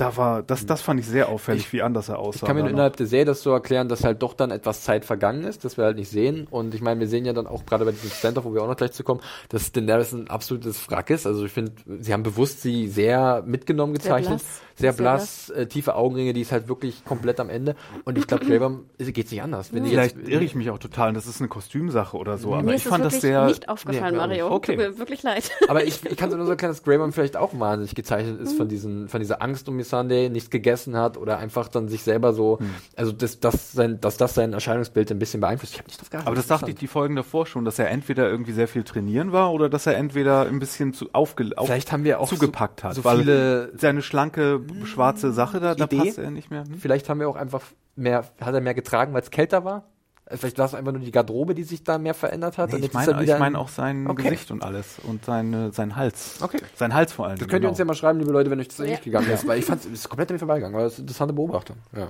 Da 0.00 0.16
war, 0.16 0.42
das, 0.42 0.64
das 0.66 0.80
fand 0.80 0.98
ich 1.00 1.06
sehr 1.06 1.28
auffällig, 1.28 1.72
wie 1.72 1.82
anders 1.82 2.08
er 2.08 2.18
aussah. 2.18 2.40
Ich 2.42 2.46
kann 2.46 2.56
mir 2.56 2.62
nur 2.62 2.70
noch. 2.70 2.74
innerhalb 2.74 2.96
der 2.96 3.06
Serie 3.06 3.26
das 3.26 3.42
so 3.42 3.50
erklären, 3.52 3.88
dass 3.88 4.02
halt 4.04 4.22
doch 4.22 4.34
dann 4.34 4.50
etwas 4.50 4.82
Zeit 4.82 5.04
vergangen 5.04 5.44
ist, 5.44 5.64
dass 5.64 5.76
wir 5.76 5.84
halt 5.84 5.96
nicht 5.96 6.08
sehen. 6.10 6.46
Und 6.50 6.74
ich 6.74 6.80
meine, 6.80 7.00
wir 7.00 7.08
sehen 7.08 7.24
ja 7.26 7.32
dann 7.32 7.46
auch 7.46 7.66
gerade 7.66 7.84
bei 7.84 7.92
diesem 7.92 8.10
Stand-off, 8.10 8.44
wo 8.44 8.54
wir 8.54 8.62
auch 8.62 8.68
noch 8.68 8.76
gleich 8.76 8.92
zu 8.92 9.04
kommen, 9.04 9.20
dass 9.50 9.72
Daenerys 9.72 10.12
ein 10.12 10.28
absolutes 10.30 10.90
Wrack 10.90 11.10
ist. 11.10 11.26
Also 11.26 11.44
ich 11.44 11.52
finde, 11.52 11.72
sie 12.00 12.12
haben 12.12 12.22
bewusst 12.22 12.62
sie 12.62 12.88
sehr 12.88 13.42
mitgenommen 13.46 13.94
Sehr 13.96 14.02
gezeichnet. 14.16 14.38
blass. 14.38 14.60
Sehr 14.76 14.92
Sehr 14.94 15.02
blass, 15.02 15.50
äh, 15.50 15.66
tiefe 15.66 15.94
Augenringe, 15.94 16.32
die 16.32 16.40
ist 16.40 16.52
halt 16.52 16.66
wirklich 16.68 17.04
komplett 17.04 17.38
am 17.38 17.50
Ende. 17.50 17.76
Und 18.06 18.16
ich 18.16 18.26
glaube, 18.26 18.48
Worm 18.60 18.86
geht's 18.96 19.30
nicht 19.30 19.42
anders. 19.42 19.74
Wenn 19.74 19.84
Vielleicht 19.84 20.16
jetzt, 20.16 20.28
irre 20.30 20.42
ich 20.42 20.54
mich 20.54 20.70
auch 20.70 20.78
total 20.78 21.08
und 21.08 21.14
das 21.16 21.26
ist 21.26 21.38
eine 21.40 21.48
Kostümsache 21.48 22.16
oder 22.16 22.38
so, 22.38 22.54
aber 22.54 22.62
Mir 22.62 22.76
ich 22.76 22.84
fand 22.84 23.04
das 23.04 23.20
sehr. 23.20 23.44
nicht 23.44 23.68
aufgefallen, 23.68 24.12
Nee, 24.14 24.18
Mario. 24.18 24.50
okay. 24.50 24.76
Tut 24.76 24.78
mir 24.78 24.98
wirklich 24.98 25.22
leid. 25.22 25.50
Aber 25.68 25.84
ich, 25.84 26.02
ich 26.06 26.16
kann 26.16 26.30
es 26.30 26.36
nur 26.36 26.46
so 26.46 26.52
erklären, 26.52 26.72
dass 26.72 26.82
Greyman 26.82 27.12
vielleicht 27.12 27.36
auch 27.36 27.50
wahnsinnig 27.60 27.94
gezeichnet 27.94 28.40
ist 28.40 28.56
von 28.56 28.66
Mhm. 28.66 28.70
diesen, 28.70 29.08
von 29.10 29.20
dieser 29.20 29.42
Angst 29.42 29.68
um 29.68 29.76
Missandei, 29.90 30.28
nichts 30.28 30.50
gegessen 30.50 30.96
hat 30.96 31.16
oder 31.16 31.38
einfach 31.38 31.68
dann 31.68 31.88
sich 31.88 32.02
selber 32.02 32.32
so, 32.32 32.58
Mhm. 32.60 32.70
also 32.96 33.12
das, 33.12 33.40
das 33.40 33.72
sein, 33.72 34.00
dass 34.00 34.16
das 34.16 34.34
sein 34.34 34.52
Erscheinungsbild 34.52 35.10
ein 35.10 35.18
bisschen 35.18 35.40
beeinflusst. 35.40 35.72
Ich 35.74 35.78
habe 35.78 35.88
nicht 35.88 36.00
drauf 36.00 36.10
geachtet. 36.10 36.26
Aber 36.28 36.36
das 36.36 36.46
dachte 36.46 36.70
ich 36.70 36.76
die 36.76 36.86
Folgen 36.86 37.16
davor 37.16 37.46
schon, 37.46 37.64
dass 37.64 37.78
er 37.78 37.90
entweder 37.90 38.28
irgendwie 38.30 38.52
sehr 38.52 38.68
viel 38.68 38.84
trainieren 38.84 39.32
war 39.32 39.52
oder 39.52 39.68
dass 39.68 39.86
er 39.86 39.96
entweder 39.96 40.46
ein 40.46 40.58
bisschen 40.60 40.92
zu 40.92 41.08
aufge 41.12 41.50
auf, 41.56 41.66
Vielleicht 41.66 41.90
haben 41.92 42.04
wir 42.04 42.20
auch 42.20 42.28
zugepackt 42.28 42.80
so, 42.80 42.88
hat. 42.88 42.94
so 42.94 43.04
weil 43.04 43.18
viele, 43.18 43.72
seine 43.76 44.02
schlanke 44.02 44.60
schwarze 44.84 45.32
Sache 45.32 45.58
da, 45.60 45.74
da 45.74 45.84
Idee? 45.86 45.96
passt 45.98 46.18
er 46.18 46.30
nicht 46.30 46.50
mehr. 46.50 46.64
Hm? 46.64 46.74
vielleicht 46.78 47.08
haben 47.08 47.18
wir 47.20 47.28
auch 47.28 47.36
einfach 47.36 47.62
mehr, 47.96 48.24
hat 48.40 48.54
er 48.54 48.60
mehr 48.60 48.74
getragen, 48.74 49.12
weil 49.12 49.22
es 49.22 49.30
kälter 49.30 49.64
war? 49.64 49.84
Vielleicht 50.36 50.58
war 50.58 50.66
es 50.66 50.74
einfach 50.74 50.92
nur 50.92 51.00
die 51.00 51.10
Garderobe, 51.10 51.54
die 51.54 51.64
sich 51.64 51.82
da 51.82 51.98
mehr 51.98 52.14
verändert 52.14 52.56
hat. 52.58 52.70
Nee, 52.70 52.76
und 52.76 52.84
ich 52.84 52.92
meine 52.92 53.20
wieder 53.20 53.34
ich 53.34 53.38
mein 53.40 53.54
ein- 53.54 53.56
auch 53.56 53.68
sein 53.68 54.06
Okay. 54.08 54.22
Gesicht 54.24 54.50
und 54.50 54.62
alles 54.62 54.98
und 55.02 55.24
seine, 55.24 55.72
sein 55.72 55.96
Hals. 55.96 56.36
Okay. 56.40 56.58
Sein 56.76 56.94
Hals 56.94 57.12
vor 57.12 57.26
allem. 57.26 57.38
Das 57.38 57.48
könnt 57.48 57.64
ihr 57.64 57.68
uns 57.68 57.78
ja 57.78 57.84
mal 57.84 57.94
schreiben, 57.94 58.18
liebe 58.20 58.30
Leute, 58.32 58.50
wenn 58.50 58.60
euch 58.60 58.68
das 58.68 58.78
Ja. 58.78 58.84
nicht 58.84 59.02
gegangen 59.04 59.28
ist, 59.30 59.46
weil 59.46 59.58
ich 59.58 59.64
fand 59.64 59.84
es 59.84 59.90
ist 59.90 60.08
komplett 60.08 60.30
an 60.30 60.34
mir 60.34 60.38
vorbeigegangen, 60.38 60.76
weil 60.76 60.84
das 60.84 60.92
ist 60.94 60.98
eine 61.00 61.04
interessante 61.04 61.34
Beobachtung. 61.34 61.76
Ja. 61.96 62.08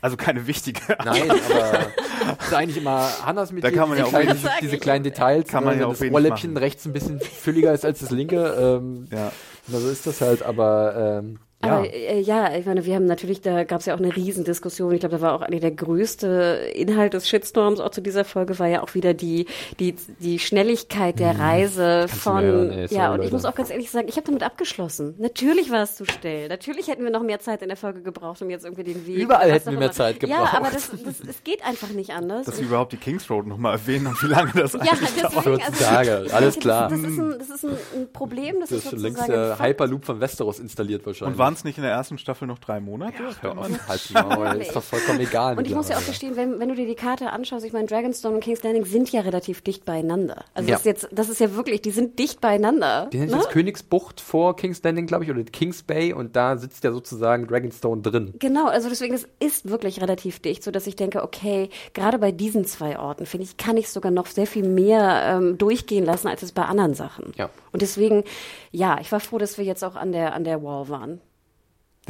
Also 0.00 0.16
keine 0.16 0.46
wichtige. 0.46 0.80
Nein, 1.04 1.28
aber 1.30 1.90
das 2.38 2.46
ist 2.46 2.54
eigentlich 2.54 2.76
immer 2.76 3.08
Hannas 3.26 3.50
mit 3.52 3.64
Da 3.64 3.70
kann 3.72 3.88
man 3.88 3.98
ja 3.98 4.04
auch 4.04 4.08
kleinen, 4.10 4.28
wenig- 4.28 4.42
diese, 4.42 4.52
diese 4.62 4.78
kleinen 4.78 5.04
Details, 5.04 5.48
Kann 5.48 5.64
man 5.64 5.74
ne, 5.76 5.82
ja 5.82 5.88
das 5.88 6.00
Ohrläppchen 6.00 6.56
rechts 6.56 6.86
ein 6.86 6.92
bisschen 6.92 7.20
fülliger 7.20 7.72
ist 7.72 7.84
als 7.84 7.98
das 7.98 8.10
linke. 8.10 8.36
Ähm, 8.80 9.08
Ja. 9.10 9.32
na, 9.66 9.78
so 9.78 9.88
ist 9.88 10.06
das 10.06 10.20
halt, 10.20 10.42
aber 10.44 11.20
ähm, 11.24 11.38
ja. 11.64 11.68
Aber 11.78 11.92
äh, 11.92 12.20
ja, 12.20 12.54
ich 12.56 12.66
meine, 12.66 12.84
wir 12.84 12.94
haben 12.94 13.04
natürlich, 13.06 13.40
da 13.40 13.64
gab 13.64 13.80
es 13.80 13.86
ja 13.86 13.94
auch 13.94 13.98
eine 13.98 14.14
Riesendiskussion. 14.14 14.92
Ich 14.92 15.00
glaube, 15.00 15.16
da 15.16 15.20
war 15.22 15.32
auch 15.34 15.42
eine 15.42 15.58
der 15.60 15.72
größte 15.72 16.70
Inhalt 16.74 17.14
des 17.14 17.28
Shitstorms 17.28 17.80
auch 17.80 17.90
zu 17.90 18.00
dieser 18.00 18.24
Folge 18.24 18.58
war 18.58 18.66
ja 18.68 18.82
auch 18.82 18.94
wieder 18.94 19.14
die 19.14 19.46
die 19.80 19.94
die 20.20 20.38
Schnelligkeit 20.38 21.18
der 21.18 21.38
Reise 21.38 22.06
du 22.08 22.16
von 22.16 22.42
hören, 22.42 22.70
ey, 22.70 22.88
sorry, 22.88 23.00
ja 23.00 23.08
und 23.10 23.16
ich 23.18 23.24
Leute. 23.24 23.32
muss 23.34 23.44
auch 23.44 23.54
ganz 23.54 23.70
ehrlich 23.70 23.90
sagen, 23.90 24.06
ich 24.08 24.16
habe 24.16 24.26
damit 24.26 24.42
abgeschlossen. 24.42 25.14
Natürlich 25.18 25.70
war 25.70 25.82
es 25.82 25.96
zu 25.96 26.04
schnell. 26.04 26.48
Natürlich 26.48 26.88
hätten 26.88 27.02
wir 27.04 27.10
noch 27.10 27.22
mehr 27.22 27.40
Zeit 27.40 27.62
in 27.62 27.68
der 27.68 27.76
Folge 27.76 28.02
gebraucht, 28.02 28.40
um 28.42 28.50
jetzt 28.50 28.64
irgendwie 28.64 28.84
den 28.84 29.06
Weg. 29.06 29.16
Überall 29.16 29.50
hätten 29.50 29.70
wir 29.72 29.78
mehr 29.78 29.92
Zeit 29.92 30.22
Ja, 30.22 30.36
gebraucht. 30.38 30.54
aber 30.54 30.70
das, 30.70 30.90
das 30.90 31.20
es 31.28 31.42
geht 31.44 31.64
einfach 31.64 31.88
nicht 31.90 32.10
anders. 32.10 32.46
Dass 32.46 32.58
wir 32.58 32.66
überhaupt 32.66 32.92
die 32.92 32.96
Kings 32.96 33.28
Road 33.30 33.46
nochmal 33.46 33.72
erwähnen 33.74 34.06
und 34.06 34.22
wie 34.22 34.26
lange 34.26 34.52
das 34.54 34.72
ja, 34.74 34.80
eigentlich 34.80 35.10
deswegen, 35.20 35.42
14 35.42 35.62
also, 35.64 35.84
Tage, 35.84 36.22
ich 36.26 36.34
alles 36.34 36.58
klar. 36.58 36.88
Das, 36.88 37.00
das 37.02 37.10
ist, 37.10 37.18
ein, 37.18 37.38
das 37.38 37.50
ist 37.50 37.64
ein, 37.64 37.76
ein 37.96 38.12
Problem, 38.12 38.60
das, 38.60 38.68
das 38.70 38.78
ist 38.78 38.84
ist 38.84 38.90
schon 38.90 39.00
längst 39.00 39.28
der. 39.28 39.58
Hyperloop 39.58 40.04
von 40.04 40.20
Westeros 40.20 40.58
installiert 40.60 41.04
wahrscheinlich. 41.06 41.34
Und 41.34 41.38
waren 41.48 41.54
es 41.54 41.64
nicht 41.64 41.78
in 41.78 41.82
der 41.82 41.92
ersten 41.92 42.18
Staffel 42.18 42.46
noch 42.46 42.58
drei 42.58 42.78
Monate? 42.78 43.22
Hör 43.40 43.56
auf, 43.56 43.88
halt 43.88 44.10
Maul, 44.12 44.60
ist 44.60 44.76
doch 44.76 44.82
vollkommen 44.82 45.20
egal. 45.20 45.56
Und 45.56 45.66
ich 45.66 45.74
muss 45.74 45.88
ja 45.88 45.96
auch 45.96 46.04
gestehen, 46.04 46.36
wenn, 46.36 46.60
wenn 46.60 46.68
du 46.68 46.74
dir 46.74 46.86
die 46.86 46.94
Karte 46.94 47.30
anschaust, 47.30 47.64
ich 47.64 47.72
meine, 47.72 47.86
Dragonstone 47.86 48.34
und 48.34 48.44
King's 48.44 48.62
Landing 48.62 48.84
sind 48.84 49.10
ja 49.10 49.22
relativ 49.22 49.62
dicht 49.62 49.86
beieinander. 49.86 50.44
Also 50.52 50.68
Ja. 50.68 50.74
das, 50.74 50.80
ist 50.80 50.86
jetzt, 50.86 51.08
das 51.10 51.30
ist 51.30 51.40
ja 51.40 51.54
wirklich, 51.54 51.80
die 51.80 51.90
sind 51.90 52.18
dicht 52.18 52.42
beieinander. 52.42 53.08
Die 53.10 53.18
nennt 53.18 53.30
ne? 53.30 53.38
jetzt 53.38 53.48
Königsbucht 53.48 54.20
vor 54.20 54.56
King's 54.56 54.82
Landing, 54.82 55.06
glaube 55.06 55.24
ich, 55.24 55.30
oder 55.30 55.42
King's 55.44 55.82
Bay 55.82 56.12
und 56.12 56.36
da 56.36 56.58
sitzt 56.58 56.84
ja 56.84 56.92
sozusagen 56.92 57.46
Dragonstone 57.46 58.02
drin. 58.02 58.34
Genau, 58.38 58.66
also 58.66 58.90
deswegen, 58.90 59.14
das 59.14 59.26
ist 59.40 59.70
wirklich 59.70 60.02
relativ 60.02 60.40
dicht, 60.40 60.62
so 60.62 60.70
dass 60.70 60.86
ich 60.86 60.96
denke, 60.96 61.22
okay, 61.22 61.70
gerade 61.94 62.18
bei 62.18 62.30
diesen 62.30 62.66
zwei 62.66 62.98
Orten, 62.98 63.24
finde 63.24 63.44
ich, 63.44 63.56
kann 63.56 63.78
ich 63.78 63.88
sogar 63.88 64.12
noch 64.12 64.26
sehr 64.26 64.46
viel 64.46 64.68
mehr 64.68 65.22
ähm, 65.24 65.56
durchgehen 65.56 66.04
lassen, 66.04 66.28
als 66.28 66.42
es 66.42 66.52
bei 66.52 66.64
anderen 66.66 66.92
Sachen. 66.92 67.32
Ja. 67.36 67.48
Und 67.72 67.80
deswegen, 67.80 68.24
ja, 68.70 68.98
ich 69.00 69.10
war 69.12 69.20
froh, 69.20 69.38
dass 69.38 69.56
wir 69.56 69.64
jetzt 69.64 69.82
auch 69.82 69.96
an 69.96 70.12
der, 70.12 70.34
an 70.34 70.44
der 70.44 70.62
Wall 70.62 70.90
waren. 70.90 71.22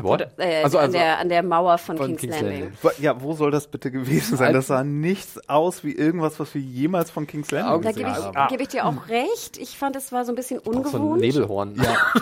What? 0.04 0.28
Äh, 0.38 0.62
also, 0.64 0.78
an, 0.78 0.84
also, 0.86 0.98
der, 0.98 1.18
an 1.18 1.28
der 1.28 1.42
Mauer 1.42 1.78
von, 1.78 1.96
von 1.96 2.06
King's, 2.06 2.20
King's 2.20 2.36
Landing. 2.40 2.60
Landing. 2.60 2.78
Wo- 2.82 2.90
Ja, 2.98 3.20
wo 3.22 3.32
soll 3.34 3.50
das 3.50 3.66
bitte 3.66 3.90
gewesen 3.90 4.36
sein? 4.36 4.52
Das 4.52 4.66
sah 4.68 4.84
nichts 4.84 5.38
aus 5.48 5.84
wie 5.84 5.92
irgendwas, 5.92 6.38
was 6.40 6.54
wir 6.54 6.60
jemals 6.62 7.10
von 7.10 7.26
King's 7.26 7.50
Landing 7.50 7.82
Da 7.82 7.90
gesehen 7.90 8.06
gebe 8.06 8.18
ich, 8.18 8.24
haben. 8.24 8.48
gebe 8.50 8.62
ich 8.62 8.68
dir 8.68 8.86
auch 8.86 9.08
recht. 9.08 9.56
Ich 9.58 9.76
fand, 9.78 9.96
es 9.96 10.12
war 10.12 10.24
so 10.24 10.32
ein 10.32 10.36
bisschen 10.36 10.58
auch 10.60 10.64
so 10.64 10.70
ein 10.70 10.76
ungewohnt. 10.78 11.20
Nebelhorn. 11.20 11.74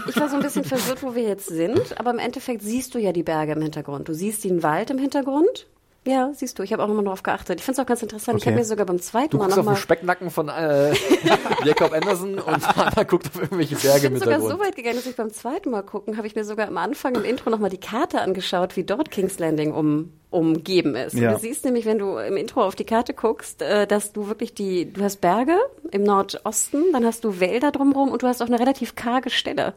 Ich 0.09 0.17
war 0.21 0.29
so 0.29 0.37
ein 0.37 0.43
bisschen 0.43 0.65
verwirrt, 0.65 1.03
wo 1.03 1.15
wir 1.15 1.23
jetzt 1.25 1.47
sind, 1.49 1.99
aber 1.99 2.11
im 2.11 2.19
Endeffekt 2.19 2.63
siehst 2.63 2.95
du 2.95 2.99
ja 2.99 3.13
die 3.13 3.23
Berge 3.23 3.53
im 3.53 3.63
Hintergrund. 3.63 4.09
Du 4.09 4.15
siehst 4.15 4.45
den 4.45 4.63
Wald 4.63 4.91
im 4.91 4.99
Hintergrund. 4.99 5.67
Ja, 6.07 6.31
siehst 6.35 6.59
du. 6.59 6.63
Ich 6.63 6.73
habe 6.73 6.83
auch 6.83 6.89
nochmal 6.89 7.05
drauf 7.05 7.23
geachtet. 7.23 7.59
Ich 7.59 7.65
finde 7.65 7.81
es 7.81 7.85
auch 7.85 7.89
ganz 7.89 8.01
interessant. 8.03 8.39
Ich 8.39 8.43
Okay. 8.45 8.51
habe 8.53 8.61
mir 8.61 8.65
sogar 8.65 8.87
beim 8.87 9.01
zweiten 9.01 9.31
Du 9.31 9.39
Mal 9.39 9.45
guckst 9.47 9.59
auf 9.59 9.65
den 9.65 9.67
nochmal. 9.67 9.83
Specknacken 9.83 10.31
von 10.31 10.49
äh, 10.49 10.95
Jacob 11.65 11.93
Anderson 11.93 12.39
und 12.39 12.79
Anna 12.79 13.03
guckt 13.03 13.27
auf 13.27 13.43
irgendwelche 13.43 13.75
Berge 13.77 13.99
Ich 13.99 14.05
im 14.05 14.13
bin 14.15 14.23
sogar 14.23 14.41
so 14.41 14.59
weit 14.61 14.77
gegangen, 14.77 14.97
dass 14.97 15.07
ich 15.07 15.17
beim 15.17 15.33
zweiten 15.33 15.71
Mal 15.71 15.83
gucken, 15.83 16.17
habe 16.17 16.27
ich 16.27 16.37
mir 16.37 16.45
sogar 16.45 16.69
am 16.69 16.79
Anfang 16.79 17.15
im 17.17 17.25
Intro 17.25 17.51
nochmal 17.51 17.71
die 17.71 17.81
Karte 17.81 18.21
angeschaut, 18.21 18.77
wie 18.77 18.85
dort 18.85 19.11
King's 19.11 19.39
Landing 19.41 19.73
um, 19.73 20.13
umgeben 20.31 20.95
ist. 20.95 21.15
Ja. 21.15 21.33
Du 21.33 21.39
siehst 21.41 21.65
nämlich, 21.65 21.87
wenn 21.87 21.99
du 21.99 22.19
im 22.19 22.37
Intro 22.37 22.63
auf 22.63 22.77
die 22.77 22.85
Karte 22.85 23.13
guckst, 23.13 23.61
äh, 23.63 23.87
dass 23.89 24.13
du 24.13 24.29
wirklich 24.29 24.55
die, 24.55 24.93
du 24.93 25.03
hast 25.03 25.21
Berge 25.21 25.57
im 25.91 26.05
Nordosten, 26.05 26.85
dann 26.93 27.05
hast 27.05 27.25
du 27.25 27.41
Wälder 27.41 27.73
drumherum 27.73 28.11
und 28.11 28.23
du 28.23 28.29
hast 28.29 28.41
auch 28.43 28.47
eine 28.47 28.61
relativ 28.61 28.95
karge 28.95 29.31
Stelle. 29.31 29.75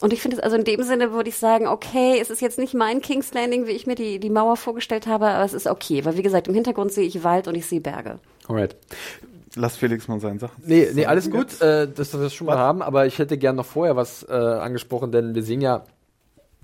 Und 0.00 0.12
ich 0.12 0.22
finde 0.22 0.36
es 0.36 0.42
also 0.42 0.56
in 0.56 0.64
dem 0.64 0.82
Sinne 0.82 1.12
würde 1.12 1.28
ich 1.28 1.36
sagen, 1.36 1.66
okay, 1.66 2.18
es 2.20 2.30
ist 2.30 2.40
jetzt 2.40 2.58
nicht 2.58 2.72
mein 2.72 3.00
King's 3.00 3.34
Landing, 3.34 3.66
wie 3.66 3.72
ich 3.72 3.86
mir 3.86 3.96
die, 3.96 4.20
die 4.20 4.30
Mauer 4.30 4.56
vorgestellt 4.56 5.06
habe, 5.06 5.26
aber 5.26 5.44
es 5.44 5.54
ist 5.54 5.66
okay, 5.66 6.04
weil 6.04 6.16
wie 6.16 6.22
gesagt, 6.22 6.46
im 6.46 6.54
Hintergrund 6.54 6.92
sehe 6.92 7.06
ich 7.06 7.24
Wald 7.24 7.48
und 7.48 7.56
ich 7.56 7.66
sehe 7.66 7.80
Berge. 7.80 8.20
Alright. 8.46 8.76
Lass 9.56 9.76
Felix 9.76 10.06
mal 10.06 10.20
seine 10.20 10.38
Sachen. 10.38 10.62
Nee, 10.64 10.88
nee, 10.94 11.06
alles 11.06 11.30
gut, 11.30 11.60
äh, 11.60 11.88
dass 11.88 12.12
wir 12.12 12.20
das 12.20 12.32
schon 12.32 12.46
mal 12.46 12.58
haben, 12.58 12.80
aber 12.80 13.06
ich 13.06 13.18
hätte 13.18 13.38
gern 13.38 13.56
noch 13.56 13.66
vorher 13.66 13.96
was 13.96 14.22
äh, 14.28 14.32
angesprochen, 14.32 15.10
denn 15.10 15.34
wir 15.34 15.42
sehen 15.42 15.60
ja, 15.60 15.84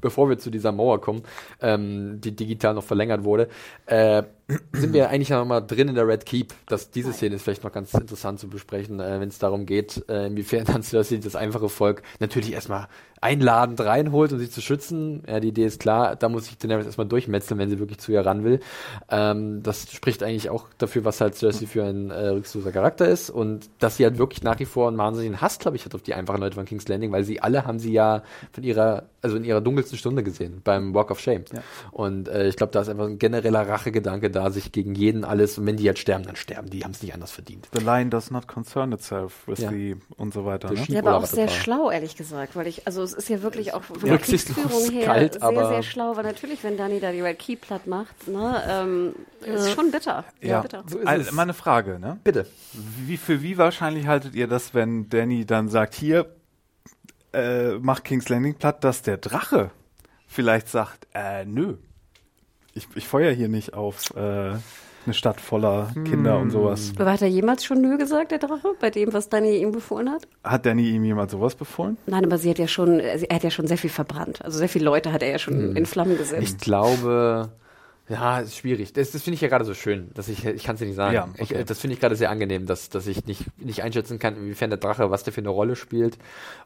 bevor 0.01 0.29
wir 0.29 0.39
zu 0.39 0.51
dieser 0.51 0.71
Mauer 0.71 1.01
kommen, 1.01 1.23
ähm, 1.61 2.21
die 2.21 2.37
digital 2.37 2.75
noch 2.75 2.85
verlängert 2.85 3.25
wurde, 3.25 3.49
äh, 3.87 4.23
sind 4.73 4.93
wir 4.93 5.09
eigentlich 5.09 5.31
noch 5.31 5.45
mal 5.45 5.61
drin 5.61 5.89
in 5.89 5.95
der 5.95 6.07
Red 6.07 6.27
Keep. 6.27 6.53
Das, 6.67 6.91
diese 6.91 7.13
Szene 7.13 7.37
ist 7.37 7.43
vielleicht 7.43 7.65
noch 7.65 7.73
ganz 7.73 7.95
interessant 7.95 8.41
zu 8.41 8.49
besprechen, 8.49 9.01
äh, 9.01 9.21
wenn 9.21 9.29
es 9.29 9.39
darum 9.39 9.65
geht, 9.65 10.05
äh, 10.09 10.27
inwiefern 10.27 10.65
dann 10.67 10.83
Cersei 10.83 11.17
das 11.17 11.37
einfache 11.37 11.69
Volk 11.69 12.03
natürlich 12.21 12.53
erstmal 12.53 12.89
einladend 13.25 13.81
reinholt, 13.81 14.35
um 14.35 14.39
sie 14.39 14.51
zu 14.51 14.61
schützen. 14.61 15.23
Ja, 15.27 15.41
die 15.41 15.49
Idee 15.49 15.65
ist 15.65 15.81
klar, 15.81 16.15
da 16.15 16.29
muss 16.29 16.45
sich 16.45 16.59
Daenerys 16.59 16.85
erstmal 16.85 17.07
durchmetzeln, 17.07 17.59
wenn 17.59 17.71
sie 17.71 17.79
wirklich 17.79 17.99
zu 17.99 18.13
ihr 18.13 18.27
ran 18.27 18.45
will. 18.45 18.61
Ähm, 19.09 19.63
das 19.63 19.91
spricht 19.91 20.23
eigentlich 20.23 20.51
auch 20.51 20.67
dafür, 20.77 21.07
was 21.07 21.23
halt 21.23 21.35
Cersei 21.35 21.67
für 21.67 21.85
ein 21.85 22.11
äh, 22.11 22.29
rücksichtsloser 22.29 22.73
Charakter 22.73 23.09
ist 23.09 23.31
und 23.31 23.71
dass 23.79 23.97
sie 23.97 24.05
halt 24.05 24.19
wirklich 24.19 24.43
nach 24.43 24.59
wie 24.59 24.67
vor 24.67 24.89
einen 24.89 24.99
wahnsinnigen 24.99 25.41
Hass, 25.41 25.59
glaube 25.59 25.79
ich, 25.79 25.87
hat 25.87 25.95
auf 25.95 26.03
die 26.03 26.13
einfachen 26.13 26.41
Leute 26.41 26.57
von 26.57 26.67
King's 26.67 26.87
Landing, 26.87 27.13
weil 27.13 27.25
sie 27.25 27.41
alle 27.41 27.65
haben 27.65 27.79
sie 27.79 27.93
ja 27.93 28.23
von 28.53 28.63
ihrer, 28.63 29.05
also 29.23 29.37
in 29.37 29.45
ihrer 29.45 29.63
dunkelsten 29.63 29.97
Stunde 29.97 30.23
gesehen, 30.23 30.61
beim 30.63 30.95
Walk 30.95 31.11
of 31.11 31.19
Shame. 31.19 31.45
Und 31.93 32.29
äh, 32.29 32.47
ich 32.49 32.57
glaube, 32.57 32.73
da 32.73 32.83
ist 32.83 32.91
einfach 32.91 33.07
ein 33.07 33.19
genereller 33.19 33.67
Rachegedanke 33.67 34.31
da, 34.35 34.51
sich 34.51 34.73
gegen 34.73 34.95
jeden 34.95 35.25
alles, 35.25 35.57
und 35.59 35.67
wenn 35.67 35.77
die 35.77 35.85
jetzt 35.85 36.01
sterben, 36.01 36.25
dann 36.25 36.37
sterben 36.37 36.69
die, 36.71 36.85
haben 36.85 36.91
es 36.91 37.03
nicht 37.03 37.15
anders 37.15 37.31
verdient. 37.33 37.69
The 37.73 37.83
lion 37.85 38.11
does 38.11 38.31
not 38.31 38.47
concern 38.49 38.93
itself 38.93 39.47
with 39.47 39.59
Ja. 39.61 39.71
the 39.71 39.97
und 40.17 40.35
so 40.35 40.45
weiter. 40.45 40.69
Der 40.69 40.79
Ne? 40.79 40.85
Ja, 40.89 41.01
aber 41.01 41.17
auch 41.17 41.27
sehr 41.27 41.47
total. 41.47 41.61
schlau, 41.63 41.91
ehrlich 41.91 42.17
gesagt, 42.17 42.57
weil 42.57 42.67
ich, 42.67 42.87
also 42.87 43.03
es 43.03 43.13
ist 43.13 43.29
ja 43.29 43.43
wirklich 43.43 43.75
auch 43.75 43.83
von 43.85 43.99
der 44.01 44.19
Kriegsführung 44.19 44.91
her 44.91 45.05
kalt, 45.07 45.33
sehr, 45.35 45.43
aber- 45.43 45.69
sehr 45.69 45.83
schlau, 45.83 46.17
weil 46.17 46.25
natürlich, 46.25 46.63
wenn 46.65 46.77
Dani 46.77 47.01
da 47.01 47.13
die 47.13 47.21
Red 47.21 47.39
Key 47.39 47.57
platt 47.57 47.87
macht, 47.87 48.29
ne, 48.29 48.63
ähm, 48.69 49.15
ist 49.45 49.73
schon 49.73 49.91
bitter. 49.91 50.25
Ja, 50.41 50.61
bitter. 50.63 50.85
So 50.89 50.99
ist 50.99 51.07
Also, 51.07 51.29
es. 51.29 51.33
mal 51.33 51.43
eine 51.43 51.55
Frage, 51.55 51.99
ne? 51.99 52.19
Bitte. 52.25 52.47
Wie, 52.73 53.17
für 53.17 53.43
wie 53.43 53.59
wahrscheinlich 53.59 54.07
haltet 54.07 54.35
ihr 54.35 54.47
das, 54.49 54.75
wenn 54.75 55.09
Danny 55.09 55.45
dann 55.47 55.69
sagt, 55.69 55.95
hier, 55.95 56.35
äh, 57.33 57.79
mach 57.81 58.03
King's 58.03 58.29
Landing 58.29 58.55
platt, 58.55 58.85
dass 58.85 59.03
der 59.03 59.17
Drache 59.19 59.71
vielleicht 60.27 60.69
sagt, 60.69 61.07
äh, 61.15 61.45
nö, 61.45 61.77
ich, 62.75 62.89
ich 62.95 63.09
feuer 63.09 63.33
hier 63.33 63.49
nicht 63.49 63.75
auf 63.75 64.15
äh, 64.17 64.21
eine 65.07 65.15
Stadt 65.15 65.41
voller 65.41 65.93
Kinder 66.05 66.39
und 66.39 66.51
sowas. 66.51 66.93
Aber 66.99 67.13
hat 67.13 67.23
er 67.23 67.29
jemals 67.29 67.65
schon 67.65 67.81
Nö 67.81 67.99
gesagt, 67.99 68.33
der 68.33 68.39
Drache, 68.39 68.69
bei 68.81 68.91
dem, 68.91 69.13
was 69.13 69.29
Dani 69.29 69.59
ihm 69.59 69.73
befohlen 69.73 70.11
hat? 70.11 70.27
Hat 70.43 70.67
Danny 70.67 70.91
ihm 70.91 71.05
jemand 71.05 71.31
sowas 71.31 71.55
befohlen? 71.55 71.97
Nein, 72.07 72.25
aber 72.25 72.39
sie 72.39 72.51
hat 72.51 72.59
ja 72.59 72.69
schon, 72.69 73.01
er 73.01 73.35
hat 73.35 73.45
ja 73.45 73.51
schon 73.51 73.67
sehr 73.67 73.79
viel 73.79 73.91
verbrannt. 73.91 74.43
Also 74.45 74.59
sehr 74.59 74.69
viele 74.69 74.87
Leute 74.87 75.13
hat 75.13 75.23
er 75.23 75.31
ja 75.31 75.39
schon 75.39 75.77
in 75.77 75.87
Flammen 75.87 76.17
gesetzt. 76.17 76.43
Ich 76.43 76.59
glaube, 76.59 77.51
ja, 78.09 78.41
ist 78.41 78.57
schwierig. 78.57 78.93
Das, 78.93 79.13
das 79.13 79.23
finde 79.23 79.37
ich 79.37 79.41
ja 79.41 79.49
gerade 79.49 79.65
so 79.65 79.73
schön, 79.73 80.11
dass 80.15 80.29
ich, 80.29 80.45
ich 80.45 80.63
kann 80.65 80.75
es 80.75 80.81
dir 80.81 80.87
nicht 80.87 80.97
sagen. 80.97 81.15
Ja, 81.15 81.29
ich, 81.37 81.51
okay. 81.51 81.55
äh, 81.61 81.65
das 81.65 81.79
finde 81.81 81.95
ich 81.95 82.01
gerade 82.01 82.17
sehr 82.17 82.29
angenehm, 82.31 82.67
dass, 82.67 82.91
dass 82.91 83.07
ich 83.07 83.25
nicht, 83.25 83.45
nicht 83.59 83.83
einschätzen 83.83 84.19
kann, 84.19 84.37
inwiefern 84.37 84.69
der 84.69 84.79
Drache, 84.79 85.11
was 85.11 85.25
der 85.25 85.33
für 85.33 85.41
eine 85.41 85.49
Rolle 85.49 85.75
spielt, 85.75 86.19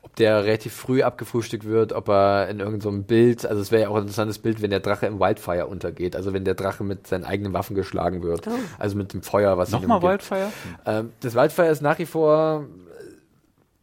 ob 0.02 0.16
der 0.16 0.42
relativ 0.44 0.72
früh 0.74 1.02
abgefrühstückt 1.02 1.64
wird, 1.64 1.92
ob 1.92 2.08
er 2.08 2.48
in 2.48 2.58
irgendeinem 2.58 2.96
so 3.00 3.02
Bild, 3.04 3.46
also 3.46 3.62
es 3.62 3.70
wäre 3.70 3.82
ja 3.82 3.88
auch 3.88 3.94
ein 3.96 4.02
interessantes 4.02 4.40
Bild, 4.40 4.62
wenn 4.62 4.70
der 4.70 4.80
Drache 4.80 5.06
im 5.06 5.20
Wildfire 5.20 5.66
untergeht, 5.68 6.16
also 6.16 6.32
wenn 6.32 6.44
der 6.44 6.54
Drache 6.54 6.82
mit 6.82 7.06
seinen 7.06 7.24
eigenen 7.24 7.52
Waffen 7.52 7.76
geschlagen 7.76 8.22
wird, 8.22 8.46
Oh. 8.48 8.50
also 8.78 8.96
mit 8.96 9.12
dem 9.12 9.22
Feuer, 9.22 9.56
was 9.56 9.70
Nochmal. 9.70 10.02
Wildfire? 10.02 10.50
Ähm, 10.86 11.12
das 11.20 11.34
Wildfire 11.36 11.68
ist 11.68 11.82
nach 11.82 11.98
wie 12.00 12.06
vor. 12.06 12.66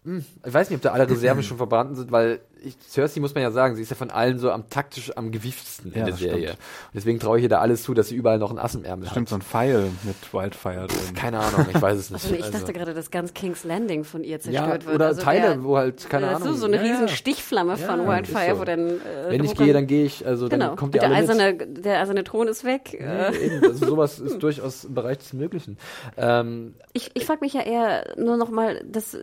hm, 0.03 0.25
Ich 0.45 0.53
weiß 0.53 0.69
nicht, 0.69 0.77
ob 0.77 0.81
da 0.83 0.91
alle 0.91 1.09
Reserven 1.09 1.41
schon 1.43 1.57
verbrannt 1.57 1.95
sind, 1.95 2.11
weil 2.11 2.39
ich, 2.65 2.77
Cersei 2.89 3.19
muss 3.21 3.33
man 3.33 3.43
ja 3.43 3.51
sagen, 3.51 3.75
sie 3.75 3.81
ist 3.81 3.89
ja 3.89 3.95
von 3.95 4.09
allen 4.11 4.39
so 4.39 4.51
am 4.51 4.69
taktisch 4.69 5.15
am 5.15 5.31
gewieftesten 5.31 5.91
Ja, 5.93 5.99
in 5.99 6.05
der 6.07 6.15
Serie. 6.15 6.47
stimmt. 6.47 6.59
Und 6.59 6.95
deswegen 6.95 7.19
traue 7.19 7.37
ich 7.37 7.43
ihr 7.43 7.49
da 7.49 7.59
alles 7.59 7.83
zu, 7.83 7.93
dass 7.93 8.09
sie 8.09 8.15
überall 8.15 8.37
noch 8.39 8.51
ein 8.51 8.57
Ass 8.59 8.75
im 8.75 8.83
Ärmel 8.83 9.07
Stimmt, 9.09 9.29
so 9.29 9.35
hat. 9.35 9.41
ein 9.41 9.45
Pfeil 9.45 9.89
mit 10.03 10.33
Wildfire 10.33 10.87
drin. 10.87 11.15
Keine 11.15 11.39
Ahnung, 11.39 11.65
ich 11.73 11.81
weiß 11.81 11.97
es 11.97 12.09
nicht. 12.09 12.23
Also 12.23 12.35
ich 12.35 12.43
Also- 12.43 12.57
dachte 12.59 12.73
gerade, 12.73 12.93
dass 12.93 13.11
ganz 13.11 13.33
King's 13.33 13.63
Landing 13.63 14.03
von 14.03 14.23
ihr 14.23 14.31
ja, 14.31 14.39
zerstört 14.39 14.85
wird. 14.85 14.95
oder 14.95 15.05
also 15.07 15.21
Teile, 15.21 15.41
der- 15.49 15.63
wo 15.63 15.77
halt, 15.77 16.09
keine 16.09 16.27
Ja, 16.27 16.35
Ahnung. 16.37 16.47
So, 16.49 16.53
so 16.55 16.65
eine 16.65 16.77
Ja, 16.77 16.81
riesen 16.83 17.07
ja. 17.07 17.13
Stichflamme 17.13 17.77
von 17.77 18.01
Ja, 18.01 18.07
Wildfire, 18.07 18.55
so. 18.55 18.59
wo 18.61 18.63
dann. 18.65 18.87
Äh, 18.89 19.29
Wenn 19.29 19.43
ich 19.43 19.55
gehe, 19.55 19.73
dann 19.73 19.87
gehe 19.87 20.05
ich, 20.05 20.25
also 20.25 20.47
dann 20.47 20.59
Genau. 20.59 20.71
kommt 20.75 20.93
Und 20.93 20.95
ihr 20.95 21.01
der 21.01 21.09
alle 21.09 21.21
mit. 21.21 21.29
eiserne, 21.29 21.55
der 21.67 22.01
eiserne 22.01 22.23
Thron 22.23 22.47
ist 22.47 22.63
weg. 22.63 22.97
Ja, 22.99 23.29
Äh, 23.29 23.45
eben, 23.45 23.63
also 23.65 23.85
sowas 23.87 24.19
ist 24.19 24.39
durchaus 24.43 24.85
im 24.85 24.93
Bereich 24.93 25.17
des 25.19 25.33
Möglichen. 25.33 25.77
Ähm, 26.17 26.75
Ich, 26.93 27.11
ich 27.13 27.25
frage 27.25 27.39
mich 27.41 27.53
ja 27.53 27.61
eher 27.61 28.13
nur 28.17 28.37
noch 28.37 28.49
mal, 28.49 28.81
das, 28.85 29.17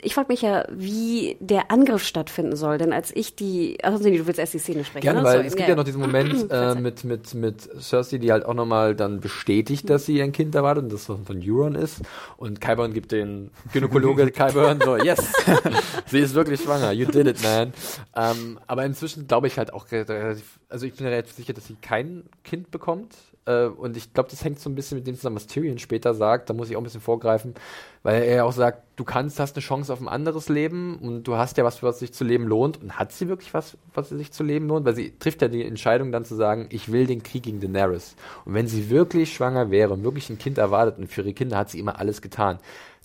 ich 0.00 0.14
frage 0.14 0.28
mich 0.30 0.42
ja, 0.42 0.64
wie 0.70 1.36
der 1.40 1.70
Angriff 1.70 2.04
stattfinden 2.04 2.56
soll. 2.56 2.78
Denn 2.78 2.92
als 2.92 3.14
ich 3.14 3.34
die, 3.34 3.78
also 3.82 4.02
nee, 4.02 4.16
du 4.16 4.26
willst 4.26 4.38
erst 4.38 4.54
die 4.54 4.58
Szene 4.58 4.84
sprechen. 4.84 5.02
Gerne, 5.02 5.20
ne? 5.20 5.24
weil 5.24 5.40
So, 5.40 5.46
es 5.48 5.56
gibt 5.56 5.68
ja 5.68 5.74
noch 5.74 5.84
diesen 5.84 6.00
Moment 6.00 6.46
äh, 6.50 6.74
mit, 6.76 7.04
mit, 7.04 7.34
mit 7.34 7.68
Cersei, 7.80 8.18
die 8.18 8.30
halt 8.30 8.44
auch 8.44 8.54
nochmal 8.54 8.94
dann 8.94 9.20
bestätigt, 9.20 9.90
dass 9.90 10.06
sie 10.06 10.22
ein 10.22 10.32
Kind 10.32 10.54
erwartet 10.54 10.84
und 10.84 10.92
das 10.92 11.06
von, 11.06 11.24
von 11.24 11.40
Euron 11.44 11.74
ist. 11.74 12.00
Und 12.36 12.60
Kyburn 12.60 12.92
gibt 12.92 13.12
den 13.12 13.50
Gynäkologe 13.72 14.30
Kyburn 14.30 14.80
so, 14.84 14.96
yes, 14.96 15.32
sie 16.06 16.20
ist 16.20 16.34
wirklich 16.34 16.60
schwanger, 16.60 16.92
you 16.92 17.06
did 17.06 17.26
it, 17.26 17.42
man. 17.42 17.72
Ähm, 18.14 18.58
aber 18.66 18.84
inzwischen 18.84 19.26
glaube 19.26 19.46
ich 19.48 19.58
halt 19.58 19.72
auch 19.72 19.90
re- 19.90 20.08
relativ, 20.08 20.58
also 20.68 20.86
ich 20.86 20.94
bin 20.94 21.06
relativ 21.06 21.34
sicher, 21.34 21.52
dass 21.52 21.66
sie 21.66 21.76
kein 21.80 22.24
Kind 22.44 22.70
bekommt. 22.70 23.16
Äh, 23.46 23.66
und 23.66 23.96
ich 23.96 24.12
glaube, 24.12 24.28
das 24.28 24.44
hängt 24.44 24.60
so 24.60 24.68
ein 24.68 24.74
bisschen 24.74 24.98
mit 24.98 25.06
dem 25.06 25.16
zusammen, 25.16 25.36
was 25.36 25.46
Tyrion 25.46 25.78
später 25.78 26.12
sagt. 26.12 26.50
Da 26.50 26.54
muss 26.54 26.68
ich 26.68 26.76
auch 26.76 26.80
ein 26.80 26.84
bisschen 26.84 27.00
vorgreifen, 27.00 27.54
weil 28.02 28.22
er 28.22 28.44
auch 28.44 28.52
sagt, 28.52 28.82
du 28.96 29.04
kannst, 29.04 29.40
hast 29.40 29.56
eine 29.56 29.62
Chance 29.62 29.92
auf 29.92 30.00
ein 30.00 30.08
anderes 30.08 30.50
Leben 30.50 30.98
und 30.98 31.24
du 31.24 31.36
hast 31.36 31.56
ja 31.56 31.64
was, 31.64 31.82
was 31.82 32.00
sich 32.00 32.12
zu 32.12 32.24
leben 32.24 32.44
lohnt. 32.46 32.82
Und 32.82 32.98
hat 32.98 33.12
sie 33.12 33.28
wirklich 33.28 33.54
was, 33.54 33.78
was 33.94 34.10
sich 34.10 34.30
zu 34.32 34.42
leben 34.42 34.68
lohnt? 34.68 34.84
Weil 34.84 34.94
sie 34.94 35.18
trifft 35.18 35.40
ja 35.40 35.48
die 35.48 35.64
Entscheidung 35.64 36.12
dann 36.12 36.26
zu 36.26 36.34
sagen, 36.34 36.66
ich 36.70 36.92
will 36.92 37.06
den 37.06 37.22
Krieg 37.22 37.44
gegen 37.44 37.60
Daenerys. 37.60 38.14
Und 38.44 38.54
wenn 38.54 38.68
sie 38.68 38.90
wirklich 38.90 39.32
schwanger 39.32 39.70
wäre 39.70 39.94
und 39.94 40.04
wirklich 40.04 40.28
ein 40.28 40.38
Kind 40.38 40.58
erwartet 40.58 40.98
und 40.98 41.10
für 41.10 41.22
ihre 41.22 41.32
Kinder 41.32 41.56
hat 41.56 41.70
sie 41.70 41.78
immer 41.78 41.98
alles 41.98 42.20
getan, 42.20 42.58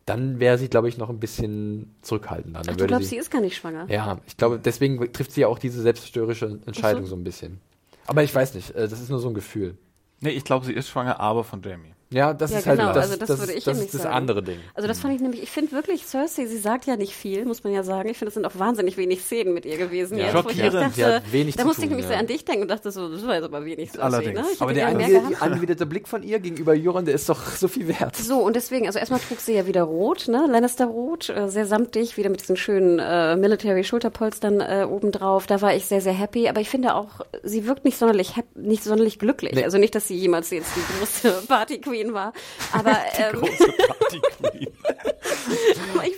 dann 0.05 0.39
wäre 0.39 0.57
sie, 0.57 0.67
glaube 0.69 0.89
ich, 0.89 0.97
noch 0.97 1.09
ein 1.09 1.19
bisschen 1.19 1.95
zurückhaltender. 2.01 2.61
Dann 2.61 2.75
Ach, 2.75 2.77
du 2.77 2.87
glaubst, 2.87 3.09
sie 3.09 3.17
ist 3.17 3.31
gar 3.31 3.41
nicht 3.41 3.55
schwanger? 3.55 3.85
ja, 3.89 4.19
ich 4.27 4.35
glaube, 4.37 4.59
deswegen 4.59 5.11
trifft 5.13 5.31
sie 5.31 5.41
ja 5.41 5.47
auch 5.47 5.59
diese 5.59 5.81
selbstzerstörerische 5.81 6.59
Entscheidung 6.65 7.03
Ach 7.05 7.09
so 7.09 7.15
ein 7.15 7.23
bisschen. 7.23 7.59
Aber 8.05 8.23
ich 8.23 8.33
weiß 8.33 8.53
nicht, 8.55 8.71
äh, 8.71 8.87
das 8.87 8.99
ist 8.99 9.09
nur 9.09 9.19
so 9.19 9.29
ein 9.29 9.33
Gefühl. 9.33 9.77
Nee, 10.19 10.31
ich 10.31 10.43
glaube, 10.43 10.65
sie 10.65 10.73
ist 10.73 10.89
schwanger, 10.89 11.19
aber 11.19 11.43
von 11.43 11.61
Jamie. 11.61 11.93
Ja, 12.13 12.33
das 12.33 12.51
Ja, 12.51 12.59
ist 12.59 12.67
halt 12.67 12.79
genau, 12.79 12.93
das, 12.93 13.05
also 13.05 13.17
das 13.17 13.27
das, 13.27 13.39
würde 13.39 13.51
ist- 13.53 13.57
ich 13.59 13.63
das, 13.65 13.73
nämlich 13.73 13.87
ist 13.87 13.95
das 13.95 14.01
sagen. 14.03 14.15
andere 14.15 14.43
Ding. 14.43 14.59
Also 14.73 14.87
das 14.87 14.99
fand 14.99 15.15
ich 15.15 15.21
nämlich, 15.21 15.43
ich 15.43 15.49
finde 15.51 15.71
wirklich, 15.71 16.05
Cersei, 16.05 16.45
sie 16.45 16.57
sagt 16.57 16.85
ja 16.85 16.95
nicht 16.95 17.13
viel, 17.15 17.45
muss 17.45 17.63
man 17.63 17.73
ja 17.73 17.83
sagen. 17.83 18.09
Ich 18.09 18.17
finde, 18.17 18.29
es 18.29 18.33
sind 18.35 18.45
auch 18.45 18.57
wahnsinnig 18.57 18.97
wenig 18.97 19.21
Szenen 19.21 19.53
mit 19.53 19.65
ihr 19.65 19.77
gewesen. 19.77 20.17
Ja. 20.17 20.25
jetzt, 20.25 20.35
ich 20.35 20.41
Schockierend, 20.41 20.93
sie 20.95 21.01
dachte, 21.01 21.15
hat 21.15 21.31
wenig 21.31 21.55
da 21.55 21.65
musste 21.65 21.81
ich 21.81 21.87
tun, 21.87 21.97
nämlich 21.97 22.07
so 22.07 22.13
ja. 22.13 22.19
an 22.19 22.27
dich 22.27 22.45
denken 22.45 22.61
und 22.63 22.67
dachte 22.69 22.91
so, 22.91 23.09
das 23.09 23.25
war 23.25 23.35
jetzt 23.35 23.43
aber 23.45 23.65
wenig 23.65 23.91
Cersei. 23.91 24.03
Allerdings. 24.05 24.39
Ne? 24.39 24.45
Ich 24.53 24.61
Aber 24.61 24.73
der 24.73 24.87
angewiderte 24.87 25.85
Blick 25.85 26.07
von 26.07 26.23
ihr 26.23 26.39
gegenüber 26.39 26.73
Euron, 26.73 27.05
der 27.05 27.15
ist 27.15 27.27
doch 27.29 27.41
so 27.47 27.67
viel 27.67 27.87
wert. 27.87 28.15
So, 28.15 28.39
und 28.39 28.55
deswegen, 28.55 28.85
also 28.87 28.99
erstmal 28.99 29.19
trug 29.19 29.39
sie 29.39 29.53
ja 29.53 29.65
wieder 29.67 29.83
rot, 29.83 30.27
ne? 30.27 30.45
Lannister-rot, 30.49 31.29
äh, 31.29 31.49
sehr 31.49 31.65
samtig, 31.65 32.17
wieder 32.17 32.29
mit 32.29 32.41
diesen 32.41 32.55
schönen 32.57 32.99
äh, 32.99 33.35
Military-Schulterpolstern 33.35 34.61
äh, 34.61 34.85
obendrauf. 34.89 35.47
Da 35.47 35.61
war 35.61 35.75
ich 35.75 35.85
sehr, 35.85 36.01
sehr 36.01 36.13
happy. 36.13 36.47
Aber 36.49 36.61
ich 36.61 36.69
finde 36.69 36.95
auch, 36.95 37.21
sie 37.43 37.65
wirkt 37.67 37.85
nicht 37.85 37.97
sonderlich 37.97 38.33
nicht 38.55 38.83
sonderlich 38.83 39.19
glücklich. 39.19 39.53
Nee. 39.53 39.63
Also 39.63 39.77
nicht, 39.77 39.95
dass 39.95 40.07
sie 40.07 40.15
jemals 40.15 40.49
jetzt 40.49 40.71
die 40.75 40.81
große 40.99 41.43
Party-Queen 41.47 42.02
war. 42.11 42.33
Aber, 42.73 42.97
ähm, 43.19 43.41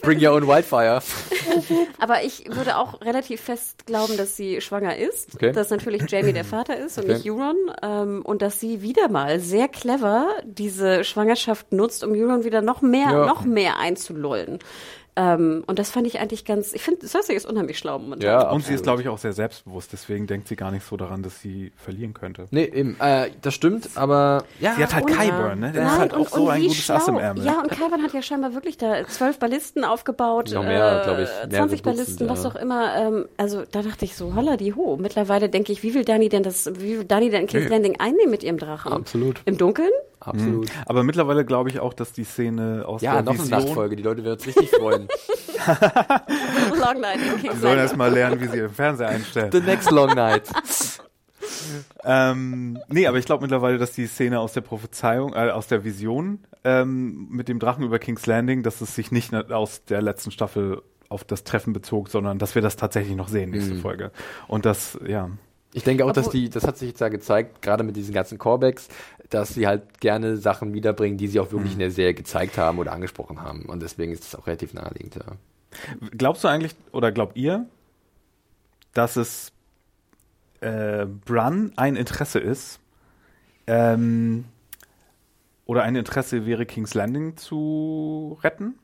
Bring 0.02 0.24
your 0.26 0.34
own 0.34 0.48
Wildfire. 0.48 1.02
Aber 2.00 2.24
ich 2.24 2.46
würde 2.50 2.78
auch 2.78 3.02
relativ 3.02 3.42
fest 3.42 3.86
glauben, 3.86 4.18
dass 4.18 4.36
sie 4.36 4.62
schwanger 4.62 4.98
ist, 4.98 5.36
Okay. 5.36 5.52
dass 5.52 5.70
natürlich 5.70 6.04
Jamie 6.10 6.34
der 6.34 6.46
Vater 6.46 6.78
ist 6.78 6.98
und 6.98 7.06
Okay. 7.06 7.14
nicht 7.16 7.30
Euron 7.30 7.56
ähm, 7.82 8.22
und 8.24 8.42
dass 8.42 8.60
sie 8.60 8.82
wieder 8.82 9.10
mal 9.10 9.40
sehr 9.40 9.68
clever 9.68 10.28
diese 10.44 11.04
Schwangerschaft 11.04 11.72
nutzt, 11.72 12.04
um 12.04 12.14
Euron 12.14 12.44
wieder 12.44 12.62
noch 12.62 12.82
mehr, 12.82 13.12
Ja. 13.12 13.26
noch 13.26 13.44
mehr 13.46 13.78
einzulullen. 13.80 14.60
Ähm, 15.18 15.64
und 15.68 15.80
das 15.80 15.92
fand 15.92 16.06
ich 16.08 16.20
eigentlich 16.20 16.44
ganz, 16.44 16.74
ich 16.74 16.82
finde, 16.82 17.08
Cersei 17.08 17.36
ist 17.36 17.46
unheimlich 17.46 17.78
schlau 17.78 18.00
momentan. 18.00 18.28
Ja, 18.28 18.50
Und 18.52 18.66
sie 18.66 18.74
ist, 18.74 18.84
glaube 18.84 19.02
ich, 19.02 19.08
auch 19.08 19.18
sehr 19.18 19.32
selbstbewusst, 19.32 19.94
deswegen 19.94 20.28
denkt 20.28 20.50
sie 20.50 20.58
gar 20.58 20.72
nicht 20.72 20.86
so 20.86 20.98
daran, 20.98 21.24
dass 21.24 21.40
sie 21.40 21.72
verlieren 21.78 22.14
könnte. 22.14 22.48
Nee, 22.52 22.66
eben, 22.66 22.98
äh, 23.00 23.30
das 23.42 23.54
stimmt, 23.54 23.90
aber 23.96 24.44
ja, 24.60 24.74
Sie 24.76 24.84
hat 24.84 24.94
halt 24.94 25.06
Und- 25.06 25.14
Kyburn, 25.18 25.60
ne? 25.62 25.72
Der 25.72 25.84
Nein, 25.84 25.94
ist 25.94 26.00
halt 26.00 26.14
auch 26.14 26.18
und, 26.20 26.30
so 26.30 26.44
und 26.44 26.50
ein 26.50 26.62
gutes 26.64 26.78
schlau. 26.78 26.96
Ass 26.96 27.08
im 27.08 27.18
Ärmel. 27.18 27.46
Ja, 27.46 27.62
und 27.62 27.72
Kyburn 27.72 28.04
hat 28.04 28.14
ja 28.14 28.22
scheinbar 28.22 28.54
wirklich 28.54 28.78
da 28.78 29.08
zwölf 29.08 29.40
Ballisten 29.40 29.86
aufgebaut, 29.86 30.52
Noch 30.54 30.64
mehr, 30.64 31.02
äh, 31.02 31.04
glaub 31.06 31.20
ich. 31.20 31.30
Mehrere 31.30 31.50
20 31.50 31.82
Dutzend, 31.82 31.84
Ballisten, 31.84 32.30
was 32.30 32.44
ja. 32.44 32.50
auch 32.50 32.56
immer. 32.58 32.96
Ähm, 32.98 33.26
also 33.38 33.64
da 33.72 33.82
dachte 33.84 34.04
ich 34.04 34.16
so, 34.18 34.36
holla 34.36 34.58
die 34.58 34.74
ho. 34.74 34.98
Mittlerweile 35.00 35.48
denke 35.48 35.72
ich, 35.72 35.82
wie 35.84 35.94
will 35.94 36.04
Dani 36.04 36.28
denn 36.28 36.44
das, 36.44 36.70
wie 36.78 36.98
will 36.98 37.06
Dani 37.06 37.30
denn 37.30 37.48
King's. 37.48 37.70
Landing 37.70 38.00
einnehmen 38.02 38.32
mit 38.32 38.44
ihrem 38.44 38.58
Drachen? 38.58 38.92
Absolut. 38.92 39.42
Im 39.46 39.58
Dunkeln? 39.58 39.92
Absolut. 40.28 40.70
Aber 40.86 41.04
mittlerweile 41.04 41.46
glaube 41.46 41.70
ich 41.70 41.80
auch, 41.80 41.94
dass 41.94 42.14
die 42.14 42.24
Szene 42.24 42.84
aus 42.86 43.02
Ja, 43.02 43.14
der 43.14 43.24
noch 43.24 43.34
eine 43.34 43.44
Vision... 43.44 43.60
Nachtfolge, 43.60 43.96
die 43.96 44.04
Leute 44.04 44.24
werden 44.24 44.36
uns 44.36 44.48
richtig 44.48 44.70
freuen. 44.70 45.08
Long 46.80 47.02
Night 47.02 47.20
in 47.22 47.42
King's 47.42 47.42
Die 47.42 47.48
sollen 47.48 47.62
Landing. 47.62 47.80
erst 47.80 47.98
mal 47.98 48.12
lernen, 48.12 48.42
wie 48.42 48.48
sie 48.48 48.58
den 48.58 48.70
Fernseher 48.70 49.10
einstellen. 49.10 49.52
The 49.52 49.62
next 49.62 49.92
long 49.92 50.14
night. 50.14 50.44
ähm, 52.04 52.80
nee, 52.88 53.08
aber 53.08 53.18
ich 53.18 53.26
glaube 53.26 53.42
mittlerweile, 53.44 53.78
dass 53.78 53.92
die 53.92 54.08
Szene 54.08 54.40
aus 54.40 54.54
der 54.54 54.62
Prophezeiung, 54.62 55.34
äh, 55.34 55.50
aus 55.50 55.68
der 55.68 55.84
Vision 55.84 56.40
ähm, 56.64 57.28
mit 57.30 57.48
dem 57.48 57.60
Drachen 57.60 57.84
über 57.84 58.00
King's 58.00 58.26
Landing, 58.26 58.64
dass 58.64 58.82
es 58.82 58.96
sich 58.96 59.12
nicht 59.12 59.34
aus 59.34 59.86
der 59.86 60.02
letzten 60.02 60.32
Staffel 60.32 60.82
auf 61.10 61.24
das 61.24 61.44
Treffen 61.44 61.74
bezog, 61.74 62.10
sondern 62.10 62.40
dass 62.40 62.56
wir 62.56 62.62
das 62.62 62.76
tatsächlich 62.76 63.16
noch 63.16 63.28
sehen, 63.28 63.52
nächste 63.52 63.76
Folge. 63.76 64.12
Und 64.48 64.66
das, 64.66 64.98
ja. 65.06 65.30
Ich 65.76 65.84
denke 65.84 66.06
auch, 66.06 66.14
dass 66.14 66.30
die, 66.30 66.50
das 66.50 66.66
hat 66.66 66.78
sich 66.78 66.90
jetzt 66.90 67.02
ja 67.02 67.10
gezeigt, 67.10 67.62
gerade 67.62 67.84
mit 67.84 67.98
diesen 67.98 68.14
ganzen 68.14 68.38
Callbacks, 68.40 68.88
dass 69.30 69.54
sie 69.54 69.68
halt 69.68 70.00
gerne 70.00 70.38
Sachen 70.38 70.74
wiederbringen, 70.74 71.18
die 71.18 71.28
sie 71.28 71.40
auch 71.40 71.52
wirklich 71.52 71.74
in 71.74 71.80
der 71.80 71.92
Serie 71.92 72.14
gezeigt 72.14 72.58
haben 72.58 72.80
oder 72.80 72.94
angesprochen 72.94 73.42
haben. 73.42 73.66
Und 73.66 73.82
deswegen 73.82 74.14
ist 74.14 74.24
es 74.24 74.36
auch 74.36 74.48
relativ 74.48 74.74
naheliegend, 74.74 75.16
ja. 75.16 75.36
Glaubst 76.18 76.46
du 76.46 76.48
eigentlich, 76.48 76.74
oder 76.94 77.12
glaubt 77.12 77.36
ihr, 77.36 77.66
dass 78.94 79.18
es 79.18 79.52
äh, 80.62 81.06
Brun 81.06 81.74
ein 81.76 81.98
Interesse 81.98 82.40
ist, 82.40 82.80
ähm, 83.68 84.46
oder 85.66 85.84
ein 85.84 85.98
Interesse 85.98 86.46
wäre, 86.46 86.66
King's 86.66 86.94
Landing 86.94 87.36
zu 87.36 88.40
retten? 88.44 88.76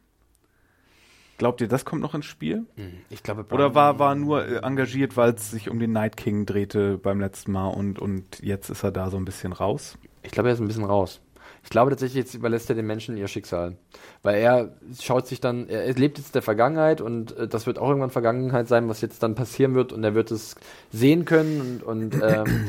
Glaubt 1.41 1.59
ihr, 1.59 1.67
das 1.67 1.85
kommt 1.85 2.03
noch 2.03 2.13
ins 2.13 2.27
Spiel? 2.27 2.67
Ich 3.09 3.23
glaube, 3.23 3.47
Oder 3.49 3.73
war, 3.73 3.97
war 3.97 4.13
nur 4.13 4.45
äh, 4.45 4.57
engagiert, 4.57 5.17
weil 5.17 5.33
es 5.33 5.49
sich 5.49 5.71
um 5.71 5.79
den 5.79 5.91
Night 5.91 6.15
King 6.15 6.45
drehte 6.45 6.99
beim 6.99 7.19
letzten 7.19 7.51
Mal 7.51 7.69
und, 7.69 7.97
und 7.97 8.43
jetzt 8.43 8.69
ist 8.69 8.83
er 8.83 8.91
da 8.91 9.09
so 9.09 9.17
ein 9.17 9.25
bisschen 9.25 9.51
raus? 9.51 9.97
Ich 10.21 10.29
glaube, 10.29 10.49
er 10.49 10.53
ist 10.53 10.61
ein 10.61 10.67
bisschen 10.67 10.83
raus. 10.83 11.19
Ich 11.63 11.71
glaube 11.71 11.89
tatsächlich, 11.89 12.25
jetzt 12.25 12.35
überlässt 12.35 12.69
er 12.69 12.75
den 12.75 12.85
Menschen 12.85 13.17
ihr 13.17 13.27
Schicksal. 13.27 13.75
Weil 14.21 14.35
er 14.35 14.77
schaut 15.01 15.25
sich 15.25 15.41
dann, 15.41 15.67
er 15.67 15.83
er 15.85 15.95
lebt 15.95 16.19
jetzt 16.19 16.35
der 16.35 16.43
Vergangenheit 16.43 17.01
und 17.01 17.35
äh, 17.35 17.47
das 17.47 17.65
wird 17.65 17.79
auch 17.79 17.87
irgendwann 17.87 18.11
Vergangenheit 18.11 18.67
sein, 18.67 18.87
was 18.87 19.01
jetzt 19.01 19.23
dann 19.23 19.33
passieren 19.33 19.73
wird 19.73 19.93
und 19.93 20.03
er 20.03 20.13
wird 20.13 20.29
es 20.29 20.53
sehen 20.91 21.25
können 21.25 21.81
und, 21.87 22.13
und 22.13 22.21
ähm, 22.21 22.67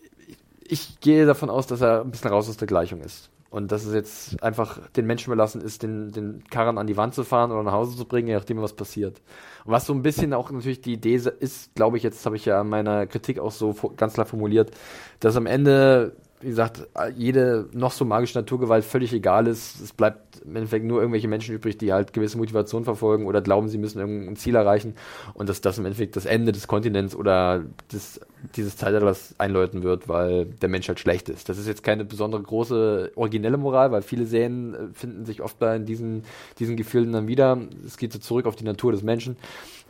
ich 0.66 0.98
gehe 1.00 1.26
davon 1.26 1.50
aus, 1.50 1.66
dass 1.66 1.82
er 1.82 2.00
ein 2.00 2.10
bisschen 2.10 2.30
raus 2.30 2.48
aus 2.48 2.56
der 2.56 2.68
Gleichung 2.68 3.02
ist. 3.02 3.28
Und 3.50 3.72
dass 3.72 3.86
es 3.86 3.94
jetzt 3.94 4.42
einfach 4.42 4.88
den 4.90 5.06
Menschen 5.06 5.32
überlassen 5.32 5.62
ist, 5.62 5.82
den, 5.82 6.12
den 6.12 6.44
Karren 6.50 6.76
an 6.76 6.86
die 6.86 6.98
Wand 6.98 7.14
zu 7.14 7.24
fahren 7.24 7.50
oder 7.50 7.62
nach 7.62 7.72
Hause 7.72 7.96
zu 7.96 8.04
bringen, 8.04 8.28
je 8.28 8.34
nachdem, 8.34 8.60
was 8.60 8.74
passiert. 8.74 9.22
Und 9.64 9.72
was 9.72 9.86
so 9.86 9.94
ein 9.94 10.02
bisschen 10.02 10.34
auch 10.34 10.50
natürlich 10.50 10.82
die 10.82 10.92
Idee 10.92 11.14
ist, 11.14 11.74
glaube 11.74 11.96
ich, 11.96 12.02
jetzt 12.02 12.26
habe 12.26 12.36
ich 12.36 12.44
ja 12.44 12.60
in 12.60 12.68
meiner 12.68 13.06
Kritik 13.06 13.38
auch 13.38 13.52
so 13.52 13.74
ganz 13.96 14.12
klar 14.14 14.26
formuliert, 14.26 14.72
dass 15.20 15.36
am 15.36 15.46
Ende, 15.46 16.14
wie 16.40 16.48
gesagt, 16.48 16.86
jede 17.16 17.68
noch 17.72 17.90
so 17.90 18.04
magische 18.04 18.38
Naturgewalt 18.38 18.84
völlig 18.84 19.12
egal 19.12 19.48
ist. 19.48 19.80
Es 19.80 19.92
bleibt 19.92 20.40
im 20.42 20.54
Endeffekt 20.54 20.84
nur 20.84 21.00
irgendwelche 21.00 21.26
Menschen 21.26 21.54
übrig, 21.54 21.78
die 21.78 21.92
halt 21.92 22.12
gewisse 22.12 22.38
Motivation 22.38 22.84
verfolgen 22.84 23.26
oder 23.26 23.40
glauben, 23.40 23.68
sie 23.68 23.78
müssen 23.78 23.98
irgendein 23.98 24.36
Ziel 24.36 24.54
erreichen 24.54 24.94
und 25.34 25.48
dass 25.48 25.60
das 25.60 25.78
im 25.78 25.84
Endeffekt 25.84 26.14
das 26.14 26.26
Ende 26.26 26.52
des 26.52 26.68
Kontinents 26.68 27.16
oder 27.16 27.64
des, 27.92 28.20
dieses 28.54 28.76
Zeitalters 28.76 29.34
einläuten 29.38 29.82
wird, 29.82 30.08
weil 30.08 30.44
der 30.44 30.68
Mensch 30.68 30.86
halt 30.86 31.00
schlecht 31.00 31.28
ist. 31.28 31.48
Das 31.48 31.58
ist 31.58 31.66
jetzt 31.66 31.82
keine 31.82 32.04
besondere 32.04 32.42
große 32.42 33.12
originelle 33.16 33.56
Moral, 33.56 33.90
weil 33.90 34.02
viele 34.02 34.24
Serien 34.24 34.74
äh, 34.74 34.78
finden 34.92 35.24
sich 35.24 35.42
oft 35.42 35.58
bei 35.58 35.78
diesen, 35.78 36.22
diesen 36.60 36.76
Gefühlen 36.76 37.12
dann 37.12 37.26
wieder. 37.26 37.58
Es 37.84 37.96
geht 37.96 38.12
so 38.12 38.20
zurück 38.20 38.46
auf 38.46 38.54
die 38.54 38.64
Natur 38.64 38.92
des 38.92 39.02
Menschen. 39.02 39.36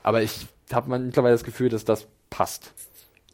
Aber 0.02 0.22
ich 0.22 0.46
habe 0.72 0.98
mittlerweile 0.98 1.34
das 1.34 1.44
Gefühl, 1.44 1.68
dass 1.68 1.84
das 1.84 2.06
passt. 2.30 2.72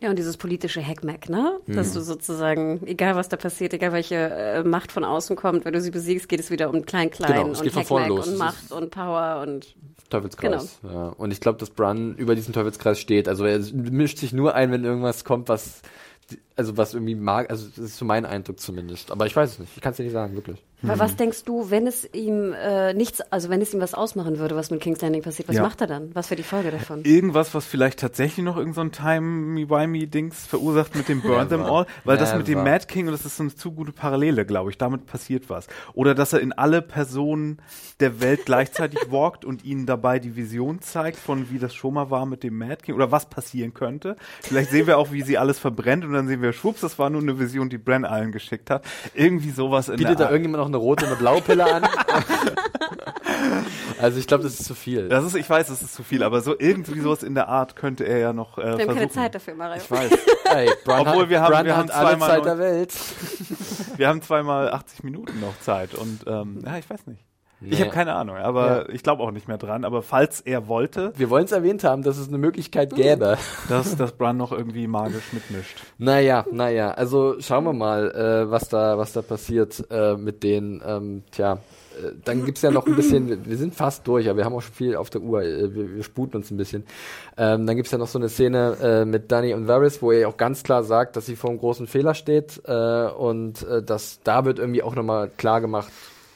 Ja, 0.04 0.10
und 0.10 0.18
dieses 0.18 0.36
politische 0.36 0.86
Hackmack, 0.86 1.30
ne? 1.30 1.60
Dass 1.66 1.88
Mhm. 1.90 1.94
du 1.94 2.00
sozusagen, 2.02 2.86
egal 2.86 3.16
was 3.16 3.30
da 3.30 3.38
passiert, 3.38 3.72
egal 3.72 3.92
welche 3.94 4.16
äh, 4.16 4.62
Macht 4.62 4.92
von 4.92 5.02
außen 5.02 5.34
kommt, 5.34 5.64
wenn 5.64 5.72
du 5.72 5.80
sie 5.80 5.90
besiegst, 5.90 6.28
geht 6.28 6.40
es 6.40 6.50
wieder 6.50 6.68
um 6.68 6.84
Klein-Klein 6.84 7.32
Genau, 7.32 7.46
und 7.48 7.62
geht 7.62 7.74
Hackmack 7.74 8.10
und 8.10 8.36
Macht 8.36 8.70
und 8.70 8.90
Power 8.90 9.42
und 9.46 9.74
Teufelskreis. 10.10 10.78
Ja. 10.82 11.06
Und 11.16 11.32
ich 11.32 11.40
glaube, 11.40 11.58
dass 11.58 11.70
Brun 11.70 12.16
über 12.16 12.34
diesen 12.34 12.52
Teufelskreis 12.52 12.98
steht. 12.98 13.28
Also 13.28 13.46
er 13.46 13.60
mischt 13.72 14.18
sich 14.18 14.34
nur 14.34 14.54
ein, 14.54 14.70
wenn 14.72 14.84
irgendwas 14.84 15.24
kommt, 15.24 15.48
was 15.48 15.80
also 16.56 16.76
was 16.76 16.94
irgendwie 16.94 17.14
mag, 17.14 17.50
also 17.50 17.66
das 17.68 17.78
ist 17.78 17.96
so 17.96 18.04
mein 18.04 18.24
Eindruck 18.26 18.60
zumindest. 18.60 19.10
Aber 19.10 19.26
ich 19.26 19.34
weiß 19.34 19.52
es 19.52 19.58
nicht. 19.58 19.72
Ich 19.76 19.82
kann 19.82 19.92
es 19.92 19.96
dir 19.96 20.04
nicht 20.04 20.12
sagen, 20.12 20.34
wirklich. 20.36 20.62
Aber 20.84 20.98
was 20.98 21.16
denkst 21.16 21.44
du, 21.44 21.70
wenn 21.70 21.86
es 21.86 22.08
ihm 22.12 22.52
äh, 22.52 22.94
nichts, 22.94 23.20
also 23.32 23.48
wenn 23.48 23.60
es 23.60 23.72
ihm 23.74 23.80
was 23.80 23.94
ausmachen 23.94 24.38
würde, 24.38 24.56
was 24.56 24.70
mit 24.70 24.80
King's 24.80 25.00
Landing 25.00 25.22
passiert, 25.22 25.48
was 25.48 25.56
Ja. 25.56 25.62
macht 25.62 25.80
er 25.80 25.86
dann? 25.86 26.14
Was 26.14 26.30
wäre 26.30 26.36
die 26.36 26.42
Folge 26.42 26.70
davon? 26.70 27.02
Irgendwas, 27.04 27.54
was 27.54 27.64
vielleicht 27.66 27.98
tatsächlich 28.00 28.44
noch 28.44 28.56
irgendein 28.56 28.74
so 28.74 28.80
ein 28.80 28.92
Timey-Wimey-Dings 28.92 30.46
verursacht 30.46 30.94
mit 30.94 31.08
dem 31.08 31.20
Burn 31.22 31.48
Them 31.48 31.62
All, 31.62 31.86
weil 32.04 32.16
das 32.16 32.34
mit 32.36 32.48
dem. 32.48 32.62
Mad 32.64 32.86
King, 32.86 33.06
und 33.06 33.12
das 33.12 33.24
ist 33.24 33.36
so 33.36 33.42
eine 33.42 33.54
zu 33.54 33.72
gute 33.72 33.92
Parallele, 33.92 34.46
glaube 34.46 34.70
ich, 34.70 34.78
damit 34.78 35.06
passiert 35.06 35.50
was. 35.50 35.66
Oder 35.92 36.14
dass 36.14 36.32
er 36.32 36.40
in 36.40 36.52
alle 36.52 36.82
Personen 36.82 37.58
der 38.00 38.20
Welt 38.20 38.46
gleichzeitig 38.46 38.98
walkt 39.10 39.44
und 39.44 39.64
ihnen 39.64 39.86
dabei 39.86 40.18
die 40.18 40.36
Vision 40.36 40.80
zeigt 40.80 41.18
von 41.18 41.50
wie 41.50 41.58
das 41.58 41.74
schon 41.74 41.94
mal 41.94 42.10
war 42.10 42.26
mit 42.26 42.42
dem 42.42 42.56
Mad 42.58 42.76
King 42.82 42.94
oder 42.94 43.10
was 43.10 43.26
passieren 43.28 43.74
könnte. 43.74 44.16
Vielleicht 44.42 44.70
sehen 44.70 44.86
wir 44.86 44.98
auch, 44.98 45.12
wie 45.12 45.22
sie 45.22 45.38
alles 45.38 45.58
verbrennt 45.58 46.04
und 46.04 46.12
dann 46.12 46.26
sehen 46.26 46.42
wir, 46.42 46.52
schwupps, 46.52 46.80
das 46.80 46.98
war 46.98 47.10
nur 47.10 47.20
eine 47.22 47.38
Vision, 47.38 47.68
die 47.68 47.78
Bren 47.78 48.04
allen 48.04 48.32
geschickt 48.32 48.70
hat. 48.70 48.84
Irgendwie 49.14 49.50
sowas 49.50 49.88
in 49.88 49.96
Bietet 49.96 50.14
da 50.14 50.16
der 50.16 50.26
Art. 50.26 50.32
irgendjemand 50.32 50.62
noch 50.62 50.68
eine 50.74 50.82
rote 50.82 51.04
und 51.04 51.12
eine 51.12 51.18
blaue 51.20 51.40
Pille 51.40 51.64
an? 51.72 51.84
also 54.00 54.18
ich 54.18 54.26
glaube, 54.26 54.42
das 54.44 54.54
ist 54.60 54.64
zu 54.66 54.74
viel. 54.74 55.08
Das 55.08 55.24
ist, 55.24 55.34
ich 55.34 55.48
weiß, 55.48 55.68
das 55.68 55.82
ist 55.82 55.94
zu 55.94 56.02
viel, 56.02 56.22
aber 56.22 56.40
so 56.40 56.54
irgendwie 56.58 57.00
sowas 57.00 57.22
in 57.22 57.34
der 57.34 57.48
Art 57.48 57.76
könnte 57.76 58.04
er 58.04 58.18
ja 58.18 58.32
noch 58.32 58.58
äh, 58.58 58.62
Wir 58.62 58.70
haben 58.70 58.76
versuchen. 58.78 58.94
keine 58.96 59.10
Zeit 59.10 59.34
dafür, 59.34 59.54
Mario. 59.54 59.82
ich 59.82 59.90
weiß. 59.90 60.10
Ey, 60.54 60.70
Bran 60.84 61.06
Obwohl 61.08 61.28
wir 61.30 61.40
haben- 61.40 61.64
wir 61.66 61.76
haben 61.76 61.90
alle 61.90 62.10
zweimal 62.18 62.30
Zeit 62.30 62.44
der 62.44 62.58
Welt. 62.58 62.92
Wir 63.96 64.08
haben 64.08 64.22
zweimal 64.22 64.72
80 64.72 65.04
Minuten 65.04 65.38
noch 65.40 65.56
Zeit 65.60 65.94
und 65.94 66.24
ähm, 66.26 66.58
ja, 66.66 66.78
ich 66.78 66.90
weiß 66.90 67.06
nicht. 67.06 67.24
Ich 67.64 67.78
Nee. 67.78 67.84
habe 67.84 67.90
keine 67.90 68.14
Ahnung, 68.14 68.36
aber 68.36 68.88
ich 68.90 69.02
glaube 69.02 69.22
auch 69.22 69.30
nicht 69.30 69.48
mehr 69.48 69.58
dran. 69.58 69.84
Aber 69.84 70.02
falls 70.02 70.40
er 70.40 70.68
wollte, 70.68 71.12
Wir 71.16 71.30
wollen 71.30 71.44
es 71.46 71.52
erwähnt 71.52 71.84
haben, 71.84 72.02
dass 72.02 72.18
es 72.18 72.28
eine 72.28 72.38
Möglichkeit 72.38 72.94
gäbe. 72.94 73.38
dass, 73.68 73.96
dass 73.96 74.12
Bran 74.12 74.36
noch 74.36 74.52
irgendwie 74.52 74.86
magisch 74.86 75.32
mitmischt. 75.32 75.76
Naja, 75.98 76.44
naja, 76.52 76.90
also 76.92 77.36
schauen 77.40 77.64
wir 77.64 77.72
mal, 77.72 78.10
äh, 78.10 78.50
was 78.50 78.68
da, 78.68 78.98
was 78.98 79.12
da 79.12 79.22
passiert 79.22 79.84
äh, 79.90 80.16
mit 80.16 80.42
denen. 80.42 80.82
Ähm, 80.86 81.22
tja, 81.30 81.54
äh, 81.54 82.10
dann 82.24 82.44
gibt's 82.44 82.62
ja 82.62 82.70
noch 82.70 82.86
ein 82.86 82.96
bisschen, 82.96 83.46
wir- 83.46 83.56
sind 83.56 83.74
fast 83.74 84.06
durch, 84.06 84.28
aber 84.28 84.38
wir 84.38 84.44
haben 84.44 84.54
auch 84.54 84.62
schon 84.62 84.74
viel 84.74 84.96
auf 84.96 85.10
der 85.10 85.20
Uhr, 85.22 85.42
äh, 85.42 85.74
wir, 85.74 85.94
wir 85.96 86.02
sputen 86.02 86.36
uns 86.38 86.50
ein 86.50 86.56
bisschen. 86.56 86.84
Ähm, 87.36 87.66
dann 87.66 87.76
gibt's 87.76 87.92
ja 87.92 87.98
noch 87.98 88.08
so 88.08 88.18
eine 88.18 88.28
Szene 88.28 88.76
äh, 88.82 89.04
mit 89.04 89.30
Dani 89.32 89.54
und 89.54 89.68
Varys, 89.68 90.02
wo 90.02 90.10
er 90.12 90.28
auch 90.28 90.36
ganz 90.36 90.62
klar 90.64 90.82
sagt, 90.84 91.16
dass 91.16 91.26
sie 91.26 91.36
vor 91.36 91.50
einem 91.50 91.58
großen 91.60 91.86
Fehler 91.86 92.14
steht 92.14 92.60
äh, 92.66 93.06
und 93.08 93.62
äh, 93.66 93.82
dass 93.82 94.20
da 94.24 94.44
wird 94.44 94.58
irgendwie 94.58 94.82
auch 94.82 94.94
nochmal 94.96 95.30
klar 95.36 95.60
gemacht, 95.60 95.88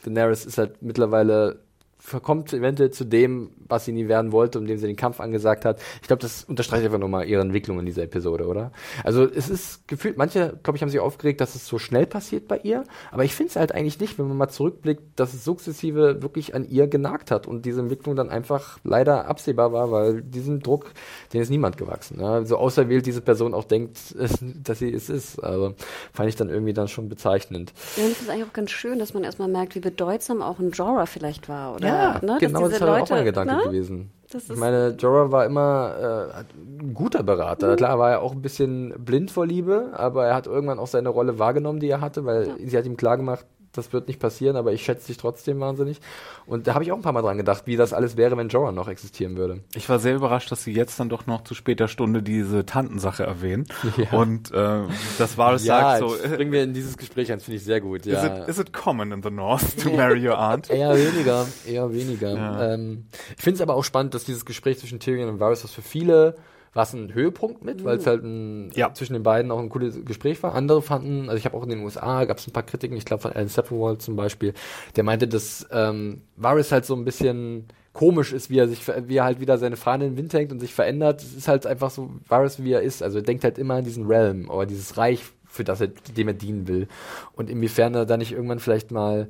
Daenerys 0.03 0.45
ist 0.45 0.57
halt 0.57 0.81
mittlerweile 0.81 1.59
verkommt 1.97 2.53
eventuell 2.53 2.91
zu 2.91 3.05
dem, 3.05 3.51
was 3.69 3.85
sie 3.85 3.91
nie 3.91 4.07
werden 4.07 4.31
wollte, 4.31 4.59
um 4.59 4.67
dem 4.67 4.77
sie 4.77 4.87
den 4.87 4.95
Kampf 4.95 5.19
angesagt 5.19 5.65
hat. 5.65 5.79
Ich 6.01 6.07
glaube, 6.07 6.21
das 6.21 6.43
unterstreicht 6.43 6.83
einfach 6.85 6.97
nochmal 6.97 7.27
ihre 7.27 7.41
Entwicklung 7.41 7.79
in 7.79 7.85
dieser 7.85 8.03
Episode, 8.03 8.47
oder? 8.47 8.71
Also 9.03 9.25
es 9.25 9.49
ist 9.49 9.87
gefühlt, 9.87 10.17
manche, 10.17 10.59
glaube 10.63 10.77
ich, 10.77 10.81
haben 10.81 10.89
sich 10.89 10.99
aufgeregt, 10.99 11.41
dass 11.41 11.55
es 11.55 11.67
so 11.67 11.79
schnell 11.79 12.05
passiert 12.05 12.47
bei 12.47 12.59
ihr, 12.59 12.83
aber 13.11 13.23
ich 13.23 13.35
finde 13.35 13.51
es 13.51 13.55
halt 13.55 13.73
eigentlich 13.73 13.99
nicht, 13.99 14.19
wenn 14.19 14.27
man 14.27 14.37
mal 14.37 14.49
zurückblickt, 14.49 15.01
dass 15.15 15.33
es 15.33 15.43
sukzessive 15.45 16.21
wirklich 16.21 16.55
an 16.55 16.67
ihr 16.67 16.87
genagt 16.87 17.31
hat 17.31 17.47
und 17.47 17.65
diese 17.65 17.81
Entwicklung 17.81 18.15
dann 18.15 18.29
einfach 18.29 18.79
leider 18.83 19.27
absehbar 19.27 19.71
war, 19.71 19.91
weil 19.91 20.21
diesen 20.21 20.59
Druck, 20.59 20.91
den 21.33 21.41
ist 21.41 21.49
niemand 21.49 21.77
gewachsen. 21.77 22.19
Ja? 22.19 22.43
So 22.43 22.57
auserwählt 22.57 23.05
diese 23.05 23.21
Person 23.21 23.53
auch 23.53 23.65
denkt, 23.65 24.15
dass 24.17 24.79
sie 24.79 24.93
es 24.93 25.09
ist. 25.09 25.39
Also 25.43 25.75
fand 26.13 26.29
ich 26.29 26.35
dann 26.35 26.49
irgendwie 26.49 26.73
dann 26.73 26.87
schon 26.87 27.09
bezeichnend. 27.09 27.73
Ja, 27.95 28.03
und 28.03 28.11
ich 28.11 28.17
finde 28.17 28.31
es 28.31 28.35
eigentlich 28.35 28.49
auch 28.49 28.53
ganz 28.53 28.71
schön, 28.71 28.99
dass 28.99 29.13
man 29.13 29.23
erstmal 29.23 29.47
merkt, 29.47 29.75
wie 29.75 29.79
bedeutsam 29.79 30.41
auch 30.41 30.59
ein 30.59 30.71
Jorah 30.71 31.05
vielleicht 31.05 31.49
war, 31.49 31.75
oder? 31.75 31.87
Ja, 31.87 32.19
ne? 32.21 32.37
genau, 32.39 32.61
Dass 32.61 32.69
das 32.69 32.79
diese 32.79 32.87
war 32.87 32.95
auch 32.95 32.99
Leute, 32.99 33.13
mein 33.13 33.25
Gedanke 33.25 33.58
ne? 33.59 33.71
gewesen. 33.71 34.11
Ich 34.31 34.55
meine, 34.57 34.95
Jorah 34.99 35.31
war 35.31 35.45
immer 35.45 36.29
äh, 36.37 36.83
ein 36.83 36.93
guter 36.93 37.23
Berater. 37.23 37.75
Klar 37.75 37.97
war 37.97 38.11
er 38.11 38.21
auch 38.21 38.33
ein 38.33 38.43
bisschen 38.43 38.93
blind 39.03 39.31
vor 39.31 39.47
Liebe, 39.47 39.89
aber 39.93 40.27
er 40.27 40.35
hat 40.35 40.45
irgendwann 40.45 40.77
auch 40.77 40.87
seine 40.87 41.09
Rolle 41.09 41.39
wahrgenommen, 41.39 41.79
die 41.79 41.89
er 41.89 41.99
hatte, 41.99 42.25
weil 42.25 42.55
sie 42.63 42.77
hat 42.77 42.85
ihm 42.85 42.95
klargemacht, 42.95 43.45
das 43.73 43.93
wird 43.93 44.07
nicht 44.07 44.19
passieren, 44.19 44.55
aber 44.55 44.73
ich 44.73 44.83
schätze 44.83 45.07
dich 45.07 45.17
trotzdem 45.17 45.59
wahnsinnig. 45.59 45.99
Und 46.45 46.67
da 46.67 46.73
habe 46.73 46.83
ich 46.83 46.91
auch 46.91 46.95
ein 46.95 47.01
paar 47.01 47.11
Mal 47.13 47.21
dran 47.21 47.37
gedacht, 47.37 47.63
wie 47.65 47.75
das 47.77 47.93
alles 47.93 48.17
wäre, 48.17 48.35
wenn 48.37 48.49
Jorah 48.49 48.71
noch 48.71 48.87
existieren 48.87 49.37
würde. 49.37 49.59
Ich 49.75 49.87
war 49.89 49.99
sehr 49.99 50.15
überrascht, 50.15 50.51
dass 50.51 50.63
sie 50.63 50.73
jetzt 50.73 50.99
dann 50.99 51.09
doch 51.09 51.27
noch 51.27 51.43
zu 51.43 51.53
später 51.53 51.87
Stunde 51.87 52.23
diese 52.23 52.65
Tantensache 52.65 53.23
erwähnen. 53.23 53.65
Ja. 53.97 54.17
Und 54.17 54.51
äh, 54.51 54.81
das 55.17 55.37
war 55.37 55.53
es 55.53 55.65
Ja, 55.65 55.97
sagt 55.97 56.09
so. 56.09 56.15
äh, 56.15 56.35
bringen 56.37 56.51
wir 56.51 56.63
in 56.63 56.73
dieses 56.73 56.95
Gespräch 56.97 57.31
ein, 57.31 57.39
finde 57.41 57.57
ich 57.57 57.63
sehr 57.63 57.81
gut. 57.81 58.05
Is, 58.05 58.13
Ja. 58.13 58.43
it, 58.43 58.47
is 58.47 58.57
it 58.59 58.71
common 58.71 59.11
in 59.11 59.21
the 59.23 59.29
North 59.31 59.77
to 59.83 59.89
marry 59.95 60.25
your 60.25 60.37
aunt? 60.39 60.69
Eher 60.69 60.95
weniger, 60.95 61.45
eher 61.67 61.91
weniger. 61.93 62.33
Ja. 62.35 62.73
Ähm, 62.73 63.05
ich 63.37 63.43
finde 63.43 63.55
es 63.55 63.61
aber 63.61 63.75
auch 63.75 63.83
spannend, 63.83 64.13
dass 64.13 64.23
dieses 64.23 64.45
Gespräch 64.45 64.79
zwischen 64.79 64.99
Tyrion 64.99 65.27
und 65.29 65.39
Varys, 65.39 65.63
was 65.63 65.71
für 65.71 65.81
viele 65.81 66.35
war 66.73 66.83
es 66.83 66.93
ein 66.93 67.13
Höhepunkt 67.13 67.63
mit, 67.63 67.83
weil 67.83 67.97
es 67.97 68.05
halt 68.07 68.23
ein, 68.23 68.69
Ja. 68.75 68.93
zwischen 68.93 69.13
den 69.13 69.23
beiden 69.23 69.51
auch 69.51 69.59
ein 69.59 69.69
cooles 69.69 70.03
Gespräch 70.05 70.41
war. 70.43 70.53
Andere 70.55 70.81
fanden, 70.81 71.23
also 71.29 71.37
ich 71.37 71.45
habe 71.45 71.57
auch 71.57 71.63
in 71.63 71.69
den 71.69 71.79
USA, 71.83 72.25
gab 72.25 72.37
es 72.37 72.47
ein 72.47 72.53
paar 72.53 72.63
Kritiken, 72.63 72.95
ich 72.97 73.05
glaube 73.05 73.21
von 73.21 73.31
Alan 73.33 73.47
Sepinwall 73.47 73.97
zum 73.97 74.15
Beispiel, 74.15 74.53
der 74.95 75.03
meinte, 75.03 75.27
dass 75.27 75.67
ähm, 75.71 76.21
Varys 76.35 76.71
halt 76.71 76.85
so 76.85 76.95
ein 76.95 77.05
bisschen 77.05 77.65
komisch 77.93 78.31
ist, 78.33 78.49
wie 78.49 78.59
er 78.59 78.67
sich, 78.67 78.83
ver- 78.83 79.07
wie 79.07 79.17
er 79.17 79.23
halt 79.23 79.39
wieder 79.39 79.57
seine 79.57 79.75
Fahne 79.75 80.05
in 80.05 80.11
den 80.11 80.17
Wind 80.17 80.33
hängt 80.33 80.51
und 80.51 80.59
sich 80.59 80.73
verändert. 80.73 81.21
Es 81.21 81.33
ist 81.35 81.47
halt 81.47 81.65
einfach 81.65 81.89
so 81.89 82.11
Varys, 82.27 82.63
wie 82.63 82.71
er 82.71 82.81
ist. 82.81 83.01
Also 83.01 83.17
er 83.17 83.23
denkt 83.23 83.43
halt 83.43 83.57
immer 83.57 83.73
an 83.75 83.83
diesen 83.83 84.05
Realm 84.05 84.49
oder 84.49 84.65
dieses 84.67 84.95
Reich, 84.97 85.23
für 85.45 85.63
das 85.63 85.81
er, 85.81 85.87
dem 85.87 86.27
er 86.27 86.35
dienen 86.35 86.67
will. 86.67 86.87
Und 87.33 87.49
inwiefern 87.49 87.95
er 87.95 88.05
da 88.05 88.15
nicht 88.15 88.31
irgendwann 88.31 88.59
vielleicht 88.59 88.91
mal 88.91 89.29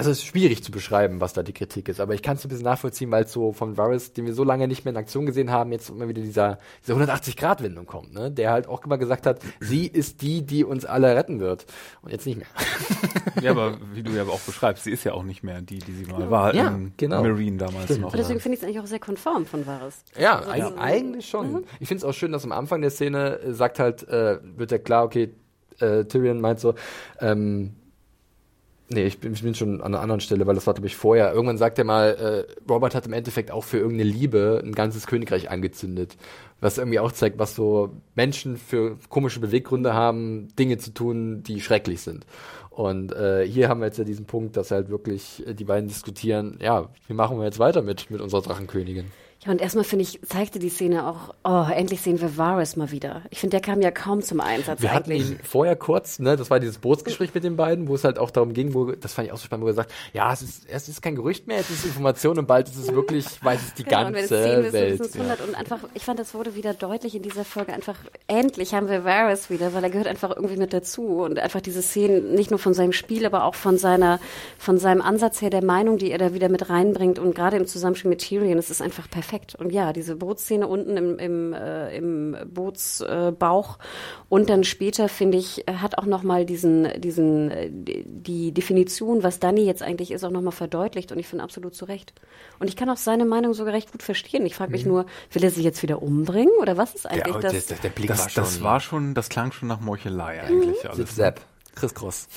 also 0.00 0.12
es 0.12 0.20
ist 0.20 0.24
schwierig 0.24 0.64
zu 0.64 0.70
beschreiben, 0.72 1.20
was 1.20 1.34
da 1.34 1.42
die 1.42 1.52
Kritik 1.52 1.86
ist, 1.90 2.00
aber 2.00 2.14
ich 2.14 2.22
kann 2.22 2.36
es 2.38 2.44
ein 2.44 2.48
bisschen 2.48 2.64
nachvollziehen, 2.64 3.10
weil 3.10 3.24
es 3.24 3.32
so 3.32 3.52
von 3.52 3.76
Varys, 3.76 4.14
den 4.14 4.24
wir 4.24 4.32
so 4.32 4.44
lange 4.44 4.66
nicht 4.66 4.86
mehr 4.86 4.92
in 4.92 4.96
Aktion 4.96 5.26
gesehen 5.26 5.50
haben, 5.50 5.72
jetzt 5.72 5.90
immer 5.90 6.08
wieder 6.08 6.22
dieser, 6.22 6.58
diese 6.82 6.94
180-Grad-Wendung 6.94 7.84
kommt, 7.84 8.14
ne? 8.14 8.30
Der 8.30 8.50
halt 8.50 8.66
auch 8.66 8.82
immer 8.82 8.96
gesagt 8.96 9.26
hat, 9.26 9.40
sie 9.60 9.86
ist 9.86 10.22
die, 10.22 10.40
die 10.40 10.64
uns 10.64 10.86
alle 10.86 11.14
retten 11.14 11.38
wird. 11.38 11.66
Und 12.00 12.12
jetzt 12.12 12.24
nicht 12.26 12.38
mehr. 12.38 12.46
Ja, 13.42 13.52
aber 13.52 13.78
wie 13.94 14.02
du 14.02 14.10
ja 14.10 14.24
auch 14.24 14.40
beschreibst, 14.40 14.84
sie 14.84 14.90
ist 14.90 15.04
ja 15.04 15.12
auch 15.14 15.22
nicht 15.22 15.42
mehr 15.42 15.62
die, 15.62 15.78
die 15.78 15.92
sie 15.92 16.04
mal 16.04 16.30
war 16.30 16.54
Ja, 16.54 16.78
genau. 16.96 17.22
Marine 17.22 17.56
damals 17.56 17.84
Stimmt. 17.84 18.00
noch. 18.00 18.12
Und 18.12 18.18
deswegen 18.18 18.40
finde 18.40 18.56
ich 18.56 18.62
es 18.62 18.66
eigentlich 18.66 18.80
auch 18.80 18.86
sehr 18.86 18.98
konform 18.98 19.46
von 19.46 19.66
Varys. 19.66 20.02
Ja, 20.18 20.40
Also, 20.40 20.50
also, 20.50 20.76
eigentlich 20.78 21.26
schon. 21.28 21.64
Ich 21.78 21.88
finde 21.88 22.04
es 22.04 22.04
auch 22.04 22.12
schön, 22.12 22.32
dass 22.32 22.44
am 22.44 22.52
Anfang 22.52 22.80
der 22.82 22.90
Szene 22.90 23.38
äh, 23.40 23.52
sagt 23.52 23.78
halt, 23.78 24.06
äh, 24.08 24.38
wird 24.56 24.72
ja 24.72 24.78
klar, 24.78 25.04
okay, 25.04 25.30
äh, 25.78 26.04
Tyrion 26.04 26.40
meint 26.40 26.60
so, 26.60 26.74
ähm, 27.20 27.76
nee, 28.90 29.06
ich 29.06 29.18
bin, 29.18 29.32
ich 29.32 29.42
bin 29.42 29.54
schon 29.54 29.80
an 29.80 29.94
einer 29.94 30.02
anderen 30.02 30.20
Stelle, 30.20 30.46
weil 30.46 30.54
das 30.54 30.66
war, 30.66 30.74
glaube 30.74 30.86
ich, 30.86 30.96
vorher. 30.96 31.32
Irgendwann 31.32 31.58
sagt 31.58 31.78
er 31.78 31.84
mal, 31.84 32.46
äh, 32.48 32.70
Robert 32.70 32.94
hat 32.94 33.06
im 33.06 33.12
Endeffekt 33.12 33.50
auch 33.50 33.64
für 33.64 33.78
irgendeine 33.78 34.10
Liebe 34.10 34.60
ein 34.64 34.72
ganzes 34.72 35.06
Königreich 35.06 35.50
angezündet. 35.50 36.16
Was 36.60 36.78
irgendwie 36.78 36.98
auch 36.98 37.12
zeigt, 37.12 37.38
was 37.38 37.54
so 37.54 37.90
Menschen 38.14 38.56
für 38.56 38.98
komische 39.08 39.40
Beweggründe 39.40 39.94
haben, 39.94 40.48
Dinge 40.58 40.78
zu 40.78 40.92
tun, 40.92 41.42
die 41.42 41.60
schrecklich 41.60 42.02
sind. 42.02 42.26
Und 42.70 43.12
äh, 43.12 43.46
hier 43.46 43.68
haben 43.68 43.80
wir 43.80 43.86
jetzt 43.86 43.98
ja 43.98 44.04
diesen 44.04 44.26
Punkt, 44.26 44.56
dass 44.56 44.70
halt 44.70 44.90
wirklich 44.90 45.46
äh, 45.46 45.54
die 45.54 45.64
beiden 45.64 45.88
diskutieren, 45.88 46.58
ja, 46.60 46.88
wie 47.06 47.14
machen 47.14 47.38
wir 47.38 47.44
jetzt 47.44 47.58
weiter 47.58 47.82
mit, 47.82 48.10
mit 48.10 48.20
unserer 48.20 48.42
Drachenkönigin? 48.42 49.06
Ja, 49.46 49.52
und 49.52 49.62
erstmal 49.62 49.84
finde 49.84 50.02
ich, 50.02 50.20
zeigte 50.20 50.58
die 50.58 50.68
Szene 50.68 51.06
auch, 51.06 51.34
oh, 51.44 51.64
endlich 51.72 52.02
sehen 52.02 52.20
wir 52.20 52.36
Varys 52.36 52.76
mal 52.76 52.90
wieder. 52.90 53.22
Ich 53.30 53.40
finde, 53.40 53.52
der 53.52 53.62
kam 53.62 53.80
ja 53.80 53.90
kaum 53.90 54.20
zum 54.20 54.38
Einsatz 54.38 54.82
Wir 54.82 54.92
hatten 54.92 55.10
eigentlich. 55.10 55.30
ihn 55.30 55.40
vorher 55.42 55.76
kurz, 55.76 56.18
ne, 56.18 56.36
das 56.36 56.50
war 56.50 56.60
dieses 56.60 56.76
Bootsgespräch 56.76 57.32
mit 57.32 57.44
den 57.44 57.56
beiden, 57.56 57.88
wo 57.88 57.94
es 57.94 58.04
halt 58.04 58.18
auch 58.18 58.30
darum 58.30 58.52
ging, 58.52 58.74
wo, 58.74 58.92
das 58.92 59.14
fand 59.14 59.28
ich 59.28 59.32
auch 59.32 59.38
so 59.38 59.46
spannend, 59.46 59.64
wo 59.64 59.68
er 59.68 59.74
sagt, 59.74 59.92
ja, 60.12 60.30
es 60.30 60.42
ist, 60.42 60.68
es 60.68 60.90
ist 60.90 61.00
kein 61.00 61.14
Gerücht 61.16 61.46
mehr, 61.46 61.58
es 61.58 61.70
ist 61.70 61.86
Information 61.86 62.38
und 62.38 62.46
bald 62.46 62.68
ist 62.68 62.76
es 62.76 62.92
wirklich, 62.92 63.24
weiß 63.42 63.60
es 63.62 63.74
die 63.74 63.84
Genau, 63.84 64.08
und 64.08 64.12
wenn 64.12 64.24
es 64.24 64.30
ganze 64.30 64.44
sehen 64.44 64.62
wirst, 64.62 64.72
Welt. 64.74 65.00
es 65.00 65.14
100. 65.14 65.40
Und 65.40 65.54
einfach, 65.54 65.78
ich 65.94 66.04
fand, 66.04 66.18
das 66.18 66.34
wurde 66.34 66.54
wieder 66.54 66.74
deutlich 66.74 67.14
in 67.14 67.22
dieser 67.22 67.46
Folge. 67.46 67.72
Einfach, 67.72 67.96
endlich 68.26 68.74
haben 68.74 68.90
wir 68.90 69.04
Varys 69.04 69.48
wieder, 69.48 69.72
weil 69.72 69.82
er 69.82 69.90
gehört 69.90 70.06
einfach 70.06 70.36
irgendwie 70.36 70.58
mit 70.58 70.74
dazu. 70.74 71.22
Und 71.22 71.38
einfach 71.38 71.62
diese 71.62 71.80
Szenen, 71.80 72.34
nicht 72.34 72.50
nur 72.50 72.58
von 72.58 72.74
seinem 72.74 72.92
Spiel, 72.92 73.24
aber 73.24 73.44
auch 73.44 73.54
von 73.54 73.78
seiner, 73.78 74.20
von 74.58 74.76
seinem 74.76 75.00
Ansatz 75.00 75.40
her, 75.40 75.48
der 75.48 75.64
Meinung, 75.64 75.96
die 75.96 76.10
er 76.10 76.18
da 76.18 76.34
wieder 76.34 76.50
mit 76.50 76.68
reinbringt. 76.68 77.18
Und 77.18 77.34
gerade 77.34 77.56
im 77.56 77.66
Zusammenspiel 77.66 78.10
mit 78.10 78.20
Tyrion, 78.20 78.58
es 78.58 78.68
ist 78.68 78.82
einfach 78.82 79.08
perfekt. 79.08 79.29
Und 79.58 79.72
ja, 79.72 79.92
diese 79.92 80.16
Bootsszene 80.16 80.66
unten 80.66 80.96
im, 80.96 81.18
im, 81.18 81.52
äh, 81.52 81.96
im 81.96 82.36
Bootsbauch 82.46 83.78
äh, 83.78 83.82
und 84.28 84.50
dann 84.50 84.64
später, 84.64 85.08
finde 85.08 85.38
ich, 85.38 85.64
hat 85.70 85.98
auch 85.98 86.06
nochmal 86.06 86.44
diesen, 86.44 87.00
diesen, 87.00 87.50
die 87.84 88.52
Definition, 88.52 89.22
was 89.22 89.38
Danny 89.38 89.64
jetzt 89.64 89.82
eigentlich 89.82 90.10
ist, 90.10 90.24
auch 90.24 90.30
nochmal 90.30 90.52
verdeutlicht. 90.52 91.12
Und 91.12 91.18
ich 91.18 91.26
finde 91.26 91.44
absolut 91.44 91.74
zu 91.74 91.84
Recht. 91.84 92.12
Und 92.58 92.68
ich 92.68 92.76
kann 92.76 92.90
auch 92.90 92.96
seine 92.96 93.24
Meinung 93.24 93.54
sogar 93.54 93.74
recht 93.74 93.92
gut 93.92 94.02
verstehen. 94.02 94.44
Ich 94.46 94.54
frage 94.54 94.72
mich 94.72 94.86
nur, 94.86 95.06
will 95.32 95.44
er 95.44 95.50
sie 95.50 95.62
jetzt 95.62 95.82
wieder 95.82 96.02
umbringen? 96.02 96.52
Oder 96.60 96.76
was 96.76 96.94
ist 96.94 97.06
eigentlich 97.06 97.36
der, 97.36 97.52
das? 97.52 97.66
der, 97.66 97.78
der 97.78 97.88
Blick 97.90 98.08
Das, 98.08 98.20
war 98.20 98.28
schon, 98.28 98.42
das 98.42 98.62
war 98.62 98.80
schon, 98.80 99.14
das 99.14 99.28
klang 99.28 99.52
schon 99.52 99.68
nach 99.68 99.80
Meuchelei 99.80 100.42
eigentlich 100.42 100.84
alles. 100.84 100.96
Zip, 100.96 101.08
Zap. 101.08 101.40
Chris 101.80 101.94
Cross. 101.94 102.28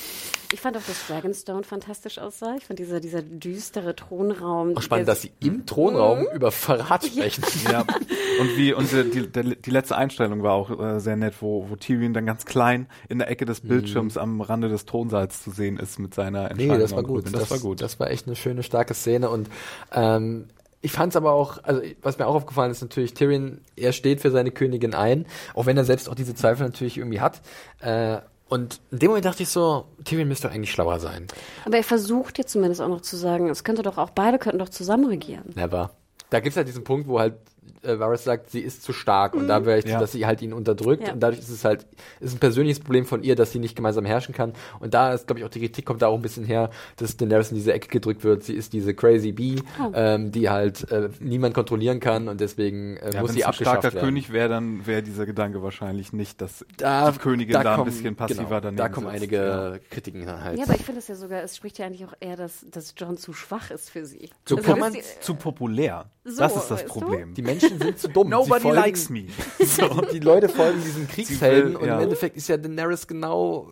Ich 0.53 0.61
fand 0.61 0.77
auch, 0.77 0.81
dass 0.87 1.07
Dragonstone 1.07 1.63
fantastisch 1.63 2.17
aussah. 2.17 2.55
Ich 2.57 2.65
fand 2.65 2.79
dieser, 2.79 2.99
dieser 2.99 3.21
düstere 3.21 3.95
Thronraum. 3.95 4.77
Auch 4.77 4.81
spannend, 4.81 5.07
dass 5.07 5.21
sie 5.23 5.31
im 5.41 5.65
Thronraum 5.65 6.25
über 6.33 6.51
Verrat 6.51 7.05
sprechen. 7.05 7.43
Ja, 7.71 7.81
und 7.81 8.57
wie 8.57 8.73
und 8.73 8.91
die, 8.91 9.27
die, 9.29 9.55
die 9.55 9.69
letzte 9.71 9.95
Einstellung 9.95 10.43
war 10.43 10.53
auch 10.53 10.79
äh, 10.79 10.99
sehr 10.99 11.15
nett, 11.15 11.35
wo, 11.41 11.69
wo 11.69 11.75
Tyrion 11.75 12.13
dann 12.13 12.25
ganz 12.25 12.45
klein 12.45 12.87
in 13.09 13.19
der 13.19 13.29
Ecke 13.29 13.45
des 13.45 13.61
Bildschirms 13.61 14.17
am 14.17 14.41
Rande 14.41 14.69
des 14.69 14.85
Thronsaals 14.85 15.43
zu 15.43 15.51
sehen 15.51 15.77
ist 15.77 15.99
mit 15.99 16.13
seiner 16.13 16.43
Nee, 16.53 16.63
Entscheidung. 16.63 16.79
das 16.79 16.91
war 16.91 17.03
gut. 17.03 17.23
Grübeln. 17.23 17.33
Das, 17.33 17.51
war 17.51 17.59
gut. 17.59 17.81
Das 17.81 17.99
war 17.99 18.09
echt 18.11 18.27
eine 18.27 18.35
schöne, 18.35 18.63
starke 18.63 18.93
Szene 18.93 19.29
und 19.29 19.49
ähm, 19.91 20.47
ich 20.81 20.91
fand 20.91 21.13
es 21.13 21.15
aber 21.15 21.31
auch, 21.31 21.63
also 21.63 21.81
was 22.01 22.17
mir 22.19 22.27
auch 22.27 22.35
aufgefallen 22.35 22.69
ist 22.69 22.81
natürlich, 22.81 23.13
Tyrion, 23.13 23.61
er 23.77 23.93
steht 23.93 24.19
für 24.19 24.31
seine 24.31 24.51
Königin 24.51 24.93
ein, 24.93 25.25
auch 25.53 25.65
wenn 25.65 25.77
er 25.77 25.85
selbst 25.85 26.09
auch 26.09 26.15
diese 26.15 26.35
Zweifel 26.35 26.65
natürlich 26.65 26.97
irgendwie 26.97 27.21
hat. 27.21 27.41
Äh, 27.79 28.17
Und 28.49 28.81
in 28.91 28.99
dem 28.99 29.09
Moment 29.09 29.25
dachte 29.25 29.43
ich 29.43 29.49
so, 29.49 29.85
Tyrion 30.03 30.27
müsste 30.27 30.49
eigentlich 30.49 30.71
schlauer 30.71 30.99
sein. 30.99 31.27
Aber 31.65 31.77
er 31.77 31.83
versucht 31.83 32.37
jetzt 32.37 32.51
zumindest 32.51 32.81
auch 32.81 32.87
noch 32.87 33.01
zu 33.01 33.15
sagen, 33.15 33.49
es 33.49 33.63
könnte 33.63 33.81
doch 33.81 33.97
auch, 33.97 34.11
beide 34.11 34.37
könnten 34.37 34.59
doch 34.59 34.69
zusammen 34.69 35.05
regieren. 35.05 35.51
Never. 35.55 35.91
Da 36.29 36.39
gibt's 36.39 36.57
halt 36.57 36.67
diesen 36.67 36.83
Punkt, 36.83 37.07
wo 37.07 37.19
halt 37.19 37.35
äh, 37.83 37.99
Varys 37.99 38.23
sagt, 38.23 38.49
sie 38.49 38.61
ist 38.61 38.83
zu 38.83 38.93
stark 38.93 39.33
und 39.35 39.47
da 39.47 39.59
möchte, 39.59 39.89
Ja. 39.91 39.99
dass 39.99 40.11
sie 40.11 40.25
halt 40.25 40.41
ihn 40.41 40.53
unterdrückt 40.53 41.07
Ja. 41.07 41.13
und 41.13 41.19
dadurch 41.21 41.39
ist 41.39 41.49
es 41.49 41.65
halt 41.65 41.85
ist 42.19 42.35
ein 42.35 42.39
persönliches 42.39 42.79
Problem 42.79 43.05
von 43.05 43.23
ihr, 43.23 43.35
dass 43.35 43.51
sie 43.51 43.59
nicht 43.59 43.75
gemeinsam 43.75 44.05
herrschen 44.05 44.33
kann 44.33 44.53
und 44.79 44.93
da 44.93 45.13
ist 45.13 45.27
glaube 45.27 45.39
ich 45.39 45.45
auch 45.45 45.49
die 45.49 45.59
Kritik 45.59 45.85
kommt 45.85 46.01
da 46.01 46.07
auch 46.07 46.15
ein 46.15 46.21
bisschen 46.21 46.45
her, 46.45 46.69
dass 46.97 47.17
Daenerys 47.17 47.49
in 47.51 47.55
diese 47.55 47.73
Ecke 47.73 47.87
gedrückt 47.89 48.23
wird. 48.23 48.43
Sie 48.43 48.53
ist 48.53 48.73
diese 48.73 48.93
crazy 48.93 49.31
Bee, 49.31 49.61
Oh. 49.81 49.91
ähm, 49.93 50.31
die 50.31 50.49
halt 50.49 50.89
äh, 50.91 51.09
niemand 51.19 51.53
kontrollieren 51.55 51.99
kann 51.99 52.27
und 52.27 52.39
deswegen 52.41 52.97
äh, 52.97 53.11
Ja, 53.13 53.21
muss 53.21 53.29
wenn 53.29 53.33
sie 53.35 53.39
es 53.41 53.45
ein 53.45 53.49
abgeschafft 53.49 53.79
starker 53.81 53.95
werden. 53.95 54.05
König 54.05 54.31
wäre, 54.31 54.49
dann 54.49 54.85
wäre 54.85 55.03
dieser 55.03 55.25
Gedanke 55.25 55.61
wahrscheinlich 55.63 56.13
nicht, 56.13 56.41
dass 56.41 56.65
da, 56.77 57.11
die 57.11 57.19
Königin 57.19 57.53
da, 57.53 57.63
kommen- 57.75 57.89
ein 57.89 57.93
bisschen 57.93 58.15
passiver 58.15 58.43
genau, 58.43 58.59
daneben 58.59 58.77
Da 58.77 58.89
kommen 58.89 59.07
sitzt. 59.07 59.17
einige 59.23 59.35
Ja. 59.37 59.73
Kritiken 59.89 60.27
halt. 60.43 60.57
Ja, 60.57 60.65
aber 60.65 60.75
ich 60.75 60.83
finde 60.83 60.99
es 60.99 61.07
ja 61.07 61.15
sogar, 61.15 61.41
es 61.43 61.55
spricht 61.57 61.77
ja 61.79 61.85
eigentlich 61.85 62.05
auch 62.05 62.13
eher, 62.19 62.35
dass, 62.37 62.65
dass 62.71 62.93
John 62.97 63.17
zu 63.17 63.33
schwach 63.33 63.71
ist 63.71 63.89
für 63.89 64.05
sie. 64.05 64.29
So 64.47 64.55
Also 64.57 64.67
kann 64.69 64.79
man 64.79 64.93
Zu 65.21 65.35
populär. 65.35 66.05
So, 66.25 66.39
das 66.39 66.55
ist 66.55 66.61
das 66.71 66.71
weißt 66.71 66.83
du? 66.83 66.87
Problem. 66.99 67.33
die 67.33 67.41
Menschen 67.61 67.79
sind 67.79 67.99
zu 67.99 68.09
dumm. 68.09 68.29
Nobody 68.29 68.61
folgen- 68.61 68.77
likes 68.81 69.09
me. 69.09 69.25
So. 69.65 69.87
die 70.11 70.19
Leute 70.19 70.49
folgen 70.49 70.81
diesen 70.83 71.07
Kriegshelden 71.07 71.73
will- 71.73 71.77
und 71.77 71.87
ja. 71.87 71.95
im 71.97 72.03
Endeffekt 72.03 72.37
ist 72.37 72.47
ja 72.47 72.57
Daenerys 72.57 73.07
genau 73.07 73.71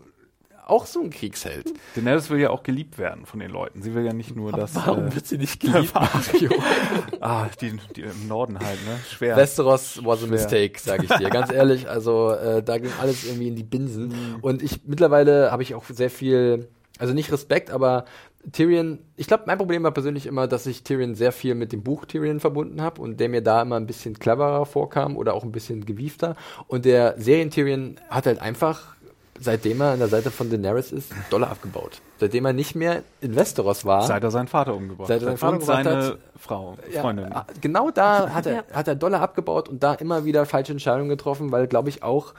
auch 0.72 0.86
so 0.86 1.02
ein 1.02 1.10
Kriegsheld. 1.10 1.74
Daenerys 1.96 2.30
will 2.30 2.40
ja 2.40 2.50
auch 2.50 2.64
geliebt 2.64 2.98
werden 2.98 3.26
von 3.26 3.40
den 3.40 3.52
Leuten. 3.52 3.82
Sie 3.82 3.94
will 3.94 4.06
ja 4.06 4.14
nicht 4.14 4.36
nur 4.36 4.52
das. 4.54 4.74
Warum 4.76 5.08
äh, 5.08 5.16
wird 5.16 5.28
sie 5.28 5.38
nicht 5.38 5.60
geliebt, 5.60 5.94
Mario? 5.94 6.50
ah, 7.20 7.48
die, 7.60 7.78
die 7.96 8.02
im 8.02 8.28
Norden 8.28 8.58
halt, 8.58 8.80
ne? 8.86 8.98
Schwer. 9.10 9.36
Westeros 9.36 10.00
was 10.06 10.20
a 10.20 10.22
Schwer. 10.22 10.32
mistake, 10.32 10.80
sage 10.80 11.06
ich 11.06 11.12
dir. 11.18 11.30
Ganz 11.30 11.52
ehrlich, 11.54 11.90
also 11.90 12.32
äh, 12.32 12.64
da 12.64 12.78
ging 12.78 12.92
alles 13.02 13.26
irgendwie 13.26 13.50
in 13.50 13.56
die 13.56 13.64
Binsen. 13.64 14.08
Mhm. 14.08 14.36
Und 14.42 14.64
ich 14.64 14.82
mittlerweile 14.86 15.52
habe 15.52 15.62
ich 15.64 15.76
auch 15.76 15.84
sehr 15.90 16.10
viel, 16.10 16.70
also 17.00 17.14
nicht 17.14 17.32
Respekt, 17.32 17.70
aber 17.70 18.06
Tyrion, 18.52 19.00
ich 19.18 19.28
glaube, 19.28 19.44
mein 19.46 19.58
Problem 19.58 19.84
war 19.84 19.92
persönlich 19.92 20.26
immer, 20.26 20.48
dass 20.48 20.66
ich 20.66 20.84
Tyrion 20.84 21.16
sehr 21.16 21.32
viel 21.32 21.56
mit 21.56 21.72
dem 21.72 21.84
Buch 21.84 22.06
Tyrion 22.06 22.40
verbunden 22.40 22.82
habe 22.82 23.02
und 23.02 23.20
der 23.20 23.30
mir 23.30 23.42
da 23.42 23.62
immer 23.62 23.76
ein 23.76 23.88
bisschen 23.88 24.18
cleverer 24.18 24.66
vorkam 24.66 25.16
oder 25.16 25.34
auch 25.34 25.44
ein 25.44 25.52
bisschen 25.52 25.86
gewiefter. 25.86 26.36
Und 26.68 26.86
der 26.86 27.16
Serien-Tyrion 27.18 27.98
hat 28.10 28.26
halt 28.26 28.42
einfach, 28.42 28.96
seitdem 29.40 29.82
er 29.82 29.92
an 29.92 30.00
der 30.00 30.08
Seite 30.08 30.32
von 30.32 30.50
Daenerys 30.50 30.92
ist, 30.92 31.12
Dollar 31.30 31.52
abgebaut. 31.52 32.02
Seitdem 32.20 32.46
er 32.46 32.54
nicht 32.54 32.76
mehr 32.76 33.04
in 33.22 33.36
Westeros 33.36 33.86
war. 33.86 34.04
Seit 34.04 34.24
er 34.24 34.32
seinen 34.32 34.48
Vater 34.48 34.76
umgebracht 34.76 35.08
Seit 35.08 35.22
er 35.22 35.38
seinen 35.38 35.62
hat. 35.62 35.64
Vater 35.64 35.80
umgebracht 35.82 35.86
hat. 35.86 36.20
Frau, 36.42 36.76
Ja, 36.92 37.02
Freundin. 37.02 37.32
ah, 37.32 37.46
genau 37.62 37.92
da 37.92 38.32
hat 38.34 38.48
er, 38.48 38.54
Ja. 38.56 38.64
hat 38.74 38.88
er 38.88 38.96
Dollar 38.96 39.22
abgebaut 39.22 39.70
und 39.70 39.84
da 39.84 39.94
immer 39.94 40.26
wieder 40.26 40.48
falsche 40.48 40.72
Entscheidungen 40.72 41.08
getroffen, 41.08 41.52
weil, 41.52 41.68
glaube 41.68 41.90
ich, 41.90 42.02
auch, 42.02 42.34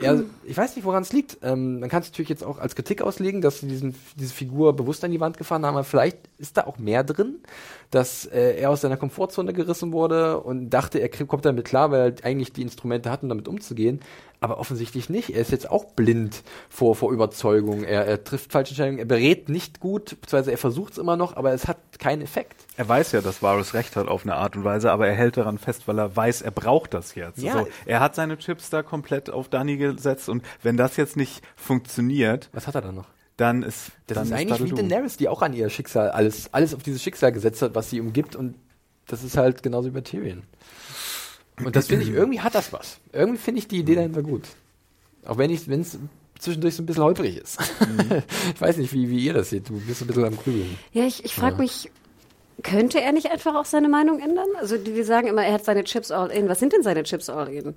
er, 0.00 0.22
ich 0.44 0.56
weiß 0.56 0.74
nicht, 0.74 0.86
woran 0.86 1.02
es 1.02 1.12
liegt. 1.12 1.36
Ähm, 1.42 1.80
man 1.80 1.90
kann 1.90 2.00
es 2.00 2.08
natürlich 2.08 2.30
jetzt 2.30 2.44
auch 2.44 2.58
als 2.58 2.74
Kritik 2.74 3.02
auslegen, 3.02 3.42
dass 3.42 3.60
sie 3.60 3.68
diesen, 3.68 3.94
diese 4.16 4.32
Figur 4.32 4.74
bewusst 4.74 5.04
an 5.04 5.10
die 5.10 5.20
Wand 5.20 5.36
gefahren 5.36 5.66
haben, 5.66 5.74
aber 5.76 5.84
vielleicht 5.84 6.16
ist 6.38 6.56
da 6.56 6.64
auch 6.66 6.78
mehr 6.78 7.04
drin, 7.04 7.40
dass 7.90 8.24
äh, 8.24 8.56
er 8.56 8.70
aus 8.70 8.80
seiner 8.80 8.96
Komfortzone 8.96 9.52
gerissen 9.52 9.92
wurde 9.92 10.40
und 10.40 10.70
dachte, 10.70 10.98
er 10.98 11.10
kommt 11.10 11.44
damit 11.44 11.66
klar, 11.66 11.90
weil 11.90 12.14
er 12.18 12.24
eigentlich 12.26 12.54
die 12.54 12.62
Instrumente 12.62 13.10
hat, 13.10 13.22
um 13.22 13.28
damit 13.28 13.48
umzugehen. 13.48 14.00
Aber 14.40 14.58
offensichtlich 14.58 15.08
nicht. 15.08 15.30
Er 15.30 15.40
ist 15.40 15.52
jetzt 15.52 15.70
auch 15.70 15.84
blind 15.84 16.42
vor, 16.68 16.96
vor 16.96 17.12
Überzeugung. 17.12 17.84
Er, 17.84 18.06
er 18.06 18.24
trifft 18.24 18.50
falsche 18.50 18.70
Entscheidungen, 18.72 18.98
er 18.98 19.04
berät 19.04 19.48
nicht 19.48 19.78
gut, 19.78 20.16
beziehungsweise 20.20 20.50
er 20.50 20.58
versucht 20.58 20.94
es 20.94 20.98
immer 20.98 21.16
noch, 21.16 21.36
aber 21.36 21.52
es 21.52 21.68
hat 21.68 21.76
keinen 22.00 22.22
Effekt. 22.22 22.64
Er 22.76 22.88
weiß 22.88 23.12
ja, 23.12 23.20
dass 23.20 23.42
Varys 23.42 23.74
recht 23.74 23.96
hat 23.96 24.08
auf 24.08 24.24
eine 24.24 24.34
Art 24.36 24.56
und 24.56 24.64
Weise, 24.64 24.90
aber 24.92 25.06
er 25.06 25.14
hält 25.14 25.36
daran 25.36 25.58
fest, 25.58 25.86
weil 25.86 25.98
er 25.98 26.16
weiß, 26.16 26.42
er 26.42 26.50
braucht 26.50 26.94
das 26.94 27.14
jetzt. 27.14 27.38
Ja. 27.38 27.54
Also, 27.54 27.68
er 27.84 28.00
hat 28.00 28.14
seine 28.14 28.38
Chips 28.38 28.70
da 28.70 28.82
komplett 28.82 29.28
auf 29.28 29.48
Dani 29.48 29.76
gesetzt 29.76 30.28
und 30.28 30.42
wenn 30.62 30.76
das 30.76 30.96
jetzt 30.96 31.16
nicht 31.16 31.42
funktioniert, 31.56 32.48
Was 32.52 32.66
hat 32.66 32.74
er 32.74 32.80
dann 32.82 32.94
noch? 32.94 33.08
dann 33.36 33.62
ist 33.62 33.90
Das 34.06 34.16
dann 34.16 34.26
ist 34.26 34.32
eigentlich 34.32 34.64
wie 34.64 34.70
Dadu. 34.70 34.88
Daenerys, 34.88 35.16
die 35.16 35.28
auch 35.28 35.42
an 35.42 35.52
ihr 35.52 35.68
Schicksal 35.68 36.10
alles, 36.10 36.52
alles 36.52 36.74
auf 36.74 36.82
dieses 36.82 37.02
Schicksal 37.02 37.32
gesetzt 37.32 37.60
hat, 37.62 37.74
was 37.74 37.90
sie 37.90 38.00
umgibt 38.00 38.36
und 38.36 38.54
das 39.06 39.22
ist 39.24 39.36
halt 39.36 39.62
genauso 39.62 39.88
wie 39.88 39.92
bei 39.92 40.00
Tyrion. 40.00 40.42
Und 41.62 41.76
das 41.76 41.88
finde 41.88 42.04
ich, 42.04 42.10
irgendwie 42.10 42.40
hat 42.40 42.54
das 42.54 42.72
was. 42.72 42.98
Irgendwie 43.12 43.38
finde 43.38 43.58
ich 43.58 43.68
die 43.68 43.78
Idee 43.78 43.94
dahinter 43.96 44.22
gut. 44.22 44.48
Auch 45.26 45.38
wenn 45.38 45.50
ich, 45.50 45.68
wenn 45.68 45.82
es 45.82 45.98
zwischendurch 46.38 46.74
so 46.74 46.82
ein 46.82 46.86
bisschen 46.86 47.04
holprig 47.04 47.36
ist. 47.36 47.58
ich 48.54 48.60
weiß 48.60 48.78
nicht, 48.78 48.92
wie, 48.92 49.10
wie 49.10 49.24
ihr 49.24 49.34
das 49.34 49.50
seht. 49.50 49.68
Du 49.68 49.78
bist 49.80 50.00
ein 50.00 50.06
bisschen 50.06 50.24
am 50.24 50.36
Grübeln. 50.36 50.76
Ja, 50.92 51.04
ich, 51.04 51.24
ich 51.24 51.34
frage 51.34 51.56
mich, 51.58 51.90
könnte 52.62 53.00
er 53.00 53.12
nicht 53.12 53.30
einfach 53.30 53.54
auch 53.54 53.64
seine 53.64 53.88
Meinung 53.88 54.20
ändern? 54.20 54.48
Also 54.58 54.76
die 54.76 55.02
sagen 55.02 55.26
immer, 55.28 55.44
er 55.44 55.54
hat 55.54 55.64
seine 55.64 55.84
Chips 55.84 56.10
all 56.10 56.30
in. 56.30 56.48
Was 56.48 56.58
sind 56.60 56.72
denn 56.72 56.82
seine 56.82 57.02
Chips 57.02 57.28
all 57.30 57.48
in? 57.48 57.74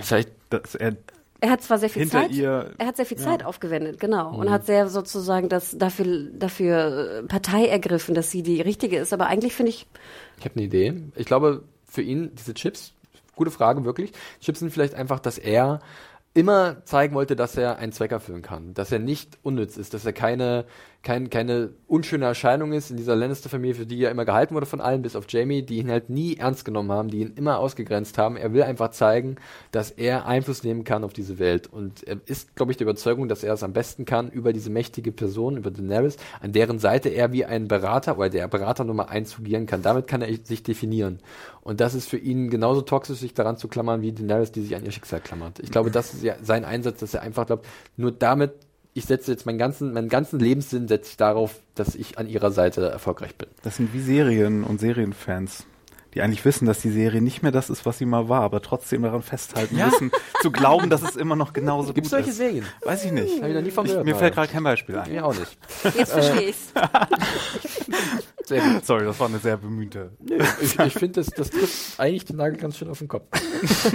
Vielleicht, 0.00 0.30
Dass 0.50 0.74
er 0.74 0.96
Er 1.40 1.50
hat 1.50 1.62
zwar 1.62 1.78
sehr 1.78 1.90
viel 1.90 2.08
Zeit, 2.08 2.30
ihr- 2.32 2.72
er 2.78 2.86
hat 2.86 2.96
sehr 2.96 3.04
viel 3.06 3.18
Zeit 3.18 3.44
aufgewendet, 3.44 4.00
genau, 4.00 4.34
und 4.34 4.50
hat 4.50 4.64
sehr 4.66 4.88
sozusagen 4.88 5.48
das 5.48 5.76
dafür 5.76 6.28
dafür 6.32 7.20
äh, 7.24 7.26
Partei 7.26 7.66
ergriffen, 7.66 8.14
dass 8.14 8.30
sie 8.30 8.42
die 8.42 8.60
richtige 8.60 8.96
ist. 8.98 9.12
Aber 9.12 9.26
eigentlich 9.26 9.52
finde 9.54 9.70
ich, 9.70 9.86
ich 10.38 10.44
habe 10.44 10.54
eine 10.56 10.64
Idee. 10.64 10.94
Ich 11.16 11.26
glaube, 11.26 11.62
für 11.86 12.02
ihn, 12.02 12.30
diese 12.34 12.54
Chips, 12.54 12.92
gute 13.36 13.50
Frage, 13.50 13.84
wirklich. 13.84 14.12
Chips 14.40 14.60
sind 14.60 14.70
vielleicht 14.72 14.94
einfach, 14.94 15.20
dass 15.20 15.36
er 15.38 15.80
immer 16.32 16.84
zeigen 16.84 17.14
wollte, 17.14 17.36
dass 17.36 17.56
er 17.56 17.78
einen 17.78 17.92
Zweck 17.92 18.10
erfüllen 18.12 18.42
kann, 18.42 18.74
dass 18.74 18.90
er 18.90 18.98
nicht 18.98 19.38
unnütz 19.42 19.76
ist, 19.76 19.92
dass 19.94 20.04
er 20.04 20.12
keine, 20.12 20.64
kein, 21.04 21.30
keine 21.30 21.70
unschöne 21.86 22.24
Erscheinung 22.24 22.72
ist 22.72 22.90
in 22.90 22.96
dieser 22.96 23.14
Lannister-Familie, 23.14 23.74
für 23.74 23.86
die 23.86 24.02
er 24.02 24.10
immer 24.10 24.24
gehalten 24.24 24.54
wurde 24.54 24.66
von 24.66 24.80
allen, 24.80 25.02
bis 25.02 25.14
auf 25.14 25.26
Jamie, 25.28 25.62
die 25.62 25.76
ihn 25.76 25.90
halt 25.90 26.10
nie 26.10 26.36
ernst 26.38 26.64
genommen 26.64 26.90
haben, 26.90 27.10
die 27.10 27.20
ihn 27.20 27.34
immer 27.36 27.58
ausgegrenzt 27.58 28.18
haben. 28.18 28.36
Er 28.36 28.52
will 28.52 28.62
einfach 28.62 28.90
zeigen, 28.90 29.36
dass 29.70 29.90
er 29.90 30.26
Einfluss 30.26 30.64
nehmen 30.64 30.82
kann 30.82 31.04
auf 31.04 31.12
diese 31.12 31.38
Welt 31.38 31.66
und 31.66 32.02
er 32.04 32.16
ist, 32.26 32.56
glaube 32.56 32.72
ich, 32.72 32.78
der 32.78 32.86
Überzeugung, 32.86 33.28
dass 33.28 33.44
er 33.44 33.52
es 33.52 33.62
am 33.62 33.74
besten 33.74 34.06
kann 34.06 34.30
über 34.30 34.52
diese 34.52 34.70
mächtige 34.70 35.12
Person, 35.12 35.58
über 35.58 35.70
Daenerys, 35.70 36.16
an 36.40 36.52
deren 36.52 36.78
Seite 36.78 37.10
er 37.10 37.32
wie 37.32 37.44
ein 37.44 37.68
Berater 37.68 38.16
oder 38.16 38.30
der 38.30 38.48
Berater 38.48 38.84
Nummer 38.84 39.10
eins 39.10 39.34
fungieren 39.34 39.66
kann. 39.66 39.82
Damit 39.82 40.06
kann 40.06 40.22
er 40.22 40.34
sich 40.42 40.62
definieren. 40.62 41.20
Und 41.60 41.80
das 41.80 41.94
ist 41.94 42.08
für 42.08 42.18
ihn 42.18 42.48
genauso 42.48 42.80
toxisch, 42.80 43.18
sich 43.18 43.34
daran 43.34 43.58
zu 43.58 43.68
klammern, 43.68 44.00
wie 44.00 44.12
Daenerys, 44.12 44.52
die 44.52 44.62
sich 44.62 44.74
an 44.74 44.84
ihr 44.84 44.90
Schicksal 44.90 45.20
klammert. 45.20 45.60
Ich 45.60 45.70
glaube, 45.70 45.90
das 45.90 46.14
ist 46.14 46.22
ja 46.22 46.36
sein 46.42 46.64
Einsatz, 46.64 47.00
dass 47.00 47.12
er 47.12 47.22
einfach 47.22 47.46
glaubt, 47.46 47.66
nur 47.96 48.10
damit, 48.10 48.52
ich 48.94 49.04
setze 49.06 49.32
jetzt 49.32 49.44
meinen 49.44 49.58
ganzen, 49.58 49.92
meinen 49.92 50.08
ganzen 50.08 50.38
Lebenssinn 50.38 50.86
setze 50.88 51.10
ich 51.10 51.16
darauf, 51.16 51.60
dass 51.74 51.96
ich 51.96 52.16
an 52.16 52.28
ihrer 52.28 52.52
Seite 52.52 52.88
erfolgreich 52.88 53.34
bin. 53.34 53.48
Das 53.62 53.76
sind 53.76 53.92
wie 53.92 54.00
Serien 54.00 54.62
und 54.62 54.80
Serienfans, 54.80 55.66
die 56.14 56.22
eigentlich 56.22 56.44
wissen, 56.44 56.66
dass 56.66 56.80
die 56.80 56.90
Serie 56.90 57.20
nicht 57.20 57.42
mehr 57.42 57.52
das 57.52 57.70
ist, 57.70 57.84
was 57.86 57.98
sie 57.98 58.06
mal 58.06 58.28
war, 58.28 58.42
aber 58.42 58.62
trotzdem 58.62 59.02
daran 59.02 59.22
festhalten 59.22 59.76
Ja. 59.76 59.86
müssen, 59.86 60.10
zu 60.42 60.50
glauben, 60.50 60.90
dass 60.90 61.02
es 61.02 61.16
immer 61.16 61.36
noch 61.36 61.52
genauso 61.52 61.92
Gibt's 61.92 62.10
gut 62.10 62.18
solche 62.18 62.30
ist. 62.30 62.36
Serien? 62.36 62.64
Weiß 62.84 63.04
ich 63.04 63.12
nicht. 63.12 63.42
Hab 63.42 63.48
ich 63.48 63.54
noch 63.54 63.62
nie 63.62 63.70
von 63.70 63.84
ich, 63.84 63.90
gehört, 63.92 64.06
mir 64.06 64.14
fällt 64.16 64.34
gerade 64.34 64.48
kein 64.52 64.62
Beispiel 64.64 64.96
ein. 64.98 65.10
Mir 65.10 65.24
auch 65.24 65.34
nicht. 65.34 65.58
jetzt 65.96 66.12
verstehe 66.12 66.48
ich's. 66.50 66.72
Sehr 68.46 68.60
gut. 68.60 68.84
Sorry, 68.84 69.04
das 69.06 69.18
war 69.18 69.28
eine 69.28 69.38
sehr 69.38 69.56
bemühte. 69.56 70.10
Ich, 70.60 70.78
ich 70.78 70.92
finde, 70.92 71.12
das, 71.20 71.28
das 71.28 71.48
trifft 71.50 71.98
eigentlich 71.98 72.26
den 72.26 72.36
Nagel 72.36 72.58
ganz 72.58 72.76
schön 72.76 72.90
auf 72.90 72.98
den 72.98 73.08
Kopf. 73.08 73.24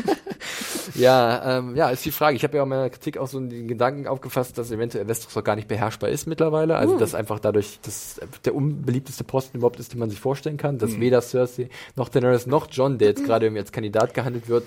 ja, 0.95 1.59
ähm, 1.59 1.75
ja, 1.75 1.89
ist 1.91 2.03
die 2.03 2.11
Frage. 2.11 2.35
Ich 2.35 2.43
habe 2.43 2.57
ja 2.57 2.63
auch 2.63 2.65
in 2.65 2.69
meiner 2.69 2.89
Kritik 2.89 3.19
auch 3.19 3.27
so 3.27 3.39
den 3.39 3.67
Gedanken 3.67 4.07
aufgefasst, 4.07 4.57
dass 4.57 4.71
eventuell 4.71 5.07
Westeros 5.07 5.37
auch 5.37 5.43
gar 5.43 5.55
nicht 5.55 5.67
beherrschbar 5.67 6.09
ist 6.09 6.25
mittlerweile. 6.25 6.77
Also, 6.77 6.97
dass 6.97 7.13
einfach 7.13 7.39
dadurch 7.39 7.79
das 7.83 8.19
der 8.43 8.55
unbeliebteste 8.55 9.23
Posten 9.23 9.57
überhaupt 9.57 9.79
ist, 9.79 9.93
den 9.93 9.99
man 9.99 10.09
sich 10.09 10.19
vorstellen 10.19 10.57
kann. 10.57 10.79
Dass 10.79 10.99
weder 10.99 11.21
Cersei 11.21 11.69
noch 11.95 12.08
Daenerys 12.09 12.47
noch 12.47 12.67
John, 12.71 12.97
der 12.97 13.09
jetzt 13.09 13.25
gerade 13.25 13.45
irgendwie 13.45 13.61
als 13.61 13.71
Kandidat 13.71 14.13
gehandelt 14.13 14.47
wird, 14.47 14.65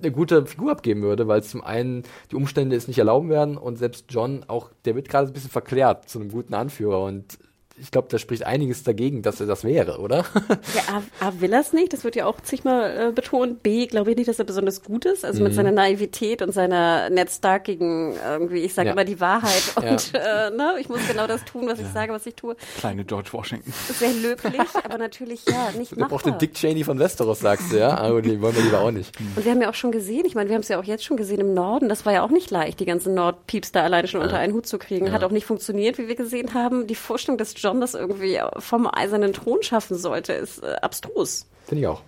eine 0.00 0.12
gute 0.12 0.46
Figur 0.46 0.72
abgeben 0.72 1.02
würde, 1.02 1.28
weil 1.28 1.42
zum 1.42 1.62
einen 1.62 2.04
die 2.30 2.36
Umstände 2.36 2.76
es 2.76 2.88
nicht 2.88 2.98
erlauben 2.98 3.28
werden 3.28 3.56
und 3.56 3.76
selbst 3.76 4.06
John 4.08 4.44
auch, 4.46 4.70
der 4.84 4.94
wird 4.94 5.08
gerade 5.08 5.28
ein 5.28 5.32
bisschen 5.32 5.50
verklärt 5.50 6.08
zu 6.08 6.20
einem 6.20 6.30
guten 6.30 6.54
Anführer 6.54 7.02
und 7.02 7.38
ich 7.80 7.90
glaube, 7.90 8.08
da 8.10 8.18
spricht 8.18 8.44
einiges 8.46 8.82
dagegen, 8.82 9.22
dass 9.22 9.40
er 9.40 9.46
das 9.46 9.64
wäre, 9.64 9.98
oder? 9.98 10.24
Ja, 10.74 11.02
A, 11.20 11.26
A 11.28 11.32
will 11.40 11.52
er's 11.52 11.72
nicht, 11.72 11.92
das 11.92 12.04
wird 12.04 12.14
ja 12.16 12.26
auch 12.26 12.40
zigmal 12.40 13.08
äh, 13.08 13.12
betont. 13.12 13.62
B, 13.62 13.86
glaube 13.86 14.10
ich 14.12 14.16
nicht, 14.16 14.28
dass 14.28 14.38
er 14.38 14.44
besonders 14.44 14.82
gut 14.82 15.04
ist. 15.04 15.24
Also 15.24 15.40
Mhm. 15.40 15.44
mit 15.46 15.54
seiner 15.54 15.72
Naivität 15.72 16.42
und 16.42 16.52
seiner 16.52 17.08
Ned 17.10 17.30
Starkigen 17.30 18.14
irgendwie, 18.24 18.60
ich 18.60 18.74
sage 18.74 18.88
Ja. 18.88 18.92
immer 18.92 19.04
die 19.04 19.20
Wahrheit 19.20 19.62
und 19.76 20.12
äh, 20.14 20.50
ne, 20.50 20.74
ich 20.80 20.88
muss 20.88 21.00
genau 21.08 21.26
das 21.26 21.44
tun, 21.44 21.66
was 21.66 21.78
ich 21.80 21.86
sage, 21.88 22.12
was 22.12 22.26
ich 22.26 22.34
tue. 22.34 22.56
Kleine 22.78 23.04
George 23.04 23.30
Washington. 23.32 23.72
Sehr 23.98 24.12
löblich, 24.12 24.60
aber 24.84 24.98
natürlich 24.98 25.44
ja, 25.46 25.70
nicht 25.78 25.92
Er 25.92 26.06
braucht 26.08 26.24
den 26.26 26.30
machbar. 26.32 26.38
Dick 26.38 26.54
Cheney 26.54 26.84
von 26.84 26.98
Westeros, 26.98 27.40
sagst 27.40 27.72
du, 27.72 27.78
ja? 27.78 27.96
Aber 27.96 28.22
den 28.22 28.40
wollen 28.42 28.54
wir 28.54 28.62
lieber 28.62 28.80
auch 28.80 28.90
nicht. 28.90 29.12
Und 29.36 29.44
wir 29.44 29.50
haben 29.52 29.62
ja 29.62 29.70
auch 29.70 29.74
schon 29.74 29.92
gesehen, 29.92 30.24
ich 30.26 30.34
meine, 30.34 30.48
wir 30.48 30.54
haben 30.54 30.62
es 30.62 30.68
ja 30.68 30.78
auch 30.78 30.84
jetzt 30.84 31.04
schon 31.04 31.16
gesehen 31.16 31.40
im 31.40 31.54
Norden, 31.54 31.88
das 31.88 32.04
war 32.06 32.12
ja 32.12 32.22
auch 32.22 32.30
nicht 32.30 32.50
leicht, 32.50 32.80
die 32.80 32.84
ganzen 32.86 33.14
Nordpieps 33.14 33.72
da 33.72 33.82
alleine 33.82 34.06
schon 34.08 34.20
unter 34.20 34.38
einen 34.38 34.52
Hut 34.54 34.66
zu 34.66 34.78
kriegen. 34.78 35.12
Hat 35.12 35.24
auch 35.24 35.30
nicht 35.30 35.46
funktioniert, 35.46 35.98
wie 35.98 36.08
wir 36.08 36.14
gesehen 36.16 36.54
haben. 36.54 36.86
Die 36.86 36.94
Vorstellung, 36.94 37.38
dass 37.38 37.54
John 37.70 37.80
das 37.80 37.94
irgendwie 37.94 38.40
vom 38.58 38.88
eisernen 38.92 39.32
Thron 39.32 39.62
schaffen 39.62 39.96
sollte, 39.96 40.32
ist 40.32 40.62
äh, 40.62 40.74
abstrus. 40.82 41.46
Finde 41.66 41.82
ich 41.82 41.86
auch. 41.86 42.02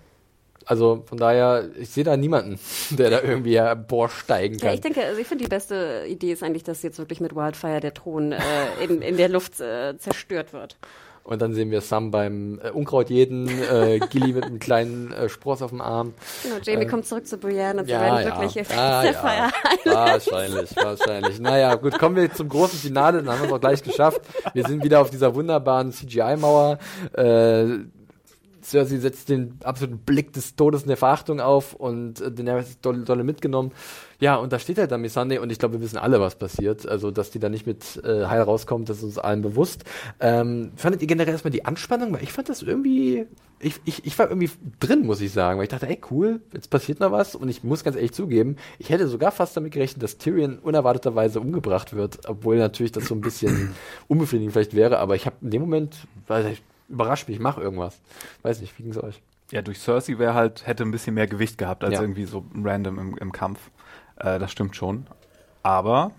Also 0.64 1.02
von 1.06 1.18
daher, 1.18 1.68
ich 1.78 1.90
sehe 1.90 2.04
da 2.04 2.16
niemanden, 2.16 2.58
der 2.90 3.10
da 3.10 3.20
irgendwie 3.22 3.56
emporsteigen 3.56 4.58
kann. 4.58 4.68
Ja, 4.68 4.74
ich 4.74 4.80
denke, 4.80 5.04
also 5.04 5.20
ich 5.20 5.26
finde 5.26 5.44
die 5.44 5.48
beste 5.48 6.04
Idee 6.08 6.32
ist 6.32 6.42
eigentlich, 6.42 6.64
dass 6.64 6.82
jetzt 6.82 6.98
wirklich 6.98 7.20
mit 7.20 7.34
Wildfire 7.34 7.80
der 7.80 7.94
Thron 7.94 8.32
äh, 8.32 8.38
in, 8.82 9.02
in 9.02 9.16
der 9.16 9.28
Luft 9.28 9.60
äh, 9.60 9.96
zerstört 9.98 10.52
wird. 10.52 10.76
Und 11.24 11.40
dann 11.40 11.54
sehen 11.54 11.70
wir 11.70 11.80
Sam 11.80 12.10
beim 12.10 12.60
äh, 12.62 12.70
Unkraut 12.70 13.08
jeden, 13.08 13.48
äh, 13.48 14.00
Gilly 14.10 14.32
mit 14.32 14.44
einem 14.44 14.58
kleinen 14.58 15.12
äh, 15.12 15.28
Spross 15.28 15.62
auf 15.62 15.70
dem 15.70 15.80
Arm. 15.80 16.14
Genau, 16.42 16.56
Jamie 16.62 16.84
Äh, 16.84 16.88
kommt 16.88 17.06
zurück 17.06 17.26
zu 17.26 17.38
Brienne 17.38 17.80
und 17.80 17.86
sie 17.86 17.92
Ja, 17.92 18.00
werden 18.00 18.26
ja. 18.26 18.38
glücklich. 18.38 18.68
Ah, 18.76 19.04
ja. 19.04 19.50
Wahrscheinlich, 19.84 20.74
wahrscheinlich. 20.76 21.38
Naja, 21.40 21.76
gut, 21.76 21.98
kommen 21.98 22.16
wir 22.16 22.32
zum 22.32 22.48
großen 22.48 22.78
Finale, 22.78 23.22
dann 23.22 23.32
haben 23.32 23.42
wir 23.42 23.46
es 23.46 23.52
auch 23.52 23.60
gleich 23.60 23.82
geschafft. 23.82 24.20
Wir 24.52 24.64
sind 24.64 24.82
wieder 24.82 25.00
auf 25.00 25.10
dieser 25.10 25.34
wunderbaren 25.34 25.92
CGI-Mauer. 25.92 26.78
Äh, 27.12 27.66
Cersei 28.62 28.98
setzt 28.98 29.28
den 29.28 29.58
absoluten 29.64 29.98
Blick 29.98 30.32
des 30.32 30.56
Todes 30.56 30.82
und 30.82 30.88
der 30.88 30.96
Verachtung 30.96 31.40
auf 31.40 31.74
und 31.74 32.20
äh, 32.20 32.30
Daenerys 32.30 32.70
ist 32.70 32.84
dolle, 32.84 33.04
dolle 33.04 33.24
mitgenommen. 33.24 33.72
Ja, 34.20 34.36
und 34.36 34.52
da 34.52 34.58
steht 34.60 34.78
halt 34.78 34.92
dann 34.92 35.00
Missandei 35.00 35.40
und 35.40 35.50
ich 35.50 35.58
glaube, 35.58 35.74
wir 35.74 35.80
wissen 35.80 35.98
alle, 35.98 36.20
was 36.20 36.36
passiert. 36.36 36.86
Also, 36.86 37.10
dass 37.10 37.30
die 37.30 37.40
da 37.40 37.48
nicht 37.48 37.66
mit 37.66 38.00
äh, 38.04 38.26
heil 38.26 38.42
rauskommt, 38.42 38.88
das 38.88 38.98
ist 38.98 39.02
uns 39.02 39.18
allen 39.18 39.42
bewusst. 39.42 39.84
Ähm, 40.20 40.70
fandet 40.76 41.02
ihr 41.02 41.08
generell 41.08 41.32
erstmal 41.32 41.50
die 41.50 41.64
Anspannung? 41.64 42.12
Weil 42.12 42.22
ich 42.22 42.32
fand 42.32 42.48
das 42.48 42.62
irgendwie, 42.62 43.26
ich, 43.58 43.80
ich, 43.84 44.06
ich 44.06 44.18
war 44.18 44.28
irgendwie 44.28 44.50
drin, 44.78 45.06
muss 45.06 45.20
ich 45.20 45.32
sagen, 45.32 45.58
weil 45.58 45.64
ich 45.64 45.70
dachte, 45.70 45.88
ey, 45.88 46.00
cool, 46.10 46.40
jetzt 46.52 46.70
passiert 46.70 47.00
noch 47.00 47.10
was 47.10 47.34
und 47.34 47.48
ich 47.48 47.64
muss 47.64 47.82
ganz 47.82 47.96
ehrlich 47.96 48.12
zugeben, 48.12 48.56
ich 48.78 48.90
hätte 48.90 49.08
sogar 49.08 49.32
fast 49.32 49.56
damit 49.56 49.72
gerechnet, 49.72 50.02
dass 50.02 50.18
Tyrion 50.18 50.58
unerwarteterweise 50.58 51.40
umgebracht 51.40 51.94
wird, 51.94 52.28
obwohl 52.28 52.58
natürlich 52.58 52.92
das 52.92 53.06
so 53.06 53.14
ein 53.14 53.20
bisschen 53.20 53.74
unbefriedigend 54.08 54.52
vielleicht 54.52 54.74
wäre, 54.74 54.98
aber 54.98 55.16
ich 55.16 55.26
habe 55.26 55.36
in 55.42 55.50
dem 55.50 55.62
Moment, 55.62 56.06
weil 56.26 56.52
ich 56.52 56.62
überrascht 56.92 57.26
mich, 57.28 57.36
ich 57.38 57.42
mach 57.42 57.58
irgendwas. 57.58 58.00
Weiß 58.42 58.60
nicht, 58.60 58.78
wie 58.78 58.84
ging's 58.84 58.98
euch? 58.98 59.20
Ja, 59.50 59.62
durch 59.62 59.80
Cersei 59.80 60.18
wäre 60.18 60.34
halt, 60.34 60.66
hätte 60.66 60.82
ein 60.84 60.90
bisschen 60.92 61.14
mehr 61.14 61.26
Gewicht 61.26 61.58
gehabt 61.58 61.84
als 61.84 61.94
Ja. 61.94 62.00
irgendwie 62.00 62.24
so 62.24 62.44
random 62.62 62.98
im, 62.98 63.16
im 63.18 63.32
Kampf. 63.32 63.58
Äh, 64.16 64.38
das 64.38 64.52
stimmt 64.52 64.76
schon. 64.76 65.06
Aber 65.62 66.12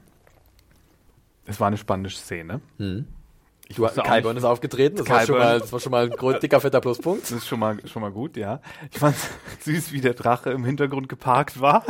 es 1.46 1.60
war 1.60 1.68
eine 1.68 1.78
spannende 1.78 2.10
Szene. 2.10 2.62
Ich 3.68 3.78
Du, 3.78 3.86
Kyburn 3.88 4.38
ist 4.38 4.44
aufgetreten, 4.44 4.98
das 4.98 5.10
war, 5.10 5.26
schon 5.26 5.38
mal, 5.38 5.60
das 5.60 5.72
war 5.74 5.80
schon 5.80 5.92
mal 5.92 6.12
ein 6.12 6.40
dicker, 6.40 6.60
fetter 6.60 6.80
Pluspunkt. 6.80 7.24
Das 7.24 7.32
ist 7.32 7.48
schon 7.48 7.60
mal, 7.60 7.78
schon 7.88 8.02
mal 8.02 8.12
gut, 8.12 8.38
ja. 8.38 8.62
Ich 8.92 9.00
fand 9.00 9.16
süß, 9.62 9.92
wie 9.94 10.02
der 10.02 10.14
Drache 10.14 10.52
im 10.52 10.64
Hintergrund 10.64 11.10
geparkt 11.10 11.60
war. 11.60 11.84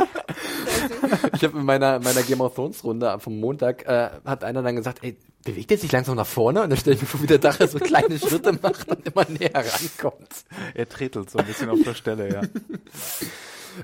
Ich 1.34 1.44
habe 1.44 1.58
in 1.58 1.64
meiner, 1.64 1.98
meiner 2.00 2.22
Game 2.22 2.40
of 2.40 2.54
Thrones 2.54 2.82
Runde 2.84 3.18
vom 3.18 3.38
Montag, 3.38 3.86
äh, 3.86 4.10
hat 4.24 4.44
einer 4.44 4.62
dann 4.62 4.76
gesagt, 4.76 5.00
ey, 5.02 5.16
bewegt 5.44 5.70
er 5.70 5.78
sich 5.78 5.92
langsam 5.92 6.16
nach 6.16 6.26
vorne? 6.26 6.62
Und 6.62 6.70
dann 6.70 6.78
stelle 6.78 6.96
ich 6.96 7.02
mir 7.02 7.08
vor, 7.08 7.22
wie 7.22 7.26
der 7.26 7.38
Drache 7.38 7.68
so 7.68 7.78
kleine 7.78 8.18
Schritte 8.18 8.58
macht 8.60 8.88
und 8.88 9.06
immer 9.06 9.26
näher 9.28 9.54
rankommt. 9.54 10.44
Er 10.74 10.88
tretelt 10.88 11.30
so 11.30 11.38
ein 11.38 11.46
bisschen 11.46 11.68
auf 11.70 11.80
der 11.84 11.94
Stelle, 11.94 12.32
ja. 12.32 12.42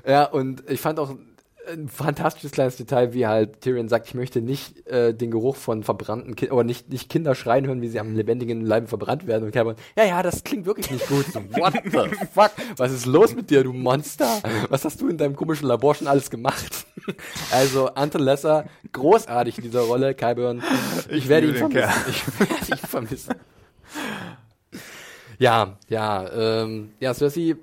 Ja, 0.05 0.23
und 0.25 0.69
ich 0.69 0.79
fand 0.79 0.99
auch 0.99 1.15
ein 1.69 1.87
fantastisches 1.87 2.51
kleines 2.51 2.75
Detail, 2.75 3.13
wie 3.13 3.27
halt 3.27 3.61
Tyrion 3.61 3.87
sagt, 3.87 4.07
ich 4.07 4.13
möchte 4.13 4.41
nicht 4.41 4.87
äh, 4.87 5.13
den 5.13 5.31
Geruch 5.31 5.55
von 5.55 5.83
verbrannten 5.83 6.35
Kindern, 6.35 6.57
oder 6.57 6.63
nicht, 6.65 6.89
nicht 6.89 7.09
Kinder 7.09 7.35
schreien 7.35 7.67
hören, 7.67 7.81
wie 7.81 7.87
sie 7.87 7.99
am 7.99 8.15
lebendigen 8.15 8.61
Leibe 8.61 8.87
verbrannt 8.87 9.27
werden. 9.27 9.45
Und 9.45 9.51
Cameron, 9.51 9.75
ja, 9.95 10.05
ja, 10.05 10.23
das 10.23 10.43
klingt 10.43 10.65
wirklich 10.65 10.89
nicht 10.89 11.07
gut. 11.07 11.25
So, 11.27 11.39
What 11.51 11.73
the 11.85 12.15
fuck? 12.33 12.51
Was 12.77 12.91
ist 12.91 13.05
los 13.05 13.35
mit 13.35 13.49
dir, 13.49 13.63
du 13.63 13.73
Monster? 13.73 14.41
Was 14.69 14.85
hast 14.85 15.01
du 15.01 15.07
in 15.07 15.17
deinem 15.17 15.35
komischen 15.35 15.67
Labor 15.67 15.95
schon 15.95 16.07
alles 16.07 16.29
gemacht? 16.29 16.85
also, 17.51 17.87
Anton 17.87 18.21
Lesser, 18.21 18.65
großartig 18.91 19.57
in 19.57 19.63
dieser 19.65 19.81
Rolle, 19.81 20.13
Kyburn. 20.13 20.63
Ich, 21.09 21.17
Ich 21.17 21.29
werde 21.29 21.47
ihn 21.47 21.55
vermissen. 21.55 21.91
Ich 22.09 22.39
werde 22.39 22.71
ihn 22.71 22.87
vermissen. 22.87 23.35
Ja, 25.37 25.77
ja, 25.89 26.29
ähm, 26.31 26.91
ja, 26.99 27.13
Cersei 27.13 27.55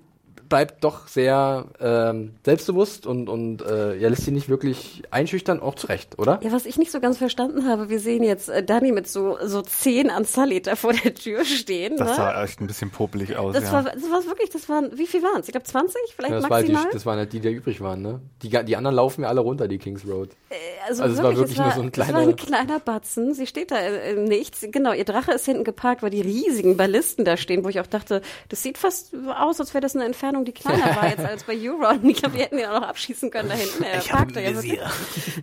bleibt 0.49 0.85
doch 0.85 1.09
sehr 1.09 1.67
ähm, 1.81 2.35
selbstbewusst 2.45 3.07
und, 3.07 3.29
und 3.29 3.63
äh, 3.63 3.97
ja, 3.97 4.09
lässt 4.09 4.25
sie 4.25 4.31
nicht 4.31 4.49
wirklich 4.49 5.03
einschüchtern, 5.11 5.61
auch 5.61 5.75
zurecht, 5.75 6.19
oder? 6.19 6.41
Ja, 6.43 6.53
was 6.53 6.67
ich 6.67 6.79
nicht 6.79 6.91
so 6.91 7.01
ganz 7.01 7.19
verstanden 7.19 7.69
habe, 7.69 7.89
wir 7.89 8.01
sehen 8.01 8.23
jetzt 8.23 8.49
äh, 8.49 8.63
Dani 8.63 8.93
mit 8.93 9.09
so, 9.09 9.39
so 9.45 9.63
zehn 9.63 10.11
da 10.63 10.77
vor 10.77 10.93
der 10.93 11.15
Tür 11.15 11.45
stehen. 11.45 11.97
Das 11.97 12.09
ne? 12.09 12.15
sah 12.15 12.43
echt 12.45 12.61
ein 12.61 12.67
bisschen 12.67 12.91
popelig 12.91 13.37
aus, 13.37 13.55
das, 13.55 13.65
ja. 13.65 13.73
war, 13.73 13.83
das 13.85 14.03
war 14.11 14.25
wirklich, 14.27 14.51
das 14.51 14.69
waren, 14.69 14.97
wie 14.97 15.07
viel 15.07 15.23
waren 15.23 15.41
es? 15.41 15.49
Ich 15.49 15.53
glaube 15.53 15.67
20, 15.67 15.97
vielleicht 16.15 16.33
Ja, 16.33 16.41
das, 16.41 16.51
war 16.51 16.57
halt 16.59 16.69
die, 16.69 16.73
maximal? 16.73 16.93
das 16.93 17.07
waren 17.07 17.19
halt 17.19 17.33
die, 17.33 17.41
die 17.41 17.49
übrig 17.51 17.81
waren, 17.81 18.03
ne? 18.03 18.21
Die, 18.43 18.49
die 18.49 18.77
anderen 18.77 18.97
laufen 18.97 19.23
ja 19.23 19.29
alle 19.29 19.41
runter, 19.41 19.69
die 19.69 19.79
Kings 19.79 20.07
Road. 20.07 20.31
also, 20.89 21.03
also 21.03 21.15
es 21.17 21.23
war 21.23 21.37
wirklich 21.37 21.59
es 21.59 21.65
nur 21.65 21.73
so 21.73 21.83
ein 21.83 21.89
Es 21.93 21.99
war 21.99 22.05
kleiner- 22.07 22.29
ein 22.29 22.37
kleiner 22.37 22.79
Batzen. 22.81 23.35
Sie 23.35 23.47
steht 23.47 23.71
da 23.71 23.79
äh, 23.79 24.13
im 24.13 24.25
Nichts. 24.25 24.65
Genau, 24.71 24.93
ihr 24.93 25.05
Drache 25.05 25.33
ist 25.33 25.45
hinten 25.45 25.65
geparkt, 25.65 26.03
weil 26.03 26.11
die 26.11 26.21
riesigen 26.21 26.77
Ballisten 26.77 27.25
da 27.25 27.37
stehen, 27.37 27.65
wo 27.65 27.69
ich 27.69 27.81
auch 27.81 27.87
dachte, 27.87 28.23
das 28.49 28.63
sieht 28.63 28.79
fast 28.79 29.15
aus, 29.39 29.61
als 29.61 29.75
wäre 29.75 29.83
das 29.83 29.95
eine 29.95 30.05
Entfernung, 30.05 30.38
die 30.45 30.53
kleiner 30.53 30.97
war 30.97 31.09
jetzt 31.09 31.25
als 31.25 31.45
bei 31.45 31.55
Euron. 31.55 32.05
Ich 32.09 32.19
glaube, 32.19 32.37
wir 32.37 32.45
hätten 32.45 32.59
ihn 32.59 32.67
auch 32.67 32.81
noch 32.81 32.89
abschießen 32.89 33.31
können 33.31 33.49
da 33.49 33.55
hinten. 33.55 33.83
Er 33.83 34.01
parkt 34.01 34.37
da 34.37 34.41
ja 34.41 34.55
wirklich. 34.55 34.81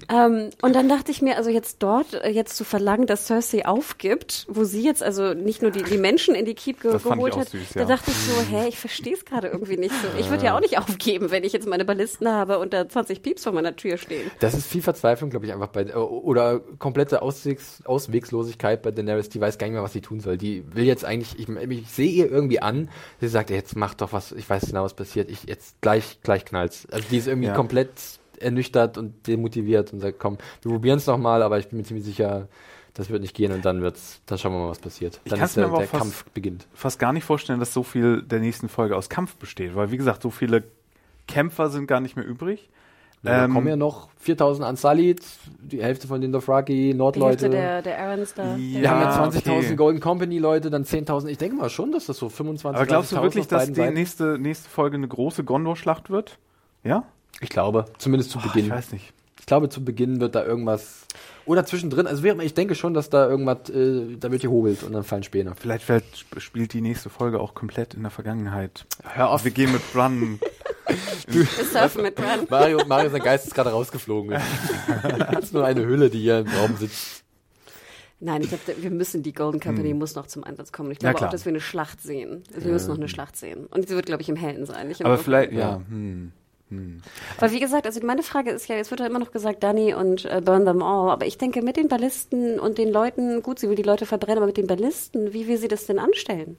Ähm, 0.07 0.51
und 0.61 0.75
dann 0.75 0.87
dachte 0.87 1.11
ich 1.11 1.21
mir, 1.21 1.37
also 1.37 1.49
jetzt 1.49 1.81
dort 1.81 2.13
äh, 2.13 2.29
jetzt 2.29 2.55
zu 2.55 2.63
verlangen, 2.63 3.07
dass 3.07 3.25
Cersei 3.25 3.65
aufgibt, 3.65 4.45
wo 4.49 4.63
sie 4.63 4.83
jetzt 4.83 5.01
also 5.01 5.33
nicht 5.33 5.61
nur 5.61 5.71
die, 5.71 5.83
die 5.83 5.97
Menschen 5.97 6.35
in 6.35 6.45
die 6.45 6.53
Keep 6.53 6.81
ge 6.81 6.91
Das 6.91 7.03
ich 7.03 7.11
geholt 7.11 7.35
hat, 7.35 7.49
süß, 7.49 7.73
da 7.73 7.81
ja. 7.81 7.85
dachte 7.85 8.11
ich 8.11 8.17
so, 8.17 8.33
hä, 8.49 8.67
ich 8.67 8.77
verstehe 8.77 9.13
es 9.13 9.25
gerade 9.25 9.47
irgendwie 9.47 9.77
nicht 9.77 9.93
so. 10.01 10.07
Ich 10.19 10.29
würde 10.29 10.45
ja 10.45 10.55
auch 10.55 10.59
nicht 10.59 10.77
aufgeben, 10.77 11.31
wenn 11.31 11.43
ich 11.43 11.53
jetzt 11.53 11.67
meine 11.67 11.85
Ballisten 11.85 12.27
habe 12.27 12.59
und 12.59 12.73
da 12.73 12.87
20 12.87 13.21
Pieps 13.21 13.43
vor 13.43 13.53
meiner 13.53 13.75
Tür 13.75 13.97
stehen. 13.97 14.29
Das 14.39 14.53
ist 14.53 14.67
viel 14.67 14.81
Verzweiflung, 14.81 15.29
glaube 15.29 15.45
ich, 15.45 15.53
einfach 15.53 15.67
bei, 15.67 15.81
äh, 15.83 15.93
oder 15.93 16.59
komplette 16.77 17.21
Auswegs, 17.21 17.81
Auswegslosigkeit 17.85 18.81
bei 18.81 18.91
Daenerys, 18.91 19.29
die 19.29 19.41
weiß 19.41 19.57
gar 19.57 19.67
nicht 19.67 19.73
mehr, 19.73 19.83
was 19.83 19.93
sie 19.93 20.01
tun 20.01 20.19
soll. 20.19 20.37
Die 20.37 20.63
will 20.73 20.85
jetzt 20.85 21.03
eigentlich, 21.03 21.39
ich, 21.39 21.49
ich 21.49 21.89
sehe 21.89 22.09
ihr 22.09 22.31
irgendwie 22.31 22.61
an, 22.61 22.89
sie 23.19 23.27
sagt, 23.27 23.49
jetzt 23.49 23.75
mach 23.75 23.93
doch 23.95 24.13
was, 24.13 24.31
ich 24.31 24.49
weiß 24.49 24.67
genau, 24.67 24.84
was 24.85 24.93
passiert, 24.93 25.29
ich, 25.29 25.43
jetzt 25.43 25.79
gleich, 25.81 26.19
gleich 26.23 26.45
knallt's. 26.45 26.87
Also 26.91 27.05
die 27.09 27.17
ist 27.17 27.27
irgendwie 27.27 27.47
Ja. 27.49 27.53
komplett 27.55 27.89
ernüchtert 28.39 28.97
und 28.97 29.27
demotiviert 29.27 29.91
und 29.93 29.99
sagt, 30.01 30.19
komm, 30.19 30.37
wir 30.61 30.71
probieren 30.71 30.97
es 30.97 31.07
nochmal, 31.07 31.41
aber 31.43 31.57
ich 31.59 31.67
bin 31.69 31.77
mir 31.79 31.83
ziemlich 31.85 32.05
sicher, 32.05 32.47
das 32.93 33.09
wird 33.09 33.21
nicht 33.21 33.35
gehen 33.35 33.51
und 33.51 33.65
dann 33.65 33.81
wird's, 33.81 34.21
dann 34.25 34.37
schauen 34.37 34.53
wir 34.53 34.59
mal, 34.59 34.69
was 34.69 34.79
passiert. 34.79 35.19
Ich 35.25 35.29
Dann 35.29 35.39
kann's 35.39 35.51
ist 35.51 35.57
mir 35.57 35.61
der, 35.63 35.67
aber 35.69 35.75
auch 35.77 35.79
der 35.81 35.87
fast- 35.89 36.01
Kampf 36.03 36.25
beginnt. 36.33 36.67
fast 36.73 36.99
gar 36.99 37.11
nicht 37.13 37.23
vorstellen, 37.25 37.59
dass 37.59 37.73
so 37.73 37.83
viel 37.83 38.21
der 38.21 38.39
nächsten 38.39 38.69
Folge 38.69 38.95
aus 38.95 39.09
Kampf 39.09 39.35
besteht, 39.35 39.75
weil 39.75 39.91
wie 39.91 39.97
gesagt, 39.97 40.21
so 40.21 40.29
viele 40.29 40.63
Kämpfer 41.27 41.69
sind 41.69 41.87
gar 41.87 41.99
nicht 41.99 42.15
mehr 42.15 42.25
übrig. 42.25 42.69
Da 43.25 43.45
Ähm, 43.45 43.53
kommen 43.53 43.67
ja 43.67 43.75
noch 43.75 44.07
4000 44.19 44.67
Unsullied, 44.67 45.21
die 45.61 45.83
Hälfte 45.83 46.07
von 46.07 46.21
den 46.21 46.31
Dothraki, 46.31 46.73
Die 46.73 46.81
Hälfte 46.87 46.97
Nordleute. 46.97 47.49
der, 47.49 47.81
der 47.81 47.99
Aarons 47.99 48.33
da. 48.33 48.55
Ja. 48.55 48.81
Wir 48.81 48.89
haben 48.91 49.01
ja 49.01 49.09
Ah, 49.09 49.27
20.000 49.29 49.57
okay. 49.57 49.75
Golden 49.75 49.99
Company 49.99 50.37
Leute, 50.39 50.69
dann 50.69 50.83
10.000. 50.85 51.27
Ich 51.27 51.37
denke 51.37 51.55
mal 51.57 51.69
schon, 51.69 51.91
dass 51.91 52.05
das 52.05 52.17
so 52.17 52.29
25 52.29 52.77
Aber 52.77 52.85
glaubst 52.87 53.11
du 53.11 53.15
30.000 53.17 53.21
wirklich, 53.23 53.47
dass 53.47 53.65
die 53.67 53.73
Seiten- 53.75 53.93
nächste, 53.93 54.37
nächste 54.39 54.69
Folge 54.69 54.95
eine 54.97 55.07
große 55.07 55.43
Gondor-Schlacht 55.43 56.09
wird? 56.09 56.37
Ja? 56.83 57.03
Ich 57.41 57.49
glaube, 57.49 57.85
zumindest 57.97 58.31
zu 58.31 58.39
Boah, 58.39 58.47
Beginn. 58.47 58.65
ich 58.65 58.71
weiß 58.71 58.91
nicht. 58.93 59.11
Ich 59.39 59.45
glaube, 59.45 59.69
zu 59.69 59.83
Beginn 59.83 60.19
wird 60.21 60.33
da 60.33 60.43
irgendwas. 60.43 61.05
Oder 61.45 61.63
zwischendrin. 61.65 62.07
Also 62.07 62.23
ich 62.25 62.53
denke 62.55 62.73
schon, 62.73 62.95
dass 62.95 63.11
da 63.11 63.27
irgendwas, 63.29 63.69
äh, 63.69 64.17
da 64.19 64.31
wird 64.31 64.41
gehobelt 64.41 64.81
und 64.81 64.93
dann 64.93 65.03
fallen 65.03 65.21
Späne. 65.21 65.53
Vielleicht 65.55 65.83
sp- 65.85 66.39
spielt 66.39 66.73
die 66.73 66.81
nächste 66.81 67.09
Folge 67.11 67.39
auch 67.39 67.53
komplett 67.53 67.93
in 67.93 68.01
der 68.01 68.09
Vergangenheit. 68.09 68.85
Hör 69.03 69.29
auf. 69.29 69.43
Wir 69.43 69.51
gehen 69.51 69.71
mit 69.71 69.81
Bran. 69.93 70.39
Wir 71.27 71.45
surfen 71.45 72.03
mit 72.03 72.15
Bran. 72.15 72.45
Mario, 72.49 72.85
Mario, 72.85 73.09
sein 73.09 73.21
Geist 73.21 73.47
ist 73.47 73.55
gerade 73.55 73.71
rausgeflogen. 73.71 74.31
das 75.31 75.45
ist 75.45 75.53
nur 75.53 75.65
eine 75.65 75.85
Hülle, 75.85 76.09
die 76.09 76.19
hier 76.19 76.39
im 76.39 76.47
Raum 76.47 76.75
sitzt. 76.77 77.23
Nein, 78.19 78.41
ich 78.43 78.49
glaube, 78.49 78.63
wir 78.77 78.91
müssen, 78.91 79.23
die 79.23 79.33
Golden 79.33 79.59
Company 79.59 79.93
muss 79.93 80.15
noch 80.15 80.27
zum 80.27 80.43
Einsatz 80.43 80.71
kommen. 80.71 80.91
Ich 80.91 80.97
Ja, 80.97 81.09
glaube 81.09 81.17
klar. 81.17 81.27
auch, 81.29 81.31
dass 81.33 81.45
wir 81.45 81.51
eine 81.51 81.59
Schlacht 81.59 82.01
sehen. 82.01 82.43
Also 82.53 82.65
wir 82.65 82.73
müssen 82.73 82.87
noch 82.89 82.97
eine 82.97 83.09
Schlacht 83.09 83.35
sehen. 83.35 83.65
Und 83.67 83.87
sie 83.89 83.95
wird, 83.95 84.05
glaube 84.05 84.21
ich, 84.21 84.29
im 84.29 84.35
Hellen 84.37 84.65
sein. 84.65 84.87
Nicht 84.87 85.01
im 85.01 85.05
Aber 85.07 85.17
Dunkeln. 85.17 85.25
vielleicht, 85.25 85.51
ja. 85.51 85.59
Ja. 85.59 85.81
Hm. 85.89 86.31
Aber 87.37 87.51
wie 87.51 87.59
gesagt, 87.59 87.85
also 87.85 87.99
meine 88.05 88.23
Frage 88.23 88.49
ist 88.49 88.67
ja, 88.67 88.75
jetzt 88.75 88.89
wird 88.89 88.99
ja 88.99 89.05
immer 89.05 89.19
noch 89.19 89.31
gesagt, 89.31 89.61
Danny 89.63 89.93
und 89.93 90.25
äh, 90.25 90.41
burn 90.43 90.65
them 90.65 90.81
all. 90.81 91.09
Aber 91.11 91.25
ich 91.27 91.37
denke, 91.37 91.61
mit 91.61 91.77
den 91.77 91.87
Ballisten 91.87 92.59
und 92.59 92.77
den 92.79 92.89
Leuten, 92.91 93.43
gut, 93.43 93.59
sie 93.59 93.69
will 93.69 93.75
die 93.75 93.83
Leute 93.83 94.05
verbrennen, 94.05 94.37
aber 94.39 94.47
mit 94.47 94.57
den 94.57 94.65
Ballisten, 94.67 95.31
wie 95.31 95.47
will 95.47 95.57
sie 95.57 95.67
das 95.67 95.85
denn 95.85 95.99
anstellen? 95.99 96.57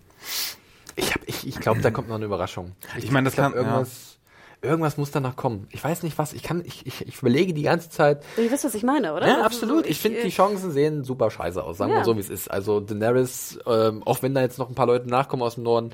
Ich, 0.95 1.13
hab- 1.13 1.23
ich, 1.27 1.47
ich 1.47 1.59
glaube, 1.59 1.81
da 1.81 1.91
kommt 1.91 2.09
noch 2.09 2.15
eine 2.17 2.25
Überraschung. 2.27 2.73
Ich 2.99 3.11
meine, 3.11 3.25
das 3.25 3.35
glaub, 3.35 3.49
kann- 3.53 3.59
irgendwas, 3.59 4.16
irgendwas 4.63 4.97
muss 4.97 5.11
da 5.11 5.21
noch 5.21 5.37
kommen. 5.37 5.67
Ich 5.71 5.83
weiß 5.85 6.03
nicht 6.03 6.19
was. 6.19 6.33
Ich 6.33 6.43
kann, 6.43 6.63
ich, 6.65 6.87
ich, 6.87 7.07
ich 7.07 7.19
überlege 7.21 7.55
die 7.55 7.63
ganze 7.63 7.91
Zeit. 7.91 8.25
Ihr 8.37 8.51
wisst, 8.51 8.65
was 8.65 8.75
ich 8.75 8.83
meine, 8.83 9.15
oder? 9.15 9.27
Ja, 9.27 9.37
Das 9.37 9.47
absolut. 9.47 9.85
so, 9.85 9.91
Ich 9.91 10.01
finde, 10.01 10.23
die 10.23 10.31
Chancen 10.31 10.71
sehen 10.73 11.05
super 11.05 11.31
scheiße 11.31 11.63
aus. 11.63 11.79
Sagen 11.79 11.93
wir 11.93 11.99
Ja. 11.99 12.05
so, 12.05 12.17
wie 12.17 12.21
es 12.21 12.31
ist. 12.31 12.51
Also 12.51 12.81
Daenerys, 12.81 13.59
ähm, 13.67 14.03
auch 14.05 14.23
wenn 14.23 14.35
da 14.35 14.41
jetzt 14.41 14.59
noch 14.59 14.69
ein 14.69 14.75
paar 14.75 14.87
Leute 14.87 15.09
nachkommen 15.09 15.43
aus 15.43 15.55
dem 15.55 15.65
Norden, 15.65 15.91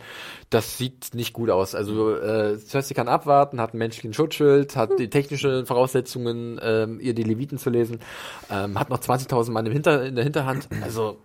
das 0.51 0.79
sieht 0.79 1.15
nicht 1.15 1.33
gut 1.33 1.51
aus. 1.51 1.75
Also 1.75 2.15
äh, 2.17 2.59
Cersei 2.59 2.95
kann 2.95 3.09
abwarten, 3.09 3.61
hat 3.61 3.71
einen 3.73 3.79
menschlichen 3.79 4.15
Schutzschild, 4.15 4.77
hat 4.77 4.99
die 4.99 5.11
technischen 5.11 5.67
Voraussetzungen, 5.67 6.61
ähm, 6.63 7.01
ihr 7.01 7.15
die 7.15 7.25
Leviten 7.25 7.59
zu 7.59 7.71
lesen, 7.71 8.01
ähm, 8.51 8.79
hat 8.79 8.91
noch 8.91 8.99
20.000 9.01 9.51
Mann 9.51 9.67
im 9.67 9.73
Hinter 9.73 10.05
in 10.05 10.15
der 10.15 10.25
Hinterhand. 10.25 10.69
Also 10.83 11.19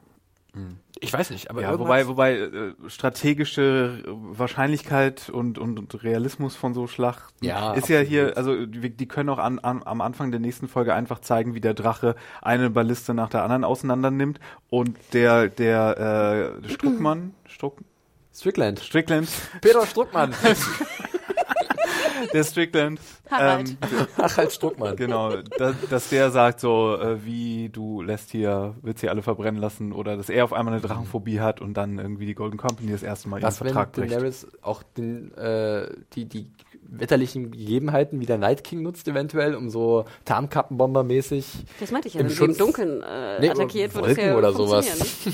ich 1.00 1.14
weiß 1.14 1.30
nicht, 1.32 1.50
aber 1.50 1.62
Ja, 1.62 1.78
wobei, 1.78 2.08
wobei 2.08 2.38
äh, 2.38 2.74
strategische 2.88 4.04
Wahrscheinlichkeit 4.08 5.30
und, 5.30 5.58
und, 5.58 5.80
und 5.80 6.04
Realismus 6.04 6.56
von 6.56 6.74
so 6.74 6.88
Schlachten 6.88 7.46
Ja, 7.46 7.74
ist 7.74 7.90
ja 7.90 8.00
absolut. 8.00 8.08
hier, 8.08 8.38
also 8.38 8.66
die, 8.66 8.90
die 8.90 9.06
können 9.08 9.30
auch 9.30 9.38
an, 9.38 9.60
an, 9.60 9.84
am 9.86 10.02
Anfang 10.02 10.32
der 10.32 10.40
nächsten 10.40 10.68
Folge 10.68 10.94
einfach 10.94 11.20
zeigen, 11.20 11.54
wie 11.54 11.62
der 11.62 11.74
Drache 11.74 12.16
eine 12.42 12.70
Balliste 12.70 13.14
nach 13.14 13.30
der 13.30 13.44
anderen 13.44 13.64
auseinander 13.64 14.12
nimmt 14.12 14.40
und 14.70 14.98
der 15.14 15.48
der 15.48 16.62
äh, 16.64 16.70
Struckmann, 16.70 17.34
Struck, 17.48 17.78
Strickland. 18.34 18.80
Strickland, 18.80 19.30
Peter 19.62 19.86
Struckmann. 19.86 20.34
der 22.34 22.44
Strickland. 22.44 23.00
Harald. 23.30 23.70
Ähm, 23.70 23.78
Harald 24.18 24.52
Struckmann. 24.52 24.96
genau, 24.96 25.36
da, 25.58 25.74
dass 25.90 26.10
der 26.10 26.32
sagt 26.32 26.60
so, 26.60 26.96
äh, 27.00 27.24
wie 27.26 27.70
du 27.70 28.02
lässt 28.02 28.32
hier, 28.32 28.76
willst 28.82 29.02
hier 29.02 29.12
alle 29.12 29.22
verbrennen 29.22 29.60
lassen 29.62 29.92
oder 29.92 30.16
dass 30.18 30.30
er 30.30 30.44
auf 30.44 30.54
einmal 30.54 30.74
eine 30.74 30.82
Drachenphobie 30.82 31.40
hat 31.40 31.62
und 31.62 31.76
dann 31.76 31.98
irgendwie 32.00 32.26
die 32.26 32.36
Golden 32.36 32.58
Company 32.58 32.92
das 32.92 33.04
erste 33.04 33.30
Mal 33.30 33.38
ihren 33.38 33.44
Was, 33.48 33.60
wenn 33.62 33.68
Vertrag 33.68 33.92
bricht. 33.94 34.12
Daenerys 34.12 34.48
auch 34.62 34.84
den, 34.84 35.34
äh, 35.36 35.90
die, 36.14 36.26
die 36.26 36.48
wetterlichen 36.90 37.52
Gegebenheiten 37.52 38.22
wie 38.22 38.26
der 38.26 38.38
Night 38.38 38.64
King 38.64 38.82
nutzt 38.82 39.08
eventuell, 39.10 39.56
um 39.56 39.70
so 39.70 40.06
Tarnkappenbomber-mäßig 40.26 41.46
Das 41.80 41.92
meinte 41.92 42.08
ich 42.08 42.14
ja, 42.14 42.22
Im 42.22 42.30
sie 42.30 42.34
im 42.36 42.38
Schutz- 42.38 42.58
Dunkeln 42.58 43.04
äh, 43.04 43.40
Nee, 43.42 43.50
attackiert, 43.50 43.94
wird 43.94 44.06
Wolken 44.06 44.36
oder 44.36 44.54
sowas. 44.54 44.88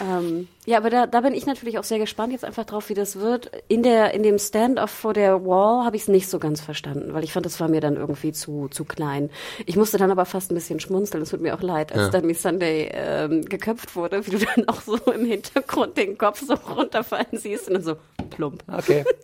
ähm, 0.00 0.48
ja, 0.66 0.78
aber 0.78 0.90
da, 0.90 1.06
da 1.06 1.20
bin 1.20 1.34
ich 1.34 1.46
natürlich 1.46 1.78
auch 1.78 1.84
sehr 1.84 1.98
gespannt 1.98 2.32
jetzt 2.32 2.44
einfach 2.44 2.64
drauf, 2.64 2.88
wie 2.88 2.94
das 2.94 3.18
wird. 3.20 3.50
In 3.68 3.82
der 3.82 4.14
in 4.14 4.22
dem 4.22 4.38
Standoff 4.38 4.90
vor 4.90 5.12
der 5.12 5.44
Wall 5.44 5.84
habe 5.84 5.96
ich 5.96 6.02
es 6.02 6.08
nicht 6.08 6.28
so 6.28 6.38
ganz 6.38 6.60
verstanden, 6.60 7.12
weil 7.14 7.22
ich 7.24 7.32
fand, 7.32 7.44
das 7.46 7.60
war 7.60 7.68
mir 7.68 7.80
dann 7.80 7.96
irgendwie 7.96 8.32
zu 8.32 8.68
zu 8.68 8.84
klein. 8.84 9.30
Ich 9.66 9.76
musste 9.76 9.98
dann 9.98 10.10
aber 10.10 10.24
fast 10.24 10.50
ein 10.50 10.54
bisschen 10.54 10.80
schmunzeln. 10.80 11.22
Es 11.22 11.30
tut 11.30 11.40
mir 11.40 11.54
auch 11.54 11.62
leid, 11.62 11.92
als 11.92 12.02
Ja. 12.02 12.08
dann 12.10 12.26
Miss 12.26 12.42
Sunday 12.42 12.90
ähm, 12.92 13.44
geköpft 13.44 13.94
wurde, 13.96 14.26
wie 14.26 14.30
du 14.32 14.38
dann 14.38 14.68
auch 14.68 14.80
so 14.80 14.96
im 15.12 15.24
Hintergrund 15.26 15.96
den 15.96 16.16
Kopf 16.18 16.40
so 16.46 16.54
runterfallen 16.54 17.26
siehst 17.32 17.68
und 17.68 17.74
dann 17.74 17.82
so 17.84 17.96
plump. 18.30 18.62
Okay. 18.72 19.04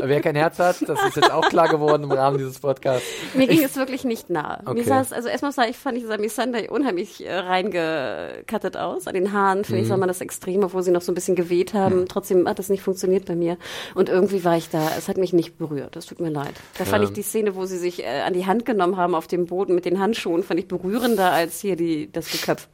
Wer 0.00 0.20
kein 0.20 0.36
Herz 0.36 0.60
hat, 0.60 0.76
das 0.88 1.02
ist 1.06 1.16
jetzt 1.16 1.32
auch 1.32 1.48
klar 1.48 1.68
geworden 1.68 2.04
im 2.04 2.12
Rahmen 2.12 2.38
dieses 2.38 2.60
Podcasts. 2.60 3.04
Mir 3.34 3.48
ging 3.48 3.64
es 3.64 3.74
wirklich 3.74 4.04
nicht 4.04 4.30
nah. 4.30 4.60
Okay. 4.64 4.74
Mir 4.74 4.84
sah 4.84 5.00
es, 5.00 5.12
also 5.12 5.28
erstmal 5.28 5.50
sah 5.50 5.64
ich, 5.64 5.76
fand 5.76 5.98
ich 5.98 6.06
sah 6.06 6.16
Miss 6.18 6.36
Sunday 6.36 6.68
unheimlich 6.68 7.26
äh, 7.26 7.34
reingekattet 7.34 8.76
aus. 8.76 9.08
An 9.08 9.14
den 9.14 9.32
Haaren, 9.32 9.64
finde 9.64 9.78
Mhm. 9.78 9.82
ich, 9.82 9.88
sah 9.88 9.96
man 9.96 10.06
das 10.08 10.20
extrem, 10.20 10.37
obwohl 10.64 10.82
sie 10.82 10.90
noch 10.90 11.02
so 11.02 11.12
ein 11.12 11.14
bisschen 11.14 11.36
geweht 11.36 11.74
haben. 11.74 12.06
Trotzdem 12.08 12.48
hat 12.48 12.58
das 12.58 12.68
nicht 12.68 12.82
funktioniert 12.82 13.26
bei 13.26 13.36
mir. 13.36 13.58
Und 13.94 14.08
irgendwie 14.08 14.44
war 14.44 14.56
ich 14.56 14.70
da, 14.70 14.90
es 14.96 15.08
hat 15.08 15.16
mich 15.16 15.32
nicht 15.32 15.58
berührt. 15.58 15.96
Das 15.96 16.06
tut 16.06 16.20
mir 16.20 16.30
leid. 16.30 16.54
Da 16.76 16.84
fand 16.84 17.04
ich 17.04 17.10
die 17.10 17.22
Szene, 17.22 17.54
wo 17.54 17.66
sie 17.66 17.78
sich 17.78 18.04
äh, 18.04 18.20
an 18.20 18.32
die 18.32 18.46
Hand 18.46 18.64
genommen 18.64 18.96
haben 18.96 19.14
auf 19.14 19.26
dem 19.26 19.46
Boden 19.46 19.74
mit 19.74 19.84
den 19.84 19.98
Handschuhen, 19.98 20.42
fand 20.42 20.60
ich 20.60 20.68
berührender 20.68 21.32
als 21.32 21.60
hier 21.60 21.76
die, 21.76 22.10
das 22.12 22.30
Geköpf. 22.30 22.68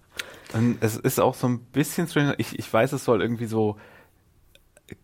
Und 0.52 0.78
es 0.80 0.96
ist 0.96 1.20
auch 1.20 1.34
so 1.34 1.48
ein 1.48 1.60
bisschen 1.72 2.06
strange. 2.06 2.34
Ich, 2.38 2.58
ich 2.58 2.72
weiß, 2.72 2.92
es 2.92 3.04
soll 3.04 3.20
irgendwie 3.20 3.46
so 3.46 3.76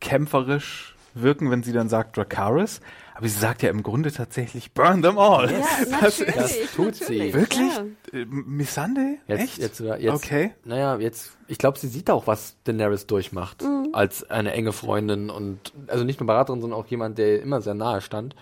kämpferisch 0.01 0.95
wirken, 1.15 1.51
wenn 1.51 1.63
sie 1.63 1.73
dann 1.73 1.89
sagt 1.89 2.17
Dracarys. 2.17 2.81
Aber 3.21 3.29
sie 3.29 3.39
sagt 3.39 3.63
ja 3.63 3.69
im 3.69 3.83
Grunde 3.83 4.11
tatsächlich 4.11 4.73
Burn 4.73 5.03
them 5.03 5.19
all. 5.19 5.51
Ja, 5.53 5.59
Das- 6.01 6.21
natürlich. 6.21 6.35
das 6.35 6.73
tut 6.75 6.95
sie. 6.95 7.19
natürlich. 7.19 7.35
Wirklich? 7.35 7.77
Ja. 8.13 8.19
Äh, 8.19 8.25
Missande? 8.25 9.17
Jetzt, 9.27 9.41
Echt? 9.43 9.59
Jetzt, 9.59 9.81
jetzt, 9.81 10.15
Okay. 10.15 10.53
Naja, 10.65 10.97
jetzt, 10.97 11.37
ich 11.47 11.59
glaube, 11.59 11.79
sie 11.79 11.89
sieht 11.89 12.09
auch, 12.11 12.27
was 12.27 12.57
Daenerys 12.65 13.07
durchmacht, 13.07 13.63
Mhm. 13.63 13.91
als 13.93 14.29
eine 14.31 14.53
enge 14.53 14.73
Freundin 14.73 15.29
und, 15.29 15.59
also 15.87 16.03
nicht 16.05 16.19
nur 16.19 16.27
Beraterin, 16.27 16.63
sondern 16.63 16.81
auch 16.81 16.87
jemand, 16.87 17.19
der 17.19 17.43
immer 17.43 17.61
sehr 17.61 17.75
nahe 17.75 18.01
stand. 18.01 18.35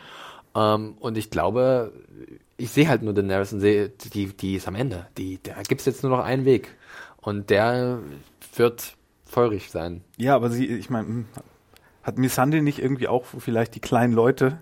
Ähm, 0.55 0.95
und 1.01 1.19
ich 1.19 1.31
glaube, 1.31 1.93
ich 2.57 2.71
sehe 2.71 2.89
halt 2.89 3.03
nur 3.03 3.15
Daenerys 3.15 3.53
und 3.53 3.59
sehe, 3.61 3.89
die, 3.89 4.27
die 4.29 4.55
ist 4.55 4.69
am 4.69 4.77
Ende. 4.77 5.09
Die, 5.19 5.41
da 5.43 5.61
gibt's 5.63 5.87
jetzt 5.87 6.05
nur 6.05 6.17
noch 6.17 6.25
einen 6.25 6.45
Weg. 6.45 6.77
Und 7.21 7.51
der 7.51 7.99
wird 8.55 8.95
feurig 9.25 9.71
sein. 9.73 10.03
Ja, 10.19 10.37
aber 10.37 10.51
sie, 10.51 10.67
ich 10.67 10.89
meine, 10.89 11.25
hat 12.05 12.17
Missande 12.17 12.63
nicht 12.63 12.79
irgendwie 12.79 13.09
auch 13.09 13.25
vielleicht 13.27 13.75
die 13.75 13.81
kleinen 13.81 14.13
Leute 14.15 14.61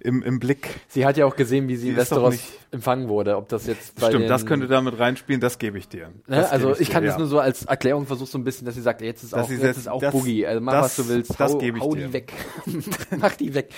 im, 0.00 0.22
im 0.22 0.38
Blick? 0.38 0.68
Sie 0.88 1.04
hat 1.06 1.16
ja 1.16 1.26
auch 1.26 1.36
gesehen, 1.36 1.68
wie 1.68 1.76
sie 1.76 1.88
in 1.88 1.94
Die 1.94 1.96
doch 1.96 2.02
Westeros 2.02 2.38
empfangen 2.70 3.08
wurde. 3.08 3.36
Ob 3.36 3.48
das 3.48 3.66
jetzt 3.66 3.94
bei 4.00 4.08
Stimmt, 4.08 4.24
den, 4.24 4.28
das 4.28 4.46
könnte 4.46 4.66
damit 4.68 4.98
reinspielen, 4.98 5.40
das 5.40 5.58
gebe 5.58 5.78
ich 5.78 5.88
dir. 5.88 6.08
Ne? 6.08 6.36
Das 6.36 6.50
Also 6.52 6.78
ich 6.78 6.90
kann 6.90 7.02
dir, 7.02 7.08
das 7.08 7.16
ja. 7.16 7.20
nur 7.20 7.28
so 7.28 7.38
als 7.40 7.64
Erklärung 7.64 8.06
versuchen, 8.06 8.30
so 8.30 8.38
ein 8.38 8.44
bisschen, 8.44 8.64
dass 8.66 8.74
sie 8.74 8.82
sagt, 8.82 9.00
jetzt 9.02 9.22
ist 9.24 9.32
Dass 9.32 9.46
auch, 9.46 9.50
jetzt 9.50 9.62
jetzt- 9.62 9.76
ist 9.78 9.88
auch 9.88 10.00
das- 10.00 10.12
Boogie. 10.12 10.46
Also 10.46 10.60
mach 10.60 10.72
das- 10.72 10.84
was 10.84 10.96
du 10.96 11.08
willst. 11.12 11.38
das 11.40 11.52
hau, 11.54 11.58
gebe 11.58 11.78
ich 11.78 11.84
hau 11.84 11.94
dir. 11.94 12.06
die 12.08 12.12
weg. 12.12 12.32
mach 13.18 13.34
die 13.34 13.54
weg. 13.54 13.70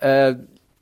äh, 0.00 0.34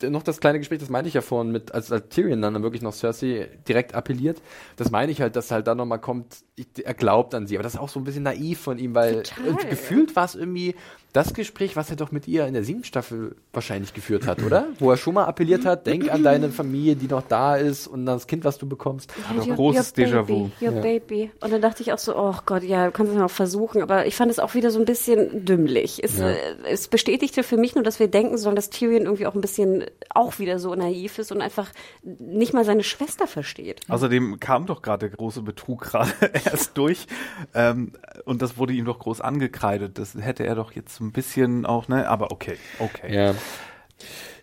noch 0.02 0.22
das 0.22 0.40
kleine 0.40 0.58
Gespräch, 0.58 0.80
das 0.80 0.90
meinte 0.90 1.08
ich 1.08 1.14
ja 1.14 1.22
vorhin 1.22 1.50
mit, 1.52 1.72
als, 1.72 1.90
als 1.90 2.08
Tyrion 2.10 2.42
dann 2.42 2.62
wirklich 2.62 2.82
noch 2.82 2.92
Cersei 2.92 3.48
direkt 3.66 3.94
appelliert. 3.94 4.42
Das 4.76 4.90
meine 4.90 5.10
ich 5.10 5.20
halt, 5.22 5.34
dass 5.36 5.50
halt 5.50 5.66
dann 5.66 5.78
nochmal 5.78 6.00
kommt, 6.00 6.36
ich, 6.56 6.66
er 6.84 6.94
glaubt 6.94 7.34
an 7.34 7.46
sie. 7.46 7.56
Aber 7.56 7.62
das 7.62 7.74
ist 7.74 7.80
auch 7.80 7.88
so 7.88 8.00
ein 8.00 8.04
bisschen 8.04 8.24
naiv 8.24 8.60
von 8.60 8.78
ihm, 8.78 8.94
weil 8.94 9.22
Total. 9.22 9.48
und 9.48 9.70
gefühlt 9.70 10.14
war 10.16 10.24
es 10.26 10.34
irgendwie 10.34 10.74
das 11.15 11.32
Gespräch, 11.32 11.77
was 11.77 11.89
er 11.89 11.97
doch 11.97 12.11
mit 12.12 12.28
ihr 12.28 12.47
in 12.47 12.53
der 12.55 12.65
siebten 12.65 12.85
Staffel 12.85 13.36
wahrscheinlich 13.53 13.95
geführt 13.95 14.27
hat, 14.27 14.43
oder? 14.43 14.66
Wo 14.81 14.91
er 14.91 14.97
schon 14.99 15.15
mal 15.15 15.24
appelliert 15.24 15.65
hat, 15.65 15.86
denk 15.86 16.12
an 16.12 16.23
deine 16.24 16.51
Familie, 16.51 16.97
die 16.97 17.07
noch 17.07 17.23
da 17.23 17.57
ist 17.57 17.86
und 17.86 18.01
an 18.01 18.07
das 18.07 18.27
Kind, 18.27 18.45
was 18.45 18.59
du 18.59 18.69
bekommst. 18.69 19.11
Aber 19.31 19.47
Your- 19.47 19.55
großes 19.55 19.95
Déjà-vu. 19.95 20.51
Your 20.61 20.73
Ja. 20.73 20.81
baby. 20.82 21.31
Und 21.41 21.53
dann 21.53 21.62
dachte 21.62 21.82
ich 21.82 21.93
auch 21.93 21.99
so, 21.99 22.16
oh 22.16 22.35
Gott, 22.45 22.65
ja, 22.65 22.86
du 22.86 22.91
kannst 22.91 23.12
es 23.12 23.19
noch 23.19 23.31
versuchen. 23.31 23.81
Aber 23.81 24.07
ich 24.07 24.16
fand 24.16 24.28
es 24.31 24.41
auch 24.41 24.55
wieder 24.55 24.70
so 24.73 24.81
ein 24.81 24.85
bisschen 24.85 25.45
dümmlich. 25.45 26.03
Es, 26.03 26.19
Ja. 26.19 26.31
äh, 26.31 26.36
es 26.69 26.89
bestätigte 26.89 27.45
für 27.45 27.57
mich 27.57 27.77
nur, 27.77 27.85
dass 27.85 28.01
wir 28.01 28.09
denken 28.09 28.36
sollen, 28.36 28.57
dass 28.57 28.69
Tyrion 28.70 29.03
irgendwie 29.05 29.27
auch 29.28 29.35
ein 29.36 29.41
bisschen 29.41 29.85
auch 30.12 30.41
wieder 30.41 30.59
so 30.59 30.74
naiv 30.74 31.19
ist 31.20 31.31
und 31.31 31.41
einfach 31.41 31.70
nicht 32.03 32.53
mal 32.55 32.65
seine 32.65 32.82
Schwester 32.82 33.28
versteht. 33.28 33.81
Außerdem 33.89 34.41
kam 34.41 34.66
doch 34.66 34.82
gerade 34.82 35.09
der 35.09 35.16
große 35.16 35.43
Betrug 35.43 35.82
gerade 35.82 36.11
erst 36.45 36.77
durch 36.77 37.07
ähm, 37.55 37.93
und 38.24 38.43
das 38.43 38.59
wurde 38.59 38.73
ihm 38.73 38.85
doch 38.85 38.99
groß 38.99 39.20
angekreidet. 39.20 39.97
Das 39.99 40.15
hätte 40.19 40.45
er 40.45 40.57
doch 40.57 40.73
jetzt 40.73 41.01
ein 41.05 41.12
bisschen 41.12 41.66
auch, 41.66 41.89
ne? 41.89 42.09
Aber 42.09 42.32
okay, 42.32 42.56
okay. 42.78 43.14
Ja. 43.14 43.35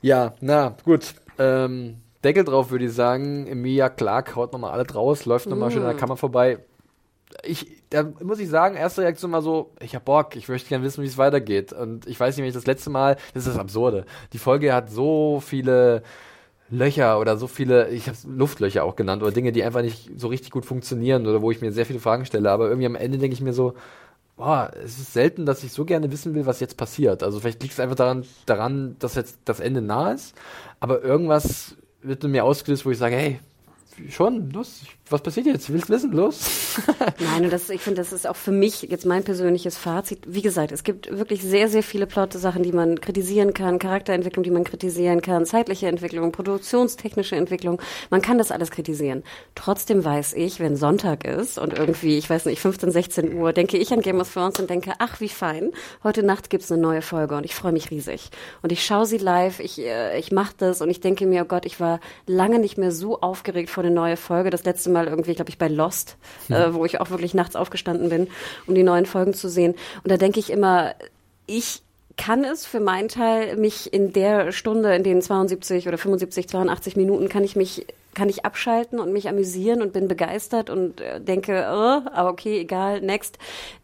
Ja, 0.02 0.34
na, 0.40 0.76
gut. 0.84 1.14
Ähm, 1.38 1.98
Deckel 2.24 2.44
drauf, 2.44 2.72
würde 2.72 2.86
ich 2.86 2.94
sagen. 2.94 3.48
Emilia 3.48 3.90
Clark 3.90 4.36
haut 4.36 4.54
nochmal 4.54 4.72
alle 4.72 4.84
draus, 4.84 5.26
läuft 5.26 5.48
nochmal 5.48 5.72
schön 5.72 5.82
an 5.82 5.90
der 5.90 5.98
Kammer 5.98 6.18
vorbei. 6.18 6.60
Ich, 7.44 7.84
da 7.90 8.04
muss 8.22 8.40
ich 8.40 8.50
sagen, 8.50 8.76
erste 8.76 9.02
Reaktion 9.02 9.32
mal 9.32 9.42
so, 9.42 9.72
ich 9.80 9.96
hab 9.96 10.06
Bock, 10.06 10.36
ich 10.36 10.50
möchte 10.50 10.70
gerne 10.70 10.84
wissen, 10.84 11.02
wie 11.02 11.08
es 11.08 11.18
weitergeht. 11.18 11.74
Und 11.74 12.06
ich 12.08 12.20
weiß 12.20 12.36
nicht, 12.36 12.44
wenn 12.44 12.50
ich 12.50 12.56
das 12.56 12.66
letzte 12.66 12.90
Mal, 12.90 13.16
das 13.34 13.46
ist 13.48 13.54
das 13.54 13.60
Absurde. 13.60 14.06
Die 14.34 14.38
Folge 14.38 14.74
hat 14.74 14.90
so 14.90 15.42
viele 15.44 16.04
Löcher 16.70 17.20
oder 17.20 17.38
so 17.38 17.48
viele, 17.48 17.90
ich 17.90 18.08
habe 18.08 18.18
Luftlöcher 18.28 18.84
auch 18.84 18.96
genannt, 18.96 19.24
oder 19.24 19.32
Dinge, 19.32 19.52
die 19.52 19.64
einfach 19.64 19.82
nicht 19.82 20.12
so 20.18 20.28
richtig 20.28 20.52
gut 20.52 20.66
funktionieren 20.66 21.28
oder 21.28 21.42
wo 21.42 21.52
ich 21.52 21.62
mir 21.62 21.72
sehr 21.72 21.86
viele 21.86 22.00
Fragen 22.00 22.26
stelle. 22.26 22.52
Aber 22.52 22.68
irgendwie 22.68 22.86
am 22.86 22.96
Ende 22.96 23.18
denke 23.18 23.34
ich 23.34 23.42
mir 23.42 23.54
so, 23.54 23.74
boah, 24.42 24.72
es 24.84 24.98
ist 24.98 25.14
selten, 25.14 25.46
dass 25.46 25.64
ich 25.64 25.72
so 25.72 25.86
gerne 25.86 26.12
wissen 26.12 26.34
will, 26.34 26.48
was 26.48 26.60
jetzt 26.60 26.76
passiert. 26.76 27.22
Also 27.22 27.40
vielleicht 27.40 27.62
liegt 27.62 27.74
es 27.76 27.80
einfach 27.80 27.96
daran, 27.96 28.26
daran, 28.48 28.96
dass 28.98 29.14
jetzt 29.14 29.38
das 29.46 29.60
Ende 29.60 29.82
nah 29.84 30.12
ist, 30.14 30.36
aber 30.80 31.04
irgendwas 31.04 31.76
wird 32.02 32.24
in 32.24 32.32
mir 32.32 32.44
ausgelöst, 32.44 32.84
wo 32.84 32.90
ich 32.90 32.98
sage, 32.98 33.16
hey, 33.16 33.40
schon, 34.10 34.52
ich- 34.82 34.98
was 35.12 35.22
passiert 35.22 35.46
jetzt? 35.46 35.72
Willst 35.72 35.90
du 35.90 35.94
wissen? 35.94 36.12
Los. 36.12 36.78
Nein, 37.20 37.46
und 37.46 37.54
das, 37.54 37.70
ich 37.70 37.82
finde, 37.82 38.02
das 38.02 38.14
ist 38.14 38.28
auch 38.28 38.36
für 38.36 38.52
mich 38.52 38.84
jetzt 38.84 39.06
mein 39.06 39.24
persönliches 39.24 39.78
Fazit. 39.78 40.20
Wie 40.26 40.42
gesagt, 40.42 40.72
es 40.72 40.84
gibt 40.84 41.12
wirklich 41.18 41.42
sehr, 41.42 41.68
sehr 41.68 41.84
viele 41.84 42.08
Plot-Sachen, 42.08 42.64
die 42.64 42.72
man 42.72 43.00
kritisieren 43.02 43.54
kann, 43.54 43.80
Charakterentwicklung, 43.80 44.44
die 44.44 44.52
man 44.52 44.64
kritisieren 44.64 45.22
kann, 45.22 45.46
zeitliche 45.46 45.88
Entwicklung, 45.88 46.32
produktionstechnische 46.32 47.36
Entwicklung. 47.36 47.82
Man 48.10 48.22
kann 48.22 48.38
das 48.38 48.52
alles 48.52 48.72
kritisieren. 48.72 49.24
Trotzdem 49.56 50.04
weiß 50.04 50.34
ich, 50.34 50.60
wenn 50.60 50.76
Sonntag 50.76 51.26
ist 51.26 51.58
und 51.58 51.78
irgendwie, 51.78 52.18
ich 52.18 52.30
weiß 52.30 52.46
nicht, 52.46 52.62
15, 52.62 52.92
16 52.92 53.34
Uhr, 53.34 53.54
denke 53.54 53.78
ich 53.78 53.92
an 53.92 54.02
Game 54.02 54.20
of 54.20 54.34
Thrones 54.34 54.60
und 54.60 54.70
denke, 54.70 54.94
ach, 55.00 55.20
wie 55.20 55.30
fein, 55.30 55.72
heute 56.04 56.24
Nacht 56.24 56.50
gibt's 56.50 56.72
eine 56.72 56.82
neue 56.82 57.02
Folge 57.02 57.36
und 57.36 57.46
ich 57.46 57.56
freue 57.56 57.72
mich 57.72 57.92
riesig. 57.92 58.30
Und 58.62 58.72
ich 58.72 58.86
schaue 58.86 59.06
sie 59.06 59.18
live, 59.18 59.60
ich, 59.60 59.80
äh, 59.80 60.18
ich 60.18 60.32
mache 60.32 60.54
das 60.58 60.82
und 60.82 60.90
ich 60.90 61.02
denke 61.02 61.26
mir, 61.26 61.44
oh 61.44 61.46
Gott, 61.46 61.66
ich 61.66 61.80
war 61.80 62.00
lange 62.28 62.60
nicht 62.60 62.78
mehr 62.78 62.92
so 62.92 63.20
aufgeregt 63.22 63.70
vor 63.70 63.84
eine 63.84 63.94
neue 63.94 64.18
Folge. 64.18 64.50
Das 64.50 64.64
letzte 64.64 64.90
Mal 64.90 65.01
irgendwie, 65.08 65.34
glaube 65.34 65.50
ich, 65.50 65.58
bei 65.58 65.68
Lost, 65.68 66.18
äh, 66.50 66.74
wo 66.74 66.86
ich 66.86 67.00
auch 67.00 67.10
wirklich 67.10 67.34
nachts 67.34 67.56
aufgestanden 67.56 68.10
bin, 68.10 68.28
um 68.68 68.76
die 68.76 68.84
neuen 68.84 69.06
Folgen 69.06 69.34
zu 69.34 69.50
sehen. 69.50 69.76
Und 70.04 70.12
da 70.12 70.18
denke 70.18 70.40
ich 70.40 70.50
immer, 70.50 70.94
ich 71.48 71.82
kann 72.18 72.44
es 72.44 72.66
für 72.66 72.80
meinen 72.80 73.08
Teil 73.08 73.58
mich 73.58 73.94
in 73.94 74.14
der 74.14 74.52
Stunde, 74.52 74.96
in 74.96 75.04
den 75.04 75.22
72 75.22 75.88
oder 75.88 75.98
75, 75.98 76.48
82 76.48 76.96
Minuten, 76.96 77.30
kann 77.30 77.44
ich 77.44 77.56
mich 77.56 77.86
kann 78.14 78.30
ich 78.30 78.46
abschalten 78.46 79.00
und 79.00 79.14
mich 79.14 79.30
amüsieren 79.30 79.82
und 79.82 79.94
bin 79.94 80.08
begeistert 80.08 80.70
und 80.70 81.02
äh, 81.02 81.22
denke, 81.22 81.66
oh, 81.70 82.10
aber 82.14 82.30
okay, 82.30 82.60
egal, 82.60 83.02
next. 83.02 83.38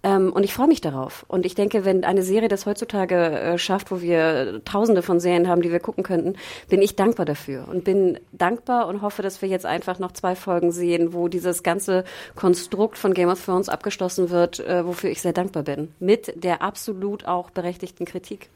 Ähm, 0.04 0.32
und 0.34 0.44
ich 0.44 0.54
freue 0.54 0.68
mich 0.68 0.82
darauf. 0.82 1.26
Und 1.28 1.45
ich 1.45 1.56
denke, 1.56 1.86
wenn 1.86 2.04
eine 2.04 2.24
Serie 2.24 2.49
das 2.49 2.66
heutzutage 2.66 3.16
äh, 3.16 3.58
schafft, 3.58 3.91
wo 3.91 4.02
wir 4.02 4.62
tausende 4.66 5.02
von 5.02 5.20
Serien 5.20 5.48
haben, 5.48 5.62
die 5.62 5.72
wir 5.72 5.80
gucken 5.80 6.04
könnten, 6.04 6.36
bin 6.70 6.82
ich 6.82 6.95
dankbar 6.95 7.26
dafür 7.26 7.68
und 7.70 7.84
bin 7.84 8.20
dankbar 8.32 8.88
und 8.88 9.02
hoffe, 9.02 9.22
dass 9.22 9.41
wir 9.41 9.49
jetzt 9.49 9.66
einfach 9.66 9.99
noch 9.99 10.12
zwei 10.12 10.36
Folgen 10.36 10.72
sehen, 10.72 11.14
wo 11.14 11.28
dieses 11.28 11.64
ganze 11.64 12.04
Konstrukt 12.36 12.98
von 12.98 13.14
Game 13.14 13.30
of 13.30 13.44
Thrones 13.44 13.70
abgeschlossen 13.70 14.30
wird, 14.30 14.60
äh, 14.60 14.86
wofür 14.86 15.10
ich 15.10 15.22
sehr 15.22 15.34
dankbar 15.34 15.64
bin. 15.64 15.94
Mit 15.99 16.44
der 16.44 16.62
absolut 16.62 17.26
auch 17.26 17.49
berechtigten 17.49 18.06
Kritik. 18.06 18.49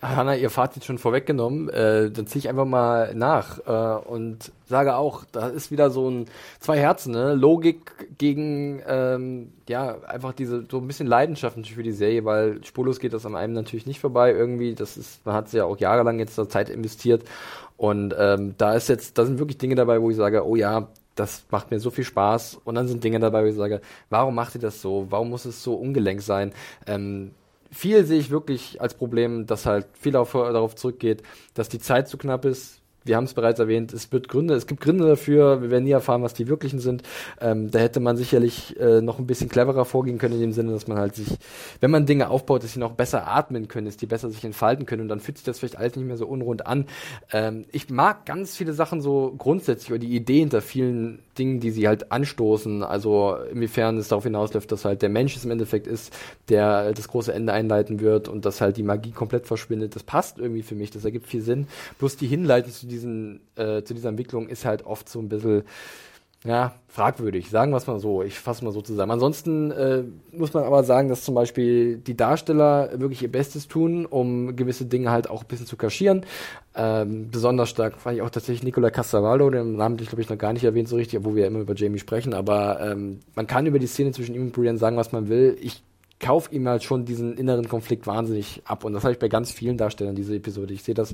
Hanna, 0.00 0.36
ihr 0.36 0.50
Fazit 0.50 0.84
schon 0.84 0.98
vorweggenommen, 0.98 1.68
äh, 1.70 2.10
dann 2.10 2.26
ziehe 2.28 2.38
ich 2.38 2.48
einfach 2.48 2.64
mal 2.64 3.14
nach 3.14 3.58
äh, 3.66 4.06
und 4.08 4.52
sage 4.66 4.94
auch, 4.96 5.24
da 5.32 5.48
ist 5.48 5.72
wieder 5.72 5.90
so 5.90 6.08
ein 6.08 6.26
zwei 6.60 6.78
Herzen, 6.78 7.12
ne? 7.12 7.34
Logik 7.34 8.16
gegen 8.16 8.80
ähm, 8.86 9.52
ja 9.68 9.96
einfach 10.06 10.32
diese 10.32 10.64
so 10.70 10.78
ein 10.78 10.86
bisschen 10.86 11.08
Leidenschaft 11.08 11.56
natürlich 11.56 11.76
für 11.76 11.82
die 11.82 11.92
Serie, 11.92 12.24
weil 12.24 12.64
spurlos 12.64 13.00
geht 13.00 13.12
das 13.12 13.26
an 13.26 13.34
einem 13.34 13.54
natürlich 13.54 13.86
nicht 13.86 13.98
vorbei. 13.98 14.32
Irgendwie, 14.32 14.74
das 14.74 14.96
ist, 14.96 15.26
man 15.26 15.34
hat 15.34 15.52
ja 15.52 15.64
auch 15.64 15.78
jahrelang 15.78 16.20
jetzt 16.20 16.38
da 16.38 16.48
Zeit 16.48 16.70
investiert 16.70 17.24
und 17.76 18.14
ähm, 18.16 18.54
da 18.56 18.74
ist 18.74 18.88
jetzt, 18.88 19.18
da 19.18 19.24
sind 19.24 19.38
wirklich 19.40 19.58
Dinge 19.58 19.74
dabei, 19.74 20.00
wo 20.00 20.10
ich 20.10 20.16
sage, 20.16 20.46
oh 20.46 20.54
ja, 20.54 20.88
das 21.16 21.44
macht 21.50 21.72
mir 21.72 21.80
so 21.80 21.90
viel 21.90 22.04
Spaß 22.04 22.60
und 22.64 22.76
dann 22.76 22.86
sind 22.86 23.02
Dinge 23.02 23.18
dabei, 23.18 23.42
wo 23.42 23.48
ich 23.48 23.56
sage, 23.56 23.80
warum 24.10 24.36
macht 24.36 24.54
ihr 24.54 24.60
das 24.60 24.80
so? 24.80 25.06
Warum 25.10 25.30
muss 25.30 25.44
es 25.44 25.62
so 25.62 25.74
ungelenk 25.74 26.22
sein? 26.22 26.52
Ähm, 26.86 27.32
viel 27.70 28.04
sehe 28.04 28.18
ich 28.18 28.30
wirklich 28.30 28.80
als 28.80 28.94
Problem, 28.94 29.46
dass 29.46 29.66
halt 29.66 29.86
viel 29.92 30.16
auf, 30.16 30.32
darauf 30.32 30.74
zurückgeht, 30.74 31.22
dass 31.54 31.68
die 31.68 31.78
Zeit 31.78 32.08
zu 32.08 32.18
knapp 32.18 32.44
ist, 32.44 32.80
wir 33.08 33.16
haben 33.16 33.24
es 33.24 33.34
bereits 33.34 33.58
erwähnt, 33.58 33.92
es 33.92 34.12
wird 34.12 34.28
Gründe, 34.28 34.54
es 34.54 34.66
gibt 34.66 34.80
Gründe 34.80 35.06
dafür, 35.06 35.62
wir 35.62 35.70
werden 35.70 35.84
nie 35.84 35.90
erfahren, 35.90 36.22
was 36.22 36.34
die 36.34 36.46
wirklichen 36.46 36.78
sind. 36.78 37.02
Ähm, 37.40 37.70
da 37.70 37.80
hätte 37.80 38.00
man 38.00 38.16
sicherlich 38.16 38.78
äh, 38.78 39.00
noch 39.00 39.18
ein 39.18 39.26
bisschen 39.26 39.48
cleverer 39.48 39.84
vorgehen 39.84 40.18
können, 40.18 40.34
in 40.34 40.40
dem 40.40 40.52
Sinne, 40.52 40.72
dass 40.72 40.86
man 40.86 40.98
halt 40.98 41.16
sich, 41.16 41.38
wenn 41.80 41.90
man 41.90 42.06
Dinge 42.06 42.30
aufbaut, 42.30 42.62
dass 42.62 42.74
sie 42.74 42.80
noch 42.80 42.92
besser 42.92 43.26
atmen 43.26 43.66
können, 43.66 43.86
dass 43.86 43.96
die 43.96 44.06
besser 44.06 44.30
sich 44.30 44.44
entfalten 44.44 44.86
können 44.86 45.02
und 45.02 45.08
dann 45.08 45.20
fühlt 45.20 45.38
sich 45.38 45.44
das 45.44 45.58
vielleicht 45.58 45.76
alles 45.76 45.96
nicht 45.96 46.06
mehr 46.06 46.16
so 46.16 46.26
unrund 46.26 46.66
an. 46.66 46.86
Ähm, 47.32 47.64
ich 47.72 47.90
mag 47.90 48.26
ganz 48.26 48.56
viele 48.56 48.72
Sachen 48.72 49.00
so 49.00 49.34
grundsätzlich 49.36 49.90
oder 49.90 49.98
die 49.98 50.14
Idee 50.14 50.40
hinter 50.40 50.60
vielen 50.60 51.20
Dingen, 51.38 51.60
die 51.60 51.70
sie 51.70 51.88
halt 51.88 52.12
anstoßen, 52.12 52.82
also 52.82 53.36
inwiefern 53.52 53.96
es 53.96 54.08
darauf 54.08 54.24
hinausläuft, 54.24 54.70
dass 54.72 54.84
halt 54.84 55.02
der 55.02 55.08
Mensch 55.08 55.36
es 55.36 55.44
im 55.44 55.50
Endeffekt 55.50 55.86
ist, 55.86 56.12
der 56.48 56.92
das 56.92 57.08
große 57.08 57.32
Ende 57.32 57.52
einleiten 57.52 58.00
wird 58.00 58.28
und 58.28 58.44
dass 58.44 58.60
halt 58.60 58.76
die 58.76 58.82
Magie 58.82 59.12
komplett 59.12 59.46
verschwindet. 59.46 59.94
Das 59.94 60.02
passt 60.02 60.38
irgendwie 60.38 60.62
für 60.62 60.74
mich, 60.74 60.90
das 60.90 61.04
ergibt 61.04 61.26
viel 61.26 61.42
Sinn. 61.42 61.68
Bloß 61.98 62.16
die 62.16 62.26
Hinleitung 62.26 62.72
zu 62.72 62.86
diesen, 62.98 63.40
äh, 63.56 63.82
zu 63.82 63.94
dieser 63.94 64.10
Entwicklung 64.10 64.48
ist 64.48 64.64
halt 64.64 64.84
oft 64.84 65.08
so 65.08 65.20
ein 65.20 65.28
bisschen, 65.28 65.62
ja, 66.44 66.74
fragwürdig, 66.86 67.50
sagen 67.50 67.72
wir 67.72 67.78
es 67.78 67.86
mal 67.88 67.98
so. 67.98 68.22
Ich 68.22 68.38
fasse 68.38 68.64
mal 68.64 68.70
so 68.70 68.80
zusammen. 68.80 69.10
Ansonsten 69.10 69.72
äh, 69.72 70.04
muss 70.30 70.54
man 70.54 70.62
aber 70.62 70.84
sagen, 70.84 71.08
dass 71.08 71.24
zum 71.24 71.34
Beispiel 71.34 71.98
die 71.98 72.16
Darsteller 72.16 72.90
wirklich 73.00 73.22
ihr 73.22 73.30
Bestes 73.30 73.66
tun, 73.66 74.06
um 74.06 74.54
gewisse 74.54 74.86
Dinge 74.86 75.10
halt 75.10 75.28
auch 75.28 75.42
ein 75.42 75.48
bisschen 75.48 75.66
zu 75.66 75.76
kaschieren. 75.76 76.24
Ähm, 76.76 77.28
besonders 77.30 77.70
stark 77.70 77.98
fand 77.98 78.16
ich 78.16 78.22
auch 78.22 78.30
tatsächlich 78.30 78.62
Nicola 78.62 78.90
Castavallo, 78.90 79.50
den 79.50 79.76
Namen 79.76 79.98
ich 80.00 80.08
glaube 80.08 80.22
ich 80.22 80.30
noch 80.30 80.38
gar 80.38 80.52
nicht 80.52 80.64
erwähnt 80.64 80.88
so 80.88 80.94
richtig, 80.94 81.18
obwohl 81.18 81.34
wir 81.34 81.42
ja 81.42 81.48
immer 81.48 81.60
über 81.60 81.74
Jamie 81.74 81.98
sprechen, 81.98 82.32
aber 82.34 82.80
ähm, 82.80 83.18
man 83.34 83.48
kann 83.48 83.66
über 83.66 83.80
die 83.80 83.88
Szene 83.88 84.12
zwischen 84.12 84.36
ihm 84.36 84.42
und 84.42 84.52
Brian 84.52 84.78
sagen, 84.78 84.96
was 84.96 85.10
man 85.10 85.28
will. 85.28 85.58
Ich 85.60 85.82
kaufe 86.20 86.52
ihm 86.52 86.66
halt 86.68 86.82
schon 86.82 87.04
diesen 87.04 87.36
inneren 87.36 87.68
Konflikt 87.68 88.06
wahnsinnig 88.06 88.62
ab. 88.64 88.84
Und 88.84 88.92
das 88.92 89.04
habe 89.04 89.12
ich 89.12 89.18
bei 89.18 89.28
ganz 89.28 89.52
vielen 89.52 89.76
Darstellern, 89.76 90.16
diese 90.16 90.34
Episode. 90.34 90.74
Ich 90.74 90.82
sehe 90.82 90.94
das 90.94 91.12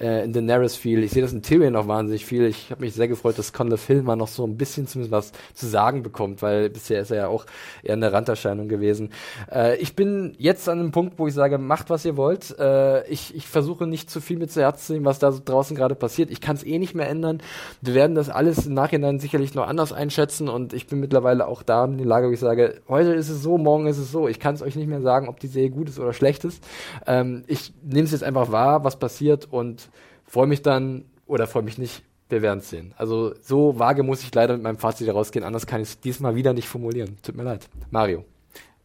äh, 0.00 0.24
in 0.24 0.32
Daenerys 0.32 0.76
viel, 0.76 1.02
ich 1.02 1.10
sehe 1.10 1.22
das 1.22 1.32
in 1.32 1.42
Tyrion 1.42 1.76
auch 1.76 1.88
wahnsinnig 1.88 2.24
viel. 2.24 2.46
Ich 2.46 2.70
habe 2.70 2.80
mich 2.80 2.94
sehr 2.94 3.08
gefreut, 3.08 3.38
dass 3.38 3.52
Conor 3.52 3.76
Phil 3.76 4.02
mal 4.02 4.16
noch 4.16 4.28
so 4.28 4.46
ein 4.46 4.56
bisschen 4.56 4.86
zumindest 4.86 5.12
was 5.12 5.32
zu 5.54 5.66
sagen 5.66 6.02
bekommt, 6.02 6.40
weil 6.40 6.70
bisher 6.70 7.00
ist 7.00 7.10
er 7.10 7.16
ja 7.16 7.28
auch 7.28 7.44
eher 7.82 7.94
eine 7.94 8.12
Randerscheinung 8.12 8.68
gewesen. 8.68 9.10
Äh, 9.52 9.76
ich 9.76 9.94
bin 9.94 10.34
jetzt 10.38 10.68
an 10.68 10.80
einem 10.80 10.90
Punkt, 10.90 11.18
wo 11.18 11.26
ich 11.26 11.34
sage, 11.34 11.58
macht, 11.58 11.90
was 11.90 12.04
ihr 12.04 12.16
wollt. 12.16 12.58
Äh, 12.58 13.06
ich, 13.08 13.34
ich 13.34 13.46
versuche 13.46 13.86
nicht 13.86 14.10
zu 14.10 14.20
viel 14.20 14.38
mit 14.38 14.50
zu 14.50 14.62
Herzen 14.62 14.86
zu 14.86 14.92
nehmen, 14.94 15.04
was 15.04 15.18
da 15.18 15.32
so 15.32 15.42
draußen 15.44 15.76
gerade 15.76 15.94
passiert. 15.94 16.30
Ich 16.30 16.40
kann 16.40 16.56
es 16.56 16.64
eh 16.64 16.78
nicht 16.78 16.94
mehr 16.94 17.08
ändern. 17.08 17.42
Wir 17.82 17.94
werden 17.94 18.14
das 18.14 18.30
alles 18.30 18.66
im 18.66 18.74
Nachhinein 18.74 19.20
sicherlich 19.20 19.54
noch 19.54 19.66
anders 19.66 19.92
einschätzen 19.92 20.48
und 20.48 20.72
ich 20.72 20.86
bin 20.86 21.00
mittlerweile 21.00 21.46
auch 21.46 21.62
da 21.62 21.84
in 21.84 21.98
der 21.98 22.06
Lage, 22.06 22.28
wo 22.28 22.32
ich 22.32 22.40
sage, 22.40 22.80
heute 22.88 23.12
ist 23.12 23.28
es 23.28 23.42
so, 23.42 23.58
morgen 23.58 23.86
ist 23.86 23.98
es 23.98 24.10
so. 24.10 24.28
Ich 24.28 24.40
kann 24.46 24.54
es 24.54 24.62
euch 24.62 24.76
nicht 24.76 24.86
mehr 24.86 25.00
sagen, 25.00 25.28
ob 25.28 25.40
die 25.40 25.48
Serie 25.48 25.70
gut 25.70 25.88
ist 25.88 25.98
oder 25.98 26.12
schlecht 26.12 26.44
ist. 26.44 26.62
Ähm, 27.04 27.42
ich 27.48 27.74
nehme 27.82 28.04
es 28.04 28.12
jetzt 28.12 28.22
einfach 28.22 28.52
wahr, 28.52 28.84
was 28.84 28.96
passiert 28.96 29.48
und 29.50 29.90
freue 30.24 30.46
mich 30.46 30.62
dann 30.62 31.04
oder 31.26 31.48
freue 31.48 31.64
mich 31.64 31.78
nicht. 31.78 32.04
Wir 32.28 32.42
werden 32.42 32.60
es 32.60 32.70
sehen. 32.70 32.94
Also 32.96 33.34
so 33.40 33.80
vage 33.80 34.04
muss 34.04 34.22
ich 34.22 34.32
leider 34.32 34.54
mit 34.54 34.62
meinem 34.62 34.78
Fazit 34.78 35.12
rausgehen. 35.12 35.44
Anders 35.44 35.66
kann 35.66 35.80
ich 35.80 35.88
es 35.88 36.00
diesmal 36.00 36.36
wieder 36.36 36.52
nicht 36.52 36.68
formulieren. 36.68 37.16
Tut 37.22 37.34
mir 37.34 37.42
leid. 37.42 37.68
Mario. 37.90 38.24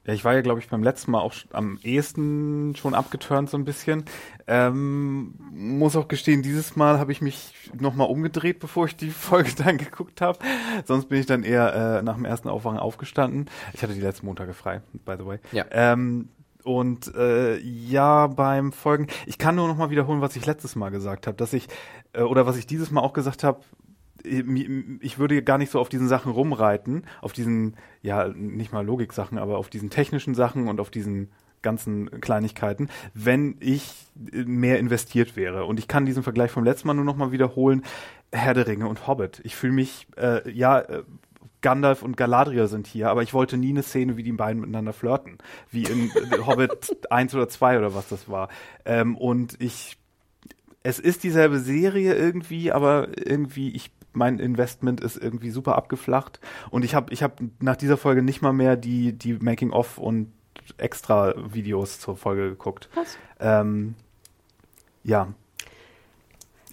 Ja, 0.05 0.13
ich 0.13 0.25
war 0.25 0.33
ja, 0.33 0.41
glaube 0.41 0.59
ich, 0.59 0.67
beim 0.67 0.81
letzten 0.81 1.11
Mal 1.11 1.19
auch 1.19 1.33
am 1.51 1.77
ehesten 1.83 2.75
schon 2.75 2.95
abgeturnt 2.95 3.51
so 3.51 3.57
ein 3.57 3.65
bisschen. 3.65 4.03
Ähm, 4.47 5.35
muss 5.51 5.95
auch 5.95 6.07
gestehen, 6.07 6.41
dieses 6.41 6.75
Mal 6.75 6.97
habe 6.97 7.11
ich 7.11 7.21
mich 7.21 7.53
nochmal 7.79 8.07
umgedreht, 8.07 8.59
bevor 8.59 8.87
ich 8.87 8.95
die 8.95 9.09
Folge 9.11 9.51
dann 9.55 9.77
geguckt 9.77 10.19
habe. 10.21 10.39
Sonst 10.85 11.09
bin 11.09 11.19
ich 11.19 11.27
dann 11.27 11.43
eher 11.43 11.99
äh, 11.99 12.01
nach 12.01 12.15
dem 12.15 12.25
ersten 12.25 12.49
Aufwachen 12.49 12.79
aufgestanden. 12.79 13.47
Ich 13.73 13.83
hatte 13.83 13.93
die 13.93 14.01
letzten 14.01 14.25
Montage 14.25 14.53
frei, 14.53 14.81
by 15.05 15.15
the 15.19 15.25
way. 15.25 15.39
Ja. 15.51 15.65
Ähm, 15.69 16.29
und 16.63 17.13
äh, 17.15 17.57
ja, 17.59 18.27
beim 18.27 18.71
Folgen, 18.71 19.07
ich 19.25 19.37
kann 19.37 19.55
nur 19.55 19.67
nochmal 19.67 19.89
wiederholen, 19.89 20.21
was 20.21 20.35
ich 20.35 20.45
letztes 20.45 20.75
Mal 20.75 20.89
gesagt 20.89 21.27
habe, 21.27 21.37
dass 21.37 21.53
ich, 21.53 21.67
äh, 22.13 22.21
oder 22.21 22.45
was 22.45 22.57
ich 22.57 22.67
dieses 22.67 22.91
Mal 22.91 23.01
auch 23.01 23.13
gesagt 23.13 23.43
habe, 23.43 23.61
ich 24.23 25.17
würde 25.19 25.41
gar 25.43 25.57
nicht 25.57 25.71
so 25.71 25.79
auf 25.79 25.89
diesen 25.89 26.07
Sachen 26.07 26.31
rumreiten, 26.31 27.03
auf 27.21 27.33
diesen, 27.33 27.75
ja, 28.01 28.27
nicht 28.27 28.71
mal 28.71 28.85
Logik-Sachen, 28.85 29.37
aber 29.37 29.57
auf 29.57 29.69
diesen 29.69 29.89
technischen 29.89 30.35
Sachen 30.35 30.67
und 30.67 30.79
auf 30.79 30.89
diesen 30.89 31.29
ganzen 31.61 32.21
Kleinigkeiten, 32.21 32.89
wenn 33.13 33.55
ich 33.59 34.07
mehr 34.15 34.79
investiert 34.79 35.35
wäre. 35.35 35.65
Und 35.65 35.79
ich 35.79 35.87
kann 35.87 36.05
diesen 36.05 36.23
Vergleich 36.23 36.51
vom 36.51 36.63
letzten 36.63 36.87
Mal 36.87 36.93
nur 36.93 37.05
noch 37.05 37.15
mal 37.15 37.31
wiederholen. 37.31 37.83
Herr 38.31 38.53
der 38.53 38.67
Ringe 38.67 38.87
und 38.87 39.07
Hobbit. 39.07 39.41
Ich 39.43 39.55
fühle 39.55 39.73
mich, 39.73 40.07
äh, 40.17 40.49
ja, 40.49 40.79
äh, 40.79 41.03
Gandalf 41.61 42.01
und 42.01 42.17
Galadriel 42.17 42.67
sind 42.67 42.87
hier, 42.87 43.09
aber 43.09 43.21
ich 43.21 43.33
wollte 43.33 43.57
nie 43.57 43.69
eine 43.69 43.83
Szene, 43.83 44.17
wie 44.17 44.23
die 44.23 44.31
beiden 44.31 44.61
miteinander 44.61 44.93
flirten. 44.93 45.37
Wie 45.69 45.83
in 45.83 46.11
Hobbit 46.45 47.11
1 47.11 47.35
oder 47.35 47.49
2 47.49 47.77
oder 47.77 47.93
was 47.93 48.07
das 48.09 48.29
war. 48.29 48.49
Ähm, 48.85 49.15
und 49.15 49.61
ich, 49.61 49.97
es 50.81 50.97
ist 50.97 51.23
dieselbe 51.23 51.59
Serie 51.59 52.15
irgendwie, 52.15 52.71
aber 52.71 53.09
irgendwie, 53.15 53.69
ich 53.71 53.91
mein 54.13 54.39
Investment 54.39 55.01
ist 55.01 55.17
irgendwie 55.17 55.51
super 55.51 55.75
abgeflacht 55.75 56.39
und 56.69 56.83
ich 56.83 56.95
habe 56.95 57.13
ich 57.13 57.23
hab 57.23 57.41
nach 57.59 57.75
dieser 57.75 57.97
Folge 57.97 58.21
nicht 58.21 58.41
mal 58.41 58.53
mehr 58.53 58.75
die 58.75 59.13
die 59.13 59.33
Making 59.33 59.71
of 59.71 59.97
und 59.97 60.31
extra 60.77 61.33
Videos 61.53 61.99
zur 61.99 62.17
Folge 62.17 62.49
geguckt. 62.49 62.89
Was? 62.93 63.17
Ähm, 63.39 63.95
ja, 65.03 65.33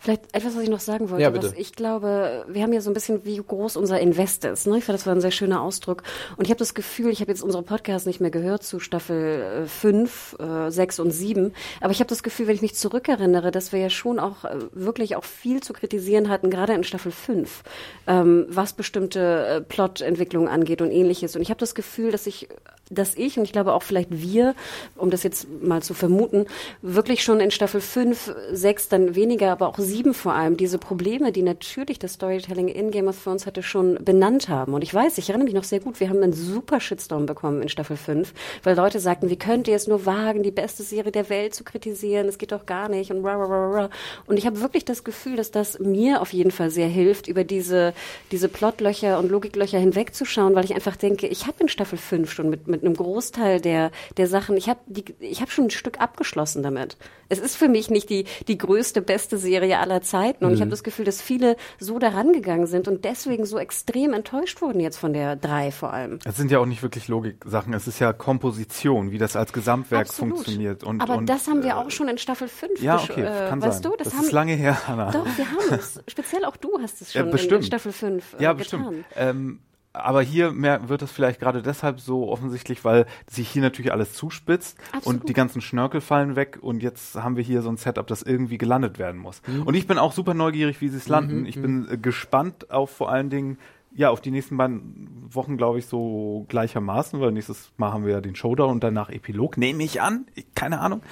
Vielleicht 0.01 0.35
etwas, 0.35 0.55
was 0.55 0.63
ich 0.63 0.69
noch 0.69 0.81
sagen 0.81 1.11
wollte. 1.11 1.23
Ja, 1.23 1.31
bitte. 1.31 1.55
Ich 1.57 1.73
glaube, 1.73 2.45
wir 2.49 2.63
haben 2.63 2.73
ja 2.73 2.81
so 2.81 2.91
ein 2.91 2.95
bisschen, 2.95 3.25
wie 3.25 3.37
groß 3.37 3.77
unser 3.77 4.01
Invest 4.01 4.45
ist. 4.45 4.67
Ne? 4.67 4.79
Ich 4.79 4.85
fand, 4.85 4.99
das 4.99 5.07
war 5.07 5.15
ein 5.15 5.21
sehr 5.21 5.31
schöner 5.31 5.61
Ausdruck. 5.63 6.03
Und 6.37 6.45
ich 6.45 6.51
habe 6.51 6.59
das 6.59 6.75
Gefühl, 6.75 7.11
ich 7.11 7.21
habe 7.21 7.31
jetzt 7.31 7.43
unsere 7.43 7.63
Podcasts 7.63 8.07
nicht 8.07 8.21
mehr 8.21 8.31
gehört 8.31 8.63
zu 8.63 8.81
Staffel 8.81 9.67
5, 9.67 10.37
äh, 10.39 10.71
6 10.71 11.01
und 11.01 11.11
7. 11.11 11.53
Aber 11.81 11.91
ich 11.91 12.01
habe 12.01 12.09
das 12.09 12.23
Gefühl, 12.23 12.47
wenn 12.47 12.55
ich 12.55 12.63
mich 12.63 12.75
zurückerinnere, 12.75 13.51
dass 13.51 13.73
wir 13.73 13.81
ja 13.81 13.91
schon 13.91 14.19
auch 14.19 14.45
äh, 14.45 14.57
wirklich 14.73 15.17
auch 15.17 15.25
viel 15.25 15.63
zu 15.63 15.73
kritisieren 15.73 16.29
hatten, 16.29 16.51
gerade 16.51 16.75
in 16.75 16.85
Staffel 16.85 17.13
5, 17.13 17.63
ähm, 18.07 18.47
was 18.49 18.73
bestimmte 18.75 19.47
äh, 19.47 19.61
Plotentwicklungen 19.61 20.49
angeht 20.49 20.81
und 20.81 20.91
ähnliches. 20.91 21.35
Und 21.35 21.43
ich 21.43 21.51
habe 21.51 21.61
das 21.61 21.75
Gefühl, 21.75 22.13
dass 22.13 22.27
ich 22.27 22.49
dass 22.91 23.15
ich 23.17 23.39
und 23.39 23.45
ich 23.45 23.53
glaube 23.53 23.75
auch 23.75 23.83
vielleicht 23.83 24.09
wir, 24.11 24.55
um 24.97 25.11
das 25.11 25.23
jetzt 25.23 25.47
mal 25.61 25.83
zu 25.83 25.95
vermuten, 25.95 26.47
wirklich 26.83 27.23
schon 27.23 27.41
in 27.41 27.51
Staffel 27.51 27.81
5, 27.81 28.35
6, 28.53 28.89
dann 28.89 29.15
weniger, 29.15 29.53
aber 29.53 29.69
auch 29.69 29.79
7 29.89 30.15
vor 30.15 30.35
allem, 30.35 30.57
diese 30.57 30.79
Probleme, 30.79 31.33
die 31.33 31.43
natürlich 31.43 31.99
das 31.99 32.15
Storytelling 32.15 32.69
in 32.69 32.91
Game 32.91 33.09
of 33.09 33.23
Thrones 33.23 33.47
hatte, 33.47 33.63
schon 33.63 33.99
benannt 34.05 34.49
haben. 34.49 34.75
Und 34.75 34.83
ich 34.83 34.93
weiß, 34.93 35.19
ich 35.19 35.31
erinnere 35.31 35.47
mich 35.47 35.55
noch 35.55 35.65
sehr 35.65 35.81
gut, 35.81 36.01
wir 36.01 36.09
haben 36.09 36.23
einen 36.23 36.33
super 36.33 36.81
Shitstorm 36.81 37.27
bekommen 37.27 37.63
in 37.63 37.69
Staffel 37.69 37.97
5, 37.97 38.33
weil 38.63 38.77
Leute 38.77 39.01
sagten, 39.01 39.31
wie 39.31 39.39
könnt 39.39 39.69
ihr 39.69 39.77
es 39.77 39.87
nur 39.87 40.07
wagen, 40.07 40.43
die 40.43 40.51
beste 40.51 40.83
Serie 40.83 41.13
der 41.13 41.31
Welt 41.31 41.55
zu 41.55 41.65
kritisieren, 41.65 42.29
es 42.29 42.39
geht 42.39 42.53
doch 42.53 42.67
gar 42.67 42.89
nicht 42.89 43.11
und 43.11 43.25
rah, 43.25 43.37
rah, 43.37 43.71
rah. 43.71 43.91
Und 44.27 44.37
ich 44.37 44.47
habe 44.47 44.61
wirklich 44.61 44.85
das 44.85 45.05
Gefühl, 45.05 45.37
dass 45.37 45.51
das 45.51 45.79
mir 45.79 46.21
auf 46.21 46.33
jeden 46.33 46.51
Fall 46.51 46.71
sehr 46.71 46.89
hilft, 46.89 47.27
über 47.27 47.45
diese, 47.45 47.95
diese 48.31 48.49
Plotlöcher 48.49 49.19
und 49.19 49.31
Logiklöcher 49.31 49.79
hinwegzuschauen, 49.79 50.55
weil 50.55 50.65
ich 50.65 50.75
einfach 50.75 50.97
denke, 50.97 51.27
ich 51.27 51.47
habe 51.47 51.61
in 51.61 51.69
Staffel 51.69 51.99
5 51.99 52.31
schon 52.31 52.51
mit, 52.51 52.69
mit 52.69 52.85
einem 52.85 52.95
Großteil 52.95 53.61
der, 53.61 53.91
der 54.17 54.27
Sachen, 54.27 54.57
ich 54.57 54.69
habe 54.69 54.81
hab 55.23 55.51
schon 55.51 55.65
ein 55.65 55.71
Stück 55.71 56.01
abgeschlossen 56.01 56.63
damit. 56.63 56.97
Es 57.29 57.39
ist 57.39 57.57
für 57.57 57.69
mich 57.69 57.91
nicht 57.91 58.11
die, 58.11 58.25
die 58.47 58.59
größte, 58.59 59.03
beste 59.03 59.39
Serie 59.39 59.78
aller 59.81 60.01
Zeiten. 60.03 60.45
Und 60.45 60.51
mhm. 60.51 60.55
ich 60.57 60.61
habe 60.61 60.71
das 60.71 60.83
Gefühl, 60.83 61.05
dass 61.05 61.21
viele 61.23 61.57
so 61.79 61.99
daran 61.99 62.33
gegangen 62.33 62.67
sind 62.67 62.89
und 62.89 63.05
deswegen 63.05 63.47
so 63.47 63.59
extrem 63.59 64.13
enttäuscht 64.13 64.61
wurden 64.63 64.81
jetzt 64.81 64.99
von 64.99 65.13
der 65.13 65.37
drei 65.37 65.71
vor 65.71 65.93
allem. 65.93 66.19
Es 66.25 66.37
sind 66.37 66.51
ja 66.51 66.59
auch 66.59 66.67
nicht 66.67 66.83
wirklich 66.83 67.09
Logik-Sachen. 67.09 67.73
Es 67.75 67.87
ist 67.87 67.99
ja 67.99 68.13
Komposition, 68.13 69.11
wie 69.11 69.19
das 69.19 69.37
als 69.37 69.53
Gesamtwerk 69.53 70.09
Absolut. 70.09 70.35
funktioniert. 70.35 70.85
Und, 70.85 71.01
Aber 71.01 71.17
und, 71.17 71.29
das 71.29 71.47
haben 71.49 71.63
wir 71.63 71.71
äh, 71.71 71.75
auch 71.75 71.91
schon 71.91 72.09
in 72.09 72.19
Staffel 72.19 72.49
5 72.49 72.81
Ja, 72.81 72.97
okay, 72.97 73.23
äh, 73.23 73.49
kann 73.49 73.63
weißt 73.63 73.83
sein. 73.83 73.93
du, 73.93 73.97
das, 73.97 74.09
das 74.09 74.17
haben 74.17 74.25
ist 74.25 74.33
lange 74.33 74.53
her, 74.55 74.89
Hanna. 74.89 75.11
Doch, 75.11 75.27
wir 75.37 75.51
haben 75.51 75.75
es. 75.79 76.01
Speziell 76.09 76.45
auch 76.45 76.57
du 76.57 76.79
hast 76.81 77.01
es 77.01 77.13
Ja, 77.13 77.21
schon 77.21 77.29
in, 77.29 77.33
bestimmt. 77.33 77.61
in 77.61 77.67
Staffel 77.67 77.93
5 77.93 78.35
äh, 78.39 78.43
Ja, 78.43 78.53
getan. 78.53 78.57
bestimmt. 78.57 79.05
Ähm, 79.17 79.61
aber 79.93 80.23
hier 80.23 80.53
mehr, 80.53 80.89
wird 80.89 81.03
das 81.03 81.11
vielleicht 81.11 81.41
gerade 81.41 81.63
deshalb 81.63 82.01
so 82.01 82.29
offensichtlich, 82.29 82.85
weil 82.85 83.07
sich 83.29 83.49
hier 83.49 83.63
natürlich 83.63 83.93
alles 83.93 84.13
zuspitzt 84.13 84.79
Absolut. 84.93 85.21
und 85.21 85.29
die 85.29 85.33
ganzen 85.33 85.61
Schnörkel 85.61 86.01
fallen 86.01 86.37
weg 86.37 86.59
und 86.61 86.83
jetzt 86.83 87.17
haben 87.17 87.37
wir 87.37 87.43
hier 87.43 87.63
so 87.63 87.71
ein 87.71 87.77
Setup, 87.77 88.07
das 88.07 88.23
irgendwie 88.23 88.59
gelandet 88.59 88.99
werden 88.99 89.21
muss. 89.21 89.43
Und 89.65 89.75
ich 89.75 89.87
bin 89.87 89.99
auch 89.99 90.13
super 90.13 90.35
neugierig, 90.35 90.81
wie 90.81 90.89
sie 90.89 90.99
es 90.99 91.09
landen. 91.09 91.47
Ich 91.47 91.61
bin 91.61 91.89
äh, 91.91 91.97
gespannt 91.97 92.71
auf 92.71 92.91
vor 92.91 93.11
allen 93.11 93.31
Dingen 93.31 93.59
ja, 93.95 94.11
auf 94.11 94.21
die 94.21 94.31
nächsten 94.31 94.57
beiden 94.57 95.09
Wochen, 95.31 95.57
glaube 95.57 95.79
ich, 95.79 95.87
so 95.87 96.45
gleichermaßen, 96.49 97.21
weil 97.21 97.33
nächstes 97.33 97.73
Mal 97.79 97.93
haben 97.93 98.05
wir 98.05 98.13
ja 98.13 98.21
den 98.21 98.37
Showdown 98.37 98.71
und 98.71 98.85
danach 98.85 99.11
Epilog, 99.11 99.57
nehme 99.57 99.83
ich 99.83 100.01
an. 100.01 100.27
Ich, 100.35 100.55
keine 100.55 100.81
Ahnung. 100.81 101.03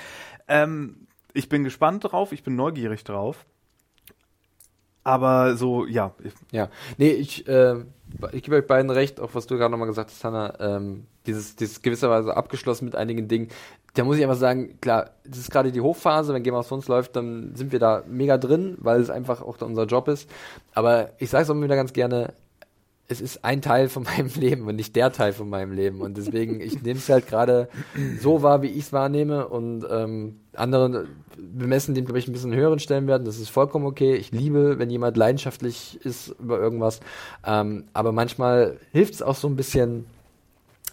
Ähm, 0.47 1.07
ich 1.33 1.49
bin 1.49 1.65
gespannt 1.65 2.05
drauf, 2.05 2.33
ich 2.33 2.43
bin 2.43 2.55
neugierig 2.55 3.03
drauf. 3.03 3.47
Aber 5.05 5.57
so, 5.57 5.87
ja, 5.87 6.15
Ja, 6.51 6.69
nee, 6.99 7.11
ich, 7.11 7.47
äh, 7.49 7.85
ich 8.33 8.43
gebe 8.43 8.57
euch 8.57 8.67
beiden 8.67 8.91
recht, 8.91 9.21
auch 9.21 9.35
was 9.35 9.47
du 9.47 9.57
gerade 9.57 9.71
nochmal 9.71 9.89
gesagt 9.89 10.11
hast, 10.11 10.25
Hanna, 10.25 10.55
ähm, 10.61 11.07
dieses, 11.27 11.57
dieses 11.57 11.83
gewisserweise 11.83 12.37
abgeschlossen 12.37 12.85
mit 12.85 12.95
einigen 12.95 13.29
Dingen. 13.29 13.49
Da 13.95 14.05
muss 14.05 14.17
ich 14.17 14.23
einfach 14.23 14.37
sagen, 14.37 14.79
klar, 14.81 15.11
das 15.25 15.39
ist 15.39 15.51
gerade 15.51 15.73
die 15.73 15.81
Hochphase, 15.81 16.33
wenn 16.33 16.43
Game 16.43 16.55
of 16.55 16.69
Thrones 16.69 16.89
läuft, 16.89 17.17
dann 17.17 17.55
sind 17.55 17.73
wir 17.73 17.79
da 17.79 18.05
mega 18.07 18.39
drin, 18.39 18.77
weil 18.81 19.01
es 19.01 19.11
einfach 19.11 19.43
auch 19.43 19.61
unser 19.61 19.85
Job 19.85 20.09
ist. 20.09 20.31
Aber 20.73 21.11
ich 21.19 21.31
sage 21.31 21.45
es 21.45 21.51
auch 21.51 21.55
immer 21.55 21.65
wieder 21.65 21.77
ganz 21.77 21.93
gerne, 21.93 22.35
es 23.09 23.21
ist 23.21 23.45
ein 23.45 23.63
Teil 23.63 23.89
von 23.89 24.03
meinem 24.17 24.31
Leben 24.35 24.67
und 24.67 24.77
nicht 24.77 24.97
der 24.97 25.13
Teil 25.13 25.33
von 25.33 25.49
meinem 25.49 25.73
Leben. 25.73 26.01
Und 26.01 26.17
deswegen, 26.17 26.61
ich 26.61 26.83
nehme 26.83 26.99
es 26.99 27.09
halt 27.09 27.27
gerade 27.27 27.69
so 28.21 28.43
wahr, 28.43 28.63
wie 28.63 28.69
ich 28.69 28.85
es 28.85 28.93
wahrnehme. 28.93 29.49
Und 29.49 29.87
ähm, 29.91 30.41
andere 30.55 31.07
bemessen 31.37 31.95
dem, 31.95 32.05
glaube 32.05 32.19
ich, 32.19 32.29
ein 32.29 32.33
bisschen 32.33 32.55
höheren 32.55 32.79
Stellenwert. 32.79 33.27
Das 33.27 33.39
ist 33.39 33.49
vollkommen 33.49 33.87
okay. 33.87 34.15
Ich 34.15 34.33
liebe, 34.33 34.79
wenn 34.79 34.91
jemand 34.91 35.17
leidenschaftlich 35.17 36.01
ist 36.05 36.35
über 36.41 36.59
irgendwas. 36.59 37.01
Ähm, 37.45 37.85
aber 37.93 38.13
manchmal 38.13 38.79
hilft 38.93 39.15
es 39.15 39.23
auch 39.23 39.37
so 39.37 39.49
ein 39.49 39.57
bisschen, 39.57 40.07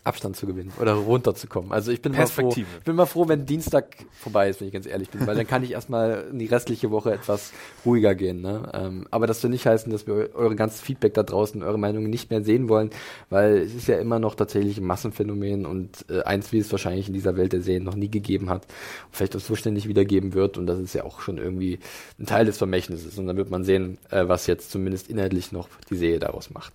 Abstand 0.04 0.36
zu 0.36 0.46
gewinnen 0.46 0.74
oder 0.82 0.94
runterzukommen. 0.94 1.72
Also 1.72 1.92
ich 1.92 2.02
bin 2.02 2.12
mal 2.12 2.28
froh, 2.28 2.54
ich 2.56 2.84
bin 2.84 2.96
mal 2.96 3.06
froh, 3.06 3.28
wenn 3.30 3.46
Dienstag 3.46 3.96
vorbei 4.12 4.50
ist, 4.50 4.60
wenn 4.60 4.68
ich 4.68 4.74
ganz 4.74 4.86
ehrlich 4.86 5.10
bin, 5.10 5.26
weil 5.26 5.36
dann 5.36 5.48
kann 5.48 5.64
ich 5.64 5.72
erstmal 5.72 6.28
in 6.30 6.40
die 6.40 6.46
restliche 6.46 6.92
Woche 6.92 7.14
etwas 7.14 7.54
ruhiger 7.86 8.14
gehen. 8.14 8.42
Ne? 8.42 8.70
Ähm, 8.74 9.08
aber 9.12 9.28
das 9.28 9.40
soll 9.40 9.52
nicht 9.52 9.66
heißen, 9.66 9.90
dass 9.92 10.06
wir 10.06 10.36
eure 10.36 10.56
ganzes 10.58 10.82
Feedback 10.82 11.14
da 11.14 11.24
draußen, 11.24 11.64
eure 11.64 11.80
Meinungen 11.80 12.10
nicht 12.10 12.32
mehr 12.32 12.44
sehen 12.44 12.68
wollen, 12.68 12.90
weil 13.30 13.60
es 13.60 13.74
ist 13.74 13.88
ja 13.88 13.98
immer 13.98 14.20
noch 14.20 14.36
tatsächlich 14.36 14.78
ein 14.78 14.86
Massenphänomen 14.86 15.66
und 15.66 16.06
äh, 16.10 16.24
eins, 16.24 16.52
wie 16.52 16.60
es 16.60 16.72
wahrscheinlich 16.72 17.08
in 17.08 17.14
dieser 17.14 17.38
Welt 17.38 17.54
der 17.54 17.62
Serien 17.62 17.86
noch 17.86 17.96
nie 17.96 18.10
gegeben 18.10 18.50
hat, 18.50 18.68
vielleicht 19.10 19.38
auch 19.38 19.42
so 19.42 19.56
ständig 19.56 19.88
wiedergeben 19.88 20.34
wird 20.34 20.58
und 20.58 20.68
das 20.68 20.80
ist 20.80 20.96
ja 20.96 21.06
auch 21.06 21.22
schon 21.22 21.38
irgendwie 21.38 21.80
ein 22.20 22.26
Teil 22.26 22.46
des 22.46 22.58
Vermächtnisses 22.58 23.18
und 23.18 23.28
dann 23.28 23.38
wird 23.38 23.52
man 23.52 23.64
sehen, 23.64 24.00
äh, 24.10 24.28
was 24.28 24.48
jetzt 24.48 24.70
zumindest 24.70 25.10
inhaltlich 25.10 25.54
noch 25.54 25.70
die 25.90 25.96
Serie 25.96 26.20
daraus 26.20 26.50
macht. 26.50 26.74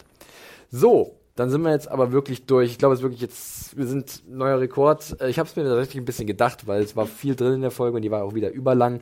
So, 0.71 1.18
dann 1.39 1.50
sind 1.50 1.62
wir 1.62 1.70
jetzt 1.70 1.89
aber 1.89 2.10
wirklich 2.10 2.47
durch. 2.47 2.73
Ich 2.73 2.78
glaube, 2.78 2.94
es 2.94 3.00
ist 3.00 3.05
wirklich 3.05 3.20
jetzt, 3.20 3.76
wir 3.76 3.86
sind 3.86 4.23
neuer 4.28 4.58
Rekord. 4.58 5.20
Äh, 5.20 5.31
ich 5.31 5.39
habe 5.39 5.49
es 5.49 5.55
mir 5.55 5.62
tatsächlich 5.62 6.02
ein 6.02 6.05
bisschen 6.05 6.26
gedacht, 6.26 6.67
weil 6.67 6.83
es 6.83 6.97
war 6.97 7.07
viel 7.07 7.36
drin 7.36 7.55
in 7.55 7.60
der 7.62 7.70
Folge 7.70 7.97
und 7.97 8.02
die 8.02 8.10
war 8.10 8.25
auch 8.25 8.34
wieder 8.34 8.50
überlang. 8.50 9.00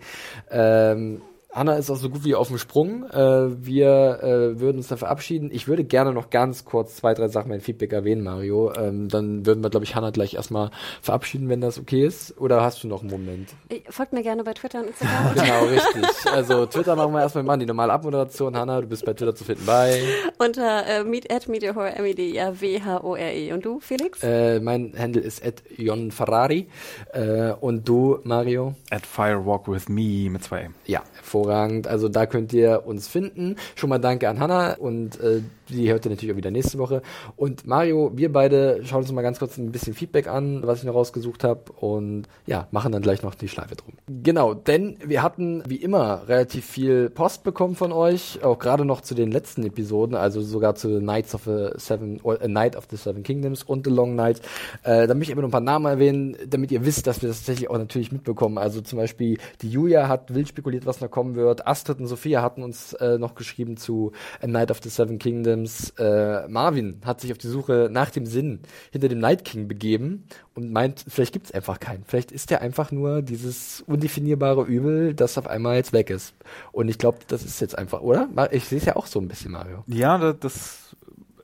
Ähm, 0.51 1.23
Anna 1.57 1.77
ist 1.77 1.91
auch 1.91 1.97
so 1.97 2.11
gut 2.11 2.23
wie 2.25 2.35
auf 2.35 2.49
dem 2.49 2.59
Sprung. 2.59 3.05
Äh, 3.11 3.65
wir 3.65 4.21
äh, 4.23 4.61
würden 4.61 4.77
uns 4.77 4.89
dann 4.89 4.99
verabschieden. 4.99 5.49
Ich 5.51 5.67
würde 5.67 5.85
gerne 5.85 6.13
noch 6.13 6.29
ganz 6.29 6.67
kurz 6.67 6.97
zwei, 6.97 7.15
drei 7.15 7.29
Sachen 7.29 7.49
mein 7.49 7.63
Feedback 7.63 7.95
erwähnen, 7.95 8.23
Mario. 8.23 8.75
Ähm, 8.75 9.09
dann 9.09 9.47
würden 9.47 9.63
wir, 9.63 9.71
glaube 9.71 9.85
ich, 9.85 9.97
Hannah 9.97 10.11
gleich 10.11 10.35
erstmal 10.35 10.71
verabschieden, 11.01 11.49
wenn 11.49 11.63
das 11.63 11.79
okay 11.79 12.05
ist. 12.05 12.39
Oder 12.39 12.61
hast 12.61 12.85
du 12.85 12.89
noch 12.89 13.01
einen 13.01 13.11
Moment? 13.11 13.49
Folgt 13.89 14.13
mir 14.13 14.23
gerne 14.23 14.45
bei 14.45 14.53
Twitter 14.53 14.81
und 14.81 14.89
Instagram. 14.89 15.35
genau, 15.35 15.65
richtig. 15.65 16.31
Also 16.31 16.67
Twitter 16.67 16.95
machen 16.95 17.15
wir 17.15 17.21
erstmal 17.21 17.45
mal 17.45 17.57
die 17.57 17.65
normale 17.65 17.93
Abmoderation. 17.95 18.55
Hannah, 18.55 18.83
du 18.83 18.89
bist 18.89 19.07
bei 19.07 19.15
Twitter 19.15 19.35
zu 19.35 19.45
finden 19.45 19.65
bei 19.65 20.03
unter 20.37 20.87
äh, 20.87 21.05
meet 21.05 21.33
at 21.33 21.49
Meteorhore, 21.49 21.95
m 21.97 22.05
e 22.05 22.13
d 22.13 22.33
i 22.33 22.41
a 22.41 22.53
w 22.61 22.81
h 22.81 23.01
o 23.03 23.17
r 23.17 23.33
e 23.33 23.53
Und 23.55 23.65
du, 23.65 23.81
Felix? 23.81 24.23
Äh, 24.23 24.61
mein 24.61 24.93
Handle 24.99 25.23
ist 25.23 25.43
at 25.43 25.63
Jon 25.75 26.11
Ferrari. 26.11 26.69
Äh, 27.15 27.53
und 27.53 27.89
du, 27.89 28.19
Mario? 28.25 28.75
At 28.91 29.07
Firewalk 29.07 29.69
with 29.69 29.89
me 29.89 30.29
mit 30.29 30.45
zwei 30.45 30.61
M. 30.61 30.75
Ja, 30.85 31.03
hervorragend. 31.47 31.87
Also 31.87 32.09
da 32.09 32.27
könnt 32.27 32.53
ihr 32.53 32.83
uns 32.87 33.09
finden. 33.09 33.57
Schon 33.75 33.91
mal 33.91 33.99
danke 33.99 34.29
an 34.29 34.41
Hanna 34.41 34.75
und 34.75 35.21
äh, 35.21 35.43
die 35.69 35.91
hört 35.91 36.05
ihr 36.07 36.11
natürlich 36.11 36.33
auch 36.33 36.37
wieder 36.37 36.51
nächste 36.51 36.79
Woche. 36.79 37.03
Und 37.37 37.67
Mario, 37.67 38.13
wir 38.15 38.33
beide 38.33 38.81
schauen 38.85 39.01
uns 39.03 39.13
mal 39.13 39.23
ganz 39.23 39.39
kurz 39.39 39.59
ein 39.59 39.73
bisschen 39.73 39.95
Feedback 39.95 40.29
an, 40.29 40.63
was 40.65 40.81
ich 40.81 40.85
noch 40.85 40.95
rausgesucht 40.95 41.45
habe 41.45 41.73
und 41.73 42.25
ja, 42.47 42.69
machen 42.71 42.93
dann 42.93 43.03
gleich 43.03 43.23
noch 43.23 43.35
die 43.35 43.49
Schleife 43.49 43.77
drum. 43.77 43.95
Genau, 44.07 44.55
denn 44.55 44.99
wir 45.05 45.23
hatten 45.23 45.63
wie 45.67 45.77
immer 45.77 46.29
relativ 46.29 46.65
viel 46.65 47.11
Post 47.11 47.45
bekommen 47.45 47.75
von 47.75 47.93
euch, 47.93 48.43
auch 48.43 48.59
gerade 48.59 48.85
noch 48.85 49.01
zu 49.01 49.15
den 49.15 49.31
letzten 49.31 49.65
Episoden, 49.65 50.17
also 50.17 50.41
sogar 50.41 50.75
zu 50.75 50.99
Knights 50.99 51.35
of 51.35 51.45
the 51.45 51.71
Seven, 51.77 52.21
A 52.25 52.49
Night 52.49 52.77
of 52.77 52.87
the 52.91 52.97
Seven 52.97 53.23
Kingdoms 53.23 53.63
und 53.63 53.87
The 53.87 53.93
Long 53.93 54.15
Night. 54.15 54.41
Äh, 54.83 55.07
da 55.07 55.15
möchte 55.15 55.33
ich 55.33 55.33
aber 55.33 55.43
noch 55.43 55.49
ein 55.49 55.53
paar 55.53 55.61
Namen 55.61 55.87
erwähnen, 55.87 56.37
damit 56.47 56.71
ihr 56.71 56.85
wisst, 56.85 57.07
dass 57.07 57.23
wir 57.23 57.29
das 57.29 57.39
tatsächlich 57.39 57.71
auch 57.71 57.79
natürlich 57.79 58.13
mitbekommen. 58.13 58.59
Also 58.59 58.81
zum 58.81 58.99
Beispiel 58.99 59.39
die 59.63 59.71
Julia 59.71 60.09
hat 60.09 60.35
wild 60.35 60.49
spekuliert, 60.49 60.87
was 60.87 61.01
noch 61.01 61.11
kommen 61.11 61.35
wird. 61.35 61.67
Astrid 61.67 62.01
und 62.01 62.07
Sophia 62.07 62.43
hatten 62.43 62.63
uns 62.63 62.93
äh, 62.95 63.19
noch 63.19 63.35
geschrieben 63.35 63.77
zu 63.77 64.13
A 64.41 64.47
Night 64.47 64.71
of 64.71 64.81
the 64.83 64.89
Seven 64.89 65.19
Kingdoms. 65.19 65.56
Äh, 65.99 66.49
Marvin 66.49 67.01
hat 67.05 67.21
sich 67.21 67.33
auf 67.33 67.39
die 67.39 67.49
Suche 67.49 67.89
nach 67.91 68.11
dem 68.11 68.27
Sinn 68.27 68.61
hinter 68.91 69.09
dem 69.09 69.19
Night 69.19 69.45
King 69.45 69.69
begeben 69.69 70.25
und 70.55 70.73
meint, 70.73 71.05
vielleicht 71.09 71.33
gibt 71.33 71.47
es 71.47 71.53
einfach 71.53 71.81
keinen. 71.81 72.05
Vielleicht 72.05 72.33
ist 72.33 72.51
er 72.51 72.61
einfach 72.61 72.93
nur 72.93 73.23
dieses 73.23 73.83
undefinierbare 73.87 74.65
Übel, 74.65 75.15
das 75.15 75.39
auf 75.39 75.47
einmal 75.47 75.77
jetzt 75.77 75.93
weg 75.93 76.11
ist. 76.11 76.35
Und 76.73 76.89
ich 76.89 76.99
glaube, 76.99 77.19
das 77.29 77.45
ist 77.45 77.61
jetzt 77.61 77.77
einfach, 77.77 78.01
oder? 78.01 78.29
Ich 78.51 78.65
sehe 78.65 78.79
es 78.79 78.85
ja 78.85 78.97
auch 78.97 79.07
so 79.07 79.21
ein 79.21 79.29
bisschen, 79.29 79.53
Mario. 79.53 79.85
Ja, 79.87 80.33
das 80.33 80.86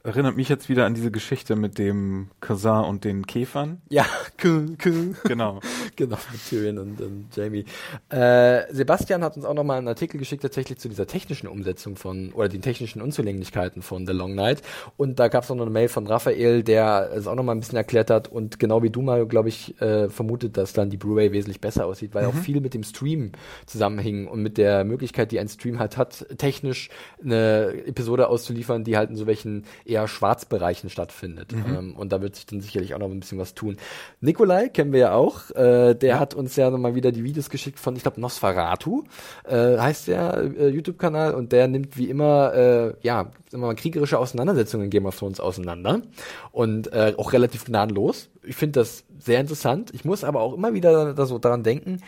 erinnert 0.05 0.37
mich 0.37 0.49
jetzt 0.49 0.69
wieder 0.69 0.85
an 0.85 0.95
diese 0.95 1.11
Geschichte 1.11 1.55
mit 1.55 1.79
dem 1.79 2.29
Cousin 2.41 2.85
und 2.85 3.05
den 3.05 3.27
Käfern. 3.27 3.81
Ja, 3.89 4.05
genau. 4.37 5.61
genau, 5.97 6.19
mit 6.33 6.49
Tyrion 6.49 6.79
und, 6.79 7.01
und 7.01 7.29
Jamie. 7.35 7.65
Äh, 8.09 8.63
Sebastian 8.73 9.23
hat 9.23 9.37
uns 9.37 9.45
auch 9.45 9.55
nochmal 9.55 9.79
einen 9.79 9.89
Artikel 9.89 10.19
geschickt, 10.19 10.43
tatsächlich 10.43 10.79
zu 10.79 10.89
dieser 10.89 11.07
technischen 11.07 11.47
Umsetzung 11.47 11.97
von, 11.97 12.33
oder 12.33 12.49
den 12.49 12.63
technischen 12.63 13.01
Unzulänglichkeiten 13.01 13.83
von 13.83 14.07
The 14.07 14.13
Long 14.13 14.35
Night. 14.35 14.63
Und 14.97 15.21
da 15.21 15.29
gab 15.29 15.45
es 15.45 15.51
noch 15.51 15.61
eine 15.61 15.71
Mail 15.71 15.89
von 15.89 16.07
Raphael, 16.07 16.65
der 16.65 17.11
es 17.15 17.27
auch 17.27 17.37
nochmal 17.37 17.55
ein 17.55 17.61
bisschen 17.61 17.77
erklärt 17.77 18.11
hat 18.11 18.29
und 18.29 18.59
genau 18.59 18.83
wie 18.83 18.91
du, 18.91 19.03
Mario, 19.03 19.27
glaube 19.29 19.51
ich, 19.51 19.81
äh, 19.81 20.09
vermutet, 20.09 20.57
dass 20.57 20.73
dann 20.73 20.91
die 20.91 20.97
Blu-ray 20.97 21.33
wesentlich 21.33 21.61
besser 21.61 21.87
aussieht, 21.87 22.15
weil 22.15 22.25
mhm. 22.25 22.31
auch 22.31 22.35
viel 22.35 22.61
mit 22.61 22.75
dem 22.75 22.83
Stream 22.83 23.33
zusammenhing 23.67 24.27
und 24.27 24.43
mit 24.43 24.59
der 24.59 24.85
Möglichkeit, 24.85 25.31
die 25.31 25.39
ein 25.39 25.49
Stream 25.49 25.79
halt 25.79 25.97
hat, 25.97 26.27
technisch 26.39 26.91
eine 27.23 27.73
Episode 27.87 28.29
auszuliefern, 28.29 28.83
die 28.83 28.97
halt 28.97 29.11
in 29.11 29.17
so 29.17 29.27
welchen 29.27 29.65
eher 29.93 30.09
Schwarzbereichen 30.09 30.91
stattfindet. 30.91 31.53
Mhm. 31.53 31.75
Ähm, 31.75 31.97
und 31.97 32.13
da 32.13 32.23
wird 32.23 32.37
sich 32.37 32.47
dann 32.47 32.61
sicherlich 32.61 32.95
auch 32.95 32.99
noch 32.99 33.11
ein 33.11 33.21
bisschen 33.21 33.39
was 33.39 33.55
tun. 33.55 33.77
Nikolai 34.21 34.69
kennen 34.69 34.93
wir 34.93 35.01
ja 35.01 35.15
auch. 35.15 35.51
Äh, 35.51 35.95
der 35.95 36.09
ja. 36.15 36.19
hat 36.19 36.35
uns 36.35 36.57
ja 36.57 36.71
nochmal 36.71 36.95
wieder 36.95 37.13
die 37.13 37.25
Videos 37.25 37.51
geschickt 37.51 37.79
von, 37.79 37.95
ich 37.97 38.03
glaube, 38.03 38.21
Nosferatu, 38.21 39.05
äh, 39.45 39.79
heißt 39.79 40.09
der 40.09 40.51
äh, 40.59 40.69
YouTube-Kanal. 40.69 41.35
Und 41.35 41.53
der 41.53 41.69
nimmt 41.69 41.97
wie 41.97 42.09
immer, 42.09 42.55
äh, 42.55 42.95
ja, 43.03 43.31
mal, 43.53 43.75
kriegerische 43.75 44.19
Auseinandersetzungen 44.19 44.85
in 44.85 44.91
Game 44.91 45.07
of 45.07 45.19
Thrones 45.19 45.41
auseinander. 45.41 46.03
Und 46.51 46.93
äh, 46.93 47.15
auch 47.17 47.33
relativ 47.33 47.65
gnadenlos. 47.65 48.31
Ich 48.43 48.57
finde 48.57 48.81
das 48.81 49.05
sehr 49.19 49.41
interessant. 49.41 49.91
Ich 49.93 50.05
muss 50.05 50.25
aber 50.25 50.41
auch 50.41 50.55
immer 50.55 50.75
wieder 50.75 51.15
da 51.15 51.27
so 51.27 51.39
daran 51.39 51.63
denken, 51.63 52.01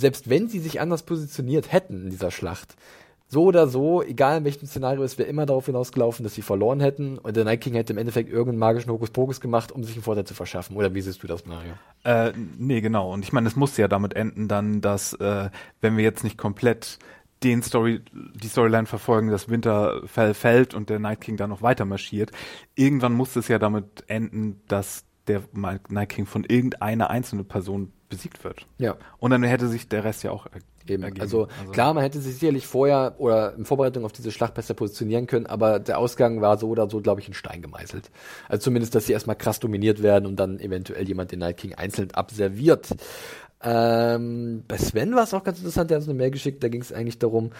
selbst 0.00 0.28
wenn 0.28 0.48
sie 0.48 0.58
sich 0.58 0.80
anders 0.80 1.02
positioniert 1.02 1.72
hätten 1.72 2.04
in 2.04 2.10
dieser 2.10 2.30
Schlacht, 2.30 2.74
so 3.30 3.44
oder 3.44 3.68
so, 3.68 4.02
egal 4.02 4.38
in 4.38 4.44
welchem 4.44 4.66
Szenario, 4.66 5.04
es 5.04 5.16
wäre 5.16 5.28
immer 5.28 5.46
darauf 5.46 5.66
hinausgelaufen, 5.66 6.24
dass 6.24 6.34
sie 6.34 6.42
verloren 6.42 6.80
hätten 6.80 7.16
und 7.16 7.36
der 7.36 7.44
Night 7.44 7.60
King 7.60 7.74
hätte 7.74 7.92
im 7.92 7.98
Endeffekt 7.98 8.28
irgendeinen 8.28 8.58
magischen 8.58 8.90
Hokuspokus 8.90 9.40
gemacht, 9.40 9.70
um 9.70 9.84
sich 9.84 9.94
einen 9.94 10.02
Vorteil 10.02 10.24
zu 10.24 10.34
verschaffen. 10.34 10.76
Oder 10.76 10.94
wie 10.94 11.00
siehst 11.00 11.22
du 11.22 11.28
das, 11.28 11.46
Mario? 11.46 11.74
Äh, 12.02 12.32
nee, 12.58 12.80
genau. 12.80 13.12
Und 13.12 13.24
ich 13.24 13.32
meine, 13.32 13.46
es 13.46 13.54
muss 13.54 13.76
ja 13.76 13.86
damit 13.86 14.14
enden 14.14 14.48
dann, 14.48 14.80
dass, 14.80 15.12
äh, 15.14 15.48
wenn 15.80 15.96
wir 15.96 16.02
jetzt 16.02 16.24
nicht 16.24 16.38
komplett 16.38 16.98
den 17.44 17.62
Story, 17.62 18.00
die 18.12 18.48
Storyline 18.48 18.86
verfolgen, 18.86 19.30
dass 19.30 19.48
Winterfell 19.48 20.34
fällt 20.34 20.74
und 20.74 20.90
der 20.90 20.98
Night 20.98 21.20
King 21.20 21.36
dann 21.36 21.50
noch 21.50 21.62
weiter 21.62 21.84
marschiert, 21.84 22.32
irgendwann 22.74 23.12
muss 23.12 23.36
es 23.36 23.46
ja 23.46 23.60
damit 23.60 24.04
enden, 24.08 24.60
dass 24.66 25.04
der 25.30 25.42
Night 25.88 26.08
King 26.10 26.26
von 26.26 26.44
irgendeiner 26.44 27.10
einzelnen 27.10 27.46
Person 27.46 27.92
besiegt 28.08 28.42
wird. 28.44 28.66
Ja. 28.78 28.96
Und 29.18 29.30
dann 29.30 29.42
hätte 29.42 29.68
sich 29.68 29.88
der 29.88 30.04
Rest 30.04 30.22
ja 30.24 30.32
auch 30.32 30.46
Eben. 30.88 31.04
Also, 31.20 31.46
also, 31.58 31.70
klar, 31.72 31.94
man 31.94 32.02
hätte 32.02 32.20
sich 32.20 32.34
sicherlich 32.34 32.66
vorher 32.66 33.14
oder 33.18 33.54
in 33.54 33.64
Vorbereitung 33.64 34.04
auf 34.04 34.12
diese 34.12 34.32
Schlacht 34.32 34.54
besser 34.54 34.74
positionieren 34.74 35.26
können, 35.26 35.46
aber 35.46 35.78
der 35.78 35.98
Ausgang 35.98 36.40
war 36.40 36.58
so 36.58 36.68
oder 36.68 36.88
so, 36.88 37.00
glaube 37.00 37.20
ich, 37.20 37.28
in 37.28 37.34
Stein 37.34 37.62
gemeißelt. 37.62 38.10
Also 38.48 38.64
zumindest, 38.64 38.94
dass 38.94 39.06
sie 39.06 39.12
erstmal 39.12 39.36
krass 39.36 39.60
dominiert 39.60 40.02
werden 40.02 40.26
und 40.26 40.36
dann 40.36 40.58
eventuell 40.58 41.06
jemand 41.06 41.32
den 41.32 41.40
Night 41.40 41.58
King 41.58 41.74
einzeln 41.74 42.10
abserviert. 42.12 42.88
Ähm, 43.62 44.64
bei 44.66 44.78
Sven 44.78 45.14
war 45.14 45.24
es 45.24 45.34
auch 45.34 45.44
ganz 45.44 45.58
interessant, 45.58 45.90
der 45.90 45.96
hat 45.96 46.02
uns 46.02 46.08
eine 46.08 46.18
Mail 46.18 46.30
geschickt, 46.30 46.64
da 46.64 46.68
ging 46.68 46.80
es 46.80 46.92
eigentlich 46.92 47.18
darum, 47.18 47.50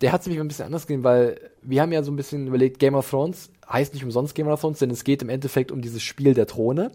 der 0.00 0.12
hat 0.12 0.22
es 0.22 0.26
nämlich 0.26 0.40
ein 0.40 0.48
bisschen 0.48 0.66
anders 0.66 0.86
gesehen, 0.86 1.04
weil 1.04 1.38
wir 1.62 1.80
haben 1.80 1.92
ja 1.92 2.02
so 2.02 2.10
ein 2.10 2.16
bisschen 2.16 2.48
überlegt, 2.48 2.80
Game 2.80 2.96
of 2.96 3.08
Thrones 3.08 3.50
heißt 3.70 3.94
nicht 3.94 4.04
umsonst 4.04 4.34
Game 4.34 4.48
of 4.48 4.60
Thrones, 4.60 4.80
denn 4.80 4.90
es 4.90 5.04
geht 5.04 5.22
im 5.22 5.28
Endeffekt 5.28 5.70
um 5.70 5.80
dieses 5.80 6.02
Spiel 6.02 6.34
der 6.34 6.46
Throne. 6.46 6.90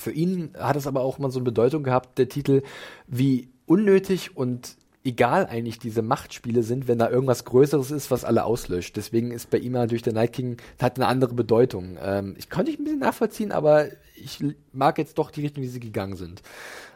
Für 0.00 0.12
ihn 0.12 0.54
hat 0.58 0.76
es 0.76 0.86
aber 0.86 1.02
auch 1.02 1.18
mal 1.18 1.30
so 1.30 1.38
eine 1.38 1.44
Bedeutung 1.44 1.82
gehabt, 1.82 2.16
der 2.18 2.28
Titel, 2.28 2.62
wie 3.06 3.50
unnötig 3.66 4.34
und 4.34 4.76
egal 5.04 5.46
eigentlich 5.46 5.78
diese 5.78 6.00
Machtspiele 6.00 6.62
sind, 6.62 6.88
wenn 6.88 6.98
da 6.98 7.10
irgendwas 7.10 7.44
Größeres 7.44 7.90
ist, 7.90 8.10
was 8.10 8.24
alle 8.24 8.44
auslöscht. 8.44 8.96
Deswegen 8.96 9.30
ist 9.30 9.50
bei 9.50 9.58
ihm 9.58 9.72
natürlich 9.72 10.02
der 10.02 10.14
Night 10.14 10.32
King, 10.32 10.56
hat 10.80 10.96
eine 10.96 11.06
andere 11.06 11.34
Bedeutung. 11.34 11.98
Ähm, 12.02 12.34
ich 12.38 12.48
konnte 12.48 12.70
ich 12.70 12.78
ein 12.78 12.84
bisschen 12.84 13.00
nachvollziehen, 13.00 13.52
aber 13.52 13.88
ich 14.14 14.42
mag 14.72 14.96
jetzt 14.96 15.18
doch 15.18 15.30
die 15.30 15.42
Richtung, 15.42 15.62
die 15.62 15.68
sie 15.68 15.80
gegangen 15.80 16.16
sind. 16.16 16.42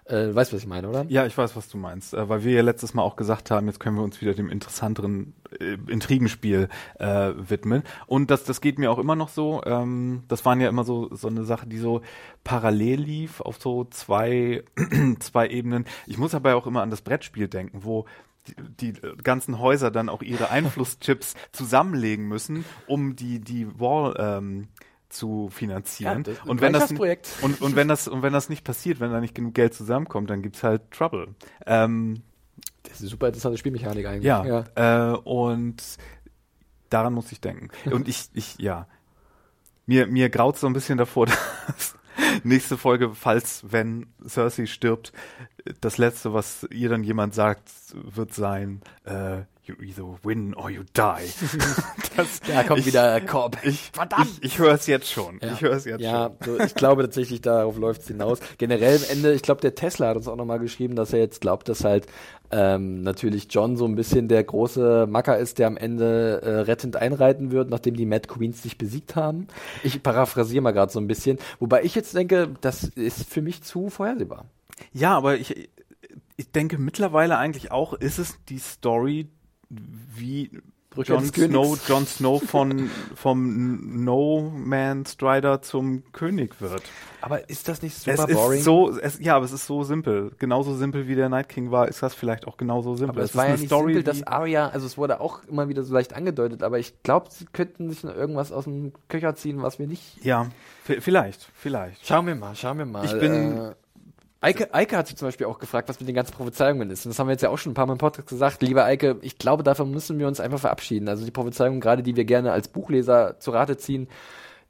Äh, 0.06 0.34
weißt 0.34 0.52
du, 0.52 0.56
was 0.56 0.62
ich 0.62 0.68
meine, 0.68 0.88
oder? 0.88 1.06
Ja, 1.08 1.24
ich 1.24 1.36
weiß, 1.36 1.56
was 1.56 1.68
du 1.68 1.78
meinst. 1.78 2.12
Äh, 2.12 2.28
weil 2.28 2.44
wir 2.44 2.52
ja 2.52 2.62
letztes 2.62 2.92
Mal 2.92 3.02
auch 3.02 3.16
gesagt 3.16 3.50
haben, 3.50 3.66
jetzt 3.66 3.80
können 3.80 3.96
wir 3.96 4.02
uns 4.02 4.20
wieder 4.20 4.34
dem 4.34 4.50
interessanteren 4.50 5.34
äh, 5.58 5.76
Intrigenspiel 5.88 6.68
äh, 6.98 7.32
widmen. 7.36 7.84
Und 8.06 8.30
das, 8.30 8.44
das 8.44 8.60
geht 8.60 8.78
mir 8.78 8.90
auch 8.90 8.98
immer 8.98 9.16
noch 9.16 9.30
so. 9.30 9.62
Ähm, 9.64 10.24
das 10.28 10.44
waren 10.44 10.60
ja 10.60 10.68
immer 10.68 10.84
so, 10.84 11.14
so 11.14 11.28
eine 11.28 11.44
Sache, 11.44 11.66
die 11.66 11.78
so 11.78 12.02
parallel 12.44 13.00
lief 13.00 13.40
auf 13.40 13.58
so 13.58 13.84
zwei, 13.84 14.64
zwei 15.20 15.48
Ebenen. 15.48 15.86
Ich 16.06 16.18
muss 16.18 16.34
aber 16.34 16.54
auch 16.56 16.66
immer 16.66 16.82
an 16.82 16.90
das 16.90 17.00
Brettspiel 17.00 17.48
denken, 17.48 17.84
wo 17.84 18.04
die, 18.46 18.92
die 18.92 19.00
ganzen 19.22 19.58
Häuser 19.58 19.90
dann 19.90 20.10
auch 20.10 20.20
ihre 20.20 20.50
Einflusschips 20.50 21.34
zusammenlegen 21.52 22.28
müssen, 22.28 22.66
um 22.86 23.16
die, 23.16 23.40
die 23.40 23.80
Wall, 23.80 24.14
ähm, 24.18 24.68
zu 25.14 25.48
finanzieren. 25.48 26.24
Ja, 26.26 26.34
und 26.44 26.60
wenn 26.60 26.72
das 26.72 26.90
und, 26.90 27.60
und 27.60 27.76
wenn 27.76 27.88
das 27.88 28.08
und 28.08 28.22
wenn 28.22 28.32
das 28.32 28.48
nicht 28.48 28.64
passiert, 28.64 29.00
wenn 29.00 29.10
da 29.10 29.20
nicht 29.20 29.34
genug 29.34 29.54
Geld 29.54 29.74
zusammenkommt, 29.74 30.28
dann 30.28 30.42
gibt's 30.42 30.62
halt 30.62 30.90
Trouble. 30.90 31.34
Ähm, 31.66 32.22
das 32.82 32.94
ist 32.94 33.00
eine 33.00 33.08
super 33.10 33.26
interessante 33.28 33.58
Spielmechanik 33.58 34.06
eigentlich. 34.06 34.24
Ja, 34.24 34.44
ja. 34.76 35.12
Äh, 35.12 35.16
und 35.16 35.82
daran 36.90 37.14
muss 37.14 37.32
ich 37.32 37.40
denken. 37.40 37.70
Und 37.90 38.08
ich, 38.08 38.28
ich, 38.34 38.58
ja, 38.58 38.86
Mir, 39.86 40.06
mir 40.06 40.30
graut 40.30 40.58
so 40.58 40.66
ein 40.66 40.72
bisschen 40.72 40.98
davor, 40.98 41.26
dass 41.66 41.94
nächste 42.42 42.78
Folge, 42.78 43.14
falls, 43.14 43.64
wenn 43.68 44.06
Cersei 44.26 44.66
stirbt, 44.66 45.12
das 45.80 45.98
letzte, 45.98 46.32
was 46.32 46.66
ihr 46.70 46.88
dann 46.88 47.04
jemand 47.04 47.34
sagt, 47.34 47.70
wird 47.94 48.32
sein, 48.32 48.80
äh, 49.04 49.42
you 49.66 49.74
either 49.80 50.04
win 50.22 50.54
or 50.54 50.70
you 50.70 50.82
die. 50.94 51.24
das, 52.16 52.40
Da 52.40 52.62
kommt 52.64 52.80
ich, 52.80 52.86
wieder 52.86 53.20
Korb. 53.22 53.56
Ich, 53.62 53.90
Verdammt! 53.92 54.30
Ich, 54.40 54.44
ich 54.44 54.58
höre 54.58 54.74
es 54.74 54.86
jetzt 54.86 55.10
schon. 55.10 55.40
Ich 55.40 55.60
höre 55.60 55.72
es 55.72 55.84
jetzt 55.84 56.00
ja, 56.00 56.32
schon. 56.42 56.58
so, 56.58 56.64
ich 56.64 56.74
glaube 56.74 57.02
tatsächlich, 57.02 57.40
darauf 57.40 57.76
läuft 57.78 58.02
es 58.02 58.08
hinaus. 58.08 58.40
Generell 58.58 58.96
am 58.96 59.02
Ende, 59.10 59.32
ich 59.32 59.42
glaube, 59.42 59.60
der 59.60 59.74
Tesla 59.74 60.08
hat 60.08 60.16
uns 60.16 60.28
auch 60.28 60.36
nochmal 60.36 60.58
geschrieben, 60.58 60.96
dass 60.96 61.12
er 61.12 61.20
jetzt 61.20 61.40
glaubt, 61.40 61.68
dass 61.68 61.84
halt 61.84 62.06
ähm, 62.50 63.02
natürlich 63.02 63.48
John 63.50 63.76
so 63.76 63.86
ein 63.86 63.94
bisschen 63.94 64.28
der 64.28 64.44
große 64.44 65.06
Macker 65.08 65.38
ist, 65.38 65.58
der 65.58 65.66
am 65.66 65.76
Ende 65.76 66.42
äh, 66.42 66.50
rettend 66.60 66.96
einreiten 66.96 67.50
wird, 67.50 67.70
nachdem 67.70 67.96
die 67.96 68.06
Mad 68.06 68.28
Queens 68.28 68.62
sich 68.62 68.78
besiegt 68.78 69.16
haben. 69.16 69.48
Ich 69.82 70.02
paraphrasiere 70.02 70.62
mal 70.62 70.72
gerade 70.72 70.92
so 70.92 71.00
ein 71.00 71.06
bisschen. 71.06 71.38
Wobei 71.58 71.82
ich 71.82 71.94
jetzt 71.94 72.14
denke, 72.14 72.50
das 72.60 72.84
ist 72.84 73.28
für 73.28 73.42
mich 73.42 73.62
zu 73.62 73.88
vorhersehbar. 73.88 74.46
Ja, 74.92 75.16
aber 75.16 75.36
ich, 75.36 75.68
ich 76.36 76.50
denke 76.52 76.78
mittlerweile 76.78 77.38
eigentlich 77.38 77.70
auch, 77.70 77.94
ist 77.94 78.18
es 78.18 78.36
die 78.48 78.58
Story, 78.58 79.28
wie 80.14 80.50
Jon. 80.96 81.24
Snow, 81.24 81.76
Jon 81.88 82.06
Snow 82.06 82.40
von, 82.40 82.88
vom 83.16 84.04
No 84.04 84.52
Man 84.54 85.04
Strider 85.06 85.60
zum 85.60 86.04
König 86.12 86.60
wird. 86.60 86.84
Aber 87.20 87.50
ist 87.50 87.66
das 87.66 87.82
nicht 87.82 87.96
Es 87.96 88.04
super 88.04 88.28
ist 88.28 88.36
boring? 88.36 88.62
so, 88.62 88.96
es, 88.96 89.18
ja, 89.18 89.34
aber 89.34 89.44
es 89.44 89.50
ist 89.50 89.66
so 89.66 89.82
simpel. 89.82 90.30
Genauso 90.38 90.76
simpel 90.76 91.08
wie 91.08 91.16
der 91.16 91.28
Night 91.28 91.48
King 91.48 91.72
war, 91.72 91.88
ist 91.88 92.00
das 92.00 92.14
vielleicht 92.14 92.46
auch 92.46 92.56
genauso 92.56 92.94
simpel. 92.94 93.16
Aber 93.16 93.24
es 93.24 93.30
ist 93.30 93.36
war 93.36 93.46
ja 93.48 93.56
nicht 93.56 93.66
Story, 93.66 93.94
simpel, 93.94 94.02
dass 94.04 94.22
Arya, 94.24 94.68
also 94.68 94.86
es 94.86 94.96
wurde 94.96 95.20
auch 95.20 95.42
immer 95.48 95.68
wieder 95.68 95.82
so 95.82 95.92
leicht 95.92 96.14
angedeutet, 96.14 96.62
aber 96.62 96.78
ich 96.78 97.02
glaube, 97.02 97.26
sie 97.30 97.46
könnten 97.52 97.90
sich 97.90 98.04
noch 98.04 98.14
irgendwas 98.14 98.52
aus 98.52 98.62
dem 98.64 98.92
Köcher 99.08 99.34
ziehen, 99.34 99.62
was 99.62 99.80
wir 99.80 99.88
nicht. 99.88 100.24
ja, 100.24 100.46
vielleicht, 100.84 101.48
vielleicht. 101.56 102.06
Schauen 102.06 102.28
wir 102.28 102.36
mal, 102.36 102.54
schauen 102.54 102.78
wir 102.78 102.86
mal. 102.86 103.04
Ich 103.04 103.18
bin- 103.18 103.58
Äh, 103.58 103.74
Eike, 104.44 104.74
Eike 104.74 104.96
hat 104.96 105.06
sich 105.08 105.16
zum 105.16 105.28
Beispiel 105.28 105.46
auch 105.46 105.58
gefragt, 105.58 105.88
was 105.88 105.98
mit 106.00 106.08
den 106.08 106.14
ganzen 106.14 106.32
Prophezeiungen 106.34 106.90
ist. 106.90 107.06
Und 107.06 107.10
das 107.10 107.18
haben 107.18 107.28
wir 107.28 107.32
jetzt 107.32 107.42
ja 107.42 107.48
auch 107.48 107.56
schon 107.58 107.72
ein 107.72 107.74
paar 107.74 107.86
Mal 107.86 107.92
im 107.94 107.98
Podcast 107.98 108.28
gesagt. 108.28 108.62
Lieber 108.62 108.84
Eike, 108.84 109.16
ich 109.22 109.38
glaube, 109.38 109.62
davon 109.62 109.90
müssen 109.90 110.18
wir 110.18 110.26
uns 110.28 110.38
einfach 110.40 110.58
verabschieden. 110.58 111.08
Also 111.08 111.24
die 111.24 111.30
Prophezeiungen, 111.30 111.80
gerade 111.80 112.02
die 112.02 112.14
wir 112.16 112.24
gerne 112.24 112.52
als 112.52 112.68
Buchleser 112.68 113.40
zu 113.40 113.50
Rate 113.52 113.76
ziehen, 113.76 114.08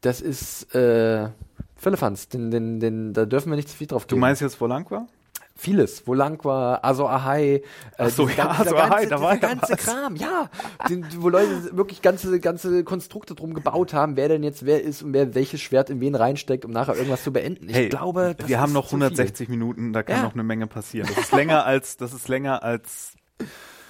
das 0.01 0.21
ist 0.21 0.75
äh, 0.75 1.29
Firlefanz. 1.77 2.29
Den, 2.29 2.51
den, 2.51 2.79
den, 2.81 3.13
da 3.15 3.25
dürfen 3.27 3.51
wir 3.51 3.57
nicht 3.57 3.69
zu 3.69 3.77
viel 3.77 3.87
drauf 3.89 4.07
Du 4.07 4.15
geben. 4.15 4.21
meinst 4.21 4.41
jetzt, 4.43 4.61
wo 4.61 4.67
lang 4.67 4.91
war? 4.91 5.07
Vieles. 5.57 6.05
Volankwa, 6.07 6.81
Azor 6.83 7.11
Ahai. 7.11 7.55
Äh, 7.55 7.63
Ach 7.99 8.11
so, 8.11 8.27
dieser 8.27 8.39
ja, 8.39 8.45
gan- 8.47 8.57
dieser 8.65 8.77
Azor 8.77 8.81
Ahai, 8.81 8.89
ganze, 9.07 9.09
da 9.09 9.21
war 9.21 9.33
ja 9.35 9.39
ganze 9.41 9.73
was. 9.73 9.79
Kram, 9.79 10.17
ja. 10.17 10.51
Den, 10.89 11.07
wo 11.19 11.29
Leute 11.29 11.77
wirklich 11.77 12.03
ganze, 12.03 12.41
ganze 12.41 12.83
Konstrukte 12.83 13.35
drum 13.37 13.55
gebaut 13.55 13.95
haben, 13.95 14.17
wer 14.17 14.29
denn 14.29 14.43
jetzt 14.43 14.67
wer 14.67 14.83
ist 14.83 15.03
und 15.03 15.13
wer 15.13 15.35
welches 15.37 15.61
Schwert 15.61 15.91
in 15.91 16.01
wen 16.01 16.17
reinsteckt, 16.17 16.65
um 16.65 16.73
nachher 16.73 16.97
irgendwas 16.97 17.23
zu 17.23 17.33
beenden. 17.33 17.69
Ich 17.69 17.89
glaube, 17.89 18.35
das 18.37 18.49
wir 18.49 18.61
haben 18.61 18.73
noch 18.73 18.89
zu 18.89 18.97
viel. 18.97 19.05
160 19.05 19.49
Minuten, 19.49 19.93
da 19.93 20.03
kann 20.03 20.17
Ja. 20.17 20.23
noch 20.25 20.35
eine 20.35 20.43
Menge 20.43 20.67
passieren. 20.67 21.09
Das 21.15 21.27
ist 21.27 21.33
länger 21.33 21.65
als, 21.65 21.97
das 21.97 22.13
ist 22.13 22.27
länger 22.29 22.63
als, 22.65 23.15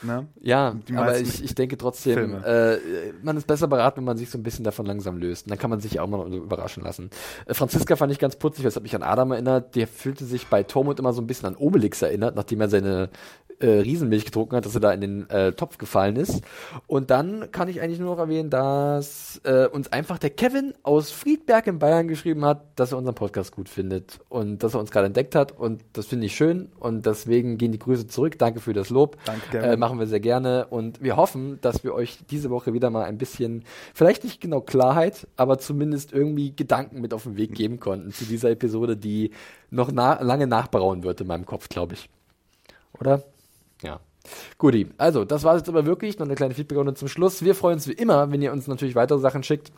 ne? 0.05 0.27
Ja, 0.41 0.77
aber 0.95 1.19
ich, 1.19 1.43
ich 1.43 1.55
denke 1.55 1.77
trotzdem, 1.77 2.43
äh, 2.45 2.77
man 3.23 3.37
ist 3.37 3.47
besser 3.47 3.69
beraten, 3.69 3.99
wenn 3.99 4.05
man 4.05 4.17
sich 4.17 4.31
so 4.31 4.39
ein 4.39 4.43
bisschen 4.43 4.65
davon 4.65 4.87
langsam 4.87 5.17
löst. 5.17 5.47
Und 5.47 5.51
dann 5.51 5.59
kann 5.59 5.71
man 5.71 5.81
sich 5.81 6.01
auch 6.01 6.07
mal 6.07 6.33
überraschen 6.33 6.83
lassen. 6.83 7.11
Äh, 7.47 7.55
Franziska 7.55 7.97
fand 7.97 8.13
ich 8.13 8.19
ganz 8.19 8.37
putzig, 8.37 8.65
das 8.65 8.77
hat 8.77 8.83
mich 8.83 8.95
an 8.95 9.03
Adam 9.03 9.33
erinnert. 9.33 9.75
Der 9.75 9.87
fühlte 9.87 10.25
sich 10.25 10.47
bei 10.47 10.63
Tormund 10.63 10.99
immer 10.99 11.13
so 11.13 11.23
ein 11.23 11.27
bisschen 11.27 11.49
an 11.49 11.57
Obelix 11.57 12.03
erinnert, 12.03 12.37
nachdem 12.37 12.61
er 12.61 12.69
seine 12.69 13.11
äh, 13.61 13.81
Riesenmilch 13.81 14.25
getrunken 14.25 14.57
hat, 14.57 14.67
dass 14.67 14.75
er 14.75 14.81
da 14.81 14.93
in 14.93 15.01
den 15.01 15.31
äh, 15.31 15.53
Topf 15.53 15.79
gefallen 15.79 16.17
ist. 16.17 16.43
Und 16.87 17.11
dann 17.11 17.51
kann 17.51 17.69
ich 17.69 17.81
eigentlich 17.81 17.99
nur 17.99 18.15
noch 18.15 18.19
erwähnen, 18.19 18.51
dass 18.51 19.41
äh, 19.45 19.67
uns 19.67 19.93
einfach 19.93 20.19
der 20.19 20.31
Kevin 20.31 20.75
aus 20.83 21.11
Friedberg 21.11 21.67
in 21.67 21.79
Bayern 21.79 22.09
geschrieben 22.09 22.45
hat, 22.45 22.63
dass 22.77 22.93
er 22.93 22.99
unseren 22.99 23.15
Podcast 23.15 23.55
gut 23.55 23.69
findet 23.69 24.21
und 24.29 24.63
dass 24.63 24.75
er 24.75 24.81
uns 24.81 24.91
gerade 24.91 25.07
entdeckt 25.07 25.35
hat. 25.35 25.53
Und 25.53 25.83
das 25.93 26.07
finde 26.07 26.27
ich 26.27 26.35
schön. 26.35 26.71
Und 26.79 27.07
deswegen 27.07 27.59
gehen 27.59 27.73
die 27.73 27.79
Grüße 27.79 28.07
zurück. 28.07 28.39
Danke 28.39 28.61
für 28.61 28.73
das 28.73 28.91
Lob. 28.91 29.17
Danke. 29.25 29.59
Äh, 29.59 29.77
machen 29.77 29.94
wir 29.99 30.07
sehr 30.07 30.21
gerne. 30.21 30.67
Und 30.69 31.03
wir 31.03 31.17
hoffen, 31.17 31.59
dass 31.61 31.85
wir 31.85 31.95
euch 31.95 32.19
diese 32.31 32.51
Woche 32.51 32.73
wieder 32.73 32.91
mal 32.91 33.05
ein 33.05 33.19
bisschen, 33.19 33.65
vielleicht 33.95 34.25
nicht 34.25 34.41
genau 34.41 34.61
Klarheit, 34.61 35.27
aber 35.37 35.59
zumindest 35.59 36.13
irgendwie 36.13 36.55
Gedanken 36.55 37.01
mit 37.01 37.15
auf 37.15 37.25
den 37.25 37.37
Weg 37.37 37.55
geben 37.55 37.81
konnten 37.81 38.13
zu 38.13 38.25
dieser 38.25 38.51
Episode, 38.51 38.97
die 38.97 39.31
noch 39.71 39.91
na 39.93 40.21
lange 40.23 40.47
nachbrauen 40.47 41.03
wird 41.03 41.21
in 41.21 41.27
meinem 41.27 41.47
Kopf, 41.47 41.69
glaube 41.69 41.95
ich. 41.95 42.09
Oder? 42.99 43.23
Ja. 43.83 44.01
Guti, 44.57 44.89
also 44.97 45.25
das 45.25 45.45
war 45.45 45.57
jetzt 45.57 45.69
aber 45.69 45.85
wirklich 45.85 46.19
noch 46.19 46.27
eine 46.27 46.35
kleine 46.35 46.55
Feedbackrunde 46.55 46.95
zum 46.95 47.09
Schluss. 47.09 47.45
Wir 47.45 47.55
freuen 47.55 47.75
uns 47.75 47.89
wie 47.89 47.93
immer, 47.93 48.33
wenn 48.33 48.41
ihr 48.41 48.53
uns 48.53 48.67
natürlich 48.67 48.95
weitere 48.95 49.19
Sachen 49.19 49.43
schickt. 49.43 49.71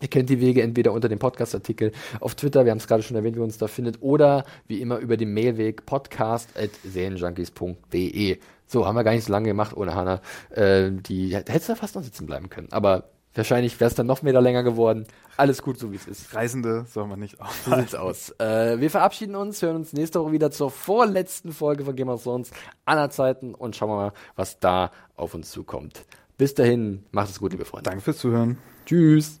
Ihr 0.00 0.06
kennt 0.08 0.30
die 0.30 0.40
Wege 0.40 0.62
entweder 0.62 0.92
unter 0.92 1.08
dem 1.08 1.18
Podcast-Artikel 1.18 1.90
auf 2.20 2.36
Twitter, 2.36 2.64
wir 2.64 2.70
haben 2.70 2.78
es 2.78 2.86
gerade 2.86 3.02
schon 3.02 3.16
erwähnt, 3.16 3.34
wie 3.36 3.40
uns 3.40 3.58
da 3.58 3.66
findet, 3.66 4.00
oder 4.00 4.44
wie 4.68 4.80
immer 4.80 4.98
über 4.98 5.16
den 5.16 5.34
Mailweg 5.34 5.84
podcast.serienjunkies.de. 5.86 8.38
So, 8.68 8.86
haben 8.86 8.94
wir 8.94 9.02
gar 9.04 9.12
nicht 9.12 9.24
so 9.24 9.32
lange 9.32 9.48
gemacht 9.48 9.76
ohne 9.76 9.94
Hanna. 9.94 10.20
Äh, 10.50 10.90
die 10.92 11.34
hättest 11.34 11.68
du 11.70 11.74
fast 11.74 11.94
noch 11.96 12.02
sitzen 12.02 12.26
bleiben 12.26 12.48
können. 12.50 12.68
Aber 12.70 13.10
wahrscheinlich 13.34 13.80
wäre 13.80 13.88
es 13.88 13.94
dann 13.94 14.06
noch 14.06 14.22
mehr 14.22 14.38
länger 14.40 14.62
geworden. 14.62 15.06
Alles 15.36 15.62
gut, 15.62 15.78
so 15.78 15.90
wie 15.90 15.96
es 15.96 16.06
ist. 16.06 16.34
Reisende 16.34 16.84
soll 16.88 17.06
man 17.06 17.18
nicht 17.20 17.36
So 17.38 17.42
aufhalten. 17.44 17.80
sieht's 17.80 17.94
aus. 17.94 18.30
Äh, 18.38 18.78
wir 18.80 18.90
verabschieden 18.90 19.34
uns, 19.36 19.62
hören 19.62 19.76
uns 19.76 19.92
nächste 19.92 20.20
Woche 20.20 20.32
wieder 20.32 20.50
zur 20.50 20.70
vorletzten 20.70 21.52
Folge 21.52 21.84
von 21.84 21.96
Game 21.96 22.08
of 22.08 22.22
Thrones 22.22 22.50
aller 22.84 23.10
Zeiten 23.10 23.54
und 23.54 23.74
schauen 23.74 23.88
wir 23.90 23.96
mal, 23.96 24.12
was 24.36 24.58
da 24.60 24.90
auf 25.16 25.34
uns 25.34 25.50
zukommt. 25.50 26.04
Bis 26.36 26.54
dahin, 26.54 27.04
macht 27.10 27.30
es 27.30 27.38
gut, 27.40 27.52
liebe 27.52 27.64
Freunde. 27.64 27.90
Danke 27.90 28.02
fürs 28.04 28.18
Zuhören. 28.18 28.58
Tschüss. 28.86 29.40